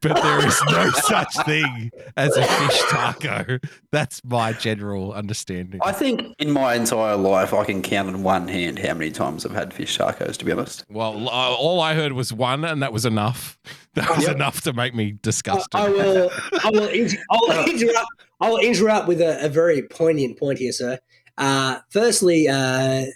but 0.00 0.20
there 0.22 0.46
is 0.46 0.60
no 0.70 0.90
such 0.94 1.34
thing 1.44 1.90
as 2.16 2.36
a 2.36 2.44
fish 2.44 2.80
taco. 2.90 3.58
That's 3.92 4.22
my 4.24 4.52
general 4.52 5.12
understanding. 5.12 5.80
I 5.82 5.92
think 5.92 6.34
in 6.38 6.50
my 6.50 6.74
entire 6.74 7.16
life, 7.16 7.52
I 7.54 7.64
can 7.64 7.82
count 7.82 8.08
on 8.08 8.22
one 8.22 8.48
hand 8.48 8.78
how 8.78 8.94
many 8.94 9.10
times 9.10 9.46
I've 9.46 9.52
had 9.52 9.72
fish 9.72 9.96
tacos. 9.98 10.36
To 10.36 10.44
be 10.44 10.52
honest, 10.52 10.84
Well, 10.88 11.28
uh, 11.28 11.32
all 11.32 11.80
I 11.80 11.94
heard 11.94 12.12
was 12.12 12.32
one, 12.32 12.64
and 12.64 12.82
that 12.82 12.92
was 12.92 13.04
enough. 13.06 13.58
That 13.94 14.14
was 14.16 14.28
enough 14.28 14.60
to 14.62 14.72
make 14.72 14.94
me 14.94 15.16
disgusted. 15.22 15.68
I 15.74 15.88
will. 15.88 16.30
I 16.64 16.70
will. 16.70 16.88
Inter- 16.88 17.22
I'll 17.30 17.64
interrupt. 17.68 18.06
I 18.40 18.48
will 18.50 18.58
interrupt 18.58 19.08
with 19.08 19.20
a, 19.20 19.44
a 19.44 19.48
very 19.48 19.82
poignant 19.82 20.38
point 20.38 20.58
here, 20.58 20.72
sir. 20.72 20.98
Uh, 21.36 21.78
firstly, 21.90 22.48
uh, 22.48 23.06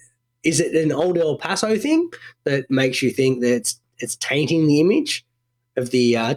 is 0.43 0.59
it 0.59 0.74
an 0.74 0.90
old 0.90 1.19
El 1.19 1.36
Paso 1.39 1.78
thing 1.78 2.11
that 2.44 2.69
makes 2.70 3.03
you 3.03 3.11
think 3.11 3.40
that 3.43 3.55
it's, 3.55 3.81
it's 4.03 4.16
tainting 4.16 4.66
the 4.66 4.81
image 4.81 5.24
of 5.77 5.91
the 5.91 6.16
uh, 6.16 6.35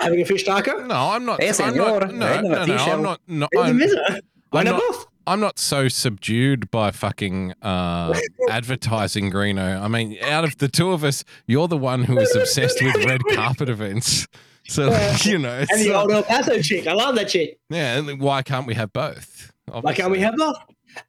having 0.00 0.20
a 0.20 0.24
fish 0.24 0.44
taco? 0.44 0.84
No, 0.86 0.94
I'm 0.94 1.24
not. 1.24 1.40
Yes, 1.42 1.60
I'm 1.60 1.72
senor. 1.74 2.00
not 2.00 2.14
no, 2.14 2.26
Right, 2.26 2.44
no, 2.44 2.64
no, 2.66 2.74
I'm 2.76 3.02
not. 3.02 3.20
No, 3.26 3.48
There's 3.52 3.92
a 3.92 4.12
I'm. 4.12 4.20
Why 4.50 4.60
I'm 4.60 4.66
not 4.66 4.78
not. 4.78 5.06
I'm 5.26 5.40
not 5.40 5.58
so 5.58 5.88
subdued 5.88 6.70
by 6.70 6.90
fucking 6.90 7.52
uh, 7.60 8.18
advertising, 8.48 9.30
Greeno. 9.30 9.78
I 9.82 9.86
mean, 9.88 10.16
out 10.22 10.44
of 10.44 10.56
the 10.56 10.68
two 10.68 10.92
of 10.92 11.04
us, 11.04 11.22
you're 11.46 11.68
the 11.68 11.76
one 11.76 12.04
who 12.04 12.18
is 12.18 12.34
obsessed 12.34 12.82
with 12.82 13.04
red 13.04 13.20
carpet 13.34 13.68
events. 13.68 14.26
So 14.68 14.84
you 15.22 15.36
know, 15.38 15.50
And 15.52 15.62
it's 15.70 15.82
the 15.84 15.90
not- 15.92 16.02
old 16.04 16.12
El 16.12 16.22
Paso 16.22 16.62
chick. 16.62 16.86
I 16.86 16.92
love 16.94 17.14
that 17.16 17.28
chick. 17.28 17.58
yeah. 17.68 17.98
and 17.98 18.20
Why 18.20 18.42
can't 18.42 18.66
we 18.66 18.74
have 18.74 18.92
both? 18.92 19.52
Why 19.70 19.92
can't 19.92 20.10
we 20.10 20.20
have 20.20 20.34
both? 20.36 20.56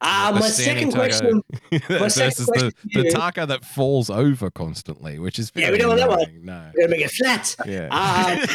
Uh, 0.00 0.36
my 0.38 0.48
second 0.48 0.92
question. 0.92 1.42
taco 1.70 1.86
my 2.00 2.08
second 2.08 2.36
versus 2.36 2.46
the, 2.46 2.52
question 2.52 2.72
the 2.92 3.10
taco 3.10 3.46
that 3.46 3.64
falls 3.64 4.10
over 4.10 4.50
constantly, 4.50 5.18
which 5.18 5.38
is 5.38 5.52
Yeah, 5.54 5.70
we 5.70 5.78
don't 5.78 5.88
want 5.88 6.00
that 6.00 6.08
one. 6.08 6.44
No. 6.44 6.70
We're 6.74 6.86
gonna 6.86 6.96
make 6.96 7.04
it 7.04 7.10
flat. 7.10 7.56
Yeah. 7.66 7.88
Uh, 7.90 8.46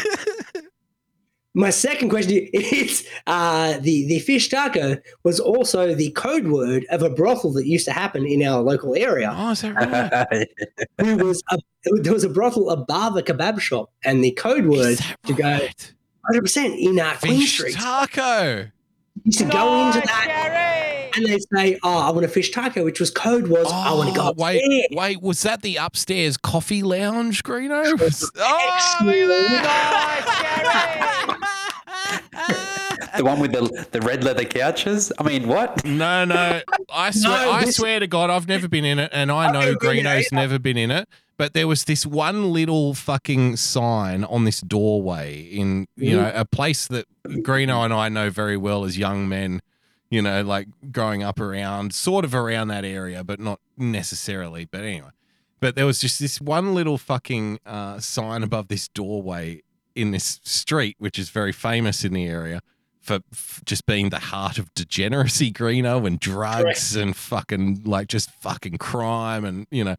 my 1.54 1.70
second 1.70 2.10
question 2.10 2.48
is 2.52 3.08
uh, 3.26 3.78
the 3.78 4.06
the 4.06 4.18
fish 4.20 4.48
taco 4.48 4.98
was 5.24 5.40
also 5.40 5.94
the 5.94 6.10
code 6.10 6.48
word 6.48 6.84
of 6.90 7.02
a 7.02 7.10
brothel 7.10 7.52
that 7.54 7.66
used 7.66 7.86
to 7.86 7.92
happen 7.92 8.26
in 8.26 8.42
our 8.42 8.60
local 8.60 8.94
area. 8.94 9.34
Oh, 9.34 9.50
is 9.50 9.62
that 9.62 9.74
right? 9.74 10.48
There 10.98 11.16
was 11.16 11.42
a 11.50 11.58
there 12.02 12.12
was 12.12 12.24
a 12.24 12.28
brothel 12.28 12.70
above 12.70 13.16
a 13.16 13.22
kebab 13.22 13.60
shop, 13.60 13.90
and 14.04 14.22
the 14.22 14.32
code 14.32 14.66
word 14.66 14.98
to 15.24 15.32
go 15.32 15.44
100 15.50 16.42
percent 16.42 16.74
in 16.78 17.00
uh, 17.00 17.14
Queen 17.20 17.46
Street. 17.46 17.74
taco. 17.74 18.70
Used 19.26 19.38
to 19.38 19.44
go 19.44 19.86
into 19.86 20.00
that 20.00 21.12
and 21.16 21.24
they'd 21.26 21.40
say, 21.54 21.78
"Oh, 21.82 21.98
I 21.98 22.10
want 22.10 22.24
a 22.24 22.28
fish 22.28 22.50
taco," 22.50 22.84
which 22.84 23.00
was 23.00 23.10
code 23.10 23.48
was, 23.48 23.70
"I 23.72 23.92
want 23.92 24.10
to 24.10 24.14
go 24.14 24.22
Oh, 24.26 24.28
upstairs." 24.30 24.62
wait, 24.68 24.88
wait, 24.92 25.22
was 25.22 25.42
that 25.42 25.62
the 25.62 25.76
upstairs 25.76 26.36
coffee 26.36 26.82
lounge, 26.82 27.42
Greeno? 27.42 27.84
oh, 28.38 29.04
look 29.04 29.62
at 32.36 33.16
The 33.16 33.24
one 33.24 33.40
with 33.40 33.52
the 33.52 33.86
the 33.92 34.00
red 34.02 34.24
leather 34.24 34.44
couches. 34.44 35.10
I 35.18 35.22
mean, 35.22 35.48
what? 35.48 35.84
No, 35.84 36.24
no. 36.26 36.60
I 36.92 37.10
swear, 37.10 37.46
No, 37.46 37.50
I 37.52 37.64
this- 37.64 37.76
swear 37.76 37.98
to 38.00 38.06
God, 38.06 38.28
I've 38.30 38.46
never 38.48 38.68
been 38.68 38.84
in 38.84 38.98
it, 38.98 39.10
and 39.12 39.32
I 39.32 39.50
know 39.52 39.60
never 39.60 39.76
been 39.78 39.96
in 39.98 40.04
Greeno's 40.04 40.32
never 40.32 40.58
been 40.58 40.76
in 40.76 40.90
it. 40.90 41.08
But 41.38 41.52
there 41.52 41.68
was 41.68 41.84
this 41.84 42.06
one 42.06 42.52
little 42.52 42.94
fucking 42.94 43.56
sign 43.56 44.24
on 44.24 44.44
this 44.44 44.60
doorway 44.60 45.40
in 45.40 45.86
you 45.96 46.16
know 46.16 46.32
a 46.34 46.44
place 46.44 46.86
that 46.88 47.06
Greeno 47.26 47.84
and 47.84 47.92
I 47.92 48.08
know 48.08 48.30
very 48.30 48.56
well 48.56 48.84
as 48.84 48.96
young 48.98 49.28
men. 49.28 49.60
You 50.08 50.22
know, 50.22 50.42
like 50.42 50.68
growing 50.92 51.24
up 51.24 51.40
around, 51.40 51.92
sort 51.92 52.24
of 52.24 52.32
around 52.32 52.68
that 52.68 52.84
area, 52.84 53.24
but 53.24 53.40
not 53.40 53.58
necessarily. 53.76 54.64
But 54.64 54.82
anyway, 54.82 55.10
but 55.58 55.74
there 55.74 55.84
was 55.84 56.00
just 56.00 56.20
this 56.20 56.40
one 56.40 56.74
little 56.74 56.96
fucking 56.96 57.58
uh, 57.66 57.98
sign 57.98 58.44
above 58.44 58.68
this 58.68 58.86
doorway 58.86 59.62
in 59.96 60.12
this 60.12 60.40
street, 60.44 60.94
which 61.00 61.18
is 61.18 61.30
very 61.30 61.50
famous 61.50 62.04
in 62.04 62.12
the 62.12 62.24
area 62.24 62.62
for 63.06 63.20
f- 63.32 63.62
just 63.64 63.86
being 63.86 64.10
the 64.10 64.18
heart 64.18 64.58
of 64.58 64.72
degeneracy, 64.74 65.52
Greeno, 65.52 66.06
and 66.06 66.18
drugs 66.18 66.96
and 66.96 67.16
fucking 67.16 67.82
like 67.84 68.08
just 68.08 68.30
fucking 68.40 68.78
crime, 68.78 69.44
and 69.44 69.66
you 69.70 69.84
know, 69.84 69.96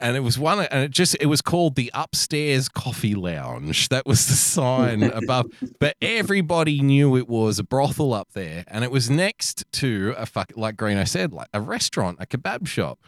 and 0.00 0.16
it 0.16 0.20
was 0.20 0.38
one, 0.38 0.60
and 0.60 0.84
it 0.84 0.90
just 0.92 1.16
it 1.20 1.26
was 1.26 1.42
called 1.42 1.74
the 1.74 1.90
upstairs 1.92 2.68
coffee 2.68 3.14
lounge. 3.14 3.88
That 3.88 4.06
was 4.06 4.26
the 4.26 4.34
sign 4.34 5.02
above, 5.22 5.46
but 5.80 5.96
everybody 6.00 6.80
knew 6.80 7.16
it 7.16 7.28
was 7.28 7.58
a 7.58 7.64
brothel 7.64 8.14
up 8.14 8.28
there, 8.32 8.64
and 8.68 8.84
it 8.84 8.90
was 8.90 9.10
next 9.10 9.64
to 9.72 10.14
a 10.16 10.24
fuck 10.24 10.52
like 10.56 10.76
Greeno 10.76 11.06
said, 11.06 11.32
like 11.32 11.48
a 11.52 11.60
restaurant, 11.60 12.18
a 12.20 12.26
kebab 12.26 12.66
shop. 12.66 13.00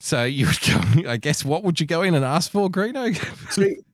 So 0.00 0.22
you 0.22 0.46
would 0.46 0.60
go, 0.60 1.10
I 1.10 1.16
guess, 1.16 1.44
what 1.44 1.64
would 1.64 1.80
you 1.80 1.86
go 1.86 2.02
in 2.02 2.14
and 2.14 2.24
ask 2.24 2.52
for, 2.52 2.70
Greeno? 2.70 3.12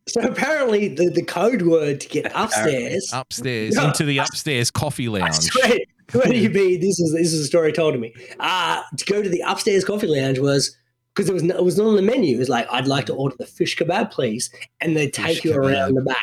So 0.07 0.21
apparently, 0.21 0.89
the, 0.89 1.09
the 1.09 1.23
code 1.25 1.63
word 1.63 2.01
to 2.01 2.09
get 2.09 2.31
upstairs, 2.35 3.11
upstairs 3.13 3.75
No, 3.75 3.87
into 3.89 4.05
the 4.05 4.19
upstairs 4.19 4.71
coffee 4.71 5.09
lounge. 5.09 5.35
swear 5.35 5.79
to 6.27 6.37
you, 6.37 6.51
B, 6.51 6.77
this 6.81 6.99
is 7.01 7.13
this 7.13 7.33
is 7.33 7.41
a 7.41 7.47
story 7.47 7.73
told 7.73 7.95
to 7.95 8.01
me. 8.01 8.15
Uh 8.39 8.83
to 8.97 9.05
go 9.07 9.23
to 9.23 9.29
the 9.29 9.41
upstairs 9.47 9.85
coffee 9.85 10.07
lounge 10.07 10.39
was 10.39 10.77
because 11.15 11.31
it 11.31 11.33
was 11.33 11.43
no, 11.43 11.57
it 11.57 11.65
was 11.65 11.79
not 11.79 11.87
on 11.87 11.97
the 11.97 12.03
menu. 12.03 12.37
It 12.37 12.39
was 12.39 12.49
like 12.49 12.67
I'd 12.71 12.87
like 12.87 13.07
to 13.07 13.15
order 13.15 13.37
the 13.39 13.47
fish 13.47 13.77
kebab, 13.77 14.11
please, 14.11 14.51
and 14.81 14.97
they'd 14.97 15.13
take 15.13 15.37
Fish 15.37 15.45
you 15.45 15.53
kebab. 15.53 15.57
around 15.73 15.95
the 15.95 16.03
back. 16.03 16.19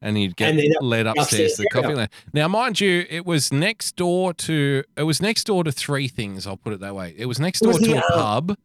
and 0.00 0.16
you'd 0.16 0.36
get 0.36 0.50
And 0.54 0.62
led 0.80 1.08
upstairs 1.08 1.24
upstairs, 1.24 1.56
to 1.56 1.62
the 1.62 1.68
coffee 1.70 1.94
lounge. 1.94 2.10
Now, 2.32 2.46
mind 2.46 2.80
you, 2.80 3.04
it 3.10 3.26
was 3.26 3.52
next 3.52 3.96
door 3.96 4.32
to 4.34 4.84
it 4.96 5.02
was 5.02 5.20
next 5.20 5.44
door 5.44 5.64
to 5.64 5.72
three 5.72 6.06
things. 6.06 6.46
I'll 6.46 6.56
put 6.56 6.72
it 6.72 6.80
that 6.80 6.94
way. 6.94 7.14
It 7.18 7.26
was 7.26 7.40
next 7.40 7.62
It 7.62 7.66
was 7.66 7.78
door 7.78 7.86
to 7.88 7.92
the, 7.94 7.98
a 7.98 8.06
uh, 8.06 8.16
pub. 8.16 8.56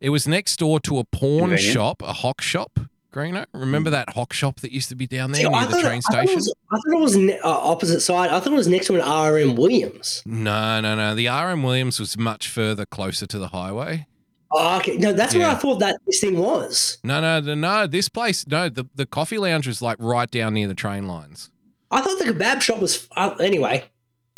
It 0.00 0.10
was 0.10 0.26
next 0.28 0.58
door 0.58 0.78
to 0.80 0.98
a 0.98 1.04
porn 1.04 1.50
Convenient. 1.50 1.72
shop, 1.74 2.02
a 2.02 2.12
hock 2.12 2.40
shop. 2.40 2.78
Greeno, 3.12 3.46
remember 3.54 3.88
that 3.88 4.10
hock 4.10 4.34
shop 4.34 4.60
that 4.60 4.72
used 4.72 4.90
to 4.90 4.94
be 4.94 5.06
down 5.06 5.32
there 5.32 5.40
See, 5.42 5.48
near 5.48 5.56
I 5.58 5.64
the 5.64 5.72
thought- 5.72 5.80
train 5.84 6.02
I 6.10 6.12
thought 6.12 6.24
it 6.24 6.28
station? 6.28 6.34
was, 6.36 6.54
I 6.70 6.76
thought 6.76 6.96
it 6.96 7.00
was 7.00 7.16
ne- 7.16 7.38
uh, 7.38 7.48
opposite 7.48 8.00
side. 8.00 8.28
I 8.30 8.40
thought 8.40 8.52
it 8.52 8.56
was 8.56 8.68
next 8.68 8.86
to 8.88 9.00
an 9.00 9.00
RM 9.00 9.56
Williams. 9.56 10.22
No, 10.26 10.80
no, 10.82 10.94
no. 10.94 11.14
The 11.14 11.28
RM 11.28 11.62
Williams 11.62 11.98
was 11.98 12.18
much 12.18 12.46
further 12.48 12.84
closer 12.84 13.24
to 13.26 13.38
the 13.38 13.48
highway. 13.48 14.06
Oh, 14.52 14.76
okay, 14.78 14.96
no, 14.98 15.12
that's 15.14 15.34
where 15.34 15.48
I 15.48 15.54
thought 15.54 15.78
that 15.80 15.96
this 16.06 16.20
thing 16.20 16.36
was. 16.38 16.98
No, 17.02 17.20
no, 17.22 17.40
no, 17.40 17.54
no. 17.54 17.86
This 17.86 18.08
place, 18.10 18.46
no. 18.46 18.68
The 18.68 18.84
the 18.94 19.06
coffee 19.06 19.38
lounge 19.38 19.66
was 19.66 19.80
like 19.82 19.96
right 19.98 20.30
down 20.30 20.52
near 20.54 20.68
the 20.68 20.74
train 20.74 21.08
lines. 21.08 21.50
I 21.90 22.00
thought 22.02 22.18
the 22.18 22.26
kebab 22.26 22.60
shop 22.60 22.78
was 22.80 23.08
uh, 23.16 23.30
anyway. 23.40 23.84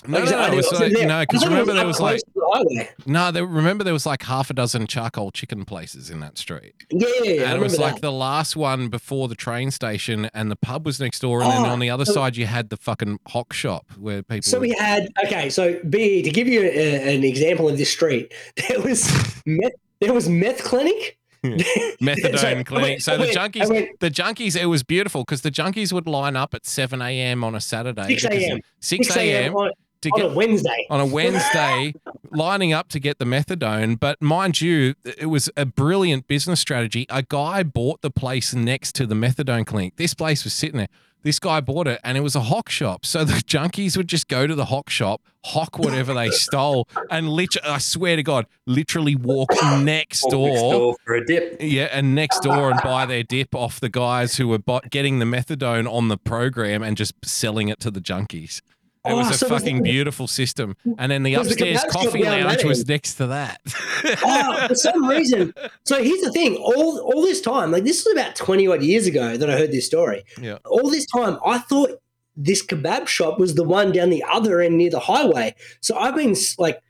No, 0.06 0.18
Like 0.20 0.28
I 0.28 0.30
said, 0.30 0.36
no, 0.36 0.42
I 0.42 0.52
it 0.52 0.56
was 0.56 0.72
like, 0.72 0.92
no, 1.08 1.20
because 1.20 1.44
remember 1.44 1.72
there 1.74 1.86
was 1.86 1.98
like 1.98 2.20
the 2.34 2.88
no, 3.06 3.32
there, 3.32 3.44
remember 3.44 3.82
there 3.82 3.92
was 3.92 4.06
like 4.06 4.22
half 4.22 4.48
a 4.48 4.54
dozen 4.54 4.86
charcoal 4.86 5.32
chicken 5.32 5.64
places 5.64 6.08
in 6.08 6.20
that 6.20 6.38
street. 6.38 6.74
Yeah, 6.90 7.08
yeah, 7.24 7.32
yeah, 7.32 7.42
I 7.42 7.44
and 7.46 7.56
it 7.56 7.60
was 7.60 7.78
like 7.80 7.94
that. 7.94 8.02
the 8.02 8.12
last 8.12 8.54
one 8.54 8.88
before 8.88 9.26
the 9.26 9.34
train 9.34 9.72
station, 9.72 10.30
and 10.32 10.52
the 10.52 10.56
pub 10.56 10.86
was 10.86 11.00
next 11.00 11.18
door, 11.18 11.42
and 11.42 11.50
then 11.50 11.62
Oh, 11.66 11.70
on 11.70 11.80
the 11.80 11.90
other 11.90 12.04
so- 12.04 12.12
side 12.12 12.36
you 12.36 12.46
had 12.46 12.70
the 12.70 12.76
fucking 12.76 13.18
hock 13.26 13.52
shop 13.52 13.86
where 13.98 14.22
people. 14.22 14.42
So 14.42 14.60
would- 14.60 14.68
we 14.68 14.76
had 14.78 15.08
okay. 15.26 15.50
So 15.50 15.80
B 15.90 16.22
to 16.22 16.30
give 16.30 16.46
you 16.46 16.62
a, 16.62 17.16
an 17.16 17.24
example 17.24 17.68
of 17.68 17.76
this 17.76 17.90
street, 17.90 18.32
there 18.68 18.80
was 18.80 19.10
meth, 19.46 19.72
there 20.00 20.12
was 20.14 20.28
meth 20.28 20.62
clinic. 20.62 21.16
methadone 21.44 22.38
So, 22.38 22.48
I 22.48 22.62
clinic. 22.62 22.82
went- 22.88 23.02
so 23.02 23.12
I 23.12 23.16
the 23.16 23.22
went- 23.24 23.36
I 23.36 23.48
junkies, 23.48 23.68
went- 23.70 24.00
the 24.00 24.10
junkies, 24.10 24.60
it 24.60 24.66
was 24.66 24.82
beautiful 24.84 25.22
because 25.24 25.42
the 25.42 25.50
junkies 25.50 25.92
would 25.92 26.06
line 26.06 26.36
up 26.36 26.54
at 26.54 26.66
seven 26.66 27.02
a.m. 27.02 27.42
on 27.44 27.54
a 27.56 27.60
Saturday. 27.60 28.06
6 28.08 28.22
because- 28.22 28.42
a.m. 28.44 28.58
Six 28.80 29.16
a.m. 29.16 29.54
on, 29.98 30.10
to 30.10 30.10
on 30.10 30.20
get 30.20 30.32
a 30.32 30.34
Wednesday. 30.34 30.86
on 30.90 31.00
a 31.00 31.06
Wednesday, 31.06 31.94
lining 32.30 32.72
up 32.72 32.88
to 32.90 33.00
get 33.00 33.18
the 33.18 33.24
methadone. 33.24 33.98
But 33.98 34.20
mind 34.22 34.60
you, 34.60 34.94
it 35.04 35.26
was 35.26 35.50
a 35.56 35.66
brilliant 35.66 36.26
business 36.28 36.60
strategy. 36.60 37.06
A 37.10 37.22
guy 37.22 37.62
bought 37.62 38.02
the 38.02 38.10
place 38.10 38.54
next 38.54 38.94
to 38.96 39.06
the 39.06 39.14
methadone 39.14 39.66
clinic. 39.66 39.96
This 39.96 40.14
place 40.14 40.44
was 40.44 40.54
sitting 40.54 40.78
there. 40.78 40.88
This 41.24 41.40
guy 41.40 41.60
bought 41.60 41.88
it, 41.88 42.00
and 42.04 42.16
it 42.16 42.20
was 42.20 42.36
a 42.36 42.42
hock 42.42 42.68
shop. 42.70 43.04
So 43.04 43.24
the 43.24 43.32
junkies 43.46 43.96
would 43.96 44.08
just 44.08 44.28
go 44.28 44.46
to 44.46 44.54
the 44.54 44.66
hock 44.66 44.88
shop, 44.88 45.20
hock 45.44 45.76
whatever 45.76 46.14
they 46.14 46.30
stole, 46.46 46.88
and 47.10 47.28
literally, 47.28 47.68
I 47.68 47.78
swear 47.78 48.14
to 48.14 48.22
God, 48.22 48.46
literally 48.66 49.16
walk 49.16 49.50
next 49.80 50.22
door, 50.30 50.48
next 50.48 50.60
door 50.60 50.96
for 51.04 51.14
a 51.16 51.26
dip. 51.26 51.56
Yeah, 51.60 51.88
and 51.90 52.14
next 52.14 52.40
door 52.40 52.70
and 52.70 52.80
buy 52.84 53.04
their 53.04 53.24
dip 53.24 53.52
off 53.52 53.80
the 53.80 53.88
guys 53.88 54.36
who 54.36 54.46
were 54.46 54.60
getting 54.90 55.18
the 55.18 55.24
methadone 55.24 55.92
on 55.92 56.06
the 56.06 56.16
program 56.16 56.84
and 56.84 56.96
just 56.96 57.14
selling 57.24 57.68
it 57.68 57.80
to 57.80 57.90
the 57.90 58.00
junkies. 58.00 58.60
It 59.04 59.12
Oh, 59.12 59.16
was 59.16 59.30
a 59.30 59.34
so 59.34 59.48
fucking 59.48 59.76
the- 59.78 59.82
beautiful 59.90 60.26
system. 60.26 60.76
Mm. 60.86 60.94
And 60.98 61.12
then 61.12 61.22
the 61.22 61.36
Was 61.36 61.48
the 61.48 61.52
upstairs 61.72 61.84
coffee 61.92 62.24
lounge 62.24 62.56
that 62.58 62.64
was 62.64 62.86
next 62.86 63.14
to 63.14 63.26
that. 63.28 63.60
oh, 64.24 64.64
for 64.68 64.74
some 64.74 65.06
reason. 65.06 65.54
So 65.84 66.02
here's 66.02 66.20
the 66.20 66.32
thing: 66.32 66.56
all 66.56 66.98
all 67.00 67.22
this 67.22 67.40
time, 67.40 67.70
like 67.70 67.84
this 67.84 68.04
was 68.04 68.12
about 68.12 68.34
twenty 68.36 68.66
odd 68.66 68.82
years 68.82 69.06
ago 69.06 69.36
that 69.36 69.48
I 69.48 69.56
heard 69.56 69.70
this 69.72 69.86
story. 69.86 70.24
Yeah. 70.40 70.58
All 70.66 70.90
this 70.90 71.06
time, 71.06 71.38
I 71.46 71.58
thought 71.58 71.90
this 72.36 72.64
kebab 72.64 73.06
shop 73.08 73.38
was 73.38 73.54
the 73.54 73.64
one 73.64 73.92
down 73.92 74.10
the 74.10 74.24
other 74.30 74.60
end 74.60 74.78
near 74.78 74.90
the 74.90 75.00
highway. 75.00 75.54
So 75.80 75.96
I've 75.96 76.14
been 76.14 76.36
like, 76.58 76.80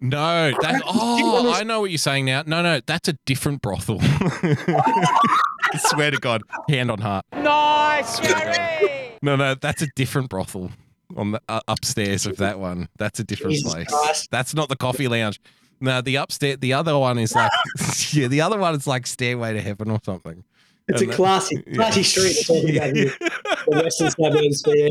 No, 0.00 0.52
that 0.62 0.82
oh, 0.86 1.52
I 1.54 1.64
know 1.64 1.80
what 1.80 1.90
you're 1.90 1.98
saying 1.98 2.24
now. 2.26 2.42
No, 2.46 2.62
no, 2.62 2.80
that's 2.86 3.08
a 3.08 3.14
different 3.26 3.60
brothel. 3.62 3.98
I 4.00 4.56
swear 5.78 6.10
to 6.10 6.18
God, 6.18 6.42
hand 6.68 6.90
on 6.90 7.00
heart. 7.00 7.24
Nice, 7.34 8.20
Gary! 8.20 9.01
No, 9.22 9.36
no, 9.36 9.54
that's 9.54 9.82
a 9.82 9.86
different 9.94 10.28
brothel 10.28 10.70
on 11.16 11.32
the 11.32 11.40
uh, 11.48 11.60
upstairs 11.68 12.26
of 12.26 12.36
that 12.38 12.58
one. 12.58 12.88
That's 12.98 13.20
a 13.20 13.24
different 13.24 13.52
Jesus 13.54 13.72
place. 13.72 13.86
Christ. 13.88 14.28
That's 14.30 14.54
not 14.54 14.68
the 14.68 14.76
coffee 14.76 15.08
lounge. 15.08 15.40
No, 15.80 16.00
the 16.00 16.16
upstairs, 16.16 16.58
the 16.60 16.72
other 16.72 16.98
one 16.98 17.18
is 17.18 17.34
like, 17.34 17.50
yeah, 18.12 18.28
the 18.28 18.40
other 18.40 18.58
one 18.58 18.74
is 18.74 18.86
like 18.86 19.06
Stairway 19.06 19.52
to 19.52 19.60
Heaven 19.60 19.90
or 19.90 20.00
something. 20.04 20.44
it's 20.88 21.00
And 21.00 21.10
a 21.10 21.12
that- 21.12 21.16
classy, 21.16 21.62
yeah. 21.66 21.74
classy 21.74 22.02
street. 22.02 22.36
We're 22.48 22.60
talking 22.60 22.76
about 22.76 22.96
here. 22.96 23.12
The 23.70 23.82
western 23.84 24.10
suburbs 24.10 24.62
there. 24.62 24.88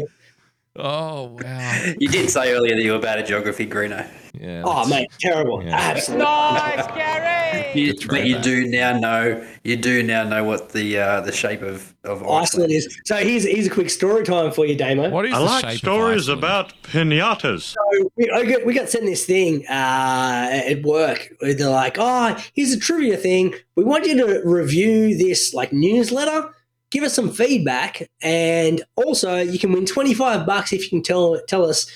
Oh 0.78 1.38
wow! 1.42 1.84
You 2.00 2.08
did 2.08 2.30
say 2.30 2.54
earlier 2.54 2.76
that 2.76 2.82
you 2.82 2.94
were 2.94 3.00
bad 3.00 3.20
at 3.20 3.26
geography, 3.26 3.68
Greeno. 3.68 4.08
Yeah. 4.40 4.64
Oh 4.64 4.88
mate, 4.88 5.10
terrible. 5.20 5.62
Absolutely. 5.62 6.24
Nice, 6.24 6.88
Gary! 6.96 7.78
You, 7.78 7.94
but 8.08 8.26
you 8.26 8.40
do 8.40 8.66
now 8.68 8.98
know. 8.98 9.46
You 9.66 9.76
do 9.76 10.02
now 10.02 10.24
know 10.24 10.46
what 10.46 10.70
the 10.70 10.98
uh, 10.98 11.22
the 11.22 11.34
shape 11.34 11.62
of 11.62 11.94
of 12.06 12.22
Iceland 12.24 12.42
Iceland 12.42 12.72
is. 12.72 13.00
So 13.04 13.18
here's 13.18 13.44
here's 13.44 13.68
a 13.68 13.70
quick 13.70 13.90
story 13.90 14.24
time 14.24 14.54
for 14.54 14.66
you, 14.66 14.78
Damo. 14.78 15.10
What 15.10 15.26
is 15.26 15.34
I 15.34 15.40
the 15.40 15.46
like 15.46 15.66
shape 15.66 15.80
stories 15.80 16.30
of 16.30 16.42
Iceland? 16.42 16.72
about 16.72 16.84
pinatas. 16.84 17.62
So 17.64 18.12
we, 18.16 18.30
I 18.30 18.46
got, 18.46 18.66
we 18.66 18.74
got 18.74 18.88
sent 18.88 19.04
this 19.04 19.26
thing 19.26 19.66
uh, 19.68 20.50
at 20.68 20.84
work. 20.84 21.34
where 21.40 21.54
They're 21.54 21.70
like, 21.70 21.98
"Oh, 22.00 22.38
here's 22.54 22.72
a 22.72 22.80
trivia 22.80 23.18
thing. 23.18 23.56
We 23.76 23.84
want 23.84 24.06
you 24.06 24.16
to 24.26 24.42
review 24.46 25.18
this 25.18 25.54
like 25.54 25.74
newsletter. 25.74 26.50
Give 26.92 27.04
us 27.04 27.14
some 27.14 27.32
feedback, 27.32 28.10
and 28.22 28.84
also 28.96 29.38
you 29.38 29.58
can 29.58 29.72
win 29.72 29.86
twenty 29.86 30.14
five 30.14 30.46
bucks 30.46 30.74
if 30.74 30.84
you 30.84 30.90
can 30.90 31.02
tell 31.02 31.42
tell 31.48 31.66
us 31.66 31.90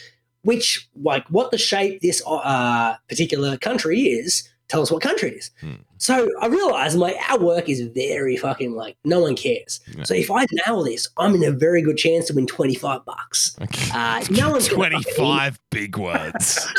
which 0.43 0.87
like 0.95 1.27
what 1.27 1.51
the 1.51 1.57
shape 1.57 2.01
this 2.01 2.21
uh, 2.25 2.95
particular 3.09 3.57
country 3.57 4.01
is. 4.01 4.49
Tell 4.67 4.81
us 4.81 4.89
what 4.91 5.01
country 5.03 5.29
it 5.29 5.35
is." 5.35 5.51
So 5.97 6.29
I 6.41 6.47
realized 6.47 6.97
my 6.97 7.15
our 7.29 7.39
work 7.39 7.69
is 7.69 7.81
very 7.81 8.37
fucking 8.37 8.73
like 8.73 8.97
no 9.05 9.19
one 9.21 9.35
cares. 9.35 9.79
So 10.03 10.13
if 10.13 10.29
I 10.29 10.45
nail 10.65 10.83
this, 10.83 11.07
I'm 11.17 11.35
in 11.35 11.43
a 11.43 11.51
very 11.51 11.81
good 11.81 11.97
chance 11.97 12.25
to 12.27 12.33
win 12.33 12.47
twenty 12.47 12.75
five 12.75 13.05
bucks. 13.05 13.55
Uh, 13.93 14.23
no 14.29 14.49
one's 14.51 14.67
gonna 14.69 14.89
Twenty-five 14.89 15.59
big 15.71 15.97
words. 15.97 16.67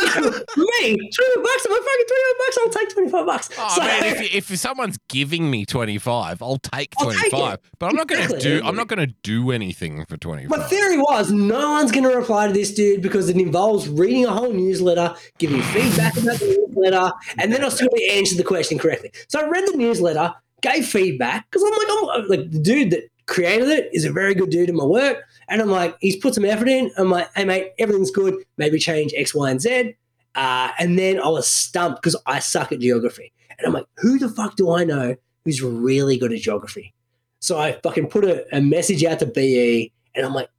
me, 0.57 0.97
25 0.97 1.45
bucks. 1.45 1.67
I'm 1.67 1.83
fucking 1.83 2.07
25 2.07 2.39
bucks. 2.39 2.59
I'll 2.59 2.71
take 2.71 2.89
25 2.91 3.27
bucks. 3.27 3.51
Oh, 3.59 3.69
So- 3.77 3.83
man, 3.83 4.05
if, 4.05 4.51
if 4.51 4.59
someone's 4.59 4.99
giving 5.09 5.51
me 5.51 5.67
25, 5.67 6.43
I'll 6.43 6.59
take 6.59 6.95
I'll 6.99 7.11
take 7.11 7.31
25. 7.31 7.59
But 7.79 7.87
I'm 7.91 7.97
not 7.97 8.09
going 8.09 8.21
to 8.21 8.35
Exactly. 8.35 8.61
do 8.61 8.67
I'm 8.67 8.77
not 8.77 8.89
going 8.89 9.07
to 9.07 9.15
do 9.23 9.51
anything 9.51 10.05
for 10.07 10.17
25. 10.17 10.51
my 10.59 10.65
theory 10.69 10.99
was 10.99 11.31
no 11.31 11.73
one's 11.73 11.93
going 11.93 12.05
to 12.09 12.17
reply 12.17 12.47
to 12.47 12.53
this 12.53 12.73
dude 12.73 13.03
because 13.03 13.29
it 13.29 13.37
involves 13.37 13.89
reading 13.89 14.25
a 14.25 14.31
whole 14.33 14.53
newsletter, 14.53 15.15
giving 15.39 15.61
feedback 15.63 16.17
about 16.17 16.39
the 16.39 16.47
newsletter, 16.69 17.13
and 17.39 17.53
then 17.53 17.63
I'll 17.63 17.71
still 17.71 17.89
answer 18.13 18.37
the 18.37 18.45
question 18.45 18.79
correctly. 18.79 19.06
So 19.29 19.41
I 19.41 19.49
read 19.49 19.67
the 19.67 19.77
newsletter, 19.77 20.35
gave 20.63 20.87
feedback 20.87 21.51
because 21.51 21.63
I'm 21.63 21.71
like, 21.71 22.19
I'm 22.19 22.29
like 22.29 22.51
the 22.51 22.59
dude 22.59 22.91
that 22.91 23.09
created 23.27 23.69
it, 23.69 23.91
is 23.93 24.05
a 24.05 24.13
very 24.13 24.35
good 24.35 24.51
dude 24.51 24.69
in 24.69 24.77
my 24.77 24.85
work. 24.85 25.25
And 25.49 25.61
I'm 25.61 25.71
like, 25.71 25.97
he's 26.01 26.17
put 26.17 26.35
some 26.35 26.45
effort 26.45 26.69
in. 26.69 26.91
I'm 26.97 27.11
like, 27.11 27.29
hey, 27.35 27.45
mate, 27.45 27.73
everything's 27.79 28.11
good. 28.11 28.35
Maybe 28.57 28.79
change 28.79 29.13
X, 29.17 29.35
Y, 29.35 29.51
and 29.51 29.61
Z. 29.61 29.95
Uh, 30.35 30.71
and 30.79 30.99
then 30.99 31.21
I 31.21 31.29
was 31.29 31.49
stumped 31.49 32.03
because 32.03 32.17
I 32.27 32.41
suck 32.41 32.73
at 32.73 32.81
geography. 32.81 33.33
And 33.59 33.67
I'm 33.67 33.73
like, 33.73 33.87
who 33.97 34.19
the 34.19 34.29
fuck 34.29 34.57
do 34.57 34.71
I 34.71 34.85
know 34.85 35.17
who's 35.45 35.63
really 35.63 36.19
good 36.19 36.33
at 36.33 36.41
geography? 36.41 36.95
So 37.41 37.59
I 37.59 37.73
fucking 37.81 38.09
put 38.09 38.25
a, 38.25 38.45
a 38.57 38.61
message 38.61 39.05
out 39.05 39.21
to 39.21 39.27
BE 39.27 39.93
and 40.15 40.27
I'm 40.27 40.35
like, 40.35 40.51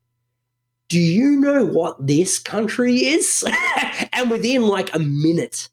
do 0.89 0.99
you 0.99 1.31
know 1.31 1.65
what 1.65 2.05
this 2.05 2.39
country 2.39 3.05
is? 3.05 3.43
and 4.13 4.31
within 4.31 4.63
like 4.63 4.93
a 4.95 4.99
minute, 4.99 5.69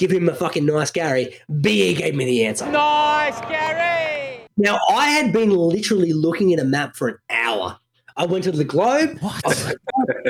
give 0.00 0.10
him 0.10 0.30
a 0.30 0.34
fucking 0.34 0.64
nice 0.64 0.90
Gary, 0.90 1.34
BE 1.60 1.94
gave 1.94 2.14
me 2.14 2.24
the 2.24 2.46
answer. 2.46 2.68
Nice, 2.70 3.38
Gary! 3.42 4.40
Now, 4.56 4.80
I 4.90 5.10
had 5.10 5.30
been 5.30 5.50
literally 5.50 6.14
looking 6.14 6.54
at 6.54 6.58
a 6.58 6.64
map 6.64 6.96
for 6.96 7.08
an 7.08 7.18
hour. 7.28 7.78
I 8.16 8.24
went 8.24 8.44
to 8.44 8.52
the 8.52 8.64
globe. 8.64 9.18
What? 9.20 9.76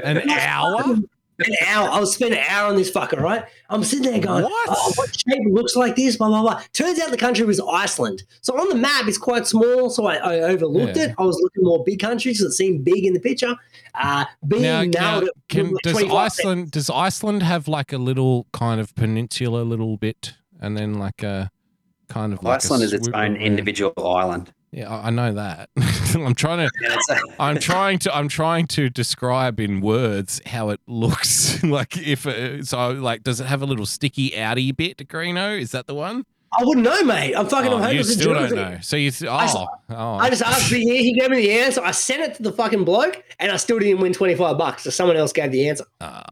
An 0.05 0.29
hour? 0.29 0.97
An 1.47 1.55
hour. 1.67 1.89
I 1.89 1.99
was 2.01 2.15
spending 2.15 2.39
an 2.39 2.45
hour 2.49 2.69
on 2.69 2.77
this 2.77 2.91
fucker, 2.91 3.21
right? 3.21 3.45
I'm 3.69 3.83
sitting 3.85 4.11
there 4.11 4.21
going, 4.21 4.45
What? 4.45 4.69
Oh, 4.71 4.93
what 4.97 5.09
shape 5.19 5.43
looks 5.51 5.75
like 5.77 5.97
this? 5.97 6.17
Blah, 6.17 6.29
blah, 6.29 6.43
blah. 6.43 6.63
Turns 6.73 7.01
out 7.01 7.11
the 7.11 7.17
country 7.17 7.45
was 7.47 7.61
Iceland. 7.61 8.25
So 8.43 8.59
on 8.61 8.69
the 8.69 8.75
map, 8.75 9.07
it's 9.07 9.19
quite 9.19 9.47
small. 9.47 9.91
So 9.91 10.07
I, 10.07 10.17
I 10.17 10.41
overlooked 10.41 10.97
Yeah. 10.97 11.05
it. 11.05 11.15
I 11.19 11.23
was 11.23 11.39
looking 11.43 11.65
more 11.65 11.83
big 11.85 11.99
countries 12.01 12.39
because 12.39 12.53
it 12.53 12.57
seemed 12.57 12.85
big 12.85 13.05
in 13.07 13.15
the 13.15 13.21
picture. 13.21 13.55
Uh, 13.95 14.25
being 14.47 14.63
Now, 14.63 14.81
nailed 14.83 14.95
now, 14.95 15.29
can, 15.49 15.75
does 15.83 15.93
25 15.95 16.17
Iceland 16.17 16.71
does 16.71 16.91
Iceland 16.91 17.43
have 17.43 17.69
like 17.69 17.93
a 17.93 17.99
little 17.99 18.47
kind 18.53 18.81
of 18.81 18.95
peninsula 18.95 19.63
little 19.63 19.97
bit, 19.97 20.35
and 20.61 20.77
then 20.77 20.95
like 20.95 21.23
a 21.23 21.51
kind 22.09 22.33
of 22.33 22.43
like 22.43 22.53
a 22.53 22.57
Iceland 22.57 22.83
is 22.85 22.93
its 22.93 23.09
own 23.09 23.15
around? 23.15 23.37
individual 23.37 23.93
island. 24.07 24.53
Yeah, 24.73 24.89
I 24.89 25.09
I 25.09 25.11
know 25.11 25.33
that. 25.33 25.71
I'm 26.15 26.35
trying 26.35 26.69
to. 26.69 27.31
I'm 27.39 27.59
trying 27.61 27.99
to. 28.01 28.15
I'm 28.15 28.29
trying 28.29 28.67
to 28.69 28.89
describe 28.89 29.59
in 29.59 29.81
words 29.81 30.41
how 30.47 30.71
it 30.71 30.81
looks. 30.87 31.63
like 31.65 31.97
if 31.97 32.27
it, 32.27 32.67
so, 32.69 32.91
like, 32.91 33.23
does 33.23 33.41
it 33.41 33.47
have 33.47 33.63
a 33.63 33.67
little 33.67 33.87
sticky 33.87 34.31
outy 34.31 34.75
bit, 34.77 34.99
Greeno? 35.09 35.61
Is 35.61 35.73
that 35.73 35.87
the 35.87 35.95
one? 35.95 36.25
I 36.53 36.65
wouldn't 36.65 36.85
know, 36.85 37.03
mate. 37.05 37.35
I'm 37.35 37.49
fucking. 37.49 37.73
Oh, 37.73 37.79
I'm 37.79 37.97
you 37.97 38.03
still 38.05 38.35
don't 38.35 38.55
know. 38.55 38.79
So 38.81 38.97
you. 38.97 39.11
Oh, 39.23 39.29
I 39.29 39.45
s- 39.45 39.55
oh, 39.57 39.67
oh. 39.91 40.15
I 40.15 40.31
just 40.31 40.43
asked 40.43 40.71
BE, 40.71 40.81
he 40.85 41.15
gave 41.15 41.31
me 41.31 41.43
the 41.43 41.53
answer. 41.53 41.81
I 41.83 41.91
sent 41.93 42.23
it 42.23 42.35
to 42.37 42.43
the 42.43 42.53
fucking 42.53 42.85
bloke, 42.85 43.23
and 43.39 43.51
I 43.51 43.57
still 43.57 43.79
didn't 43.79 44.01
win 44.01 44.13
25 44.13 44.57
bucks. 44.59 44.83
So 44.85 44.91
someone 44.91 45.17
else 45.17 45.33
gave 45.33 45.53
the 45.53 45.69
answer. 45.69 45.85
Oh. 46.01 46.23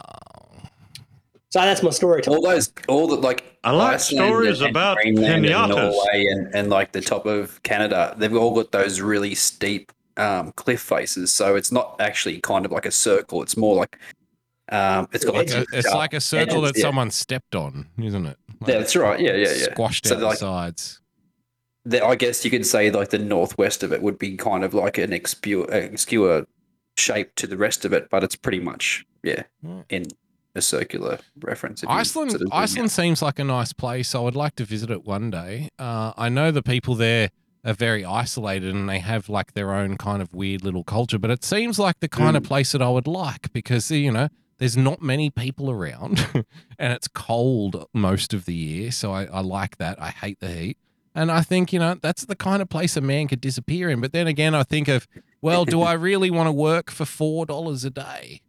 So 1.50 1.60
that's 1.60 1.82
my 1.82 1.90
story. 1.90 2.22
All 2.26 2.42
those, 2.42 2.72
all 2.88 3.06
the 3.08 3.16
like. 3.16 3.44
I 3.64 3.70
like 3.72 3.94
Iceland 3.94 4.28
stories 4.28 4.60
and 4.60 4.70
about 4.70 4.96
Greenland 4.98 5.44
and 5.46 5.46
pinatas. 5.46 5.68
Norway 5.68 6.26
and, 6.30 6.54
and 6.54 6.70
like 6.70 6.92
the 6.92 7.00
top 7.00 7.26
of 7.26 7.62
Canada. 7.62 8.14
They've 8.18 8.34
all 8.36 8.54
got 8.54 8.70
those 8.70 9.00
really 9.00 9.34
steep 9.34 9.90
um, 10.18 10.52
cliff 10.52 10.80
faces. 10.80 11.32
So 11.32 11.56
it's 11.56 11.72
not 11.72 11.96
actually 12.00 12.40
kind 12.40 12.64
of 12.66 12.72
like 12.72 12.86
a 12.86 12.90
circle. 12.90 13.42
It's 13.42 13.56
more 13.56 13.74
like 13.76 13.98
um, 14.70 15.08
it's 15.12 15.24
got 15.24 15.34
like, 15.34 15.48
Like 15.50 15.66
a- 15.72 15.78
it's 15.78 15.92
like 15.92 16.12
a 16.14 16.20
circle 16.20 16.58
edges, 16.64 16.72
that 16.72 16.78
yeah. 16.78 16.82
someone 16.82 17.10
stepped 17.10 17.54
on, 17.54 17.86
isn't 17.98 18.26
it? 18.26 18.36
Like 18.60 18.68
Yeah, 18.70 18.78
that's 18.78 18.94
right. 18.96 19.18
Yeah, 19.18 19.32
yeah, 19.34 19.52
yeah. 19.54 19.72
Squashed 19.72 20.06
So 20.06 20.16
out 20.16 20.20
the 20.20 20.34
sides. 20.34 21.00
the, 21.86 22.04
I 22.04 22.14
guess 22.14 22.44
you 22.44 22.50
could 22.50 22.66
say 22.66 22.90
like 22.90 23.08
the 23.08 23.18
northwest 23.18 23.82
of 23.82 23.92
it 23.92 24.02
would 24.02 24.18
be 24.18 24.36
kind 24.36 24.64
of 24.64 24.74
like 24.74 24.98
an 24.98 25.12
obscure, 25.14 25.64
obscure 25.72 26.46
shape 26.98 27.34
to 27.36 27.46
the 27.46 27.56
rest 27.56 27.84
of 27.86 27.92
it, 27.94 28.08
but 28.10 28.22
it's 28.22 28.36
pretty 28.36 28.60
much 28.60 29.06
yeah 29.24 29.42
in 29.88 30.04
a 30.58 30.62
circular 30.62 31.18
reference. 31.40 31.82
Iceland, 31.88 32.32
sort 32.32 32.42
of 32.42 32.48
zoom 32.48 32.52
out. 32.52 32.62
Iceland 32.62 32.90
seems 32.90 33.22
like 33.22 33.38
a 33.38 33.44
nice 33.44 33.72
place. 33.72 34.14
I 34.14 34.20
would 34.20 34.36
like 34.36 34.56
to 34.56 34.64
visit 34.64 34.90
it 34.90 35.04
one 35.04 35.30
day. 35.30 35.70
Uh, 35.78 36.12
I 36.16 36.28
know 36.28 36.50
the 36.50 36.62
people 36.62 36.94
there 36.94 37.30
are 37.64 37.72
very 37.72 38.04
isolated 38.04 38.74
and 38.74 38.88
they 38.88 38.98
have 38.98 39.28
like 39.28 39.54
their 39.54 39.72
own 39.72 39.96
kind 39.96 40.20
of 40.20 40.34
weird 40.34 40.62
little 40.62 40.84
culture, 40.84 41.18
but 41.18 41.30
it 41.30 41.44
seems 41.44 41.78
like 41.78 42.00
the 42.00 42.08
kind 42.08 42.36
of 42.36 42.42
place 42.42 42.72
that 42.72 42.82
I 42.82 42.88
would 42.90 43.06
like 43.06 43.52
because 43.52 43.90
you 43.90 44.12
know 44.12 44.28
there's 44.58 44.76
not 44.76 45.00
many 45.00 45.30
people 45.30 45.70
around 45.70 46.26
and 46.78 46.92
it's 46.92 47.08
cold 47.08 47.86
most 47.94 48.34
of 48.34 48.44
the 48.44 48.54
year, 48.54 48.90
so 48.90 49.12
I, 49.12 49.24
I 49.24 49.40
like 49.40 49.78
that. 49.78 50.00
I 50.00 50.10
hate 50.10 50.40
the 50.40 50.48
heat. 50.48 50.78
And 51.14 51.32
I 51.32 51.40
think, 51.40 51.72
you 51.72 51.80
know, 51.80 51.96
that's 52.00 52.26
the 52.26 52.36
kind 52.36 52.62
of 52.62 52.68
place 52.68 52.96
a 52.96 53.00
man 53.00 53.26
could 53.26 53.40
disappear 53.40 53.90
in. 53.90 54.00
But 54.00 54.12
then 54.12 54.28
again, 54.28 54.54
I 54.54 54.62
think 54.62 54.86
of, 54.86 55.08
well, 55.42 55.64
do 55.64 55.82
I 55.82 55.92
really 55.94 56.30
want 56.30 56.46
to 56.46 56.52
work 56.52 56.90
for 56.92 57.04
$4 57.04 57.84
a 57.84 57.90
day? 57.90 58.40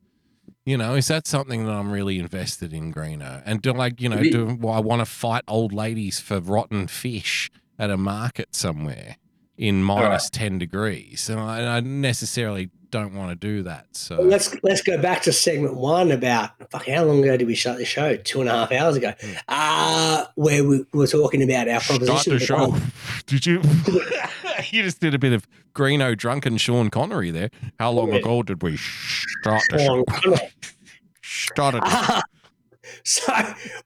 You 0.65 0.77
know, 0.77 0.93
is 0.95 1.07
that 1.07 1.25
something 1.25 1.65
that 1.65 1.71
I'm 1.71 1.91
really 1.91 2.19
invested 2.19 2.73
in, 2.73 2.93
Greeno? 2.93 3.41
And 3.45 3.61
do 3.61 3.71
like, 3.73 4.01
you 4.01 4.09
know, 4.09 4.21
do 4.31 4.67
I 4.67 4.79
want 4.79 4.99
to 5.01 5.05
fight 5.05 5.43
old 5.47 5.73
ladies 5.73 6.19
for 6.19 6.39
rotten 6.39 6.87
fish 6.87 7.49
at 7.79 7.89
a 7.89 7.97
market 7.97 8.53
somewhere 8.55 9.17
in 9.57 9.81
minus 9.83 10.29
10 10.29 10.59
degrees? 10.59 11.29
And 11.29 11.39
I, 11.39 11.77
I 11.77 11.79
necessarily 11.79 12.69
don't 12.91 13.13
want 13.13 13.29
to 13.29 13.35
do 13.35 13.63
that. 13.63 13.87
So 13.95 14.17
Well, 14.17 14.27
let's 14.27 14.55
let's 14.63 14.81
go 14.81 15.01
back 15.01 15.21
to 15.23 15.31
segment 15.31 15.75
one 15.75 16.11
about 16.11 16.51
fuck. 16.71 16.87
How 16.87 17.03
long 17.03 17.23
ago 17.23 17.37
did 17.37 17.47
we 17.47 17.55
shut 17.55 17.77
the 17.77 17.85
show? 17.85 18.15
Two 18.15 18.41
and 18.41 18.49
a 18.49 18.53
half 18.53 18.71
hours 18.71 18.95
ago. 18.95 19.13
Uh 19.47 20.25
where 20.35 20.63
we 20.63 20.85
were 20.93 21.07
talking 21.07 21.43
about 21.43 21.67
our 21.67 21.79
start 21.79 21.99
proposition. 22.01 22.33
of 22.33 22.39
the 22.39 22.45
show. 22.45 22.75
Did 23.25 23.45
you? 23.45 23.61
you 24.71 24.83
just 24.83 24.99
did 24.99 25.13
a 25.13 25.19
bit 25.19 25.33
of 25.33 25.47
Greeno 25.75 26.17
drunken 26.17 26.57
Sean 26.57 26.89
Connery 26.89 27.31
there. 27.31 27.49
How 27.79 27.91
long 27.91 28.11
ago 28.13 28.43
did 28.43 28.61
we 28.61 28.77
start 28.77 29.61
the 29.69 29.79
show? 29.79 30.03
Connery. 30.03 30.49
Started. 31.21 31.81
Ah, 31.83 32.23
so 33.09 33.33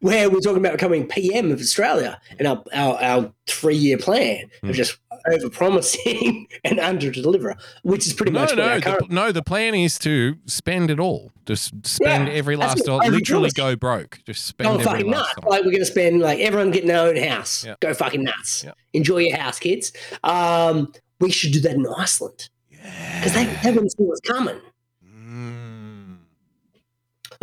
where 0.01 0.29
we're 0.29 0.39
talking 0.39 0.57
about 0.57 0.73
becoming 0.73 1.07
PM 1.07 1.51
of 1.51 1.59
Australia 1.59 2.19
and 2.39 2.47
our 2.47 2.63
our, 2.73 3.01
our 3.01 3.33
three 3.47 3.75
year 3.75 3.97
plan 3.97 4.49
Hmm. 4.61 4.69
of 4.69 4.75
just 4.75 4.97
over 5.31 5.49
promising 5.49 6.47
and 6.65 6.79
under 6.79 7.09
deliver, 7.09 7.55
which 7.83 8.05
is 8.05 8.13
pretty 8.13 8.31
No, 8.33 8.41
much 8.41 8.55
no, 8.55 8.79
the, 8.79 9.05
no. 9.09 9.31
The 9.31 9.41
plan 9.41 9.73
is 9.73 9.97
to 9.99 10.35
spend 10.47 10.91
it 10.91 10.99
all. 10.99 11.31
Just 11.45 11.73
spend 11.87 12.27
Yeah, 12.27 12.33
every 12.33 12.55
last 12.57 12.83
dollar. 12.85 13.09
Literally 13.09 13.49
go 13.51 13.75
broke. 13.77 14.19
Just 14.25 14.45
spend 14.45 14.69
Go 14.79 14.83
fucking 14.83 15.09
last 15.09 15.19
nuts. 15.19 15.33
dollar. 15.41 15.49
Like 15.55 15.63
we're 15.65 15.71
gonna 15.71 15.85
spend 15.85 16.19
like 16.19 16.39
everyone 16.39 16.71
getting 16.71 16.89
their 16.89 17.07
own 17.07 17.15
house. 17.15 17.63
Yeah. 17.65 17.75
Go 17.79 17.93
fucking 17.93 18.23
nuts. 18.23 18.65
Enjoy 18.93 19.19
your 19.19 19.37
house, 19.37 19.59
kids. 19.59 19.93
Um, 20.25 20.91
we 21.21 21.31
should 21.31 21.53
do 21.53 21.61
that 21.61 21.71
in 21.75 21.87
Iceland. 21.97 22.49
Because 22.69 23.33
they, 23.33 23.45
they 23.63 23.71
wouldn't 23.71 23.91
see 23.93 24.03
what's 24.03 24.19
coming. 24.21 24.59
Mm. 25.05 25.72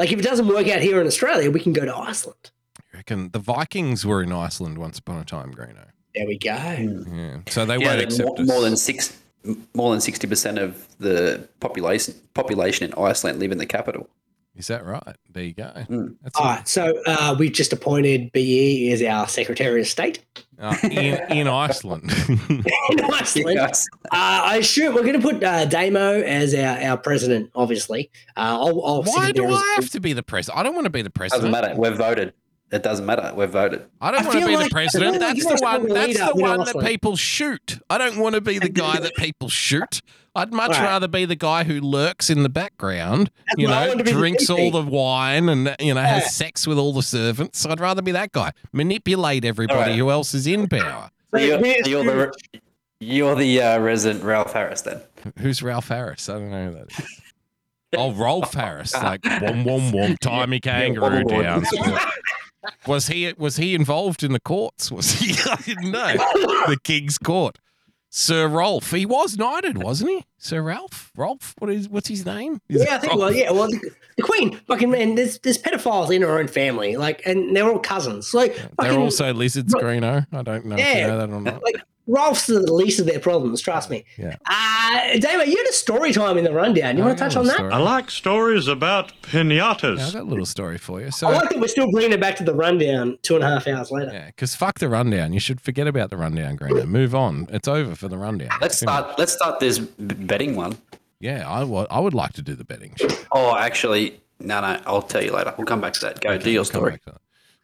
Like 0.00 0.12
if 0.12 0.18
it 0.18 0.22
doesn't 0.22 0.48
work 0.48 0.66
out 0.68 0.80
here 0.80 0.98
in 0.98 1.06
Australia, 1.06 1.50
we 1.50 1.60
can 1.60 1.74
go 1.74 1.84
to 1.84 1.94
Iceland. 1.94 2.52
I 2.78 2.96
reckon 2.96 3.32
the 3.32 3.38
Vikings 3.38 4.06
were 4.06 4.22
in 4.22 4.32
Iceland 4.32 4.78
once 4.78 4.98
upon 4.98 5.18
a 5.18 5.26
time, 5.26 5.52
Greeno. 5.52 5.88
There 6.14 6.26
we 6.26 6.38
go. 6.38 6.54
Yeah. 6.54 7.40
So 7.48 7.66
they 7.66 7.76
yeah, 7.76 7.86
won't 7.86 8.00
accept 8.00 8.26
more, 8.26 8.40
us. 8.40 8.46
more 8.46 8.62
than 8.62 8.78
six, 8.78 9.14
more 9.74 9.90
than 9.90 10.00
sixty 10.00 10.26
percent 10.26 10.56
of 10.56 10.88
the 11.00 11.46
population 11.60 12.14
population 12.32 12.90
in 12.90 12.98
Iceland 12.98 13.40
live 13.40 13.52
in 13.52 13.58
the 13.58 13.66
capital. 13.66 14.08
Is 14.56 14.66
that 14.66 14.84
right? 14.84 15.16
There 15.30 15.44
you 15.44 15.54
go. 15.54 15.70
Mm. 15.74 16.16
That's 16.22 16.36
All 16.36 16.44
right, 16.44 16.66
so 16.68 17.00
uh, 17.06 17.36
we've 17.38 17.52
just 17.52 17.72
appointed 17.72 18.32
BE 18.32 18.90
as 18.92 19.02
our 19.02 19.28
Secretary 19.28 19.80
of 19.80 19.86
State 19.86 20.24
uh, 20.58 20.76
in, 20.82 21.32
in 21.32 21.48
Iceland. 21.48 22.12
in 22.28 23.00
Iceland. 23.12 23.56
Yes. 23.56 23.86
Uh, 24.06 24.42
I 24.44 24.56
assume 24.56 24.94
we're 24.94 25.04
going 25.04 25.20
to 25.20 25.26
put 25.26 25.42
uh, 25.42 25.66
Damo 25.66 26.20
as 26.20 26.52
our, 26.54 26.78
our 26.78 26.96
president. 26.96 27.50
Obviously, 27.54 28.10
uh, 28.36 28.58
I'll, 28.60 28.84
I'll 28.84 29.02
Why 29.04 29.32
do 29.32 29.46
I 29.46 29.74
have 29.76 29.90
to 29.90 30.00
be 30.00 30.12
the 30.12 30.22
president? 30.22 30.58
I 30.58 30.62
don't 30.64 30.74
want 30.74 30.86
to 30.86 30.90
be 30.90 31.02
the 31.02 31.10
president. 31.10 31.52
Doesn't 31.52 31.68
matter. 31.68 31.80
We're 31.80 31.94
voted. 31.94 32.34
It 32.72 32.82
doesn't 32.84 33.04
matter. 33.04 33.32
We're 33.34 33.48
voted. 33.48 33.84
I 34.00 34.12
don't 34.12 34.22
I 34.22 34.28
want 34.28 34.40
to 34.40 34.46
be 34.46 34.56
like- 34.56 34.68
the 34.68 34.70
president. 34.72 35.12
feel 35.16 35.20
like 35.28 35.36
That's 35.36 35.60
the 35.60 35.64
one. 35.66 35.88
That's 35.88 36.16
the 36.18 36.24
up 36.24 36.34
in 36.36 36.40
one 36.40 36.64
that 36.64 36.78
people 36.80 37.16
shoot. 37.16 37.80
I 37.90 37.98
don't 37.98 38.18
want 38.18 38.36
to 38.36 38.40
be 38.40 38.58
the 38.60 38.68
guy 38.68 39.00
that 39.00 39.14
people 39.16 39.48
shoot. 39.48 40.02
I'd 40.36 40.52
much 40.52 40.70
Right. 40.70 40.82
rather 40.82 41.08
be 41.08 41.24
the 41.24 41.34
guy 41.34 41.64
who 41.64 41.80
lurks 41.80 42.30
in 42.30 42.44
the 42.44 42.48
background. 42.48 43.32
You 43.56 43.66
know, 43.66 43.74
want 43.88 43.98
to 43.98 44.04
be 44.04 44.12
the 44.12 44.16
drinks 44.16 44.48
all 44.48 44.70
the 44.70 44.82
wine 44.82 45.48
and 45.48 45.74
you 45.80 45.92
know 45.94 46.00
Yeah. 46.00 46.20
has 46.20 46.32
sex 46.36 46.68
with 46.68 46.78
all 46.78 46.92
the 46.92 47.02
servants. 47.02 47.66
I'd 47.66 47.80
rather 47.80 48.02
be 48.02 48.12
that 48.12 48.30
guy. 48.30 48.52
Manipulate 48.72 49.44
everybody 49.44 49.90
right. 49.90 49.98
who 49.98 50.08
else 50.10 50.32
is 50.32 50.46
in 50.46 50.68
power. 50.68 51.10
So 51.32 51.40
you're, 51.40 51.64
you're 51.84 52.04
the 52.04 52.32
you're 53.00 53.34
the 53.34 53.60
uh, 53.60 53.78
resident 53.80 54.22
Ralph 54.22 54.52
Harris 54.52 54.82
then. 54.82 55.00
Who's 55.40 55.62
Ralph 55.64 55.88
Harris? 55.88 56.28
I 56.28 56.34
don't 56.34 56.50
know 56.52 56.66
who 56.66 56.74
that 56.74 56.90
is. 56.96 57.20
Oh, 57.96 58.12
Rolf 58.12 58.54
Harris, 58.54 58.94
like 58.94 59.24
wom 59.42 59.64
wom 59.64 59.90
wom, 59.90 60.16
tie 60.20 60.46
me 60.46 60.60
kangaroo 60.60 61.24
wom, 61.24 61.34
wom. 61.34 61.42
down. 61.42 61.64
Was 62.86 63.08
he 63.08 63.32
was 63.38 63.56
he 63.56 63.74
involved 63.74 64.22
in 64.22 64.32
the 64.32 64.40
courts? 64.40 64.90
Was 64.92 65.12
he? 65.12 65.32
I 65.50 65.56
didn't 65.62 65.90
know 65.90 66.12
the 66.66 66.78
King's 66.82 67.18
Court. 67.18 67.58
Sir 68.12 68.48
Rolf, 68.48 68.90
he 68.90 69.06
was 69.06 69.38
knighted, 69.38 69.78
wasn't 69.80 70.10
he? 70.10 70.24
Sir 70.36 70.60
Ralph, 70.62 71.12
Rolf. 71.16 71.54
What 71.58 71.70
is 71.70 71.88
what's 71.88 72.08
his 72.08 72.26
name? 72.26 72.60
Is 72.68 72.84
Yeah, 72.84 72.96
I 72.96 72.98
think. 72.98 73.12
Rolf? 73.12 73.20
Well, 73.20 73.32
yeah. 73.34 73.50
Well, 73.52 73.68
the, 73.68 73.90
the 74.16 74.22
Queen, 74.24 74.56
fucking 74.66 74.90
man. 74.90 75.14
There's 75.14 75.38
there's 75.38 75.58
pedophiles 75.58 76.14
in 76.14 76.22
her 76.22 76.38
own 76.38 76.48
family, 76.48 76.96
like, 76.96 77.22
and 77.24 77.54
they're 77.54 77.68
all 77.70 77.78
cousins. 77.78 78.34
Like, 78.34 78.56
They're 78.56 78.68
fucking, 78.78 78.98
also 79.00 79.32
lizards, 79.32 79.72
Greeno. 79.74 80.26
I 80.32 80.42
don't 80.42 80.66
know 80.66 80.74
if 80.76 80.80
you 80.80 80.86
Yeah. 80.86 81.06
know 81.06 81.18
that 81.18 81.30
or 81.30 81.40
not. 81.40 81.62
like 81.62 81.80
Ralph's 82.12 82.46
the 82.46 82.60
least 82.72 82.98
of 82.98 83.06
their 83.06 83.20
problems. 83.20 83.60
Trust 83.60 83.88
me. 83.88 84.04
Yeah. 84.18 84.36
Uh, 84.48 85.12
David, 85.18 85.48
you 85.48 85.56
had 85.56 85.66
a 85.68 85.72
story 85.72 86.12
time 86.12 86.36
in 86.36 86.44
the 86.44 86.52
rundown. 86.52 86.96
You 86.96 87.04
want 87.04 87.16
to 87.18 87.24
touch 87.24 87.36
on 87.36 87.46
that? 87.46 87.60
I 87.60 87.78
like 87.78 88.10
stories 88.10 88.66
about 88.68 89.12
pinatas. 89.22 89.98
Yeah, 89.98 90.06
I've 90.06 90.12
got 90.14 90.22
a 90.22 90.24
little 90.24 90.44
story 90.46 90.76
for 90.78 91.00
you. 91.00 91.10
So, 91.10 91.28
I 91.28 91.32
like 91.34 91.50
that 91.50 91.60
we're 91.60 91.68
still 91.68 91.90
bringing 91.92 92.12
it 92.12 92.20
back 92.20 92.36
to 92.36 92.44
the 92.44 92.54
rundown 92.54 93.18
two 93.22 93.36
and 93.36 93.44
a 93.44 93.48
half 93.48 93.66
hours 93.68 93.90
later. 93.90 94.10
yeah, 94.12 94.26
because 94.26 94.54
fuck 94.56 94.78
the 94.80 94.88
rundown. 94.88 95.32
You 95.32 95.40
should 95.40 95.60
forget 95.60 95.86
about 95.86 96.10
the 96.10 96.16
rundown, 96.16 96.56
Greener. 96.56 96.86
Move 96.86 97.14
on. 97.14 97.46
It's 97.50 97.68
over 97.68 97.94
for 97.94 98.08
the 98.08 98.18
rundown. 98.18 98.50
Let's 98.60 98.78
start. 98.78 99.18
Let's 99.18 99.32
start 99.32 99.60
this 99.60 99.78
betting 99.78 100.56
one. 100.56 100.76
Yeah, 101.20 101.48
I 101.48 101.64
wa- 101.64 101.86
I 101.90 102.00
would 102.00 102.14
like 102.14 102.32
to 102.34 102.42
do 102.42 102.54
the 102.54 102.64
betting. 102.64 102.96
Oh, 103.30 103.54
actually, 103.56 104.20
no, 104.40 104.60
no. 104.62 104.80
I'll 104.86 105.02
tell 105.02 105.22
you 105.22 105.32
later. 105.32 105.54
We'll 105.58 105.66
come 105.66 105.80
back 105.80 105.92
to 105.94 106.00
that. 106.00 106.20
Go 106.20 106.38
do 106.38 106.50
your 106.50 106.64
story. 106.64 106.98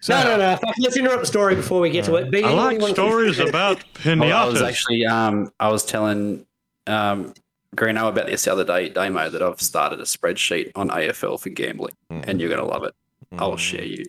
No, 0.09 0.23
no, 0.23 0.37
no. 0.37 0.57
Fuck, 0.57 0.75
let's 0.79 0.97
interrupt 0.97 1.21
the 1.21 1.27
story 1.27 1.55
before 1.55 1.81
we 1.81 1.91
get 1.91 2.05
to 2.07 2.15
it. 2.17 2.31
B, 2.31 2.43
I 2.43 2.43
what 2.43 2.51
do 2.51 2.57
like 2.57 2.75
you 2.77 2.83
want 2.83 2.97
to- 2.97 3.03
stories 3.03 3.39
about 3.39 3.79
pinatas. 3.95 4.33
I 4.33 4.45
was 4.47 4.63
actually, 4.63 5.07
um, 5.07 5.51
I 5.59 5.69
was 5.69 5.85
telling 5.85 6.47
um, 6.87 7.35
Greeno 7.77 8.09
about 8.09 8.27
this 8.27 8.45
the 8.45 8.53
other 8.53 8.65
day, 8.65 8.89
Damo, 8.89 9.29
that 9.31 9.43
I've 9.43 9.61
started 9.61 9.99
a 10.01 10.05
spreadsheet 10.05 10.73
on 10.75 10.89
AFL 10.91 11.41
for 11.41 11.49
gambling, 11.51 11.95
and 12.11 12.41
you're 12.41 12.51
gonna 12.51 12.65
love 12.65 12.85
it. 12.85 12.95
I'll 13.39 13.57
share 13.57 13.85
you 13.85 14.05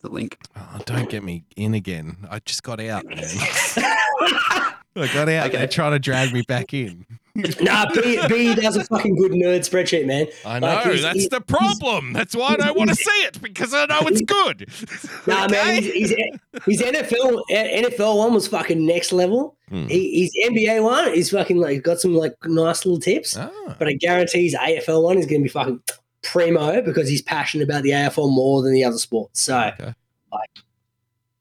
the 0.00 0.08
link. 0.08 0.38
Oh, 0.56 0.80
don't 0.86 1.08
get 1.08 1.22
me 1.22 1.44
in 1.56 1.74
again. 1.74 2.16
I 2.30 2.38
just 2.40 2.62
got 2.62 2.80
out, 2.80 3.04
man. 3.04 3.18
I 3.76 4.74
got 5.14 5.28
out. 5.28 5.52
They're 5.52 5.66
trying 5.68 5.92
to 5.92 5.98
drag 5.98 6.32
me 6.32 6.42
back 6.42 6.74
in. 6.74 7.06
Nah, 7.34 7.86
B, 7.94 8.18
B 8.28 8.54
does 8.54 8.76
a 8.76 8.84
fucking 8.84 9.16
good 9.16 9.32
nerd 9.32 9.60
spreadsheet, 9.60 10.06
man. 10.06 10.26
I 10.44 10.58
know. 10.58 10.66
Like, 10.66 10.86
he's- 10.86 11.02
that's 11.02 11.20
he- 11.22 11.28
the 11.28 11.40
problem. 11.40 12.12
That's 12.12 12.36
why 12.36 12.48
I 12.48 12.56
don't 12.56 12.76
want 12.76 12.90
to 12.90 12.96
see 12.96 13.10
it 13.24 13.40
because 13.40 13.72
I 13.72 13.86
know 13.86 14.00
it's 14.02 14.20
good. 14.20 14.68
Nah, 15.26 15.46
man, 15.48 15.82
he's, 15.82 16.10
he's, 16.10 16.80
his 16.80 16.82
NFL 16.82 17.42
NFL 17.50 18.18
one 18.18 18.34
was 18.34 18.48
fucking 18.48 18.84
next 18.84 19.12
level. 19.12 19.56
Hmm. 19.68 19.86
He, 19.86 20.22
his 20.22 20.50
NBA 20.50 20.82
one 20.82 21.08
is 21.14 21.30
fucking 21.30 21.58
like 21.58 21.82
got 21.82 22.00
some 22.00 22.14
like 22.14 22.34
nice 22.44 22.84
little 22.84 22.98
tips, 23.00 23.36
Ah. 23.36 23.50
but 23.78 23.86
I 23.88 23.92
guarantee 23.94 24.42
his 24.42 24.54
AFL 24.54 25.02
one 25.02 25.16
is 25.18 25.26
going 25.26 25.40
to 25.40 25.44
be 25.44 25.48
fucking 25.48 25.80
primo 26.22 26.82
because 26.82 27.08
he's 27.08 27.22
passionate 27.22 27.64
about 27.64 27.82
the 27.84 27.90
AFL 27.90 28.32
more 28.34 28.62
than 28.62 28.72
the 28.74 28.84
other 28.84 28.98
sports. 28.98 29.40
So, 29.42 29.54
like, 29.56 30.50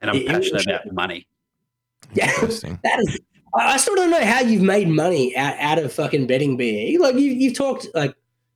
And 0.01 0.09
I'm 0.11 0.15
It- 0.15 0.21
it 0.23 0.27
passionate 0.27 0.53
was- 0.53 0.67
about 0.67 0.93
money. 0.93 1.27
yeah, 2.13 2.31
that 2.41 2.99
is. 2.99 3.19
I 3.55 3.73
I 3.73 3.77
still 3.77 3.95
don't 3.95 4.09
know 4.09 4.23
how 4.23 4.41
you've 4.41 4.61
made 4.61 4.87
money 4.87 5.35
out, 5.35 5.55
out 5.59 5.77
of 5.79 5.91
fucking 5.93 6.27
betting 6.27 6.57
BE. 6.57 6.97
Like 6.99 7.15
you, 7.15 7.31
you've 7.31 7.55
talked 7.55 7.87
like, 7.93 8.15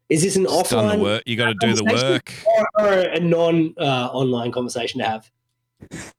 is 0.09 0.21
this 0.23 0.35
an 0.35 0.43
Just 0.43 0.69
done 0.71 0.85
offline 0.85 0.97
the 0.97 1.03
work. 1.03 1.23
You 1.25 1.35
got 1.37 1.47
to 1.47 1.55
do 1.59 1.73
the 1.73 1.83
work. 1.83 2.33
or, 2.77 2.85
or 2.85 2.93
a 2.99 3.19
non 3.19 3.73
uh, 3.79 4.09
online 4.11 4.51
conversation 4.51 4.99
to 4.99 5.05
have? 5.05 5.31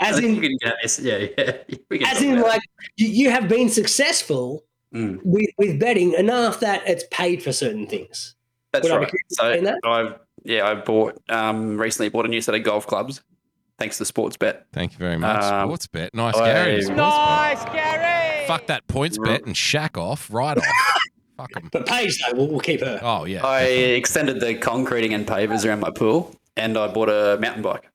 As 0.00 0.18
in, 0.18 0.36
we 0.36 0.48
can 0.48 0.56
get 0.60 0.74
this. 0.82 0.98
Yeah, 0.98 1.26
yeah. 1.38 1.52
Can 1.90 2.06
as 2.06 2.22
in, 2.22 2.40
like 2.40 2.60
you, 2.96 3.08
you 3.08 3.30
have 3.30 3.48
been 3.48 3.68
successful 3.68 4.64
Mm. 4.94 5.18
with 5.24 5.50
with 5.58 5.80
betting 5.80 6.12
enough 6.14 6.60
that 6.60 6.80
it's 6.88 7.04
paid 7.10 7.42
for 7.42 7.52
certain 7.52 7.86
things. 7.88 8.36
That's 8.72 8.88
Would 8.88 8.96
right. 8.96 9.08
correct 9.08 9.24
So 9.30 9.60
that? 9.62 9.78
I've 9.84 10.14
yeah, 10.44 10.66
I 10.68 10.74
bought 10.74 11.20
um 11.28 11.76
recently 11.76 12.08
bought 12.08 12.24
a 12.24 12.28
new 12.28 12.40
set 12.40 12.54
of 12.54 12.62
golf 12.62 12.86
clubs, 12.86 13.20
thanks 13.78 13.98
to 13.98 14.04
Sportsbet. 14.04 14.62
Thank 14.72 14.92
you 14.92 14.98
very 14.98 15.18
much. 15.18 15.42
Um, 15.42 15.68
Sportsbet. 15.68 16.10
Nice, 16.14 16.34
I- 16.36 16.52
Gary. 16.52 16.82
Sports 16.82 16.96
Nice, 16.96 17.64
Gary. 17.66 18.46
Fuck 18.46 18.66
that 18.66 18.86
PointsBet 18.86 19.44
and 19.46 19.56
shack 19.56 19.96
off 19.98 20.32
right 20.32 20.56
off. 20.56 20.64
Fuck 21.36 21.52
them. 21.52 21.68
But 21.70 21.86
Paige 21.86 22.18
though, 22.24 22.36
we'll, 22.36 22.48
we'll 22.48 22.60
keep 22.60 22.80
her. 22.80 22.98
Oh 23.02 23.24
yeah. 23.24 23.44
I 23.44 23.62
extended 23.62 24.40
the 24.40 24.54
concreting 24.54 25.12
and 25.12 25.26
pavers 25.26 25.66
around 25.66 25.80
my 25.80 25.90
pool, 25.90 26.34
and 26.56 26.78
I 26.78 26.88
bought 26.88 27.08
a 27.10 27.38
mountain 27.40 27.62
bike. 27.62 27.90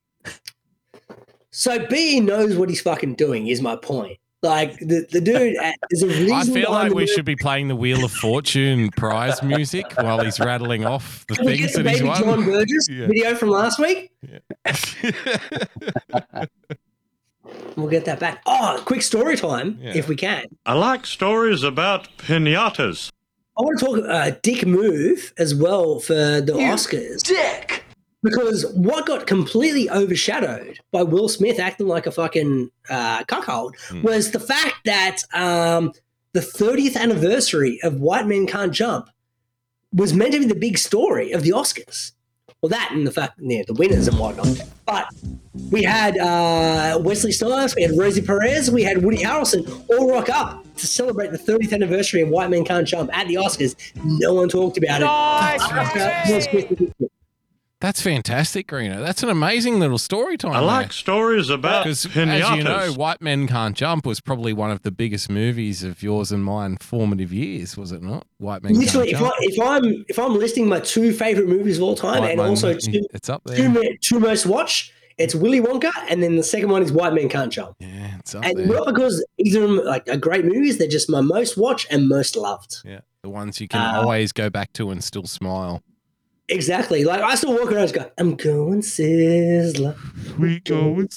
So 1.50 1.86
B 1.88 2.20
knows 2.20 2.56
what 2.56 2.70
he's 2.70 2.82
fucking 2.82 3.16
doing. 3.16 3.48
Is 3.48 3.62
my 3.62 3.76
point. 3.76 4.20
Like 4.44 4.80
the, 4.80 5.06
the 5.12 5.22
dude, 5.22 5.56
uh, 5.58 5.72
there's 5.92 6.02
a 6.02 6.08
reason. 6.08 6.32
I 6.34 6.44
feel 6.46 6.54
behind 6.72 6.90
like 6.90 6.94
we 6.94 7.06
should 7.06 7.26
be 7.26 7.36
playing 7.36 7.68
the 7.68 7.76
Wheel 7.76 8.04
of 8.04 8.12
Fortune 8.12 8.90
prize 8.98 9.44
music 9.44 9.86
while 10.02 10.20
he's 10.24 10.40
rattling 10.40 10.84
off 10.84 11.26
the 11.28 11.36
Can 11.36 11.46
we 11.46 11.58
things 11.58 11.68
get 11.68 11.78
the 11.78 11.84
that 11.84 11.90
he's 11.92 12.00
baby 12.00 12.10
won. 12.10 12.24
John 12.24 12.46
Burgess 12.46 12.88
Yeah. 12.90 13.06
video 13.08 13.36
from 13.36 13.50
last 13.50 13.78
week? 13.78 14.12
we'll 17.76 17.88
get 17.90 18.06
that 18.06 18.20
back. 18.20 18.42
Oh, 18.48 18.82
quick 18.86 19.04
story 19.04 19.36
time, 19.38 19.78
if 19.82 20.08
we 20.08 20.16
can. 20.16 20.46
I 20.66 20.74
like 20.74 21.06
stories 21.06 21.62
about 21.64 22.08
pinatas. 22.18 23.12
I 23.58 23.62
want 23.64 23.80
to 23.80 23.86
talk 23.86 24.00
uh, 24.10 24.32
dick 24.42 24.66
move 24.66 25.34
as 25.38 25.54
well 25.54 26.00
for 26.00 26.14
the 26.42 26.54
Oscars. 26.54 27.22
Dick. 27.22 27.84
Because 28.24 28.66
what 28.74 29.08
got 29.08 29.26
completely 29.26 29.90
overshadowed 29.90 30.80
by 30.92 31.02
Will 31.04 31.28
Smith 31.28 31.60
acting 31.60 31.88
like 31.88 32.06
a 32.06 32.12
fucking 32.12 32.70
uh, 32.90 33.24
cuckold 33.24 33.76
was 34.04 34.32
the 34.32 34.40
fact 34.40 34.76
that 34.86 35.24
um, 35.34 35.92
the 36.34 36.40
30th 36.40 36.96
anniversary 36.96 37.80
of 37.84 38.00
White 38.00 38.28
Men 38.28 38.46
Can't 38.46 38.72
Jump 38.72 39.10
was 39.94 40.14
meant 40.14 40.34
to 40.34 40.40
be 40.40 40.46
the 40.46 40.56
big 40.56 40.78
story 40.78 41.32
of 41.32 41.44
the 41.44 41.50
Oscars. 41.50 42.12
Well, 42.62 42.70
that 42.70 42.92
and 42.92 43.08
the 43.08 43.12
fact, 43.12 43.40
yeah, 43.40 43.64
the 43.66 43.74
winners 43.74 44.08
and 44.08 44.20
whatnot. 44.20 44.62
But 44.86 45.08
we 45.72 45.82
had 45.82 46.16
uh, 46.20 47.00
Wesley 47.02 47.32
Snipes, 47.32 47.76
we 47.76 47.82
had 47.82 47.98
Rosie 47.98 48.22
Perez, 48.22 48.70
we 48.70 48.84
had 48.84 49.04
Woody 49.04 49.18
Harrelson 49.18 49.84
all 49.90 50.12
rock 50.12 50.30
up 50.30 50.64
to 50.78 50.86
celebrate 50.86 51.32
the 51.32 51.40
30th 51.40 51.74
anniversary 51.74 52.22
of 52.22 52.30
White 52.30 52.52
Men 52.52 52.64
Can't 52.64 52.88
Jump 52.88 53.10
at 53.18 53.28
the 53.28 53.36
Oscars. 53.36 53.76
No 54.04 54.36
one 54.36 54.48
talked 54.48 54.78
about 54.78 55.02
Nice, 55.02 56.48
it. 56.54 57.12
That's 57.82 58.00
fantastic, 58.02 58.68
Greeno. 58.68 59.04
That's 59.04 59.24
an 59.24 59.30
amazing 59.30 59.80
little 59.80 59.98
story 59.98 60.38
time. 60.38 60.54
I 60.54 60.60
like 60.60 60.94
stories 60.94 61.50
about 61.50 61.84
because, 61.84 62.06
pinatas. 62.06 62.42
as 62.52 62.58
you 62.58 62.64
know, 62.64 62.94
White 62.94 63.22
Men 63.22 63.48
Can't 63.48 63.76
Jump 63.76 64.06
was 64.06 64.22
probably 64.22 64.54
one 64.54 64.70
of 64.70 64.84
the 64.84 64.92
biggest 64.92 65.30
movies 65.30 65.84
of 65.84 66.04
yours 66.04 66.32
and 66.32 66.46
mine 66.46 66.78
formative 66.80 67.34
years, 67.34 67.76
was 67.76 67.92
it 67.92 68.04
not? 68.04 68.26
White 68.38 68.62
Men 68.64 68.76
Literally, 68.76 69.10
if, 69.12 69.18
Can't 69.18 69.34
I, 69.34 69.40
Jump. 69.42 69.52
if 69.52 69.60
I'm 69.60 70.06
if 70.10 70.20
I'm 70.20 70.38
listing 70.38 70.68
my 70.70 70.80
two 70.80 71.12
favorite 71.12 71.48
movies 71.50 71.78
of 71.78 71.84
all 71.84 71.96
time, 71.96 72.22
White 72.22 72.30
and 72.30 72.38
Men- 72.38 72.50
also 72.50 72.78
two, 72.78 73.04
it's 73.14 73.30
up 73.30 73.42
there. 73.46 73.58
two, 73.58 73.98
two 74.02 74.20
most 74.20 74.46
watch, 74.46 74.94
it's 75.18 75.34
Willy 75.34 75.60
Wonka, 75.60 75.90
and 76.08 76.22
then 76.22 76.36
the 76.36 76.44
second 76.44 76.70
one 76.70 76.84
is 76.84 76.92
White 76.92 77.14
Men 77.14 77.30
Can't 77.30 77.52
Jump. 77.52 77.76
Yeah, 77.80 78.18
it's 78.20 78.36
up 78.36 78.46
and 78.46 78.60
there. 78.60 78.68
not 78.68 78.86
because 78.94 79.26
either 79.40 79.64
of 79.64 79.70
them 79.72 79.86
like 79.86 80.08
are 80.08 80.18
great 80.18 80.46
movies, 80.46 80.78
they're 80.78 80.88
just 80.88 81.10
my 81.10 81.22
most 81.22 81.58
watched 81.58 81.88
and 81.92 82.08
most 82.08 82.36
loved. 82.36 82.76
Yeah, 82.86 83.00
the 83.24 83.30
ones 83.30 83.60
you 83.60 83.68
can 83.68 83.82
Uh, 83.82 84.02
always 84.02 84.32
go 84.32 84.52
back 84.52 84.72
to 84.74 84.92
and 84.92 85.04
still 85.04 85.26
smile. 85.26 85.82
Exactly. 86.52 87.06
Like 87.06 87.22
I 87.22 87.36
still 87.36 87.54
walk 87.54 87.72
around 87.72 87.86
and 87.86 87.94
go, 87.94 88.12
I'm 88.18 88.36
going 88.36 88.82
Sizzler. 88.82 89.98
We 90.38 90.60
going 90.60 91.08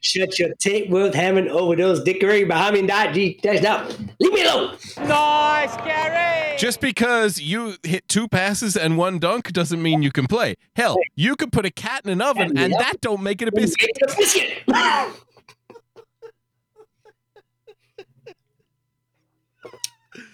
Shut 0.00 0.38
your 0.38 0.54
tape 0.54 0.88
worth 0.88 1.14
having 1.14 1.48
overdose 1.48 2.02
dickery 2.02 2.44
behind 2.44 2.72
me 2.72 2.78
and 2.80 2.88
die 2.88 3.12
G 3.12 3.38
dash 3.42 3.62
out. 3.62 3.94
Leave 4.20 4.32
me 4.32 4.42
alone. 4.42 4.78
Nice, 5.00 5.76
Gary. 5.84 6.56
Just 6.56 6.80
because 6.80 7.38
you 7.38 7.74
hit 7.82 8.08
two 8.08 8.26
passes 8.26 8.74
and 8.74 8.96
one 8.96 9.18
dunk 9.18 9.52
doesn't 9.52 9.82
mean 9.82 10.02
you 10.02 10.10
can 10.10 10.26
play. 10.26 10.54
Hell, 10.74 10.96
you 11.14 11.36
could 11.36 11.52
put 11.52 11.66
a 11.66 11.70
cat 11.70 12.06
in 12.06 12.10
an 12.10 12.22
oven 12.22 12.56
and 12.56 12.72
that 12.72 13.02
don't 13.02 13.22
make 13.22 13.42
it 13.42 13.48
a 13.48 13.52
biscuit. 13.52 13.90
biscuit. 14.16 14.62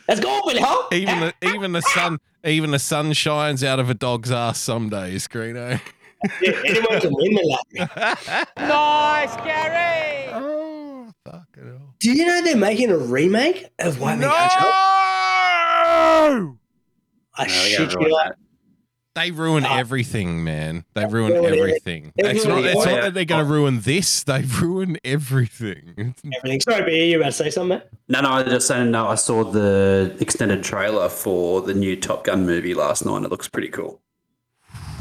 Let's 0.07 0.21
go, 0.21 0.41
Billy, 0.47 0.61
huh? 0.61 0.89
Even 0.93 1.21
the 1.21 1.35
even 1.43 1.73
the 1.73 1.83
sun 1.83 2.19
even 2.45 2.71
the 2.71 2.79
sun 2.79 3.13
shines 3.13 3.63
out 3.65 3.79
of 3.79 3.91
a 3.91 3.95
dog's 3.95 4.31
ass 4.31 4.61
some 4.61 4.89
days, 4.89 5.29
Greeno. 5.29 5.81
Yeah, 6.43 6.53
anyone 6.67 7.01
can 7.01 7.15
win 7.15 7.33
the 7.33 7.41
lottery. 7.43 7.89
Nice, 8.59 9.35
Gary. 9.37 10.29
Oh, 10.35 11.11
fuck 11.25 11.47
it 11.57 11.65
all. 11.67 11.95
Do 11.99 12.13
you 12.13 12.27
know 12.27 12.43
they're 12.45 12.57
making 12.59 12.91
a 12.91 12.99
remake 12.99 13.69
of 13.79 13.99
White 13.99 14.19
Men 14.19 14.29
Can't 14.29 14.53
Jump? 14.53 14.65
No! 14.65 16.59
I 17.39 17.45
they 17.45 17.49
shit 17.49 17.79
gotta 17.79 17.93
you 17.93 17.99
ruin 18.01 18.11
not. 18.11 18.37
They 19.17 19.33
ruin 19.33 19.65
ah. 19.67 19.79
everything, 19.79 20.45
man. 20.45 20.85
They 20.95 21.05
ruin 21.05 21.33
ruin 21.33 21.55
everything. 21.55 22.13
They 22.17 22.31
It's 22.31 22.47
ruin 22.47 22.63
not, 22.63 22.65
it's 22.67 22.75
not 22.77 22.87
everything. 22.87 23.01
that 23.05 23.15
they're 23.15 23.25
going 23.25 23.45
to 23.47 23.53
ruin 23.53 23.81
this. 23.81 24.23
They 24.31 24.43
ruin 24.43 24.99
everything. 25.05 26.15
Everything. 26.37 26.61
Sorry, 26.61 26.85
B, 26.85 27.11
you 27.11 27.17
about 27.19 27.27
to 27.27 27.33
say 27.33 27.51
something, 27.51 27.79
mate? 27.79 27.89
No, 28.09 28.21
no, 28.21 28.31
I 28.31 28.43
just 28.45 28.69
saying. 28.69 28.91
No, 28.93 29.09
I 29.09 29.17
saw 29.17 29.43
the 29.43 30.17
extended 30.21 30.63
trailer 30.63 31.09
for 31.09 31.61
the 31.63 31.75
new 31.75 31.97
Top 31.97 32.23
Gun 32.25 32.47
movie 32.47 32.75
last 32.75 33.05
night. 33.05 33.25
It 33.25 33.31
looks 33.31 33.49
pretty 33.49 33.69
cool. 33.69 34.01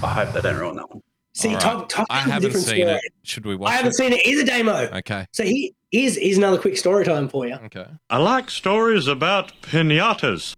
I 0.02 0.08
hope 0.08 0.34
they 0.34 0.42
don't 0.42 0.58
ruin 0.58 0.78
that 0.78 0.90
one. 0.90 1.04
See, 1.36 1.50
All 1.50 1.54
right. 1.54 1.62
Top, 1.62 1.90
Top 1.90 2.08
I 2.10 2.18
a 2.20 2.22
haven't 2.24 2.42
different 2.42 2.66
seen 2.66 2.76
story. 2.88 2.92
it. 2.96 3.14
Should 3.24 3.46
we 3.46 3.56
watch 3.56 3.72
I 3.72 3.76
haven't 3.76 3.92
it? 3.92 3.96
seen 3.96 4.14
it 4.14 4.26
either, 4.26 4.44
Damo. 4.44 4.98
Okay. 4.98 5.28
So 5.32 5.44
he 5.44 5.76
here's 5.92 6.18
here's 6.18 6.38
another 6.38 6.58
quick 6.58 6.78
story 6.78 7.06
time 7.06 7.30
for 7.30 7.46
you. 7.46 7.54
Okay. 7.66 7.86
I 8.10 8.18
like 8.18 8.50
stories 8.50 9.08
about 9.08 9.54
pinatas. 9.62 10.56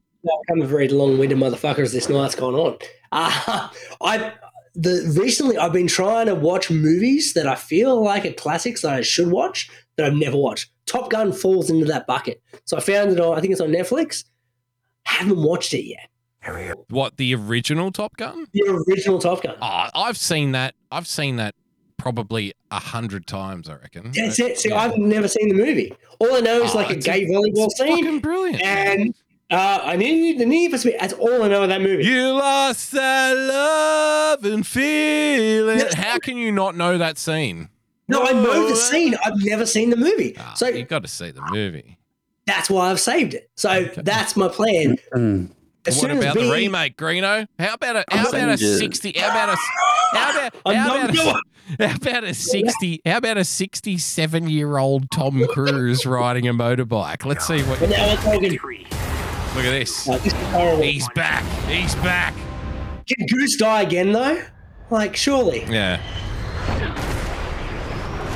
I'm 0.50 0.62
a 0.62 0.68
very 0.68 0.88
long-winded 0.88 1.38
motherfucker 1.38 1.80
as 1.80 1.92
this 1.94 2.10
night's 2.10 2.36
gone 2.36 2.56
on. 2.56 2.78
Uh, 3.14 3.68
I 4.02 4.32
the 4.74 5.14
recently 5.20 5.58
I've 5.58 5.74
been 5.74 5.88
trying 5.88 6.28
to 6.28 6.34
watch 6.36 6.72
movies 6.72 7.34
that 7.34 7.46
I 7.46 7.56
feel 7.56 8.02
like 8.02 8.26
are 8.26 8.32
classics 8.32 8.84
that 8.84 8.94
I 8.94 9.02
should 9.02 9.30
watch 9.30 9.70
that 9.98 10.06
I've 10.06 10.14
never 10.14 10.38
watched. 10.38 10.70
Top 10.86 11.10
Gun 11.10 11.34
falls 11.34 11.70
into 11.70 11.84
that 11.88 12.08
bucket. 12.08 12.42
So 12.64 12.78
I 12.78 12.80
found 12.80 13.12
it 13.12 13.20
on. 13.20 13.38
I 13.38 13.42
think 13.42 13.52
it's 13.52 13.60
on 13.60 13.68
Netflix. 13.68 14.24
Haven't 15.04 15.44
watched 15.44 15.74
it 15.74 15.84
yet. 15.84 16.08
What 16.90 17.18
the 17.18 17.36
original 17.36 17.92
Top 17.92 18.16
Gun? 18.16 18.48
The 18.54 18.84
original 18.88 19.20
Top 19.20 19.44
Gun. 19.44 19.58
Oh, 19.62 19.88
I've 19.94 20.16
seen 20.18 20.54
that. 20.54 20.74
I've 20.90 21.06
seen 21.08 21.36
that 21.36 21.54
probably 21.98 22.54
a 22.72 22.80
hundred 22.80 23.28
times. 23.28 23.68
I 23.70 23.76
reckon. 23.76 24.12
That's 24.14 24.40
it. 24.40 24.58
See, 24.58 24.70
yeah. 24.70 24.78
I've 24.78 24.98
never 24.98 25.28
seen 25.28 25.50
the 25.50 25.56
movie. 25.56 25.94
All 26.20 26.34
I 26.34 26.40
know 26.40 26.64
is 26.64 26.72
Oh, 26.74 26.78
like 26.78 26.92
a 26.92 26.96
gay 26.96 27.26
volleyball 27.26 27.66
it's 27.66 27.78
scene. 27.78 27.90
fucking 28.06 28.20
brilliant. 28.22 28.62
And 28.64 29.14
uh, 29.52 29.82
I 29.84 29.96
need 29.98 30.40
the 30.40 30.46
need 30.46 30.72
for 30.72 30.78
speed. 30.78 30.96
That's 31.00 31.14
all 31.14 31.44
I 31.44 31.48
know 31.48 31.64
of 31.64 31.70
that 31.70 31.82
movie. 31.82 32.04
You 32.06 32.32
lost 32.32 32.92
that 32.92 33.36
love 33.36 34.46
and 34.46 34.66
feeling. 34.66 35.80
Yes. 35.80 35.94
How 35.94 36.18
can 36.20 36.38
you 36.38 36.52
not 36.52 36.76
know 36.76 36.98
that 36.98 37.18
scene? 37.18 37.70
No, 38.08 38.24
I 38.24 38.34
know 38.34 38.68
the 38.68 38.76
scene. 38.76 39.16
I've 39.24 39.44
never 39.44 39.66
seen 39.66 39.90
the 39.90 39.98
movie. 39.98 40.36
Ah, 40.38 40.54
so 40.56 40.68
you 40.68 40.84
got 40.84 41.02
to 41.04 41.08
see 41.08 41.32
the 41.32 41.42
movie. 41.52 41.98
that's 42.46 42.70
why 42.70 42.90
I've 42.92 43.00
saved 43.00 43.34
it. 43.34 43.50
So 43.56 43.86
that's 43.98 44.36
my 44.36 44.48
plan. 44.48 44.98
As 45.84 45.96
what 45.96 46.02
soon 46.02 46.12
as 46.12 46.24
about 46.24 46.36
the 46.36 46.42
B- 46.42 46.52
remake, 46.52 46.96
Greeno? 46.98 47.48
How 47.58 47.74
about 47.74 47.96
a 47.96 48.06
how 48.12 48.30
about 48.30 48.50
a 48.50 48.58
sixty? 48.58 49.14
How 49.18 49.30
about 49.30 49.50
a 49.50 49.58
how 50.16 50.30
about 50.32 50.54
how 50.66 51.06
about 51.06 51.16
a, 51.80 51.88
how 51.88 51.96
about 51.96 52.24
a 52.24 52.34
sixty? 52.34 53.02
How 53.06 53.18
about 53.18 53.38
a 53.38 53.46
sixty-seven 53.46 54.50
year 54.50 54.78
old 54.78 55.10
Tom 55.12 55.44
Cruise 55.48 56.06
riding 56.06 56.48
a 56.48 56.54
motorbike? 56.54 57.26
Let's 57.26 57.48
see 57.48 57.64
what. 57.64 57.80
But 57.80 57.90
now 57.90 58.08
we're 58.10 58.16
talking. 58.18 58.60
Look 59.56 59.66
at 59.66 59.72
this. 59.72 60.08
Oh, 60.08 60.18
this 60.18 60.28
is 60.34 60.34
horrible. 60.50 60.84
He's 60.84 61.08
back. 61.10 61.44
He's 61.68 61.96
back. 61.96 62.34
Can 63.08 63.26
Goose 63.28 63.58
die 63.58 63.82
again 63.82 64.12
though? 64.12 64.42
Like 64.90 65.16
surely. 65.16 65.66
Yeah. 65.70 66.02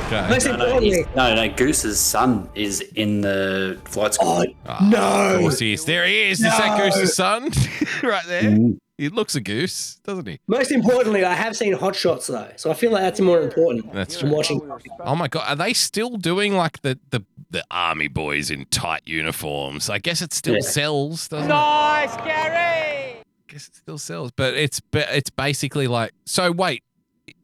Okay. 0.06 0.28
Most 0.30 0.46
No, 0.46 0.56
no, 0.56 0.64
importantly, 0.66 1.06
no, 1.16 1.34
no, 1.34 1.48
Goose's 1.54 1.98
son 1.98 2.48
is 2.54 2.80
in 2.80 3.22
the 3.22 3.80
flight 3.86 4.14
school. 4.14 4.44
oh 4.66 4.78
no. 4.88 5.34
Of 5.34 5.40
course 5.40 5.58
he 5.58 5.72
is. 5.72 5.84
There 5.84 6.06
he 6.06 6.22
is. 6.30 6.38
Is 6.38 6.44
that 6.44 6.78
No. 6.78 6.84
Goose's 6.84 7.14
son? 7.16 7.44
right 8.04 8.24
there. 8.26 8.42
Mm. 8.42 8.78
He 8.98 9.10
looks 9.10 9.34
a 9.34 9.42
goose, 9.42 9.96
doesn't 10.04 10.26
he? 10.26 10.40
Most 10.46 10.72
importantly, 10.72 11.22
I 11.22 11.34
have 11.34 11.54
seen 11.54 11.74
Hot 11.74 11.94
Shots 11.94 12.28
though, 12.28 12.50
so 12.56 12.70
I 12.70 12.74
feel 12.74 12.90
like 12.92 13.02
that's 13.02 13.20
more 13.20 13.42
important. 13.42 13.92
That's 13.92 14.16
than 14.16 14.28
true. 14.28 14.36
watching. 14.36 14.72
Oh 15.00 15.14
my 15.14 15.28
god, 15.28 15.44
are 15.48 15.56
they 15.56 15.74
still 15.74 16.16
doing 16.16 16.54
like 16.54 16.80
the 16.80 16.98
the, 17.10 17.22
the 17.50 17.62
army 17.70 18.08
boys 18.08 18.50
in 18.50 18.64
tight 18.66 19.02
uniforms? 19.04 19.90
I 19.90 19.98
guess 19.98 20.22
it 20.22 20.32
still 20.32 20.54
Yeah. 20.54 20.60
sells, 20.62 21.28
doesn't 21.28 21.44
it? 21.46 21.52
Nice, 21.52 22.16
Gary! 22.16 23.18
I 23.18 23.22
guess 23.48 23.68
it 23.68 23.76
still 23.76 23.98
sells, 23.98 24.30
but 24.30 24.54
it's 24.54 24.80
but 24.80 25.06
it's 25.10 25.28
basically 25.30 25.88
like 25.88 26.12
so. 26.24 26.50
Wait, 26.50 26.82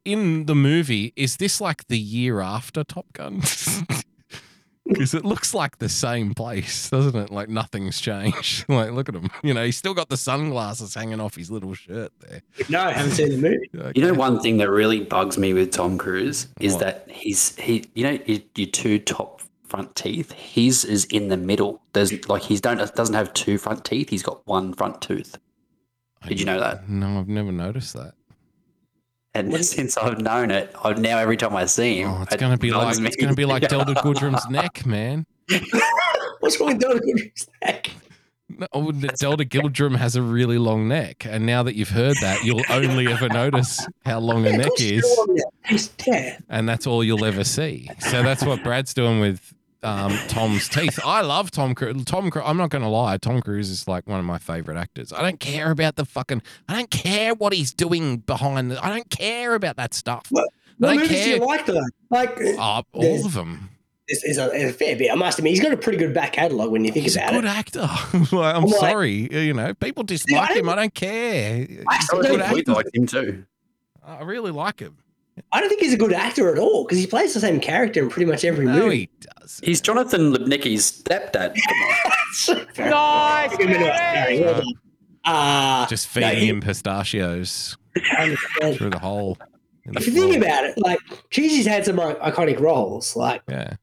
in 0.07 0.47
the 0.47 0.55
movie, 0.55 1.13
is 1.17 1.37
this 1.37 1.61
like 1.61 1.87
the 1.89 1.99
year 1.99 2.41
after 2.41 2.83
Top 2.83 3.13
Gun? 3.13 3.43
Because 4.87 5.15
it 5.15 5.25
looks 5.25 5.55
like 5.55 5.79
the 5.79 5.89
same 5.89 6.35
place, 6.35 6.91
doesn't 6.91 7.15
it? 7.17 7.31
Like 7.31 7.49
nothing's 7.49 8.01
changed. 8.01 8.65
like 8.69 8.91
look 8.91 9.09
at 9.09 9.15
him. 9.15 9.31
You 9.43 9.55
know, 9.55 9.65
he's 9.65 9.77
still 9.77 9.95
got 9.95 10.09
the 10.09 10.17
sunglasses 10.17 10.95
hanging 10.95 11.21
off 11.21 11.37
his 11.37 11.51
little 11.51 11.73
shirt 11.75 12.13
there. 12.21 12.43
No, 12.69 12.81
I 12.81 12.93
haven't 12.93 13.13
seen 13.13 13.29
the 13.31 13.37
movie. 13.39 13.93
You 13.99 14.07
know, 14.07 14.15
one 14.15 14.41
thing 14.41 14.59
that 14.59 14.69
really 14.71 15.01
bugs 15.01 15.39
me 15.39 15.53
with 15.55 15.71
Tom 15.71 15.99
Cruise 15.99 16.49
is 16.61 16.73
What? 16.75 16.81
that 16.81 17.07
he's 17.11 17.57
he. 17.57 17.85
You 17.95 18.05
know, 18.05 18.19
your, 18.27 18.41
your 18.57 18.69
two 18.69 18.99
top 18.99 19.41
front 19.65 19.95
teeth. 19.95 20.33
His 20.33 20.85
is 20.85 21.05
in 21.07 21.29
the 21.29 21.37
middle. 21.37 21.81
There's 21.93 22.29
like 22.29 22.43
he's 22.43 22.61
don't 22.61 22.79
doesn't 22.95 23.15
have 23.15 23.33
two 23.35 23.59
front 23.59 23.85
teeth. 23.85 24.11
He's 24.11 24.23
got 24.23 24.47
one 24.47 24.75
front 24.75 25.01
tooth. 25.01 25.39
Did 26.27 26.39
you 26.39 26.47
know 26.47 26.61
that? 26.61 26.89
No, 26.89 27.19
I've 27.19 27.29
never 27.29 27.51
noticed 27.51 27.95
that. 27.95 28.15
And 29.35 29.65
since 29.65 29.97
I've 29.97 30.21
known 30.21 30.51
it, 30.51 30.75
I've 30.85 30.99
now 30.99 31.19
every 31.19 31.37
time 31.37 31.55
I 31.57 31.65
see 31.67 32.01
him, 32.03 32.11
Oh, 32.11 32.23
it's 32.23 32.37
gonna 32.37 32.57
be 32.59 32.71
like 32.71 32.99
me. 32.99 33.07
it's 33.07 33.17
gonna 33.17 33.35
be 33.35 33.45
like 33.47 33.67
Delta 33.69 33.95
Goodrem's 34.03 34.49
neck, 34.51 34.85
man. 34.87 35.27
What's 36.41 36.59
wrong 36.61 36.71
with 36.71 36.81
Delta 36.81 37.01
Goodrem's 37.01 37.49
neck? 37.63 37.91
No, 38.59 38.67
oh, 38.75 38.93
Delta 38.93 39.45
Goodrem 39.47 39.97
has 39.97 40.15
a 40.15 40.21
really 40.21 40.59
long 40.59 40.87
neck, 40.87 41.25
and 41.25 41.47
now 41.47 41.63
that 41.63 41.75
you've 41.75 41.89
heard 41.89 42.17
that, 42.21 42.45
you'll 42.45 42.61
only 42.69 43.07
ever 43.11 43.29
notice 43.31 43.87
how 44.05 44.19
long 44.19 44.47
a 44.47 44.55
neck 44.55 44.73
is, 44.79 45.07
Yeah. 46.07 46.37
and 46.51 46.69
that's 46.69 46.87
all 46.87 47.03
you'll 47.03 47.25
ever 47.25 47.45
see. 47.45 47.89
So 48.11 48.23
that's 48.23 48.45
what 48.45 48.63
Brad's 48.63 48.93
doing 48.93 49.21
with 49.21 49.55
um, 49.83 50.17
Tom's 50.29 50.69
teeth. 50.69 50.99
I 51.05 51.21
love 51.23 51.51
Tom 51.51 51.75
Cruise. 51.75 52.05
Tom 52.05 52.31
Cruise. 52.31 52.45
I'm 52.47 52.57
not 52.57 52.71
going 52.71 52.83
to 52.83 52.89
lie. 52.89 53.17
Tom 53.19 53.41
Cruise 53.43 53.71
is 53.71 53.89
like 53.89 54.07
one 54.07 54.19
of 54.19 54.25
my 54.25 54.39
favorite 54.39 54.77
actors. 54.77 55.13
I 55.13 55.23
don't 55.23 55.41
care 55.41 55.71
about 55.71 55.97
the 55.97 56.05
fucking. 56.05 56.43
I 56.69 56.75
don't 56.77 56.91
care 56.91 57.35
what 57.35 57.53
he's 57.53 57.73
doing 57.73 58.19
behind. 58.19 58.71
The, 58.71 58.85
I 58.85 58.89
don't 58.91 59.11
care 59.11 59.55
about 59.55 59.77
that 59.77 59.95
stuff. 59.95 60.27
What, 60.31 60.49
I 60.83 60.87
what 60.87 60.97
movies 60.97 61.25
do 61.25 61.31
you 61.31 61.39
like 61.39 61.67
though? 61.67 61.81
Like 62.11 62.31
Oh, 62.59 62.83
there's- 62.95 63.21
all 63.21 63.27
of 63.27 63.35
them. 63.35 63.69
It's, 64.09 64.37
a, 64.37 64.51
a 64.69 64.73
fair 64.73 64.97
bit. 64.97 65.11
I 65.11 65.15
must 65.15 65.39
admit, 65.39 65.53
he's 65.53 65.61
got 65.63 65.73
a 65.73 65.77
pretty 65.77 65.97
good 65.97 66.13
back 66.13 66.33
catalogue 66.33 66.71
when 66.71 66.85
you 66.85 66.91
think 66.93 67.05
He's 67.05 67.17
a 67.17 67.21
good 67.31 67.45
it. 67.45 67.49
actor. 67.49 67.81
like, 68.15 68.33
I'm 68.33 68.65
I'm 68.65 68.65
like- 68.65 68.81
sorry. 68.81 69.29
You 69.33 69.55
know, 69.55 69.73
people 69.75 70.03
dislike 70.03 70.51
I 70.51 70.55
him. 70.55 70.69
I 70.69 70.75
don't 70.75 70.93
care. 70.95 71.67
I 71.89 72.01
good 72.21 72.41
actor. 72.41 72.73
Like 72.73 72.87
him 72.93 73.07
too. 73.07 73.45
I 74.05 74.23
really 74.23 74.51
like 74.51 74.81
him. 74.81 74.99
I 75.51 75.61
don't 75.61 75.69
think 75.69 75.81
he's 75.81 75.95
a 75.95 75.99
good 75.99 76.13
actor 76.13 76.53
at 76.53 76.59
all 76.59 76.85
because 76.85 76.99
he 76.99 77.07
plays 77.07 77.33
the 77.35 77.41
same 77.41 77.59
character 77.61 78.03
in 78.03 78.09
pretty 78.11 78.31
much 78.31 78.45
every 78.45 78.67
No, 78.67 78.73
movie. 78.85 78.97
he 78.99 79.09
does. 79.41 79.61
He's 79.65 79.81
Jonathan 79.81 80.33
Lipnicki's 80.33 81.03
stepdad. 81.03 81.57
Nice, 82.79 83.57
Good 83.57 83.67
minute, 83.69 83.79
Gary! 83.95 84.39
Gary. 84.39 84.41
Well. 84.41 84.63
Uh, 85.25 85.87
Just 85.87 86.15
no, 86.17 86.23
feeding 86.29 86.41
he- 86.41 86.49
him 86.49 86.61
pistachios 86.61 87.77
I 88.13 88.35
through 88.75 88.91
the 88.91 88.99
hole. 88.99 89.37
in 89.85 89.93
the 89.93 90.01
If 90.01 90.07
you 90.07 90.13
think 90.15 90.33
floor. 90.35 90.45
about 90.45 90.65
it, 90.65 90.79
like 90.79 90.99
Cheesy's 91.31 91.67
had 91.67 91.85
some 91.85 91.99
uh, 92.01 92.15
iconic 92.17 92.59
roles. 92.59 93.15
Like 93.17 93.43
yeah, 93.49 93.75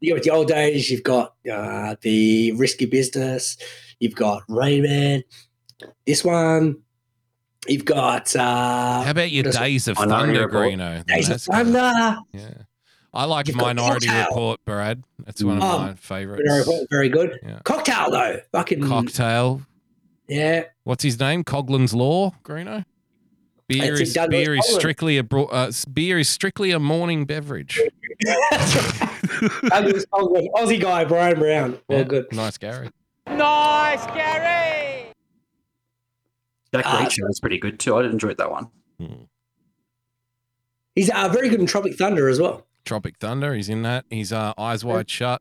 you 0.00 0.14
got 0.14 0.22
the 0.24 0.30
old 0.30 0.48
days, 0.48 0.90
you've 0.90 1.04
got 1.04 1.34
uh, 1.50 1.94
the 2.02 2.52
risky 2.52 2.86
business, 2.86 3.56
you've 4.00 4.14
got 4.16 4.42
Rain 4.48 4.82
Man. 4.82 5.22
This 6.06 6.24
one, 6.24 6.78
you've 7.68 7.84
got 7.84 8.34
uh, 8.36 9.02
how 9.02 9.10
about 9.10 9.30
your 9.30 9.44
what 9.44 9.48
is 9.50 9.56
it? 9.56 9.60
Days 9.60 9.88
of 9.88 9.96
Thunder, 9.96 10.46
Report. 10.46 10.72
Greeno? 10.72 11.06
Days 11.06 11.28
of 11.30 11.40
Thunder. 11.42 12.18
Yeah, 12.32 12.48
I 13.14 13.24
like 13.24 13.48
You've 13.48 13.56
Minority 13.56 14.08
Report, 14.10 14.60
Brad. 14.64 15.02
That's 15.24 15.42
one 15.44 15.58
of 15.58 15.62
Um, 15.62 15.82
my 15.82 15.94
favorites. 15.94 16.42
Very, 16.46 16.86
very 16.90 17.08
good. 17.08 17.38
Yeah. 17.42 17.60
Cocktail 17.64 18.10
though, 18.10 18.40
fucking 18.52 18.86
Cocktail. 18.86 19.62
yeah. 20.28 20.64
What's 20.84 21.04
his 21.04 21.18
name? 21.20 21.44
Coughlin's 21.44 21.94
Law, 21.94 22.32
Greeno. 22.44 22.84
Beer 23.68 23.90
That's 23.90 24.00
it, 24.00 24.02
is 24.08 24.14
Douglas 24.14 24.30
beer 24.44 24.54
is 24.56 24.60
Coughlin. 24.66 24.78
strictly 24.78 25.18
a 25.18 25.22
bro- 25.22 25.46
uh, 25.46 25.70
beer 25.92 26.18
is 26.18 26.28
strictly 26.28 26.72
a 26.72 26.78
morning 26.80 27.24
beverage. 27.24 27.80
Douglas 28.20 30.04
Coughlin, 30.06 30.48
Aussie 30.54 30.80
guy 30.80 31.04
Bryan 31.04 31.38
Brown. 31.38 31.78
Well, 31.88 31.98
Yeah, 31.98 32.04
good. 32.04 32.26
Nice, 32.32 32.58
Gary. 32.58 32.90
Nice, 33.28 34.04
Gary! 34.06 35.11
Jack 36.74 36.86
Uh, 36.86 36.98
Reacher 36.98 37.26
was 37.26 37.38
pretty 37.40 37.58
good 37.58 37.78
too. 37.78 37.94
I 37.96 38.04
enjoyed 38.04 38.38
that 38.38 38.50
one. 38.50 38.68
He's 40.94 41.10
uh, 41.10 41.28
very 41.28 41.48
good 41.48 41.60
in 41.60 41.66
Tropic 41.66 41.96
Thunder 41.96 42.28
as 42.28 42.38
well. 42.40 42.66
Tropic 42.84 43.16
Thunder. 43.18 43.54
He's 43.54 43.68
in 43.68 43.82
that. 43.82 44.04
He's 44.10 44.32
uh, 44.32 44.52
eyes 44.58 44.84
wide 44.84 45.08
shut. 45.08 45.40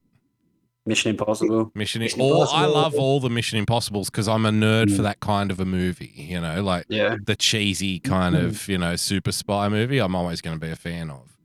Mission 0.85 1.11
Impossible. 1.11 1.71
Mission, 1.75 1.99
Mission 2.01 2.21
all, 2.21 2.47
I 2.49 2.65
love 2.65 2.95
all 2.95 3.19
the 3.19 3.29
Mission 3.29 3.59
Impossibles 3.59 4.09
because 4.09 4.27
I'm 4.27 4.45
a 4.45 4.49
nerd 4.51 4.95
for 4.95 5.03
that 5.03 5.19
kind 5.19 5.51
of 5.51 5.59
a 5.59 5.65
movie. 5.65 6.11
You 6.15 6.41
know, 6.41 6.63
like 6.63 6.85
Yeah. 6.89 7.17
the 7.23 7.35
cheesy 7.35 7.99
kind 7.99 8.35
of 8.35 8.67
you 8.67 8.77
know 8.79 8.95
super 8.95 9.31
spy 9.31 9.69
movie. 9.69 9.99
I'm 9.99 10.15
always 10.15 10.41
going 10.41 10.59
to 10.59 10.65
be 10.65 10.71
a 10.71 10.75
fan 10.75 11.11
of. 11.11 11.37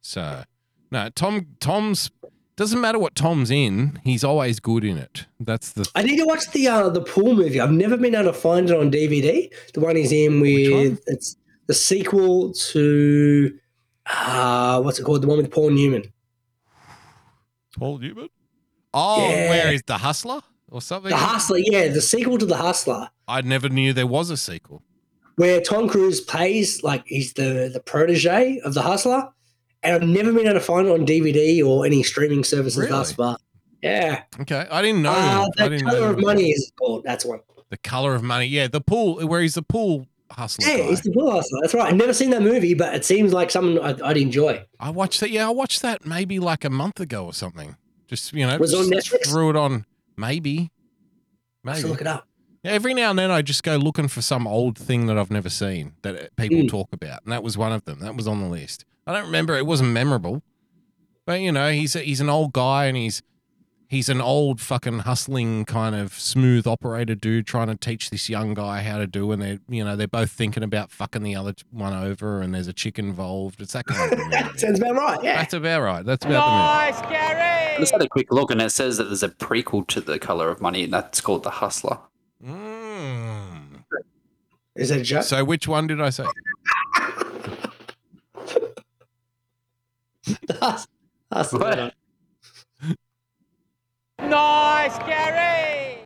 So, 0.00 0.44
no, 0.92 1.08
Tom. 1.10 1.46
Tom's 1.58 2.10
doesn't 2.58 2.80
matter 2.80 2.98
what 2.98 3.14
Tom's 3.14 3.50
in. 3.50 3.98
He's 4.04 4.22
always 4.22 4.60
good 4.60 4.84
in 4.84 4.98
it. 4.98 5.24
That's 5.40 5.72
the 5.72 5.88
I 5.94 6.02
need 6.02 6.18
to 6.18 6.26
watch 6.26 6.50
the 6.52 6.68
uh, 6.68 6.88
the 6.90 7.00
pool 7.00 7.34
movie. 7.34 7.58
I've 7.60 7.70
never 7.72 7.96
been 7.96 8.14
able 8.14 8.32
to 8.32 8.38
find 8.38 8.68
it 8.68 8.76
on 8.76 8.90
DVD. 8.90 9.50
The 9.72 9.80
one 9.80 9.96
he's 9.96 10.12
in 10.12 10.40
Which 10.40 10.70
one? 10.70 10.82
with 10.90 11.02
it's 11.06 11.36
the 11.66 11.74
sequel 11.74 12.52
to 12.52 13.58
uh 14.06 14.82
what's 14.82 14.98
it 14.98 15.04
called? 15.04 15.22
The 15.22 15.28
one 15.28 15.38
with 15.38 15.50
Paul 15.50 15.70
Newman. 15.70 16.04
Paul 17.78 17.98
Newman. 17.98 18.28
Oh, 18.94 19.28
Yeah. 19.28 19.50
where 19.50 19.72
is 19.72 19.82
the 19.86 19.98
Hustler 19.98 20.40
or 20.70 20.80
something? 20.80 21.10
The 21.10 21.16
Hustler, 21.16 21.58
yeah, 21.58 21.88
the 21.88 22.00
sequel 22.00 22.38
to 22.38 22.46
the 22.46 22.56
Hustler, 22.56 23.08
I 23.28 23.42
never 23.42 23.68
knew 23.68 23.92
there 23.92 24.06
was 24.06 24.30
a 24.30 24.36
sequel. 24.36 24.82
where 25.36 25.60
Tom 25.60 25.88
Cruise 25.88 26.20
plays 26.20 26.82
like 26.82 27.04
he's 27.06 27.34
the 27.34 27.70
the 27.72 27.80
protege 27.80 28.58
of 28.64 28.74
the 28.74 28.82
Hustler, 28.82 29.28
and 29.82 29.94
I've 29.94 30.02
never 30.08 30.32
been 30.32 30.46
able 30.46 30.54
to 30.54 30.60
find 30.60 30.86
it 30.86 30.90
on 30.92 31.06
DVD 31.06 31.64
or 31.64 31.86
any 31.86 32.02
streaming 32.02 32.44
services 32.44 32.78
Really? 32.78 32.90
thus 32.90 33.12
far. 33.12 33.38
Yeah, 33.82 34.22
Okay, 34.40 34.66
I 34.70 34.82
didn't 34.82 35.02
know. 35.02 35.12
uh, 35.12 35.46
the 35.56 35.68
didn't 35.68 35.86
color 35.86 36.00
know. 36.00 36.10
of 36.10 36.20
money 36.20 36.50
is 36.50 36.72
called. 36.78 37.04
That's 37.04 37.24
one. 37.24 37.40
The 37.70 37.76
color 37.76 38.14
of 38.14 38.22
money. 38.22 38.46
Yeah, 38.46 38.66
the 38.66 38.80
pool 38.80 39.24
where 39.26 39.40
he's 39.40 39.54
the 39.54 39.62
pool 39.62 40.06
hustler. 40.32 40.66
Yeah, 40.68 40.78
guy. 40.78 40.82
he's 40.88 41.02
the 41.02 41.12
pool 41.12 41.30
hustler. 41.30 41.58
That's 41.62 41.74
right. 41.74 41.88
I've 41.92 41.96
never 41.96 42.12
seen 42.12 42.30
that 42.30 42.42
movie, 42.42 42.74
but 42.74 42.94
it 42.94 43.04
seems 43.04 43.32
like 43.32 43.50
something 43.52 43.78
I'd, 43.82 44.02
I'd 44.02 44.16
enjoy. 44.16 44.64
I 44.80 44.90
watched 44.90 45.20
that. 45.20 45.30
Yeah, 45.30 45.46
I 45.46 45.50
watched 45.50 45.82
that 45.82 46.04
maybe 46.04 46.38
like 46.40 46.64
a 46.64 46.70
month 46.70 46.98
ago 46.98 47.24
or 47.26 47.32
something. 47.32 47.76
Just 48.08 48.32
you 48.32 48.46
know, 48.46 48.56
Was 48.58 48.72
it 48.72 48.78
on 48.80 48.86
Netflix? 48.86 49.28
Threw 49.28 49.50
it 49.50 49.56
on. 49.56 49.84
Maybe. 50.16 50.70
Maybe. 51.62 51.82
look 51.84 52.00
it 52.00 52.06
up. 52.06 52.26
Yeah, 52.64 52.72
every 52.72 52.94
now 52.94 53.10
and 53.10 53.18
then 53.18 53.30
I 53.30 53.42
just 53.42 53.62
go 53.62 53.76
looking 53.76 54.08
for 54.08 54.22
some 54.22 54.46
old 54.46 54.76
thing 54.76 55.06
that 55.06 55.16
I've 55.18 55.30
never 55.30 55.48
seen 55.50 55.92
that 56.02 56.16
uh, 56.16 56.26
people 56.36 56.58
Mm. 56.58 56.68
talk 56.68 56.88
about, 56.92 57.22
and 57.22 57.32
that 57.32 57.42
was 57.44 57.56
one 57.56 57.72
of 57.72 57.84
them. 57.84 58.00
That 58.00 58.16
was 58.16 58.26
on 58.26 58.40
the 58.40 58.48
list. 58.48 58.84
I 59.08 59.12
don't 59.14 59.24
remember. 59.26 59.56
It 59.56 59.66
wasn't 59.66 59.90
memorable, 59.90 60.42
but 61.24 61.40
you 61.40 61.50
know, 61.50 61.70
he's 61.72 61.96
a, 61.96 62.00
he's 62.00 62.20
an 62.20 62.28
old 62.28 62.52
guy 62.52 62.84
and 62.84 62.96
he's 62.96 63.22
he's 63.88 64.10
an 64.10 64.20
old 64.20 64.60
fucking 64.60 64.98
hustling 65.00 65.64
kind 65.64 65.94
of 65.94 66.12
smooth 66.12 66.66
operator 66.66 67.14
dude 67.14 67.46
trying 67.46 67.68
to 67.68 67.74
teach 67.74 68.10
this 68.10 68.28
young 68.28 68.52
guy 68.52 68.82
how 68.82 68.98
to 68.98 69.06
do 69.06 69.32
and 69.32 69.40
they're 69.40 69.58
you 69.66 69.82
know 69.82 69.96
they're 69.96 70.06
both 70.06 70.30
thinking 70.30 70.62
about 70.62 70.90
fucking 70.90 71.22
the 71.22 71.34
other 71.34 71.54
one 71.70 71.94
over 71.94 72.42
and 72.42 72.54
there's 72.54 72.66
a 72.68 72.72
chick 72.74 72.98
involved 72.98 73.62
it's 73.62 73.72
that 73.72 73.86
kind 73.86 74.12
of 74.12 74.18
movie. 74.18 74.36
Sounds 74.58 74.78
about 74.78 74.94
right. 74.94 75.24
Yeah. 75.24 75.36
that's 75.38 75.54
about 75.54 75.80
right 75.80 76.04
that's 76.04 76.26
about 76.26 76.90
the 76.90 76.90
movie 76.92 77.08
Nice, 77.08 77.10
Gary. 77.10 77.74
I 77.76 77.78
just 77.78 77.92
had 77.92 78.02
a 78.02 78.08
quick 78.08 78.30
look, 78.30 78.50
and 78.50 78.60
it 78.60 78.70
says 78.70 78.98
that 78.98 79.04
there's 79.04 79.22
a 79.22 79.28
prequel 79.30 79.86
to 79.86 80.00
The 80.02 80.18
Color 80.18 80.50
of 80.50 80.60
Money, 80.60 80.84
and 80.84 80.92
that's 80.92 81.20
called 81.22 81.44
The 81.44 81.50
Hustler. 81.50 81.98
Mm. 82.44 83.84
Is 84.76 84.88
that 84.90 84.98
a 84.98 85.02
joke? 85.02 85.22
so 85.22 85.44
which 85.44 85.66
one 85.66 85.86
did 85.86 86.00
i 86.00 86.10
say 86.10 86.24
Hus- 90.60 90.86
Hustler. 91.32 91.58
What? 91.60 91.94
Nice, 94.20 94.98
Gary. 94.98 96.04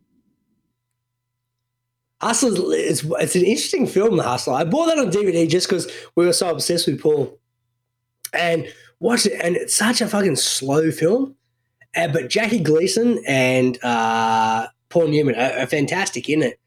Hustler's 2.21 2.59
it's, 2.59 3.03
it's 3.05 3.35
an 3.35 3.43
interesting 3.43 3.87
film, 3.87 4.17
The 4.17 4.23
Hustle. 4.23 4.55
I 4.55 4.65
bought 4.65 4.87
that 4.87 4.99
on 4.99 5.11
DVD 5.11 5.49
just 5.49 5.69
because 5.69 5.91
we 6.15 6.25
were 6.25 6.33
so 6.33 6.51
obsessed 6.51 6.87
with 6.87 7.01
Paul 7.01 7.39
and 8.33 8.73
watched 9.01 9.27
it. 9.27 9.41
And 9.43 9.57
it's 9.57 9.75
such 9.75 10.01
a 10.01 10.07
fucking 10.09 10.37
slow 10.37 10.91
film. 10.93 11.35
Uh, 11.97 12.09
but 12.09 12.31
Jackie 12.31 12.61
Gleason 12.61 13.23
and 13.27 13.83
uh, 13.83 14.69
Paul 14.89 15.09
Newman 15.09 15.35
are, 15.35 15.59
are 15.59 15.67
fantastic 15.67 16.29
in 16.29 16.43
it. 16.43 16.59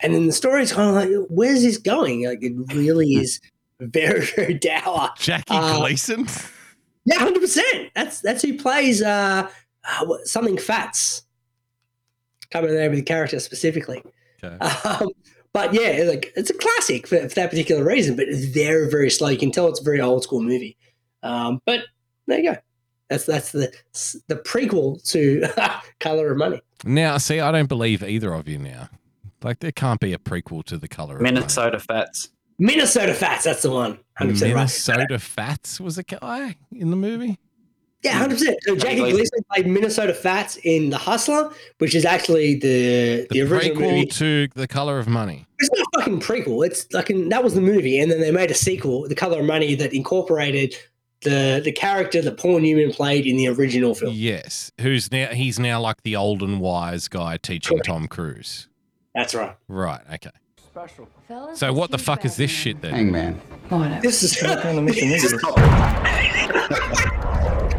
And 0.00 0.14
then 0.14 0.26
the 0.26 0.32
story's 0.32 0.72
kind 0.72 0.88
of 0.88 0.94
like, 0.96 1.26
where's 1.28 1.62
this 1.62 1.78
going? 1.78 2.26
Like, 2.26 2.42
it 2.42 2.54
really 2.74 3.10
is 3.14 3.40
very, 3.80 4.24
very 4.24 4.54
dour. 4.54 5.10
jackie 5.18 5.54
Uh, 5.54 5.78
gleason 5.78 6.26
Yeah, 7.04 7.18
hundred 7.18 7.40
percent. 7.40 7.90
That's 7.94 8.20
that's 8.20 8.42
who 8.42 8.56
plays 8.56 9.02
uh, 9.02 9.48
uh 9.84 10.06
something 10.24 10.58
Fats. 10.58 11.22
Can't 12.50 12.64
with 12.64 12.72
the 12.72 12.78
name 12.80 12.90
of 12.90 12.96
the 12.96 13.02
character 13.02 13.40
specifically. 13.40 14.02
okay. 14.42 14.56
Um, 14.58 15.08
but 15.52 15.74
yeah, 15.74 16.04
like 16.08 16.32
it's 16.36 16.50
a 16.50 16.54
classic 16.54 17.06
for, 17.06 17.28
for 17.28 17.34
that 17.34 17.50
particular 17.50 17.84
reason. 17.84 18.16
But 18.16 18.28
it's 18.28 18.46
very 18.46 18.90
very 18.90 19.10
slow. 19.10 19.28
You 19.28 19.38
can 19.38 19.50
tell 19.50 19.68
it's 19.68 19.80
a 19.80 19.84
very 19.84 20.00
old 20.00 20.22
school 20.22 20.42
movie. 20.42 20.76
Um, 21.22 21.60
but 21.64 21.80
there 22.26 22.38
you 22.38 22.52
go. 22.52 22.58
That's 23.08 23.26
that's 23.26 23.52
the 23.52 23.72
the 24.28 24.36
prequel 24.36 25.02
to 25.10 25.46
Color 26.00 26.32
of 26.32 26.38
Money. 26.38 26.60
now 26.84 27.18
see 27.18 27.38
i 27.38 27.52
don't 27.52 27.68
believe 27.68 28.02
either 28.02 28.32
of 28.32 28.48
you 28.48 28.58
now 28.58 28.88
like 29.44 29.60
there 29.60 29.72
can't 29.72 30.00
be 30.00 30.12
a 30.12 30.18
prequel 30.18 30.64
to 30.64 30.78
the 30.78 30.88
color 30.88 31.16
of 31.16 31.22
Minnesota 31.22 31.78
Fats. 31.78 32.30
Minnesota 32.58 33.14
Fats. 33.14 33.44
That's 33.44 33.62
the 33.62 33.70
one. 33.70 33.98
Hundred 34.22 34.32
percent 34.34 34.54
right. 34.54 34.60
minnesota 34.60 35.18
fats 35.18 35.80
was 35.80 35.98
a 35.98 36.02
guy 36.02 36.56
in 36.72 36.90
the 36.90 36.96
movie 36.96 37.38
Yeah, 38.02 38.12
hundred 38.12 38.38
percent. 38.38 38.58
So 38.62 38.74
Jackie 38.76 38.96
Gleason. 38.96 39.16
Gleason 39.16 39.44
played 39.52 39.66
Minnesota 39.66 40.12
Fats 40.14 40.56
in 40.64 40.90
The 40.90 40.98
Hustler, 40.98 41.52
which 41.78 41.94
is 41.94 42.04
actually 42.04 42.54
the 42.54 43.26
the, 43.30 43.40
the 43.40 43.40
original 43.42 43.76
prequel 43.76 43.90
movie. 43.92 44.06
to 44.06 44.48
the 44.54 44.66
color 44.66 44.98
of 44.98 45.06
money 45.06 45.46
It's 45.60 45.70
not 45.72 45.86
a 45.86 45.98
fucking 46.00 46.20
prequel. 46.20 46.66
It's 46.66 46.92
like 46.92 47.10
an, 47.10 47.28
that 47.28 47.44
was 47.44 47.54
the 47.54 47.60
movie, 47.60 48.00
and 48.00 48.10
then 48.10 48.20
they 48.20 48.32
made 48.32 48.50
a 48.50 48.54
sequel, 48.54 49.08
The 49.08 49.14
Color 49.14 49.40
of 49.40 49.46
Money, 49.46 49.74
that 49.76 49.92
incorporated 49.92 50.74
the 51.22 51.60
the 51.64 51.70
character 51.72 52.20
that 52.22 52.36
Paul 52.36 52.58
Newman 52.58 52.92
played 52.92 53.26
in 53.26 53.36
the 53.36 53.46
original 53.48 53.94
film. 53.94 54.12
Yes, 54.14 54.72
who's 54.80 55.12
now 55.12 55.28
he's 55.28 55.58
now 55.58 55.80
like 55.80 56.02
the 56.02 56.16
old 56.16 56.42
and 56.42 56.60
wise 56.60 57.06
guy 57.08 57.36
teaching 57.36 57.78
Tom 57.80 58.08
Cruise. 58.08 58.68
That's 59.14 59.34
right. 59.34 59.54
Right. 59.68 60.00
Okay. 60.14 60.30
Special. 60.72 61.06
So 61.54 61.70
what 61.74 61.90
the 61.90 61.98
fuck 61.98 62.24
is 62.24 62.36
this 62.36 62.50
shit 62.50 62.80
then? 62.80 62.94
Hangman. 62.94 64.00
This 64.00 64.22
is 64.22 64.32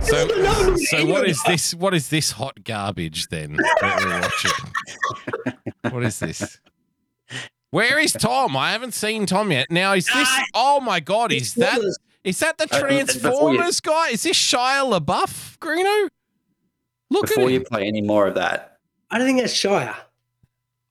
So 0.03 0.27
so 0.75 1.05
what 1.07 1.27
is 1.27 1.41
this? 1.47 1.73
What 1.73 1.95
is 1.95 2.09
this 2.09 2.31
hot 2.31 2.63
garbage 2.63 3.27
then 3.29 3.53
that 3.53 4.03
we're 4.05 4.21
watching? 4.21 5.93
What 5.93 6.03
is 6.03 6.19
this? 6.19 6.59
Where 7.71 7.97
is 7.97 8.11
Tom? 8.13 8.55
I 8.55 8.73
haven't 8.73 8.93
seen 8.93 9.25
Tom 9.25 9.51
yet. 9.51 9.71
Now 9.71 9.93
is 9.93 10.05
this? 10.05 10.29
Oh 10.53 10.79
my 10.79 10.99
god! 10.99 11.31
Is 11.31 11.55
that 11.55 11.81
is 12.23 12.37
that 12.39 12.59
the 12.59 12.67
Uh, 12.71 12.79
Transformers 12.79 13.79
guy? 13.79 14.09
Is 14.09 14.21
this 14.23 14.37
Shia 14.37 14.99
LaBeouf, 14.99 15.57
Greeno? 15.57 16.09
Look 17.09 17.27
Before 17.27 17.45
at 17.45 17.49
you 17.51 17.57
him. 17.57 17.65
play 17.65 17.87
any 17.87 18.01
more 18.03 18.27
of 18.27 18.35
that, 18.35 18.77
I 19.09 19.17
don't 19.17 19.25
think 19.25 19.39
that's 19.39 19.53
Shia. 19.53 19.95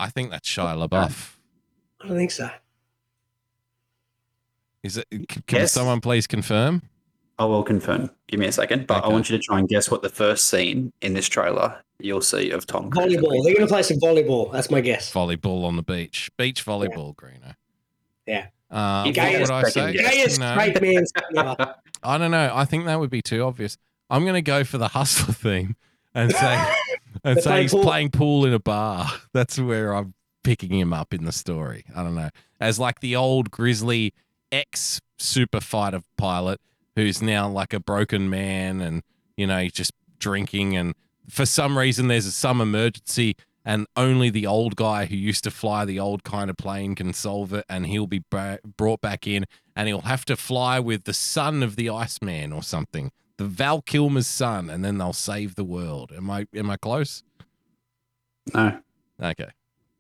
I 0.00 0.08
think 0.10 0.31
that's 0.32 0.48
Shia 0.48 0.89
LaBeouf. 0.89 1.36
I 2.02 2.08
don't 2.08 2.16
think 2.16 2.31
so. 2.31 2.50
Is 4.82 4.97
it? 4.97 5.06
Can 5.47 5.60
Yes. 5.60 5.72
someone 5.72 6.00
please 6.00 6.26
confirm? 6.26 6.82
I 7.39 7.44
will 7.44 7.62
confirm. 7.62 8.10
Give 8.28 8.40
me 8.40 8.47
a 8.47 8.52
second, 8.52 8.86
but 8.86 9.05
I 9.05 9.08
want 9.08 9.31
you 9.31 9.36
to 9.36 9.42
try 9.42 9.58
and 9.58 9.68
guess 9.68 9.90
what 9.90 10.02
the 10.02 10.08
first 10.08 10.48
scene 10.48 10.92
in 11.00 11.14
this 11.14 11.28
trailer 11.28 11.82
you'll 11.98 12.20
see 12.20 12.50
of 12.50 12.66
Tom 12.66 12.90
Cruise. 12.90 13.14
Volleyball. 13.16 13.44
They're 13.44 13.55
going 13.55 13.66
to 13.66 13.72
play 13.72 13.82
some 13.82 13.98
volleyball. 13.98 14.52
That's 14.52 14.70
my 14.70 14.81
guess. 14.81 15.12
Volleyball 15.12 15.64
on 15.64 15.76
the 15.76 15.82
beach. 15.82 16.31
Beach 16.36 16.64
volleyball, 16.64 17.14
Greeno. 17.14 17.55
Yeah. 18.26 18.47
Uh, 18.70 19.05
what 19.05 19.16
would 19.40 19.50
I 19.50 19.62
say? 19.68 19.92
guess. 19.92 20.14
Gayest 20.14 20.34
straight 20.34 20.81
man 20.82 21.05
ever. 21.36 21.74
I 22.02 22.18
don't 22.18 22.31
know. 22.31 22.50
I 22.55 22.64
think 22.64 22.86
that 22.86 22.98
would 22.98 23.10
be 23.10 23.22
too 23.22 23.42
obvious. 23.42 23.78
I'm 24.10 24.22
going 24.22 24.34
to 24.34 24.42
go 24.42 24.64
for 24.64 24.78
the 24.78 24.89
hustler 24.89 25.32
theme 25.34 25.76
and 26.14 26.32
say 26.32 26.72
and 27.24 27.36
They're 27.36 27.42
say 27.42 27.50
playing 27.50 27.62
he's 27.62 27.72
pool. 27.72 27.82
playing 27.82 28.10
pool 28.10 28.47
in 28.47 28.52
a 28.52 28.58
bar. 28.58 29.08
That's 29.32 29.58
where 29.58 29.94
I'm 29.94 30.14
picking 30.42 30.78
him 30.78 30.92
up 30.92 31.14
in 31.14 31.24
the 31.24 31.32
story. 31.32 31.84
I 31.94 32.02
don't 32.02 32.14
know. 32.14 32.30
As 32.60 32.78
like 32.78 33.00
the 33.00 33.16
old 33.16 33.50
grizzly 33.50 34.12
ex 34.50 35.00
super 35.18 35.60
fighter 35.60 36.00
pilot 36.16 36.60
who's 36.94 37.22
now 37.22 37.48
like 37.48 37.72
a 37.72 37.80
broken 37.80 38.28
man 38.28 38.80
and 38.80 39.02
you 39.36 39.46
know 39.46 39.58
he's 39.60 39.72
just 39.72 39.92
drinking 40.18 40.76
and 40.76 40.94
for 41.28 41.46
some 41.46 41.78
reason 41.78 42.08
there's 42.08 42.32
some 42.34 42.60
emergency 42.60 43.34
and 43.64 43.86
only 43.96 44.28
the 44.28 44.46
old 44.46 44.76
guy 44.76 45.06
who 45.06 45.16
used 45.16 45.44
to 45.44 45.50
fly 45.50 45.84
the 45.84 45.98
old 45.98 46.22
kind 46.24 46.50
of 46.50 46.56
plane 46.56 46.94
can 46.94 47.12
solve 47.14 47.54
it 47.54 47.64
and 47.68 47.86
he'll 47.86 48.06
be 48.06 48.18
bra- 48.18 48.58
brought 48.76 49.00
back 49.00 49.26
in 49.26 49.46
and 49.74 49.88
he'll 49.88 50.02
have 50.02 50.24
to 50.24 50.36
fly 50.36 50.78
with 50.78 51.04
the 51.04 51.14
son 51.14 51.62
of 51.62 51.76
the 51.76 51.88
Iceman 51.88 52.52
or 52.52 52.62
something 52.62 53.10
the 53.38 53.44
Val 53.44 53.80
Kilmer's 53.80 54.26
son 54.26 54.68
and 54.68 54.84
then 54.84 54.98
they'll 54.98 55.12
save 55.14 55.54
the 55.54 55.64
world 55.64 56.12
am 56.14 56.30
I 56.30 56.46
am 56.54 56.68
I 56.68 56.76
close 56.76 57.22
No. 58.52 58.80
okay 59.22 59.48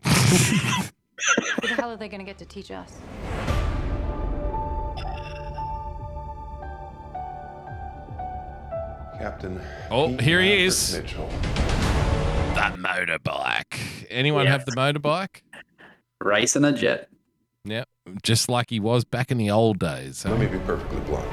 Who 0.04 1.68
the 1.68 1.74
hell 1.76 1.90
are 1.90 1.96
they 1.96 2.08
going 2.08 2.20
to 2.20 2.24
get 2.24 2.38
to 2.38 2.46
teach 2.46 2.70
us? 2.70 2.92
Captain. 9.18 9.60
oh 9.90 10.16
here 10.16 10.40
he 10.40 10.64
is 10.64 10.94
Mitchell. 10.96 11.28
that 12.56 12.74
motorbike 12.76 13.78
anyone 14.10 14.46
have 14.46 14.64
the 14.64 14.72
motorbike 14.72 15.42
Racing 16.24 16.64
a 16.64 16.72
jet. 16.72 17.08
Yep, 17.64 17.88
just 18.22 18.48
like 18.48 18.70
he 18.70 18.78
was 18.78 19.04
back 19.04 19.30
in 19.32 19.38
the 19.38 19.50
old 19.50 19.78
days. 19.78 20.24
Let 20.24 20.38
me 20.38 20.46
be 20.46 20.58
perfectly 20.60 21.00
blunt. 21.00 21.28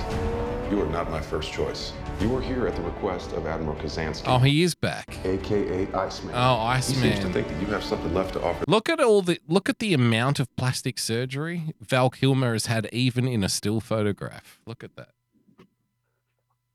You 0.71 0.81
are 0.81 0.89
not 0.89 1.09
my 1.11 1.21
first 1.21 1.51
choice. 1.51 1.93
You 2.19 2.27
were 2.27 2.41
here 2.41 2.67
at 2.67 2.75
the 2.75 2.81
request 2.81 3.31
of 3.31 3.47
Admiral 3.47 3.77
Kazansky. 3.77 4.23
Oh, 4.25 4.39
he 4.39 4.61
is 4.61 4.75
back. 4.75 5.17
AKA 5.23 5.87
Iceman. 5.93 6.35
Oh, 6.35 6.69
He 6.75 6.81
seems 6.81 7.19
to 7.19 7.29
think 7.31 7.47
that 7.47 7.61
you 7.61 7.67
have 7.67 7.81
something 7.81 8.13
left 8.13 8.33
to 8.33 8.43
offer. 8.43 8.65
Look 8.67 8.89
at 8.89 8.99
all 8.99 9.21
the 9.21 9.39
look 9.47 9.69
at 9.69 9.79
the 9.79 9.93
amount 9.93 10.37
of 10.37 10.53
plastic 10.57 10.99
surgery 10.99 11.73
Val 11.79 12.09
Kilmer 12.09 12.51
has 12.51 12.65
had, 12.65 12.89
even 12.91 13.25
in 13.25 13.41
a 13.41 13.47
still 13.47 13.79
photograph. 13.79 14.59
Look 14.65 14.83
at 14.83 14.97
that. 14.97 15.11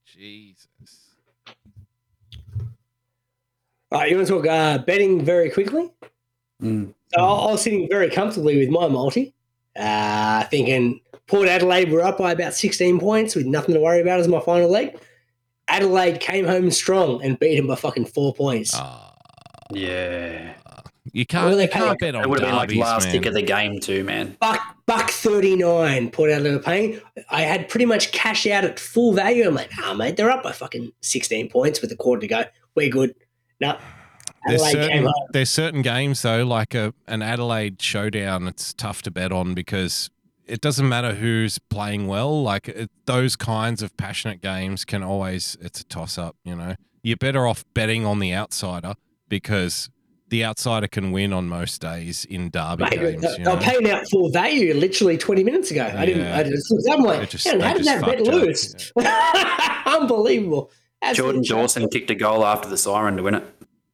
Jesus. 0.03 0.67
All 3.91 3.99
right, 3.99 4.09
you 4.09 4.17
want 4.17 4.27
to 4.27 4.33
talk 4.33 4.47
uh, 4.47 4.79
betting 4.79 5.23
very 5.23 5.51
quickly? 5.51 5.91
Mm. 6.59 6.95
So 7.13 7.21
I 7.21 7.49
I 7.49 7.51
was 7.51 7.61
sitting 7.61 7.87
very 7.87 8.09
comfortably 8.09 8.57
with 8.57 8.69
my 8.69 8.87
multi, 8.87 9.35
uh, 9.75 10.43
thinking 10.45 11.01
Port 11.27 11.47
Adelaide 11.47 11.91
were 11.91 12.01
up 12.01 12.17
by 12.17 12.31
about 12.31 12.55
16 12.55 12.99
points 12.99 13.35
with 13.35 13.45
nothing 13.45 13.75
to 13.75 13.79
worry 13.79 14.01
about 14.01 14.19
as 14.19 14.27
my 14.27 14.39
final 14.39 14.71
leg. 14.71 14.97
Adelaide 15.67 16.19
came 16.19 16.45
home 16.45 16.69
strong 16.71 17.23
and 17.23 17.39
beat 17.39 17.57
him 17.57 17.67
by 17.67 17.75
fucking 17.75 18.05
four 18.05 18.33
points. 18.33 18.73
Yeah. 19.71 20.53
You 21.13 21.25
can't- 21.25 21.49
What 21.55 21.61
you 21.61 21.67
can't 21.67 21.99
bet 21.99 22.15
on 22.15 22.23
It 22.23 22.29
would 22.29 22.39
have 22.39 22.47
been 22.49 22.55
like 22.55 22.69
derbies, 22.69 22.81
last 22.81 23.05
man. 23.05 23.13
tick 23.13 23.25
of 23.25 23.33
the 23.33 23.41
game 23.41 23.79
too, 23.79 24.03
man. 24.03 24.35
Buck 24.39 24.59
buck 24.85 25.09
39 25.09 26.11
Port 26.11 26.29
Adelaide 26.31 26.53
were 26.53 26.59
paying. 26.59 27.01
I 27.29 27.41
had 27.43 27.69
pretty 27.69 27.85
much 27.85 28.11
cash 28.11 28.45
out 28.47 28.63
at 28.65 28.79
full 28.79 29.13
value. 29.13 29.47
I'm 29.47 29.55
like, 29.55 29.71
ah, 29.81 29.93
mate, 29.93 30.17
they're 30.17 30.29
up 30.29 30.43
by 30.43 30.51
fucking 30.51 30.91
16 31.01 31.49
points 31.49 31.81
with 31.81 31.91
a 31.91 31.95
quarter 31.95 32.21
to 32.21 32.27
go. 32.27 32.43
We're 32.75 32.89
good. 32.89 33.15
No. 33.61 33.77
There's 34.47 34.63
certain, 34.69 35.07
there's 35.31 35.49
certain 35.49 35.81
games 35.81 36.21
though, 36.21 36.43
like 36.45 36.75
a 36.75 36.93
an 37.07 37.21
Adelaide 37.23 37.81
showdown. 37.81 38.47
It's 38.47 38.73
tough 38.73 39.01
to 39.03 39.11
bet 39.11 39.31
on 39.31 39.53
because 39.55 40.09
it 40.47 40.61
doesn't 40.61 40.87
matter 40.87 41.13
who's 41.15 41.57
playing 41.59 42.07
well. 42.07 42.43
Like 42.43 42.67
it, 42.67 42.89
those 43.05 43.35
kinds 43.35 43.81
of 43.81 43.95
passionate 43.97 44.41
games 44.41 44.85
can 44.85 45.03
always 45.03 45.57
it's 45.61 45.81
a 45.81 45.85
toss 45.85 46.17
up. 46.17 46.35
You 46.43 46.55
know, 46.55 46.75
you're 47.03 47.17
better 47.17 47.47
off 47.47 47.63
betting 47.73 48.05
on 48.05 48.19
the 48.19 48.33
outsider 48.33 48.93
because 49.29 49.89
the 50.29 50.43
outsider 50.43 50.87
can 50.87 51.11
win 51.11 51.31
on 51.33 51.47
most 51.47 51.81
days 51.81 52.25
in 52.25 52.49
derby 52.49 52.83
Mate, 52.83 52.91
games. 52.99 53.21
they- 53.21 53.29
You 53.37 53.45
they 53.45 53.51
were 53.55 53.61
paying 53.61 53.89
out 53.91 54.07
full 54.09 54.29
value 54.31 54.73
literally 54.73 55.17
20 55.17 55.43
minutes 55.43 55.69
ago. 55.71 55.85
I 55.95 56.05
didn't. 56.05 56.25
I 56.25 56.43
just 56.43 56.71
looked, 56.71 56.89
I'm 56.89 57.03
like, 57.05 57.21
It 57.23 57.29
just- 57.29 57.45
"Man, 57.45 57.59
how 57.59 57.73
did 57.75 57.85
that 57.85 58.01
bet 58.03 58.17
fucked 58.19 58.27
up, 58.29 58.33
lose? 58.33 58.91
Unbelievable. 59.85 60.71
Jordan 61.13 61.41
Absolutely. 61.41 61.47
Dawson 61.47 61.89
kicked 61.89 62.09
a 62.09 62.15
goal 62.15 62.43
after 62.45 62.67
the 62.67 62.77
siren 62.77 63.17
to 63.17 63.23
win 63.23 63.35
it. 63.35 63.43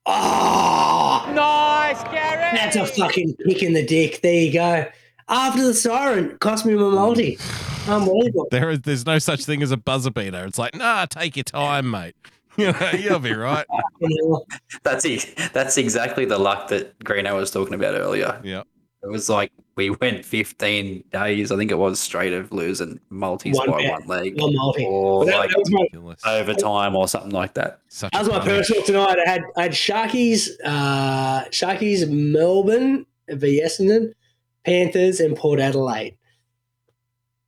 Oh, 0.05 1.30
Nice, 1.33 2.01
Gary. 2.05 2.57
that's 2.57 2.75
a 2.75 2.85
fucking 2.85 3.35
kick 3.45 3.61
in 3.63 3.73
the 3.73 3.85
dick. 3.85 4.21
There 4.21 4.33
you 4.33 4.53
go. 4.53 4.85
After 5.32 5.64
the 5.66 5.74
siren, 5.74 6.38
cost 6.40 6.66
me 6.66 6.76
my 6.76 6.90
multi. 6.90 7.38
Unbelievable. 7.88 8.48
There 8.51 8.69
is 8.69 8.82
there's 8.82 9.06
no 9.06 9.18
such 9.18 9.45
thing 9.45 9.64
as 9.64 9.72
a 9.72 9.77
buzzer 9.77 10.11
beater. 10.11 10.45
It's 10.45 10.58
like, 10.60 10.76
nah, 10.76 11.06
take 11.06 11.35
your 11.38 11.43
time, 11.45 11.90
mate. 11.90 12.16
You 12.58 12.74
know, 12.74 12.92
you'll 13.00 13.19
be 13.19 13.34
right. 13.34 13.66
That's 14.84 15.06
e- 15.06 15.24
that's 15.53 15.77
exactly 15.77 16.26
the 16.26 16.38
luck 16.38 16.68
that 16.68 17.00
Greeno 17.00 17.35
was 17.38 17.50
talking 17.50 17.74
about 17.74 17.95
earlier. 17.95 18.42
Yeah. 18.43 18.64
It 19.03 19.08
was 19.10 19.30
like 19.30 19.53
we 19.77 19.90
went 19.90 20.26
15 20.26 21.06
days, 21.14 21.51
I 21.51 21.56
think 21.56 21.72
it 21.72 21.77
was, 21.77 21.98
straight 21.98 22.34
of 22.34 22.51
losing 22.51 23.00
multis 23.10 23.56
One 23.58 23.72
by 23.72 23.77
bet, 23.84 23.92
one 24.06 24.08
leg. 24.08 24.40
one 24.40 24.53
multi. 24.53 24.85
Or 24.85 25.24
that- 25.26 25.38
like 25.38 25.50
that 25.50 25.93
my- 26.01 26.16
overtime 26.40 26.93
or 26.95 27.08
something 27.08 27.32
like 27.32 27.53
that. 27.53 27.80
Such 27.88 28.11
That 28.11 28.19
was 28.19 28.30
my 28.30 28.40
personal 28.42 28.84
tonight. 28.84 29.18
I 29.26 29.30
had 29.30 29.43
I 29.56 29.61
had 29.64 29.72
Sharkies, 29.72 30.50
uh, 30.66 31.45
Sharkies, 31.51 32.08
Melbourne 32.10 33.06
v 33.30 33.61
Essendon, 33.64 34.11
Panthers, 34.65 35.19
and 35.19 35.35
Port 35.35 35.59
Adelaide. 35.59 36.17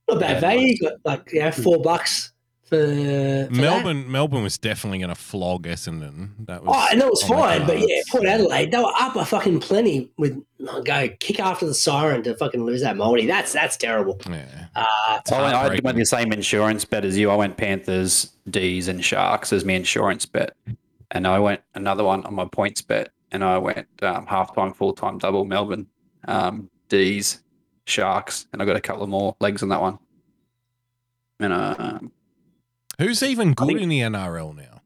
Not 0.08 0.20
bad 0.20 0.40
value. 0.40 0.68
You 0.68 0.78
got 0.78 0.92
like 1.04 1.32
you 1.32 1.40
know 1.40 1.50
four 1.50 1.80
bucks 1.80 2.32
for, 2.64 2.76
for 2.76 2.86
that. 2.86 3.48
Melbourne 3.50 4.10
Melbourne 4.10 4.42
was 4.42 4.58
definitely 4.58 4.98
going 4.98 5.08
to 5.10 5.14
flog 5.14 5.66
Essendon. 5.66 6.30
That 6.46 6.62
was 6.62 6.74
Oh, 6.76 6.88
and 6.90 7.00
that 7.00 7.08
was 7.08 7.22
fine, 7.22 7.66
but 7.66 7.78
yeah. 7.78 8.02
Port 8.10 8.26
Adelaide, 8.26 8.70
they 8.70 8.78
were 8.78 8.92
up 8.98 9.16
a 9.16 9.24
fucking 9.24 9.60
plenty 9.60 10.10
with 10.18 10.42
oh, 10.68 10.82
go 10.82 11.08
kick 11.20 11.40
after 11.40 11.66
the 11.66 11.74
siren 11.74 12.22
to 12.24 12.34
fucking 12.36 12.64
lose 12.64 12.82
that 12.82 12.96
multi. 12.96 13.26
That's 13.26 13.52
that's 13.52 13.76
terrible. 13.76 14.20
Yeah. 14.28 14.66
Uh, 14.74 15.20
I 15.32 15.42
went, 15.42 15.54
I 15.54 15.80
went 15.82 15.98
the 15.98 16.04
same 16.04 16.32
insurance 16.32 16.84
bet 16.84 17.04
as 17.04 17.16
you. 17.16 17.30
I 17.30 17.36
went 17.36 17.56
Panthers, 17.56 18.32
D's, 18.48 18.88
and 18.88 19.04
Sharks 19.04 19.52
as 19.52 19.64
my 19.64 19.74
insurance 19.74 20.26
bet. 20.26 20.54
And 21.10 21.26
I 21.26 21.38
went 21.38 21.62
another 21.74 22.04
one 22.04 22.24
on 22.26 22.34
my 22.34 22.44
PointsBet. 22.44 23.08
And 23.30 23.42
I 23.42 23.58
went 23.58 23.88
um, 24.02 24.26
half 24.26 24.54
time, 24.54 24.72
full 24.74 24.92
time, 24.92 25.18
double 25.18 25.44
Melbourne, 25.44 25.88
um, 26.28 26.70
D's, 26.88 27.42
Sharks. 27.86 28.46
And 28.52 28.60
I've 28.62 28.66
got 28.68 28.76
a 28.76 28.80
couple 28.80 29.02
of 29.02 29.08
more 29.08 29.36
legs 29.40 29.62
on 29.62 29.68
that 29.70 29.80
one. 29.80 29.98
And 31.40 31.52
uh, 31.52 31.98
Who's 32.98 33.22
even 33.22 33.54
good 33.54 33.76
in 33.76 33.88
the 33.88 34.00
NRL 34.00 34.56
now? 34.56 34.80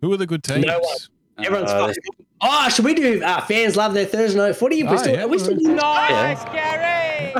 Who 0.00 0.12
are 0.12 0.16
the 0.16 0.26
good 0.26 0.42
teams? 0.42 0.64
No 0.64 0.78
one. 0.78 0.96
Everyone's 1.38 1.70
Uh, 1.70 1.86
fucking. 1.88 2.26
Oh, 2.42 2.68
should 2.70 2.84
we 2.86 2.94
do? 2.94 3.22
Uh, 3.22 3.40
fans 3.42 3.76
love 3.76 3.92
their 3.92 4.06
Thursday 4.06 4.38
night 4.38 4.56
footy. 4.56 4.82
Oh, 4.82 4.90
we 4.90 4.98
still, 4.98 5.12
yeah. 5.14 5.24
are 5.24 5.28
we 5.28 5.38
still 5.38 5.56
doing 5.56 5.76
Nice, 5.76 6.42
Gary. 6.44 7.34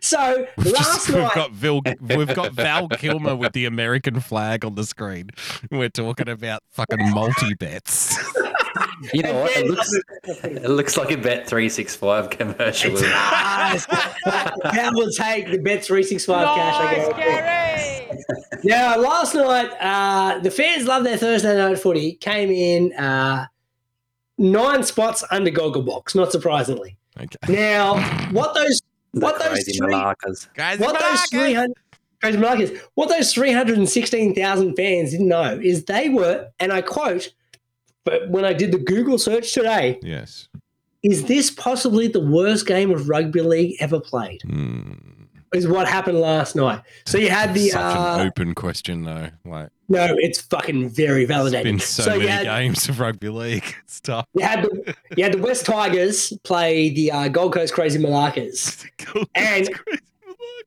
So 0.00 0.46
last 0.58 0.64
just, 0.66 1.08
we've 1.08 1.18
night, 1.18 1.34
got 1.34 1.50
Vil, 1.52 1.82
we've 2.00 2.34
got 2.34 2.52
Val 2.52 2.88
Kilmer 2.88 3.36
with 3.36 3.52
the 3.52 3.66
American 3.66 4.20
flag 4.20 4.64
on 4.64 4.74
the 4.74 4.84
screen. 4.84 5.30
We're 5.70 5.88
talking 5.90 6.28
about 6.28 6.62
fucking 6.70 7.10
multi 7.10 7.54
bets. 7.54 8.16
you 9.12 9.22
know 9.22 9.34
what? 9.42 9.56
It 9.56 9.66
looks, 9.70 10.00
it 10.44 10.70
looks 10.70 10.96
like 10.96 11.10
a 11.10 11.16
Bet 11.16 11.46
365 11.48 12.30
commercial. 12.30 12.94
that 12.94 14.90
will 14.94 15.10
take 15.10 15.50
the 15.50 15.58
bet 15.58 15.84
three 15.84 16.02
six 16.02 16.24
five 16.24 16.54
cash. 16.56 16.74
I 16.74 16.84
Nice, 16.96 17.06
get 17.08 17.16
Gary. 17.16 18.22
Now, 18.64 18.96
last 18.98 19.34
night, 19.34 19.70
uh, 19.80 20.38
the 20.40 20.50
fans 20.50 20.86
love 20.86 21.04
their 21.04 21.16
Thursday 21.16 21.56
night 21.56 21.78
footy. 21.78 22.14
Came 22.14 22.50
in 22.50 22.92
uh, 22.94 23.46
nine 24.38 24.82
spots 24.82 25.24
under 25.30 25.50
Gogglebox, 25.50 26.14
not 26.14 26.32
surprisingly. 26.32 26.96
Okay. 27.18 27.52
Now, 27.52 28.00
what 28.30 28.54
those 28.54 28.80
what 29.12 29.38
those 29.38 29.64
three 29.64 29.88
Malakas. 29.92 30.48
Guys, 30.54 30.78
what 30.78 30.98
those 30.98 31.22
three 31.26 31.54
hundred 31.54 31.76
crazy 32.20 32.38
Malakas, 32.38 32.80
what 32.94 33.08
those 33.08 33.32
three 33.32 33.52
hundred 33.52 33.78
and 33.78 33.88
sixteen 33.88 34.34
thousand 34.34 34.74
fans 34.76 35.10
didn't 35.10 35.28
know 35.28 35.58
is 35.62 35.84
they 35.84 36.08
were, 36.08 36.48
and 36.58 36.72
I 36.72 36.82
quote, 36.82 37.32
but 38.04 38.28
when 38.28 38.44
I 38.44 38.52
did 38.52 38.72
the 38.72 38.78
Google 38.78 39.18
search 39.18 39.52
today, 39.52 39.98
yes. 40.02 40.48
is 41.02 41.24
this 41.24 41.50
possibly 41.50 42.08
the 42.08 42.20
worst 42.20 42.66
game 42.66 42.90
of 42.90 43.08
rugby 43.08 43.40
league 43.40 43.76
ever 43.80 43.98
played? 44.00 44.42
Is 45.52 45.68
what 45.68 45.86
happened 45.86 46.20
last 46.20 46.56
night. 46.56 46.82
So 47.06 47.16
you 47.16 47.30
had 47.30 47.54
the. 47.54 47.68
Such 47.68 47.80
uh, 47.80 48.16
an 48.18 48.26
open 48.26 48.54
question, 48.56 49.04
though. 49.04 49.28
Like, 49.44 49.68
no, 49.88 50.16
it's 50.18 50.40
fucking 50.40 50.88
very 50.88 51.26
validating. 51.26 51.62
been 51.62 51.78
so, 51.78 52.14
you 52.14 52.26
many 52.26 52.30
had, 52.30 52.44
games 52.44 52.88
of 52.88 52.98
rugby 52.98 53.28
league. 53.28 53.64
It's 53.84 54.00
tough. 54.00 54.26
You 54.34 54.42
had 54.42 54.64
the 54.64 54.96
you 55.16 55.22
had 55.22 55.32
the 55.32 55.38
West 55.38 55.66
Tigers 55.66 56.32
play 56.42 56.90
the 56.90 57.12
uh, 57.12 57.28
Gold 57.28 57.52
Coast 57.52 57.72
Crazy 57.72 58.00
Malakas, 58.00 58.84
and 59.36 59.68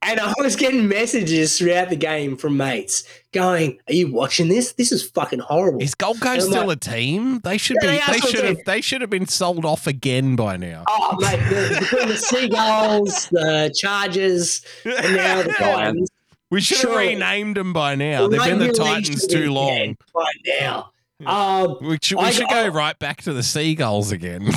and 0.01 0.19
I 0.19 0.33
was 0.37 0.55
getting 0.55 0.87
messages 0.87 1.57
throughout 1.57 1.89
the 1.89 1.95
game 1.95 2.37
from 2.37 2.55
mates 2.57 3.03
going, 3.33 3.79
"Are 3.89 3.93
you 3.93 4.11
watching 4.11 4.47
this? 4.47 4.73
This 4.73 4.91
is 4.91 5.07
fucking 5.09 5.39
horrible." 5.39 5.81
Is 5.81 5.95
Gold 5.95 6.19
Coast 6.21 6.47
still 6.47 6.67
like, 6.67 6.77
a 6.77 6.79
team? 6.79 7.39
They 7.43 7.57
should 7.57 7.77
Yeah, 7.81 8.05
be. 8.07 8.13
they 8.13 8.19
should 8.19 8.45
have. 8.45 8.57
They 8.65 8.81
should 8.81 9.01
have 9.01 9.09
been 9.09 9.27
sold 9.27 9.65
off 9.65 9.87
again 9.87 10.35
by 10.35 10.57
now. 10.57 10.83
Oh 10.87 11.17
mate, 11.19 11.39
the, 11.49 11.77
between 11.79 12.07
the 12.09 12.17
Seagulls, 12.17 13.27
the 13.31 13.73
Chargers, 13.75 14.61
and 14.85 15.15
now 15.15 15.41
the 15.43 15.53
Titans. 15.57 16.09
We 16.49 16.61
should 16.61 16.77
have 16.87 16.95
renamed 16.97 17.57
them 17.57 17.73
by 17.73 17.95
now. 17.95 18.27
They've 18.29 18.41
been 18.41 18.59
the 18.59 18.71
Titans 18.71 19.27
too 19.27 19.51
long. 19.51 19.97
By 20.13 20.31
now. 20.61 20.91
Um, 21.25 21.77
We 21.81 21.97
should, 22.01 22.19
we 22.19 22.23
I- 22.25 22.31
should 22.31 22.45
I- 22.45 22.63
go 22.63 22.67
right 22.69 22.97
back 22.99 23.23
to 23.23 23.33
the 23.33 23.41
seagulls 23.43 24.11
again. 24.11 24.45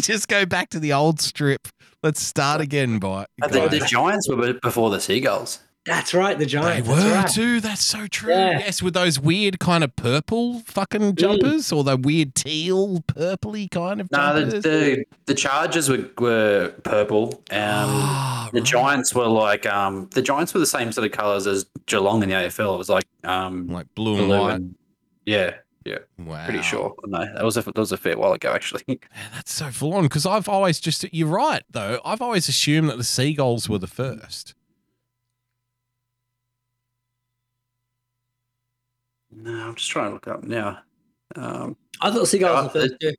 Just 0.00 0.28
go 0.28 0.44
back 0.44 0.68
to 0.70 0.80
the 0.80 0.92
old 0.92 1.20
strip. 1.20 1.68
Let's 2.02 2.22
start 2.22 2.60
again, 2.60 2.98
by 2.98 3.26
The, 3.50 3.68
the 3.68 3.80
Giants 3.86 4.28
were 4.28 4.54
before 4.54 4.90
the 4.90 5.00
Seagulls. 5.00 5.60
That's 5.86 6.12
right, 6.12 6.38
the 6.38 6.44
Giants. 6.46 6.86
They 6.86 6.94
were 6.94 7.00
that's 7.00 7.36
right. 7.38 7.44
too. 7.44 7.60
That's 7.60 7.82
so 7.82 8.06
true. 8.06 8.32
Yeah. 8.32 8.58
Yes, 8.58 8.82
with 8.82 8.92
those 8.92 9.18
weird 9.18 9.58
kind 9.58 9.82
of 9.82 9.96
purple 9.96 10.56
Mm. 10.60 10.66
fucking 10.66 11.16
jumpers, 11.16 11.72
or 11.72 11.84
the 11.84 11.96
weird 11.96 12.34
teal, 12.34 13.00
purpley 13.08 13.70
kind 13.70 14.00
of 14.00 14.10
No, 14.12 14.18
jumpers. 14.42 14.62
the, 14.62 14.68
the 14.68 15.04
the 15.26 15.34
Chargers 15.34 15.88
were, 15.88 16.08
were 16.18 16.74
purple. 16.84 17.42
Um, 17.50 18.50
the 18.52 18.60
Giants 18.60 19.14
were 19.14 19.26
like 19.26 19.64
um, 19.66 20.08
the 20.12 20.20
Giants 20.22 20.52
were 20.52 20.60
the 20.60 20.66
same 20.66 20.92
sort 20.92 21.06
of 21.06 21.12
colours 21.12 21.46
as 21.46 21.64
Geelong 21.86 22.22
in 22.22 22.28
the 22.28 22.34
AFL. 22.34 22.74
It 22.74 22.78
was 22.78 22.90
like 22.90 23.04
um, 23.24 23.66
like 23.68 23.86
blue 23.94 24.18
and 24.18 24.28
white. 24.28 24.60
yeah, 25.24 25.54
yeah. 25.84 25.98
Wow. 26.18 26.44
Pretty 26.46 26.62
sure. 26.62 26.94
No, 27.06 27.18
that 27.34 27.44
was 27.44 27.56
a 27.56 27.62
that 27.62 27.76
was 27.76 27.92
a 27.92 27.96
fair 27.96 28.16
while 28.18 28.32
ago 28.32 28.52
actually. 28.52 28.84
That's 29.34 29.52
so 29.52 29.70
full 29.70 29.94
on 29.94 30.02
because 30.04 30.26
I've 30.26 30.48
always 30.48 30.78
just. 30.80 31.04
You're 31.12 31.28
right 31.28 31.62
though. 31.70 32.00
I've 32.04 32.20
always 32.22 32.48
assumed 32.48 32.88
that 32.90 32.98
the 32.98 33.04
seagulls 33.04 33.68
were 33.68 33.78
the 33.78 33.86
first. 33.86 34.54
no, 39.32 39.68
I'm 39.68 39.74
just 39.74 39.90
trying 39.90 40.08
to 40.08 40.14
look 40.14 40.28
up 40.28 40.44
now. 40.44 40.80
Um, 41.36 41.76
I 42.00 42.10
thought 42.10 42.26
Seagulls 42.26 42.50
uh, 42.58 42.62
were 42.62 42.80
the 42.80 42.88
first. 42.88 43.00
too. 43.00 43.14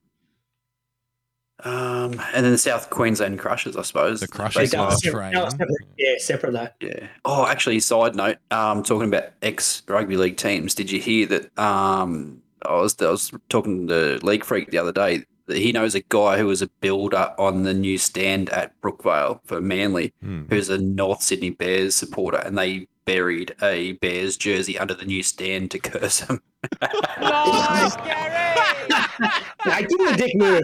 um, 1.63 2.19
and 2.33 2.43
then 2.45 2.51
the 2.51 2.57
South 2.57 2.89
Queensland 2.89 3.39
Crushers, 3.39 3.77
I 3.77 3.81
suppose. 3.83 4.19
The 4.19 4.27
Crushers 4.27 4.71
That 4.71 4.79
was 4.85 5.01
separate- 5.03 5.33
that 5.33 5.43
was 5.45 5.53
separate. 5.53 5.77
Yeah, 5.97 6.15
separate 6.19 6.51
though. 6.53 6.67
Yeah. 6.81 7.07
Oh, 7.23 7.47
actually, 7.47 7.79
side 7.79 8.15
note, 8.15 8.37
um, 8.51 8.83
talking 8.83 9.07
about 9.07 9.29
ex 9.41 9.83
rugby 9.87 10.17
league 10.17 10.37
teams, 10.37 10.75
did 10.75 10.91
you 10.91 10.99
hear 10.99 11.25
that? 11.27 11.57
Um, 11.57 12.41
I 12.65 12.73
was 12.75 12.95
I 13.01 13.09
was 13.09 13.31
talking 13.49 13.87
to 13.87 14.19
League 14.23 14.43
Freak 14.45 14.71
the 14.71 14.77
other 14.77 14.91
day. 14.91 15.23
That 15.47 15.57
he 15.57 15.71
knows 15.71 15.95
a 15.95 16.01
guy 16.01 16.37
who 16.37 16.45
was 16.47 16.61
a 16.61 16.67
builder 16.81 17.33
on 17.37 17.63
the 17.63 17.73
new 17.73 17.97
stand 17.97 18.49
at 18.51 18.79
Brookvale 18.81 19.39
for 19.45 19.59
Manly, 19.59 20.13
Hmm. 20.21 20.43
who's 20.49 20.69
a 20.69 20.77
North 20.77 21.21
Sydney 21.23 21.49
Bears 21.49 21.95
supporter, 21.95 22.37
and 22.37 22.57
they 22.57 22.87
buried 23.05 23.55
a 23.61 23.93
Bears 23.93 24.37
jersey 24.37 24.77
under 24.77 24.93
the 24.93 25.05
new 25.05 25.23
stand 25.23 25.71
to 25.71 25.79
curse 25.91 26.19
him. 26.19 26.41
Nice, 27.19 27.95
Gary. 27.97 28.55
Nah, 29.65 29.79
give 29.81 29.99
him 29.99 30.07
a 30.07 30.17
dick 30.17 30.35
move. 30.35 30.63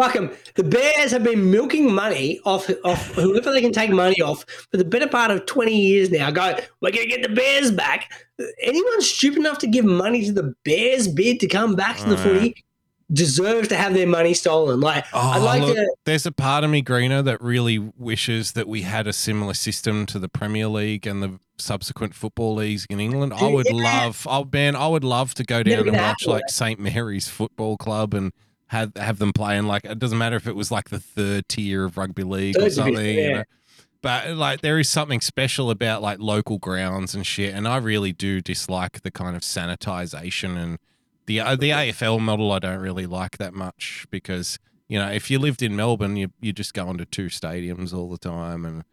Fuck 0.00 0.16
'em. 0.16 0.30
The 0.54 0.64
Bears 0.64 1.10
have 1.10 1.22
been 1.22 1.50
milking 1.50 1.92
money 1.92 2.40
off 2.44 2.70
off 2.84 3.08
whoever 3.14 3.52
they 3.52 3.60
can 3.60 3.72
take 3.72 3.90
money 3.90 4.20
off 4.22 4.44
for 4.70 4.76
the 4.78 4.84
better 4.84 5.06
part 5.06 5.30
of 5.30 5.44
20 5.46 5.78
years 5.78 6.10
now. 6.10 6.30
Go, 6.30 6.56
we're 6.80 6.90
going 6.92 7.08
to 7.10 7.16
get 7.16 7.22
the 7.22 7.34
Bears 7.34 7.70
back. 7.70 8.10
Anyone 8.62 9.02
stupid 9.02 9.38
enough 9.40 9.58
to 9.58 9.66
give 9.66 9.84
money 9.84 10.24
to 10.24 10.32
the 10.32 10.54
Bears 10.64 11.08
bid 11.08 11.40
to 11.40 11.46
come 11.46 11.74
back 11.76 11.98
to 11.98 12.08
the 12.08 12.14
Uh. 12.14 12.22
footy 12.24 12.64
deserves 13.12 13.68
to 13.68 13.76
have 13.76 13.92
their 13.92 14.06
money 14.06 14.32
stolen. 14.32 14.80
Like, 14.80 15.04
I'd 15.12 15.40
Oh, 15.42 15.44
like 15.44 15.60
look, 15.60 15.76
to. 15.76 15.94
there's 16.06 16.24
a 16.24 16.32
part 16.32 16.64
of 16.64 16.70
me, 16.70 16.80
Greener, 16.80 17.20
that 17.20 17.42
really 17.42 17.78
wishes 17.78 18.52
that 18.52 18.66
we 18.66 18.82
had 18.82 19.06
a 19.06 19.12
similar 19.12 19.52
system 19.52 20.06
to 20.06 20.18
the 20.18 20.30
Premier 20.30 20.68
League 20.68 21.06
and 21.06 21.22
the 21.22 21.38
subsequent 21.58 22.14
football 22.14 22.54
leagues 22.54 22.86
in 22.88 22.98
England. 23.00 23.34
I 23.34 23.48
would 23.48 23.66
Yeah. 23.68 23.74
love, 24.04 24.26
oh 24.30 24.48
man, 24.50 24.74
I 24.74 24.86
would 24.88 25.04
love 25.04 25.34
to 25.34 25.44
go 25.44 25.62
down 25.62 25.86
and 25.88 25.96
watch 25.98 26.26
like 26.26 26.44
St 26.48 26.80
Mary's 26.80 27.28
Football 27.28 27.76
Club 27.76 28.14
and 28.14 28.32
have 28.72 28.96
have 28.96 29.18
them 29.18 29.34
playing 29.34 29.66
like 29.66 29.84
it 29.84 29.98
doesn't 29.98 30.16
matter 30.16 30.36
if 30.36 30.46
it 30.46 30.56
was 30.56 30.70
like 30.70 30.88
the 30.88 30.98
third 30.98 31.46
tier 31.46 31.84
of 31.84 31.98
rugby 31.98 32.24
league 32.24 32.56
or 32.58 32.70
something. 32.70 33.18
You 33.18 33.32
know? 33.34 33.44
But 34.00 34.30
like 34.30 34.62
there 34.62 34.78
is 34.78 34.88
something 34.88 35.20
special 35.20 35.70
about 35.70 36.00
like 36.00 36.18
local 36.18 36.58
grounds 36.58 37.14
and 37.14 37.26
shit, 37.26 37.54
and 37.54 37.68
I 37.68 37.76
really 37.76 38.12
do 38.12 38.40
dislike 38.40 39.02
the 39.02 39.10
kind 39.10 39.36
of 39.36 39.42
sanitization 39.42 40.56
and 40.56 40.78
the 41.26 41.40
uh, 41.40 41.54
the 41.54 41.68
AFL 41.68 42.18
model. 42.18 42.50
I 42.50 42.60
don't 42.60 42.80
really 42.80 43.04
like 43.04 43.36
that 43.36 43.52
much 43.52 44.06
because 44.10 44.58
you 44.88 44.98
know 44.98 45.10
if 45.10 45.30
you 45.30 45.38
lived 45.38 45.62
in 45.62 45.76
Melbourne, 45.76 46.16
you 46.16 46.32
you 46.40 46.54
just 46.54 46.72
go 46.72 46.88
into 46.88 47.04
two 47.04 47.26
stadiums 47.26 47.92
all 47.92 48.08
the 48.08 48.18
time, 48.18 48.64
and 48.64 48.84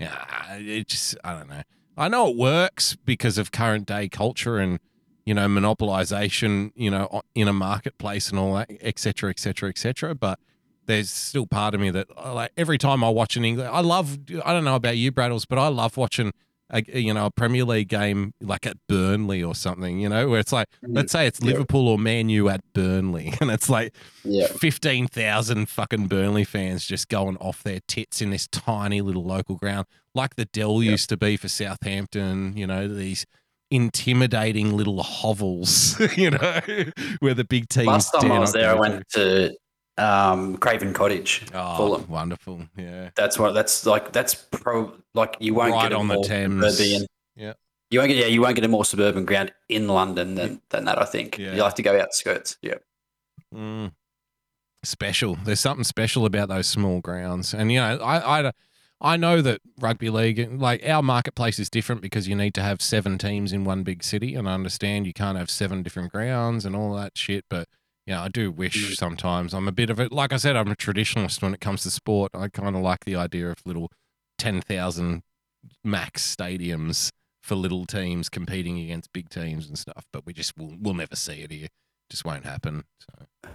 yeah, 0.00 0.56
it 0.56 0.88
just 0.88 1.14
I 1.22 1.34
don't 1.34 1.50
know. 1.50 1.62
I 1.98 2.08
know 2.08 2.30
it 2.30 2.36
works 2.36 2.96
because 3.04 3.36
of 3.36 3.52
current 3.52 3.86
day 3.86 4.08
culture 4.08 4.56
and 4.56 4.80
you 5.26 5.34
know, 5.34 5.46
monopolization, 5.46 6.70
you 6.74 6.90
know, 6.90 7.20
in 7.34 7.48
a 7.48 7.52
marketplace 7.52 8.30
and 8.30 8.38
all 8.38 8.54
that, 8.54 8.70
et 8.80 8.98
cetera, 8.98 9.28
et 9.30 9.38
cetera, 9.38 9.68
et 9.68 9.76
cetera. 9.76 10.14
But 10.14 10.38
there's 10.86 11.10
still 11.10 11.46
part 11.46 11.74
of 11.74 11.80
me 11.80 11.90
that 11.90 12.06
uh, 12.16 12.32
like 12.32 12.52
every 12.56 12.78
time 12.78 13.04
I 13.04 13.10
watch 13.10 13.36
an 13.36 13.44
English, 13.44 13.68
I 13.70 13.80
love. 13.80 14.18
I 14.44 14.52
don't 14.52 14.64
know 14.64 14.76
about 14.76 14.96
you, 14.96 15.12
Braddles, 15.12 15.44
but 15.48 15.58
I 15.58 15.68
love 15.68 15.96
watching. 15.98 16.32
A, 16.70 16.82
you 16.98 17.14
know, 17.14 17.26
a 17.26 17.30
Premier 17.30 17.62
League 17.64 17.86
game 17.86 18.34
like 18.40 18.66
at 18.66 18.76
Burnley 18.88 19.40
or 19.40 19.54
something, 19.54 20.00
you 20.00 20.08
know, 20.08 20.28
where 20.28 20.40
it's 20.40 20.50
like, 20.50 20.66
let's 20.82 21.12
say 21.12 21.24
it's 21.24 21.40
Liverpool 21.40 21.86
or 21.86 21.96
Man 21.96 22.28
U 22.28 22.48
at 22.48 22.60
Burnley, 22.72 23.32
and 23.40 23.52
it's 23.52 23.70
like 23.70 23.94
Yeah. 24.24 24.48
15,000 24.48 25.68
fucking 25.68 26.08
Burnley 26.08 26.42
fans 26.42 26.84
just 26.84 27.08
going 27.08 27.36
off 27.36 27.62
their 27.62 27.78
tits 27.86 28.20
in 28.20 28.30
this 28.30 28.48
tiny 28.48 29.00
little 29.00 29.22
local 29.24 29.54
ground, 29.54 29.86
like 30.12 30.34
the 30.34 30.46
Dell 30.46 30.82
used 30.82 31.08
to 31.10 31.16
be 31.16 31.36
for 31.36 31.46
Southampton, 31.46 32.56
you 32.56 32.66
know, 32.66 32.88
these 32.88 33.26
intimidating 33.70 34.76
little 34.76 35.02
hovels, 35.02 35.98
you 36.16 36.30
know, 36.30 36.60
where 37.20 37.34
the 37.34 37.44
big 37.44 37.68
teams. 37.68 37.86
Last 37.86 38.10
time 38.12 38.32
I 38.32 38.38
was 38.38 38.52
there, 38.52 38.70
I 38.70 38.74
went 38.74 39.08
to 39.10 39.54
um, 39.98 40.56
Craven 40.58 40.92
Cottage, 40.92 41.42
Oh, 41.54 41.76
Fulham. 41.76 42.08
wonderful. 42.08 42.62
Yeah. 42.76 43.10
That's 43.16 43.38
what. 43.38 43.52
That's 43.54 43.86
like. 43.86 44.12
That's 44.12 44.34
pro. 44.34 44.92
Like 45.14 45.36
you 45.40 45.54
won't 45.54 45.72
Right 45.72 45.90
get 45.90 45.92
on 45.92 46.08
the 46.08 46.22
Thames. 46.22 46.80
Yeah. 47.34 47.52
You 47.90 48.00
won't 48.00 48.08
get. 48.10 48.18
Yeah, 48.18 48.26
you 48.26 48.40
won't 48.40 48.56
get 48.56 48.64
a 48.64 48.68
more 48.68 48.84
suburban 48.84 49.24
ground 49.24 49.52
in 49.68 49.88
London 49.88 50.34
than 50.34 50.60
than 50.70 50.84
that. 50.86 51.00
I 51.00 51.04
think 51.04 51.38
Yeah. 51.38 51.54
you'll 51.54 51.64
have 51.64 51.74
to 51.76 51.82
go 51.82 51.98
outskirts. 52.00 52.58
Yeah. 52.62 52.74
Mm. 53.54 53.92
Special. 54.84 55.36
There's 55.44 55.60
something 55.60 55.84
special 55.84 56.26
about 56.26 56.48
those 56.48 56.66
small 56.66 57.00
grounds, 57.00 57.54
and 57.54 57.72
you 57.72 57.78
know, 57.80 57.96
I, 57.98 58.40
I, 58.46 58.52
I 59.00 59.16
know 59.16 59.42
that 59.42 59.60
rugby 59.78 60.08
league, 60.08 60.60
like 60.60 60.86
our 60.88 61.02
marketplace, 61.02 61.58
is 61.58 61.68
different 61.68 62.00
because 62.00 62.28
you 62.28 62.34
need 62.34 62.54
to 62.54 62.62
have 62.62 62.80
seven 62.80 63.18
teams 63.18 63.52
in 63.52 63.64
one 63.64 63.82
big 63.82 64.02
city, 64.02 64.34
and 64.34 64.48
I 64.48 64.54
understand 64.54 65.06
you 65.06 65.12
can't 65.12 65.36
have 65.36 65.50
seven 65.50 65.82
different 65.82 66.12
grounds 66.12 66.64
and 66.64 66.74
all 66.74 66.94
that 66.94 67.16
shit. 67.16 67.44
But 67.50 67.68
yeah, 68.06 68.22
I 68.22 68.28
do 68.28 68.50
wish 68.50 68.92
mm. 68.92 68.96
sometimes 68.96 69.52
I'm 69.52 69.68
a 69.68 69.72
bit 69.72 69.90
of 69.90 70.00
it. 70.00 70.12
Like 70.12 70.32
I 70.32 70.36
said, 70.36 70.56
I'm 70.56 70.70
a 70.70 70.76
traditionalist 70.76 71.42
when 71.42 71.52
it 71.52 71.60
comes 71.60 71.82
to 71.82 71.90
sport. 71.90 72.32
I 72.34 72.48
kind 72.48 72.74
of 72.74 72.82
like 72.82 73.04
the 73.04 73.16
idea 73.16 73.50
of 73.50 73.58
little 73.66 73.90
ten 74.38 74.62
thousand 74.62 75.22
max 75.84 76.34
stadiums 76.34 77.10
for 77.42 77.54
little 77.54 77.84
teams 77.84 78.28
competing 78.28 78.78
against 78.78 79.12
big 79.12 79.28
teams 79.28 79.68
and 79.68 79.78
stuff. 79.78 80.06
But 80.10 80.24
we 80.24 80.32
just 80.32 80.56
will 80.56 80.74
we'll 80.80 80.94
never 80.94 81.16
see 81.16 81.42
it 81.42 81.50
here. 81.50 81.68
Just 82.08 82.24
won't 82.24 82.46
happen. 82.46 82.84
So. 83.00 83.50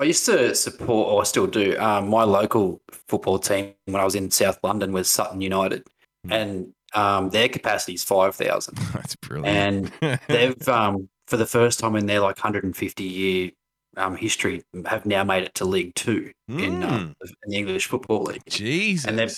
I 0.00 0.04
used 0.04 0.24
to 0.26 0.54
support, 0.54 1.12
or 1.12 1.20
I 1.20 1.24
still 1.24 1.46
do, 1.46 1.78
um, 1.78 2.08
my 2.08 2.24
local 2.24 2.80
football 2.90 3.38
team 3.38 3.74
when 3.84 4.00
I 4.00 4.04
was 4.04 4.14
in 4.14 4.30
South 4.30 4.58
London 4.64 4.92
was 4.92 5.10
Sutton 5.10 5.42
United, 5.42 5.86
and 6.30 6.72
um, 6.94 7.28
their 7.28 7.50
capacity 7.50 7.92
is 7.92 8.02
five 8.02 8.34
thousand. 8.34 8.78
That's 8.94 9.14
brilliant. 9.16 9.92
And 10.02 10.20
they've, 10.28 10.68
um, 10.68 11.10
for 11.26 11.36
the 11.36 11.46
first 11.46 11.78
time 11.78 11.96
in 11.96 12.06
their 12.06 12.20
like 12.20 12.38
150 12.38 13.04
year 13.04 13.50
um, 13.98 14.16
history, 14.16 14.62
have 14.86 15.04
now 15.04 15.22
made 15.22 15.42
it 15.42 15.54
to 15.56 15.66
League 15.66 15.94
Two 15.94 16.32
in, 16.48 16.82
uh, 16.82 17.12
in 17.44 17.50
the 17.50 17.56
English 17.58 17.86
Football 17.86 18.22
League. 18.22 18.42
Jesus, 18.48 19.06
and 19.06 19.18
they're 19.18 19.28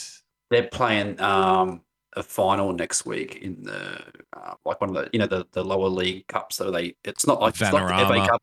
they're 0.53 0.69
playing 0.69 1.21
um, 1.21 1.81
a 2.15 2.23
final 2.23 2.73
next 2.73 3.05
week 3.05 3.37
in 3.43 3.65
the 3.65 4.01
uh, 4.37 4.55
like 4.65 4.81
one 4.81 4.91
of 4.91 4.95
the 4.95 5.11
you 5.13 5.19
know 5.19 5.27
the, 5.27 5.45
the 5.51 5.65
lower 5.65 5.89
league 5.89 6.25
cups. 6.29 6.55
So 6.55 6.71
they 6.71 6.95
it's 7.03 7.27
not 7.27 7.41
like 7.41 7.55
it's 7.61 7.73
not 7.73 7.89
the 7.89 8.07
FA 8.07 8.29
Cup. 8.29 8.43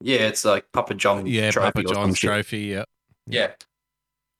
Yeah, 0.00 0.28
it's 0.28 0.44
like 0.44 0.66
Papa 0.72 0.94
John 0.94 1.26
Yeah, 1.26 1.50
Trophy 1.50 1.82
Papa 1.82 1.94
John's 1.94 2.18
trophy. 2.18 2.60
Yeah. 2.60 2.84
Yeah. 3.26 3.52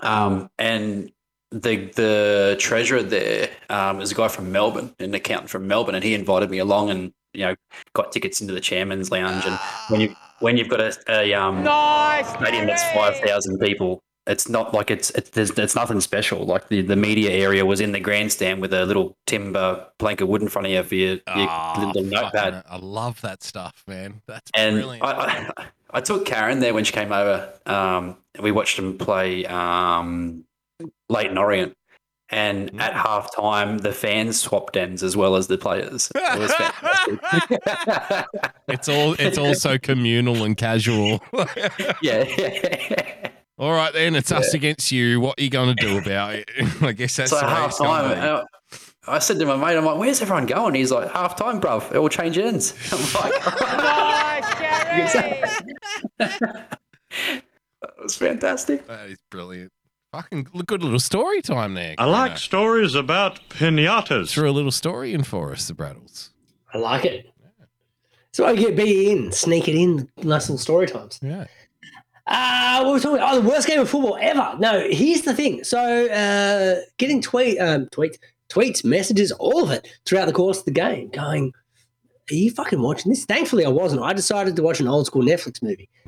Um, 0.01 0.51
and 0.59 1.11
the 1.51 1.91
the 1.95 2.57
treasurer 2.59 3.03
there 3.03 3.51
um, 3.71 4.01
is 4.01 4.13
a 4.13 4.15
guy 4.15 4.29
from 4.29 4.53
Melbourne, 4.53 4.95
an 4.99 5.15
accountant 5.15 5.51
from 5.51 5.67
Melbourne, 5.67 5.95
and 5.95 6.05
he 6.05 6.15
invited 6.15 6.51
me 6.51 6.59
along, 6.59 6.91
and 6.91 7.13
you 7.33 7.45
know, 7.45 7.55
got 7.95 8.13
tickets 8.13 8.41
into 8.41 8.53
the 8.53 8.61
chairman's 8.61 9.11
lounge. 9.11 9.45
And 9.47 9.59
when 9.89 10.01
you 10.01 10.15
when 10.41 10.57
you've 10.57 10.69
got 10.69 10.81
a, 10.81 10.95
a 11.09 11.35
um 11.35 11.63
Nice, 11.63 12.29
stadium 12.35 12.67
that's 12.67 12.83
five 12.93 13.19
thousand 13.21 13.59
people, 13.59 14.03
it's 14.27 14.49
not 14.49 14.75
like 14.75 14.91
it's 14.91 15.11
it's 15.11 15.31
there's, 15.31 15.51
it's 15.53 15.75
nothing 15.75 16.01
special. 16.01 16.45
Like 16.45 16.69
the, 16.69 16.83
the 16.83 16.97
media 16.97 17.31
area 17.31 17.65
was 17.65 17.81
in 17.81 17.93
the 17.93 18.01
grandstand 18.01 18.61
with 18.61 18.73
a 18.73 18.85
little 18.85 19.17
timber 19.27 19.87
plank 19.99 20.21
of 20.21 20.29
wood 20.29 20.43
in 20.43 20.49
front 20.49 20.67
of 20.67 20.73
you 20.73 20.83
for 20.83 20.95
your, 20.95 21.11
your 21.15 21.21
Ah, 21.29 21.93
little 21.95 22.11
notepad. 22.11 22.65
I 22.69 22.77
love 22.79 23.21
that 23.23 23.43
stuff, 23.43 23.83
man. 23.87 24.23
That's 24.27 24.51
And 24.55 24.77
brilliant. 24.77 25.05
I, 25.05 25.53
I, 25.57 25.67
I 25.91 26.01
took 26.01 26.27
Karen 26.27 26.61
there 26.61 26.75
when 26.75 26.85
she 26.85 26.93
came 26.93 27.13
over. 27.13 27.53
Um, 27.67 28.17
and 28.35 28.43
we 28.43 28.53
watched 28.53 28.77
them 28.77 28.99
play 28.99 29.47
um, 29.47 30.45
Leyton 31.09 31.39
Orient. 31.39 31.75
And 32.29 32.73
Mm. 32.73 32.81
at 32.81 32.93
half 32.95 33.33
time, 33.37 33.79
the 33.79 33.93
fans 33.93 34.41
swapped 34.41 34.77
ends 34.77 35.05
as 35.05 35.17
well 35.17 35.37
as 35.37 35.47
the 35.47 35.57
players. 35.57 36.11
It 36.13 36.39
was 36.41 36.51
it's 38.69 38.89
all 38.89 39.15
it's 39.21 39.39
also 39.39 39.79
communal 39.79 40.43
and 40.43 40.57
casual. 40.57 41.23
yeah. 42.03 42.25
All 43.59 43.73
right, 43.73 43.93
then 43.93 44.15
it's 44.15 44.31
us 44.33 44.53
against 44.53 44.93
you. 44.93 45.19
What 45.21 45.41
are 45.41 45.43
you 45.43 45.49
going 45.51 45.75
to 45.75 45.83
do 45.83 45.97
about 45.99 46.35
it? 46.35 46.51
I 46.83 46.93
guess 46.93 47.17
that's 47.17 47.31
so 47.31 47.41
the 47.41 47.47
half 47.47 47.71
it's 47.71 47.79
gonna 47.79 48.15
time, 48.15 48.21
be. 48.21 48.29
uh, 48.29 48.45
I 49.09 49.19
said 49.19 49.39
to 49.39 49.47
my 49.47 49.57
mate, 49.57 49.79
I'm 49.79 49.85
like, 49.85 49.99
where's 49.99 50.21
everyone 50.21 50.47
going? 50.47 50.75
He's 50.75 50.91
like, 50.93 51.11
half 51.11 51.37
time, 51.37 51.61
bruv. 51.61 51.91
It 51.95 51.99
will 51.99 52.09
change 52.09 52.37
ends. 52.37 52.75
I'm 52.93 53.23
like, 53.23 53.33
Nice, 53.47 55.13
that 56.19 56.79
was 58.03 58.17
fantastic. 58.17 58.87
That 58.87 59.09
is 59.09 59.19
brilliant. 59.31 59.73
Fucking 60.13 60.49
good 60.67 60.83
little 60.83 61.01
story 61.01 61.41
time 61.43 61.75
there. 61.75 61.95
I 61.99 62.05
like 62.07 62.39
stories 62.39 62.95
about 62.95 63.41
pinatas. 63.49 64.31
Threw 64.31 64.49
a 64.49 64.53
little 64.53 64.71
story 64.71 65.13
in 65.15 65.23
for 65.25 65.53
us, 65.53 65.69
the 65.69 65.75
Braddles. 65.75 66.31
I 66.73 66.79
like 66.79 67.05
it. 67.05 67.27
So 68.33 68.45
I 68.45 68.55
get 68.55 68.77
B 68.77 69.11
in, 69.11 69.33
sneak 69.33 69.67
it 69.69 69.75
in, 69.75 70.09
nice 70.19 70.49
little 70.49 70.59
story 70.59 70.87
times. 70.87 71.19
Yeah. 71.23 71.47
Uh, 72.27 72.81
what 72.81 72.89
were 72.89 72.95
we 72.95 73.01
talking 73.01 73.19
about? 73.19 73.35
Oh, 73.35 73.41
the 73.41 73.49
worst 73.49 73.69
game 73.69 73.81
of 73.81 73.89
football 73.89 74.19
ever. 74.21 74.57
No, 74.59 74.87
here's 74.91 75.23
the 75.23 75.35
thing. 75.35 75.63
So, 75.65 75.79
uh, 76.07 76.81
getting 76.99 77.23
tweet, 77.23 77.59
um, 77.61 77.87
tweets, 77.87 78.17
tweets, 78.49 78.85
messages, 78.85 79.31
all 79.33 79.63
of 79.63 79.71
it 79.71 79.87
throughout 80.05 80.27
the 80.27 80.33
course 80.33 80.59
of 80.59 80.65
the 80.65 80.73
game, 80.73 81.09
going, 81.11 81.53
"Are 82.31 82.35
you 82.35 82.51
fucking 82.51 82.81
watching 82.83 83.11
this?" 83.11 83.25
Thankfully, 83.25 83.65
I 83.65 83.69
wasn't. 83.69 84.03
I 84.03 84.13
decided 84.13 84.57
to 84.57 84.63
watch 84.63 84.81
an 84.81 84.89
old 84.89 85.07
school 85.07 85.23
Netflix 85.23 85.63
movie 85.63 85.89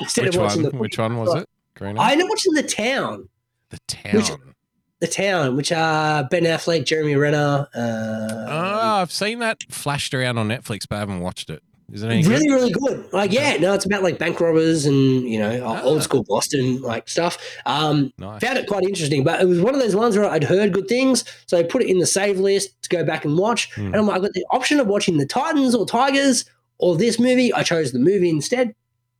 instead 0.00 0.24
Hmm. 0.24 0.26
Which 0.26 0.36
of 0.36 0.40
watching 0.40 0.62
one? 0.62 0.72
the. 0.72 0.78
Which 0.78 0.98
one 0.98 1.16
was 1.18 1.34
it? 1.42 1.48
Green 1.76 1.98
I 1.98 2.12
ended 2.12 2.24
up 2.24 2.30
watching 2.30 2.54
the 2.54 2.62
town. 2.62 3.28
The 3.70 3.78
town. 3.86 4.54
The 5.00 5.06
town, 5.06 5.56
which 5.56 5.72
are 5.72 6.24
Ben 6.24 6.42
Affleck, 6.44 6.84
Jeremy 6.84 7.16
Renner, 7.16 7.66
uh, 7.74 8.46
Oh, 8.48 9.00
I've 9.00 9.10
seen 9.12 9.38
that 9.38 9.62
flashed 9.70 10.12
around 10.12 10.36
on 10.36 10.48
Netflix, 10.48 10.86
but 10.86 10.96
I 10.96 10.98
haven't 10.98 11.20
watched 11.20 11.48
it. 11.48 11.62
Is 11.92 12.02
it 12.02 12.10
any 12.10 12.22
really, 12.26 12.46
good? 12.46 12.54
really 12.54 12.72
good. 12.72 13.12
Like, 13.12 13.32
yeah, 13.32 13.56
no, 13.56 13.74
it's 13.74 13.84
about 13.84 14.02
like 14.02 14.18
bank 14.18 14.40
robbers 14.40 14.86
and 14.86 15.28
you 15.28 15.38
know 15.38 15.62
Ah. 15.64 15.82
old 15.82 16.02
school 16.02 16.22
Boston 16.28 16.80
like 16.82 17.08
stuff. 17.08 17.36
Um, 17.66 18.12
Found 18.18 18.42
it 18.58 18.66
quite 18.68 18.84
interesting, 18.84 19.24
but 19.24 19.40
it 19.40 19.46
was 19.46 19.60
one 19.60 19.74
of 19.74 19.80
those 19.80 19.96
ones 19.96 20.16
where 20.16 20.28
I'd 20.28 20.44
heard 20.44 20.72
good 20.72 20.88
things, 20.88 21.24
so 21.46 21.58
I 21.58 21.62
put 21.62 21.82
it 21.82 21.88
in 21.88 21.98
the 21.98 22.06
save 22.06 22.38
list 22.38 22.80
to 22.82 22.88
go 22.88 23.04
back 23.04 23.24
and 23.24 23.36
watch. 23.36 23.72
Hmm. 23.74 23.86
And 23.86 23.96
I'm 23.96 24.06
like, 24.06 24.18
I 24.18 24.20
got 24.20 24.32
the 24.34 24.46
option 24.50 24.78
of 24.80 24.86
watching 24.86 25.18
the 25.18 25.26
Titans 25.26 25.74
or 25.74 25.84
Tigers 25.86 26.44
or 26.78 26.96
this 26.96 27.18
movie. 27.18 27.52
I 27.52 27.62
chose 27.62 27.92
the 27.92 27.98
movie 27.98 28.30
instead, 28.30 28.74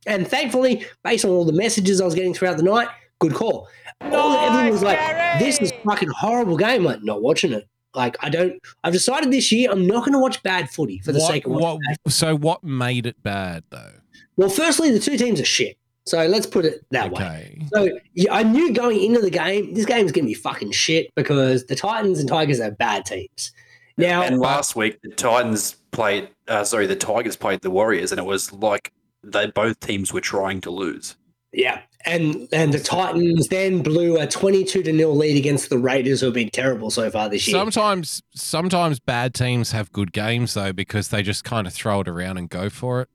and 0.07 0.27
thankfully, 0.27 0.85
based 1.03 1.25
on 1.25 1.31
all 1.31 1.45
the 1.45 1.53
messages 1.53 1.99
I 1.99 2.05
was 2.05 2.15
getting 2.15 2.33
throughout 2.33 2.57
the 2.57 2.63
night, 2.63 2.87
good 3.19 3.33
call. 3.33 3.67
All 4.01 4.37
everyone 4.37 4.71
was 4.71 4.81
like, 4.81 4.97
"This 5.39 5.59
is 5.61 5.71
a 5.71 5.75
fucking 5.83 6.09
horrible 6.09 6.57
game." 6.57 6.83
Like, 6.83 7.03
not 7.03 7.21
watching 7.21 7.51
it. 7.53 7.67
Like, 7.93 8.15
I 8.21 8.29
don't. 8.29 8.61
I've 8.83 8.93
decided 8.93 9.31
this 9.31 9.51
year 9.51 9.69
I'm 9.71 9.85
not 9.87 9.99
going 10.01 10.13
to 10.13 10.19
watch 10.19 10.41
bad 10.43 10.69
footy 10.69 10.99
for 10.99 11.11
the 11.11 11.19
What- 11.19 11.31
sake 11.31 11.45
of 11.45 11.51
watching 11.53 11.81
what, 12.03 12.13
so 12.13 12.35
what 12.35 12.63
made 12.63 13.05
it 13.05 13.21
bad 13.23 13.63
though? 13.69 13.93
well, 14.37 14.49
firstly, 14.49 14.91
the 14.91 14.99
two 14.99 15.17
teams 15.17 15.39
are 15.41 15.45
shit. 15.45 15.77
So 16.07 16.25
let's 16.25 16.47
put 16.47 16.65
it 16.65 16.83
that 16.89 17.11
way. 17.11 17.61
So 17.73 17.89
yeah, 18.15 18.33
I 18.33 18.41
knew 18.43 18.73
going 18.73 18.99
into 19.03 19.21
the 19.21 19.29
game, 19.29 19.73
this 19.75 19.85
game 19.85 20.03
is 20.05 20.11
going 20.11 20.25
to 20.25 20.29
be 20.29 20.33
fucking 20.33 20.71
shit 20.71 21.13
because 21.15 21.65
the 21.67 21.75
Titans 21.75 22.19
and 22.19 22.27
Tigers 22.27 22.59
are 22.59 22.71
bad 22.71 23.05
teams. 23.05 23.51
Now, 23.97 24.23
and 24.23 24.39
last 24.39 24.75
week 24.75 24.99
the 25.03 25.09
Titans 25.09 25.75
played. 25.91 26.29
Uh, 26.47 26.63
sorry, 26.63 26.87
the 26.87 26.95
Tigers 26.95 27.35
played 27.35 27.61
the 27.61 27.69
Warriors, 27.69 28.11
and 28.11 28.17
it 28.19 28.25
was 28.25 28.51
like 28.51 28.91
they 29.23 29.45
both 29.47 29.79
teams 29.79 30.11
were 30.11 30.21
trying 30.21 30.59
to 30.61 30.71
lose. 30.71 31.15
Yeah, 31.53 31.81
and 32.05 32.47
and 32.51 32.73
the 32.73 32.79
Titans 32.79 33.47
then 33.47 33.81
blew 33.83 34.17
a 34.19 34.27
twenty-two 34.27 34.83
to 34.83 34.91
nil 34.93 35.15
lead 35.15 35.37
against 35.37 35.69
the 35.69 35.77
Raiders, 35.77 36.19
who 36.21 36.27
have 36.27 36.35
been 36.35 36.49
terrible 36.49 36.89
so 36.89 37.09
far 37.11 37.29
this 37.29 37.47
year. 37.47 37.55
Sometimes, 37.57 38.21
sometimes 38.35 38.99
bad 38.99 39.33
teams 39.33 39.71
have 39.71 39.91
good 39.91 40.11
games 40.13 40.53
though 40.53 40.73
because 40.73 41.09
they 41.09 41.21
just 41.23 41.43
kind 41.43 41.67
of 41.67 41.73
throw 41.73 42.01
it 42.01 42.07
around 42.07 42.37
and 42.37 42.49
go 42.49 42.69
for 42.69 43.01
it. 43.01 43.09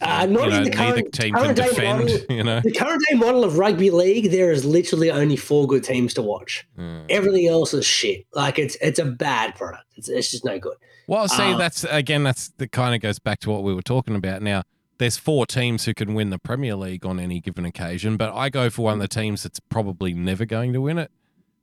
Uh, 0.00 0.24
not 0.24 0.44
you 0.44 0.50
know, 0.50 0.56
in 0.56 0.64
the 0.64 0.70
current, 0.70 1.12
team 1.12 1.34
can 1.34 1.42
current 1.44 1.56
day 1.56 1.68
defend. 1.68 1.98
model. 1.98 2.18
You 2.30 2.42
know, 2.44 2.60
The 2.60 2.72
current 2.72 3.02
day 3.10 3.16
model 3.16 3.44
of 3.44 3.58
rugby 3.58 3.90
league, 3.90 4.30
there 4.30 4.50
is 4.50 4.64
literally 4.64 5.10
only 5.10 5.36
four 5.36 5.66
good 5.66 5.84
teams 5.84 6.14
to 6.14 6.22
watch. 6.22 6.66
Hmm. 6.76 7.00
Everything 7.10 7.46
else 7.48 7.74
is 7.74 7.84
shit. 7.84 8.24
Like 8.32 8.58
it's 8.58 8.74
it's 8.80 8.98
a 8.98 9.04
bad 9.04 9.54
product. 9.54 9.84
It's, 9.96 10.08
it's 10.08 10.30
just 10.30 10.46
no 10.46 10.58
good. 10.58 10.76
Well, 11.08 11.28
see, 11.28 11.42
Uh, 11.42 11.58
that's 11.58 11.84
again, 11.84 12.22
that's 12.22 12.48
the 12.56 12.68
kind 12.68 12.94
of 12.94 13.02
goes 13.02 13.18
back 13.18 13.40
to 13.40 13.50
what 13.50 13.64
we 13.64 13.74
were 13.74 13.82
talking 13.82 14.14
about. 14.14 14.40
Now, 14.40 14.62
there's 15.02 15.16
four 15.18 15.44
teams 15.46 15.84
who 15.84 15.92
can 15.94 16.14
win 16.14 16.30
the 16.30 16.38
Premier 16.38 16.74
League 16.76 17.04
on 17.04 17.18
any 17.20 17.40
given 17.40 17.64
occasion, 17.64 18.16
but 18.16 18.32
I 18.34 18.48
go 18.48 18.70
for 18.70 18.82
one 18.82 18.94
of 18.94 19.00
the 19.00 19.08
teams 19.08 19.42
that's 19.42 19.60
probably 19.60 20.14
never 20.14 20.44
going 20.46 20.72
to 20.72 20.80
win 20.80 20.98
it. 20.98 21.10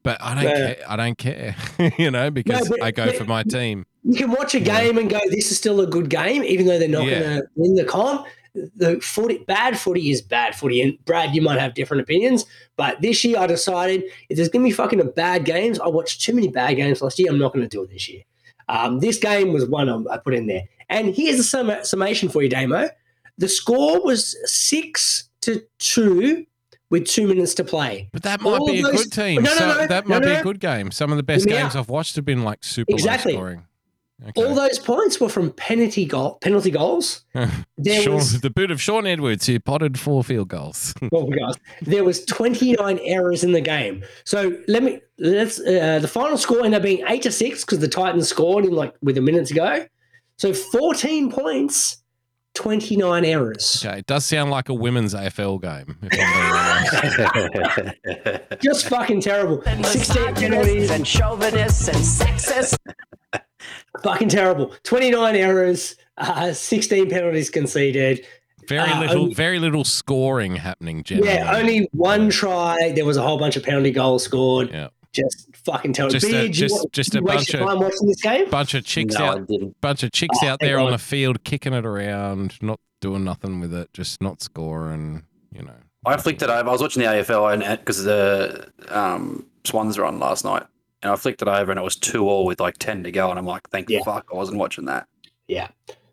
But 0.04 0.22
I 0.22 0.34
don't 0.36 0.44
Yeah. 0.44 0.74
care. 0.74 0.86
I 0.88 0.96
don't 0.96 1.18
care, 1.18 1.56
you 1.98 2.12
know, 2.12 2.30
because 2.32 2.70
but- 2.70 2.82
I 2.84 2.92
go 2.92 3.12
for 3.14 3.26
my 3.26 3.44
team. 3.44 3.86
You 4.04 4.16
can 4.16 4.32
watch 4.32 4.56
a 4.56 4.60
game 4.62 4.98
and 4.98 5.10
go, 5.10 5.20
"This 5.30 5.52
is 5.52 5.58
still 5.58 5.82
a 5.82 5.88
good 5.88 6.10
game," 6.10 6.42
even 6.44 6.68
though 6.68 6.80
they're 6.80 6.88
not 6.88 7.06
Yeah. 7.06 7.20
going 7.20 7.38
to 7.42 7.48
win 7.56 7.76
the 7.76 7.84
comp. 7.84 8.26
The 8.56 9.00
footy, 9.02 9.40
bad 9.40 9.78
footy 9.78 10.10
is 10.10 10.22
bad 10.22 10.56
footy, 10.56 10.82
and 10.82 10.98
Brad, 11.06 11.36
you 11.36 11.42
might 11.42 11.60
have 11.60 11.74
different 11.76 12.02
opinions, 12.02 12.46
but 12.78 13.00
this 13.02 13.24
year 13.26 13.38
I 13.38 13.46
decided 13.46 14.04
if 14.30 14.38
there's 14.38 14.50
going 14.50 14.64
to 14.64 14.70
be 14.70 14.74
fucking 14.74 15.00
a 15.02 15.06
bad 15.06 15.44
games, 15.46 15.80
I 15.80 15.88
watched 15.88 16.22
too 16.22 16.34
many 16.34 16.48
bad 16.48 16.76
games 16.76 17.02
last 17.02 17.20
year. 17.20 17.30
I'm 17.30 17.38
not 17.38 17.54
going 17.54 17.64
to 17.64 17.70
do 17.70 17.84
it 17.84 17.90
this 17.92 18.08
year. 18.10 18.22
Um, 18.70 19.00
this 19.00 19.18
game 19.20 19.52
was 19.54 19.66
one 19.68 19.88
I 19.90 20.14
I 20.14 20.18
put 20.18 20.34
in 20.34 20.48
there, 20.48 20.64
and 20.90 21.14
here's 21.14 21.40
a 21.40 21.44
sum- 21.44 21.84
summation 21.84 22.30
for 22.30 22.42
you, 22.42 22.50
Damo. 22.50 22.90
The 23.40 23.48
score 23.50 24.04
was 24.04 24.36
six 24.46 25.30
to 25.42 25.64
two 25.80 26.46
with 26.92 27.06
two 27.08 27.28
minutes 27.28 27.54
to 27.56 27.64
play. 27.64 28.10
But 28.12 28.24
that 28.24 28.42
might 28.42 28.60
All 28.60 28.68
be 28.68 28.80
a 28.80 28.84
those- 28.84 29.04
good 29.06 29.12
team. 29.14 29.44
No, 29.44 29.52
no, 29.54 29.58
so 29.58 29.68
no, 29.82 29.88
that 29.88 30.08
might 30.08 30.22
be 30.24 30.30
a 30.32 30.44
good 30.44 30.60
game. 30.60 30.92
Some 30.92 31.12
of 31.12 31.18
the 31.18 31.24
best 31.24 31.48
games. 31.48 31.76
I've 31.76 31.90
watched 31.90 32.16
have 32.18 32.26
been 32.26 32.44
like 32.44 32.64
super 32.64 32.92
Exactly. 32.94 33.34
low 33.34 33.40
scoring. 33.40 33.64
All 34.36 34.54
those 34.54 34.78
points 34.80 35.22
were 35.22 35.30
from 35.30 35.52
penalty 35.54 36.04
goal, 36.06 36.40
penalty 36.42 36.72
goals. 36.72 37.24
There 37.78 38.02
Sean, 38.02 38.16
was- 38.16 38.42
the 38.42 38.50
boot 38.50 38.70
of 38.72 38.82
Sean 38.82 39.08
Edwards, 39.08 39.46
who 39.48 39.58
potted 39.62 39.98
four 39.98 40.22
field 40.26 40.50
goals. 40.50 40.94
well, 41.14 41.28
guys, 41.28 41.54
there 41.82 42.04
was 42.04 42.26
29 42.26 43.00
errors 43.04 43.46
in 43.46 43.54
the 43.54 43.62
game. 43.62 44.04
So 44.26 44.58
let 44.68 44.84
me 44.84 45.00
let's 45.20 45.62
uh, 45.62 46.00
the 46.02 46.10
final 46.10 46.38
score 46.38 46.66
ended 46.66 46.74
up 46.74 46.84
being 46.84 47.06
eight 47.08 47.22
to 47.22 47.32
six 47.32 47.64
because 47.64 47.80
the 47.80 47.88
Titans 47.88 48.28
scored 48.28 48.66
in 48.66 48.72
like 48.72 48.94
with 49.02 49.18
a 49.18 49.22
minute 49.22 49.48
to 49.48 49.54
go. 49.54 49.86
So 50.36 50.54
14 50.54 51.32
points, 51.32 51.99
29 52.64 53.24
errors. 53.24 53.82
okay, 53.86 54.00
it 54.00 54.06
does 54.06 54.26
sound 54.26 54.52
like 54.52 54.68
a 54.68 54.74
women's 54.74 55.14
AFL 55.14 55.62
game. 55.62 55.98
If 56.02 56.20
I'm. 58.52 58.58
Just 58.62 58.88
fucking 58.90 59.22
terrible. 59.22 59.62
16 59.64 60.36
penalties 60.36 60.92
and 60.92 61.08
chauvinists 61.08 61.88
and 61.88 61.98
sexists. 61.98 62.78
fucking 64.04 64.28
terrible. 64.28 64.74
29 64.84 65.36
errors, 65.38 65.96
uh, 66.18 66.52
16 66.52 67.10
penalties 67.10 67.50
conceded. 67.50 68.26
Very 68.68 68.82
Uh, 68.92 69.00
little, 69.00 69.22
only- 69.24 69.34
very 69.34 69.60
little 69.60 69.86
scoring 69.86 70.58
happening. 70.58 71.02
Generally. 71.04 71.30
Yeah, 71.34 71.56
only 71.58 71.88
one 71.94 72.30
try. 72.30 72.92
There 72.94 73.06
was 73.06 73.16
a 73.16 73.22
whole 73.22 73.38
bunch 73.40 73.56
of 73.56 73.64
penalty 73.64 73.92
goals 73.92 74.26
scored. 74.26 74.70
Yeah. 74.72 74.90
Just 75.14 75.48
fucking 75.66 75.94
terrible. 75.94 76.14
Just 76.14 76.28
a- 76.28 76.32
Beard, 76.32 76.46
you 76.48 76.54
just- 76.54 76.88
just 76.92 77.16
a 77.16 77.22
bunch 77.22 77.54
of- 77.54 77.60
time 77.62 77.80
watching 77.80 78.08
this 78.08 78.22
game. 78.22 78.50
bunch 78.50 78.74
of 78.76 78.86
chicks 78.86 79.16
No, 79.16 79.26
out, 79.26 79.50
bunch 79.82 80.04
of 80.04 80.12
chicks 80.12 80.38
Oh, 80.44 80.48
out 80.48 80.60
there 80.60 80.78
on 80.80 80.88
God. 80.88 80.94
the 80.94 80.98
field 81.04 81.44
kicking 81.44 81.74
it 81.74 81.86
around, 81.86 82.56
not 82.62 82.80
doing 83.02 83.24
nothing 83.24 83.60
with 83.60 83.74
it, 83.74 83.92
just 83.94 84.22
not 84.22 84.42
scoring. 84.42 85.24
You 85.52 85.64
know, 85.64 85.74
I 86.06 86.18
flicked 86.18 86.42
it 86.44 86.50
over. 86.50 86.70
I 86.70 86.72
was 86.72 86.82
watching 86.82 87.02
the 87.02 87.08
AFL 87.10 87.48
and 87.52 87.80
because 87.80 88.04
the 88.04 88.72
um, 88.90 89.46
Swans 89.64 89.98
were 89.98 90.06
on 90.06 90.20
last 90.20 90.46
night, 90.46 90.64
and 91.02 91.12
I 91.12 91.16
flicked 91.16 91.42
it 91.42 91.48
over 91.48 91.72
and 91.72 91.80
it 91.80 91.84
was 91.84 91.96
two 91.96 92.28
all 92.30 92.46
with 92.46 92.60
like 92.60 92.78
ten 92.78 93.04
to 93.04 93.12
go, 93.12 93.30
and 93.32 93.40
I'm 93.40 93.46
like, 93.48 93.68
thank 93.70 93.90
fuck 94.06 94.28
I 94.32 94.36
wasn't 94.36 94.60
watching 94.60 94.86
that. 94.86 95.08
Yeah. 95.48 95.70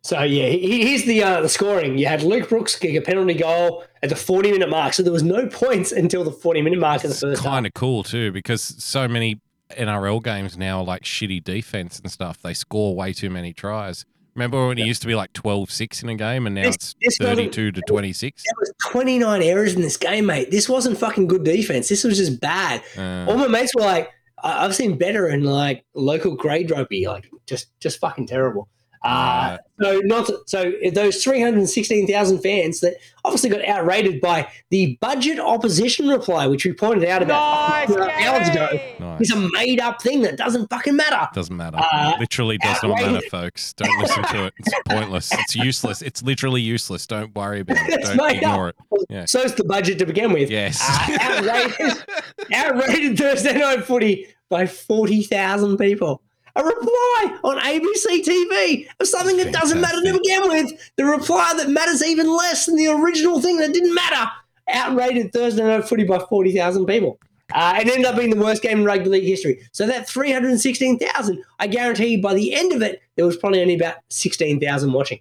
So 0.06 0.22
yeah, 0.22 0.46
he- 0.48 0.86
here's 0.86 1.04
the 1.04 1.22
uh, 1.22 1.40
the 1.40 1.48
scoring. 1.48 1.98
You 1.98 2.06
had 2.06 2.22
Luke 2.22 2.48
Brooks 2.48 2.76
kick 2.78 2.94
a 2.94 3.00
penalty 3.00 3.34
goal 3.34 3.84
at 4.02 4.08
the 4.08 4.16
40 4.16 4.52
minute 4.52 4.68
mark, 4.70 4.92
so 4.94 5.02
there 5.02 5.12
was 5.12 5.22
no 5.24 5.48
points 5.48 5.90
until 5.90 6.22
the 6.22 6.30
40 6.30 6.62
minute 6.62 6.78
mark 6.78 7.02
the 7.02 7.08
first 7.12 7.42
kind 7.42 7.66
of 7.66 7.74
cool 7.74 8.04
too 8.04 8.30
because 8.30 8.62
so 8.62 9.08
many 9.08 9.40
NRL 9.70 10.22
games 10.22 10.56
now 10.56 10.78
are 10.78 10.84
like 10.84 11.02
shitty 11.02 11.42
defense 11.42 11.98
and 11.98 12.10
stuff. 12.10 12.40
They 12.40 12.54
score 12.54 12.94
way 12.94 13.12
too 13.12 13.30
many 13.30 13.52
tries. 13.52 14.04
Remember 14.36 14.68
when 14.68 14.78
it 14.78 14.86
used 14.86 15.00
to 15.00 15.08
be 15.08 15.14
like 15.14 15.32
12-6 15.32 16.02
in 16.04 16.08
a 16.10 16.14
game 16.14 16.46
and 16.46 16.54
now 16.54 16.62
This- 16.64 16.94
it's 17.00 17.18
this 17.18 17.26
32 17.26 17.72
to 17.72 17.80
26? 17.88 18.42
There 18.44 18.52
was 18.60 18.72
29 18.92 19.42
errors 19.42 19.74
in 19.74 19.80
this 19.82 19.96
game, 19.96 20.26
mate. 20.26 20.50
This 20.52 20.68
wasn't 20.68 20.98
fucking 20.98 21.26
good 21.26 21.42
defense. 21.42 21.88
This 21.88 22.04
was 22.04 22.16
just 22.18 22.38
bad. 22.40 22.82
Uh, 22.96 23.24
All 23.28 23.38
my 23.38 23.48
mates 23.48 23.72
were 23.74 23.80
like, 23.82 24.10
I've 24.44 24.74
seen 24.76 24.98
better 24.98 25.26
in 25.28 25.42
like 25.42 25.84
local 25.94 26.36
grade 26.36 26.70
rugby, 26.70 27.06
like 27.08 27.28
just 27.46 27.68
just 27.80 27.98
fucking 27.98 28.26
terrible. 28.26 28.68
Uh, 29.06 29.58
so 29.80 30.00
not 30.04 30.30
so 30.48 30.72
those 30.94 31.22
three 31.22 31.40
hundred 31.40 31.68
sixteen 31.68 32.06
thousand 32.06 32.40
fans 32.40 32.80
that 32.80 32.94
obviously 33.24 33.50
got 33.50 33.62
outrated 33.66 34.20
by 34.20 34.48
the 34.70 34.96
budget 35.00 35.38
opposition 35.38 36.08
reply, 36.08 36.46
which 36.46 36.64
we 36.64 36.72
pointed 36.72 37.06
out 37.08 37.22
about 37.22 37.88
Nice, 37.88 38.24
hours 38.24 38.48
ago. 38.48 38.68
Nice. 38.98 39.20
It's 39.20 39.32
a 39.32 39.48
made 39.52 39.80
up 39.80 40.00
thing 40.00 40.22
that 40.22 40.36
doesn't 40.36 40.68
fucking 40.70 40.96
matter. 40.96 41.28
Doesn't 41.34 41.56
matter. 41.56 41.78
Uh, 41.78 42.14
literally 42.18 42.56
does 42.58 42.82
not 42.82 43.00
matter, 43.00 43.20
folks. 43.30 43.72
Don't 43.74 43.98
listen 44.00 44.22
to 44.24 44.46
it. 44.46 44.54
It's 44.58 44.70
pointless. 44.88 45.30
It's 45.32 45.54
useless. 45.54 46.00
It's 46.02 46.22
literally 46.22 46.62
useless. 46.62 47.06
Don't 47.06 47.34
worry 47.34 47.60
about 47.60 47.76
it. 47.88 48.00
It's 48.00 48.16
Don't 48.16 48.30
ignore 48.30 48.68
up. 48.68 48.76
it. 48.92 49.06
Yeah. 49.10 49.24
So's 49.26 49.54
the 49.54 49.64
budget 49.64 49.98
to 49.98 50.06
begin 50.06 50.32
with. 50.32 50.50
Yes. 50.50 50.80
Uh, 50.82 51.18
outrated, 51.20 52.04
outrated 52.54 53.18
Thursday 53.18 53.58
night 53.58 53.84
footy 53.84 54.26
by 54.48 54.66
forty 54.66 55.22
thousand 55.22 55.76
people. 55.76 56.22
A 56.56 56.64
reply 56.64 57.38
on 57.44 57.58
ABC 57.58 58.24
TV 58.24 58.86
of 58.98 59.06
something 59.06 59.36
that 59.36 59.52
doesn't 59.52 59.80
matter 59.80 60.00
to 60.02 60.12
begin 60.12 60.48
with. 60.48 60.90
The 60.96 61.04
reply 61.04 61.54
that 61.58 61.68
matters 61.68 62.02
even 62.02 62.34
less 62.34 62.66
than 62.66 62.76
the 62.76 62.88
original 62.88 63.40
thing 63.40 63.58
that 63.58 63.72
didn't 63.72 63.94
matter. 63.94 64.30
Outrated 64.68 65.32
Thursday 65.32 65.62
night 65.62 65.86
footy 65.88 66.04
by 66.04 66.18
forty 66.18 66.54
thousand 66.56 66.86
people. 66.86 67.18
Uh, 67.54 67.78
it 67.80 67.88
ended 67.88 68.06
up 68.06 68.16
being 68.16 68.30
the 68.30 68.40
worst 68.42 68.62
game 68.62 68.80
in 68.80 68.84
rugby 68.84 69.08
league 69.08 69.24
history. 69.24 69.60
So 69.70 69.86
that 69.86 70.08
316,000, 70.08 71.44
I 71.60 71.66
guarantee 71.68 72.06
you 72.16 72.22
by 72.22 72.34
the 72.34 72.52
end 72.52 72.72
of 72.72 72.82
it, 72.82 73.00
there 73.14 73.24
was 73.24 73.36
probably 73.36 73.62
only 73.62 73.76
about 73.76 73.98
16,000 74.08 74.92
watching. 74.92 75.20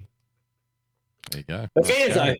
There 1.29 1.39
you 1.39 1.45
go. 1.45 1.67
But 1.75 1.85
fans, 1.85 2.15
though, 2.15 2.33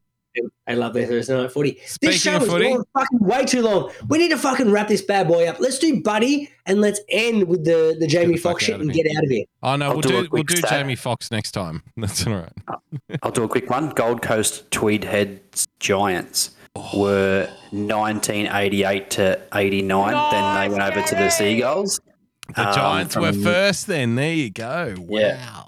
I 0.67 0.73
love 0.73 0.93
this. 0.93 1.07
Thursday 1.09 1.35
night 1.35 1.51
footy. 1.51 1.79
Speaking 1.85 2.11
this 2.13 2.21
show 2.21 2.37
is 2.37 2.47
footy- 2.47 2.65
going 2.69 2.83
fucking 2.93 3.19
way 3.19 3.45
too 3.45 3.61
long. 3.61 3.91
We 4.07 4.17
need 4.17 4.29
to 4.29 4.37
fucking 4.37 4.71
wrap 4.71 4.87
this 4.87 5.01
bad 5.01 5.27
boy 5.27 5.47
up. 5.47 5.59
Let's 5.59 5.77
do 5.79 6.01
Buddy 6.01 6.49
and 6.65 6.81
let's 6.81 6.99
end 7.09 7.47
with 7.47 7.63
the, 7.65 7.95
the 7.99 8.07
Jamie 8.07 8.37
Foxx 8.37 8.63
shit 8.63 8.79
and 8.81 8.91
get 8.91 9.05
out 9.15 9.23
of 9.23 9.29
here. 9.29 9.45
Oh 9.63 9.75
no, 9.75 9.85
I'll 9.87 9.91
we'll 9.93 10.01
do 10.01 10.09
a 10.09 10.11
do, 10.11 10.17
we'll 10.17 10.27
quick 10.43 10.47
do 10.47 10.55
stat. 10.57 10.69
Jamie 10.71 10.95
Foxx 10.95 11.29
next 11.31 11.51
time. 11.51 11.83
That's 11.97 12.25
all 12.25 12.33
right. 12.33 12.53
I'll 13.23 13.31
do 13.31 13.43
a 13.43 13.47
quick 13.47 13.69
one. 13.69 13.89
Gold 13.89 14.21
Coast 14.21 14.69
Tweed 14.71 15.03
Heads 15.03 15.67
Giants 15.79 16.51
were 16.93 17.47
1988 17.71 19.09
to 19.11 19.41
89. 19.53 20.31
then 20.31 20.55
they 20.71 20.75
went 20.77 20.83
over 20.97 21.07
to 21.07 21.15
the 21.15 21.29
Seagulls. 21.29 21.99
The 22.55 22.67
Um, 22.69 22.75
Giants 22.75 23.15
were 23.15 23.31
from- 23.33 23.43
first. 23.43 23.87
Then 23.87 24.15
there 24.15 24.33
you 24.33 24.49
go. 24.51 24.95
Wow. 24.97 25.19
Yeah. 25.19 25.61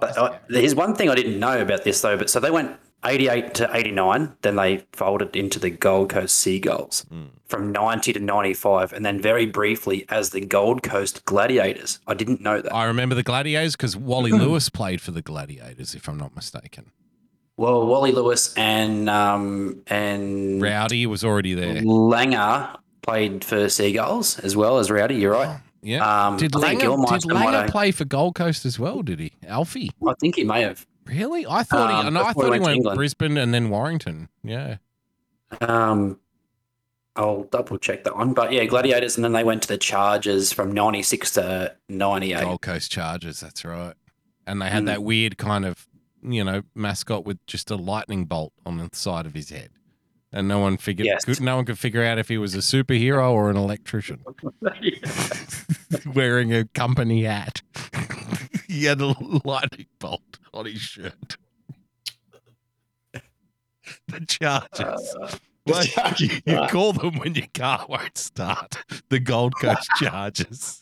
But, 0.00 0.16
uh, 0.16 0.38
there's 0.48 0.74
one 0.74 0.94
thing 0.94 1.10
I 1.10 1.14
didn't 1.14 1.38
know 1.38 1.60
about 1.60 1.84
this 1.84 2.00
though. 2.00 2.16
But 2.16 2.30
so 2.30 2.40
they 2.40 2.50
went 2.50 2.74
88 3.04 3.54
to 3.54 3.70
89. 3.72 4.36
Then 4.42 4.56
they 4.56 4.84
folded 4.92 5.34
into 5.34 5.58
the 5.58 5.70
Gold 5.70 6.10
Coast 6.10 6.36
Seagulls 6.36 7.06
from 7.46 7.72
90 7.72 8.12
to 8.14 8.20
95, 8.20 8.92
and 8.92 9.04
then 9.04 9.20
very 9.20 9.46
briefly 9.46 10.04
as 10.08 10.30
the 10.30 10.40
Gold 10.40 10.82
Coast 10.82 11.24
Gladiators. 11.24 11.98
I 12.06 12.14
didn't 12.14 12.40
know 12.40 12.60
that. 12.60 12.74
I 12.74 12.84
remember 12.84 13.14
the 13.14 13.22
Gladiators 13.22 13.76
because 13.76 13.96
Wally 13.96 14.30
Lewis 14.32 14.68
played 14.68 15.00
for 15.00 15.10
the 15.10 15.22
Gladiators, 15.22 15.94
if 15.94 16.08
I'm 16.08 16.18
not 16.18 16.34
mistaken. 16.36 16.92
Well, 17.56 17.86
Wally 17.86 18.12
Lewis 18.12 18.54
and 18.56 19.10
um, 19.10 19.82
and 19.86 20.62
Rowdy 20.62 21.06
was 21.06 21.22
already 21.22 21.52
there. 21.52 21.82
Langer 21.82 22.74
played 23.02 23.44
for 23.44 23.68
Seagulls 23.68 24.38
as 24.38 24.56
well 24.56 24.78
as 24.78 24.90
Rowdy. 24.90 25.16
You're 25.16 25.32
right. 25.32 25.60
Yeah. 25.82 26.28
Um, 26.28 26.36
did 26.38 26.56
I 26.56 26.60
think 26.60 26.80
Langer, 26.80 27.06
Gillmeister 27.06 27.20
did 27.20 27.30
Langer 27.30 27.68
play 27.68 27.90
for 27.90 28.06
Gold 28.06 28.34
Coast 28.34 28.64
as 28.64 28.78
well? 28.78 29.02
Did 29.02 29.20
he? 29.20 29.32
Alfie. 29.46 29.90
I 30.06 30.14
think 30.20 30.36
he 30.36 30.44
may 30.44 30.62
have. 30.62 30.86
Really? 31.10 31.46
I 31.46 31.62
thought 31.62 31.90
Um, 31.90 32.04
he. 32.06 32.10
No, 32.12 32.24
I 32.24 32.32
thought 32.32 32.44
he 32.54 32.60
went 32.60 32.82
to 32.82 32.88
went 32.88 32.96
Brisbane 32.96 33.36
and 33.36 33.52
then 33.52 33.68
Warrington. 33.70 34.28
Yeah. 34.42 34.76
Um, 35.60 36.18
I'll 37.16 37.44
double 37.44 37.76
check 37.78 38.04
that 38.04 38.16
one. 38.16 38.32
But 38.32 38.52
yeah, 38.52 38.64
Gladiators, 38.64 39.16
and 39.16 39.24
then 39.24 39.32
they 39.32 39.44
went 39.44 39.62
to 39.62 39.68
the 39.68 39.78
Chargers 39.78 40.52
from 40.52 40.72
96 40.72 41.32
to 41.32 41.74
98. 41.88 42.40
Gold 42.42 42.62
Coast 42.62 42.90
Chargers. 42.92 43.40
That's 43.40 43.64
right. 43.64 43.94
And 44.46 44.62
they 44.62 44.68
had 44.68 44.84
Mm. 44.84 44.86
that 44.86 45.02
weird 45.02 45.36
kind 45.36 45.64
of, 45.64 45.86
you 46.22 46.44
know, 46.44 46.62
mascot 46.74 47.24
with 47.24 47.44
just 47.46 47.70
a 47.70 47.76
lightning 47.76 48.24
bolt 48.26 48.52
on 48.64 48.78
the 48.78 48.88
side 48.92 49.26
of 49.26 49.34
his 49.34 49.50
head, 49.50 49.70
and 50.32 50.48
no 50.48 50.58
one 50.58 50.76
figured. 50.76 51.06
Yes. 51.06 51.24
Could, 51.24 51.40
no 51.40 51.56
one 51.56 51.64
could 51.64 51.78
figure 51.78 52.04
out 52.04 52.18
if 52.18 52.28
he 52.28 52.38
was 52.38 52.54
a 52.54 52.58
superhero 52.58 53.30
or 53.30 53.50
an 53.50 53.56
electrician. 53.56 54.24
Wearing 56.14 56.54
a 56.54 56.66
company 56.66 57.24
hat. 57.24 57.62
he 58.68 58.84
had 58.84 59.00
a 59.00 59.14
lightning 59.44 59.86
bolt 59.98 60.38
on 60.54 60.66
his 60.66 60.80
shirt. 60.80 61.36
the 63.12 64.20
Chargers. 64.26 65.14
Uh, 65.20 65.36
well, 65.66 65.84
you, 66.18 66.28
you 66.46 66.66
call 66.68 66.92
them 66.92 67.18
when 67.18 67.34
your 67.34 67.46
car 67.52 67.86
won't 67.88 68.16
start. 68.16 68.82
The 69.08 69.20
Gold 69.20 69.54
Coast 69.60 69.88
Chargers. 69.96 70.79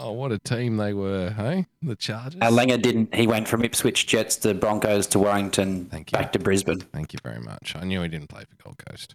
Oh, 0.00 0.12
what 0.12 0.32
a 0.32 0.38
team 0.38 0.76
they 0.76 0.92
were, 0.92 1.30
hey? 1.30 1.66
The 1.82 1.96
Chargers. 1.96 2.40
Uh, 2.40 2.50
Langer 2.50 2.80
didn't. 2.80 3.14
He 3.14 3.26
went 3.26 3.48
from 3.48 3.64
Ipswich 3.64 4.06
Jets 4.06 4.36
to 4.36 4.54
Broncos 4.54 5.06
to 5.08 5.18
Warrington, 5.18 5.86
Thank 5.86 6.12
you. 6.12 6.18
back 6.18 6.32
to 6.32 6.38
Brisbane. 6.38 6.80
Thank 6.80 7.12
you 7.12 7.18
very 7.22 7.40
much. 7.40 7.74
I 7.76 7.84
knew 7.84 8.02
he 8.02 8.08
didn't 8.08 8.28
play 8.28 8.44
for 8.48 8.62
Gold 8.62 8.78
Coast. 8.88 9.14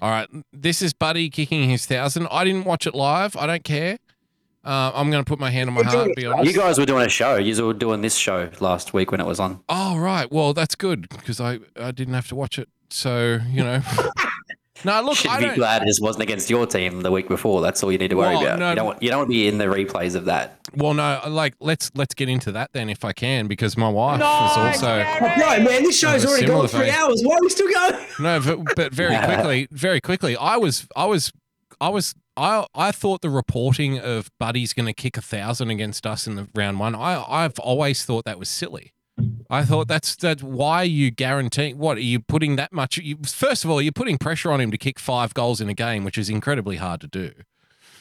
All 0.00 0.10
right, 0.10 0.28
this 0.52 0.82
is 0.82 0.92
Buddy 0.92 1.30
kicking 1.30 1.68
his 1.68 1.86
thousand. 1.86 2.28
I 2.30 2.44
didn't 2.44 2.64
watch 2.64 2.86
it 2.86 2.94
live. 2.94 3.36
I 3.36 3.46
don't 3.46 3.64
care. 3.64 3.98
Uh, 4.64 4.90
I'm 4.94 5.10
going 5.12 5.24
to 5.24 5.28
put 5.28 5.38
my 5.38 5.50
hand 5.50 5.70
on 5.70 5.74
my 5.74 5.84
heart 5.84 6.06
and 6.06 6.14
be 6.16 6.26
honest. 6.26 6.50
You 6.52 6.58
guys 6.58 6.76
were 6.76 6.86
doing 6.86 7.06
a 7.06 7.08
show. 7.08 7.36
You 7.36 7.64
were 7.64 7.72
doing 7.72 8.00
this 8.00 8.16
show 8.16 8.50
last 8.58 8.92
week 8.92 9.12
when 9.12 9.20
it 9.20 9.26
was 9.26 9.38
on. 9.38 9.60
Oh 9.68 9.96
right, 9.96 10.30
well 10.30 10.52
that's 10.52 10.74
good 10.74 11.08
because 11.08 11.40
I 11.40 11.60
I 11.80 11.92
didn't 11.92 12.14
have 12.14 12.28
to 12.28 12.34
watch 12.34 12.58
it. 12.58 12.68
So 12.90 13.38
you 13.48 13.62
know. 13.62 13.80
no, 14.84 15.00
look, 15.02 15.16
Should 15.16 15.30
I 15.30 15.48
be 15.50 15.54
glad 15.54 15.82
this 15.86 15.98
wasn't 16.00 16.22
against 16.24 16.50
your 16.50 16.66
team 16.66 17.00
the 17.02 17.10
week 17.10 17.28
before. 17.28 17.60
That's 17.62 17.82
all 17.82 17.90
you 17.90 17.98
need 17.98 18.08
to 18.10 18.16
worry 18.16 18.34
Well, 18.36 18.42
about. 18.46 18.58
no, 18.58 18.70
you 18.70 18.76
don't 18.76 18.86
want 18.86 19.02
you 19.02 19.08
don't 19.10 19.18
want 19.20 19.28
to 19.30 19.34
be 19.34 19.48
in 19.48 19.58
the 19.58 19.64
replays 19.66 20.14
of 20.14 20.26
that. 20.26 20.58
Well, 20.74 20.94
no, 20.94 21.20
like 21.28 21.54
let's 21.60 21.90
let's 21.94 22.14
get 22.14 22.28
into 22.28 22.52
that 22.52 22.70
then 22.72 22.90
if 22.90 23.04
I 23.04 23.12
can 23.12 23.46
because 23.46 23.76
my 23.76 23.88
wife 23.88 24.20
is 24.20 24.24
also. 24.24 24.98
Right, 24.98 25.62
man, 25.62 25.82
this 25.82 25.98
show's 25.98 26.24
already 26.26 26.46
gone 26.46 26.68
three 26.68 26.80
vein. 26.86 26.90
hours. 26.94 27.22
Why 27.24 27.36
are 27.36 27.40
we 27.40 27.48
still 27.48 27.72
going? 27.72 28.04
No, 28.20 28.40
but, 28.40 28.76
but 28.76 28.92
very 28.94 29.16
quickly, 29.24 29.68
very 29.70 30.00
quickly, 30.00 30.36
I 30.36 30.56
was, 30.56 30.86
I 30.96 31.06
was, 31.06 31.32
I 31.80 31.88
was, 31.88 32.14
I, 32.36 32.66
I 32.74 32.92
thought 32.92 33.22
the 33.22 33.30
reporting 33.30 33.98
of 33.98 34.30
Buddy's 34.38 34.72
going 34.72 34.86
to 34.86 34.92
kick 34.94 35.16
a 35.16 35.22
thousand 35.22 35.70
against 35.70 36.06
us 36.06 36.26
in 36.26 36.34
the 36.36 36.48
round 36.54 36.78
one. 36.80 36.94
I, 36.94 37.24
I've 37.26 37.58
always 37.58 38.04
thought 38.04 38.24
that 38.24 38.38
was 38.38 38.48
silly. 38.48 38.92
I 39.48 39.64
thought 39.64 39.88
that's 39.88 40.14
that. 40.16 40.42
Why 40.42 40.78
are 40.78 40.84
you 40.84 41.10
guaranteeing? 41.10 41.78
What 41.78 41.96
are 41.96 42.02
you 42.02 42.20
putting 42.20 42.56
that 42.56 42.72
much? 42.72 42.98
You, 42.98 43.16
first 43.24 43.64
of 43.64 43.70
all, 43.70 43.80
you're 43.80 43.92
putting 43.92 44.18
pressure 44.18 44.52
on 44.52 44.60
him 44.60 44.70
to 44.70 44.78
kick 44.78 44.98
five 44.98 45.32
goals 45.34 45.60
in 45.60 45.68
a 45.68 45.74
game, 45.74 46.04
which 46.04 46.18
is 46.18 46.28
incredibly 46.28 46.76
hard 46.76 47.00
to 47.00 47.06
do. 47.06 47.32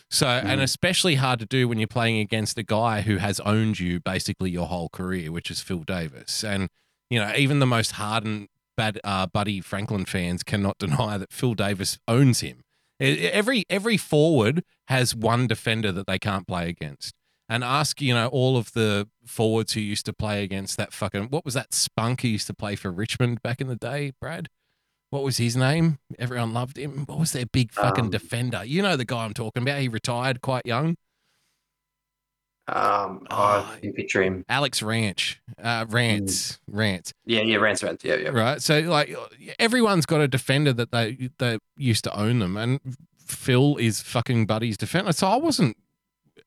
So, 0.10 0.28
and 0.28 0.62
especially 0.62 1.16
hard 1.16 1.40
to 1.40 1.46
do 1.46 1.68
when 1.68 1.80
you're 1.80 1.88
playing 1.88 2.20
against 2.20 2.58
a 2.58 2.64
guy 2.64 3.02
who 3.02 3.18
has 3.18 3.40
owned 3.42 3.80
you 3.80 4.00
basically 4.00 4.52
your 4.52 4.68
whole 4.68 4.90
career, 4.90 5.32
which 5.32 5.50
is 5.50 5.62
Phil 5.62 5.80
Davis. 5.80 6.44
And, 6.44 6.70
you 7.10 7.20
know, 7.20 7.34
even 7.36 7.60
the 7.60 7.66
most 7.66 7.94
hardened 7.94 8.50
bad, 8.78 9.00
uh, 9.04 9.26
Buddy 9.26 9.62
Franklin 9.62 10.06
fans 10.06 10.44
cannot 10.44 10.78
deny 10.80 11.18
that 11.18 11.32
Phil 11.32 11.54
Davis 11.54 11.98
owns 12.08 12.42
him. 12.42 12.64
Every 13.00 13.66
every 13.70 13.98
forward 13.98 14.64
has 14.88 15.14
one 15.14 15.48
defender 15.48 15.92
that 15.92 16.08
they 16.08 16.18
can't 16.18 16.48
play 16.48 16.70
against. 16.70 17.14
And 17.48 17.64
ask, 17.64 18.02
you 18.02 18.14
know, 18.14 18.28
all 18.28 18.58
of 18.58 18.74
the 18.74 19.08
forwards 19.24 19.74
who 19.74 19.80
used 19.80 20.06
to 20.08 20.14
play 20.14 20.44
against 20.44 20.78
that 20.78 20.92
fucking 20.92 21.26
what 21.30 21.46
was 21.46 21.54
that 21.54 21.74
spunk 21.76 22.22
who 22.22 22.28
used 22.30 22.48
to 22.48 22.56
play 22.56 22.76
for 22.76 22.92
Richmond 22.92 23.44
back 23.44 23.62
in 23.62 23.68
the 23.68 23.76
day, 23.76 24.14
Brad? 24.20 24.50
What 25.12 25.24
was 25.24 25.38
his 25.38 25.56
name? 25.56 26.00
Everyone 26.18 26.54
loved 26.54 26.78
him. 26.78 27.06
What 27.06 27.20
was 27.20 27.34
their 27.34 27.46
big 27.46 27.72
fucking 27.72 28.06
Um, 28.06 28.10
defender? 28.10 28.66
You 28.66 28.82
know 28.82 28.96
the 28.98 29.06
guy 29.06 29.24
I'm 29.26 29.34
talking 29.36 29.62
about. 29.62 29.80
He 29.80 29.88
retired 29.88 30.42
quite 30.42 30.66
young. 30.66 30.96
Um, 32.68 33.28
I 33.30 33.78
can 33.80 33.94
picture 33.94 34.24
him. 34.24 34.44
Alex 34.50 34.82
Ranch, 34.82 35.40
uh, 35.62 35.86
Rance, 35.88 36.60
Rance. 36.68 37.14
Yeah, 37.26 37.42
yeah, 37.42 37.58
Rance, 37.58 37.84
Rance, 37.84 38.04
yeah, 38.04 38.16
yeah. 38.16 38.30
Right. 38.30 38.60
So 38.60 38.80
like 38.80 39.16
everyone's 39.60 40.08
got 40.08 40.20
a 40.22 40.28
defender 40.28 40.74
that 40.74 40.92
they 40.92 41.30
they 41.38 41.60
used 41.78 42.04
to 42.06 42.20
own 42.20 42.40
them, 42.40 42.58
and 42.58 42.80
Phil 43.24 43.78
is 43.78 44.02
fucking 44.02 44.48
Buddy's 44.48 44.78
defender. 44.78 45.12
So 45.14 45.28
I 45.28 45.36
wasn't 45.36 45.78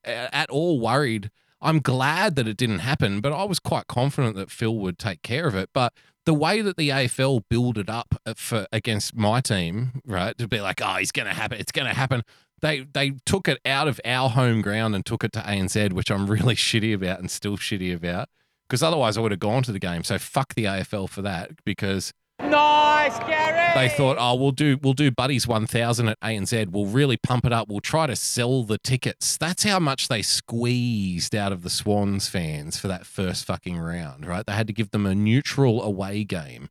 at 0.08 0.50
all 0.50 0.80
worried. 0.80 1.30
I'm 1.60 1.80
glad 1.80 2.36
that 2.36 2.46
it 2.46 2.56
didn't 2.56 2.80
happen, 2.80 3.20
but 3.20 3.32
I 3.32 3.44
was 3.44 3.58
quite 3.58 3.88
confident 3.88 4.36
that 4.36 4.50
Phil 4.50 4.76
would 4.76 4.98
take 4.98 5.22
care 5.22 5.46
of 5.46 5.54
it. 5.54 5.70
But 5.72 5.92
the 6.24 6.34
way 6.34 6.60
that 6.60 6.76
the 6.76 6.90
AFL 6.90 7.42
build 7.48 7.78
it 7.78 7.88
up 7.88 8.14
uh, 8.26 8.34
for 8.36 8.66
against 8.72 9.16
my 9.16 9.40
team, 9.40 10.02
right, 10.04 10.36
to 10.38 10.46
be 10.46 10.60
like, 10.60 10.80
oh, 10.82 10.96
he's 10.96 11.10
going 11.10 11.26
to 11.26 11.34
happen, 11.34 11.58
it's 11.58 11.72
going 11.72 11.88
to 11.88 11.94
happen. 11.94 12.22
They 12.60 12.80
they 12.80 13.12
took 13.24 13.48
it 13.48 13.58
out 13.64 13.88
of 13.88 14.00
our 14.04 14.28
home 14.28 14.62
ground 14.62 14.94
and 14.94 15.06
took 15.06 15.24
it 15.24 15.32
to 15.32 15.40
ANZ, 15.40 15.92
which 15.92 16.10
I'm 16.10 16.26
really 16.30 16.54
shitty 16.54 16.94
about 16.94 17.18
and 17.20 17.30
still 17.30 17.56
shitty 17.56 17.94
about. 17.94 18.28
Because 18.68 18.82
otherwise, 18.82 19.16
I 19.16 19.22
would 19.22 19.32
have 19.32 19.40
gone 19.40 19.62
to 19.62 19.72
the 19.72 19.78
game. 19.78 20.04
So 20.04 20.18
fuck 20.18 20.54
the 20.54 20.64
AFL 20.64 21.08
for 21.08 21.22
that. 21.22 21.64
Because 21.64 22.12
Nice, 22.40 23.18
Gary. 23.20 23.74
they 23.74 23.88
thought, 23.94 24.16
oh, 24.18 24.34
we'll 24.36 24.52
do 24.52 24.78
we'll 24.82 24.92
do 24.92 25.10
Buddy's 25.10 25.46
1000 25.46 26.08
at 26.08 26.20
ANZ. 26.20 26.70
We'll 26.70 26.86
really 26.86 27.16
pump 27.16 27.44
it 27.44 27.52
up. 27.52 27.68
We'll 27.68 27.80
try 27.80 28.06
to 28.06 28.16
sell 28.16 28.62
the 28.62 28.78
tickets. 28.78 29.36
That's 29.36 29.64
how 29.64 29.78
much 29.78 30.08
they 30.08 30.22
squeezed 30.22 31.34
out 31.34 31.52
of 31.52 31.62
the 31.62 31.70
Swans 31.70 32.28
fans 32.28 32.78
for 32.78 32.88
that 32.88 33.06
first 33.06 33.44
fucking 33.44 33.78
round, 33.78 34.24
right? 34.26 34.46
They 34.46 34.52
had 34.52 34.68
to 34.68 34.72
give 34.72 34.90
them 34.90 35.04
a 35.04 35.14
neutral 35.14 35.82
away 35.82 36.24
game 36.24 36.68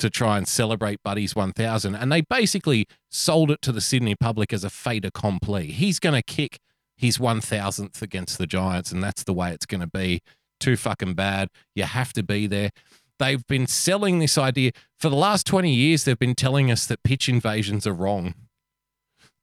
to 0.00 0.10
try 0.10 0.36
and 0.36 0.48
celebrate 0.48 1.02
Buddy's 1.04 1.36
1000. 1.36 1.94
And 1.94 2.10
they 2.10 2.22
basically 2.22 2.86
sold 3.10 3.50
it 3.50 3.62
to 3.62 3.72
the 3.72 3.80
Sydney 3.80 4.16
public 4.16 4.52
as 4.52 4.64
a 4.64 4.70
fait 4.70 5.04
accompli. 5.04 5.68
He's 5.68 6.00
going 6.00 6.14
to 6.14 6.22
kick 6.22 6.58
his 6.96 7.18
1000th 7.18 8.02
against 8.02 8.38
the 8.38 8.46
Giants, 8.46 8.90
and 8.92 9.02
that's 9.02 9.24
the 9.24 9.32
way 9.32 9.52
it's 9.52 9.66
going 9.66 9.80
to 9.80 9.86
be. 9.86 10.20
Too 10.60 10.76
fucking 10.76 11.14
bad. 11.14 11.48
You 11.74 11.84
have 11.84 12.12
to 12.14 12.22
be 12.22 12.46
there. 12.46 12.70
They've 13.24 13.46
been 13.46 13.66
selling 13.66 14.18
this 14.18 14.36
idea 14.36 14.72
for 14.98 15.08
the 15.08 15.16
last 15.16 15.46
20 15.46 15.72
years. 15.72 16.04
They've 16.04 16.18
been 16.18 16.34
telling 16.34 16.70
us 16.70 16.86
that 16.86 17.02
pitch 17.02 17.28
invasions 17.28 17.86
are 17.86 17.94
wrong. 17.94 18.34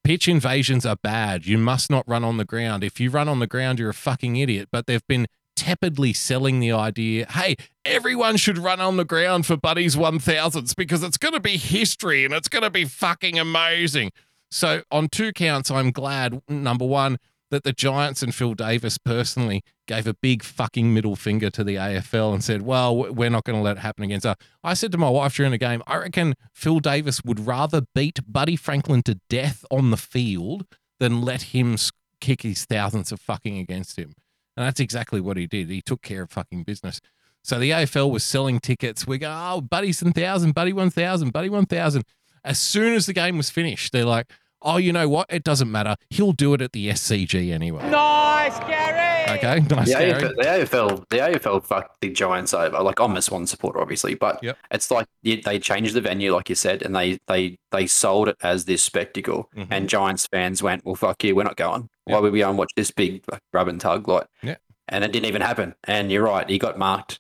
Pitch 0.03 0.27
invasions 0.27 0.85
are 0.85 0.95
bad. 0.95 1.45
You 1.45 1.57
must 1.57 1.89
not 1.89 2.07
run 2.07 2.23
on 2.23 2.37
the 2.37 2.45
ground. 2.45 2.83
If 2.83 2.99
you 2.99 3.09
run 3.09 3.27
on 3.27 3.39
the 3.39 3.47
ground, 3.47 3.79
you're 3.79 3.89
a 3.89 3.93
fucking 3.93 4.35
idiot. 4.35 4.69
But 4.71 4.87
they've 4.87 5.05
been 5.07 5.27
tepidly 5.55 6.13
selling 6.13 6.59
the 6.59 6.71
idea 6.71 7.27
hey, 7.29 7.55
everyone 7.85 8.37
should 8.37 8.57
run 8.57 8.79
on 8.79 8.97
the 8.97 9.05
ground 9.05 9.45
for 9.45 9.57
Buddy's 9.57 9.95
1000s 9.95 10.75
because 10.75 11.03
it's 11.03 11.17
going 11.17 11.33
to 11.33 11.39
be 11.39 11.57
history 11.57 12.25
and 12.25 12.33
it's 12.33 12.47
going 12.47 12.63
to 12.63 12.69
be 12.69 12.85
fucking 12.85 13.37
amazing. 13.37 14.11
So, 14.49 14.83
on 14.91 15.07
two 15.07 15.31
counts, 15.33 15.71
I'm 15.71 15.91
glad, 15.91 16.41
number 16.49 16.85
one, 16.85 17.19
that 17.51 17.63
the 17.63 17.73
Giants 17.73 18.23
and 18.23 18.33
Phil 18.33 18.53
Davis 18.53 18.97
personally 18.97 19.61
gave 19.85 20.07
a 20.07 20.13
big 20.13 20.41
fucking 20.41 20.93
middle 20.93 21.15
finger 21.15 21.49
to 21.51 21.63
the 21.63 21.75
AFL 21.75 22.33
and 22.33 22.43
said, 22.43 22.63
well, 22.63 23.13
we're 23.13 23.29
not 23.29 23.43
going 23.43 23.57
to 23.57 23.61
let 23.61 23.77
it 23.77 23.81
happen 23.81 24.05
again. 24.05 24.21
So 24.21 24.35
I 24.63 24.73
said 24.73 24.91
to 24.93 24.97
my 24.97 25.09
wife 25.09 25.35
during 25.35 25.51
the 25.51 25.57
game, 25.57 25.83
I 25.85 25.97
reckon 25.97 26.35
Phil 26.53 26.79
Davis 26.79 27.23
would 27.23 27.45
rather 27.45 27.81
beat 27.93 28.19
Buddy 28.25 28.55
Franklin 28.55 29.03
to 29.03 29.19
death 29.29 29.63
on 29.69 29.91
the 29.91 29.97
field 29.97 30.65
than 30.99 31.21
let 31.21 31.41
him 31.43 31.75
kick 32.21 32.43
his 32.43 32.65
thousands 32.65 33.11
of 33.11 33.19
fucking 33.19 33.57
against 33.57 33.99
him. 33.99 34.13
And 34.55 34.65
that's 34.65 34.79
exactly 34.79 35.19
what 35.19 35.37
he 35.37 35.45
did. 35.45 35.69
He 35.69 35.81
took 35.81 36.01
care 36.01 36.23
of 36.23 36.31
fucking 36.31 36.63
business. 36.63 37.01
So 37.43 37.59
the 37.59 37.71
AFL 37.71 38.11
was 38.11 38.23
selling 38.23 38.59
tickets. 38.59 39.07
We 39.07 39.17
go, 39.17 39.29
oh, 39.29 39.61
Buddy's 39.61 40.01
1,000, 40.01 40.53
Buddy 40.53 40.73
1,000, 40.73 41.31
Buddy 41.31 41.49
1,000. 41.49 42.03
As 42.43 42.59
soon 42.59 42.93
as 42.93 43.07
the 43.07 43.13
game 43.13 43.37
was 43.37 43.49
finished, 43.49 43.91
they're 43.91 44.05
like, 44.05 44.31
oh, 44.61 44.77
you 44.77 44.93
know 44.93 45.07
what? 45.09 45.27
It 45.29 45.43
doesn't 45.43 45.71
matter. 45.71 45.95
He'll 46.09 46.31
do 46.33 46.53
it 46.53 46.61
at 46.61 46.71
the 46.73 46.89
SCG 46.89 47.51
anyway. 47.51 47.89
Nice, 47.89 48.57
Gary. 48.59 49.37
Okay, 49.37 49.59
nice. 49.75 49.87
the, 49.87 49.93
Gary. 49.93 50.13
AFL, 50.13 50.35
the 50.35 50.43
AFL, 50.43 51.09
the 51.09 51.17
AFL 51.17 51.63
fucked 51.63 52.01
the 52.01 52.09
Giants 52.11 52.53
over. 52.53 52.79
Like 52.81 52.99
I'm 52.99 53.15
a 53.15 53.21
Swan 53.21 53.47
supporter, 53.47 53.79
obviously, 53.79 54.15
but 54.15 54.43
it's 54.71 54.91
like 54.91 55.07
they 55.23 55.59
changed 55.59 55.93
the 55.93 56.01
venue, 56.01 56.33
like 56.33 56.49
you 56.49 56.55
said, 56.55 56.81
and 56.81 56.95
they 56.95 57.19
they 57.27 57.57
they 57.71 57.87
sold 57.87 58.27
it 58.29 58.37
as 58.41 58.65
this 58.65 58.83
spectacle. 58.83 59.49
Mm-hmm. 59.55 59.71
And 59.73 59.89
Giants 59.89 60.27
fans 60.27 60.61
went, 60.61 60.85
"Well, 60.85 60.95
fuck 60.95 61.23
you, 61.23 61.35
we're 61.35 61.43
not 61.43 61.55
going. 61.57 61.89
Why 62.05 62.19
would 62.19 62.33
we 62.33 62.39
go 62.39 62.49
and 62.49 62.57
watch 62.57 62.71
this 62.75 62.91
big 62.91 63.23
rub 63.53 63.67
and 63.67 63.79
tug?" 63.79 64.07
Like, 64.07 64.27
Yeah. 64.43 64.55
and 64.89 65.03
it 65.03 65.11
didn't 65.13 65.27
even 65.27 65.41
happen. 65.41 65.75
And 65.85 66.11
you're 66.11 66.23
right, 66.23 66.49
he 66.49 66.57
got 66.57 66.77
marked 66.77 67.19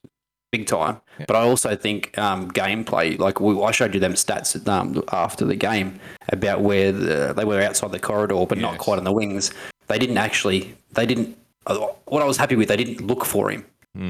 big 0.51 0.67
time. 0.67 0.99
But 1.27 1.35
I 1.35 1.41
also 1.41 1.75
think 1.75 2.17
um, 2.17 2.51
gameplay, 2.51 3.17
like 3.17 3.39
we, 3.39 3.59
I 3.61 3.71
showed 3.71 3.93
you 3.93 3.99
them 3.99 4.13
stats 4.13 4.67
um, 4.67 5.01
after 5.11 5.45
the 5.45 5.55
game 5.55 5.99
about 6.29 6.61
where 6.61 6.91
the, 6.91 7.33
they 7.35 7.45
were 7.45 7.61
outside 7.61 7.91
the 7.91 7.99
corridor, 7.99 8.45
but 8.45 8.57
not 8.57 8.77
quite 8.77 8.97
on 8.97 9.03
the 9.03 9.11
wings. 9.11 9.51
They 9.87 9.97
didn't 9.99 10.17
actually. 10.17 10.75
They 10.93 11.05
didn't. 11.05 11.37
uh, 11.67 11.77
What 12.05 12.21
I 12.21 12.25
was 12.25 12.37
happy 12.37 12.55
with, 12.55 12.67
they 12.67 12.77
didn't 12.77 13.05
look 13.05 13.25
for 13.25 13.49
him. 13.49 13.65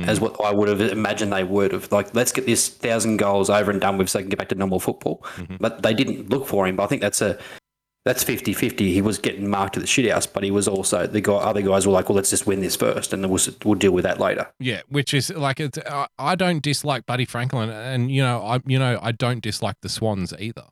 As 0.07 0.19
what 0.19 0.39
I 0.39 0.51
would 0.51 0.67
have 0.69 0.79
imagined 0.79 1.33
they 1.33 1.43
would 1.43 1.71
have. 1.71 1.91
Like, 1.91 2.13
let's 2.13 2.31
get 2.31 2.45
this 2.45 2.67
thousand 2.69 3.17
goals 3.17 3.49
over 3.49 3.71
and 3.71 3.81
done 3.81 3.97
with 3.97 4.09
so 4.09 4.19
I 4.19 4.21
can 4.21 4.29
get 4.29 4.37
back 4.37 4.49
to 4.49 4.55
normal 4.55 4.79
football. 4.79 5.23
But 5.59 5.81
they 5.81 5.95
didn't 5.95 6.29
look 6.29 6.45
for 6.45 6.67
him. 6.67 6.75
But 6.75 6.83
I 6.83 6.87
think 6.87 7.01
that's 7.01 7.19
a 7.19 7.39
that's 8.03 8.23
50-50. 8.23 8.79
He 8.79 9.01
was 9.01 9.17
getting 9.19 9.47
marked 9.47 9.75
to 9.75 9.79
the 9.79 9.85
shithouse, 9.85 10.27
but 10.31 10.43
he 10.43 10.49
was 10.51 10.67
also 10.67 11.05
the 11.05 11.21
guy. 11.21 11.33
Other 11.33 11.61
guys 11.61 11.85
were 11.85 11.93
like, 11.93 12.09
"Well, 12.09 12.15
let's 12.15 12.29
just 12.31 12.47
win 12.47 12.59
this 12.61 12.75
first, 12.75 13.13
and 13.13 13.23
then 13.23 13.29
we'll, 13.29 13.41
we'll 13.63 13.75
deal 13.77 13.91
with 13.91 14.03
that 14.03 14.19
later." 14.19 14.47
Yeah, 14.59 14.81
which 14.89 15.13
is 15.13 15.29
like 15.29 15.59
it's, 15.59 15.77
uh, 15.77 16.07
I 16.17 16.35
don't 16.35 16.61
dislike 16.63 17.05
Buddy 17.05 17.25
Franklin, 17.25 17.69
and 17.69 18.09
you 18.11 18.21
know 18.23 18.41
I 18.41 18.59
you 18.65 18.79
know 18.79 18.99
I 19.01 19.11
don't 19.11 19.41
dislike 19.41 19.75
the 19.81 19.89
Swans 19.89 20.33
either. 20.39 20.65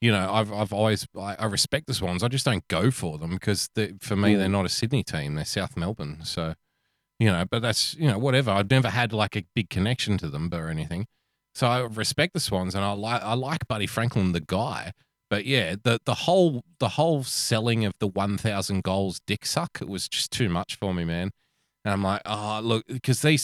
You 0.00 0.10
know 0.12 0.30
I've 0.32 0.52
I've 0.52 0.72
always 0.72 1.06
I, 1.18 1.36
I 1.38 1.44
respect 1.46 1.86
the 1.86 1.94
Swans. 1.94 2.22
I 2.22 2.28
just 2.28 2.44
don't 2.46 2.66
go 2.68 2.90
for 2.90 3.18
them 3.18 3.30
because 3.30 3.68
for 4.00 4.16
me 4.16 4.34
they're 4.34 4.48
Mm. 4.48 4.52
not 4.52 4.66
a 4.66 4.70
Sydney 4.70 5.02
team. 5.02 5.34
They're 5.34 5.44
South 5.44 5.76
Melbourne. 5.76 6.20
So 6.24 6.54
you 7.18 7.28
know, 7.28 7.44
but 7.50 7.60
that's 7.62 7.94
you 7.96 8.08
know 8.08 8.18
whatever. 8.18 8.50
I've 8.50 8.70
never 8.70 8.88
had 8.90 9.12
like 9.12 9.36
a 9.36 9.44
big 9.54 9.68
connection 9.70 10.16
to 10.18 10.28
them 10.28 10.48
or 10.52 10.68
anything. 10.68 11.06
So 11.54 11.66
I 11.68 11.80
respect 11.80 12.32
the 12.34 12.40
Swans, 12.40 12.74
and 12.74 12.84
I 12.84 12.92
like 12.92 13.22
I 13.22 13.34
like 13.34 13.68
Buddy 13.68 13.86
Franklin, 13.86 14.32
the 14.32 14.40
guy. 14.40 14.92
But 15.30 15.46
yeah, 15.46 15.76
the 15.82 15.98
the 16.04 16.14
whole 16.14 16.64
the 16.78 16.90
whole 16.90 17.24
selling 17.24 17.84
of 17.84 17.94
the 17.98 18.06
one 18.06 18.38
thousand 18.38 18.82
goals 18.82 19.20
dick 19.26 19.46
suck 19.46 19.78
it 19.80 19.88
was 19.88 20.08
just 20.08 20.30
too 20.30 20.48
much 20.48 20.76
for 20.76 20.94
me, 20.94 21.04
man. 21.04 21.30
And 21.84 21.92
I'm 21.92 22.02
like, 22.02 22.22
oh 22.24 22.60
look, 22.62 22.86
because 22.86 23.22
they 23.22 23.36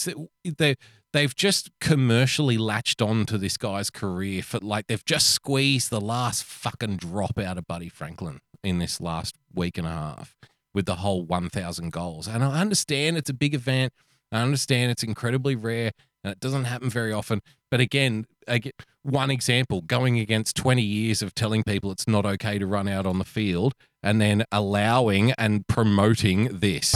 they 0.45 0.77
they've 1.13 1.35
just 1.35 1.71
commercially 1.81 2.59
latched 2.59 3.03
on 3.03 3.27
to 3.27 3.39
this 3.39 3.57
guy's 3.57 3.91
career 3.91 4.43
for 4.43 4.59
like 4.59 4.87
they've 4.87 5.05
just 5.05 5.31
squeezed 5.31 5.91
the 5.91 6.01
last 6.01 6.45
fucking 6.45 6.97
drop 6.97 7.39
out 7.39 7.59
of 7.59 7.67
Buddy 7.67 7.89
Franklin 7.89 8.41
in 8.63 8.79
this 8.79 9.01
last 9.01 9.37
week 9.55 9.79
and 9.79 9.87
a 9.87 9.91
half 9.91 10.37
with 10.75 10.87
the 10.87 10.97
whole 10.97 11.25
1,000 11.25 11.91
goals. 11.91 12.29
And 12.29 12.45
I 12.45 12.61
understand 12.61 13.17
it's 13.17 13.31
a 13.31 13.35
big 13.35 13.55
event. 13.55 13.93
I 14.31 14.43
understand 14.43 14.93
it's 14.93 15.03
incredibly 15.03 15.57
rare. 15.57 15.91
And 16.23 16.33
it 16.33 16.41
doesn't 16.41 16.65
happen 16.65 16.91
very 16.91 17.13
often. 17.13 17.41
But 17.71 17.81
again, 17.81 18.27
ag- 18.47 18.73
one 19.03 19.31
example 19.31 19.81
going 19.81 20.19
against 20.19 20.57
20 20.57 20.83
years 20.83 21.23
of 21.23 21.35
telling 21.35 21.63
people 21.63 21.91
it's 21.91 22.07
not 22.07 22.27
okay 22.27 22.59
to 22.59 22.67
run 22.67 22.89
out 22.89 23.07
on 23.07 23.19
the 23.19 23.25
field 23.25 23.75
and 24.03 24.21
then 24.21 24.45
allowing 24.53 25.33
and 25.33 25.67
promoting 25.67 26.49
this. 26.59 26.93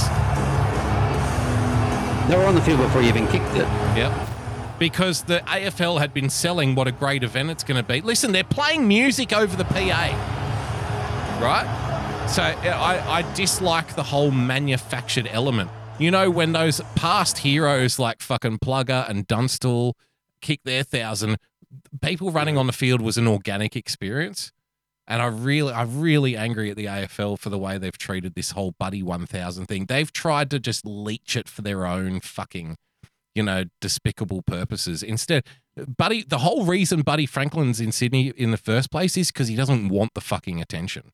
They 2.28 2.36
were 2.36 2.44
on 2.47 2.55
the 2.55 2.62
field 2.62 2.81
before 2.81 3.03
you 3.03 3.09
even 3.09 3.27
kicked 3.28 3.55
it. 3.55 3.69
Yep. 3.97 4.28
Because 4.78 5.23
the 5.23 5.41
AFL 5.41 6.01
had 6.01 6.12
been 6.12 6.28
selling 6.31 6.75
what 6.75 6.89
a 6.89 6.93
great 6.93 7.23
event 7.23 7.51
it's 7.51 7.65
going 7.65 7.83
to 7.83 7.86
be. 7.86 8.01
Listen, 8.01 8.33
they're 8.33 8.44
playing 8.44 8.89
music 8.89 9.33
over 9.33 9.57
the 9.57 9.65
PA, 9.65 10.11
right? 11.41 12.28
So 12.28 12.43
I, 12.43 13.19
I 13.19 13.35
dislike 13.35 13.94
the 13.94 14.03
whole 14.03 14.31
manufactured 14.31 15.28
element. 15.31 15.70
You 15.97 16.10
know, 16.10 16.28
when 16.28 16.52
those 16.52 16.81
past 16.97 17.39
heroes 17.39 18.00
like 18.00 18.20
fucking 18.20 18.58
Plugger 18.58 19.08
and 19.08 19.28
Dunstall 19.28 19.97
kicked 20.40 20.64
their 20.64 20.82
thousand, 20.82 21.36
people 22.02 22.32
running 22.32 22.58
on 22.58 22.66
the 22.66 22.73
field 22.73 23.00
was 23.00 23.16
an 23.16 23.28
organic 23.28 23.76
experience. 23.76 24.50
And 25.06 25.23
I 25.23 25.26
really, 25.26 25.73
I'm 25.73 26.00
really 26.00 26.36
angry 26.36 26.70
at 26.70 26.76
the 26.76 26.86
AFL 26.86 27.39
for 27.39 27.48
the 27.48 27.58
way 27.58 27.78
they've 27.78 27.97
treated 27.97 28.34
this 28.34 28.52
whole 28.52 28.74
Buddy 28.76 29.05
1000 29.05 29.66
thing. 29.66 29.86
They've 29.86 30.12
tried 30.12 30.50
to 30.50 30.58
just 30.58 30.84
leech 30.84 31.36
it 31.36 31.48
for 31.48 31.62
their 31.62 31.86
own 31.86 32.18
fucking, 32.20 32.76
you 33.36 33.44
know, 33.44 33.64
despicable 33.81 34.42
purposes. 34.42 35.00
Instead, 35.02 35.44
Buddy, 35.76 36.24
the 36.24 36.39
whole 36.39 36.64
reason 36.64 37.02
Buddy 37.02 37.26
Franklin's 37.26 37.81
in 37.81 37.92
Sydney 37.92 38.32
in 38.36 38.50
the 38.50 38.56
first 38.56 38.90
place 38.90 39.16
is 39.16 39.31
because 39.31 39.47
he 39.47 39.55
doesn't 39.55 39.90
want 39.90 40.14
the 40.14 40.20
fucking 40.20 40.60
attention. 40.60 41.12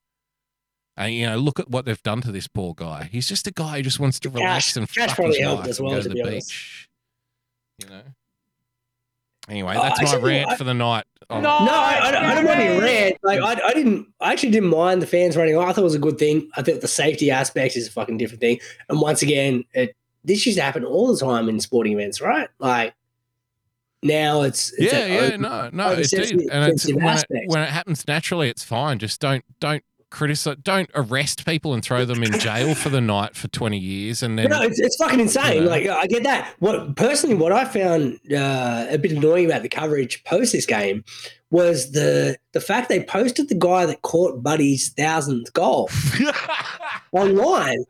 And 0.97 1.13
you 1.13 1.25
know, 1.25 1.37
look 1.37 1.59
at 1.59 1.69
what 1.69 1.85
they've 1.85 2.01
done 2.03 2.21
to 2.21 2.31
this 2.31 2.47
poor 2.47 2.73
guy. 2.75 3.09
He's 3.11 3.27
just 3.27 3.47
a 3.47 3.51
guy 3.51 3.77
who 3.77 3.81
just 3.83 3.99
wants 3.99 4.19
to 4.19 4.29
relax 4.29 4.65
Cash, 4.73 4.77
and 4.77 4.89
cash 4.91 5.07
fuck 5.07 5.15
probably 5.15 5.37
his 5.37 5.43
helped 5.45 5.61
life 5.61 5.69
as 5.69 5.79
and 5.79 5.87
well, 5.87 5.95
go 5.97 6.01
to 6.03 6.09
to 6.09 6.13
be 6.15 6.21
the 6.21 6.27
honest. 6.27 6.49
beach. 6.49 6.89
You 7.79 7.89
know. 7.89 8.01
Anyway, 9.49 9.75
Oh, 9.75 9.81
that's 9.81 10.01
my 10.01 10.07
actually, 10.09 10.29
rant 10.31 10.49
I- 10.51 10.55
for 10.57 10.63
the 10.65 10.73
night. 10.73 11.03
on- 11.29 11.43
No, 11.43 11.49
I, 11.49 11.99
I, 12.03 12.11
don't- 12.11 12.23
I 12.25 12.35
don't 12.35 12.45
want 12.45 12.59
to 12.59 12.79
rant. 12.81 13.17
Like 13.23 13.39
I, 13.41 13.67
I 13.69 13.73
didn't. 13.73 14.07
I 14.19 14.31
actually 14.33 14.51
didn't 14.51 14.69
mind 14.69 15.01
the 15.01 15.07
fans 15.07 15.35
running. 15.35 15.57
I 15.57 15.65
thought 15.73 15.79
it 15.79 15.83
was 15.83 15.95
a 15.95 15.99
good 15.99 16.17
thing. 16.19 16.49
I 16.55 16.61
think 16.61 16.81
the 16.81 16.87
safety 16.87 17.31
aspect 17.31 17.75
is 17.75 17.87
a 17.87 17.91
fucking 17.91 18.17
different 18.17 18.41
thing. 18.41 18.59
And 18.89 19.01
once 19.01 19.21
again, 19.21 19.63
it 19.73 19.95
this 20.23 20.45
used 20.45 20.57
to 20.59 20.63
happen 20.63 20.83
all 20.85 21.11
the 21.13 21.19
time 21.19 21.49
in 21.49 21.59
sporting 21.59 21.93
events, 21.93 22.21
right? 22.21 22.49
Like 22.59 22.93
now 24.03 24.41
it's, 24.43 24.71
it's 24.73 24.93
yeah, 24.93 24.99
an 24.99 25.11
yeah, 25.11 25.19
open- 25.19 25.41
no, 25.41 25.69
no, 25.73 25.91
it 25.93 25.95
did, 25.97 26.09
sensitive- 26.09 26.47
and 26.51 26.71
it's 26.71 26.83
sensitive 26.83 26.95
when 26.97 27.05
it, 27.07 27.09
aspect. 27.11 27.43
when 27.47 27.61
it 27.63 27.69
happens 27.69 28.07
naturally, 28.07 28.49
it's 28.49 28.63
fine. 28.63 28.99
Just 28.99 29.19
don't 29.19 29.43
don't 29.59 29.83
criticize, 30.11 30.57
don't 30.61 30.89
arrest 30.93 31.45
people 31.45 31.73
and 31.73 31.83
throw 31.83 32.05
them 32.05 32.21
in 32.21 32.31
jail 32.39 32.75
for 32.75 32.89
the 32.89 33.01
night 33.01 33.35
for 33.35 33.47
twenty 33.47 33.79
years, 33.79 34.21
and 34.21 34.37
then 34.37 34.49
no, 34.49 34.61
it's, 34.61 34.79
it's 34.79 34.95
fucking 34.97 35.19
insane. 35.19 35.55
you 35.55 35.61
know. 35.61 35.69
Like 35.69 35.87
I 35.87 36.05
get 36.05 36.23
that. 36.23 36.53
What 36.59 36.95
personally, 36.95 37.35
what 37.35 37.51
I 37.51 37.65
found 37.65 38.19
uh, 38.31 38.85
a 38.89 38.97
bit 38.97 39.13
annoying 39.13 39.45
about 39.45 39.63
the 39.63 39.69
coverage 39.69 40.23
post 40.25 40.51
this 40.51 40.67
game 40.67 41.03
was 41.49 41.91
the 41.93 42.37
the 42.51 42.61
fact 42.61 42.89
they 42.89 43.03
posted 43.03 43.49
the 43.49 43.55
guy 43.55 43.85
that 43.87 44.03
caught 44.03 44.43
Buddy's 44.43 44.89
thousandth 44.89 45.51
goal 45.53 45.89
online 47.11 47.83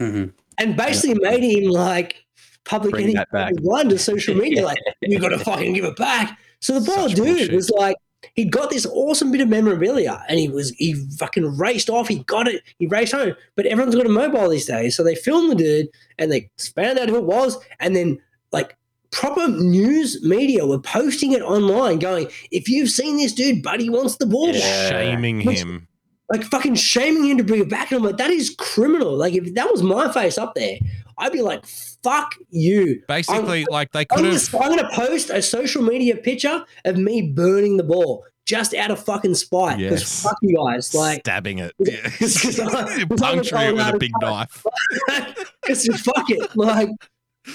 and 0.00 0.76
basically 0.76 1.18
made 1.20 1.42
him 1.42 1.70
like 1.70 2.24
public 2.64 2.92
Bring 2.92 3.04
enemy 3.04 3.14
that 3.18 3.30
back. 3.30 3.52
number 3.58 3.90
to 3.94 3.98
social 3.98 4.34
media. 4.34 4.64
Like 4.64 4.78
you 5.02 5.18
got 5.18 5.28
to 5.30 5.38
fucking 5.38 5.72
give 5.72 5.84
it 5.84 5.96
back. 5.96 6.38
So 6.60 6.78
the 6.78 6.90
poor 6.90 7.08
dude 7.08 7.52
was 7.52 7.70
like. 7.70 7.96
He 8.34 8.44
got 8.44 8.70
this 8.70 8.86
awesome 8.86 9.30
bit 9.30 9.40
of 9.40 9.48
memorabilia, 9.48 10.24
and 10.28 10.38
he 10.38 10.48
was 10.48 10.70
he 10.72 10.94
fucking 11.18 11.56
raced 11.58 11.88
off. 11.90 12.08
He 12.08 12.20
got 12.24 12.48
it. 12.48 12.62
He 12.78 12.86
raced 12.86 13.12
home, 13.12 13.34
but 13.54 13.66
everyone's 13.66 13.94
got 13.94 14.06
a 14.06 14.10
mobile 14.10 14.48
these 14.48 14.66
days, 14.66 14.96
so 14.96 15.04
they 15.04 15.14
filmed 15.14 15.50
the 15.50 15.54
dude 15.54 15.88
and 16.18 16.32
they 16.32 16.50
found 16.74 16.98
out 16.98 17.08
who 17.08 17.16
it 17.16 17.24
was, 17.24 17.56
and 17.80 17.94
then 17.94 18.18
like 18.52 18.76
proper 19.10 19.48
news 19.48 20.22
media 20.24 20.66
were 20.66 20.78
posting 20.80 21.32
it 21.32 21.42
online, 21.42 21.98
going, 21.98 22.28
"If 22.50 22.68
you've 22.68 22.90
seen 22.90 23.16
this 23.16 23.32
dude, 23.32 23.62
Buddy 23.62 23.88
wants 23.88 24.16
the 24.16 24.26
ball." 24.26 24.52
back." 24.52 24.62
shaming 24.90 25.44
Which- 25.44 25.58
him. 25.58 25.88
Like 26.30 26.42
fucking 26.44 26.74
shaming 26.74 27.24
him 27.24 27.38
to 27.38 27.44
bring 27.44 27.60
it 27.62 27.68
back. 27.70 27.90
And 27.90 27.98
I'm 27.98 28.04
like, 28.04 28.16
that 28.18 28.30
is 28.30 28.54
criminal. 28.58 29.16
Like, 29.16 29.34
if 29.34 29.54
that 29.54 29.70
was 29.70 29.82
my 29.82 30.12
face 30.12 30.38
up 30.38 30.54
there, 30.54 30.78
I'd 31.18 31.32
be 31.32 31.40
like, 31.42 31.64
fuck 32.02 32.34
you. 32.50 33.02
Basically, 33.08 33.60
I'm, 33.62 33.66
like 33.70 33.92
they 33.92 34.00
I'm 34.00 34.06
could 34.06 34.24
gonna, 34.24 34.32
have. 34.32 34.54
I'm 34.54 34.76
gonna 34.76 34.90
post 34.92 35.30
a 35.30 35.40
social 35.42 35.82
media 35.82 36.16
picture 36.16 36.64
of 36.84 36.96
me 36.96 37.22
burning 37.22 37.76
the 37.76 37.84
ball 37.84 38.24
just 38.44 38.74
out 38.74 38.90
of 38.92 39.02
fucking 39.02 39.34
spite. 39.34 39.78
Because 39.78 40.00
Yes. 40.02 40.22
fuck 40.22 40.36
you 40.42 40.56
guys. 40.56 40.94
Like, 40.94 41.20
stabbing 41.20 41.58
it, 41.58 41.74
because 41.78 42.60
I- 42.60 43.04
because 43.04 43.22
I 43.22 43.34
was 43.34 43.50
puncturing 43.50 43.68
it 43.68 43.74
with 43.74 43.94
a 43.94 43.98
big 43.98 44.12
cut 44.20 44.28
knife. 44.30 44.66
it. 45.08 45.48
Because 45.62 45.86
fuck 46.02 46.28
it. 46.30 46.56
Like, 46.56 46.88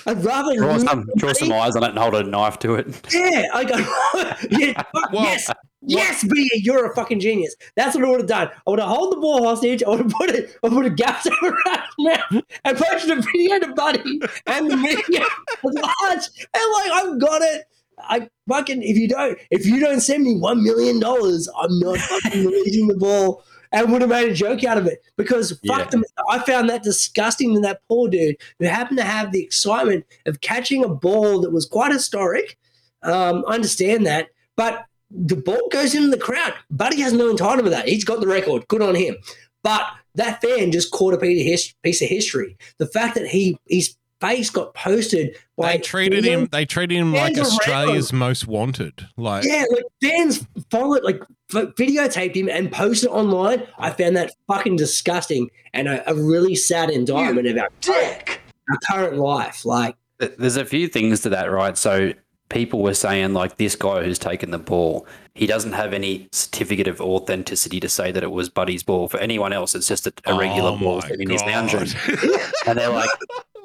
I'd 0.06 0.24
rather 0.24 0.56
Draw 0.56 0.77
some, 0.80 1.09
draw 1.17 1.33
some 1.33 1.51
eyes 1.51 1.75
on 1.75 1.83
it 1.83 1.90
and 1.90 2.00
hold 2.00 2.16
a 2.16 2.24
knife 2.24 2.58
to 2.59 2.75
it. 2.75 2.88
yeah, 3.14 3.43
I 3.53 3.64
go, 3.66 3.77
yeah, 4.58 4.82
fuck, 4.82 5.09
yes, 5.11 5.50
yes, 5.82 6.24
B, 6.24 6.50
you're 6.56 6.92
a 6.92 6.95
fucking 6.95 7.19
genius. 7.19 7.56
That's 7.76 7.95
what 7.95 8.06
I 8.06 8.10
would 8.10 8.19
have 8.22 8.30
done. 8.30 8.50
I 8.68 8.69
would 8.69 8.80
have 8.80 8.90
held 8.90 9.11
the 9.14 9.18
ball 9.18 9.43
hostage. 9.43 9.84
I 9.84 9.90
would 9.90 10.00
have 10.00 10.11
put 10.11 10.30
it, 10.30 10.58
I 10.64 10.68
would 10.68 10.85
have 10.85 10.95
gapped 10.95 11.27
over 11.27 11.56
around 11.68 11.84
mouth 12.00 12.43
and 12.64 12.77
posted 12.77 13.18
a 13.18 13.22
video 13.22 13.60
to 13.60 13.74
Buddy 13.74 14.19
and 14.48 14.69
the 14.72 14.77
media 14.77 15.26
was 15.64 15.76
large. 15.76 16.48
And 16.53 16.64
like, 16.74 16.92
I've 17.03 17.19
got 17.19 17.42
it. 17.42 17.64
I 18.00 18.30
fucking 18.48 18.82
if 18.82 18.98
you 18.98 19.08
don't 19.08 19.38
if 19.51 19.66
you 19.66 19.80
don't 19.80 20.00
send 20.00 20.24
me 20.24 20.35
one 20.35 20.64
million 20.64 21.00
dollars, 21.00 21.48
I'm 21.61 21.77
not 21.80 21.98
fucking 22.00 22.45
releasing 22.45 22.88
the 22.88 22.98
ball. 22.98 23.43
And 23.74 23.90
would 23.93 24.01
have 24.01 24.10
made 24.10 24.30
a 24.30 24.34
joke 24.34 24.66
out 24.66 24.77
of 24.77 24.85
it 24.85 25.01
because 25.16 25.51
fuck 25.66 25.80
Yeah. 25.80 25.85
them. 25.85 26.03
I 26.30 26.40
found 26.40 26.69
that 26.69 26.84
disgusting 26.84 27.53
to 27.56 27.61
that 27.61 27.80
poor 27.88 28.10
dude 28.10 28.35
who 28.60 28.66
happened 28.66 28.98
to 28.98 29.06
have 29.06 29.32
the 29.32 29.42
excitement 29.42 30.06
of 30.26 30.42
catching 30.42 30.84
a 30.84 30.90
ball 30.90 31.40
that 31.40 31.51
was 31.51 31.66
quite 31.68 31.93
historic. 31.93 32.58
Um, 33.01 33.45
I 33.48 33.53
understand 33.53 34.06
that, 34.08 34.27
but 34.58 34.84
the 35.14 35.35
ball 35.35 35.67
goes 35.72 35.95
into 35.95 36.09
the 36.09 36.17
crowd. 36.17 36.53
Buddy 36.69 37.01
has 37.01 37.14
no 37.14 37.33
entitlement 37.33 37.65
to 37.65 37.69
that. 37.72 37.88
He's 37.88 38.03
got 38.03 38.22
the 38.22 38.27
record. 38.27 38.67
Good 38.67 38.81
on 38.81 38.95
him. 38.95 39.15
But 39.64 39.83
that 40.15 40.41
fan 40.41 40.72
just 40.72 40.91
caught 40.91 41.14
a 41.14 41.17
piece 41.17 41.41
of, 41.41 41.45
his, 41.45 41.73
piece 41.83 42.01
of 42.01 42.07
history. 42.09 42.57
The 42.77 42.88
fact 42.88 43.15
that 43.15 43.27
he 43.27 43.57
his 43.67 43.95
face 44.22 44.49
got 44.49 44.73
posted 44.73 45.35
by 45.57 45.73
They 45.73 45.77
treated 45.80 46.23
him. 46.23 46.48
They 46.51 46.65
treated 46.65 46.98
him 46.98 47.11
like 47.14 47.35
fans 47.35 47.40
around. 47.40 47.59
Australia's 47.59 48.14
most 48.14 48.48
wanted. 48.48 49.07
Like 49.17 49.43
yeah, 49.43 49.65
like 49.72 49.83
fans 50.01 50.48
followed, 50.69 51.03
like 51.03 51.22
videotaped 51.49 52.35
him 52.35 52.49
and 52.49 52.72
posted 52.72 53.09
it 53.09 53.14
online. 53.14 53.67
I 53.77 53.90
found 53.90 54.15
that 54.17 54.33
fucking 54.48 54.77
disgusting 54.77 55.49
and 55.73 55.88
a, 55.88 56.09
a 56.09 56.15
really 56.15 56.56
sad 56.56 56.90
indictment 56.90 57.48
of 57.48 57.57
our 57.57 57.69
current, 57.81 58.40
our 58.69 58.77
current 58.90 59.17
life. 59.17 59.65
Like, 59.65 59.95
There's 60.19 60.57
a 60.57 60.65
few 60.65 60.88
things 60.88 61.22
to 61.22 61.30
that, 61.30 61.51
right? 61.51 61.77
So 61.77 62.14
people 62.52 62.82
were 62.82 62.94
saying 62.94 63.34
like 63.34 63.58
this 63.58 63.76
guy 63.76 64.04
who's 64.04 64.20
taken 64.20 64.52
the 64.52 64.60
ball, 64.60 65.08
he 65.34 65.48
doesn't 65.48 65.74
have 65.74 65.94
any 65.94 66.28
certificate 66.32 66.88
of 66.88 67.02
authenticity 67.02 67.80
to 67.80 67.90
say 67.90 68.12
that 68.12 68.22
it 68.22 68.32
was 68.32 68.50
Buddy's 68.50 68.84
ball. 68.84 69.08
For 69.08 69.18
anyone 69.20 69.54
else, 69.54 69.74
it's 69.74 69.88
just 69.88 70.06
a, 70.06 70.14
a 70.26 70.38
regular 70.38 70.72
Oh 70.72 70.78
ball 70.78 70.96
my 70.96 71.08
sitting 71.08 71.22
in 71.22 71.30
his 71.30 71.42
lounge 71.44 71.74
room. 71.74 71.88
And 72.68 72.78
they're 72.78 72.90
like, 72.90 73.10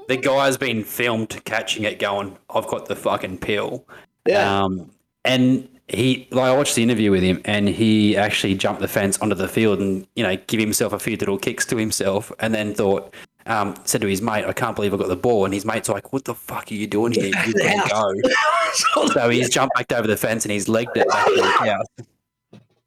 the 0.08 0.16
guy's 0.16 0.56
been 0.56 0.84
filmed 0.84 1.44
catching 1.44 1.84
it, 1.84 1.98
going, 1.98 2.36
"I've 2.48 2.66
got 2.68 2.86
the 2.86 2.96
fucking 2.96 3.38
pill." 3.38 3.84
Yeah. 4.26 4.64
Um, 4.64 4.90
and 5.24 5.68
he, 5.88 6.28
like, 6.30 6.44
I 6.44 6.56
watched 6.56 6.76
the 6.76 6.82
interview 6.82 7.10
with 7.10 7.22
him, 7.22 7.42
and 7.44 7.68
he 7.68 8.16
actually 8.16 8.54
jumped 8.54 8.80
the 8.80 8.88
fence 8.88 9.18
onto 9.18 9.34
the 9.34 9.48
field 9.48 9.80
and 9.80 10.06
you 10.14 10.22
know 10.22 10.36
give 10.46 10.60
himself 10.60 10.92
a 10.92 10.98
few 10.98 11.16
little 11.16 11.38
kicks 11.38 11.66
to 11.66 11.76
himself, 11.76 12.32
and 12.38 12.54
then 12.54 12.74
thought. 12.74 13.12
Um, 13.46 13.74
said 13.84 14.00
to 14.00 14.08
his 14.08 14.20
mate, 14.20 14.44
"I 14.44 14.52
can't 14.52 14.74
believe 14.74 14.92
I 14.92 14.96
got 14.96 15.08
the 15.08 15.16
ball," 15.16 15.44
and 15.44 15.54
his 15.54 15.64
mate's 15.64 15.88
like, 15.88 16.12
"What 16.12 16.24
the 16.24 16.34
fuck 16.34 16.70
are 16.70 16.74
you 16.74 16.86
doing 16.86 17.12
here? 17.12 17.26
You've 17.26 17.54
got 17.54 18.14
to 18.14 18.22
go." 18.22 19.06
so 19.12 19.28
he's 19.30 19.48
jumped 19.48 19.76
back 19.76 19.92
over 19.92 20.06
the 20.08 20.16
fence 20.16 20.44
and 20.44 20.52
he's 20.52 20.68
legged 20.68 20.96
it 20.96 21.08
back 21.08 21.26
to 21.26 21.32
his 21.34 21.42
house, 21.70 21.86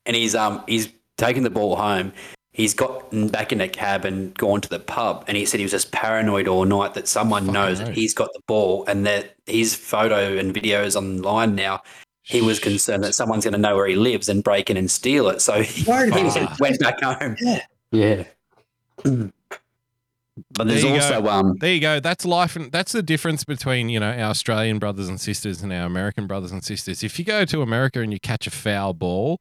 and 0.06 0.16
he's 0.16 0.36
um 0.36 0.64
he's 0.68 0.90
taken 1.18 1.44
the 1.44 1.50
ball 1.50 1.76
home. 1.76 2.12
He's 2.52 2.74
gotten 2.74 3.30
back 3.30 3.54
in 3.54 3.62
a 3.62 3.70
cab 3.70 4.04
and 4.04 4.34
gone 4.34 4.60
to 4.60 4.68
the 4.68 4.80
pub, 4.80 5.24
and 5.28 5.38
he 5.38 5.46
said 5.46 5.60
he 5.60 5.64
was 5.64 5.72
just 5.72 5.94
paranoid 5.94 6.48
all 6.48 6.66
night 6.66 6.94
that 6.96 7.08
someone 7.08 7.48
knows 7.48 7.80
that 7.80 7.94
he's 7.94 8.14
got 8.14 8.34
the 8.34 8.42
ball 8.48 8.84
and 8.88 9.06
that 9.06 9.36
his 9.46 9.76
photo 9.76 10.38
and 10.38 10.54
videos 10.54 10.96
online 10.98 11.56
now. 11.56 11.82
He 12.24 12.42
was 12.42 12.60
concerned 12.60 13.04
that 13.06 13.16
someone's 13.16 13.46
going 13.46 13.54
to 13.54 13.60
know 13.60 13.76
where 13.76 13.88
he 13.88 13.96
lives 13.96 14.30
and 14.30 14.44
break 14.44 14.70
in 14.70 14.78
and 14.78 14.92
steal 14.92 15.30
it, 15.30 15.42
so 15.42 15.62
he 15.64 15.90
Worried 15.90 16.10
about 16.14 16.36
it. 16.36 16.60
went 16.60 16.80
back 16.80 17.02
home. 17.02 17.36
Yeah. 17.40 17.62
Yeah. 17.92 18.24
But 20.52 20.68
there's 20.68 20.84
There 20.84 20.94
also 20.94 21.22
go. 21.22 21.30
um 21.30 21.58
there 21.60 21.74
you 21.74 21.82
go. 21.82 22.00
That's 22.00 22.26
life, 22.26 22.56
and 22.56 22.72
that's 22.72 22.92
the 22.92 23.04
difference 23.04 23.44
between 23.44 23.90
you 23.90 24.00
know 24.00 24.12
our 24.12 24.30
Australian 24.30 24.80
brothers 24.80 25.08
and 25.08 25.20
sisters 25.20 25.62
and 25.62 25.72
our 25.74 25.86
American 25.86 26.28
brothers 26.28 26.52
and 26.52 26.64
sisters. 26.64 27.04
If 27.04 27.20
you 27.20 27.26
go 27.26 27.46
to 27.46 27.62
America 27.62 28.02
and 28.02 28.12
you 28.14 28.20
catch 28.20 28.48
a 28.48 28.52
foul 28.52 28.94
ball, 28.94 29.40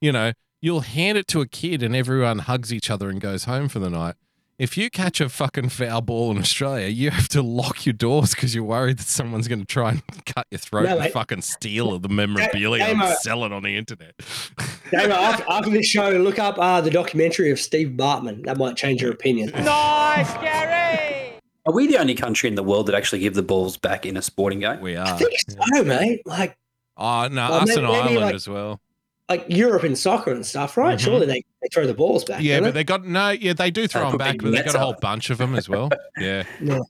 you 0.00 0.12
know 0.12 0.32
you'll 0.60 0.80
hand 0.80 1.18
it 1.18 1.26
to 1.28 1.40
a 1.42 1.46
kid 1.46 1.82
and 1.82 1.94
everyone 1.94 2.38
hugs 2.40 2.72
each 2.72 2.90
other 2.90 3.10
and 3.10 3.20
goes 3.20 3.44
home 3.44 3.68
for 3.68 3.78
the 3.80 3.90
night. 3.90 4.14
If 4.56 4.76
you 4.76 4.88
catch 4.88 5.20
a 5.20 5.28
fucking 5.28 5.70
foul 5.70 6.00
ball 6.00 6.30
in 6.30 6.38
Australia, 6.38 6.86
you 6.86 7.10
have 7.10 7.26
to 7.30 7.42
lock 7.42 7.84
your 7.84 7.92
doors 7.92 8.36
because 8.36 8.54
you're 8.54 8.62
worried 8.62 8.98
that 8.98 9.06
someone's 9.08 9.48
going 9.48 9.58
to 9.58 9.66
try 9.66 9.90
and 9.90 10.02
cut 10.26 10.46
your 10.52 10.60
throat 10.60 10.84
No, 10.84 10.90
and 10.90 11.00
mate. 11.00 11.12
fucking 11.12 11.42
steal 11.42 11.98
the 11.98 12.08
memorabilia 12.08 12.86
Damo- 12.86 13.06
and 13.06 13.16
sell 13.18 13.44
it 13.44 13.52
on 13.52 13.64
the 13.64 13.76
internet. 13.76 14.14
Damo, 14.92 15.12
after, 15.12 15.44
after 15.50 15.70
this 15.70 15.86
show, 15.86 16.08
look 16.10 16.38
up 16.38 16.56
uh, 16.58 16.80
the 16.80 16.90
documentary 16.90 17.50
of 17.50 17.58
Steve 17.58 17.96
Bartman. 17.96 18.44
That 18.44 18.56
might 18.56 18.76
change 18.76 19.02
your 19.02 19.10
opinion. 19.10 19.50
Nice, 19.64 20.32
Gary! 20.34 21.32
Are 21.66 21.72
we 21.72 21.88
the 21.88 21.98
only 21.98 22.14
country 22.14 22.48
in 22.48 22.54
the 22.54 22.62
world 22.62 22.86
that 22.86 22.94
actually 22.94 23.18
give 23.20 23.34
the 23.34 23.42
balls 23.42 23.76
back 23.76 24.06
in 24.06 24.16
a 24.16 24.22
sporting 24.22 24.60
game? 24.60 24.80
We 24.80 24.96
I 24.96 25.10
are. 25.10 25.18
think 25.18 25.32
so, 25.48 25.82
mate. 25.82 26.20
Like, 26.26 26.56
Oh 26.96 27.26
no, 27.26 27.50
Well, 27.50 27.52
us 27.54 27.68
maybe- 27.70 27.80
and 27.80 27.86
maybe, 27.88 27.98
Ireland 27.98 28.20
like- 28.20 28.34
as 28.36 28.48
well. 28.48 28.80
Like 29.28 29.44
Europe 29.48 29.84
in 29.84 29.96
soccer 29.96 30.32
and 30.32 30.44
stuff, 30.44 30.76
right? 30.76 30.98
Mhm. 30.98 31.02
Surely 31.02 31.26
they, 31.26 31.42
they 31.62 31.68
throw 31.72 31.86
the 31.86 31.94
balls 31.94 32.24
back. 32.24 32.42
Yeah, 32.42 32.60
but 32.60 32.74
they 32.74 32.84
got 32.84 33.04
no. 33.06 33.30
Yeah, 33.30 33.54
they 33.54 33.70
do 33.70 33.86
throw 33.88 34.04
They 34.04 34.08
them 34.10 34.18
back, 34.18 34.36
but 34.42 34.50
they 34.52 34.62
got 34.62 34.74
a 34.74 34.78
whole 34.78 34.90
up. 34.92 35.00
bunch 35.00 35.30
of 35.30 35.38
them 35.38 35.54
as 35.54 35.68
well. 35.68 35.90
Yeah, 36.18 36.44
Yeah. 36.60 36.80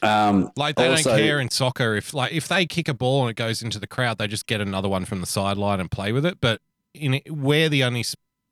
Um, 0.00 0.52
like 0.56 0.76
they 0.76 0.86
Also- 0.88 1.10
don't 1.10 1.18
care 1.18 1.40
in 1.40 1.50
soccer 1.50 1.96
if 1.96 2.14
like 2.14 2.32
if 2.32 2.46
they 2.46 2.66
kick 2.66 2.88
a 2.88 2.94
ball 2.94 3.22
and 3.22 3.30
it 3.30 3.34
goes 3.36 3.62
into 3.62 3.78
the 3.80 3.86
crowd, 3.86 4.18
they 4.18 4.28
just 4.28 4.46
get 4.46 4.60
another 4.60 4.88
one 4.88 5.04
from 5.04 5.20
the 5.20 5.26
sideline 5.26 5.80
and 5.80 5.90
play 5.90 6.12
with 6.12 6.24
it. 6.24 6.40
But 6.40 6.60
in 6.94 7.20
we're 7.28 7.68
the 7.68 7.82
only 7.84 8.04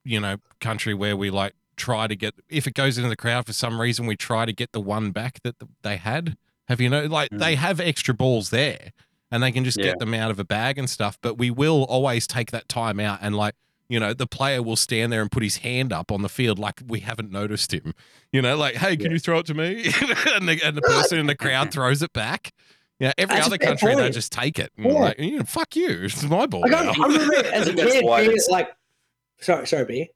you 0.05 0.19
know 0.21 0.37
country 0.61 0.93
where 0.93 1.17
we 1.17 1.31
like 1.31 1.55
try 1.77 2.07
to 2.09 2.17
get 2.17 2.35
if 2.49 2.67
it 2.67 2.75
goes 2.75 2.97
into 2.99 3.09
the 3.09 3.17
crowd 3.17 3.47
for 3.47 3.53
some 3.53 3.81
reason, 3.81 4.07
we 4.07 4.17
try 4.17 4.45
to 4.45 4.53
get 4.53 4.73
the 4.73 4.81
one 4.81 5.11
back 5.13 5.41
that 5.45 5.55
they 5.83 5.97
had. 5.99 6.37
Have 6.69 6.81
you 6.81 6.89
know 6.91 7.05
like 7.05 7.29
they 7.31 7.55
have 7.55 7.79
extra 7.81 8.13
balls 8.13 8.51
there 8.51 8.91
and 9.37 9.43
they 9.45 9.53
can 9.53 9.63
just. 9.65 9.79
Yeah. 9.79 9.85
get 9.85 9.99
them 10.01 10.15
out 10.15 10.33
of 10.33 10.41
a 10.41 10.45
bag 10.45 10.79
and 10.79 10.91
stuff. 10.91 11.17
But 11.23 11.39
we 11.39 11.51
will 11.51 11.85
always 11.85 12.27
take 12.27 12.51
that 12.51 12.69
time 12.69 12.99
out 12.99 13.21
and 13.23 13.37
like. 13.37 13.55
You 13.89 14.01
know, 14.01 14.13
the 14.13 14.27
player 14.27 14.65
will 14.65 14.75
stand 14.75 15.13
there 15.13 15.23
and 15.23 15.31
put 15.31 15.45
his 15.45 15.59
hand 15.59 15.93
up 15.93 16.11
on 16.11 16.23
the 16.23 16.29
field 16.29 16.59
like 16.59 16.83
we 16.89 16.99
haven't 16.99 17.31
noticed 17.31 17.73
him. 17.73 17.95
You 18.33 18.43
know, 18.43 18.57
like, 18.57 18.75
hey, 18.75 18.97
can 18.97 19.13
you 19.13 19.21
throw 19.21 19.39
it 19.39 19.47
to 19.47 19.55
me? 19.55 19.85
and, 20.35 20.49
the, 20.49 20.61
and 20.65 20.77
the 20.77 20.83
person 20.83 21.21
in 21.21 21.27
the 21.27 21.37
crowd 21.37 21.71
throws 21.71 22.03
it 22.03 22.13
back. 22.13 22.51
Yeah, 22.99 23.13
every 23.17 23.37
That's 23.37 23.47
other 23.47 23.59
fair 23.59 23.69
country 23.77 23.95
they 23.95 24.11
just 24.11 24.33
take 24.33 24.59
it. 24.59 24.73
And 24.77 24.87
Yeah. 24.87 24.93
Like, 24.93 25.19
you 25.21 25.39
know, 25.39 25.45
fuck 25.45 25.77
you, 25.77 25.87
it's 26.03 26.21
my 26.25 26.47
ball. 26.47 26.63
Like, 26.63 26.73
I, 26.73 26.83
now. 26.83 26.95
I 27.01 27.07
remember 27.07 27.35
as 27.37 27.45
a 27.45 27.47
I 27.47 27.65
think 27.65 27.77
that's 27.77 27.93
kid 27.93 28.01
being 28.01 28.21
it's- 28.31 28.49
like, 28.49 28.75
sorry, 29.41 29.67
sorry, 29.69 29.85
B. 29.85 30.11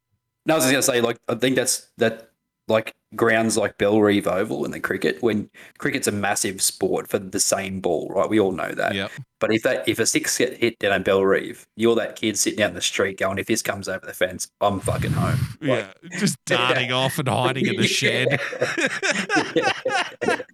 No, 0.46 0.54
I 0.54 0.56
was 0.56 0.64
just 0.64 0.72
gonna 0.72 0.82
say, 0.82 1.00
like, 1.00 1.18
I 1.28 1.36
think 1.36 1.54
that's 1.54 1.92
that, 1.98 2.30
like, 2.66 2.92
grounds 3.16 3.56
like 3.56 3.78
Bellerive 3.78 4.26
Oval 4.26 4.64
in 4.64 4.70
the 4.70 4.80
cricket. 4.80 5.22
When 5.22 5.50
cricket's 5.78 6.06
a 6.06 6.12
massive 6.12 6.62
sport 6.62 7.08
for 7.08 7.18
the 7.18 7.40
same 7.40 7.80
ball, 7.80 8.10
right? 8.14 8.28
We 8.28 8.40
all 8.40 8.52
know 8.52 8.72
that. 8.72 8.94
Yep. 8.94 9.10
But 9.40 9.54
if 9.54 9.62
that 9.62 9.88
if 9.88 9.98
a 9.98 10.06
six 10.06 10.36
get 10.36 10.58
hit 10.58 10.78
down 10.78 10.92
at 10.92 11.04
Bellerive, 11.04 11.66
you're 11.76 11.94
that 11.96 12.16
kid 12.16 12.38
sitting 12.38 12.58
down 12.58 12.74
the 12.74 12.82
street 12.82 13.18
going, 13.18 13.38
"If 13.38 13.46
this 13.46 13.62
comes 13.62 13.88
over 13.88 14.04
the 14.04 14.12
fence, 14.12 14.50
I'm 14.60 14.80
fucking 14.80 15.12
home." 15.12 15.38
Yeah, 15.60 15.86
just 16.18 16.36
darting 16.44 16.92
off 16.92 17.18
and 17.18 17.28
hiding 17.28 17.66
in 17.66 17.76
the 17.76 17.88
shed. 18.00 18.40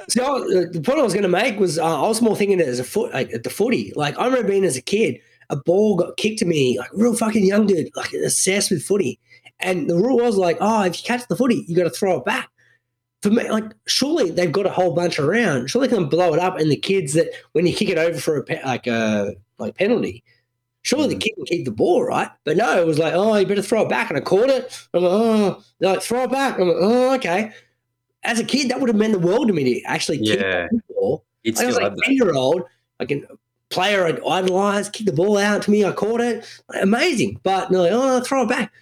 So 0.09 0.37
uh, 0.37 0.71
the 0.71 0.81
point 0.85 1.01
I 1.01 1.03
was 1.03 1.13
going 1.13 1.25
to 1.25 1.29
make 1.29 1.59
was 1.59 1.79
uh, 1.79 2.05
I 2.05 2.07
was 2.07 2.23
more 2.23 2.37
thinking 2.37 2.61
it 2.61 2.69
as 2.69 2.79
a 2.79 2.85
foot, 2.85 3.13
like 3.13 3.33
at 3.35 3.43
the 3.43 3.51
footy. 3.51 3.93
Like 3.97 4.17
I 4.19 4.27
remember 4.27 4.49
being 4.49 4.65
as 4.65 4.77
a 4.77 4.83
kid, 4.83 5.21
a 5.51 5.57
ball 5.57 5.97
got 5.97 6.17
kicked 6.17 6.39
to 6.41 6.45
me, 6.45 6.79
like 6.79 6.91
real 6.93 7.15
fucking 7.15 7.45
young 7.45 7.67
dude, 7.67 7.91
like 7.97 8.13
obsessed 8.13 8.71
with 8.71 8.85
footy. 8.85 9.19
And 9.61 9.89
the 9.89 9.97
rule 9.97 10.19
was 10.19 10.37
like, 10.37 10.59
oh, 10.61 10.83
if 10.83 10.99
you 10.99 11.05
catch 11.05 11.27
the 11.29 11.37
footy, 11.37 11.65
you 11.67 11.77
got 11.77 11.85
to 11.85 11.91
throw 11.91 12.19
it 12.19 12.25
back. 12.25 12.51
For 13.23 13.31
me, 13.31 13.51
like 13.51 13.65
surely 13.87 14.31
they've 14.31 14.53
got 14.53 14.67
a 14.67 14.71
whole 14.71 14.95
bunch 14.95 15.19
around. 15.19 15.69
Surely 15.69 15.89
they 15.89 15.97
can 15.97 16.09
blow 16.09 16.35
it 16.35 16.39
up. 16.39 16.59
And 16.59 16.71
the 16.71 16.77
kids 16.77 17.15
that 17.15 17.31
when 17.53 17.67
you 17.67 17.75
kick 17.75 17.89
it 17.89 17.99
over 17.99 18.19
for 18.19 18.37
a 18.37 18.45
pe- 18.45 18.63
like 18.63 18.87
a 18.87 19.35
like 19.59 19.75
penalty, 19.77 20.23
surely 20.83 21.09
the 21.09 21.17
mm. 21.17 21.21
kid 21.21 21.33
can 21.37 21.47
keep 21.47 21.65
the 21.65 21.71
ball, 21.71 22.05
right? 22.05 22.29
But 22.45 22.59
no, 22.59 22.79
it 22.81 22.87
was 22.87 22.99
like, 22.99 23.15
oh, 23.15 23.35
you 23.37 23.47
better 23.47 23.63
throw 23.63 23.83
it 23.83 23.89
back. 23.89 24.11
And 24.11 24.19
I 24.19 24.21
caught 24.21 24.51
it. 24.51 24.87
I'm 24.93 25.03
like, 25.03 25.13
oh, 25.13 25.63
they're 25.81 25.95
like 25.95 26.03
throw 26.03 26.25
it 26.25 26.31
back. 26.31 26.59
I'm 26.59 26.69
like, 26.69 26.77
oh, 26.79 27.15
okay. 27.15 27.53
As 28.23 28.39
a 28.39 28.45
kid, 28.45 28.71
that 28.71 28.81
would 28.81 28.89
have 28.89 28.97
meant 28.97 29.15
the 29.15 29.19
world 29.19 29.49
to 29.49 29.55
me 29.55 29.65
to 29.65 29.83
actually 29.87 30.19
kick 30.19 30.41
Yeah. 30.41 30.69
the 30.71 30.83
ball. 30.95 31.25
You'd 31.43 31.59
I 31.59 31.67
was 31.67 31.77
like 31.77 31.95
that. 31.95 32.03
ten 32.05 32.15
year 32.15 32.35
old, 32.35 32.65
like 33.01 33.11
a 33.11 33.23
player 33.71 34.05
I 34.07 34.11
idolized, 34.11 34.93
kicked 34.93 35.07
the 35.07 35.13
ball 35.17 35.39
out 35.39 35.63
to 35.63 35.71
me, 35.71 35.85
I 35.85 35.93
caught 35.93 36.21
it, 36.21 36.45
amazing. 36.81 37.41
But 37.43 37.71
they're 37.71 37.81
like, 37.81 37.93
oh, 37.93 38.21
throw 38.21 38.43
it 38.43 38.49
back. 38.49 38.73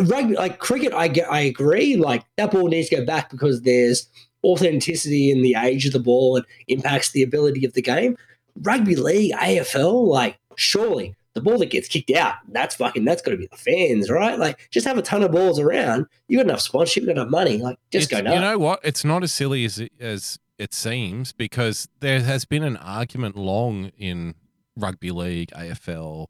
Rugby, 0.00 0.34
like 0.34 0.58
cricket, 0.58 0.92
I 0.92 1.08
get, 1.08 1.30
I 1.30 1.40
agree. 1.40 1.96
Like 1.96 2.24
that 2.36 2.50
ball 2.50 2.68
needs 2.68 2.88
to 2.90 2.96
go 2.96 3.04
back 3.04 3.30
because 3.30 3.62
there's 3.62 4.08
authenticity 4.44 5.30
in 5.30 5.42
the 5.42 5.54
age 5.54 5.86
of 5.86 5.92
the 5.92 5.98
ball 6.00 6.36
and 6.36 6.46
impacts 6.68 7.10
the 7.10 7.22
ability 7.22 7.64
of 7.64 7.72
the 7.74 7.82
game. 7.82 8.16
Rugby 8.60 8.96
league, 8.96 9.32
AFL, 9.32 10.06
like 10.06 10.38
surely 10.56 11.14
the 11.34 11.40
ball 11.40 11.58
that 11.58 11.70
gets 11.70 11.88
kicked 11.88 12.10
out, 12.10 12.34
that's 12.48 12.74
fucking, 12.74 13.04
that's 13.04 13.22
got 13.22 13.32
to 13.32 13.36
be 13.36 13.46
the 13.46 13.56
fans, 13.56 14.10
right? 14.10 14.38
Like 14.38 14.68
just 14.70 14.86
have 14.86 14.98
a 14.98 15.02
ton 15.02 15.22
of 15.22 15.30
balls 15.32 15.58
around. 15.58 16.06
You 16.26 16.38
got 16.38 16.46
enough 16.46 16.60
sponsorship, 16.60 17.02
you 17.02 17.06
got 17.08 17.20
enough 17.20 17.30
money, 17.30 17.58
like 17.58 17.78
just 17.90 18.10
It's- 18.10 18.20
go 18.20 18.24
nuts. 18.24 18.34
You 18.34 18.40
know 18.40 18.58
what? 18.58 18.80
It's 18.82 19.04
not 19.04 19.22
as 19.22 19.32
silly 19.32 19.64
as 19.64 19.82
as 20.00 20.38
it 20.58 20.74
seems 20.74 21.32
because 21.32 21.88
there 22.00 22.20
has 22.20 22.44
been 22.44 22.64
an 22.64 22.76
argument 22.78 23.36
long 23.36 23.92
in 23.96 24.34
rugby 24.76 25.12
league, 25.12 25.50
AFL, 25.52 26.26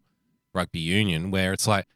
rugby 0.54 0.80
union, 0.80 1.30
where 1.30 1.52
it's 1.54 1.66
like, 1.66 1.86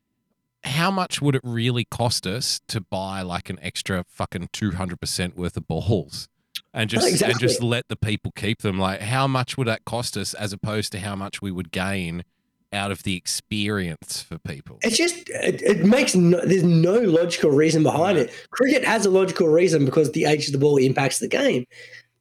how 0.65 0.91
much 0.91 1.21
would 1.21 1.35
it 1.35 1.43
really 1.45 1.85
cost 1.85 2.27
us 2.27 2.61
to 2.69 2.81
buy 2.81 3.23
like 3.23 3.51
an 3.51 3.59
extra 3.63 4.05
fucking 4.09 4.49
two 4.53 4.73
hundred 4.73 5.01
percent 5.01 5.37
worth 5.37 5.57
of 5.57 5.67
balls? 5.67 6.29
And 6.75 6.89
just 6.89 7.23
and 7.23 7.39
just 7.39 7.63
let 7.63 7.89
the 7.89 7.97
people 7.97 8.33
keep 8.35 8.63
them. 8.63 8.79
Like, 8.79 9.01
how 9.01 9.27
much 9.27 9.59
would 9.59 9.67
that 9.67 9.85
cost 9.85 10.17
us, 10.17 10.33
as 10.35 10.53
opposed 10.53 10.93
to 10.93 11.01
how 11.01 11.15
much 11.15 11.43
we 11.43 11.51
would 11.51 11.71
gain 11.71 12.25
out 12.73 12.91
of 12.91 13.03
the 13.03 13.17
experience 13.17 14.23
for 14.23 14.39
people? 14.39 14.79
It's 14.83 14.97
just 14.97 15.29
it, 15.29 15.61
it 15.61 15.85
makes 15.85 16.15
no, 16.15 16.41
there's 16.45 16.63
no 16.63 16.99
logical 16.99 17.51
reason 17.51 17.83
behind 17.83 18.17
it. 18.17 18.33
Cricket 18.51 18.85
has 18.85 19.05
a 19.05 19.11
logical 19.11 19.49
reason 19.49 19.85
because 19.85 20.13
the 20.13 20.25
age 20.25 20.47
of 20.47 20.53
the 20.53 20.59
ball 20.59 20.79
impacts 20.79 21.19
the 21.19 21.29
game. 21.29 21.67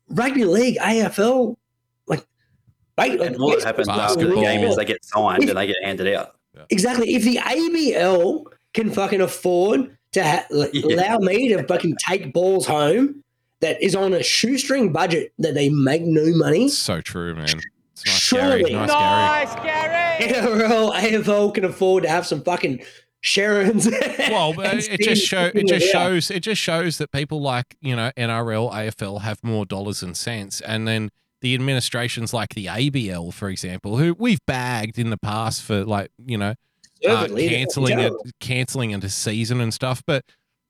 Rugby 0.10 0.44
league, 0.44 0.78
AFL, 0.80 1.56
like, 2.08 2.26
right, 2.98 3.18
like 3.18 3.30
And 3.30 3.38
all 3.38 3.52
that 3.52 3.64
happens 3.64 3.88
after 3.88 4.28
the 4.28 4.36
game 4.36 4.66
is 4.66 4.76
they 4.76 4.84
get 4.84 5.04
signed 5.06 5.48
and 5.48 5.58
they 5.58 5.68
get 5.68 5.78
handed 5.82 6.14
out. 6.14 6.36
Exactly. 6.70 7.16
If 7.16 7.24
the 7.24 7.38
ABL 7.38 8.46
can 8.74 8.92
fucking 8.92 9.22
afford 9.22 9.98
to 10.14 10.24
ha- 10.24 10.46
Yeah. 10.74 10.96
allow 10.96 11.18
me 11.20 11.50
to 11.50 11.64
fucking 11.68 11.96
take 12.08 12.34
balls 12.34 12.66
home, 12.66 13.24
that 13.62 13.82
is 13.82 13.96
on 13.96 14.14
a 14.14 14.24
shoestring 14.24 14.92
budget 14.92 15.34
that 15.40 15.54
they 15.54 15.70
make 15.70 16.02
no 16.04 16.26
money. 16.36 16.68
So 16.70 17.00
true, 17.02 17.36
man. 17.36 17.46
It's 17.46 18.06
nice, 18.06 18.16
Surely. 18.20 18.64
Gary. 18.72 18.88
Nice, 18.88 19.56
Gary. 19.56 20.34
NRL, 20.34 20.94
AFL 20.94 21.54
can 21.54 21.66
afford 21.66 22.04
to 22.04 22.10
have 22.10 22.26
some 22.26 22.44
fucking 22.44 22.82
Sherrins. 23.24 23.86
well, 24.32 24.54
but 24.56 24.66
and 24.66 24.80
it 24.80 25.00
just 25.02 25.22
Steve 25.22 25.28
show 25.28 25.52
it 25.54 25.68
just 25.68 25.86
shows 25.92 26.32
it 26.32 26.40
just 26.40 26.60
shows 26.60 26.98
that 26.98 27.12
people 27.12 27.40
like 27.40 27.76
you 27.80 27.96
know 27.96 28.12
NRL, 28.18 28.72
AFL 28.74 29.22
have 29.22 29.44
more 29.44 29.64
dollars 29.66 30.02
and 30.02 30.18
cents, 30.18 30.60
and 30.62 30.88
then 30.88 31.12
the 31.42 31.54
administrations 31.54 32.34
like 32.34 32.54
the 32.56 32.68
ABL, 32.68 33.34
for 33.34 33.50
example, 33.50 33.98
who 33.98 34.16
we've 34.18 34.44
bagged 34.46 34.98
in 34.98 35.10
the 35.10 35.18
past 35.18 35.64
for 35.64 35.84
like 35.84 36.12
you 36.26 36.38
know 36.38 36.54
uh, 37.08 37.28
canceling 37.28 38.00
it, 38.00 38.14
canceling 38.40 38.92
into 38.92 39.10
season 39.10 39.62
and 39.62 39.74
stuff, 39.74 40.04
but. 40.06 40.24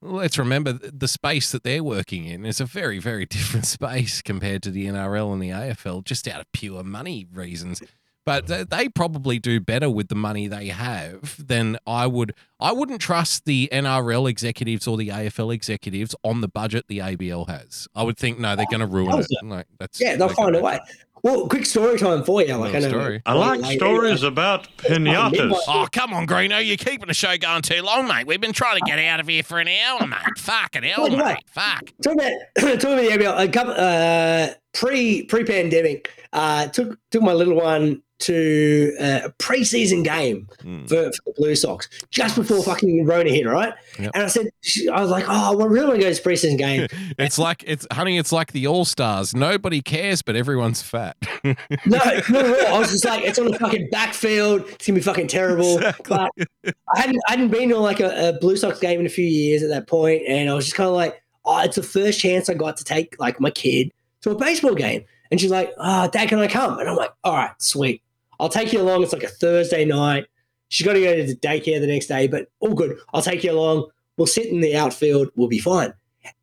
Let's 0.04 0.40
remember 0.40 0.74
the 0.74 1.08
space 1.08 1.52
that 1.52 1.62
they're 1.62 1.84
working 1.84 2.26
in 2.26 2.44
is 2.44 2.60
a 2.60 2.66
very, 2.66 2.98
very 2.98 3.26
different 3.28 3.68
space 3.68 4.24
compared 4.24 4.64
to 4.64 4.72
the 4.72 4.88
NRL 4.88 5.32
and 5.32 5.40
the 5.40 5.50
AFL, 5.50 6.04
just 6.04 6.28
out 6.28 6.42
of 6.42 6.52
pure 6.54 6.84
money 6.84 7.28
reasons. 7.32 7.84
But 8.26 8.48
th- 8.48 8.68
they 8.68 8.88
probably 8.88 9.40
do 9.40 9.60
better 9.60 9.90
with 9.90 10.10
the 10.10 10.16
money 10.16 10.48
they 10.48 10.68
have 10.68 11.36
than 11.46 11.78
I 11.88 12.06
would. 12.06 12.36
I 12.60 12.72
wouldn't 12.72 13.02
trust 13.02 13.46
the 13.46 13.68
NRL 13.72 14.30
executives 14.30 14.88
or 14.88 14.96
the 14.96 15.10
AFL 15.10 15.54
executives 15.54 16.16
on 16.24 16.42
the 16.42 16.48
budget 16.48 16.86
the 16.88 17.00
ABL 17.00 17.50
has. 17.50 17.88
I 17.96 18.04
would 18.04 18.18
think 18.18 18.40
no, 18.40 18.56
they're 18.56 18.68
going 18.70 18.82
to 18.82 18.86
ruin 18.86 19.20
it. 19.20 19.28
Like 19.44 19.66
that's 19.80 20.00
Yeah, 20.00 20.16
they'll 20.18 20.30
find 20.30 20.56
a 20.56 20.62
way. 20.62 20.80
Well, 21.24 21.48
quick 21.48 21.68
story 21.68 22.00
time 22.00 22.24
for 22.24 22.42
you. 22.42 22.56
Like 22.56 22.74
I 22.74 22.80
know, 22.80 22.90
story. 22.90 23.22
I 23.28 23.34
like 23.34 23.64
stories 23.78 24.24
about 24.24 24.68
pinatas. 24.78 25.56
Oh, 25.68 25.88
come 25.92 26.14
on, 26.14 26.26
Greeno. 26.26 26.66
You're 26.66 26.78
keeping 26.78 27.08
the 27.08 27.14
show 27.14 27.38
going 27.38 27.62
too 27.62 27.84
long, 27.84 28.08
mate. 28.08 28.26
We've 28.26 28.42
been 28.42 28.54
trying 28.54 28.80
to 28.80 28.86
get 28.86 28.98
out 28.98 29.20
of 29.20 29.28
here 29.28 29.44
for 29.44 29.60
an 29.60 29.68
hour, 29.68 30.08
mate. 30.08 30.20
Fucking 30.38 30.82
hell, 30.82 31.10
By 31.10 31.10
the 31.10 31.18
way, 31.18 31.24
mate. 31.24 31.44
Fuck. 31.48 31.92
Talk 32.02 32.14
about 32.14 32.32
talk 32.80 32.92
about 32.92 33.02
the 33.02 33.10
ABL. 33.12 33.40
A 33.40 33.48
couple 33.50 33.74
uh, 33.78 34.54
pre 34.74 35.24
pre 35.24 35.44
pandemic. 35.44 36.10
Uh, 36.34 36.68
took 36.68 36.98
took 37.12 37.22
my 37.22 37.34
little 37.34 37.56
one 37.56 38.02
to 38.22 38.96
uh, 39.00 39.20
a 39.26 39.30
preseason 39.32 40.04
game 40.04 40.48
Hmm. 40.62 40.86
for, 40.86 41.12
for 41.12 41.22
the 41.26 41.34
Blue 41.38 41.56
Sox 41.56 41.88
just 42.10 42.36
before 42.36 42.64
fucking 42.64 43.06
Rona 43.06 43.30
hit. 43.30 43.46
Right, 43.46 43.74
Yep. 44.00 44.12
and 44.14 44.24
I 44.24 44.28
said, 44.28 44.48
I 44.94 45.02
was 45.02 45.10
like, 45.10 45.26
oh, 45.28 45.60
I 45.62 45.66
really 45.66 45.86
want 45.88 45.96
to 46.00 46.02
go 46.06 46.10
to 46.10 46.10
this 46.10 46.20
preseason 46.22 46.58
game. 46.58 46.88
It's 47.20 47.38
like 47.38 47.64
it's 47.68 47.86
honey. 47.92 48.18
It's 48.18 48.32
like 48.32 48.52
the 48.52 48.68
All 48.68 48.86
Stars. 48.86 49.36
Nobody 49.36 49.82
cares, 49.82 50.22
but 50.22 50.36
everyone's 50.36 50.82
fat. 50.82 51.18
No, 51.86 51.98
no, 52.30 52.58
I 52.70 52.78
was 52.80 52.92
just 52.92 53.06
like, 53.06 53.24
it's 53.24 53.40
on 53.40 53.46
the 53.52 53.58
fucking 53.60 53.90
backfield. 53.92 54.62
It's 54.68 54.88
gonna 54.88 54.98
be 55.00 55.04
fucking 55.04 55.28
terrible. 55.28 55.80
But 56.08 56.30
I 56.66 57.00
hadn't, 57.00 57.20
I 57.28 57.32
hadn't 57.32 57.50
been 57.50 57.70
to 57.70 57.78
like 57.80 58.00
a, 58.00 58.30
a 58.30 58.40
Blue 58.40 58.56
Sox 58.56 58.80
game 58.80 59.00
in 59.00 59.06
a 59.06 59.10
few 59.10 59.26
years 59.26 59.64
at 59.64 59.70
that 59.70 59.88
point, 59.88 60.24
and 60.28 60.50
I 60.50 60.54
was 60.54 60.66
just 60.66 60.76
kind 60.78 60.88
of 60.88 60.96
like, 60.96 61.22
oh, 61.46 61.60
it's 61.64 61.76
the 61.76 61.84
first 61.84 62.20
chance 62.20 62.50
I 62.50 62.54
got 62.54 62.78
to 62.78 62.84
take 62.84 63.16
like 63.20 63.40
my 63.40 63.50
kid 63.50 63.92
to 64.22 64.32
a 64.32 64.36
baseball 64.36 64.76
game. 64.76 65.04
And 65.32 65.40
she's 65.40 65.50
like, 65.52 65.72
oh, 65.78 66.08
Dad, 66.10 66.30
can 66.30 66.40
I 66.40 66.48
come? 66.48 66.78
And 66.80 66.88
I'm 66.90 66.96
like, 66.96 67.12
all 67.24 67.34
right, 67.36 67.52
sweet. 67.60 68.02
I'll 68.42 68.50
take 68.50 68.74
you 68.74 68.82
along. 68.82 69.04
It's 69.04 69.14
like 69.14 69.24
a 69.24 69.28
Thursday 69.28 69.86
night. 69.86 70.26
She's 70.70 70.86
got 70.86 70.94
to 70.94 71.02
go 71.02 71.16
to 71.16 71.36
daycare 71.36 71.80
the 71.80 71.88
next 71.88 72.08
day, 72.08 72.28
but 72.28 72.48
all 72.60 72.74
good. 72.74 72.98
I'll 73.14 73.22
take 73.22 73.44
you 73.44 73.52
along. 73.52 73.88
We'll 74.18 74.26
sit 74.26 74.48
in 74.48 74.62
the 74.62 74.76
outfield. 74.76 75.30
We'll 75.36 75.48
be 75.48 75.60
fine. 75.60 75.94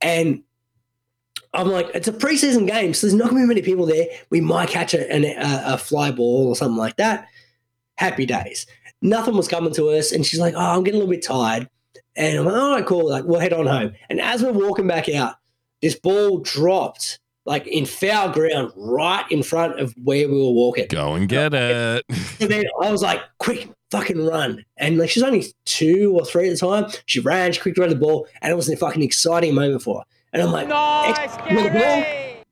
And 0.00 0.44
I'm 1.54 1.68
like, 1.68 1.90
it's 1.94 2.06
a 2.06 2.12
preseason 2.12 2.68
game, 2.68 2.94
so 2.94 3.06
there's 3.06 3.18
not 3.18 3.30
going 3.30 3.42
to 3.42 3.46
be 3.46 3.48
many 3.48 3.62
people 3.62 3.84
there. 3.84 4.06
We 4.30 4.40
might 4.40 4.68
catch 4.68 4.94
a, 4.94 5.12
a, 5.12 5.74
a 5.74 5.78
fly 5.78 6.12
ball 6.12 6.46
or 6.46 6.54
something 6.54 6.76
like 6.76 6.96
that. 6.96 7.26
Happy 7.96 8.26
days. 8.26 8.66
Nothing 9.02 9.36
was 9.36 9.48
coming 9.48 9.74
to 9.74 9.88
us, 9.88 10.12
and 10.12 10.24
she's 10.24 10.40
like, 10.40 10.54
"Oh, 10.54 10.76
I'm 10.76 10.84
getting 10.84 11.00
a 11.00 11.04
little 11.04 11.14
bit 11.14 11.24
tired." 11.24 11.68
And 12.16 12.38
I'm 12.38 12.44
like, 12.44 12.54
"All 12.54 12.74
right, 12.74 12.86
cool. 12.86 13.08
Like, 13.08 13.24
we'll 13.24 13.40
head 13.40 13.52
on 13.52 13.66
home." 13.66 13.92
And 14.08 14.20
as 14.20 14.42
we're 14.42 14.52
walking 14.52 14.86
back 14.86 15.08
out, 15.08 15.34
this 15.82 15.98
ball 15.98 16.38
dropped 16.38 17.18
like 17.48 17.66
in 17.66 17.86
foul 17.86 18.30
ground 18.30 18.70
right 18.76 19.24
in 19.30 19.42
front 19.42 19.80
of 19.80 19.94
where 20.04 20.28
we 20.28 20.34
were 20.34 20.52
walking. 20.52 20.86
Go 20.88 21.14
and 21.14 21.28
get 21.28 21.54
it. 21.54 22.04
And 22.40 22.48
then 22.50 22.66
I 22.82 22.92
was 22.92 23.02
like, 23.02 23.20
quick, 23.38 23.68
fucking 23.90 24.24
run. 24.24 24.64
And 24.76 24.96
like 24.98 25.10
she's 25.10 25.24
only 25.24 25.44
two 25.64 26.14
or 26.16 26.24
three 26.24 26.48
at 26.48 26.52
the 26.52 26.58
time. 26.58 26.90
She 27.06 27.18
ran, 27.18 27.52
she 27.52 27.60
quickly 27.60 27.80
ran 27.80 27.90
the 27.90 27.96
ball, 27.96 28.28
and 28.42 28.52
it 28.52 28.54
was 28.54 28.68
a 28.68 28.76
fucking 28.76 29.02
exciting 29.02 29.54
moment 29.54 29.82
for 29.82 29.98
her. 29.98 30.04
And 30.32 30.42
I'm 30.42 30.52
like, 30.52 30.68
Nice, 30.68 31.18
"Ex- 31.18 31.50
you 31.50 31.56
the 31.62 31.70
ball?" 31.70 31.80
Gary! 31.80 32.44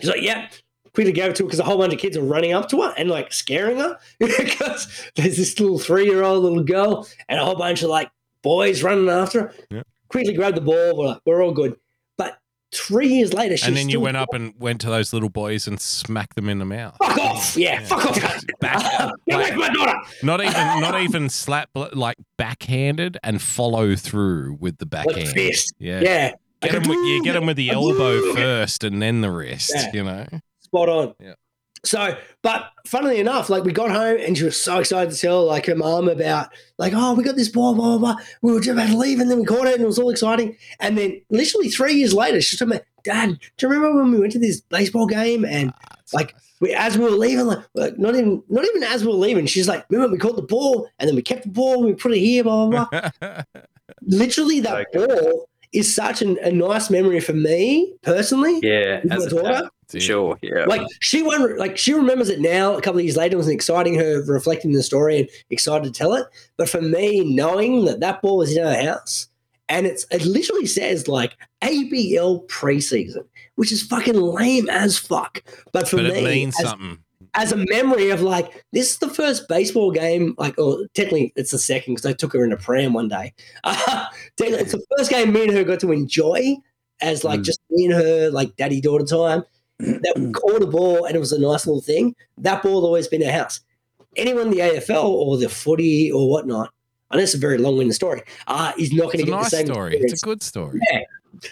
She's 0.00 0.10
like, 0.10 0.22
yeah. 0.22 0.48
Quickly 0.92 1.12
gave 1.12 1.30
it 1.30 1.36
to 1.36 1.44
her 1.44 1.46
because 1.46 1.60
a 1.60 1.64
whole 1.64 1.78
bunch 1.78 1.94
of 1.94 1.98
kids 2.00 2.18
are 2.18 2.22
running 2.22 2.52
up 2.52 2.68
to 2.70 2.82
her 2.82 2.92
and 2.98 3.08
like 3.08 3.32
scaring 3.32 3.78
her 3.78 3.98
because 4.18 4.88
there's 5.14 5.38
this 5.38 5.58
little 5.58 5.78
three 5.78 6.04
year 6.04 6.22
old 6.22 6.42
little 6.42 6.62
girl 6.62 7.08
and 7.28 7.40
a 7.40 7.44
whole 7.44 7.56
bunch 7.56 7.82
of 7.82 7.88
like 7.88 8.10
boys 8.42 8.82
running 8.82 9.08
after 9.08 9.42
her. 9.42 9.54
Yeah. 9.70 9.82
Quickly 10.08 10.34
grabbed 10.34 10.58
the 10.58 10.60
ball. 10.60 10.98
We're 10.98 11.06
like, 11.06 11.20
we're 11.24 11.42
all 11.42 11.52
good. 11.52 11.76
Three 12.74 13.08
years 13.08 13.34
later, 13.34 13.56
she 13.56 13.66
and 13.66 13.76
then 13.76 13.88
you 13.90 14.00
went 14.00 14.16
up 14.16 14.32
and 14.32 14.54
went 14.58 14.80
to 14.80 14.88
those 14.88 15.12
little 15.12 15.28
boys 15.28 15.66
and 15.66 15.78
smacked 15.80 16.36
them 16.36 16.48
in 16.48 16.58
the 16.58 16.64
mouth. 16.64 16.96
Fuck 17.02 17.18
off! 17.18 17.56
Yeah, 17.56 17.84
fuck 17.84 18.06
off! 18.06 18.42
Back, 18.60 19.12
Get 19.28 19.34
away 19.38 19.48
from 19.50 19.58
my 19.58 19.68
daughter! 19.68 19.94
not 20.22 20.40
even 20.40 20.80
not 20.80 21.00
even 21.02 21.28
slap 21.28 21.68
like 21.92 22.16
backhanded 22.38 23.18
and 23.22 23.42
follow 23.42 23.94
through 23.94 24.56
with 24.58 24.78
the 24.78 24.86
backhand. 24.86 25.28
fist. 25.28 25.74
Yeah. 25.78 26.00
Yeah. 26.00 26.32
Get 26.62 26.74
him 26.76 26.82
with, 26.88 26.96
you 26.98 27.22
get 27.24 27.36
him 27.36 27.44
with 27.46 27.56
the 27.56 27.70
elbow 27.70 28.32
first 28.34 28.84
and 28.84 29.02
then 29.02 29.20
the 29.20 29.30
wrist, 29.30 29.72
Yeah. 29.74 29.90
you 29.92 30.04
know. 30.04 30.26
spot 30.60 30.88
on. 30.88 31.14
Yeah. 31.20 31.34
So, 31.84 32.16
but 32.42 32.70
funnily 32.86 33.18
enough, 33.18 33.50
like 33.50 33.64
we 33.64 33.72
got 33.72 33.90
home 33.90 34.16
and 34.20 34.38
she 34.38 34.44
was 34.44 34.60
so 34.60 34.78
excited 34.78 35.12
to 35.12 35.18
tell 35.18 35.44
like 35.44 35.66
her 35.66 35.74
mom 35.74 36.08
about 36.08 36.50
like, 36.78 36.92
oh, 36.94 37.14
we 37.14 37.24
got 37.24 37.34
this 37.34 37.48
ball, 37.48 37.74
blah, 37.74 37.98
blah, 37.98 38.14
blah. 38.14 38.24
We 38.40 38.52
were 38.52 38.60
just 38.60 38.70
about 38.70 38.90
to 38.90 38.96
leave 38.96 39.18
and 39.18 39.30
then 39.30 39.40
we 39.40 39.44
caught 39.44 39.66
it 39.66 39.74
and 39.74 39.82
it 39.82 39.86
was 39.86 39.98
all 39.98 40.10
exciting. 40.10 40.56
And 40.78 40.96
then 40.96 41.20
literally 41.30 41.68
three 41.68 41.94
years 41.94 42.14
later, 42.14 42.40
she's 42.40 42.58
told 42.58 42.70
me, 42.70 42.80
Dad, 43.02 43.38
do 43.56 43.66
you 43.66 43.72
remember 43.72 44.02
when 44.02 44.12
we 44.12 44.20
went 44.20 44.32
to 44.32 44.38
this 44.38 44.60
baseball 44.60 45.06
game 45.06 45.44
and 45.44 45.72
ah, 45.72 45.96
like 46.12 46.36
we, 46.60 46.72
as 46.72 46.96
we 46.96 47.04
were 47.04 47.10
leaving, 47.10 47.46
like, 47.46 47.64
like 47.74 47.98
not 47.98 48.14
even 48.14 48.44
not 48.48 48.64
even 48.64 48.84
as 48.84 49.04
we 49.04 49.08
were 49.08 49.18
leaving, 49.18 49.46
she's 49.46 49.66
like, 49.66 49.84
remember 49.90 50.12
we 50.12 50.18
caught 50.18 50.36
the 50.36 50.42
ball 50.42 50.88
and 51.00 51.08
then 51.08 51.16
we 51.16 51.22
kept 51.22 51.42
the 51.42 51.48
ball 51.48 51.78
and 51.78 51.86
we 51.86 51.94
put 51.94 52.12
it 52.12 52.20
here, 52.20 52.44
blah 52.44 52.68
blah 52.68 52.86
blah. 53.20 53.42
literally 54.02 54.60
that 54.60 54.86
ball 54.92 55.48
is 55.72 55.92
such 55.92 56.22
an, 56.22 56.38
a 56.42 56.52
nice 56.52 56.90
memory 56.90 57.18
for 57.18 57.32
me 57.32 57.94
personally. 58.02 58.60
Yeah, 58.62 59.00
as 59.10 59.20
my 59.20 59.24
a 59.24 59.28
daughter. 59.28 59.70
Dad, 59.92 60.02
sure. 60.02 60.38
Yeah, 60.42 60.64
Like 60.66 60.86
she 61.00 61.22
won't 61.22 61.58
like 61.58 61.76
she 61.76 61.92
remembers 61.92 62.28
it 62.28 62.40
now. 62.40 62.76
A 62.76 62.82
couple 62.82 62.98
of 62.98 63.04
years 63.04 63.16
later, 63.16 63.34
it 63.34 63.38
was 63.38 63.48
exciting 63.48 63.94
her 63.98 64.22
reflecting 64.24 64.72
the 64.72 64.82
story 64.82 65.20
and 65.20 65.28
excited 65.50 65.84
to 65.84 65.90
tell 65.90 66.14
it. 66.14 66.26
But 66.56 66.68
for 66.68 66.80
me, 66.82 67.34
knowing 67.34 67.84
that 67.84 68.00
that 68.00 68.22
ball 68.22 68.38
was 68.38 68.56
in 68.56 68.64
our 68.64 68.74
house 68.74 69.28
and 69.72 69.86
it's 69.86 70.06
it 70.10 70.24
literally 70.24 70.66
says 70.66 71.08
like 71.08 71.36
ABL 71.62 72.46
preseason, 72.46 73.24
which 73.54 73.72
is 73.72 73.82
fucking 73.82 74.20
lame 74.20 74.68
as 74.68 74.98
fuck. 74.98 75.42
But 75.72 75.88
for 75.88 75.96
but 75.96 76.12
me, 76.12 76.18
it 76.18 76.24
means 76.24 76.60
as, 76.60 76.68
something. 76.68 76.98
as 77.34 77.52
a 77.52 77.56
memory 77.56 78.10
of 78.10 78.20
like 78.20 78.64
this 78.72 78.92
is 78.92 78.98
the 78.98 79.08
first 79.08 79.48
baseball 79.48 79.90
game, 79.90 80.34
like 80.36 80.58
or 80.58 80.86
technically 80.94 81.32
it's 81.36 81.52
the 81.52 81.58
second 81.58 81.94
because 81.94 82.06
I 82.06 82.12
took 82.12 82.34
her 82.34 82.44
in 82.44 82.52
a 82.52 82.56
pram 82.56 82.92
one 82.92 83.08
day. 83.08 83.32
Uh, 83.64 84.06
it's 84.38 84.72
the 84.72 84.84
first 84.96 85.10
game 85.10 85.32
me 85.32 85.44
and 85.44 85.52
her 85.52 85.64
got 85.64 85.80
to 85.80 85.92
enjoy 85.92 86.56
as 87.00 87.24
like 87.24 87.42
just 87.42 87.60
me 87.70 87.86
and 87.86 87.94
her 87.94 88.30
like 88.30 88.56
daddy 88.56 88.80
daughter 88.80 89.04
time. 89.04 89.44
That 89.82 90.14
we 90.16 90.30
caught 90.40 90.62
a 90.62 90.66
ball 90.66 91.04
and 91.06 91.14
it 91.16 91.18
was 91.18 91.32
a 91.32 91.40
nice 91.40 91.66
little 91.66 91.82
thing. 91.82 92.14
That 92.38 92.62
ball 92.62 92.84
always 92.84 93.08
been 93.08 93.22
our 93.24 93.32
house. 93.32 93.60
Anyone 94.16 94.48
in 94.48 94.50
the 94.50 94.58
AFL 94.58 95.04
or 95.04 95.36
the 95.38 95.48
footy 95.48 96.10
or 96.12 96.28
whatnot, 96.30 96.70
I 97.10 97.16
know 97.16 97.22
it's 97.22 97.34
a 97.34 97.38
very 97.38 97.58
long-winded 97.58 97.94
story, 97.94 98.22
uh, 98.46 98.72
is 98.78 98.92
not 98.92 99.04
going 99.12 99.20
It's 99.20 99.22
to 99.22 99.22
a 99.22 99.26
get 99.26 99.32
nice 99.36 99.50
the 99.50 99.56
same 99.58 99.66
story. 99.66 99.86
experience. 99.94 100.12
It's 100.12 100.22
a 100.22 100.26
good 100.26 100.42
story. 100.42 100.80
Yeah. 100.92 101.00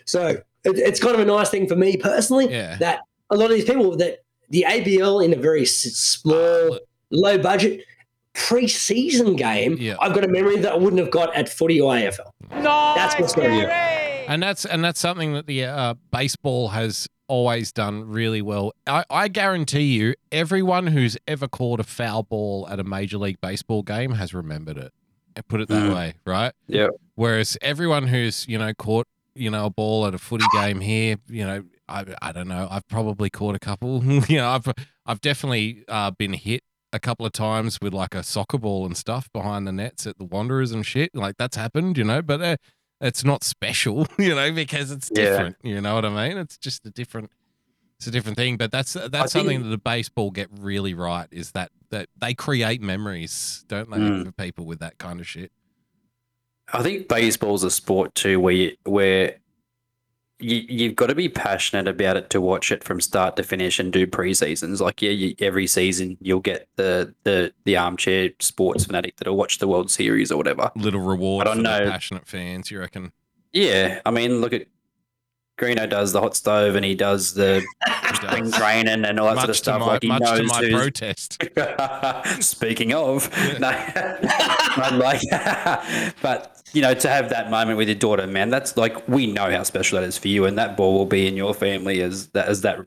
So 0.06 0.26
it, 0.28 0.42
it's 0.64 1.00
kind 1.00 1.14
of 1.14 1.20
a 1.20 1.24
nice 1.24 1.50
thing 1.50 1.66
for 1.68 1.76
me 1.76 1.96
personally 1.96 2.50
Yeah. 2.50 2.76
that 2.78 3.00
a 3.30 3.36
lot 3.36 3.46
of 3.50 3.56
these 3.56 3.64
people 3.64 3.96
that 3.96 4.18
the 4.50 4.64
ABL 4.68 5.24
in 5.24 5.32
a 5.32 5.36
very 5.36 5.62
s- 5.62 5.70
small, 5.70 6.78
low 7.10 7.38
budget 7.38 7.82
pre-season 8.34 9.36
game, 9.36 9.78
I've 10.00 10.14
got 10.14 10.24
a 10.24 10.28
memory 10.28 10.56
that 10.58 10.72
I 10.72 10.76
wouldn't 10.76 11.00
have 11.00 11.10
got 11.10 11.34
at 11.36 11.48
footy 11.48 11.80
or 11.80 11.92
AFL. 11.94 12.30
That's 12.50 13.18
what's 13.20 13.34
going 13.34 13.64
on. 13.64 13.70
And 13.70 14.42
that's 14.42 14.64
and 14.64 14.84
that's 14.84 15.00
something 15.00 15.32
that 15.34 15.46
the 15.46 15.64
uh, 15.64 15.94
baseball 16.12 16.68
has 16.68 17.08
always 17.30 17.72
done 17.72 18.08
really 18.08 18.42
well. 18.42 18.72
I, 18.86 19.04
I 19.08 19.28
guarantee 19.28 19.84
you, 19.98 20.14
everyone 20.32 20.88
who's 20.88 21.16
ever 21.28 21.46
caught 21.48 21.80
a 21.80 21.84
foul 21.84 22.24
ball 22.24 22.66
at 22.68 22.80
a 22.80 22.84
major 22.84 23.18
league 23.18 23.40
baseball 23.40 23.82
game 23.82 24.12
has 24.12 24.34
remembered 24.34 24.76
it. 24.76 24.92
And 25.36 25.46
Put 25.46 25.60
it 25.60 25.68
that 25.68 25.84
Mm. 25.84 25.94
way, 25.94 26.14
right? 26.26 26.52
Yeah. 26.66 26.88
Whereas 27.14 27.56
everyone 27.62 28.08
who's 28.08 28.46
you 28.48 28.58
know 28.58 28.74
caught 28.74 29.06
you 29.34 29.48
know 29.50 29.66
a 29.66 29.70
ball 29.70 30.06
at 30.06 30.14
a 30.14 30.18
footy 30.18 30.44
game 30.52 30.80
here, 30.80 31.16
you 31.28 31.46
know, 31.46 31.62
I 31.88 32.04
I 32.20 32.32
don't 32.32 32.48
know, 32.48 32.66
I've 32.70 32.86
probably 32.88 33.30
caught 33.30 33.54
a 33.54 33.60
couple. 33.60 34.02
you 34.28 34.36
know, 34.38 34.48
I've 34.50 34.66
I've 35.06 35.20
definitely 35.20 35.84
uh, 35.88 36.10
been 36.10 36.32
hit 36.32 36.62
a 36.92 36.98
couple 36.98 37.24
of 37.24 37.30
times 37.32 37.78
with 37.80 37.94
like 37.94 38.14
a 38.16 38.24
soccer 38.24 38.58
ball 38.58 38.84
and 38.84 38.96
stuff 38.96 39.28
behind 39.32 39.66
the 39.68 39.72
nets 39.72 40.04
at 40.08 40.18
the 40.18 40.24
Wanderers 40.24 40.72
and 40.72 40.84
shit. 40.84 41.14
Like 41.14 41.36
that's 41.38 41.56
happened, 41.56 41.96
you 41.96 42.02
know, 42.04 42.20
but 42.22 42.40
uh, 42.42 42.56
it's 43.00 43.24
not 43.24 43.42
special, 43.44 44.06
you 44.18 44.34
know, 44.34 44.52
because 44.52 44.90
it's 44.90 45.10
Yeah. 45.14 45.24
different. 45.30 45.56
You 45.62 45.80
know 45.80 45.94
what 45.94 46.04
I 46.04 46.28
mean? 46.28 46.38
It's 46.38 46.56
just 46.56 46.84
a 46.86 46.90
different. 46.90 47.30
It's 47.98 48.06
a 48.06 48.10
different 48.10 48.38
thing, 48.38 48.56
but 48.56 48.70
that's 48.72 48.94
that's 48.94 49.32
something 49.32 49.58
think- 49.58 49.62
that 49.64 49.68
the 49.70 49.76
baseball 49.78 50.30
get 50.30 50.48
really 50.58 50.94
right 50.94 51.28
is 51.30 51.52
that 51.52 51.70
that 51.90 52.08
they 52.18 52.32
create 52.34 52.80
memories, 52.80 53.64
don't 53.68 53.90
they, 53.90 53.98
Mm. 53.98 54.24
for 54.24 54.32
people 54.32 54.64
with 54.64 54.78
that 54.80 54.96
kind 54.98 55.20
of 55.20 55.26
shit. 55.28 55.52
I 56.72 56.82
think 56.82 57.08
baseball's 57.08 57.62
a 57.64 57.70
sport 57.70 58.14
too, 58.14 58.38
where 58.40 58.54
you, 58.54 58.76
where 58.84 59.36
you, 60.40 60.64
you've 60.68 60.96
got 60.96 61.06
to 61.08 61.14
be 61.14 61.28
passionate 61.28 61.86
about 61.88 62.16
it 62.16 62.30
to 62.30 62.40
watch 62.40 62.72
it 62.72 62.82
from 62.84 63.00
start 63.00 63.36
to 63.36 63.42
finish 63.42 63.78
and 63.78 63.92
do 63.92 64.06
pre 64.06 64.34
seasons. 64.34 64.80
Like 64.80 65.02
yeah, 65.02 65.10
you, 65.10 65.34
every 65.40 65.66
season 65.66 66.16
you'll 66.20 66.40
get 66.40 66.68
the 66.76 67.14
the 67.24 67.52
the 67.64 67.76
armchair 67.76 68.30
sports 68.40 68.84
fanatic 68.84 69.16
that'll 69.16 69.36
watch 69.36 69.58
the 69.58 69.68
World 69.68 69.90
Series 69.90 70.32
or 70.32 70.36
whatever. 70.36 70.70
Little 70.76 71.00
reward 71.00 71.46
I 71.46 71.50
for 71.52 71.56
the 71.56 71.62
know- 71.62 71.90
passionate 71.90 72.26
fans, 72.26 72.70
you 72.70 72.80
reckon? 72.80 73.12
Yeah, 73.52 74.00
I 74.06 74.10
mean, 74.10 74.40
look 74.40 74.52
at 74.52 74.66
Greeno 75.58 75.90
does 75.90 76.12
the 76.12 76.20
hot 76.22 76.34
stove 76.36 76.74
and 76.74 76.84
he 76.86 76.94
does 76.94 77.34
the 77.34 77.62
spring 78.14 78.50
training 78.50 79.04
and 79.04 79.20
all 79.20 79.26
that 79.26 79.34
Much 79.36 79.44
sort 79.44 79.50
of 79.50 79.56
to 79.56 79.62
stuff. 79.62 79.80
my- 79.80 79.86
like 79.86 80.02
he 80.02 80.08
much 80.08 80.22
to 80.22 80.36
knows 80.38 80.48
my 80.48 80.58
who's- 80.60 80.80
protest. 80.80 81.42
Speaking 82.42 82.94
of, 82.94 83.28
no, 83.60 83.70
but 84.76 84.92
like, 84.94 85.20
but 86.22 86.59
you 86.72 86.82
know, 86.82 86.94
to 86.94 87.08
have 87.08 87.30
that 87.30 87.50
moment 87.50 87.78
with 87.78 87.88
your 87.88 87.96
daughter, 87.96 88.26
man, 88.26 88.50
that's 88.50 88.76
like 88.76 89.06
we 89.08 89.26
know 89.26 89.50
how 89.50 89.62
special 89.62 90.00
that 90.00 90.06
is 90.06 90.18
for 90.18 90.28
you, 90.28 90.44
and 90.46 90.58
that 90.58 90.76
ball 90.76 90.94
will 90.98 91.06
be 91.06 91.26
in 91.26 91.36
your 91.36 91.54
family 91.54 92.02
as 92.02 92.28
that 92.28 92.48
as 92.48 92.62
that 92.62 92.78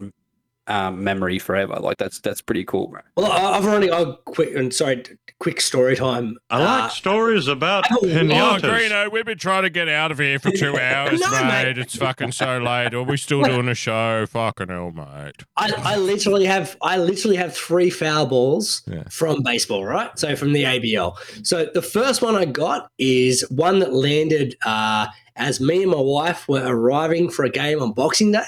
um, 0.67 1.03
memory 1.03 1.39
forever. 1.39 1.75
Like 1.79 1.97
that's 1.97 2.19
that's 2.19 2.41
pretty 2.41 2.63
cool, 2.63 2.87
bro. 2.87 3.01
Well, 3.17 3.31
I- 3.31 3.57
I've 3.57 3.65
already 3.65 3.91
oh, 3.91 4.13
quick 4.25 4.55
and 4.55 4.73
sorry, 4.73 5.03
quick 5.39 5.59
story 5.61 5.95
time. 5.95 6.37
I 6.49 6.59
like 6.63 6.83
Uh, 6.83 6.89
stories 6.89 7.47
about 7.47 7.85
Oh, 7.91 7.97
pinatas. 8.03 8.61
Greeno, 8.61 9.11
we've 9.11 9.25
been 9.25 9.37
trying 9.37 9.63
to 9.63 9.69
get 9.69 9.89
out 9.89 10.11
of 10.11 10.19
here 10.19 10.39
for 10.39 10.51
two 10.51 10.77
hours, 10.79 11.19
No, 11.19 11.29
mate. 11.31 11.47
mate. 11.65 11.77
It's 11.77 11.95
fucking 11.97 12.31
so 12.31 12.59
late. 12.59 12.93
Are 12.93 13.03
we 13.03 13.17
still 13.17 13.43
doing 13.43 13.67
a 13.67 13.75
show? 13.75 14.25
Fucking 14.25 14.69
hell, 14.69 14.91
mate. 14.91 15.43
I, 15.57 15.73
I 15.77 15.95
literally 15.97 16.45
have 16.45 16.77
I 16.81 16.97
literally 16.97 17.35
have 17.37 17.53
three 17.55 17.89
foul 17.89 18.25
balls 18.25 18.83
Yeah. 18.87 19.03
from 19.09 19.43
baseball, 19.43 19.83
right? 19.85 20.17
So 20.17 20.35
from 20.35 20.53
the 20.53 20.63
ABL. 20.63 21.15
So 21.45 21.65
the 21.73 21.81
first 21.81 22.21
one 22.21 22.35
I 22.35 22.45
got 22.45 22.89
is 22.97 23.41
one 23.49 23.79
that 23.79 23.93
landed 23.93 24.55
uh, 24.65 25.07
as 25.35 25.59
me 25.59 25.81
and 25.81 25.91
my 25.91 25.99
wife 25.99 26.47
were 26.47 26.63
arriving 26.65 27.29
for 27.29 27.43
a 27.43 27.49
game 27.49 27.81
on 27.81 27.91
Boxing 27.91 28.31
Day. 28.31 28.43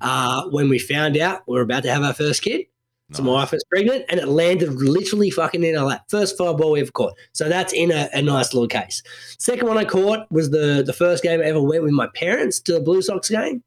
Uh, 0.00 0.48
when 0.50 0.68
we 0.68 0.78
found 0.78 1.16
out 1.16 1.42
we 1.46 1.54
were 1.54 1.62
about 1.62 1.82
to 1.84 1.92
have 1.92 2.02
our 2.02 2.14
first 2.14 2.42
kid. 2.42 2.66
So 3.12 3.22
my 3.22 3.32
wife 3.32 3.52
was 3.52 3.64
pregnant 3.64 4.04
and 4.10 4.20
it 4.20 4.28
landed 4.28 4.70
literally 4.74 5.30
fucking 5.30 5.64
in 5.64 5.74
our 5.76 5.86
lap. 5.86 6.04
First 6.10 6.36
foul 6.36 6.54
ball 6.54 6.72
we 6.72 6.82
ever 6.82 6.90
caught. 6.90 7.14
So 7.32 7.48
that's 7.48 7.72
in 7.72 7.90
a, 7.90 8.10
a 8.12 8.20
nice 8.20 8.52
little 8.52 8.68
case. 8.68 9.02
Second 9.38 9.66
one 9.66 9.78
I 9.78 9.86
caught 9.86 10.30
was 10.30 10.50
the 10.50 10.82
the 10.84 10.92
first 10.92 11.22
game 11.22 11.40
I 11.40 11.44
ever 11.44 11.62
went 11.62 11.82
with 11.82 11.92
my 11.92 12.08
parents 12.08 12.60
to 12.60 12.74
the 12.74 12.80
Blue 12.80 13.00
Sox 13.00 13.30
game 13.30 13.62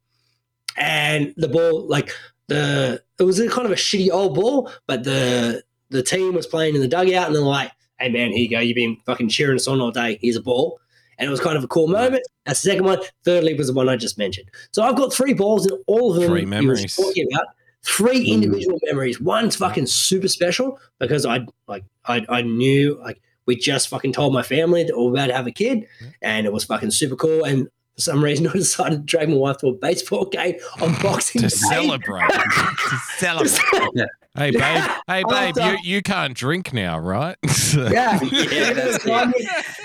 and 0.76 1.34
the 1.36 1.48
ball 1.48 1.86
like 1.88 2.10
the 2.48 3.02
it 3.18 3.24
was 3.24 3.40
a 3.40 3.48
kind 3.48 3.66
of 3.66 3.72
a 3.72 3.76
shitty 3.76 4.10
old 4.10 4.34
ball, 4.34 4.70
but 4.86 5.04
the 5.04 5.64
the 5.90 6.02
team 6.02 6.34
was 6.34 6.46
playing 6.46 6.74
in 6.74 6.80
the 6.80 6.88
dugout 6.88 7.26
and 7.26 7.34
they're 7.34 7.42
like, 7.42 7.72
"Hey 7.98 8.10
man, 8.10 8.30
here 8.30 8.42
you 8.44 8.50
go. 8.50 8.60
You've 8.60 8.76
been 8.76 8.98
fucking 9.06 9.28
cheering 9.28 9.56
us 9.56 9.66
on 9.66 9.80
all 9.80 9.90
day. 9.90 10.18
Here's 10.20 10.36
a 10.36 10.42
ball." 10.42 10.78
And 11.18 11.28
it 11.28 11.30
was 11.30 11.40
kind 11.40 11.56
of 11.56 11.64
a 11.64 11.68
cool 11.68 11.88
moment. 11.88 12.22
That's 12.46 12.62
the 12.62 12.70
second 12.70 12.84
one. 12.84 12.98
Thirdly 13.24 13.54
was 13.54 13.68
the 13.68 13.72
one 13.72 13.88
I 13.88 13.96
just 13.96 14.18
mentioned. 14.18 14.48
So 14.72 14.82
I've 14.82 14.96
got 14.96 15.12
three 15.12 15.34
balls 15.34 15.66
and 15.66 15.78
all 15.86 16.14
of 16.14 16.20
them 16.20 16.30
Three 16.30 16.44
memories. 16.44 16.96
talking 16.96 17.26
about 17.32 17.46
three 17.82 18.24
hmm. 18.24 18.42
individual 18.42 18.78
memories. 18.84 19.20
One's 19.20 19.56
fucking 19.56 19.86
super 19.86 20.28
special 20.28 20.78
because 20.98 21.26
I 21.26 21.46
like 21.68 21.84
I, 22.06 22.24
I 22.28 22.42
knew 22.42 22.98
like 23.00 23.20
we 23.46 23.56
just 23.56 23.88
fucking 23.88 24.12
told 24.12 24.32
my 24.32 24.42
family 24.42 24.84
that 24.84 24.96
we 24.96 25.04
were 25.04 25.10
about 25.10 25.26
to 25.26 25.34
have 25.34 25.46
a 25.46 25.52
kid 25.52 25.86
and 26.20 26.46
it 26.46 26.52
was 26.52 26.64
fucking 26.64 26.92
super 26.92 27.16
cool. 27.16 27.44
And 27.44 27.68
some 28.02 28.22
reason, 28.22 28.46
I 28.48 28.52
decided 28.52 28.96
to 29.00 29.04
drag 29.04 29.28
my 29.28 29.36
wife 29.36 29.58
to 29.58 29.68
a 29.68 29.72
baseball 29.72 30.26
game 30.26 30.56
on 30.80 30.94
Boxing 31.02 31.40
to 31.42 31.48
Day. 31.48 31.54
celebrate. 31.54 32.28
to 32.30 32.98
celebrate. 33.18 34.08
Hey 34.34 34.50
babe, 34.50 34.82
hey 35.08 35.24
babe, 35.28 35.58
After- 35.58 35.72
you, 35.72 35.78
you 35.96 36.00
can't 36.02 36.32
drink 36.32 36.72
now, 36.72 36.98
right? 36.98 37.36
Yeah, 37.76 38.18
Yeah, 38.22 38.72
that's 38.72 39.06
I 39.06 39.26
mean, 39.26 39.34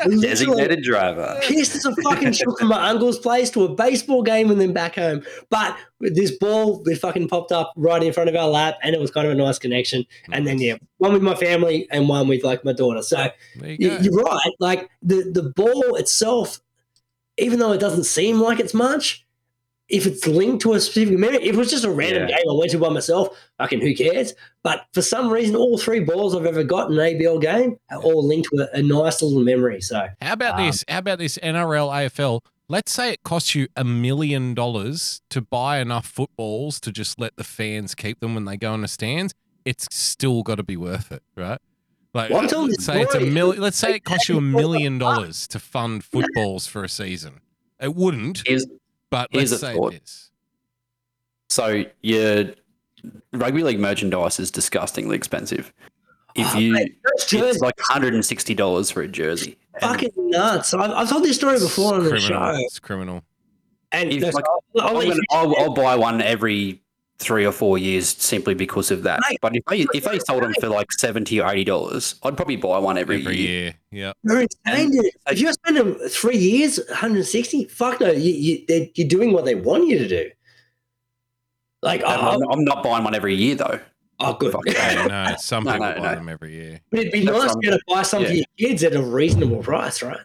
literally 0.05 0.21
Designated 0.21 0.83
driver. 0.83 1.37
Pissed 1.43 1.75
as 1.75 1.85
a 1.85 1.93
fucking 2.01 2.31
shook 2.31 2.57
from 2.57 2.69
my 2.69 2.87
uncle's 2.89 3.19
place 3.19 3.49
to 3.51 3.65
a 3.65 3.75
baseball 3.75 4.23
game 4.23 4.49
and 4.49 4.61
then 4.61 4.71
back 4.71 4.95
home. 4.95 5.21
But 5.49 5.75
this 5.99 6.31
ball, 6.37 6.81
it 6.87 6.95
fucking 6.97 7.27
popped 7.27 7.51
up 7.51 7.73
right 7.75 8.01
in 8.01 8.13
front 8.13 8.29
of 8.29 8.37
our 8.37 8.47
lap, 8.47 8.75
and 8.83 8.95
it 8.95 9.01
was 9.01 9.11
kind 9.11 9.27
of 9.27 9.33
a 9.33 9.35
nice 9.35 9.59
connection. 9.59 10.05
And 10.31 10.47
then 10.47 10.59
yeah, 10.59 10.77
one 10.99 11.11
with 11.11 11.23
my 11.23 11.35
family 11.35 11.85
and 11.91 12.07
one 12.07 12.29
with 12.29 12.45
like 12.45 12.63
my 12.63 12.71
daughter. 12.71 13.01
So 13.01 13.27
you 13.61 13.75
you, 13.79 13.89
go. 13.89 13.97
you're 13.99 14.23
right. 14.23 14.51
Like 14.61 14.89
the 15.01 15.29
the 15.29 15.51
ball 15.57 15.95
itself, 15.95 16.61
even 17.37 17.59
though 17.59 17.71
it 17.71 17.79
doesn't 17.79 18.05
seem 18.05 18.39
like 18.39 18.59
it's 18.59 18.73
much, 18.73 19.25
if 19.89 20.05
it's 20.05 20.27
linked 20.27 20.61
to 20.63 20.73
a 20.73 20.79
specific 20.81 21.17
memory, 21.17 21.37
if 21.43 21.53
it 21.55 21.57
was 21.57 21.69
just 21.71 21.85
a 21.85 21.89
random 21.89 22.23
Yeah. 22.23 22.35
game 22.37 22.45
I 22.49 22.53
went 22.53 22.71
to 22.71 22.77
by 22.77 22.89
myself, 22.89 23.29
fucking 23.57 23.79
who 23.79 23.95
cares? 23.95 24.33
But 24.63 24.85
for 24.93 25.01
some 25.01 25.29
reason, 25.29 25.55
all 25.55 25.77
three 25.77 26.01
balls 26.01 26.35
I've 26.35 26.45
ever 26.45 26.63
got 26.63 26.91
in 26.91 26.99
an 26.99 27.05
ABL 27.17 27.39
game 27.41 27.77
are 27.89 27.99
all 28.01 28.25
linked 28.27 28.49
to 28.53 28.67
a, 28.73 28.79
a 28.79 28.81
nice 28.81 29.21
little 29.21 29.39
memory. 29.41 29.79
So 29.81 30.07
How 30.21 30.33
about 30.33 30.59
um, 30.59 30.65
this? 30.65 30.83
How 30.89 30.97
about 30.97 31.19
this 31.19 31.37
NRL 31.41 31.89
AFL? 31.89 32.41
Let's 32.69 32.91
say 32.91 33.13
it 33.13 33.23
costs 33.23 33.55
you 33.55 33.69
a 33.77 33.85
million 33.85 34.53
dollars 34.53 35.21
to 35.29 35.39
buy 35.41 35.79
enough 35.79 36.05
footballs 36.05 36.81
to 36.81 36.91
just 36.91 37.17
let 37.17 37.37
the 37.37 37.45
fans 37.45 37.95
keep 37.95 38.19
them 38.19 38.35
when 38.35 38.43
they 38.43 38.57
go 38.57 38.73
in 38.73 38.81
the 38.81 38.89
stands. 38.89 39.33
It's 39.63 39.87
still 39.89 40.43
got 40.43 40.55
to 40.55 40.63
be 40.63 40.75
worth 40.75 41.09
it, 41.13 41.23
right? 41.37 41.59
Like, 42.17 42.31
Well, 42.31 42.41
I'm 42.41 42.47
telling 42.47 42.69
let's 42.71 42.83
say 42.85 43.01
it's 43.01 43.13
a 43.15 43.19
Rory, 43.19 43.29
million. 43.29 43.61
Let's 43.61 43.77
say 43.77 43.93
it 43.95 44.03
costs 44.03 44.27
you 44.27 44.37
a 44.37 44.41
million 44.41 44.99
$4,000. 44.99 45.47
to 45.49 45.59
fund 45.59 46.03
footballs 46.03 46.65
for 46.67 46.83
a 46.83 46.89
season. 46.89 47.41
It 47.79 47.93
wouldn't, 47.95 48.41
Here's, 48.45 48.65
but 49.11 49.29
let's 49.33 49.51
a 49.51 49.59
say 49.59 49.75
thought. 49.75 49.93
it 49.93 50.01
is. 50.03 50.31
So 51.49 51.85
your 52.01 52.45
rugby 53.33 53.61
league 53.63 53.79
merchandise 53.79 54.39
is 54.39 54.49
disgustingly 54.51 55.15
expensive. 55.15 55.71
If 56.35 56.55
Oh, 56.55 56.57
you, 56.57 56.73
mate, 56.73 56.97
it's 57.15 57.59
like 57.61 57.75
hundred 57.81 58.13
and 58.15 58.25
sixty 58.25 58.53
dollars 58.53 58.89
for 58.91 59.01
a 59.01 59.07
jersey. 59.07 59.57
And 59.81 59.91
fucking 59.91 60.09
nuts. 60.17 60.73
I've, 60.73 60.91
I've 60.91 61.09
told 61.09 61.23
this 61.23 61.35
story 61.35 61.59
before 61.59 61.93
on 61.95 62.03
the 62.03 62.09
criminal. 62.09 62.27
show. 62.53 62.57
It's 62.61 62.79
criminal. 62.79 63.23
And 63.91 64.11
if, 64.11 64.33
like, 64.33 64.43
I'll, 64.75 64.81
I'll 64.81 64.87
I'm 64.89 64.95
let 64.95 65.07
you 65.07 65.11
gonna, 65.13 65.23
I'll, 65.55 65.55
I'll 65.63 65.73
buy 65.73 65.95
one 65.95 66.21
every 66.21 66.81
three 67.19 67.45
or 67.45 67.51
four 67.51 67.77
years 67.79 68.07
simply 68.09 68.53
because 68.53 68.91
of 68.91 69.03
that. 69.03 69.19
Mate, 69.29 69.39
but 69.41 69.55
if 69.55 69.63
they 69.65 69.85
if 69.97 70.03
they 70.03 70.19
sold 70.19 70.43
them 70.43 70.53
for 70.59 70.67
like 70.69 70.91
seventy 70.91 71.41
or 71.41 71.49
eighty 71.49 71.63
dollars, 71.63 72.15
I'd 72.23 72.35
probably 72.37 72.57
buy 72.57 72.77
one 72.77 72.97
every, 72.97 73.19
Every 73.21 73.37
year. 73.37 73.61
year, 73.61 73.73
yeah. 73.91 74.11
You're 74.23 74.41
insane, 74.41 74.91
dude. 74.91 75.05
If 75.27 75.39
you 75.39 75.51
spend 75.53 75.77
them 75.77 75.95
three 76.09 76.37
years, 76.37 76.79
160, 76.89 77.65
fuck 77.65 77.99
no, 78.01 78.11
you, 78.11 78.31
you, 78.31 78.65
they're, 78.67 78.87
you're 78.95 79.07
doing 79.07 79.33
what 79.33 79.45
they 79.45 79.55
want 79.55 79.87
you 79.87 79.97
to 79.99 80.07
do. 80.07 80.29
Like, 81.81 82.01
And 82.01 82.09
oh, 82.09 82.29
I'm, 82.31 82.41
uh, 82.43 82.51
I'm 82.53 82.63
not 82.63 82.83
buying 82.83 83.03
one 83.03 83.15
every 83.15 83.35
year 83.35 83.55
though. 83.55 83.79
oh, 84.19 84.33
good. 84.33 84.51
Fuck 84.51 84.63
Yeah, 84.67 85.05
no, 85.29 85.35
some 85.37 85.63
No, 85.63 85.73
people 85.73 85.87
no, 85.89 85.95
buy 85.97 86.09
no. 86.09 86.15
them 86.15 86.29
every 86.29 86.53
year. 86.53 86.81
But 86.89 86.99
it'd 87.01 87.11
be 87.11 87.25
That's 87.25 87.37
nice 87.37 87.51
to 87.53 87.57
be 87.59 87.67
able 87.67 87.77
to 87.77 87.83
buy 87.87 88.01
some 88.03 88.25
for 88.25 88.31
your 88.31 88.45
kids 88.57 88.83
at 88.83 88.95
a 88.95 89.01
reasonable 89.01 89.61
price, 89.63 90.01
right? 90.01 90.19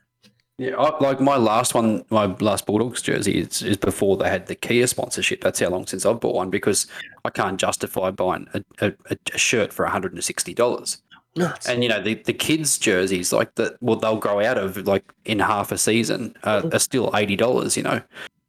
Yeah, 0.59 0.77
I, 0.77 0.97
like 1.03 1.21
my 1.21 1.37
last 1.37 1.75
one, 1.75 2.05
my 2.11 2.27
last 2.41 2.67
Bulldogs 2.67 3.03
jersey 3.03 3.41
is, 3.41 3.63
is 3.63 3.77
before 3.77 4.17
they 4.17 4.29
had 4.29 4.47
the 4.47 4.55
Kia 4.55 4.87
sponsorship. 4.87 5.41
That's 5.41 5.61
how 5.61 5.71
long 5.71 5.87
since 5.87 6.05
I've 6.05 6.21
bought 6.21 6.35
one 6.35 6.51
because 6.51 6.87
I 7.25 7.31
can't 7.31 7.59
justify 7.59 8.11
buying 8.11 8.47
a, 8.55 8.63
a, 8.81 9.17
a 9.35 9.39
shirt 9.39 9.73
for 9.73 9.85
one 9.85 9.93
hundred 9.93 10.13
and 10.13 10.23
sixty 10.23 10.55
dollars. 10.55 11.03
Nuts. 11.35 11.67
And 11.67 11.83
you 11.83 11.89
know 11.89 12.03
the, 12.03 12.15
the 12.15 12.35
kids 12.35 12.77
jerseys 12.79 13.33
like 13.33 13.55
that, 13.55 13.77
well 13.81 13.97
they'll 13.97 14.17
grow 14.17 14.41
out 14.41 14.59
of 14.59 14.77
like 14.87 15.11
in 15.25 15.39
half 15.39 15.73
a 15.73 15.79
season 15.79 16.37
uh, 16.45 16.69
are 16.71 16.79
still 16.79 17.11
eighty 17.17 17.37
dollars. 17.37 17.75
You 17.75 17.85
know, 17.85 18.03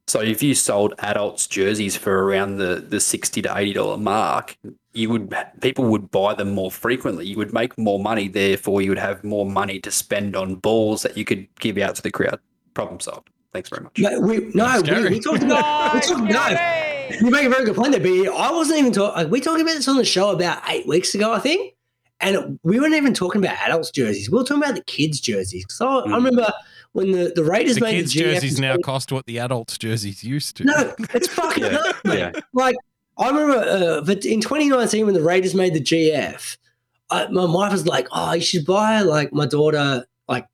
so 0.06 0.20
if 0.20 0.42
you 0.42 0.54
sold 0.54 0.92
adults 0.98 1.46
jerseys 1.46 1.96
for 1.96 2.24
around 2.26 2.58
the 2.58 2.84
the 2.86 3.00
sixty 3.00 3.40
to 3.40 3.56
eighty 3.56 3.72
dollar 3.72 3.96
mark, 3.96 4.58
you 4.94 5.10
would 5.10 5.34
people 5.60 5.84
would 5.86 6.10
buy 6.10 6.34
them 6.34 6.54
more 6.54 6.70
frequently. 6.70 7.26
You 7.26 7.36
would 7.36 7.52
make 7.52 7.76
more 7.76 7.98
money, 7.98 8.28
therefore 8.28 8.80
you 8.80 8.90
would 8.90 8.98
have 8.98 9.22
more 9.24 9.44
money 9.44 9.80
to 9.80 9.90
spend 9.90 10.36
on 10.36 10.56
balls 10.56 11.02
that 11.02 11.16
you 11.16 11.24
could 11.24 11.46
give 11.58 11.78
out 11.78 11.96
to 11.96 12.02
the 12.02 12.10
crowd. 12.10 12.40
Problem 12.74 13.00
solved. 13.00 13.28
Thanks 13.52 13.68
very 13.68 13.84
much. 13.84 13.98
No, 13.98 14.20
we, 14.20 14.50
no, 14.52 14.82
we, 14.82 15.10
we 15.10 15.20
talked 15.20 15.44
about, 15.44 15.94
we 15.94 16.00
talked 16.00 16.28
about, 16.28 17.20
you 17.20 17.30
make 17.30 17.44
a 17.46 17.48
very 17.48 17.64
good 17.64 17.76
point 17.76 17.92
there, 17.92 18.00
but 18.00 18.32
I 18.34 18.50
wasn't 18.50 18.80
even 18.80 18.92
talking, 18.92 19.30
we 19.30 19.40
talked 19.40 19.60
about 19.60 19.74
this 19.74 19.86
on 19.86 19.96
the 19.96 20.04
show 20.04 20.30
about 20.30 20.60
eight 20.68 20.88
weeks 20.88 21.14
ago, 21.14 21.32
I 21.32 21.38
think. 21.38 21.74
And 22.20 22.58
we 22.62 22.80
weren't 22.80 22.94
even 22.94 23.14
talking 23.14 23.44
about 23.44 23.56
adults' 23.58 23.90
jerseys. 23.90 24.30
We 24.30 24.38
were 24.38 24.44
talking 24.44 24.62
about 24.62 24.76
the 24.76 24.84
kids' 24.84 25.20
jerseys. 25.20 25.66
So 25.68 25.86
I, 25.86 25.98
I 25.98 26.02
hmm. 26.06 26.14
remember 26.14 26.52
when 26.92 27.12
the, 27.12 27.32
the 27.34 27.44
Raiders 27.44 27.76
The 27.76 27.82
made 27.82 27.92
kids' 27.92 28.14
the 28.14 28.20
GF 28.20 28.34
jerseys 28.34 28.60
now 28.60 28.76
cost 28.78 29.12
what 29.12 29.26
the 29.26 29.38
adults' 29.38 29.76
jerseys 29.78 30.24
used 30.24 30.56
to. 30.56 30.64
No, 30.64 30.94
it's 31.12 31.28
fucking 31.28 31.64
Yeah, 31.64 31.70
nuts, 31.70 32.04
mate. 32.04 32.18
yeah. 32.18 32.32
Like 32.54 32.76
I 33.16 33.28
remember, 33.28 33.56
uh, 33.56 34.00
but 34.00 34.24
in 34.24 34.40
2019 34.40 35.06
when 35.06 35.14
the 35.14 35.22
Raiders 35.22 35.54
made 35.54 35.74
the 35.74 35.80
GF, 35.80 36.56
I, 37.10 37.26
my 37.28 37.44
wife 37.44 37.72
was 37.72 37.86
like, 37.86 38.08
"Oh, 38.12 38.32
you 38.32 38.40
should 38.40 38.66
buy 38.66 39.02
like 39.02 39.32
my 39.32 39.46
daughter 39.46 40.04
like 40.28 40.46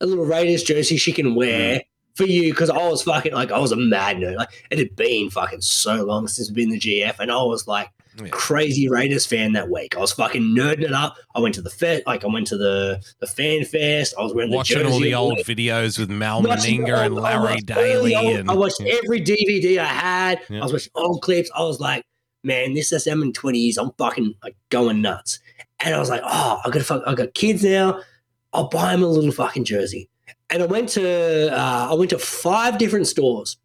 a 0.00 0.06
little 0.06 0.24
Raiders 0.24 0.62
jersey 0.62 0.96
she 0.96 1.12
can 1.12 1.34
wear." 1.34 1.82
For 2.16 2.24
you, 2.26 2.52
because 2.52 2.68
I 2.68 2.76
was 2.76 3.02
fucking 3.02 3.32
like 3.32 3.50
I 3.52 3.58
was 3.58 3.72
a 3.72 3.76
mad 3.76 4.16
nerd. 4.18 4.36
Like 4.36 4.66
it 4.70 4.78
had 4.78 4.96
been 4.96 5.30
fucking 5.30 5.60
so 5.62 6.04
long 6.04 6.28
since 6.28 6.50
we'd 6.50 6.56
been 6.56 6.64
in 6.64 6.78
the 6.78 6.80
GF, 6.80 7.18
and 7.18 7.30
I 7.30 7.42
was 7.42 7.66
like 7.66 7.88
Yeah. 8.22 8.28
crazy 8.30 8.88
Raiders 8.88 9.26
fan 9.26 9.52
that 9.54 9.68
week. 9.70 9.96
I 9.96 10.00
was 10.00 10.12
fucking 10.12 10.42
nerding 10.42 10.82
it 10.82 10.92
up. 10.92 11.16
I 11.34 11.40
went 11.40 11.54
to 11.56 11.62
the 11.62 11.70
fest, 11.70 12.04
like 12.06 12.24
I 12.24 12.28
went 12.28 12.46
to 12.48 12.56
the 12.56 13.02
the 13.20 13.26
fan 13.26 13.64
fest. 13.64 14.14
I 14.18 14.22
was 14.22 14.34
wearing 14.34 14.50
Watching 14.52 14.78
the 14.82 14.90
all 14.90 15.00
the 15.00 15.14
old 15.14 15.38
videos 15.38 15.98
with 15.98 16.10
Mal 16.10 16.42
Watching 16.42 16.82
Meninga 16.82 17.06
and 17.06 17.14
Laurie 17.14 17.60
Daley. 17.60 18.14
old- 18.14 18.36
and 18.36 18.50
I 18.50 18.54
watched 18.54 18.80
every 18.80 19.20
DVD 19.20 19.78
I 19.78 19.84
had. 19.84 20.40
Yeah. 20.48 20.60
I 20.60 20.62
was 20.64 20.72
watching 20.72 20.92
old 20.94 21.22
clips. 21.22 21.50
I 21.54 21.62
was 21.62 21.80
like, 21.80 22.04
man, 22.44 22.74
this 22.74 22.90
SM 22.90 23.22
in 23.22 23.32
20 23.32 23.58
years, 23.58 23.76
I'm 23.78 23.90
fucking 23.98 24.34
like 24.42 24.56
going 24.70 25.02
nuts. 25.02 25.38
And 25.80 25.94
I 25.94 25.98
was 25.98 26.10
like, 26.10 26.22
oh, 26.24 26.60
I 26.64 26.70
got 26.70 26.82
fuck, 26.82 27.02
I 27.06 27.14
got 27.14 27.34
kids 27.34 27.64
now. 27.64 28.00
I'll 28.52 28.68
buy 28.68 28.92
them 28.92 29.02
a 29.02 29.06
little 29.06 29.32
fucking 29.32 29.64
jersey. 29.64 30.08
And 30.50 30.62
I 30.62 30.66
went 30.66 30.88
to 30.90 31.50
uh, 31.56 31.88
I 31.90 31.94
went 31.94 32.10
to 32.10 32.18
five 32.18 32.76
different 32.78 33.06
stores. 33.06 33.56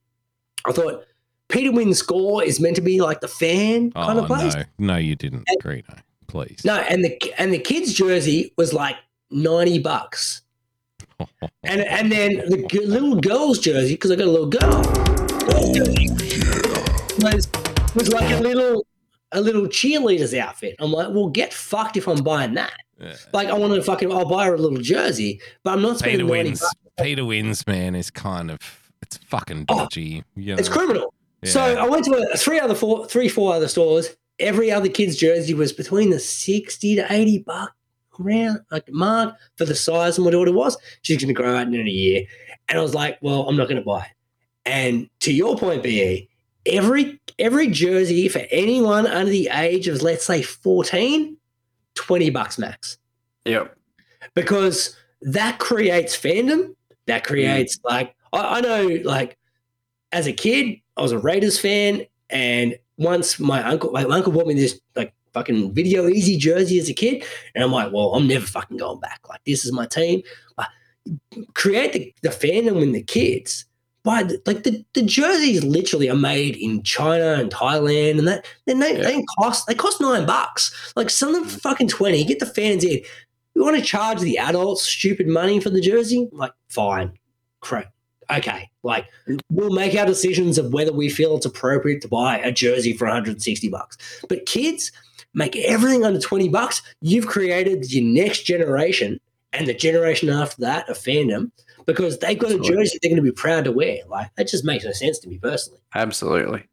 I 0.65 0.71
thought 0.71 1.03
Peter 1.47 1.71
Wynn 1.71 1.93
score 1.93 2.43
is 2.43 2.59
meant 2.59 2.75
to 2.75 2.81
be 2.81 2.99
like 3.01 3.21
the 3.21 3.27
fan 3.27 3.91
kind 3.91 4.17
oh 4.19 4.23
of 4.23 4.27
place. 4.27 4.55
no, 4.55 4.63
no, 4.79 4.95
you 4.97 5.15
didn't, 5.15 5.45
Greeno. 5.61 5.99
Please. 6.27 6.61
No, 6.65 6.75
and 6.77 7.03
the 7.05 7.19
and 7.37 7.53
the 7.53 7.59
kids' 7.59 7.93
jersey 7.93 8.51
was 8.57 8.73
like 8.73 8.95
ninety 9.29 9.77
bucks, 9.79 10.41
and 11.63 11.81
and 11.81 12.11
then 12.11 12.37
the 12.49 12.65
g- 12.69 12.85
little 12.85 13.15
girl's 13.21 13.59
jersey 13.59 13.93
because 13.93 14.11
I 14.11 14.15
got 14.15 14.27
a 14.27 14.31
little 14.31 14.47
girl 14.47 14.81
was 17.21 17.47
was 17.95 18.11
like 18.11 18.29
a 18.31 18.39
little 18.41 18.85
a 19.31 19.41
little 19.41 19.67
cheerleader's 19.67 20.33
outfit. 20.33 20.75
I'm 20.79 20.91
like, 20.91 21.09
well, 21.09 21.27
get 21.29 21.53
fucked 21.53 21.97
if 21.97 22.07
I'm 22.07 22.23
buying 22.23 22.53
that. 22.55 22.73
Yeah. 22.99 23.15
Like, 23.33 23.49
I 23.49 23.53
want 23.53 23.73
to 23.73 23.81
fucking 23.81 24.11
I'll 24.11 24.27
buy 24.29 24.45
her 24.45 24.55
a 24.55 24.57
little 24.57 24.77
jersey, 24.79 25.41
but 25.63 25.73
I'm 25.73 25.81
not 25.81 25.99
spending 25.99 26.21
Peter 26.27 26.31
Wynn's. 26.31 26.59
bucks. 26.61 26.73
Peter 27.01 27.25
Wynn's, 27.25 27.67
man, 27.67 27.95
is 27.95 28.09
kind 28.09 28.49
of 28.49 28.59
it's 29.01 29.17
fucking 29.17 29.65
oh, 29.69 29.79
dodgy. 29.79 30.23
you 30.35 30.53
Oh, 30.53 30.57
It's 30.57 30.69
know. 30.69 30.75
So 31.45 31.61
I 31.61 31.87
went 31.87 32.05
to 32.05 32.29
a, 32.33 32.37
three 32.37 32.59
other 32.59 32.75
four, 32.75 33.07
three, 33.07 33.29
four 33.29 33.53
other 33.53 33.67
stores. 33.67 34.15
Every 34.39 34.71
other 34.71 34.89
kid's 34.89 35.15
jersey 35.15 35.53
was 35.53 35.71
between 35.71 36.09
the 36.09 36.19
sixty 36.19 36.95
to 36.95 37.05
eighty 37.11 37.39
buck 37.39 37.73
around 38.19 38.61
like 38.71 38.89
mark 38.91 39.35
for 39.57 39.65
the 39.65 39.75
size 39.75 40.17
and 40.17 40.25
what 40.25 40.33
it 40.33 40.53
was. 40.53 40.77
She's 41.01 41.17
going 41.17 41.27
to 41.27 41.33
grow 41.33 41.55
out 41.55 41.67
in 41.67 41.75
a 41.75 41.89
year, 41.89 42.25
and 42.67 42.79
I 42.79 42.81
was 42.81 42.93
like, 42.93 43.17
well, 43.21 43.47
I'm 43.47 43.55
not 43.55 43.69
going 43.69 43.81
to 43.81 43.85
buy 43.85 44.05
it. 44.05 44.11
And 44.65 45.09
to 45.21 45.33
your 45.33 45.57
point, 45.57 45.83
Be 45.83 46.29
every 46.65 47.19
every 47.37 47.67
jersey 47.67 48.27
for 48.27 48.41
anyone 48.51 49.05
under 49.05 49.29
the 49.29 49.49
age 49.53 49.87
of 49.87 50.01
let's 50.01 50.25
say 50.25 50.41
14, 50.41 51.37
20 51.95 52.29
bucks 52.31 52.57
max 52.57 52.97
Yep. 53.45 53.77
because 54.33 54.95
that 55.21 55.59
creates 55.59 56.15
fandom. 56.15 56.75
That 57.05 57.23
mm. 57.23 57.27
creates 57.27 57.77
like 57.83 58.15
I, 58.33 58.57
I 58.57 58.61
know 58.61 58.99
like 59.03 59.37
as 60.11 60.27
a 60.27 60.33
kid, 60.33 60.79
I 60.97 61.01
was 61.01 61.11
a 61.11 61.19
Raiders 61.19 61.59
fan, 61.59 62.05
and 62.29 62.77
once 62.97 63.39
my 63.39 63.63
uncle 63.63 63.91
my 63.91 64.03
uncle 64.03 64.31
bought 64.31 64.47
me 64.47 64.53
this 64.53 64.79
like 64.95 65.13
fucking 65.33 65.73
Video 65.73 66.07
Ezy 66.07 66.37
jersey 66.37 66.79
as 66.79 66.89
a 66.89 66.93
kid, 66.93 67.23
and 67.53 67.63
I'm 67.63 67.71
like, 67.71 67.91
well, 67.91 68.15
I'm 68.15 68.27
never 68.27 68.45
fucking 68.45 68.77
going 68.77 68.99
back. 68.99 69.21
Like 69.27 69.43
this 69.45 69.65
is 69.65 69.71
my 69.71 69.85
team. 69.85 70.21
But 70.55 70.67
create 71.53 71.93
the, 71.93 72.13
the 72.21 72.29
fandom 72.29 72.81
in 72.81 72.91
the 72.91 73.03
kids. 73.03 73.65
But 74.03 74.33
like 74.45 74.63
the, 74.63 74.85
the 74.93 75.01
jerseys 75.01 75.63
literally 75.63 76.09
are 76.11 76.15
made 76.15 76.55
in 76.57 76.83
China 76.83 77.33
and 77.33 77.51
Thailand 77.51 78.19
and 78.19 78.27
that 78.27 78.45
then 78.67 78.77
they, 78.77 78.93
they 78.93 79.23
cost 79.39 79.65
they 79.65 79.73
cost 79.73 79.99
nine 79.99 80.27
bucks. 80.27 80.93
Like 80.95 81.09
sell 81.09 81.33
them 81.33 81.45
for 81.45 81.59
fucking 81.59 81.87
twenty, 81.87 82.23
get 82.23 82.39
the 82.39 82.45
fans 82.45 82.83
in. 82.83 83.01
You 83.55 83.63
want 83.63 83.77
to 83.77 83.81
charge 83.81 84.19
the 84.19 84.37
adults 84.37 84.83
stupid 84.83 85.27
money 85.27 85.59
for 85.59 85.69
the 85.69 85.79
jersey? 85.81 86.27
Like, 86.33 86.51
fine. 86.67 87.13
Crap. 87.61 87.91
Okay. 88.29 88.69
Like, 88.83 89.07
we'll 89.49 89.73
make 89.73 89.95
our 89.95 90.05
decisions 90.05 90.57
of 90.57 90.73
whether 90.73 90.93
we 90.93 91.09
feel 91.09 91.35
it's 91.35 91.45
appropriate 91.45 92.01
to 92.01 92.07
buy 92.07 92.37
a 92.39 92.51
jersey 92.51 92.93
for 92.93 93.05
160 93.05 93.69
bucks. 93.69 93.97
But 94.29 94.45
kids 94.45 94.91
make 95.33 95.55
everything 95.57 96.05
under 96.05 96.19
20 96.19 96.49
bucks. 96.49 96.81
You've 97.01 97.27
created 97.27 97.91
your 97.91 98.03
next 98.03 98.43
generation 98.43 99.19
and 99.53 99.67
the 99.67 99.73
generation 99.73 100.29
after 100.29 100.61
that 100.61 100.89
of 100.89 100.97
fandom 100.97 101.51
because 101.85 102.19
they've 102.19 102.37
got 102.37 102.51
a 102.51 102.59
jersey 102.59 102.97
they're 103.01 103.09
going 103.09 103.15
to 103.17 103.21
be 103.21 103.31
proud 103.31 103.65
to 103.65 103.71
wear. 103.71 103.99
Like 104.07 104.33
that 104.35 104.47
just 104.47 104.65
makes 104.65 104.85
no 104.85 104.91
sense 104.91 105.19
to 105.19 105.29
me 105.29 105.37
personally. 105.37 105.79
Absolutely. 105.93 106.67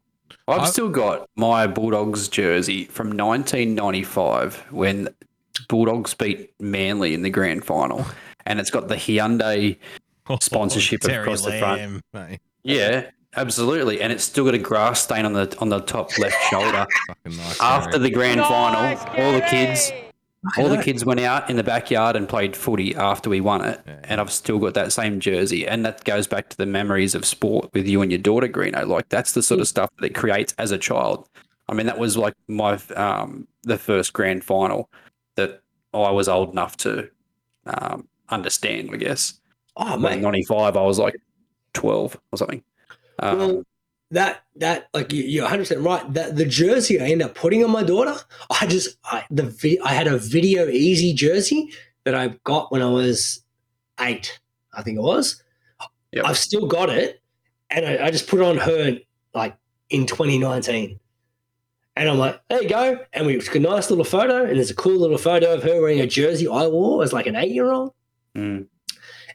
I've 0.47 0.67
still 0.67 0.89
got 0.89 1.29
my 1.35 1.67
Bulldogs 1.67 2.27
jersey 2.27 2.85
from 2.85 3.07
1995 3.07 4.57
when 4.71 5.07
Bulldogs 5.69 6.13
beat 6.13 6.53
Manly 6.59 7.13
in 7.13 7.21
the 7.21 7.29
grand 7.29 7.63
final, 7.63 8.05
and 8.45 8.59
it's 8.59 8.69
got 8.69 8.89
the 8.89 8.95
Hyundai 8.95 9.77
sponsorship 10.41 11.01
Terry 11.01 11.21
across 11.23 11.43
the 11.43 11.57
front. 11.59 12.01
Mate. 12.13 12.39
Yeah, 12.63 13.09
absolutely, 13.35 14.01
and 14.01 14.13
it's 14.13 14.23
still 14.23 14.45
got 14.45 14.53
a 14.53 14.59
grass 14.59 15.03
stain 15.03 15.25
on 15.25 15.33
the 15.33 15.55
on 15.59 15.69
the 15.69 15.79
top 15.81 16.17
left 16.17 16.37
shoulder. 16.49 16.85
nice, 17.25 17.59
After 17.61 17.91
Terry. 17.91 18.03
the 18.03 18.09
grand 18.11 18.39
Nice, 18.39 18.47
final, 18.49 19.23
all 19.23 19.33
the 19.33 19.41
kids, 19.41 19.91
all 20.57 20.69
the 20.69 20.81
kids 20.81 21.03
went 21.05 21.19
out 21.19 21.49
in 21.49 21.55
the 21.57 21.63
backyard 21.63 22.15
and 22.15 22.27
played 22.27 22.55
footy 22.55 22.95
after 22.95 23.29
we 23.29 23.41
won 23.41 23.63
it, 23.65 23.81
and 24.05 24.21
I've 24.21 24.31
still 24.31 24.59
got 24.59 24.73
that 24.75 24.91
same 24.93 25.19
jersey, 25.19 25.67
and 25.67 25.85
that 25.85 26.03
goes 26.05 26.27
back 26.27 26.49
to 26.49 26.57
the 26.57 26.65
memories 26.65 27.15
of 27.15 27.25
sport 27.25 27.69
with 27.73 27.87
you 27.87 28.01
and 28.01 28.11
your 28.11 28.19
daughter, 28.19 28.47
Greeno. 28.47 28.87
Like 28.87 29.09
that's 29.09 29.33
the 29.33 29.43
sort 29.43 29.59
of 29.59 29.67
stuff 29.67 29.89
that 29.99 30.05
it 30.05 30.15
creates 30.15 30.53
as 30.57 30.71
a 30.71 30.77
child. 30.77 31.27
I 31.69 31.73
mean, 31.73 31.85
that 31.85 31.97
was 31.97 32.17
like 32.17 32.33
my 32.47 32.79
um, 32.95 33.47
the 33.63 33.77
first 33.77 34.13
grand 34.13 34.43
final 34.43 34.89
that 35.35 35.61
I 35.93 36.11
was 36.11 36.27
old 36.27 36.51
enough 36.51 36.75
to 36.77 37.09
um, 37.65 38.07
understand. 38.29 38.89
I 38.93 38.97
guess. 38.97 39.39
Oh, 39.77 39.95
in 39.95 40.21
'95, 40.21 40.77
I 40.77 40.81
was 40.83 40.99
like 40.99 41.15
12 41.73 42.19
or 42.31 42.37
something. 42.37 42.63
Um, 43.19 43.37
well, 43.37 43.63
that 44.11 44.43
that 44.57 44.89
like 44.93 45.11
you- 45.11 45.23
you're 45.23 45.43
100 45.43 45.63
percent 45.63 45.81
right. 45.81 46.13
That 46.13 46.35
the 46.35 46.45
jersey 46.45 46.99
I 47.01 47.05
end 47.05 47.21
up 47.23 47.33
putting 47.35 47.63
on 47.63 47.71
my 47.71 47.83
daughter, 47.83 48.15
I 48.61 48.67
just 48.67 48.97
I 49.03 49.25
the 49.31 49.79
I 49.83 49.93
had 49.93 50.07
a 50.07 50.17
Video 50.17 50.67
Ezy 50.67 51.15
jersey 51.15 51.71
that 52.03 52.13
I 52.15 52.29
got 52.43 52.71
when 52.71 52.81
I 52.81 52.89
was 52.89 53.41
eight, 53.99 54.39
I 54.73 54.81
think 54.83 54.97
it 54.97 55.01
was. 55.03 55.41
I've 56.25 56.37
still 56.37 56.67
got 56.67 56.89
it, 56.89 57.21
and 57.71 57.85
I, 57.85 58.05
I 58.05 58.11
just 58.11 58.27
put 58.27 58.39
it 58.39 58.45
on 58.45 58.57
her 58.57 58.97
like 59.33 59.55
in 59.89 60.05
2019. 60.05 60.99
And 61.95 62.09
I'm 62.09 62.17
like, 62.17 62.41
there 62.49 62.61
you 62.63 62.69
go. 62.69 62.99
And 63.13 63.25
we 63.27 63.39
took 63.39 63.55
a 63.55 63.59
nice 63.59 63.89
little 63.89 64.05
photo, 64.05 64.43
and 64.45 64.57
there's 64.57 64.71
a 64.71 64.75
cool 64.75 64.99
little 64.99 65.17
photo 65.17 65.53
of 65.53 65.63
her 65.63 65.79
wearing 65.81 66.01
a 66.01 66.07
jersey 66.07 66.47
I 66.47 66.67
wore 66.67 67.03
as 67.03 67.13
like 67.13 67.25
an 67.27 67.35
eight 67.35 67.51
year 67.51 67.71
old. 67.71 67.93
mm. 68.35 68.67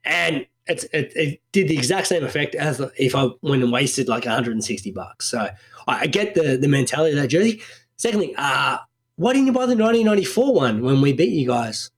And 0.04 0.46
it's, 0.66 0.84
it, 0.84 1.12
it 1.16 1.40
did 1.52 1.68
the 1.68 1.76
exact 1.76 2.06
same 2.08 2.24
effect 2.24 2.54
as 2.54 2.80
if 2.96 3.14
I 3.14 3.28
went 3.42 3.62
and 3.62 3.72
wasted 3.72 4.08
like 4.08 4.24
160 4.24 4.90
bucks. 4.92 5.26
So 5.26 5.48
I, 5.86 6.00
I 6.00 6.06
get 6.06 6.34
the, 6.34 6.56
the 6.56 6.68
mentality 6.68 7.16
of 7.16 7.22
that 7.22 7.28
jersey. 7.28 7.62
Secondly, 7.96 8.34
uh, 8.36 8.78
why 9.16 9.32
didn't 9.32 9.46
you 9.46 9.52
buy 9.52 9.66
the 9.66 9.76
1994 9.76 10.54
one 10.54 10.82
when 10.82 11.00
we 11.00 11.12
beat 11.12 11.32
you 11.32 11.48
guys? 11.48 11.90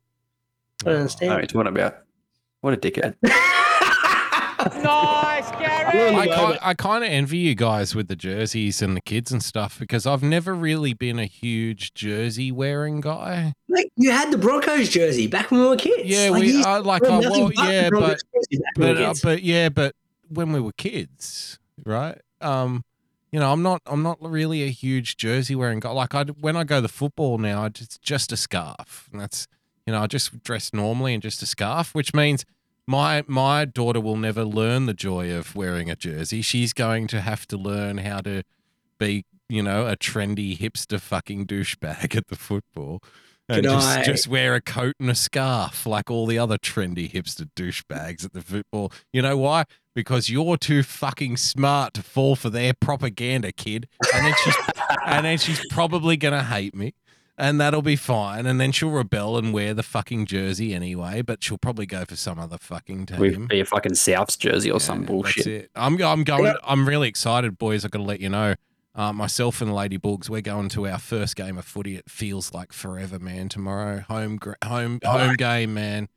I 0.82 0.84
don't 0.84 0.94
I 0.94 0.98
understand. 1.00 1.30
know 1.30 1.36
what 1.36 1.52
you're 1.52 1.66
about. 1.68 1.98
What 2.60 2.74
a 2.74 2.76
dickhead. 2.76 3.16
Nice, 4.60 4.82
Gary. 4.82 5.29
I, 5.90 6.26
ki- 6.26 6.58
I 6.62 6.74
kind 6.74 7.04
of 7.04 7.10
envy 7.10 7.38
you 7.38 7.54
guys 7.54 7.94
with 7.94 8.08
the 8.08 8.16
jerseys 8.16 8.82
and 8.82 8.96
the 8.96 9.00
kids 9.00 9.32
and 9.32 9.42
stuff 9.42 9.78
because 9.78 10.06
I've 10.06 10.22
never 10.22 10.54
really 10.54 10.92
been 10.94 11.18
a 11.18 11.26
huge 11.26 11.94
jersey 11.94 12.50
wearing 12.52 13.00
guy. 13.00 13.54
Like 13.68 13.90
you 13.96 14.10
had 14.10 14.30
the 14.30 14.38
Broncos 14.38 14.88
jersey 14.88 15.26
back 15.26 15.50
when 15.50 15.60
we 15.60 15.66
were 15.68 15.76
kids. 15.76 16.02
Yeah, 16.04 16.30
Like, 16.30 16.40
we 16.40 16.52
you 16.52 16.64
uh, 16.64 16.82
like 16.82 17.02
wore 17.02 17.20
nothing 17.20 17.30
well, 17.30 17.52
but 17.56 17.72
yeah, 17.72 17.82
but 17.90 17.98
Broncos 17.98 18.22
jersey 18.34 18.62
back 18.62 18.76
when 18.76 18.88
we 18.88 18.94
but 18.94 19.00
were 19.00 19.04
uh, 19.04 19.08
kids. 19.08 19.20
but 19.22 19.42
yeah, 19.42 19.68
but 19.68 19.94
when 20.28 20.52
we 20.52 20.60
were 20.60 20.72
kids, 20.72 21.58
right? 21.84 22.18
Um, 22.40 22.84
you 23.32 23.38
know, 23.38 23.52
I'm 23.52 23.62
not 23.62 23.82
I'm 23.86 24.02
not 24.02 24.18
really 24.20 24.62
a 24.64 24.70
huge 24.70 25.16
jersey 25.16 25.54
wearing 25.54 25.80
guy. 25.80 25.90
Like 25.90 26.14
I 26.14 26.24
when 26.24 26.56
I 26.56 26.64
go 26.64 26.80
to 26.80 26.88
football 26.88 27.38
now, 27.38 27.64
it's 27.66 27.98
just 27.98 28.32
a 28.32 28.36
scarf, 28.36 29.08
and 29.12 29.20
that's 29.20 29.46
you 29.86 29.92
know 29.92 30.00
I 30.02 30.06
just 30.06 30.42
dress 30.42 30.72
normally 30.72 31.14
and 31.14 31.22
just 31.22 31.42
a 31.42 31.46
scarf, 31.46 31.94
which 31.94 32.14
means. 32.14 32.44
My 32.90 33.22
my 33.28 33.66
daughter 33.66 34.00
will 34.00 34.16
never 34.16 34.44
learn 34.44 34.86
the 34.86 34.94
joy 34.94 35.32
of 35.32 35.54
wearing 35.54 35.88
a 35.88 35.94
jersey. 35.94 36.42
She's 36.42 36.72
going 36.72 37.06
to 37.06 37.20
have 37.20 37.46
to 37.46 37.56
learn 37.56 37.98
how 37.98 38.18
to 38.22 38.42
be, 38.98 39.24
you 39.48 39.62
know, 39.62 39.86
a 39.86 39.96
trendy 39.96 40.58
hipster 40.58 41.00
fucking 41.00 41.46
douchebag 41.46 42.16
at 42.16 42.26
the 42.26 42.34
football. 42.34 43.00
And 43.48 43.62
Good 43.62 43.70
just, 43.70 43.98
eye. 43.98 44.02
just 44.02 44.26
wear 44.26 44.56
a 44.56 44.60
coat 44.60 44.96
and 44.98 45.08
a 45.08 45.14
scarf 45.14 45.86
like 45.86 46.10
all 46.10 46.26
the 46.26 46.40
other 46.40 46.58
trendy 46.58 47.08
hipster 47.08 47.48
douchebags 47.54 48.24
at 48.24 48.32
the 48.32 48.42
football. 48.42 48.90
You 49.12 49.22
know 49.22 49.36
why? 49.36 49.66
Because 49.94 50.28
you're 50.28 50.56
too 50.56 50.82
fucking 50.82 51.36
smart 51.36 51.94
to 51.94 52.02
fall 52.02 52.34
for 52.34 52.50
their 52.50 52.72
propaganda, 52.74 53.52
kid. 53.52 53.86
And 54.12 54.26
then 54.26 54.34
she's 54.42 54.56
and 55.06 55.24
then 55.24 55.38
she's 55.38 55.64
probably 55.70 56.16
gonna 56.16 56.42
hate 56.42 56.74
me. 56.74 56.94
And 57.40 57.58
that'll 57.58 57.80
be 57.80 57.96
fine. 57.96 58.44
And 58.44 58.60
then 58.60 58.70
she'll 58.70 58.90
rebel 58.90 59.38
and 59.38 59.54
wear 59.54 59.72
the 59.72 59.82
fucking 59.82 60.26
jersey 60.26 60.74
anyway, 60.74 61.22
but 61.22 61.42
she'll 61.42 61.56
probably 61.56 61.86
go 61.86 62.04
for 62.04 62.14
some 62.14 62.38
other 62.38 62.58
fucking 62.58 63.06
team. 63.06 63.18
With 63.18 63.48
be 63.48 63.60
a 63.60 63.64
fucking 63.64 63.92
Souths 63.92 64.38
jersey 64.38 64.70
or 64.70 64.78
some 64.78 64.98
That's 64.98 65.08
bullshit. 65.10 65.46
it. 65.46 65.70
I'm 65.74 66.00
I'm 66.02 66.22
going. 66.22 66.54
I'm 66.62 66.86
really 66.86 67.08
excited, 67.08 67.56
boys. 67.56 67.84
I 67.84 67.88
got 67.88 67.98
to 68.00 68.04
let 68.04 68.20
you 68.20 68.28
know. 68.28 68.54
Uh, 68.94 69.12
myself 69.14 69.62
and 69.62 69.70
the 69.70 69.74
Lady 69.74 69.96
Bugs, 69.96 70.28
we're 70.28 70.42
going 70.42 70.68
to 70.70 70.86
our 70.86 70.98
first 70.98 71.34
game 71.34 71.56
of 71.56 71.64
footy. 71.64 71.96
It 71.96 72.10
feels 72.10 72.52
like 72.52 72.72
forever, 72.72 73.18
man. 73.18 73.48
Tomorrow, 73.48 74.00
home 74.00 74.36
gr- 74.36 74.52
home 74.62 75.00
home 75.02 75.34
game, 75.36 75.72
man. 75.72 76.08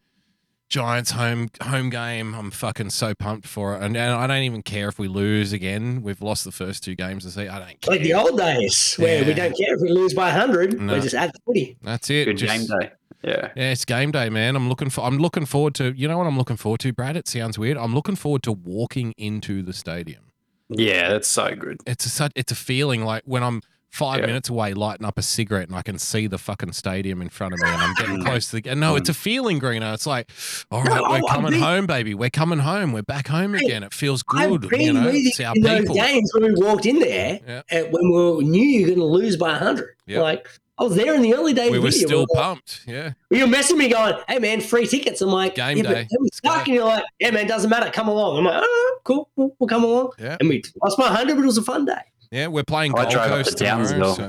Giants 0.74 1.11
home 1.11 1.50
home 1.61 1.92
game. 1.92 2.34
I'm 2.34 2.50
fucking 2.50 2.90
so 2.90 3.14
pumped 3.14 3.48
for 3.48 3.76
it, 3.76 3.84
and, 3.84 3.95
and 3.95 4.11
I 4.16 4.26
don't 4.26 4.42
even 4.42 4.64
care 4.64 4.88
if 4.90 4.98
we 4.98 5.08
lose 5.08 5.53
again. 5.53 6.02
We've 6.02 6.19
lost 6.19 6.45
the 6.45 6.52
first 6.52 6.84
two 6.84 6.95
games. 6.95 7.27
I 7.27 7.30
see. 7.30 7.48
I 7.48 7.60
don't 7.60 7.80
care. 7.80 7.93
like 7.93 8.02
the 8.02 8.16
old 8.16 8.40
days 8.40 8.95
where 8.95 9.24
we 9.24 9.35
don't 9.35 9.56
care 9.56 9.76
if 9.76 9.82
we 9.82 9.90
lose 9.92 10.16
by 10.16 10.30
100, 10.32 10.82
No. 10.82 10.93
we're 10.93 11.02
just 11.02 11.14
at 11.14 11.32
the 11.32 11.40
footy. 11.45 11.77
That's 11.84 12.10
it. 12.10 12.26
Good 12.26 12.38
Just- 12.38 12.69
game 12.69 12.80
day. 12.80 12.92
Yeah. 13.24 13.52
Yeah, 13.56 13.72
it's 13.72 13.85
game 13.85 14.11
day, 14.11 14.30
man. 14.32 14.56
I'm 14.56 14.68
looking 14.68 14.90
for. 14.90 15.02
I'm 15.02 15.19
looking 15.19 15.45
forward 15.45 15.76
to. 15.76 15.93
You 15.95 16.08
know 16.08 16.18
what 16.18 16.26
I'm 16.26 16.40
looking 16.40 16.58
forward 16.58 16.80
to, 16.82 16.92
Brad? 16.92 17.16
It 17.16 17.27
sounds 17.27 17.60
weird. 17.60 17.77
I'm 17.77 17.93
looking 17.93 18.16
forward 18.16 18.42
to 18.43 18.52
walking 18.52 19.14
into 19.16 19.61
the 19.61 19.74
stadium. 19.74 20.24
Yeah, 20.69 21.10
that's 21.10 21.27
so 21.27 21.53
good. 21.56 21.77
It's 21.85 22.06
a 22.08 22.10
such. 22.10 22.32
It's 22.35 22.52
a 22.52 22.56
feeling 22.56 23.06
like 23.06 23.22
when 23.26 23.43
I'm 23.43 23.61
five 23.93 24.22
Yeah. 24.22 24.25
minutes 24.25 24.49
away, 24.49 24.73
lighting 24.73 25.05
up 25.05 25.19
a 25.19 25.22
cigarette, 25.22 25.67
and 25.67 25.77
I 25.77 25.83
can 25.83 25.99
see 25.99 26.25
the 26.25 26.39
fucking 26.39 26.72
stadium 26.73 27.22
in 27.22 27.30
front 27.30 27.53
of 27.53 27.59
me, 27.61 27.69
and 27.69 27.80
I'm 27.80 27.93
getting 27.93 28.17
Mm. 28.22 28.25
close 28.25 28.49
to 28.49 28.59
the. 28.59 28.73
No, 28.75 28.95
it's 28.95 29.07
a 29.09 29.13
feeling, 29.13 29.59
Greeno. 29.61 29.93
It's 29.93 30.07
like, 30.07 30.31
all 30.72 30.81
right, 30.81 30.95
No, 30.99 31.09
we're 31.11 31.22
coming 31.30 31.51
think- 31.51 31.63
home, 31.63 31.85
baby. 31.85 32.15
We're 32.15 32.31
coming 32.31 32.57
home. 32.59 32.91
We're 32.91 33.03
back 33.03 33.27
home 33.27 33.53
again. 33.53 33.83
It 33.83 33.93
feels 33.93 34.23
good. 34.23 34.67
been 34.67 34.81
You 34.81 34.93
know, 34.93 35.11
it's 35.13 35.39
our 35.39 35.53
in 35.55 35.61
those 35.61 35.80
people. 35.81 35.95
games 35.95 36.31
when 36.33 36.43
we 36.53 36.53
walked 36.65 36.88
in 36.88 36.99
there 36.99 37.39
Yeah. 37.47 37.61
and 37.69 37.88
when 37.93 38.09
we 38.38 38.43
knew 38.45 38.63
you 38.65 38.81
were 38.81 38.88
going 38.88 38.99
to 38.99 39.05
lose 39.05 39.38
by 39.38 39.51
100. 39.51 39.95
Yep. 40.07 40.22
Like, 40.23 40.47
I 40.80 40.83
was 40.85 40.95
there 40.95 41.13
in 41.13 41.22
the 41.22 41.35
early 41.35 41.53
days. 41.53 41.69
We 41.72 41.77
were 41.77 41.85
you. 41.85 41.91
still 41.91 42.19
We 42.22 42.25
were- 42.35 42.41
pumped. 42.41 42.80
Yeah. 42.88 43.11
You're 43.30 43.45
messing 43.45 43.77
me 43.77 43.89
going, 43.89 44.15
hey 44.27 44.39
man, 44.39 44.59
free 44.59 44.88
tickets. 44.88 45.22
I'm 45.22 45.30
like, 45.30 45.53
Game 45.53 45.77
yeah, 45.77 45.83
day. 45.83 46.07
we 46.19 46.30
stuck 46.33 46.65
and 46.65 46.73
you're 46.75 46.83
like, 46.85 47.03
yeah 47.19 47.30
man, 47.30 47.45
doesn't 47.45 47.69
matter, 47.69 47.91
come 47.91 48.07
along. 48.07 48.39
I'm 48.39 48.45
like, 48.45 48.63
oh, 48.65 48.97
cool, 49.03 49.30
we'll, 49.35 49.55
we'll 49.59 49.67
come 49.67 49.83
along. 49.83 50.13
Yeah. 50.17 50.38
And 50.39 50.49
we 50.49 50.63
lost 50.81 50.97
by 50.97 51.03
100, 51.09 51.35
but 51.35 51.43
it 51.43 51.45
was 51.45 51.59
a 51.59 51.61
fun 51.61 51.85
day. 51.85 52.01
Yeah, 52.33 52.47
we're 52.47 52.63
playing 52.63 52.95
I 52.95 53.03
Gold 53.03 53.11
drove 53.11 53.25
up 53.25 53.29
Coast 53.29 53.57
to 53.57 53.63
tomorrow. 53.63 53.77
Townsville. 53.85 54.15
So. 54.15 54.23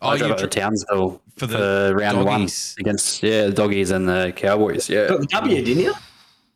I 0.00 0.14
oh, 0.14 0.16
drove 0.16 0.28
you 0.28 0.32
up 0.32 0.38
to 0.40 0.46
dri- 0.46 0.60
Townsville 0.62 1.20
for 1.36 1.40
for, 1.40 1.46
the 1.46 1.94
round 1.94 2.24
doggies. 2.24 2.74
one 2.78 2.82
against 2.82 3.22
yeah 3.22 3.44
the 3.46 3.52
doggies 3.52 3.90
and 3.90 4.08
the 4.08 4.32
Cowboys. 4.34 4.88
Yeah, 4.88 5.06
Got 5.08 5.20
the 5.20 5.26
W, 5.26 5.62
didn't 5.62 5.82
you? 5.82 5.92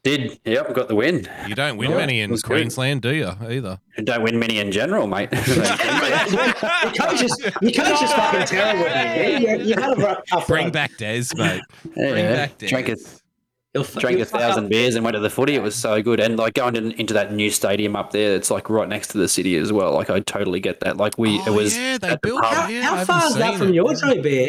did 0.05 0.41
yep 0.45 0.73
got 0.73 0.89
the 0.89 0.95
win. 0.95 1.29
You 1.47 1.55
don't 1.55 1.77
win 1.77 1.91
Yeah, 1.91 1.97
many 1.99 2.21
in 2.21 2.31
was 2.31 2.41
good. 2.43 2.55
Queensland, 2.55 3.03
do 3.03 3.13
you? 3.13 3.27
Either. 3.27 3.79
You 3.99 4.05
don't 4.05 4.23
win 4.23 4.39
many 4.39 4.59
in 4.59 4.73
general, 4.73 5.07
mate. 5.07 5.29
Your 5.33 5.41
coach 5.43 7.23
is, 7.23 7.37
your 7.61 7.73
coach 7.73 8.03
is 8.03 8.13
fucking 8.13 8.47
terrible, 8.47 8.85
man. 8.85 9.43
You, 9.43 9.65
you 9.65 9.75
had 9.75 9.99
a 9.99 10.01
rough 10.01 10.25
tough 10.31 10.47
Bring 10.47 10.65
run. 10.67 10.73
back 10.73 10.97
Des, 10.97 11.25
mate. 11.35 11.61
Bring 11.95 12.17
yeah, 12.17 12.35
back 12.37 12.57
Des. 12.59 12.69
drank 12.69 12.89
a 12.89 12.91
You'll 12.93 12.99
fu- 12.99 13.19
drank 13.85 14.19
you'll 14.19 14.23
a 14.23 14.25
thousand 14.27 14.69
beers 14.69 14.95
and 14.95 15.05
went 15.05 15.15
to 15.15 15.21
the 15.21 15.31
footy. 15.31 15.55
It 15.55 15.63
was 15.63 15.75
so 15.75 16.03
good, 16.03 16.21
and 16.21 16.37
like 16.37 16.55
going 16.55 16.77
in, 16.77 16.93
into 16.93 17.15
that 17.15 17.33
new 17.33 17.51
stadium 17.51 17.97
up 17.97 18.13
there, 18.13 18.35
it's 18.35 18.51
like 18.51 18.69
right 18.71 18.89
next 18.89 19.09
to 19.09 19.19
the 19.19 19.29
city 19.29 19.57
as 19.57 19.73
well. 19.73 19.93
Like 19.95 20.11
I 20.11 20.21
totally 20.21 20.61
get 20.61 20.81
that. 20.81 20.97
Like 20.97 21.19
we, 21.19 21.37
it 21.37 21.49
Oh, 21.49 21.53
was 21.55 21.77
yeah, 21.77 21.99
they 21.99 22.09
at 22.09 22.23
the 22.23 22.29
built 22.29 22.43
pub. 22.43 22.55
that. 22.55 22.71
Yeah, 22.73 22.83
How 22.83 23.05
far 23.05 23.27
is 23.27 23.35
that 23.37 23.57
from 23.59 23.69
it. 23.69 23.75
your 23.75 23.95
Joey 23.95 24.21
Bear? 24.23 24.49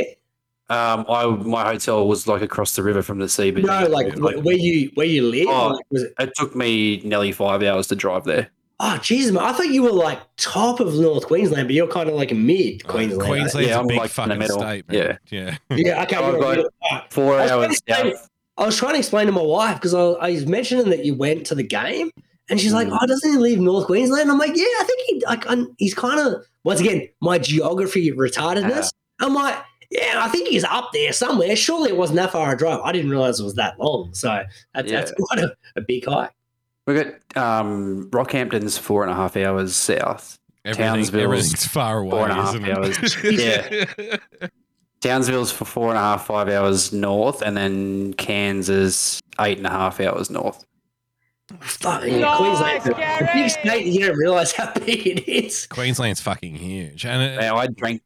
Um, 0.69 1.05
I 1.07 1.25
my 1.25 1.63
hotel 1.63 2.05
was 2.07 2.27
like 2.27 2.41
across 2.41 2.75
the 2.75 2.83
river 2.83 3.01
from 3.01 3.19
the 3.19 3.25
CBD. 3.27 3.63
No, 3.63 3.87
like 3.87 4.13
wh- 4.17 4.43
where 4.43 4.57
you 4.57 4.91
where 4.95 5.05
you 5.07 5.23
live. 5.23 5.47
Oh. 5.47 5.67
Like, 5.69 5.85
was 5.89 6.03
it? 6.03 6.13
it 6.19 6.31
took 6.35 6.55
me 6.55 7.01
nearly 7.05 7.31
five 7.31 7.63
hours 7.63 7.87
to 7.87 7.95
drive 7.95 8.25
there. 8.25 8.49
Oh, 8.79 8.95
Jesus, 9.01 9.31
man! 9.31 9.43
I 9.43 9.53
thought 9.53 9.69
you 9.69 9.81
were 9.81 9.91
like 9.91 10.19
top 10.35 10.79
of 10.81 10.93
North 10.93 11.25
Queensland, 11.25 11.67
but 11.67 11.73
you're 11.73 11.87
kind 11.87 12.09
of 12.09 12.15
like 12.15 12.31
mid 12.31 12.85
Queensland. 12.85 13.21
right? 13.21 13.27
Queensland's 13.29 13.69
Yeah, 13.69 13.77
a 13.77 13.79
I'm 13.79 13.87
big 13.87 13.97
like 13.97 14.03
in 14.03 14.09
the 14.09 14.13
fucking 14.35 14.37
middle. 14.39 14.59
state, 14.59 14.87
man. 14.89 15.17
Yeah. 15.31 15.57
Yeah, 15.71 16.03
okay. 16.03 16.15
I've 16.17 16.33
you're- 16.35 16.69
got. 16.91 17.11
Four 17.13 17.39
I 17.39 17.41
was 17.43 17.49
trying 17.49 17.63
hours 17.63 17.81
to 17.81 18.11
south. 18.17 18.29
I 18.57 18.65
was 18.65 18.77
trying 18.77 18.93
to 18.93 18.99
explain 18.99 19.25
to 19.27 19.31
my 19.31 19.41
wife 19.41 19.75
because 19.75 19.93
I, 19.93 20.01
I 20.01 20.31
was 20.31 20.45
mentioning 20.47 20.89
that 20.89 21.05
you 21.05 21.13
went 21.15 21.45
to 21.47 21.55
the 21.55 21.63
game, 21.63 22.09
and 22.49 22.59
she's 22.59 22.71
Mm. 22.71 22.75
like, 22.75 22.87
"Oh, 22.91 23.05
doesn't 23.05 23.31
he 23.31 23.37
leave 23.37 23.59
North 23.59 23.85
Queensland?" 23.85 24.31
I'm 24.31 24.37
like, 24.39 24.55
"Yeah, 24.55 24.63
I 24.65 24.83
think 24.85 25.01
he 25.07 25.23
like 25.25 25.49
I'm, 25.49 25.75
he's 25.77 25.93
kind 25.93 26.19
of 26.19 26.43
once 26.63 26.79
again 26.79 27.07
my 27.21 27.37
geography 27.37 28.11
retardedness." 28.11 28.89
I'm 29.19 29.33
like, 29.33 29.55
"Yeah, 29.91 30.15
I 30.17 30.27
think 30.29 30.47
he's 30.47 30.63
up 30.63 30.89
there 30.93 31.11
somewhere. 31.13 31.55
Surely 31.55 31.89
it 31.89 31.97
wasn't 31.97 32.17
that 32.17 32.31
far 32.31 32.53
a 32.53 32.57
drive. 32.57 32.79
I 32.83 32.91
didn't 32.91 33.11
realize 33.11 33.39
it 33.39 33.43
was 33.43 33.55
that 33.55 33.79
long. 33.79 34.13
So 34.13 34.43
that's, 34.73 34.91
that's 34.91 35.11
quite 35.19 35.39
a, 35.39 35.55
a 35.75 35.81
big 35.81 36.05
hike." 36.05 36.31
We 36.85 36.95
got 37.03 37.37
um, 37.37 38.09
Rockhampton's 38.11 38.77
four 38.77 39.03
and 39.03 39.11
a 39.11 39.15
half 39.15 39.35
hours 39.35 39.75
south. 39.75 40.39
Everything, 40.63 40.85
Townsville's 40.95 41.23
everything's 41.23 41.67
far 41.67 41.99
away, 41.99 42.11
four 42.11 42.23
and 42.23 42.31
a 42.31 42.35
half 42.35 42.55
isn't 42.55 42.65
it? 42.65 42.77
hours. 42.77 43.23
yeah. 44.41 44.49
Townsville's 45.01 45.51
for 45.51 45.65
four 45.65 45.89
and 45.89 45.97
a 45.97 46.01
half, 46.01 46.25
five 46.25 46.49
hours 46.49 46.91
north, 46.91 47.41
and 47.41 47.55
then 47.55 48.13
Cairns 48.13 48.69
eight 49.39 49.57
and 49.57 49.67
a 49.67 49.69
half 49.69 49.99
hours 49.99 50.29
north. 50.29 50.65
Fucking 51.59 52.19
Nice, 52.19 52.37
Queensland. 52.37 52.83
The 52.83 53.29
big 53.33 53.49
state, 53.49 53.85
you 53.85 54.05
don't 54.07 54.17
realise 54.17 54.51
how 54.51 54.73
big 54.85 55.07
it 55.07 55.27
is. 55.29 55.65
Queensland's 55.67 56.19
fucking 56.19 56.55
huge. 56.55 57.05
And 57.05 57.21
it, 57.21 57.39
Now 57.39 57.55
I 57.57 57.67
drink. 57.67 58.01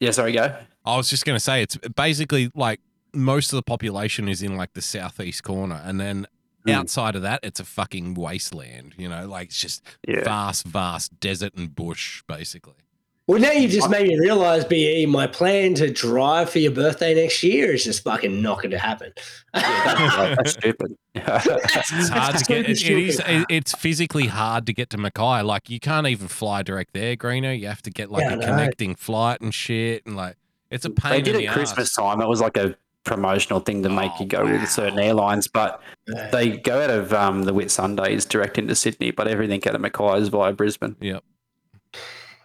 Yeah, 0.00 0.12
sorry, 0.12 0.32
go. 0.32 0.54
I 0.86 0.96
was 0.96 1.10
just 1.10 1.24
going 1.26 1.36
to 1.36 1.40
say 1.40 1.62
it's 1.62 1.76
basically 1.76 2.50
like 2.54 2.80
most 3.12 3.52
of 3.52 3.56
the 3.56 3.62
population 3.62 4.28
is 4.28 4.42
in 4.42 4.56
like 4.56 4.72
the 4.74 4.82
southeast 4.82 5.42
corner, 5.42 5.80
and 5.84 6.00
then 6.00 6.26
Mm. 6.66 6.72
outside 6.72 7.14
of 7.14 7.20
that, 7.20 7.40
it's 7.42 7.60
a 7.60 7.64
fucking 7.64 8.14
wasteland. 8.14 8.94
You 8.96 9.06
know, 9.10 9.26
like 9.28 9.48
it's 9.48 9.60
just 9.60 9.82
Yeah. 10.08 10.24
vast, 10.24 10.64
vast 10.66 11.20
desert 11.20 11.52
and 11.54 11.74
bush, 11.74 12.22
basically. 12.26 12.72
Well, 13.26 13.40
now 13.40 13.52
you've 13.52 13.70
just 13.70 13.88
made 13.88 14.06
me 14.06 14.18
realise, 14.18 14.64
BE, 14.64 15.06
my 15.06 15.26
plan 15.26 15.72
to 15.76 15.90
drive 15.90 16.50
for 16.50 16.58
your 16.58 16.72
birthday 16.72 17.14
next 17.14 17.42
year 17.42 17.72
is 17.72 17.82
just 17.84 18.04
fucking 18.04 18.42
not 18.42 18.58
going 18.58 18.70
to 18.72 18.78
happen. 18.78 19.12
That's 19.54 20.52
stupid. 20.52 20.96
It's 21.16 22.08
hard 22.08 22.36
to 22.36 22.44
get. 22.44 22.68
It, 22.68 22.82
it 22.82 23.20
it- 23.28 23.46
It's 23.48 23.72
physically 23.74 24.26
hard 24.26 24.66
to 24.66 24.72
get 24.74 24.90
to 24.90 24.98
Mackay. 24.98 25.42
Like 25.42 25.70
you 25.70 25.78
can't 25.80 26.06
even 26.06 26.28
fly 26.28 26.62
direct 26.62 26.92
there, 26.92 27.16
Greeno. 27.16 27.58
You 27.58 27.68
have 27.68 27.82
to 27.82 27.90
get 27.90 28.10
like 28.10 28.22
Yeah, 28.24 28.30
I 28.30 28.32
a 28.32 28.36
know. 28.36 28.46
connecting 28.46 28.94
flight 28.94 29.40
and 29.40 29.54
shit, 29.54 30.04
and 30.06 30.16
like 30.16 30.36
it's 30.70 30.84
a 30.84 30.90
pain. 30.90 31.12
They 31.12 31.22
did 31.22 31.36
in 31.36 31.42
it 31.42 31.46
the 31.46 31.52
Christmas 31.52 31.96
arse. 31.96 32.06
time. 32.16 32.20
It 32.20 32.28
was 32.28 32.40
like 32.40 32.56
a 32.56 32.74
promotional 33.04 33.60
thing 33.60 33.82
to 33.84 33.88
make 33.88 34.10
you 34.18 34.26
go 34.26 34.44
with 34.44 34.68
certain 34.68 34.98
airlines, 34.98 35.46
but 35.46 35.80
they 36.32 36.56
go 36.56 36.82
out 36.82 36.90
of 36.90 37.12
um, 37.14 37.42
the 37.44 37.52
Whitsundays 37.54 38.28
direct 38.28 38.58
into 38.58 38.74
Sydney, 38.74 39.10
but 39.12 39.28
everything 39.28 39.62
out 39.68 39.74
of 39.76 39.80
Mackay 39.80 40.18
is 40.18 40.28
via 40.28 40.52
Brisbane. 40.52 40.96
Yep. 41.00 41.22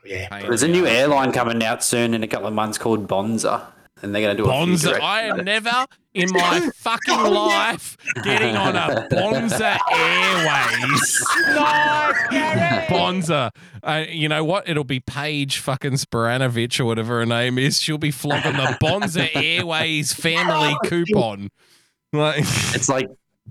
Yeah. 0.05 0.41
There's 0.41 0.63
a 0.63 0.67
new 0.67 0.85
airline 0.85 1.31
coming 1.31 1.63
out 1.63 1.83
soon 1.83 2.13
in 2.13 2.23
a 2.23 2.27
couple 2.27 2.47
of 2.47 2.53
months 2.53 2.77
called 2.77 3.07
Bonza, 3.07 3.67
and 4.01 4.13
they're 4.15 4.21
going 4.21 4.37
to 4.37 4.43
do 4.43 4.49
a 4.49 4.51
Bonza. 4.51 5.01
I 5.01 5.23
am 5.23 5.37
never 5.45 5.85
in 6.13 6.31
my 6.31 6.69
fucking 6.75 7.21
life 7.21 7.97
getting 8.23 8.55
on 8.55 8.75
a 8.75 9.07
Bonza 9.11 9.77
Airways. 9.91 11.25
Nice, 11.49 12.27
Gary. 12.31 12.85
Bonza. 12.89 13.51
Uh, 13.83 14.05
you 14.09 14.27
know 14.29 14.43
what? 14.43 14.67
It'll 14.67 14.83
be 14.83 14.99
Paige 14.99 15.59
fucking 15.59 15.93
Sporanovic 15.93 16.79
or 16.79 16.85
whatever 16.85 17.19
her 17.19 17.25
name 17.25 17.57
is. 17.57 17.79
She'll 17.79 17.97
be 17.97 18.11
flogging 18.11 18.53
the 18.53 18.77
Bonza 18.79 19.35
Airways 19.37 20.13
family 20.13 20.75
coupon. 20.85 21.49
Like, 22.11 22.39
It's 22.73 22.89
like 22.89 23.07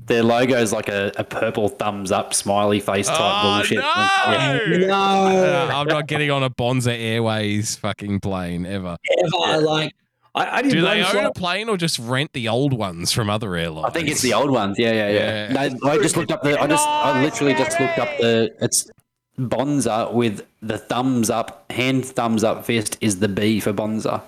their 0.06 0.22
logo 0.22 0.56
is 0.56 0.72
like 0.72 0.88
a, 0.88 1.12
a 1.16 1.24
purple 1.24 1.68
thumbs 1.68 2.10
up 2.12 2.32
smiley 2.34 2.80
face 2.80 3.08
type 3.08 3.16
Oh, 3.20 3.56
bullshit. 3.56 3.78
no! 3.78 4.86
No. 4.86 4.94
uh, 4.94 5.70
I'm 5.74 5.86
not 5.86 6.06
getting 6.06 6.30
on 6.30 6.42
a 6.42 6.50
Bonza 6.50 6.94
Airways 6.94 7.76
fucking 7.76 8.20
plane 8.20 8.64
ever. 8.66 8.96
Ever, 9.18 9.60
like, 9.62 9.92
I, 10.34 10.58
I 10.58 10.62
did 10.62 10.72
Do 10.72 10.82
one 10.84 10.96
they 10.96 11.02
own 11.04 11.10
flight- 11.10 11.26
a 11.26 11.32
plane 11.32 11.68
or 11.68 11.76
just 11.76 11.98
rent 11.98 12.32
the 12.32 12.48
old 12.48 12.72
ones 12.72 13.12
from 13.12 13.28
other 13.28 13.54
airlines? 13.56 13.86
I 13.86 13.90
think 13.90 14.08
it's 14.08 14.22
the 14.22 14.34
old 14.34 14.50
ones. 14.50 14.78
Yeah, 14.78 14.92
yeah, 14.92 15.48
yeah. 15.52 15.68
No, 15.82 15.90
I 15.90 15.98
just 15.98 16.16
looked 16.16 16.30
up 16.30 16.42
the. 16.42 16.60
I 16.60 16.66
just, 16.66 16.86
I 16.86 17.22
literally 17.22 17.54
just 17.54 17.78
looked 17.80 17.98
up 17.98 18.08
the. 18.18 18.54
It's 18.60 18.88
Bonza 19.36 20.10
with 20.12 20.44
the 20.62 20.78
thumbs 20.78 21.30
up, 21.30 21.70
hand 21.70 22.04
thumbs 22.04 22.42
up 22.44 22.64
fist 22.64 22.98
is 23.00 23.20
the 23.20 23.28
B 23.28 23.60
for 23.60 23.72
Bonza. 23.72 24.22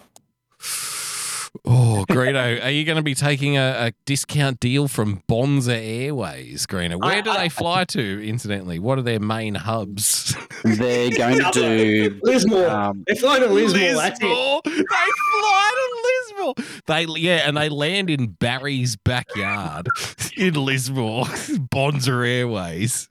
Oh, 1.64 2.04
Greeno, 2.08 2.64
are 2.64 2.70
you 2.70 2.84
going 2.84 2.96
to 2.96 3.02
be 3.02 3.14
taking 3.14 3.56
a, 3.56 3.86
a 3.86 3.92
discount 4.04 4.60
deal 4.60 4.88
from 4.88 5.22
Bonza 5.26 5.76
Airways, 5.76 6.66
Greeno? 6.66 7.00
Where 7.00 7.22
do 7.22 7.32
they 7.32 7.48
fly 7.48 7.84
to, 7.86 8.26
incidentally? 8.26 8.78
What 8.78 8.98
are 8.98 9.02
their 9.02 9.20
main 9.20 9.56
hubs? 9.56 10.34
They're 10.64 11.10
going 11.16 11.38
to 11.38 11.50
do. 11.52 12.20
Lismore. 12.22 12.70
Um, 12.70 13.04
They're 13.06 13.16
flying 13.16 13.42
to 13.42 13.48
Lismore. 13.48 13.94
That's 13.94 14.20
it. 14.20 14.24
Lismore. 14.24 14.60
They 14.64 14.72
fly 14.72 15.72
to 15.74 16.44
Lismore. 16.46 16.54
They 16.86 17.04
yeah, 17.20 17.48
and 17.48 17.56
they 17.56 17.68
land 17.68 18.10
in 18.10 18.28
Barry's 18.28 18.96
backyard 18.96 19.88
in 20.36 20.54
Lismore. 20.54 21.26
Bonza 21.70 22.12
Airways. 22.12 23.08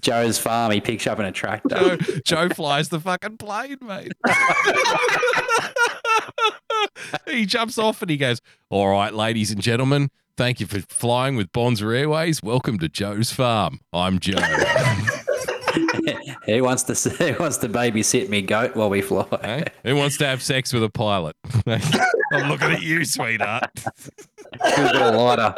Joe's 0.00 0.38
farm. 0.38 0.72
He 0.72 0.80
picks 0.80 1.06
up 1.06 1.18
in 1.18 1.24
a 1.24 1.32
tractor. 1.32 1.96
Joe, 1.96 2.20
Joe 2.24 2.48
flies 2.50 2.88
the 2.88 3.00
fucking 3.00 3.38
plane, 3.38 3.78
mate. 3.82 4.12
he 7.26 7.46
jumps 7.46 7.78
off 7.78 8.02
and 8.02 8.10
he 8.10 8.16
goes, 8.16 8.40
"All 8.70 8.88
right, 8.88 9.12
ladies 9.12 9.50
and 9.50 9.60
gentlemen, 9.60 10.10
thank 10.36 10.60
you 10.60 10.66
for 10.66 10.80
flying 10.80 11.36
with 11.36 11.52
Bonza 11.52 11.86
Airways. 11.86 12.42
Welcome 12.42 12.78
to 12.78 12.88
Joe's 12.88 13.32
farm. 13.32 13.80
I'm 13.92 14.18
Joe." 14.18 14.38
he 16.54 16.60
wants 16.60 16.82
to. 16.84 16.94
He 17.24 17.32
wants 17.32 17.58
to 17.58 17.68
babysit 17.68 18.28
me 18.28 18.42
goat 18.42 18.74
while 18.76 18.90
we 18.90 19.00
fly. 19.02 19.26
Hey, 19.42 19.64
Who 19.84 19.96
wants 19.96 20.16
to 20.18 20.26
have 20.26 20.42
sex 20.42 20.72
with 20.72 20.82
a 20.84 20.88
pilot? 20.90 21.36
I'm 21.66 22.48
looking 22.50 22.70
at 22.72 22.82
you, 22.82 23.04
sweetheart. 23.04 23.70
Who's 23.76 24.92
got 24.92 25.14
a 25.14 25.16
lighter? 25.16 25.54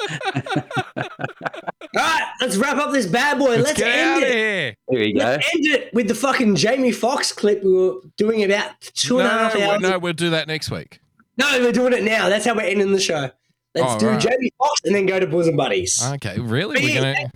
All 0.97 1.05
right, 1.97 2.33
let's 2.41 2.57
wrap 2.57 2.77
up 2.77 2.93
this 2.93 3.07
bad 3.07 3.39
boy. 3.39 3.57
Let's 3.57 3.65
Let's, 3.69 3.79
get 3.79 3.89
end 3.89 4.11
out 4.11 4.23
of 4.23 4.29
it. 4.29 4.35
here. 4.35 4.75
Here 4.91 5.01
we 5.01 5.13
go. 5.13 5.19
Let's 5.25 5.55
end 5.55 5.67
it 5.67 5.95
with 5.95 6.09
the 6.09 6.15
fucking 6.15 6.55
Jamie 6.57 6.93
Foxx 6.93 7.33
clip 7.33 7.63
we 7.65 7.73
were 7.73 7.95
doing 8.17 8.45
about 8.45 8.81
two 8.81 9.19
and 9.19 9.27
a 9.27 9.31
half 9.31 9.55
No, 9.55 9.71
hours. 9.73 9.81
no, 9.81 9.99
we'll 9.99 10.13
do 10.13 10.31
that 10.31 10.47
next 10.49 10.71
week. 10.71 11.01
No, 11.37 11.47
we're 11.61 11.73
doing 11.73 11.93
it 11.93 12.05
now. 12.05 12.29
That's 12.29 12.45
how 12.45 12.55
we're 12.55 12.63
ending 12.63 12.93
the 12.93 13.01
show. 13.01 13.31
Let's 13.75 13.95
Oh, 13.95 13.99
do 13.99 14.09
right. 14.09 14.21
Jamie 14.21 14.53
Foxx 14.59 14.81
and 14.85 14.95
then 14.95 15.07
go 15.07 15.19
to 15.21 15.27
Bosom 15.27 15.57
Buddies. 15.57 16.03
Okay, 16.15 16.39
really? 16.39 16.75
But 16.75 16.83
We're 16.83 16.89
yeah, 16.91 17.15
gonna. 17.15 17.29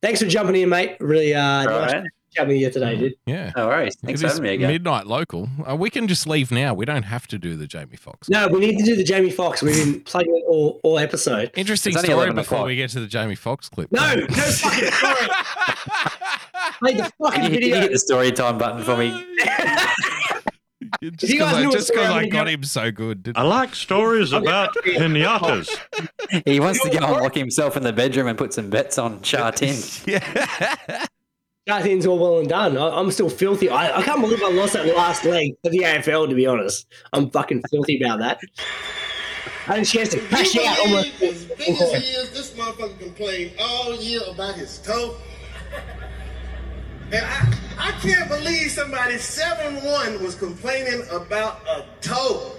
Thanks 0.00 0.22
for 0.22 0.28
jumping 0.28 0.56
in, 0.56 0.68
mate. 0.68 0.96
Really 1.00 1.34
uh, 1.34 1.64
nice 1.64 1.92
right. 1.92 2.04
Chatting 2.38 2.52
with 2.54 2.60
you 2.62 2.70
today, 2.70 2.94
dude. 2.96 3.14
Yeah. 3.26 3.50
No 3.56 3.66
worries. 3.66 3.96
Because 3.96 4.20
Thanks 4.20 4.22
for 4.22 4.28
having 4.28 4.42
me 4.44 4.54
again. 4.54 4.68
midnight 4.70 5.06
local. 5.08 5.48
Uh, 5.68 5.74
we 5.74 5.90
can 5.90 6.06
just 6.06 6.24
leave 6.26 6.52
now. 6.52 6.72
We 6.72 6.84
don't 6.84 7.02
have 7.02 7.26
to 7.28 7.38
do 7.38 7.56
the 7.56 7.66
Jamie 7.66 7.96
Foxx. 7.96 8.28
No, 8.28 8.46
we 8.46 8.60
need 8.60 8.78
to 8.78 8.84
do 8.84 8.94
the 8.94 9.02
Jamie 9.02 9.30
Foxx. 9.30 9.60
We've 9.60 9.74
been 9.74 10.00
plugging 10.02 10.36
it 10.36 10.44
all, 10.46 10.78
all 10.84 10.98
episode. 11.00 11.50
Interesting 11.56 11.90
It's 11.94 11.98
only 11.98 12.06
story 12.10 12.18
11 12.28 12.36
before 12.36 12.58
o'clock. 12.58 12.66
we 12.68 12.76
get 12.76 12.90
to 12.90 13.00
the 13.00 13.08
Jamie 13.08 13.34
Foxx 13.34 13.68
clip. 13.68 13.90
No, 13.90 14.14
no 14.14 14.26
fucking 14.28 14.90
story. 14.92 15.16
Play 16.78 16.92
the 16.94 17.02
Can 17.02 17.10
fucking 17.20 17.42
you, 17.42 17.48
can 17.50 17.52
you 17.54 17.60
video. 17.60 17.80
hit 17.80 17.92
the 17.92 17.98
story 17.98 18.30
time 18.30 18.56
button 18.58 18.84
for 18.84 18.96
me? 18.96 19.10
just 21.12 21.32
you 21.32 21.38
guys 21.40 21.50
because 21.50 21.54
I, 21.54 21.60
knew 21.60 21.68
a 21.70 21.72
just 21.72 21.90
I'm 21.96 22.28
got 22.30 22.44
go- 22.44 22.50
him 22.50 22.62
so 22.62 22.90
good. 22.92 23.22
didn't 23.24 23.36
I 23.38 23.42
like 23.42 23.74
stories 23.74 24.32
about 24.32 24.74
pinatas. 24.84 25.76
He 26.46 26.60
wants 26.60 26.80
to 26.82 26.90
go 26.90 26.98
and 26.98 27.20
lock 27.22 27.34
himself 27.34 27.76
in 27.76 27.82
the 27.82 27.92
bedroom 27.92 28.28
and 28.28 28.38
put 28.38 28.52
some 28.54 28.70
bets 28.70 28.96
on 28.96 29.20
Sha 29.22 29.50
Tin. 29.50 29.76
Yeah. 30.06 31.04
Nothing's 31.68 32.06
all 32.06 32.18
well 32.18 32.38
and 32.38 32.48
done. 32.48 32.78
I, 32.78 32.88
I'm 32.88 33.10
still 33.10 33.28
filthy. 33.28 33.68
I, 33.68 33.98
I 33.98 34.02
can't 34.02 34.22
believe 34.22 34.42
I 34.42 34.50
lost 34.50 34.72
that 34.72 34.86
last 34.96 35.26
leg 35.26 35.54
of 35.66 35.70
the 35.70 35.80
AFL, 35.80 36.26
to 36.26 36.34
be 36.34 36.46
honest. 36.46 36.86
I'm 37.12 37.28
fucking 37.28 37.62
filthy 37.70 38.02
about 38.02 38.20
that. 38.20 38.40
I 39.66 39.74
had 39.74 39.80
a 39.80 39.84
chance 39.84 40.08
to 40.10 40.20
crash 40.20 40.54
You 40.54 40.62
out 40.64 40.78
almost. 40.78 41.22
As 41.22 41.44
big 41.44 41.68
as 41.68 41.92
he 41.92 42.12
is, 42.14 42.30
this 42.30 42.52
motherfucker 42.54 42.98
complained 42.98 43.52
all 43.60 43.94
year 43.96 44.22
about 44.30 44.54
his 44.54 44.78
toe. 44.78 45.16
And 47.12 47.22
I, 47.22 47.54
I 47.78 47.90
can't 48.00 48.30
believe 48.30 48.70
somebody 48.70 49.16
7-1 49.16 50.22
was 50.22 50.36
complaining 50.36 51.02
about 51.10 51.60
a 51.68 51.84
toe. 52.00 52.52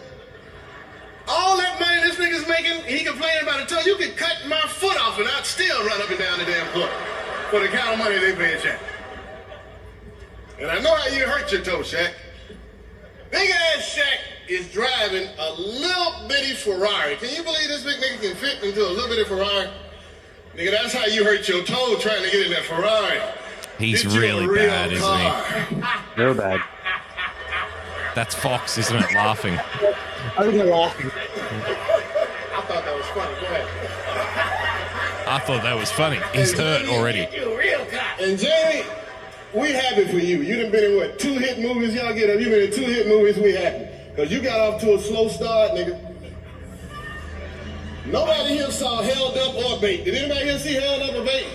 All 1.27 1.57
that 1.57 1.79
money 1.79 2.01
this 2.01 2.17
nigga's 2.17 2.47
making, 2.47 2.83
he 2.83 3.03
complaining 3.03 3.41
about 3.41 3.61
a 3.61 3.65
toe. 3.65 3.81
You 3.88 3.95
could 3.95 4.15
cut 4.17 4.38
my 4.47 4.61
foot 4.67 5.01
off 5.01 5.17
and 5.17 5.27
I'd 5.27 5.45
still 5.47 5.83
run 5.83 5.99
up 5.99 6.11
and 6.11 6.19
down 6.19 6.38
the 6.38 6.45
damn 6.45 6.71
court 6.73 6.91
for 7.49 7.59
the 7.59 7.69
kind 7.69 7.93
of 7.93 7.97
money 7.97 8.19
they 8.19 8.35
pay 8.35 8.55
Shaq. 8.57 8.77
And 10.59 10.69
I 10.69 10.79
know 10.79 10.93
how 10.93 11.07
you 11.07 11.25
hurt 11.25 11.51
your 11.51 11.61
toe, 11.61 11.79
Shaq. 11.79 12.11
Big 13.31 13.49
ass 13.49 13.97
Shaq 13.97 14.49
is 14.49 14.71
driving 14.71 15.27
a 15.39 15.53
little 15.53 16.27
bitty 16.27 16.53
Ferrari. 16.53 17.15
Can 17.15 17.29
you 17.29 17.43
believe 17.43 17.67
this 17.69 17.83
big 17.83 17.95
nigga 17.97 18.21
can 18.21 18.35
fit 18.35 18.63
into 18.63 18.85
a 18.85 18.89
little 18.89 19.07
bitty 19.07 19.23
Ferrari? 19.23 19.69
Nigga, 20.55 20.71
that's 20.71 20.93
how 20.93 21.05
you 21.05 21.23
hurt 21.23 21.47
your 21.47 21.63
toe 21.63 21.97
trying 21.99 22.23
to 22.23 22.31
get 22.31 22.45
in 22.47 22.51
that 22.51 22.63
Ferrari. 22.63 23.21
He's 23.77 24.03
Get 24.03 24.19
really 24.19 24.47
real 24.47 24.67
bad, 24.67 24.91
isn't 24.91 25.17
he? 25.17 26.21
Real 26.21 26.33
bad. 26.33 26.61
That's 28.15 28.35
Foxx, 28.35 28.77
isn't 28.77 28.97
it? 28.97 29.13
Laughing. 29.13 29.57
I 29.57 30.41
think 30.41 30.55
they're 30.55 30.65
laughing. 30.65 31.09
I 31.09 32.61
thought 32.61 32.83
that 32.83 32.95
was 32.95 33.05
funny. 33.07 33.35
Go 33.39 33.45
ahead. 33.47 35.27
I 35.27 35.39
thought 35.39 35.63
that 35.63 35.77
was 35.77 35.91
funny. 35.91 36.19
He's 36.33 36.51
hurt 36.51 36.89
already. 36.89 37.27
And 38.19 38.38
Jamie, 38.38 38.83
we 39.53 39.71
happy 39.71 40.05
for 40.05 40.17
you. 40.17 40.41
You 40.41 40.61
done 40.61 40.71
been 40.71 40.91
in 40.91 40.97
what, 40.97 41.19
two 41.19 41.33
hit 41.33 41.59
movies? 41.59 41.93
Y'all 41.93 42.13
get 42.13 42.29
up. 42.29 42.39
You 42.39 42.49
been 42.49 42.63
in 42.63 42.71
two 42.71 42.85
hit 42.85 43.07
movies, 43.07 43.37
we 43.37 43.53
happy. 43.53 43.87
Cause 44.15 44.31
you 44.31 44.41
got 44.41 44.59
off 44.59 44.81
to 44.81 44.95
a 44.95 44.99
slow 44.99 45.29
start, 45.29 45.71
nigga. 45.71 46.05
Nobody 48.05 48.55
here 48.55 48.71
saw 48.71 49.01
Held 49.01 49.37
Up 49.37 49.55
or 49.55 49.79
Bait. 49.79 50.03
Did 50.03 50.15
anybody 50.15 50.45
here 50.45 50.59
see 50.59 50.73
Held 50.73 51.03
Up 51.03 51.15
or 51.15 51.23
Bait? 51.23 51.47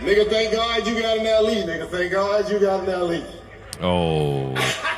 Nigga, 0.00 0.28
thank 0.30 0.52
God 0.52 0.86
you 0.86 1.00
got 1.00 1.18
an 1.18 1.24
that 1.24 1.44
lead. 1.44 1.66
Nigga, 1.66 1.88
thank 1.88 2.10
God 2.10 2.50
you 2.50 2.58
got 2.58 2.80
in 2.80 2.86
that 2.86 3.04
lead. 3.04 3.26
Oh. 3.82 4.54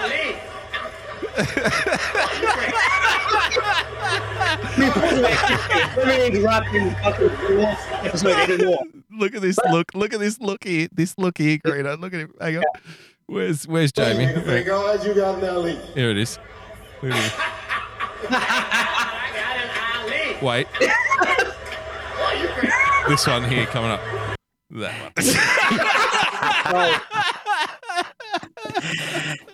Let 0.00 0.10
me 0.10 0.24
interrupt 0.24 0.24
in 0.24 0.24
fucking 0.24 0.24
episode 0.24 0.24
anymore. 0.24 0.42
Look 9.16 9.34
at 9.34 9.42
this 9.42 9.58
look. 9.70 9.94
Look 9.94 10.12
at 10.12 10.18
this 10.20 10.40
look 10.40 10.64
here. 10.64 10.88
This 10.92 11.16
look 11.18 11.38
here, 11.38 11.58
Greeno. 11.58 11.98
Look 12.00 12.14
at 12.14 12.20
him. 12.20 12.32
Hang 12.40 12.56
on. 12.58 12.64
Where's 13.26 13.66
Where's 13.66 13.90
Jamie? 13.92 14.26
Nigga, 14.26 14.44
thank 14.44 14.66
God 14.66 15.04
you 15.04 15.14
got 15.14 15.36
in 15.36 15.40
that 15.40 15.58
lead. 15.58 15.78
Here 15.94 16.10
it 16.10 16.18
is. 16.18 16.38
Here 17.00 17.10
it 17.10 17.16
is. 17.16 17.32
Wait. 20.42 20.66
This 23.08 23.26
one 23.26 23.44
here 23.44 23.66
coming 23.66 23.90
up. 23.90 24.00
That 24.70 25.12
one. 26.72 27.00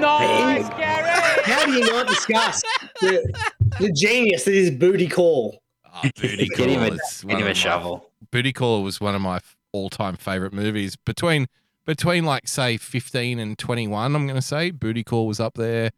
Nice, 0.00 0.68
Gary. 0.70 1.08
How 1.44 1.64
do 1.66 1.72
you 1.72 1.84
not 1.92 2.08
discuss 2.08 2.62
the, 3.00 3.32
the 3.78 3.92
genius 3.92 4.44
that 4.44 4.54
is 4.54 4.70
booty 4.70 5.08
call? 5.08 5.60
Ah, 5.84 6.02
booty 6.20 6.46
Get 6.48 6.68
him 6.68 6.82
a- 6.82 6.88
Call 6.88 6.94
is 6.98 7.20
him 7.22 7.30
a 7.30 7.34
of 7.36 7.44
my- 7.44 7.52
shovel. 7.52 8.10
Booty 8.30 8.52
Call 8.52 8.82
was 8.82 9.00
one 9.00 9.14
of 9.14 9.20
my 9.20 9.40
all-time 9.72 10.16
favorite 10.16 10.52
movies. 10.52 10.96
Between 10.96 11.46
between 11.86 12.24
like 12.24 12.46
say 12.46 12.76
15 12.76 13.38
and 13.38 13.58
21, 13.58 14.14
I'm 14.14 14.26
going 14.26 14.36
to 14.36 14.42
say 14.42 14.70
Booty 14.70 15.02
Call 15.02 15.26
was 15.26 15.40
up 15.40 15.54
there. 15.54 15.90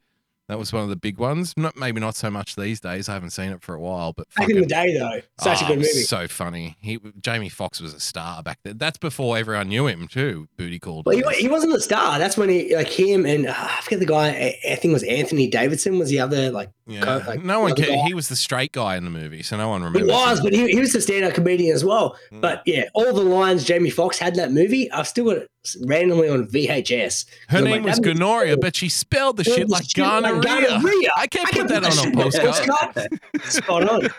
That 0.49 0.59
was 0.59 0.73
one 0.73 0.83
of 0.83 0.89
the 0.89 0.97
big 0.97 1.19
ones. 1.19 1.55
Not 1.57 1.77
maybe 1.77 2.01
not 2.01 2.15
so 2.17 2.31
much 2.31 2.57
these 2.57 2.81
days. 2.81 3.09
I 3.09 3.15
haven't 3.15 3.31
seen 3.31 3.51
it 3.53 3.63
for 3.63 3.75
a 3.75 3.81
while, 3.81 4.13
but 4.13 4.27
Back 4.37 4.51
in 4.51 4.61
the 4.61 4.67
day, 4.67 4.97
though, 4.99 5.21
such 5.41 5.63
a 5.63 5.65
Oh, 5.65 5.69
good 5.69 5.79
movie. 5.79 5.89
So 6.03 6.29
funny. 6.29 6.77
He 6.81 6.99
Jamie 7.21 7.49
Foxx 7.49 7.81
was 7.81 7.95
a 7.95 8.01
star 8.01 8.43
back 8.43 8.59
then. 8.65 8.77
That's 8.77 8.99
before 8.99 9.39
everyone 9.39 9.69
knew 9.69 9.87
him 9.87 10.09
too. 10.09 10.49
Booty 10.59 10.79
called. 10.79 11.07
Well, 11.07 11.17
he, 11.17 11.43
he 11.43 11.49
wasn't 11.49 11.73
a 11.75 11.81
star. 11.81 12.19
That's 12.19 12.37
when 12.37 12.49
he 12.49 12.75
like 12.75 12.89
him 12.89 13.25
and 13.25 13.47
uh, 13.47 13.55
I 13.57 13.81
forget 13.83 14.01
the 14.01 14.07
guy. 14.07 14.29
I, 14.29 14.73
I 14.73 14.75
think 14.75 14.91
it 14.91 14.93
was 14.95 15.05
Anthony 15.05 15.49
Davidson 15.49 15.99
was 15.99 16.11
the 16.11 16.21
other 16.21 16.51
like. 16.51 16.71
Yeah. 16.85 17.01
co- 17.05 17.23
like, 17.29 17.45
no 17.45 17.61
one 17.61 17.77
cared. 17.77 18.01
He 18.01 18.13
was 18.13 18.29
the 18.29 18.35
straight 18.35 18.73
guy 18.73 18.97
in 18.97 19.05
the 19.05 19.11
movie, 19.11 19.45
so 19.45 19.57
no 19.57 19.69
one 19.69 19.85
remembers. 19.85 20.11
He 20.11 20.17
was, 20.17 20.39
him. 20.41 20.45
but 20.45 20.53
he, 20.53 20.67
he 20.73 20.81
was 20.81 20.93
the 20.93 21.01
stand-up 21.01 21.33
comedian 21.33 21.73
as 21.77 21.85
well. 21.85 22.17
Hmm. 22.31 22.41
But 22.41 22.63
yeah, 22.67 22.87
all 22.93 23.13
the 23.13 23.23
lines 23.23 23.63
Jamie 23.63 23.89
Foxx 23.89 24.19
had 24.19 24.33
in 24.33 24.39
that 24.39 24.51
movie, 24.51 24.91
I've 24.91 25.07
still 25.07 25.27
got 25.27 25.37
it 25.37 25.49
randomly 25.85 26.29
on 26.29 26.47
VHS. 26.47 27.25
Her 27.49 27.59
I'm 27.59 27.65
name 27.65 27.73
like, 27.73 27.85
was 27.85 27.97
that 27.97 28.05
movie- 28.07 28.19
Gonoria, 28.19 28.57
but 28.57 28.75
she 28.77 28.89
spelled 28.89 29.37
the 29.37 29.45
Spelled 29.45 29.59
shit 29.59 29.69
like 29.69 29.85
shit 29.91 29.99
like 30.05 30.23
gonorrhea. 30.23 30.69
gonorrhea. 30.79 31.11
I 31.17 31.27
can't 31.27 31.47
I 31.49 31.51
put 31.51 31.69
can 31.69 31.83
that 31.83 31.85
on 31.85 31.99
a 31.99 32.03
on 32.03 32.09
a 32.09 32.31
postcard. 32.31 33.09
Spot 33.45 33.89
on. 33.89 34.11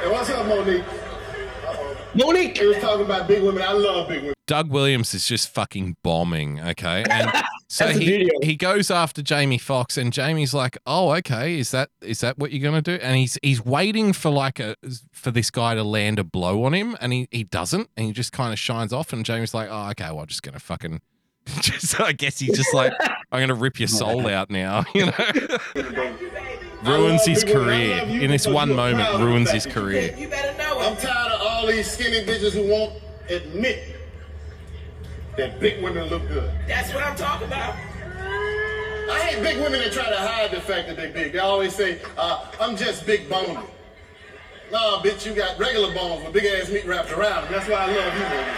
Hey, 0.00 0.08
what's 0.10 0.30
up, 0.30 0.46
Monique? 0.46 0.84
Monique. 2.16 2.58
He 2.58 2.66
was 2.66 2.78
talking 2.78 3.04
about 3.04 3.28
big 3.28 3.42
women. 3.42 3.62
I 3.62 3.72
love 3.72 4.08
big 4.08 4.20
women. 4.20 4.34
Doug 4.46 4.70
Williams 4.70 5.12
is 5.12 5.26
just 5.26 5.48
fucking 5.48 5.96
bombing, 6.02 6.60
okay? 6.60 7.04
And 7.10 7.32
so 7.68 7.88
he, 7.88 7.98
beauty 7.98 8.24
of 8.24 8.42
it. 8.42 8.44
he 8.44 8.56
goes 8.56 8.90
after 8.90 9.20
Jamie 9.22 9.58
Foxx 9.58 9.96
and 9.96 10.12
Jamie's 10.12 10.54
like, 10.54 10.78
"Oh, 10.86 11.12
okay, 11.16 11.58
is 11.58 11.72
that 11.72 11.90
is 12.00 12.20
that 12.20 12.38
what 12.38 12.52
you're 12.52 12.62
going 12.62 12.82
to 12.82 12.98
do?" 12.98 13.02
And 13.02 13.16
he's 13.16 13.38
he's 13.42 13.64
waiting 13.64 14.12
for 14.12 14.30
like 14.30 14.60
a 14.60 14.76
for 15.12 15.30
this 15.30 15.50
guy 15.50 15.74
to 15.74 15.82
land 15.82 16.18
a 16.18 16.24
blow 16.24 16.64
on 16.64 16.74
him 16.74 16.96
and 17.00 17.12
he 17.12 17.28
he 17.32 17.42
doesn't 17.44 17.90
and 17.96 18.06
he 18.06 18.12
just 18.12 18.32
kind 18.32 18.52
of 18.52 18.58
shines 18.58 18.92
off 18.92 19.12
and 19.12 19.24
Jamie's 19.24 19.52
like, 19.52 19.68
"Oh, 19.70 19.90
okay, 19.90 20.10
well, 20.10 20.20
I'm 20.20 20.26
just 20.26 20.42
going 20.42 20.54
to 20.54 20.60
fucking 20.60 21.00
just 21.60 22.00
I 22.00 22.12
guess 22.12 22.38
he's 22.38 22.56
just 22.56 22.74
like, 22.74 22.92
I'm 23.00 23.38
going 23.38 23.48
to 23.48 23.54
rip 23.54 23.78
your 23.78 23.88
soul 23.88 24.28
out 24.28 24.50
now, 24.50 24.84
you 24.94 25.06
know? 25.06 26.10
ruins 26.82 27.24
his 27.24 27.42
career. 27.44 28.02
In 28.02 28.30
this 28.30 28.46
one 28.46 28.74
moment 28.74 29.18
ruins 29.18 29.50
his 29.50 29.66
career. 29.66 30.14
I'm 30.16 30.96
tired 30.96 31.32
of 31.32 31.35
all 31.56 31.66
these 31.66 31.90
skinny 31.90 32.20
bitches 32.20 32.52
who 32.52 32.68
won't 32.68 32.92
admit 33.30 33.96
that 35.38 35.58
big 35.58 35.82
women 35.82 36.04
look 36.08 36.28
good. 36.28 36.50
That's 36.68 36.92
what 36.92 37.02
I'm 37.02 37.16
talking 37.16 37.46
about. 37.46 37.74
I 39.08 39.20
hate 39.20 39.42
big 39.42 39.56
women 39.62 39.80
that 39.80 39.90
try 39.92 40.06
to 40.10 40.16
hide 40.16 40.50
the 40.50 40.60
fact 40.60 40.88
that 40.88 40.96
they're 40.96 41.12
big. 41.12 41.32
They 41.32 41.38
always 41.38 41.74
say, 41.74 42.00
uh, 42.18 42.50
I'm 42.60 42.76
just 42.76 43.06
big 43.06 43.30
boned. 43.30 43.58
Nah, 44.70 45.00
bitch, 45.00 45.24
you 45.24 45.32
got 45.32 45.58
regular 45.58 45.94
bones 45.94 46.24
with 46.24 46.34
big 46.34 46.44
ass 46.44 46.68
meat 46.68 46.84
wrapped 46.84 47.12
around 47.12 47.44
them. 47.44 47.52
That's 47.52 47.68
why 47.68 47.76
I 47.76 47.86
love 47.86 48.14
you, 48.14 48.24
baby. 48.24 48.50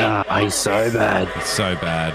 Ah, 0.00 0.38
he's 0.40 0.54
so 0.54 0.90
bad. 0.92 1.28
So 1.42 1.74
bad. 1.76 2.14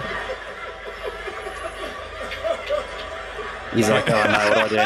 He's 3.76 3.90
like, 3.90 4.10
oh 4.10 4.24
no, 4.24 4.50
what 4.50 4.70
do 4.70 4.78
I 4.78 4.86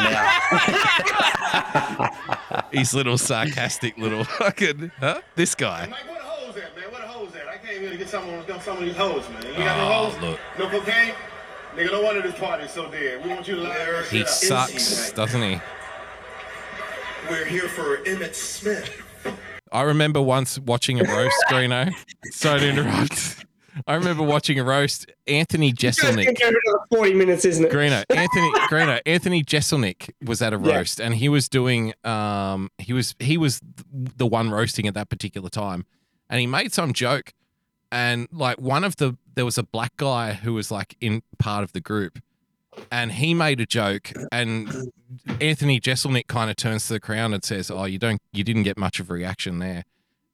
now? 2.00 2.10
His 2.72 2.92
little 2.94 3.18
sarcastic 3.18 3.96
little 3.98 4.24
fucking, 4.24 4.90
huh? 5.00 5.20
This 5.34 5.54
guy. 5.54 5.86
Mike, 5.86 6.00
the 6.06 6.14
hoes 6.14 6.56
at, 6.56 6.76
man? 6.76 6.90
The 6.92 6.98
hoes 7.06 7.30
at? 7.34 7.48
I 7.48 7.56
came 7.58 7.80
here 7.80 7.90
to 7.90 7.96
get 7.96 8.08
some 8.08 8.28
of, 8.28 8.62
some 8.62 8.76
of 8.78 8.84
these 8.84 8.96
hoes, 8.96 9.28
man. 9.30 9.46
You 9.46 9.52
got 9.64 9.76
no 9.78 9.84
Oh, 9.92 10.10
hoes? 10.10 10.20
look. 10.22 10.40
No 10.58 10.68
cocaine? 10.68 11.14
Nigga, 11.74 11.92
no 11.92 12.02
wonder 12.02 12.22
this 12.22 12.38
party's 12.38 12.70
so 12.70 12.90
dead. 12.90 13.22
We 13.24 13.30
want 13.30 13.46
you 13.46 13.56
to 13.56 13.62
lie 13.62 13.76
your 13.86 14.02
He 14.04 14.18
shit 14.18 14.28
sucks, 14.28 15.12
doesn't 15.12 15.42
he? 15.42 15.60
We're 17.30 17.44
here 17.44 17.68
for 17.68 17.98
Emmitt 18.04 18.34
Smith. 18.34 18.90
I 19.70 19.82
remember 19.82 20.20
once 20.22 20.58
watching 20.58 20.98
a 21.00 21.04
roast, 21.04 21.36
Greeno. 21.50 21.92
Sorry 22.32 22.60
to 22.60 22.68
interrupt. 22.70 23.44
I 23.86 23.94
remember 23.94 24.22
watching 24.22 24.58
a 24.58 24.64
roast. 24.64 25.10
Anthony 25.26 25.72
Jeselnik. 25.72 26.24
get 26.36 26.44
rid 26.46 26.54
of 26.54 26.62
the 26.90 26.96
Forty 26.96 27.14
minutes, 27.14 27.44
isn't 27.44 27.64
it? 27.66 27.72
Greeno, 27.72 28.04
Anthony 28.10 28.50
Greeno, 28.68 29.00
Anthony 29.06 29.42
Jeselnik 29.42 30.10
was 30.24 30.40
at 30.42 30.52
a 30.52 30.58
Yeah. 30.58 30.76
roast 30.76 31.00
and 31.00 31.14
he 31.14 31.28
was 31.28 31.48
doing 31.48 31.92
um 32.04 32.70
he 32.78 32.92
was 32.92 33.14
he 33.18 33.36
was 33.36 33.60
the 33.92 34.26
one 34.26 34.50
roasting 34.50 34.86
at 34.86 34.94
that 34.94 35.08
particular 35.08 35.48
time 35.48 35.84
and 36.30 36.40
he 36.40 36.46
made 36.46 36.72
some 36.72 36.92
joke 36.92 37.32
and 37.92 38.28
like 38.32 38.58
one 38.60 38.84
of 38.84 38.96
the 38.96 39.16
there 39.34 39.44
was 39.44 39.58
a 39.58 39.62
black 39.62 39.96
guy 39.96 40.32
who 40.32 40.54
was 40.54 40.70
like 40.70 40.96
in 41.00 41.22
part 41.38 41.62
of 41.62 41.72
the 41.72 41.80
group 41.80 42.18
and 42.90 43.12
he 43.12 43.34
made 43.34 43.60
a 43.60 43.66
joke 43.66 44.12
and 44.32 44.90
Anthony 45.40 45.80
Jeselnik 45.80 46.26
kind 46.26 46.50
of 46.50 46.56
turns 46.56 46.86
to 46.86 46.92
the 46.94 47.00
crowd 47.00 47.32
and 47.32 47.42
says, 47.42 47.70
"Oh, 47.70 47.84
you 47.86 47.98
don't 47.98 48.20
you 48.32 48.44
didn't 48.44 48.62
get 48.64 48.76
much 48.78 49.00
of 49.00 49.10
a 49.10 49.14
reaction 49.14 49.58
there." 49.58 49.84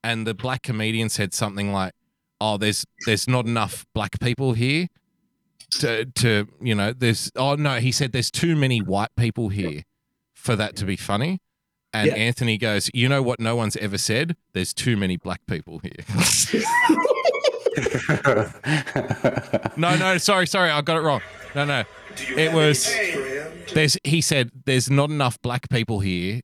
And 0.03 0.27
the 0.27 0.33
black 0.33 0.61
comedian 0.63 1.09
said 1.09 1.33
something 1.33 1.71
like, 1.71 1.93
"Oh, 2.41 2.57
there's 2.57 2.85
there's 3.05 3.27
not 3.27 3.45
enough 3.45 3.85
black 3.93 4.19
people 4.19 4.53
here 4.53 4.87
to 5.79 6.05
to 6.05 6.47
you 6.61 6.75
know 6.75 6.93
there's 6.93 7.31
oh 7.35 7.55
no 7.55 7.79
he 7.79 7.91
said 7.91 8.11
there's 8.11 8.31
too 8.31 8.55
many 8.55 8.79
white 8.81 9.09
people 9.17 9.49
here 9.49 9.83
for 10.33 10.55
that 10.55 10.75
to 10.77 10.85
be 10.85 10.95
funny. 10.95 11.39
And 11.93 12.07
Yeah. 12.07 12.15
anthony 12.15 12.57
goes 12.57 12.89
you 12.93 13.07
know 13.09 13.21
what 13.21 13.39
no 13.39 13.55
one's 13.55 13.77
ever 13.77 13.97
said? 13.97 14.35
There's 14.53 14.73
too 14.73 14.97
many 14.97 15.17
black 15.17 15.41
people 15.47 15.79
here. 15.79 16.05
No 19.77 19.95
no 19.97 20.17
sorry 20.17 20.47
sorry 20.47 20.69
i 20.71 20.81
got 20.81 20.97
it 20.97 21.01
wrong. 21.01 21.21
No 21.53 21.65
no. 21.65 21.83
It 22.37 22.53
was 22.53 22.85
there's 23.73 23.97
he 24.03 24.21
said 24.21 24.51
there's 24.65 24.89
not 24.89 25.09
enough 25.09 25.41
black 25.41 25.69
people 25.69 25.99
here 25.99 26.41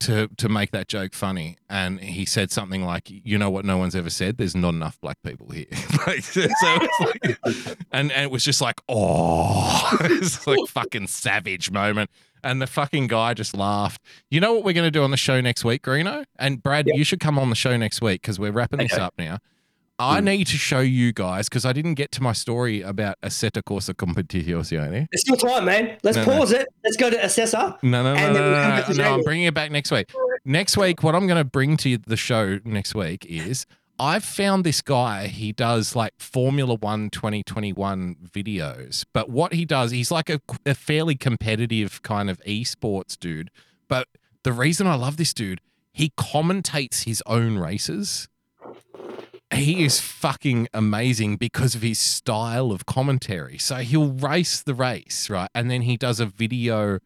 to 0.00 0.28
to 0.36 0.48
make 0.48 0.70
that 0.72 0.88
joke 0.88 1.14
funny. 1.14 1.56
And 1.68 2.00
he 2.00 2.24
said 2.24 2.50
something 2.50 2.84
like 2.84 3.08
you 3.08 3.38
know 3.38 3.50
what 3.50 3.64
no 3.64 3.78
one's 3.78 3.94
ever 3.94 4.10
said? 4.10 4.36
There's 4.36 4.56
not 4.56 4.70
enough 4.70 5.00
black 5.00 5.18
people 5.22 5.48
here. 5.50 5.66
Like, 6.06 6.22
so 6.22 6.40
it's 6.42 7.00
like, 7.00 7.76
and, 7.92 8.10
and 8.10 8.24
it 8.24 8.30
was 8.30 8.42
just 8.42 8.60
like 8.60 8.80
oh. 8.88 9.98
It's 10.02 10.46
like 10.46 10.68
fucking 10.68 11.08
savage 11.08 11.70
moment. 11.70 12.10
And 12.42 12.62
the 12.62 12.66
fucking 12.66 13.08
guy 13.08 13.34
just 13.34 13.54
laughed. 13.54 14.00
You 14.30 14.40
know 14.40 14.54
what 14.54 14.64
we're 14.64 14.72
going 14.72 14.86
to 14.86 14.90
do 14.90 15.02
on 15.02 15.10
the 15.10 15.18
show 15.18 15.42
next 15.42 15.62
week 15.62 15.82
greeno? 15.82 16.24
And 16.38 16.62
brad 16.62 16.86
you 16.86 17.04
should 17.04 17.20
come 17.20 17.38
on 17.38 17.50
the 17.50 17.56
show 17.56 17.76
next 17.76 18.00
week 18.00 18.22
because 18.22 18.38
we're 18.38 18.52
wrapping 18.52 18.78
this 18.78 18.94
up 18.94 19.14
now 19.18 19.38
I 20.00 20.20
hmm. 20.20 20.24
need 20.24 20.46
to 20.46 20.56
show 20.56 20.80
you 20.80 21.12
guys 21.12 21.50
because 21.50 21.66
I 21.66 21.74
didn't 21.74 21.94
get 21.94 22.10
to 22.12 22.22
my 22.22 22.32
story 22.32 22.80
about 22.80 23.20
Assetto 23.20 23.62
Corsa 23.62 23.94
Competizione. 23.94 25.06
It's 25.12 25.22
still 25.22 25.36
time, 25.36 25.66
man. 25.66 25.98
Let's 26.02 26.16
No, 26.16 26.24
no. 26.24 26.38
pause 26.38 26.52
it. 26.52 26.68
Let's 26.82 26.96
go 26.96 27.10
to 27.10 27.22
assessor. 27.22 27.76
No, 27.82 28.02
no, 28.02 28.14
no, 28.14 28.20
And 28.20 28.32
no, 28.32 28.40
then 28.40 28.42
we'll 28.42 28.76
no, 28.76 28.82
come 28.82 28.96
no, 28.96 29.04
no, 29.04 29.14
I'm 29.14 29.22
bringing 29.22 29.44
it 29.44 29.52
back 29.52 29.70
next 29.70 29.90
week. 29.90 30.10
Next 30.46 30.78
week, 30.78 31.02
what 31.02 31.14
I'm 31.14 31.26
going 31.26 31.36
to 31.36 31.44
bring 31.44 31.76
to 31.78 31.98
the 31.98 32.16
show 32.16 32.60
next 32.64 32.94
week 32.94 33.26
is 33.26 33.66
I've 33.98 34.24
found 34.24 34.64
this 34.64 34.80
guy. 34.80 35.26
He 35.26 35.52
does 35.52 35.94
like 35.94 36.14
Formula 36.18 36.76
One 36.76 37.10
2021 37.10 38.16
videos, 38.32 39.04
but 39.12 39.28
what 39.28 39.52
he 39.52 39.66
does, 39.66 39.90
he's 39.90 40.10
like 40.10 40.30
a, 40.30 40.40
a 40.64 40.74
fairly 40.74 41.14
competitive 41.14 42.00
kind 42.02 42.30
of 42.30 42.40
esports 42.44 43.18
dude. 43.18 43.50
But 43.86 44.08
the 44.44 44.52
reason 44.54 44.86
I 44.86 44.94
love 44.94 45.18
this 45.18 45.34
dude, 45.34 45.60
he 45.92 46.08
commentates 46.16 47.04
his 47.04 47.22
own 47.26 47.58
races. 47.58 48.30
He 49.52 49.84
is 49.84 49.98
oh. 49.98 50.02
fucking 50.02 50.68
amazing 50.72 51.36
because 51.36 51.74
of 51.74 51.82
his 51.82 51.98
style 51.98 52.72
of 52.72 52.86
commentary. 52.86 53.58
So 53.58 53.76
he'll 53.76 54.12
race 54.12 54.62
the 54.62 54.74
race, 54.74 55.28
right? 55.28 55.50
And 55.54 55.70
then 55.70 55.82
he 55.82 55.96
does 55.96 56.20
a 56.20 56.26
video 56.26 57.00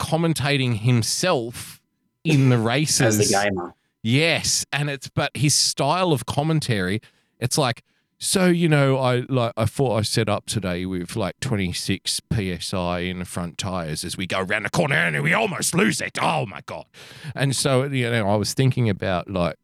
commentating 0.00 0.78
himself 0.78 1.80
in 2.24 2.48
the 2.48 2.58
races 2.72 3.18
As 3.20 3.30
the 3.30 3.34
gamer. 3.34 3.74
Yes, 4.02 4.64
and 4.72 4.88
it's 4.88 5.08
but 5.08 5.30
his 5.36 5.54
style 5.54 6.12
of 6.12 6.24
commentary, 6.24 7.00
it's 7.38 7.58
like 7.58 7.82
so 8.18 8.46
you 8.46 8.68
know 8.68 8.98
I 8.98 9.24
like 9.28 9.52
I 9.56 9.66
thought 9.66 9.96
I 9.96 10.02
set 10.02 10.28
up 10.28 10.46
today 10.46 10.86
with 10.86 11.16
like 11.16 11.38
26 11.40 12.20
psi 12.60 12.98
in 12.98 13.18
the 13.18 13.24
front 13.24 13.58
tires 13.58 14.04
as 14.04 14.16
we 14.16 14.26
go 14.26 14.40
around 14.40 14.64
the 14.64 14.70
corner 14.70 14.94
and 14.94 15.22
we 15.22 15.34
almost 15.34 15.74
lose 15.74 16.00
it. 16.00 16.18
Oh 16.20 16.46
my 16.46 16.60
god. 16.66 16.86
And 17.34 17.54
so 17.54 17.84
you 17.84 18.10
know 18.10 18.28
I 18.28 18.36
was 18.36 18.54
thinking 18.54 18.88
about 18.88 19.28
like 19.30 19.56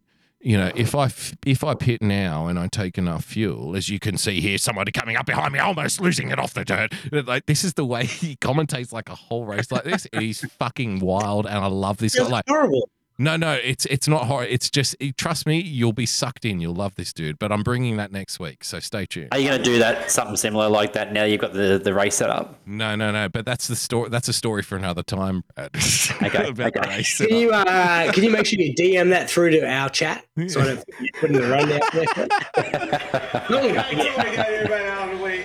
you 0.47 0.57
know, 0.57 0.71
if 0.77 0.95
I 0.95 1.11
if 1.45 1.65
I 1.65 1.75
pit 1.75 2.01
now 2.01 2.47
and 2.47 2.57
I 2.57 2.69
take 2.69 2.99
enough 2.99 3.25
fuel, 3.25 3.75
as 3.75 3.89
you 3.89 3.99
can 3.99 4.17
see 4.17 4.41
here, 4.41 4.59
somebody 4.59 4.93
coming 4.93 5.17
up 5.17 5.27
behind 5.27 5.53
me, 5.53 5.59
almost 5.59 6.01
losing 6.01 6.31
it 6.31 6.39
off 6.39 6.55
the 6.55 6.65
dirt. 6.65 6.95
Like 7.11 7.47
this 7.47 7.65
is 7.65 7.75
the 7.75 7.85
way 7.85 8.07
he 8.07 8.37
commentates 8.37 8.93
like 8.93 9.09
a 9.09 9.17
whole 9.17 9.45
race 9.45 9.73
like 9.73 9.83
this. 9.83 10.07
He's 10.17 10.49
fucking 10.53 11.01
wild, 11.01 11.47
and 11.47 11.57
I 11.57 11.67
love 11.67 11.97
this 11.97 12.17
guy. 12.17 12.29
Like 12.29 12.45
horrible. 12.47 12.89
No, 13.19 13.37
no, 13.37 13.53
it's 13.55 13.87
it's 13.87 14.07
not 14.07 14.27
horror. 14.27 14.45
It's 14.45 14.69
just 14.69 14.95
it- 15.01 15.17
trust 15.17 15.47
me, 15.47 15.59
you'll 15.61 15.93
be 15.95 16.05
sucked 16.07 16.45
in. 16.45 16.61
You'll 16.61 16.75
love 16.75 16.95
this 16.97 17.13
dude. 17.13 17.39
But 17.39 17.51
I'm 17.53 17.63
bringing 17.63 17.97
that 17.97 18.13
next 18.13 18.39
week, 18.39 18.63
so 18.65 18.79
stay 18.79 19.07
tuned. 19.07 19.29
Are 19.33 19.39
you 19.39 19.49
going 19.49 19.59
to 19.59 19.65
do 19.65 19.79
that 19.79 20.11
something 20.11 20.37
similar 20.37 20.69
like 20.69 20.93
that? 20.93 21.13
Now 21.13 21.25
you've 21.25 21.41
got 21.41 21.53
the 21.55 21.81
the 21.83 21.95
race 21.95 22.17
set 22.17 22.29
up. 22.31 22.59
No, 22.67 22.95
no, 22.95 23.11
no. 23.13 23.29
But 23.29 23.47
that's 23.47 23.69
the 23.69 23.77
story. 23.77 24.11
That's 24.11 24.29
a 24.29 24.33
story 24.35 24.63
for 24.63 24.77
another 24.77 25.03
time. 25.03 25.45
Brad. 25.55 25.71
Okay, 26.27 26.47
okay. 26.49 26.71
Can 26.71 27.05
setup. 27.05 27.31
you 27.33 27.51
uh, 27.53 28.13
can 28.13 28.25
you 28.25 28.31
make 28.31 28.47
sure 28.47 28.59
you 28.61 28.75
DM 28.75 29.11
that 29.11 29.31
through 29.31 29.51
to 29.51 29.65
our 29.69 29.89
chat 29.89 30.25
so 30.49 30.61
I 30.61 30.65
don't 30.65 30.79
forget 30.79 31.11
putting 31.21 31.37
the 31.37 31.49
rundown 31.49 31.81
there? 31.93 32.07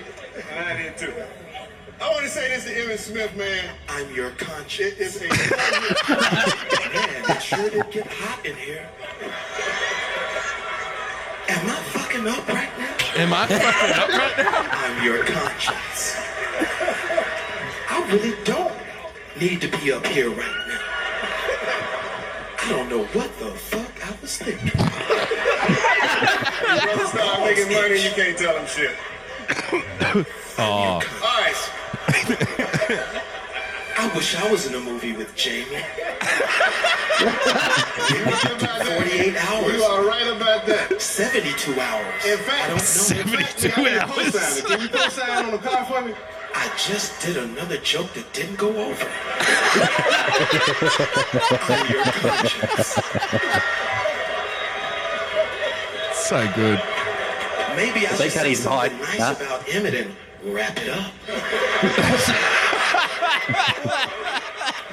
say 2.98 3.08
this 3.08 3.08
to 3.08 3.22
Evan 3.22 3.32
Smith, 3.32 3.36
man. 3.38 3.76
I'm 3.90 4.14
your 4.16 4.32
conscience. 4.32 4.94
It 4.94 5.00
is 5.00 5.22
a 5.22 5.28
man. 5.30 5.38
It 7.30 7.42
sure 7.42 7.70
did 7.70 7.92
get 7.92 8.08
hot 8.08 8.46
in 8.46 8.56
here. 8.56 8.90
Am 11.50 11.70
I 11.70 11.76
fucking 11.76 12.28
up 12.28 12.48
right 12.48 12.70
now? 12.78 12.98
Am 13.16 13.34
I 13.34 13.48
fucking 13.48 14.00
up 14.00 14.10
right 14.10 14.38
now? 14.38 14.68
I'm 14.72 15.04
your 15.06 15.24
conscience. 15.24 16.16
I 17.90 18.08
really 18.12 18.36
don't 18.44 18.74
need 19.40 19.62
to 19.62 19.68
be 19.68 19.92
up 19.92 20.06
here 20.08 20.30
right 20.30 20.68
now. 20.68 20.80
I 22.64 22.70
don't 22.70 22.90
know 22.90 23.04
what 23.06 23.38
the 23.40 23.52
fuck 23.52 24.08
I 24.08 24.16
was 24.22 24.38
thinking. 24.38 24.72
Brother, 26.86 27.06
start 27.08 27.40
making 27.42 27.74
money, 27.74 28.04
you 28.04 28.12
can't 28.12 28.38
tell 28.38 28.58
him 28.58 28.68
shit. 28.68 28.96
Oh, 30.58 31.02
All 31.24 31.42
right. 31.42 31.81
I 33.98 34.12
wish 34.16 34.36
I 34.36 34.50
was 34.52 34.68
in 34.68 34.76
a 34.76 34.80
movie 34.80 35.14
with 35.14 35.34
Jamie. 35.36 35.82
48 38.02 39.36
hours. 39.38 39.74
You 39.74 39.84
are 39.84 40.04
right 40.06 40.28
about 40.28 40.66
that. 40.66 41.00
72 41.02 41.80
hours. 41.80 42.26
In 42.26 42.38
fact, 42.40 42.64
I 42.64 42.68
don't 42.68 42.78
know. 42.78 42.84
72 42.84 43.70
fact, 43.70 43.78
I 43.78 44.00
hours. 44.00 44.36
a 44.36 44.40
cosigner. 44.40 44.68
Can 44.68 44.82
you 44.82 44.90
co-sign 44.90 45.46
on 45.46 45.52
the 45.52 45.58
car 45.60 45.86
for 45.86 46.02
me? 46.02 46.14
I 46.54 46.70
just 46.78 47.22
did 47.26 47.38
another 47.38 47.78
joke 47.78 48.12
that 48.14 48.32
didn't 48.34 48.58
go 48.58 48.70
over. 48.70 49.08
I'm 51.72 51.92
your 51.92 52.04
conscience. 52.04 52.88
so 56.14 56.52
good. 56.56 56.82
Maybe 57.76 58.06
I 58.06 58.10
They 58.18 58.30
should 58.30 58.34
cut 58.34 58.44
say 58.44 58.50
his 58.50 58.60
something 58.64 58.98
nice 59.00 59.18
huh? 59.20 59.36
about 59.40 59.62
Emmitt 59.68 60.02
and 60.02 60.16
wrap 60.46 60.78
it 60.78 60.90
up. 60.90 61.14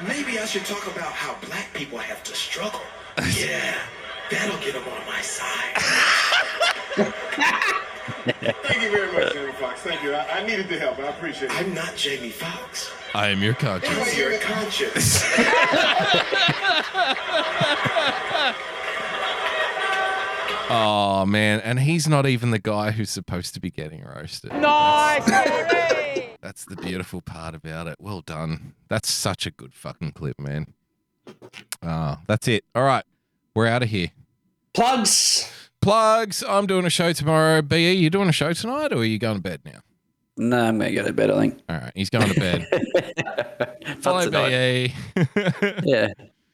Maybe 0.07 0.39
I 0.39 0.45
should 0.45 0.65
talk 0.65 0.87
about 0.87 1.11
how 1.11 1.35
black 1.47 1.73
people 1.73 1.97
have 1.97 2.23
to 2.23 2.35
struggle. 2.35 2.81
Yeah, 3.17 3.77
that'll 4.29 4.59
get 4.59 4.73
them 4.73 4.83
on 4.83 5.05
my 5.07 5.21
side. 5.21 5.75
Thank 8.63 8.81
you 8.81 8.91
very 8.91 9.11
much, 9.11 9.33
Jamie 9.33 9.51
Foxx. 9.53 9.81
Thank 9.81 10.03
you. 10.03 10.13
I, 10.13 10.39
I 10.39 10.43
needed 10.45 10.69
the 10.69 10.77
help. 10.77 10.99
I 10.99 11.07
appreciate 11.07 11.51
it. 11.51 11.57
I'm 11.57 11.73
not 11.73 11.95
Jamie 11.95 12.29
Foxx. 12.29 12.91
I 13.13 13.29
am 13.29 13.41
your 13.41 13.55
conscience. 13.55 13.97
I'm 13.97 14.17
your 14.17 14.37
conscience. 14.39 15.23
Oh 20.69 21.25
man, 21.25 21.59
and 21.61 21.79
he's 21.79 22.07
not 22.07 22.27
even 22.27 22.51
the 22.51 22.59
guy 22.59 22.91
who's 22.91 23.09
supposed 23.09 23.55
to 23.55 23.59
be 23.59 23.71
getting 23.71 24.03
roasted. 24.03 24.53
Nice, 24.53 25.25
That's 26.41 26.65
the 26.65 26.75
beautiful 26.75 27.21
part 27.21 27.55
about 27.55 27.87
it. 27.87 27.95
Well 27.99 28.21
done. 28.21 28.75
That's 28.87 29.09
such 29.09 29.47
a 29.47 29.51
good 29.51 29.73
fucking 29.73 30.11
clip, 30.11 30.39
man. 30.39 30.73
Ah, 31.83 32.21
that's 32.27 32.47
it. 32.47 32.63
All 32.75 32.83
right, 32.83 33.03
we're 33.55 33.67
out 33.67 33.83
of 33.83 33.89
here. 33.89 34.11
Plugs. 34.73 35.51
Plugs. 35.81 36.43
I'm 36.47 36.67
doing 36.67 36.85
a 36.85 36.89
show 36.89 37.13
tomorrow. 37.13 37.61
Be 37.61 37.91
you 37.93 38.09
doing 38.09 38.29
a 38.29 38.33
show 38.33 38.53
tonight, 38.53 38.93
or 38.93 38.97
are 38.97 39.05
you 39.05 39.17
going 39.17 39.37
to 39.37 39.41
bed 39.41 39.61
now? 39.65 39.79
No, 40.37 40.59
I'm 40.65 40.77
going 40.77 40.93
to 40.93 41.01
go 41.01 41.07
to 41.07 41.13
bed. 41.13 41.31
I 41.31 41.39
think. 41.39 41.59
All 41.67 41.77
right, 41.77 41.91
he's 41.95 42.09
going 42.09 42.29
to 42.31 42.39
bed. 42.39 42.67
Follow 43.99 44.25
tonight. 44.25 44.51
BE. 44.51 44.93
Yeah, 45.83 46.09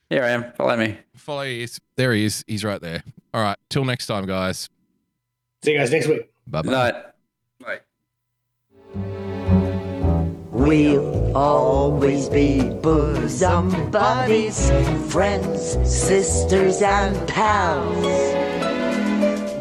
here 0.10 0.24
I 0.24 0.30
am. 0.30 0.54
Follow 0.54 0.78
me. 0.78 0.98
Follow. 1.16 1.44
His, 1.44 1.80
there 1.96 2.14
he 2.14 2.26
is. 2.26 2.44
He's 2.48 2.64
right 2.64 2.82
there. 2.82 3.04
All 3.36 3.42
right. 3.42 3.58
Till 3.70 3.84
next 3.84 4.08
time, 4.08 4.26
guys. 4.26 4.70
See 5.62 5.74
you 5.74 5.78
guys 5.78 5.92
next 5.92 6.08
week. 6.08 6.32
Bye 6.48 6.62
Good 6.62 6.72
bye. 6.72 6.92
night. 6.92 7.04
Bye. 7.60 7.80
We'll 10.52 11.36
always 11.36 12.30
be 12.30 12.62
bosom 12.62 13.92
buddies, 13.92 14.72
friends, 15.12 15.74
sisters, 15.84 16.82
and 16.82 17.28
pals. 17.28 18.65